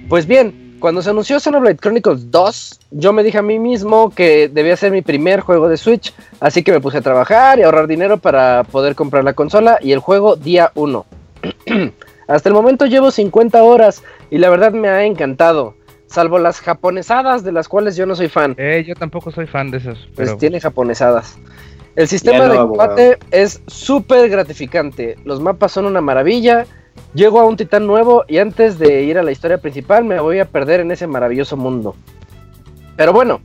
Pues 0.08 0.26
bien, 0.26 0.63
cuando 0.80 1.02
se 1.02 1.10
anunció 1.10 1.40
Xenoblade 1.40 1.76
Chronicles 1.76 2.30
2, 2.30 2.80
yo 2.90 3.12
me 3.12 3.22
dije 3.22 3.38
a 3.38 3.42
mí 3.42 3.58
mismo 3.58 4.10
que 4.10 4.48
debía 4.48 4.76
ser 4.76 4.92
mi 4.92 5.02
primer 5.02 5.40
juego 5.40 5.68
de 5.68 5.76
Switch, 5.76 6.14
así 6.40 6.62
que 6.62 6.72
me 6.72 6.80
puse 6.80 6.98
a 6.98 7.02
trabajar 7.02 7.58
y 7.58 7.62
a 7.62 7.66
ahorrar 7.66 7.86
dinero 7.86 8.18
para 8.18 8.64
poder 8.64 8.94
comprar 8.94 9.24
la 9.24 9.32
consola 9.32 9.78
y 9.80 9.92
el 9.92 9.98
juego 9.98 10.36
día 10.36 10.72
1. 10.74 11.06
Hasta 12.28 12.48
el 12.48 12.54
momento 12.54 12.86
llevo 12.86 13.10
50 13.10 13.62
horas 13.62 14.02
y 14.30 14.38
la 14.38 14.50
verdad 14.50 14.72
me 14.72 14.88
ha 14.88 15.04
encantado, 15.04 15.74
salvo 16.06 16.38
las 16.38 16.60
japonesadas 16.60 17.44
de 17.44 17.52
las 17.52 17.68
cuales 17.68 17.96
yo 17.96 18.06
no 18.06 18.14
soy 18.14 18.28
fan. 18.28 18.54
Eh, 18.58 18.84
yo 18.86 18.94
tampoco 18.94 19.30
soy 19.30 19.46
fan 19.46 19.70
de 19.70 19.78
esos. 19.78 20.08
Pues 20.14 20.36
tiene 20.38 20.60
japonesadas. 20.60 21.38
El 21.96 22.08
sistema 22.08 22.38
no, 22.38 22.52
de 22.52 22.58
abogado. 22.58 22.94
combate 22.94 23.18
es 23.30 23.62
súper 23.66 24.28
gratificante. 24.28 25.16
Los 25.24 25.40
mapas 25.40 25.72
son 25.72 25.86
una 25.86 26.00
maravilla. 26.00 26.66
Llego 27.14 27.40
a 27.40 27.44
un 27.44 27.56
titán 27.56 27.86
nuevo 27.86 28.24
y 28.26 28.38
antes 28.38 28.78
de 28.78 29.02
ir 29.02 29.18
a 29.18 29.22
la 29.22 29.30
historia 29.32 29.58
principal 29.58 30.04
me 30.04 30.18
voy 30.20 30.40
a 30.40 30.44
perder 30.46 30.80
en 30.80 30.90
ese 30.90 31.06
maravilloso 31.06 31.56
mundo. 31.56 31.94
Pero 32.96 33.12
bueno, 33.12 33.40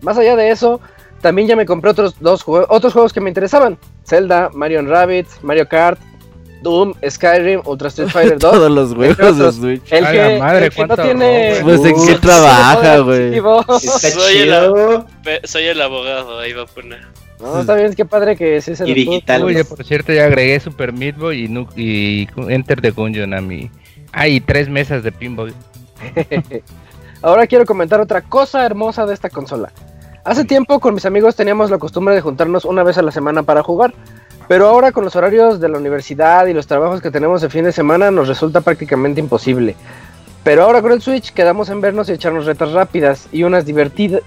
más 0.00 0.16
allá 0.18 0.36
de 0.36 0.50
eso, 0.50 0.80
también 1.20 1.46
ya 1.46 1.54
me 1.56 1.66
compré 1.66 1.90
otros 1.90 2.14
dos 2.20 2.44
jue- 2.44 2.64
otros 2.68 2.92
juegos 2.94 3.12
que 3.12 3.20
me 3.20 3.28
interesaban. 3.28 3.78
Zelda, 4.06 4.50
Mario 4.54 4.82
Rabbit, 4.86 5.26
Mario 5.42 5.68
Kart, 5.68 6.00
Doom, 6.62 6.94
Skyrim, 7.08 7.60
Ultra 7.66 7.88
Street 7.88 8.08
Fighter 8.12 8.38
2. 8.38 8.52
Todos 8.52 8.70
los 8.70 8.94
juegos 8.94 9.38
de. 9.38 9.52
Switch. 9.52 9.92
El 9.92 10.06
que, 10.06 10.16
la 10.34 10.38
madre, 10.38 10.66
el 10.66 10.72
que 10.72 10.80
no 10.80 10.86
cuánto 10.88 11.02
tiene... 11.02 11.54
robo, 11.60 11.64
Pues 11.64 11.84
en 11.84 12.06
qué 12.06 12.14
trabaja, 12.16 12.98
güey. 12.98 13.40
Soy 13.80 14.38
Soy 15.44 15.64
el 15.64 15.80
abogado, 15.82 16.38
ahí 16.38 16.52
va 16.54 16.62
a 16.62 16.66
poner. 16.66 17.00
No, 17.42 17.60
está 17.60 17.74
bien, 17.74 17.94
qué 17.94 18.04
padre 18.04 18.36
que 18.36 18.60
sí 18.60 18.76
se 18.76 18.88
Y 18.88 18.92
digital. 18.94 19.42
Oye, 19.44 19.64
por 19.64 19.82
cierto, 19.84 20.12
ya 20.12 20.26
agregué 20.26 20.60
Super 20.60 20.92
Meat 20.92 21.16
Boy 21.16 21.44
y, 21.44 21.48
Nu- 21.48 21.68
y 21.74 22.28
Enter 22.48 22.80
the 22.80 22.90
Gungeon 22.90 23.32
a 23.34 23.40
mi. 23.40 23.70
Ah, 24.12 24.28
y 24.28 24.40
tres 24.40 24.68
mesas 24.68 25.02
de 25.02 25.12
pinball. 25.12 25.54
Ahora 27.22 27.46
quiero 27.46 27.64
comentar 27.66 28.00
otra 28.00 28.22
cosa 28.22 28.64
hermosa 28.64 29.06
de 29.06 29.14
esta 29.14 29.28
consola. 29.28 29.72
Hace 30.24 30.44
tiempo 30.44 30.80
con 30.80 30.94
mis 30.94 31.06
amigos 31.06 31.36
teníamos 31.36 31.70
la 31.70 31.78
costumbre 31.78 32.14
de 32.14 32.20
juntarnos 32.20 32.64
una 32.64 32.82
vez 32.82 32.98
a 32.98 33.02
la 33.02 33.10
semana 33.10 33.42
para 33.42 33.62
jugar, 33.62 33.94
pero 34.48 34.66
ahora 34.68 34.92
con 34.92 35.04
los 35.04 35.16
horarios 35.16 35.60
de 35.60 35.68
la 35.68 35.78
universidad 35.78 36.46
y 36.46 36.52
los 36.52 36.66
trabajos 36.66 37.00
que 37.00 37.10
tenemos 37.10 37.40
de 37.40 37.48
fin 37.50 37.64
de 37.64 37.72
semana 37.72 38.10
nos 38.10 38.28
resulta 38.28 38.60
prácticamente 38.60 39.20
imposible. 39.20 39.76
Pero 40.44 40.62
ahora 40.64 40.80
con 40.82 40.92
el 40.92 41.02
Switch 41.02 41.32
quedamos 41.32 41.68
en 41.68 41.80
vernos 41.80 42.08
y 42.08 42.12
echarnos 42.12 42.46
retas 42.46 42.72
rápidas 42.72 43.28
y 43.32 43.42
unas 43.44 43.64
divertidas. 43.66 44.22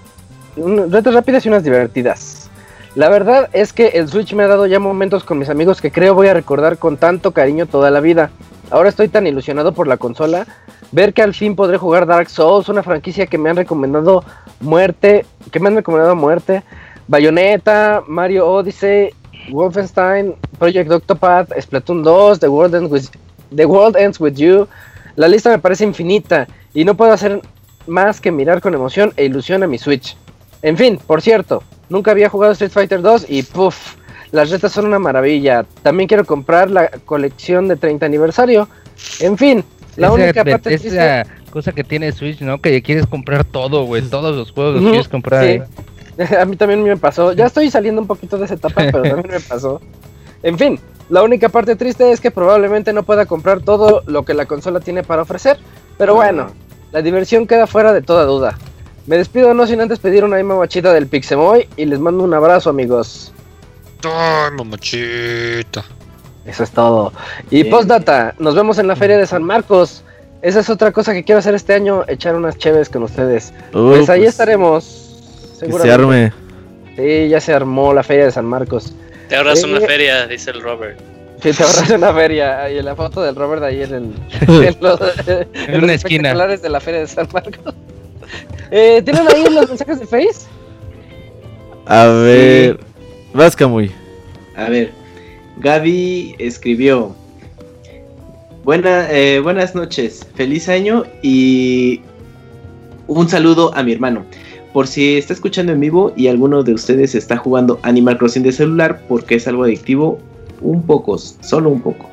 Retas 0.55 1.13
rápidas 1.13 1.45
y 1.45 1.49
unas 1.49 1.63
divertidas. 1.63 2.42
La 2.95 3.09
verdad 3.09 3.49
es 3.53 3.73
que 3.73 3.87
el 3.87 4.07
Switch 4.07 4.33
me 4.33 4.43
ha 4.43 4.47
dado 4.47 4.67
ya 4.67 4.79
momentos 4.79 5.23
con 5.23 5.39
mis 5.39 5.49
amigos 5.49 5.81
que 5.81 5.91
creo 5.91 6.13
voy 6.13 6.27
a 6.27 6.33
recordar 6.35 6.77
con 6.77 6.97
tanto 6.97 7.31
cariño 7.31 7.65
toda 7.65 7.89
la 7.89 8.01
vida. 8.01 8.29
Ahora 8.69 8.89
estoy 8.89 9.07
tan 9.07 9.25
ilusionado 9.25 9.73
por 9.73 9.87
la 9.87 9.97
consola 9.97 10.45
ver 10.91 11.13
que 11.13 11.23
al 11.23 11.33
fin 11.33 11.55
podré 11.55 11.77
jugar 11.77 12.05
Dark 12.05 12.29
Souls, 12.29 12.69
una 12.69 12.83
franquicia 12.83 13.25
que 13.25 13.39
me 13.39 13.49
han 13.49 13.55
recomendado 13.55 14.23
muerte, 14.59 15.25
que 15.51 15.59
me 15.59 15.69
han 15.69 15.75
recomendado 15.75 16.15
muerte, 16.15 16.61
Bayonetta, 17.07 18.03
Mario 18.07 18.47
Odyssey 18.47 19.09
Wolfenstein, 19.49 20.35
Project 20.59 20.91
Octopath, 20.91 21.49
Splatoon 21.59 22.03
2, 22.03 22.39
The 22.39 22.47
World 22.47 22.75
Ends 22.75 22.91
with, 22.91 23.05
The 23.55 23.65
World 23.65 23.95
Ends 23.97 24.19
with 24.19 24.35
You. 24.35 24.67
La 25.15 25.27
lista 25.27 25.49
me 25.49 25.59
parece 25.59 25.83
infinita 25.83 26.47
y 26.73 26.85
no 26.85 26.95
puedo 26.95 27.11
hacer 27.11 27.41
más 27.87 28.21
que 28.21 28.31
mirar 28.31 28.61
con 28.61 28.73
emoción 28.73 29.13
e 29.17 29.25
ilusión 29.25 29.63
a 29.63 29.67
mi 29.67 29.77
Switch. 29.77 30.15
En 30.61 30.77
fin, 30.77 30.99
por 31.05 31.21
cierto, 31.21 31.63
nunca 31.93 32.11
había 32.11 32.27
jugado 32.27 32.51
Street 32.53 32.71
Fighter 32.71 33.01
2 33.01 33.27
y 33.29 33.43
puff, 33.43 33.95
las 34.31 34.49
retas 34.49 34.71
son 34.71 34.87
una 34.87 34.97
maravilla. 34.99 35.63
También 35.83 36.07
quiero 36.09 36.25
comprar 36.25 36.69
la 36.71 36.89
colección 37.05 37.67
de 37.67 37.75
30 37.77 38.05
aniversario. 38.07 38.67
En 39.19 39.37
fin, 39.37 39.63
la 39.95 40.07
Esa- 40.07 40.13
única 40.15 40.43
parte 40.43 40.73
esa 40.73 40.83
triste- 41.23 41.23
cosa 41.51 41.71
que 41.71 41.83
tiene 41.83 42.11
Switch, 42.11 42.41
¿no? 42.41 42.59
Que 42.59 42.81
quieres 42.81 43.05
comprar 43.05 43.43
todo, 43.45 43.85
güey. 43.85 44.01
Todos 44.01 44.35
los 44.35 44.51
juegos 44.51 44.81
los 44.81 44.83
quieres 44.89 45.07
comprar. 45.07 45.43
sí. 45.45 45.49
¿eh? 45.51 45.63
A 46.41 46.45
mí 46.45 46.55
también 46.55 46.83
me 46.83 46.97
pasó. 46.97 47.33
Ya 47.33 47.45
estoy 47.45 47.69
saliendo 47.71 48.01
un 48.01 48.07
poquito 48.07 48.37
de 48.37 48.45
esa 48.45 48.55
etapa, 48.55 48.81
pero 48.91 49.03
también 49.03 49.27
me 49.31 49.39
pasó. 49.39 49.79
En 50.43 50.57
fin, 50.57 50.79
la 51.09 51.21
única 51.23 51.49
parte 51.49 51.75
triste 51.75 52.11
es 52.11 52.19
que 52.19 52.31
probablemente 52.31 52.91
no 52.93 53.03
pueda 53.03 53.25
comprar 53.25 53.61
todo 53.61 54.03
lo 54.07 54.23
que 54.23 54.33
la 54.33 54.45
consola 54.45 54.79
tiene 54.79 55.03
para 55.03 55.21
ofrecer. 55.23 55.57
Pero 55.97 56.15
bueno, 56.15 56.47
la 56.91 57.01
diversión 57.03 57.45
queda 57.47 57.65
fuera 57.67 57.93
de 57.93 58.01
toda 58.01 58.25
duda. 58.25 58.57
Me 59.05 59.17
despido 59.17 59.53
no 59.53 59.67
sin 59.67 59.81
antes 59.81 59.99
pedir 59.99 60.23
una 60.23 60.37
misma 60.37 60.55
machita 60.55 60.93
del 60.93 61.07
Pixemoy 61.07 61.67
y 61.75 61.85
les 61.85 61.99
mando 61.99 62.23
un 62.23 62.33
abrazo, 62.33 62.69
amigos. 62.69 63.33
Ay, 64.03 64.51
mamachita. 64.57 65.83
Eso 66.45 66.63
es 66.63 66.71
todo. 66.71 67.11
Y 67.49 67.63
Bien. 67.63 67.69
postdata, 67.69 68.33
nos 68.39 68.55
vemos 68.55 68.77
en 68.77 68.87
la 68.87 68.95
feria 68.95 69.17
de 69.17 69.25
San 69.25 69.43
Marcos. 69.43 70.03
Esa 70.41 70.59
es 70.59 70.69
otra 70.69 70.91
cosa 70.91 71.13
que 71.13 71.23
quiero 71.23 71.39
hacer 71.39 71.55
este 71.55 71.73
año, 71.73 72.03
echar 72.07 72.35
unas 72.35 72.57
cheves 72.57 72.89
con 72.89 73.03
ustedes. 73.03 73.53
Uh, 73.73 73.91
pues 73.91 74.09
ahí 74.09 74.21
pues, 74.21 74.29
estaremos. 74.31 75.53
Que 75.59 75.71
se 75.71 75.91
arme. 75.91 76.33
Sí, 76.97 77.29
ya 77.29 77.39
se 77.39 77.53
armó 77.53 77.93
la 77.93 78.03
feria 78.03 78.25
de 78.25 78.31
San 78.31 78.45
Marcos. 78.45 78.93
Te 79.29 79.37
ahorras 79.37 79.63
una 79.63 79.77
Eh. 79.79 79.87
feria, 79.87 80.27
dice 80.27 80.51
el 80.51 80.61
Robert. 80.61 80.99
Sí, 81.41 81.51
te 81.53 81.63
ahorras 81.63 81.89
una 81.91 82.13
feria. 82.13 82.69
Y 82.69 82.81
la 82.81 82.93
foto 82.95 83.21
del 83.21 83.35
Robert 83.35 83.63
ahí 83.63 83.83
en 83.83 83.93
el. 83.93 84.15
en 84.65 84.77
los, 84.81 84.99
en 85.27 85.71
los 85.73 85.83
una 85.83 85.93
esquina. 85.93 86.33
de 86.47 86.69
la 86.69 86.79
feria 86.81 86.99
de 87.01 87.07
San 87.07 87.27
Marcos. 87.33 87.73
Eh, 88.75 89.03
¿Tienen 89.03 89.27
ahí 89.27 89.43
los 89.53 89.69
mensajes 89.69 89.99
de 89.99 90.07
Face? 90.07 90.47
A 91.85 92.07
ver. 92.07 92.79
Vas, 93.31 93.55
Camuy. 93.55 93.91
A 94.55 94.67
ver, 94.67 94.91
Gaby 95.57 96.33
escribió. 96.39 97.15
Buena, 98.63 99.11
eh, 99.11 99.39
buenas 99.41 99.75
noches, 99.75 100.27
feliz 100.33 100.69
año 100.69 101.03
y 101.21 102.01
un 103.05 103.29
saludo 103.29 103.71
a 103.75 103.83
mi 103.83 103.91
hermano. 103.91 104.25
Por 104.73 104.87
si 104.87 105.17
está 105.17 105.33
escuchando 105.33 105.71
en 105.71 105.79
vivo 105.79 106.11
y 106.17 106.25
alguno 106.25 106.63
de 106.63 106.73
ustedes 106.73 107.13
está 107.13 107.37
jugando 107.37 107.79
Animal 107.83 108.17
Crossing 108.17 108.41
de 108.41 108.53
celular 108.53 109.03
porque 109.07 109.35
es 109.35 109.47
algo 109.47 109.65
adictivo, 109.65 110.17
un 110.61 110.81
poco, 110.81 111.19
solo 111.19 111.69
un 111.69 111.81
poco. 111.81 112.09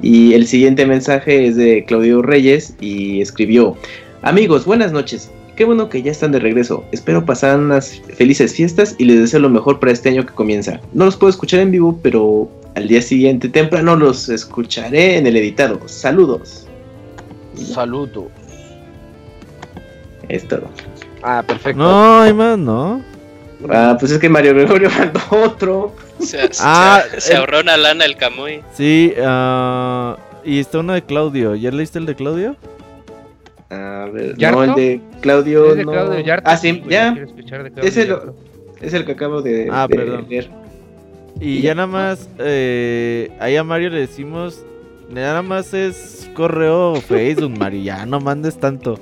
Y 0.00 0.32
el 0.34 0.46
siguiente 0.46 0.86
mensaje 0.86 1.48
es 1.48 1.56
de 1.56 1.84
Claudio 1.86 2.22
Reyes 2.22 2.76
y 2.80 3.20
escribió, 3.20 3.76
amigos, 4.22 4.64
buenas 4.64 4.92
noches. 4.92 5.28
Qué 5.60 5.66
bueno 5.66 5.90
que 5.90 6.00
ya 6.02 6.10
están 6.10 6.32
de 6.32 6.38
regreso. 6.38 6.84
Espero 6.90 7.26
pasar 7.26 7.58
unas 7.58 8.00
felices 8.16 8.54
fiestas 8.54 8.94
y 8.96 9.04
les 9.04 9.20
deseo 9.20 9.40
lo 9.40 9.50
mejor 9.50 9.78
para 9.78 9.92
este 9.92 10.08
año 10.08 10.24
que 10.24 10.32
comienza. 10.32 10.80
No 10.94 11.04
los 11.04 11.18
puedo 11.18 11.28
escuchar 11.28 11.60
en 11.60 11.70
vivo, 11.70 12.00
pero 12.02 12.48
al 12.76 12.88
día 12.88 13.02
siguiente 13.02 13.46
temprano 13.50 13.94
los 13.94 14.30
escucharé 14.30 15.18
en 15.18 15.26
el 15.26 15.36
editado. 15.36 15.78
Saludos. 15.86 16.66
Saludo. 17.56 18.28
Es 20.30 20.48
todo. 20.48 20.70
Ah, 21.22 21.44
perfecto. 21.46 21.78
No, 21.82 22.20
hay 22.22 22.32
más, 22.32 22.56
¿no? 22.56 23.02
Ah, 23.68 23.98
pues 24.00 24.12
es 24.12 24.18
que 24.18 24.30
Mario 24.30 24.54
Gregorio 24.54 24.88
mandó 24.98 25.20
otro. 25.44 25.94
Se, 26.20 26.38
se- 26.54 26.62
Ah, 26.64 27.02
se 27.18 27.32
el- 27.34 27.38
ahorró 27.40 27.60
una 27.60 27.76
lana 27.76 28.06
el 28.06 28.16
Camuy. 28.16 28.62
Sí, 28.72 29.12
ah, 29.22 30.16
y 30.42 30.58
está 30.58 30.78
uno 30.78 30.94
de 30.94 31.02
Claudio. 31.02 31.54
¿Ya 31.54 31.70
leíste 31.70 31.98
el 31.98 32.06
de 32.06 32.14
Claudio? 32.14 32.56
A 33.70 34.08
ver, 34.12 34.36
¿Yarto? 34.36 34.66
no, 34.66 34.72
el 34.72 34.74
de 34.74 35.00
Claudio. 35.20 35.70
Es 35.70 35.76
de 35.76 35.84
no. 35.84 35.92
Claudio 35.92 36.20
Yarto, 36.20 36.50
ah, 36.50 36.56
sí, 36.56 36.78
güey, 36.78 36.90
ya. 36.90 37.12
de 37.12 38.32
es 38.80 38.94
el 38.94 39.04
que 39.04 39.12
acabo 39.12 39.42
de, 39.42 39.68
Ah, 39.70 39.86
de 39.88 39.96
perdón. 39.96 40.26
leer. 40.28 40.50
Y 41.40 41.48
Y 41.58 41.62
ya 41.62 41.68
ya. 41.70 41.74
nada 41.76 41.86
más, 41.86 42.28
eh, 42.38 43.30
ahí 43.38 43.56
a 43.56 43.62
Mario 43.64 43.90
le 43.90 44.00
decimos, 44.00 44.64
nada 45.10 45.42
más 45.42 45.72
es 45.74 46.28
correo 46.34 46.92
o 46.92 46.96
Facebook, 47.00 47.56
Mario, 47.58 47.82
ya 47.82 48.04
no 48.06 48.20
mandes 48.20 48.58
tanto. 48.58 48.98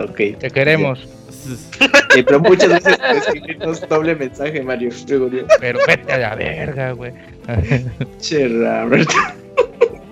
Ok. 0.00 0.38
Te 0.38 0.50
queremos. 0.52 1.08
Eh, 2.16 2.22
pero 2.24 2.40
muchas 2.40 2.68
veces 2.70 2.98
escribimos 3.16 3.86
doble 3.88 4.14
mensaje, 4.14 4.62
Mario. 4.62 4.90
Pero 5.60 5.78
vete 5.86 6.12
a 6.12 6.18
la 6.18 6.34
verga, 6.36 6.92
güey. 6.92 7.12
Che, 8.20 8.48
Robert. 8.48 9.08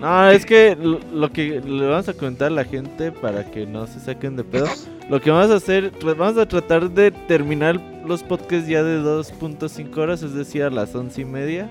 No, 0.03 0.29
es 0.31 0.45
que 0.45 0.77
lo, 0.77 1.31
que 1.33 1.61
le 1.65 1.87
vamos 1.87 2.09
a 2.09 2.13
comentar 2.15 2.49
a 2.49 2.51
la 2.51 2.65
gente 2.65 3.13
para 3.13 3.49
que 3.51 3.67
no 3.67 3.87
se 3.87 4.01
saquen 4.01 4.35
de 4.37 4.43
pedo. 4.45 4.67
Lo 5.09 5.21
que 5.21 5.31
vamos 5.31 5.51
a 5.51 5.57
hacer, 5.57 5.93
tra- 5.93 6.17
vamos 6.17 6.37
a 6.39 6.47
tratar 6.47 6.91
de 6.91 7.13
terminar 7.13 7.81
los 8.07 8.23
podcasts 8.25 8.69
ya 8.69 8.83
de 8.83 8.99
2.5 9.01 9.97
horas, 9.99 10.23
es 10.25 10.35
decir, 10.35 10.65
a 10.65 10.71
las 10.71 10.95
once 10.95 11.21
y 11.21 11.25
media. 11.25 11.69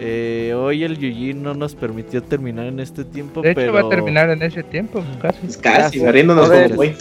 Eh, 0.00 0.52
hoy 0.56 0.82
el 0.84 0.98
Yuji 0.98 1.32
no 1.32 1.54
nos 1.54 1.74
permitió 1.74 2.22
terminar 2.22 2.66
en 2.66 2.78
este 2.80 3.04
tiempo, 3.04 3.40
De 3.40 3.52
hecho, 3.52 3.60
pero... 3.60 3.72
va 3.72 3.80
a 3.82 3.88
terminar 3.88 4.28
en 4.28 4.42
ese 4.42 4.62
tiempo, 4.62 5.02
casi. 5.22 5.38
Pues 5.40 5.56
casi, 5.56 5.98
barriéndonos 6.00 6.48
como 6.50 6.80
hoy. 6.80 6.94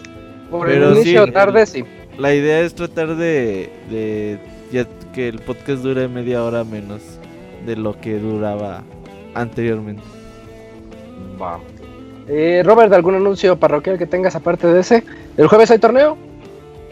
Por 0.50 0.68
Pero 0.68 0.90
el 0.90 0.96
sí, 0.96 1.02
inicio 1.02 1.24
el- 1.26 1.34
tarde, 1.34 1.66
sí. 1.66 1.84
La 2.18 2.34
idea 2.34 2.62
es 2.62 2.74
tratar 2.76 3.16
de, 3.16 3.70
de 3.90 4.40
ya 4.72 4.86
que 5.14 5.28
el 5.30 5.40
podcast 5.40 5.84
dure 5.84 6.08
media 6.08 6.44
hora 6.44 6.64
menos 6.64 7.02
de 7.66 7.76
lo 7.76 8.00
que 8.00 8.20
duraba 8.20 8.84
anteriormente. 9.34 10.04
Va. 11.42 11.60
Eh, 12.28 12.62
Robert, 12.64 12.94
¿algún 12.94 13.16
anuncio 13.16 13.58
parroquial 13.58 13.98
que 13.98 14.06
tengas 14.06 14.36
aparte 14.36 14.68
de 14.68 14.82
ese? 14.82 15.04
¿El 15.38 15.48
jueves 15.48 15.72
hay 15.72 15.80
torneo? 15.80 16.18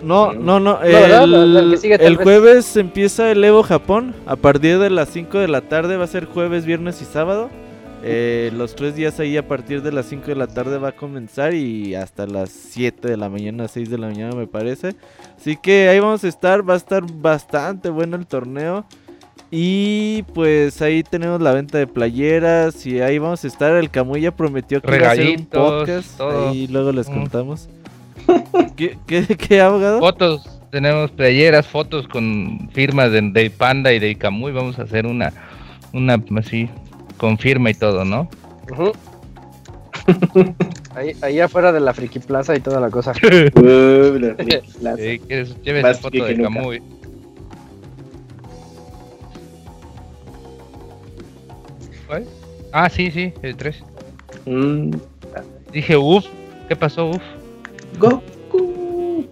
No, 0.02 0.34
no, 0.34 0.60
no. 0.60 0.80
¿verdad? 0.80 1.24
El, 1.24 1.58
El 1.58 1.78
sigue 1.78 2.16
jueves 2.16 2.76
empieza 2.78 3.32
el 3.32 3.44
Evo 3.44 3.64
Japón. 3.64 4.16
A 4.26 4.36
partir 4.36 4.80
de 4.80 4.90
las 4.90 5.10
5 5.10 5.40
de 5.40 5.48
la 5.48 5.62
tarde 5.62 5.98
va 5.98 6.06
a 6.06 6.08
ser 6.08 6.26
jueves, 6.26 6.66
viernes 6.66 7.02
y 7.02 7.06
sábado. 7.06 7.50
Eh, 8.04 8.52
los 8.54 8.76
tres 8.76 8.96
días 8.96 9.20
ahí 9.20 9.38
a 9.38 9.48
partir 9.48 9.82
de 9.82 9.92
las 9.92 10.06
5 10.06 10.28
de 10.28 10.36
la 10.36 10.48
tarde 10.48 10.78
va 10.78 10.90
a 10.90 10.92
comenzar 10.92 11.54
y 11.54 11.96
hasta 11.96 12.28
las 12.28 12.50
7 12.52 13.08
de 13.08 13.18
la 13.18 13.28
mañana, 13.28 13.68
6 13.68 13.90
de 13.90 13.98
la 13.98 14.08
mañana 14.08 14.36
me 14.36 14.48
parece. 14.48 14.96
Así 15.36 15.58
que 15.58 15.90
ahí 15.90 16.00
vamos 16.00 16.24
a 16.24 16.28
estar, 16.28 16.68
va 16.68 16.76
a 16.76 16.78
estar 16.78 17.04
bastante 17.12 17.90
bueno 17.90 18.16
el 18.16 18.28
torneo. 18.28 18.86
Y 19.50 20.24
pues 20.34 20.82
ahí 20.82 21.04
tenemos 21.04 21.42
la 21.42 21.54
venta 21.54 21.78
de 21.78 21.88
playeras 21.88 22.86
y 22.86 23.00
ahí 23.00 23.18
vamos 23.18 23.44
a 23.44 23.48
estar. 23.48 23.76
El 23.76 23.90
Camuy 23.90 24.22
ya 24.22 24.32
prometió 24.36 24.82
que 24.82 24.96
iba 24.98 25.08
a 25.08 25.12
hacer 25.12 25.38
un 25.40 25.46
podcast. 25.46 26.18
todo. 26.18 26.50
Ahí 26.50 26.68
luego 26.68 26.92
les 26.92 27.10
Mm. 27.10 27.14
contamos. 27.14 27.70
¿Qué, 28.76 28.98
qué, 29.08 29.26
qué 29.38 29.62
abogado? 29.62 30.00
Fotos, 30.00 30.60
tenemos 30.70 31.12
playeras, 31.12 31.66
fotos 31.66 32.08
con 32.10 32.70
firmas 32.74 33.12
de, 33.12 33.22
de 33.22 33.50
Panda 33.50 33.94
y 33.94 34.00
de 34.00 34.16
Camuy. 34.16 34.52
Vamos 34.52 34.78
a 34.80 34.84
hacer 34.84 35.06
una, 35.06 35.32
una 35.94 36.22
así, 36.38 36.70
con 37.16 37.38
firma 37.38 37.70
y 37.70 37.74
todo, 37.74 38.04
¿no? 38.04 38.30
Ujú. 38.70 38.92
ahí, 40.96 41.14
ahí 41.22 41.40
afuera 41.40 41.72
de 41.72 41.80
la 41.80 41.94
Friki 41.94 42.20
Plaza 42.20 42.54
y 42.56 42.60
toda 42.60 42.80
la 42.82 42.90
cosa. 42.90 43.14
Uh, 43.24 44.20
la- 44.20 44.36
la- 44.82 44.98
Sí, 44.98 45.20
que 45.20 45.42
es- 45.42 45.62
lleves 45.64 45.84
Más 45.84 46.00
foto 46.02 46.12
que 46.26 46.36
de. 46.36 46.42
Camuy. 46.44 46.82
¿Cuál? 52.08 52.26
Ah, 52.72 52.90
sí, 52.90 53.12
sí, 53.12 53.34
el 53.42 53.56
3. 53.56 53.84
Mm, 54.46 54.92
Dije, 55.72 55.98
uff, 55.98 56.26
¿qué 56.68 56.76
pasó, 56.76 57.10
uff? 57.10 57.22
Goku. 58.00 59.26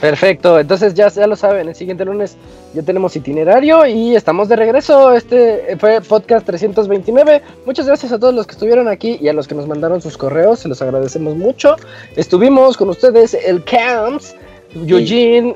Perfecto, 0.00 0.58
entonces 0.58 0.94
ya, 0.94 1.08
ya 1.08 1.26
lo 1.26 1.36
saben, 1.36 1.68
el 1.68 1.74
siguiente 1.74 2.06
lunes 2.06 2.36
ya 2.72 2.82
tenemos 2.82 3.14
itinerario 3.16 3.84
y 3.84 4.14
estamos 4.16 4.48
de 4.48 4.56
regreso. 4.56 5.12
Este 5.14 5.76
fue 5.78 6.00
podcast 6.00 6.46
329. 6.46 7.42
Muchas 7.66 7.86
gracias 7.86 8.10
a 8.12 8.18
todos 8.18 8.34
los 8.34 8.46
que 8.46 8.52
estuvieron 8.52 8.88
aquí 8.88 9.18
y 9.20 9.28
a 9.28 9.34
los 9.34 9.46
que 9.46 9.54
nos 9.54 9.66
mandaron 9.66 10.00
sus 10.00 10.16
correos, 10.16 10.60
se 10.60 10.68
los 10.68 10.80
agradecemos 10.80 11.36
mucho. 11.36 11.76
Estuvimos 12.16 12.78
con 12.78 12.88
ustedes 12.88 13.34
el 13.34 13.62
Camps, 13.64 14.34
Eugene, 14.74 15.54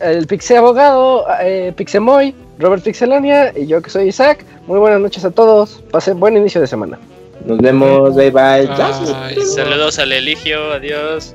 el 0.00 0.26
Pixe 0.26 0.56
Abogado, 0.56 1.26
eh, 1.42 1.72
Pixemoy, 1.76 2.34
Robert 2.58 2.82
Pixelania 2.82 3.52
y 3.56 3.66
yo 3.66 3.82
que 3.82 3.90
soy 3.90 4.08
Isaac. 4.08 4.44
Muy 4.66 4.78
buenas 4.78 5.00
noches 5.00 5.24
a 5.24 5.30
todos, 5.30 5.82
pasen 5.90 6.18
buen 6.18 6.36
inicio 6.36 6.60
de 6.60 6.66
semana. 6.66 6.98
Nos 7.44 7.58
vemos, 7.58 8.14
bye 8.14 8.30
bye. 8.30 8.68
Ay, 8.70 9.36
saludos 9.54 9.98
al 9.98 10.12
Eligio, 10.12 10.72
adiós. 10.72 11.34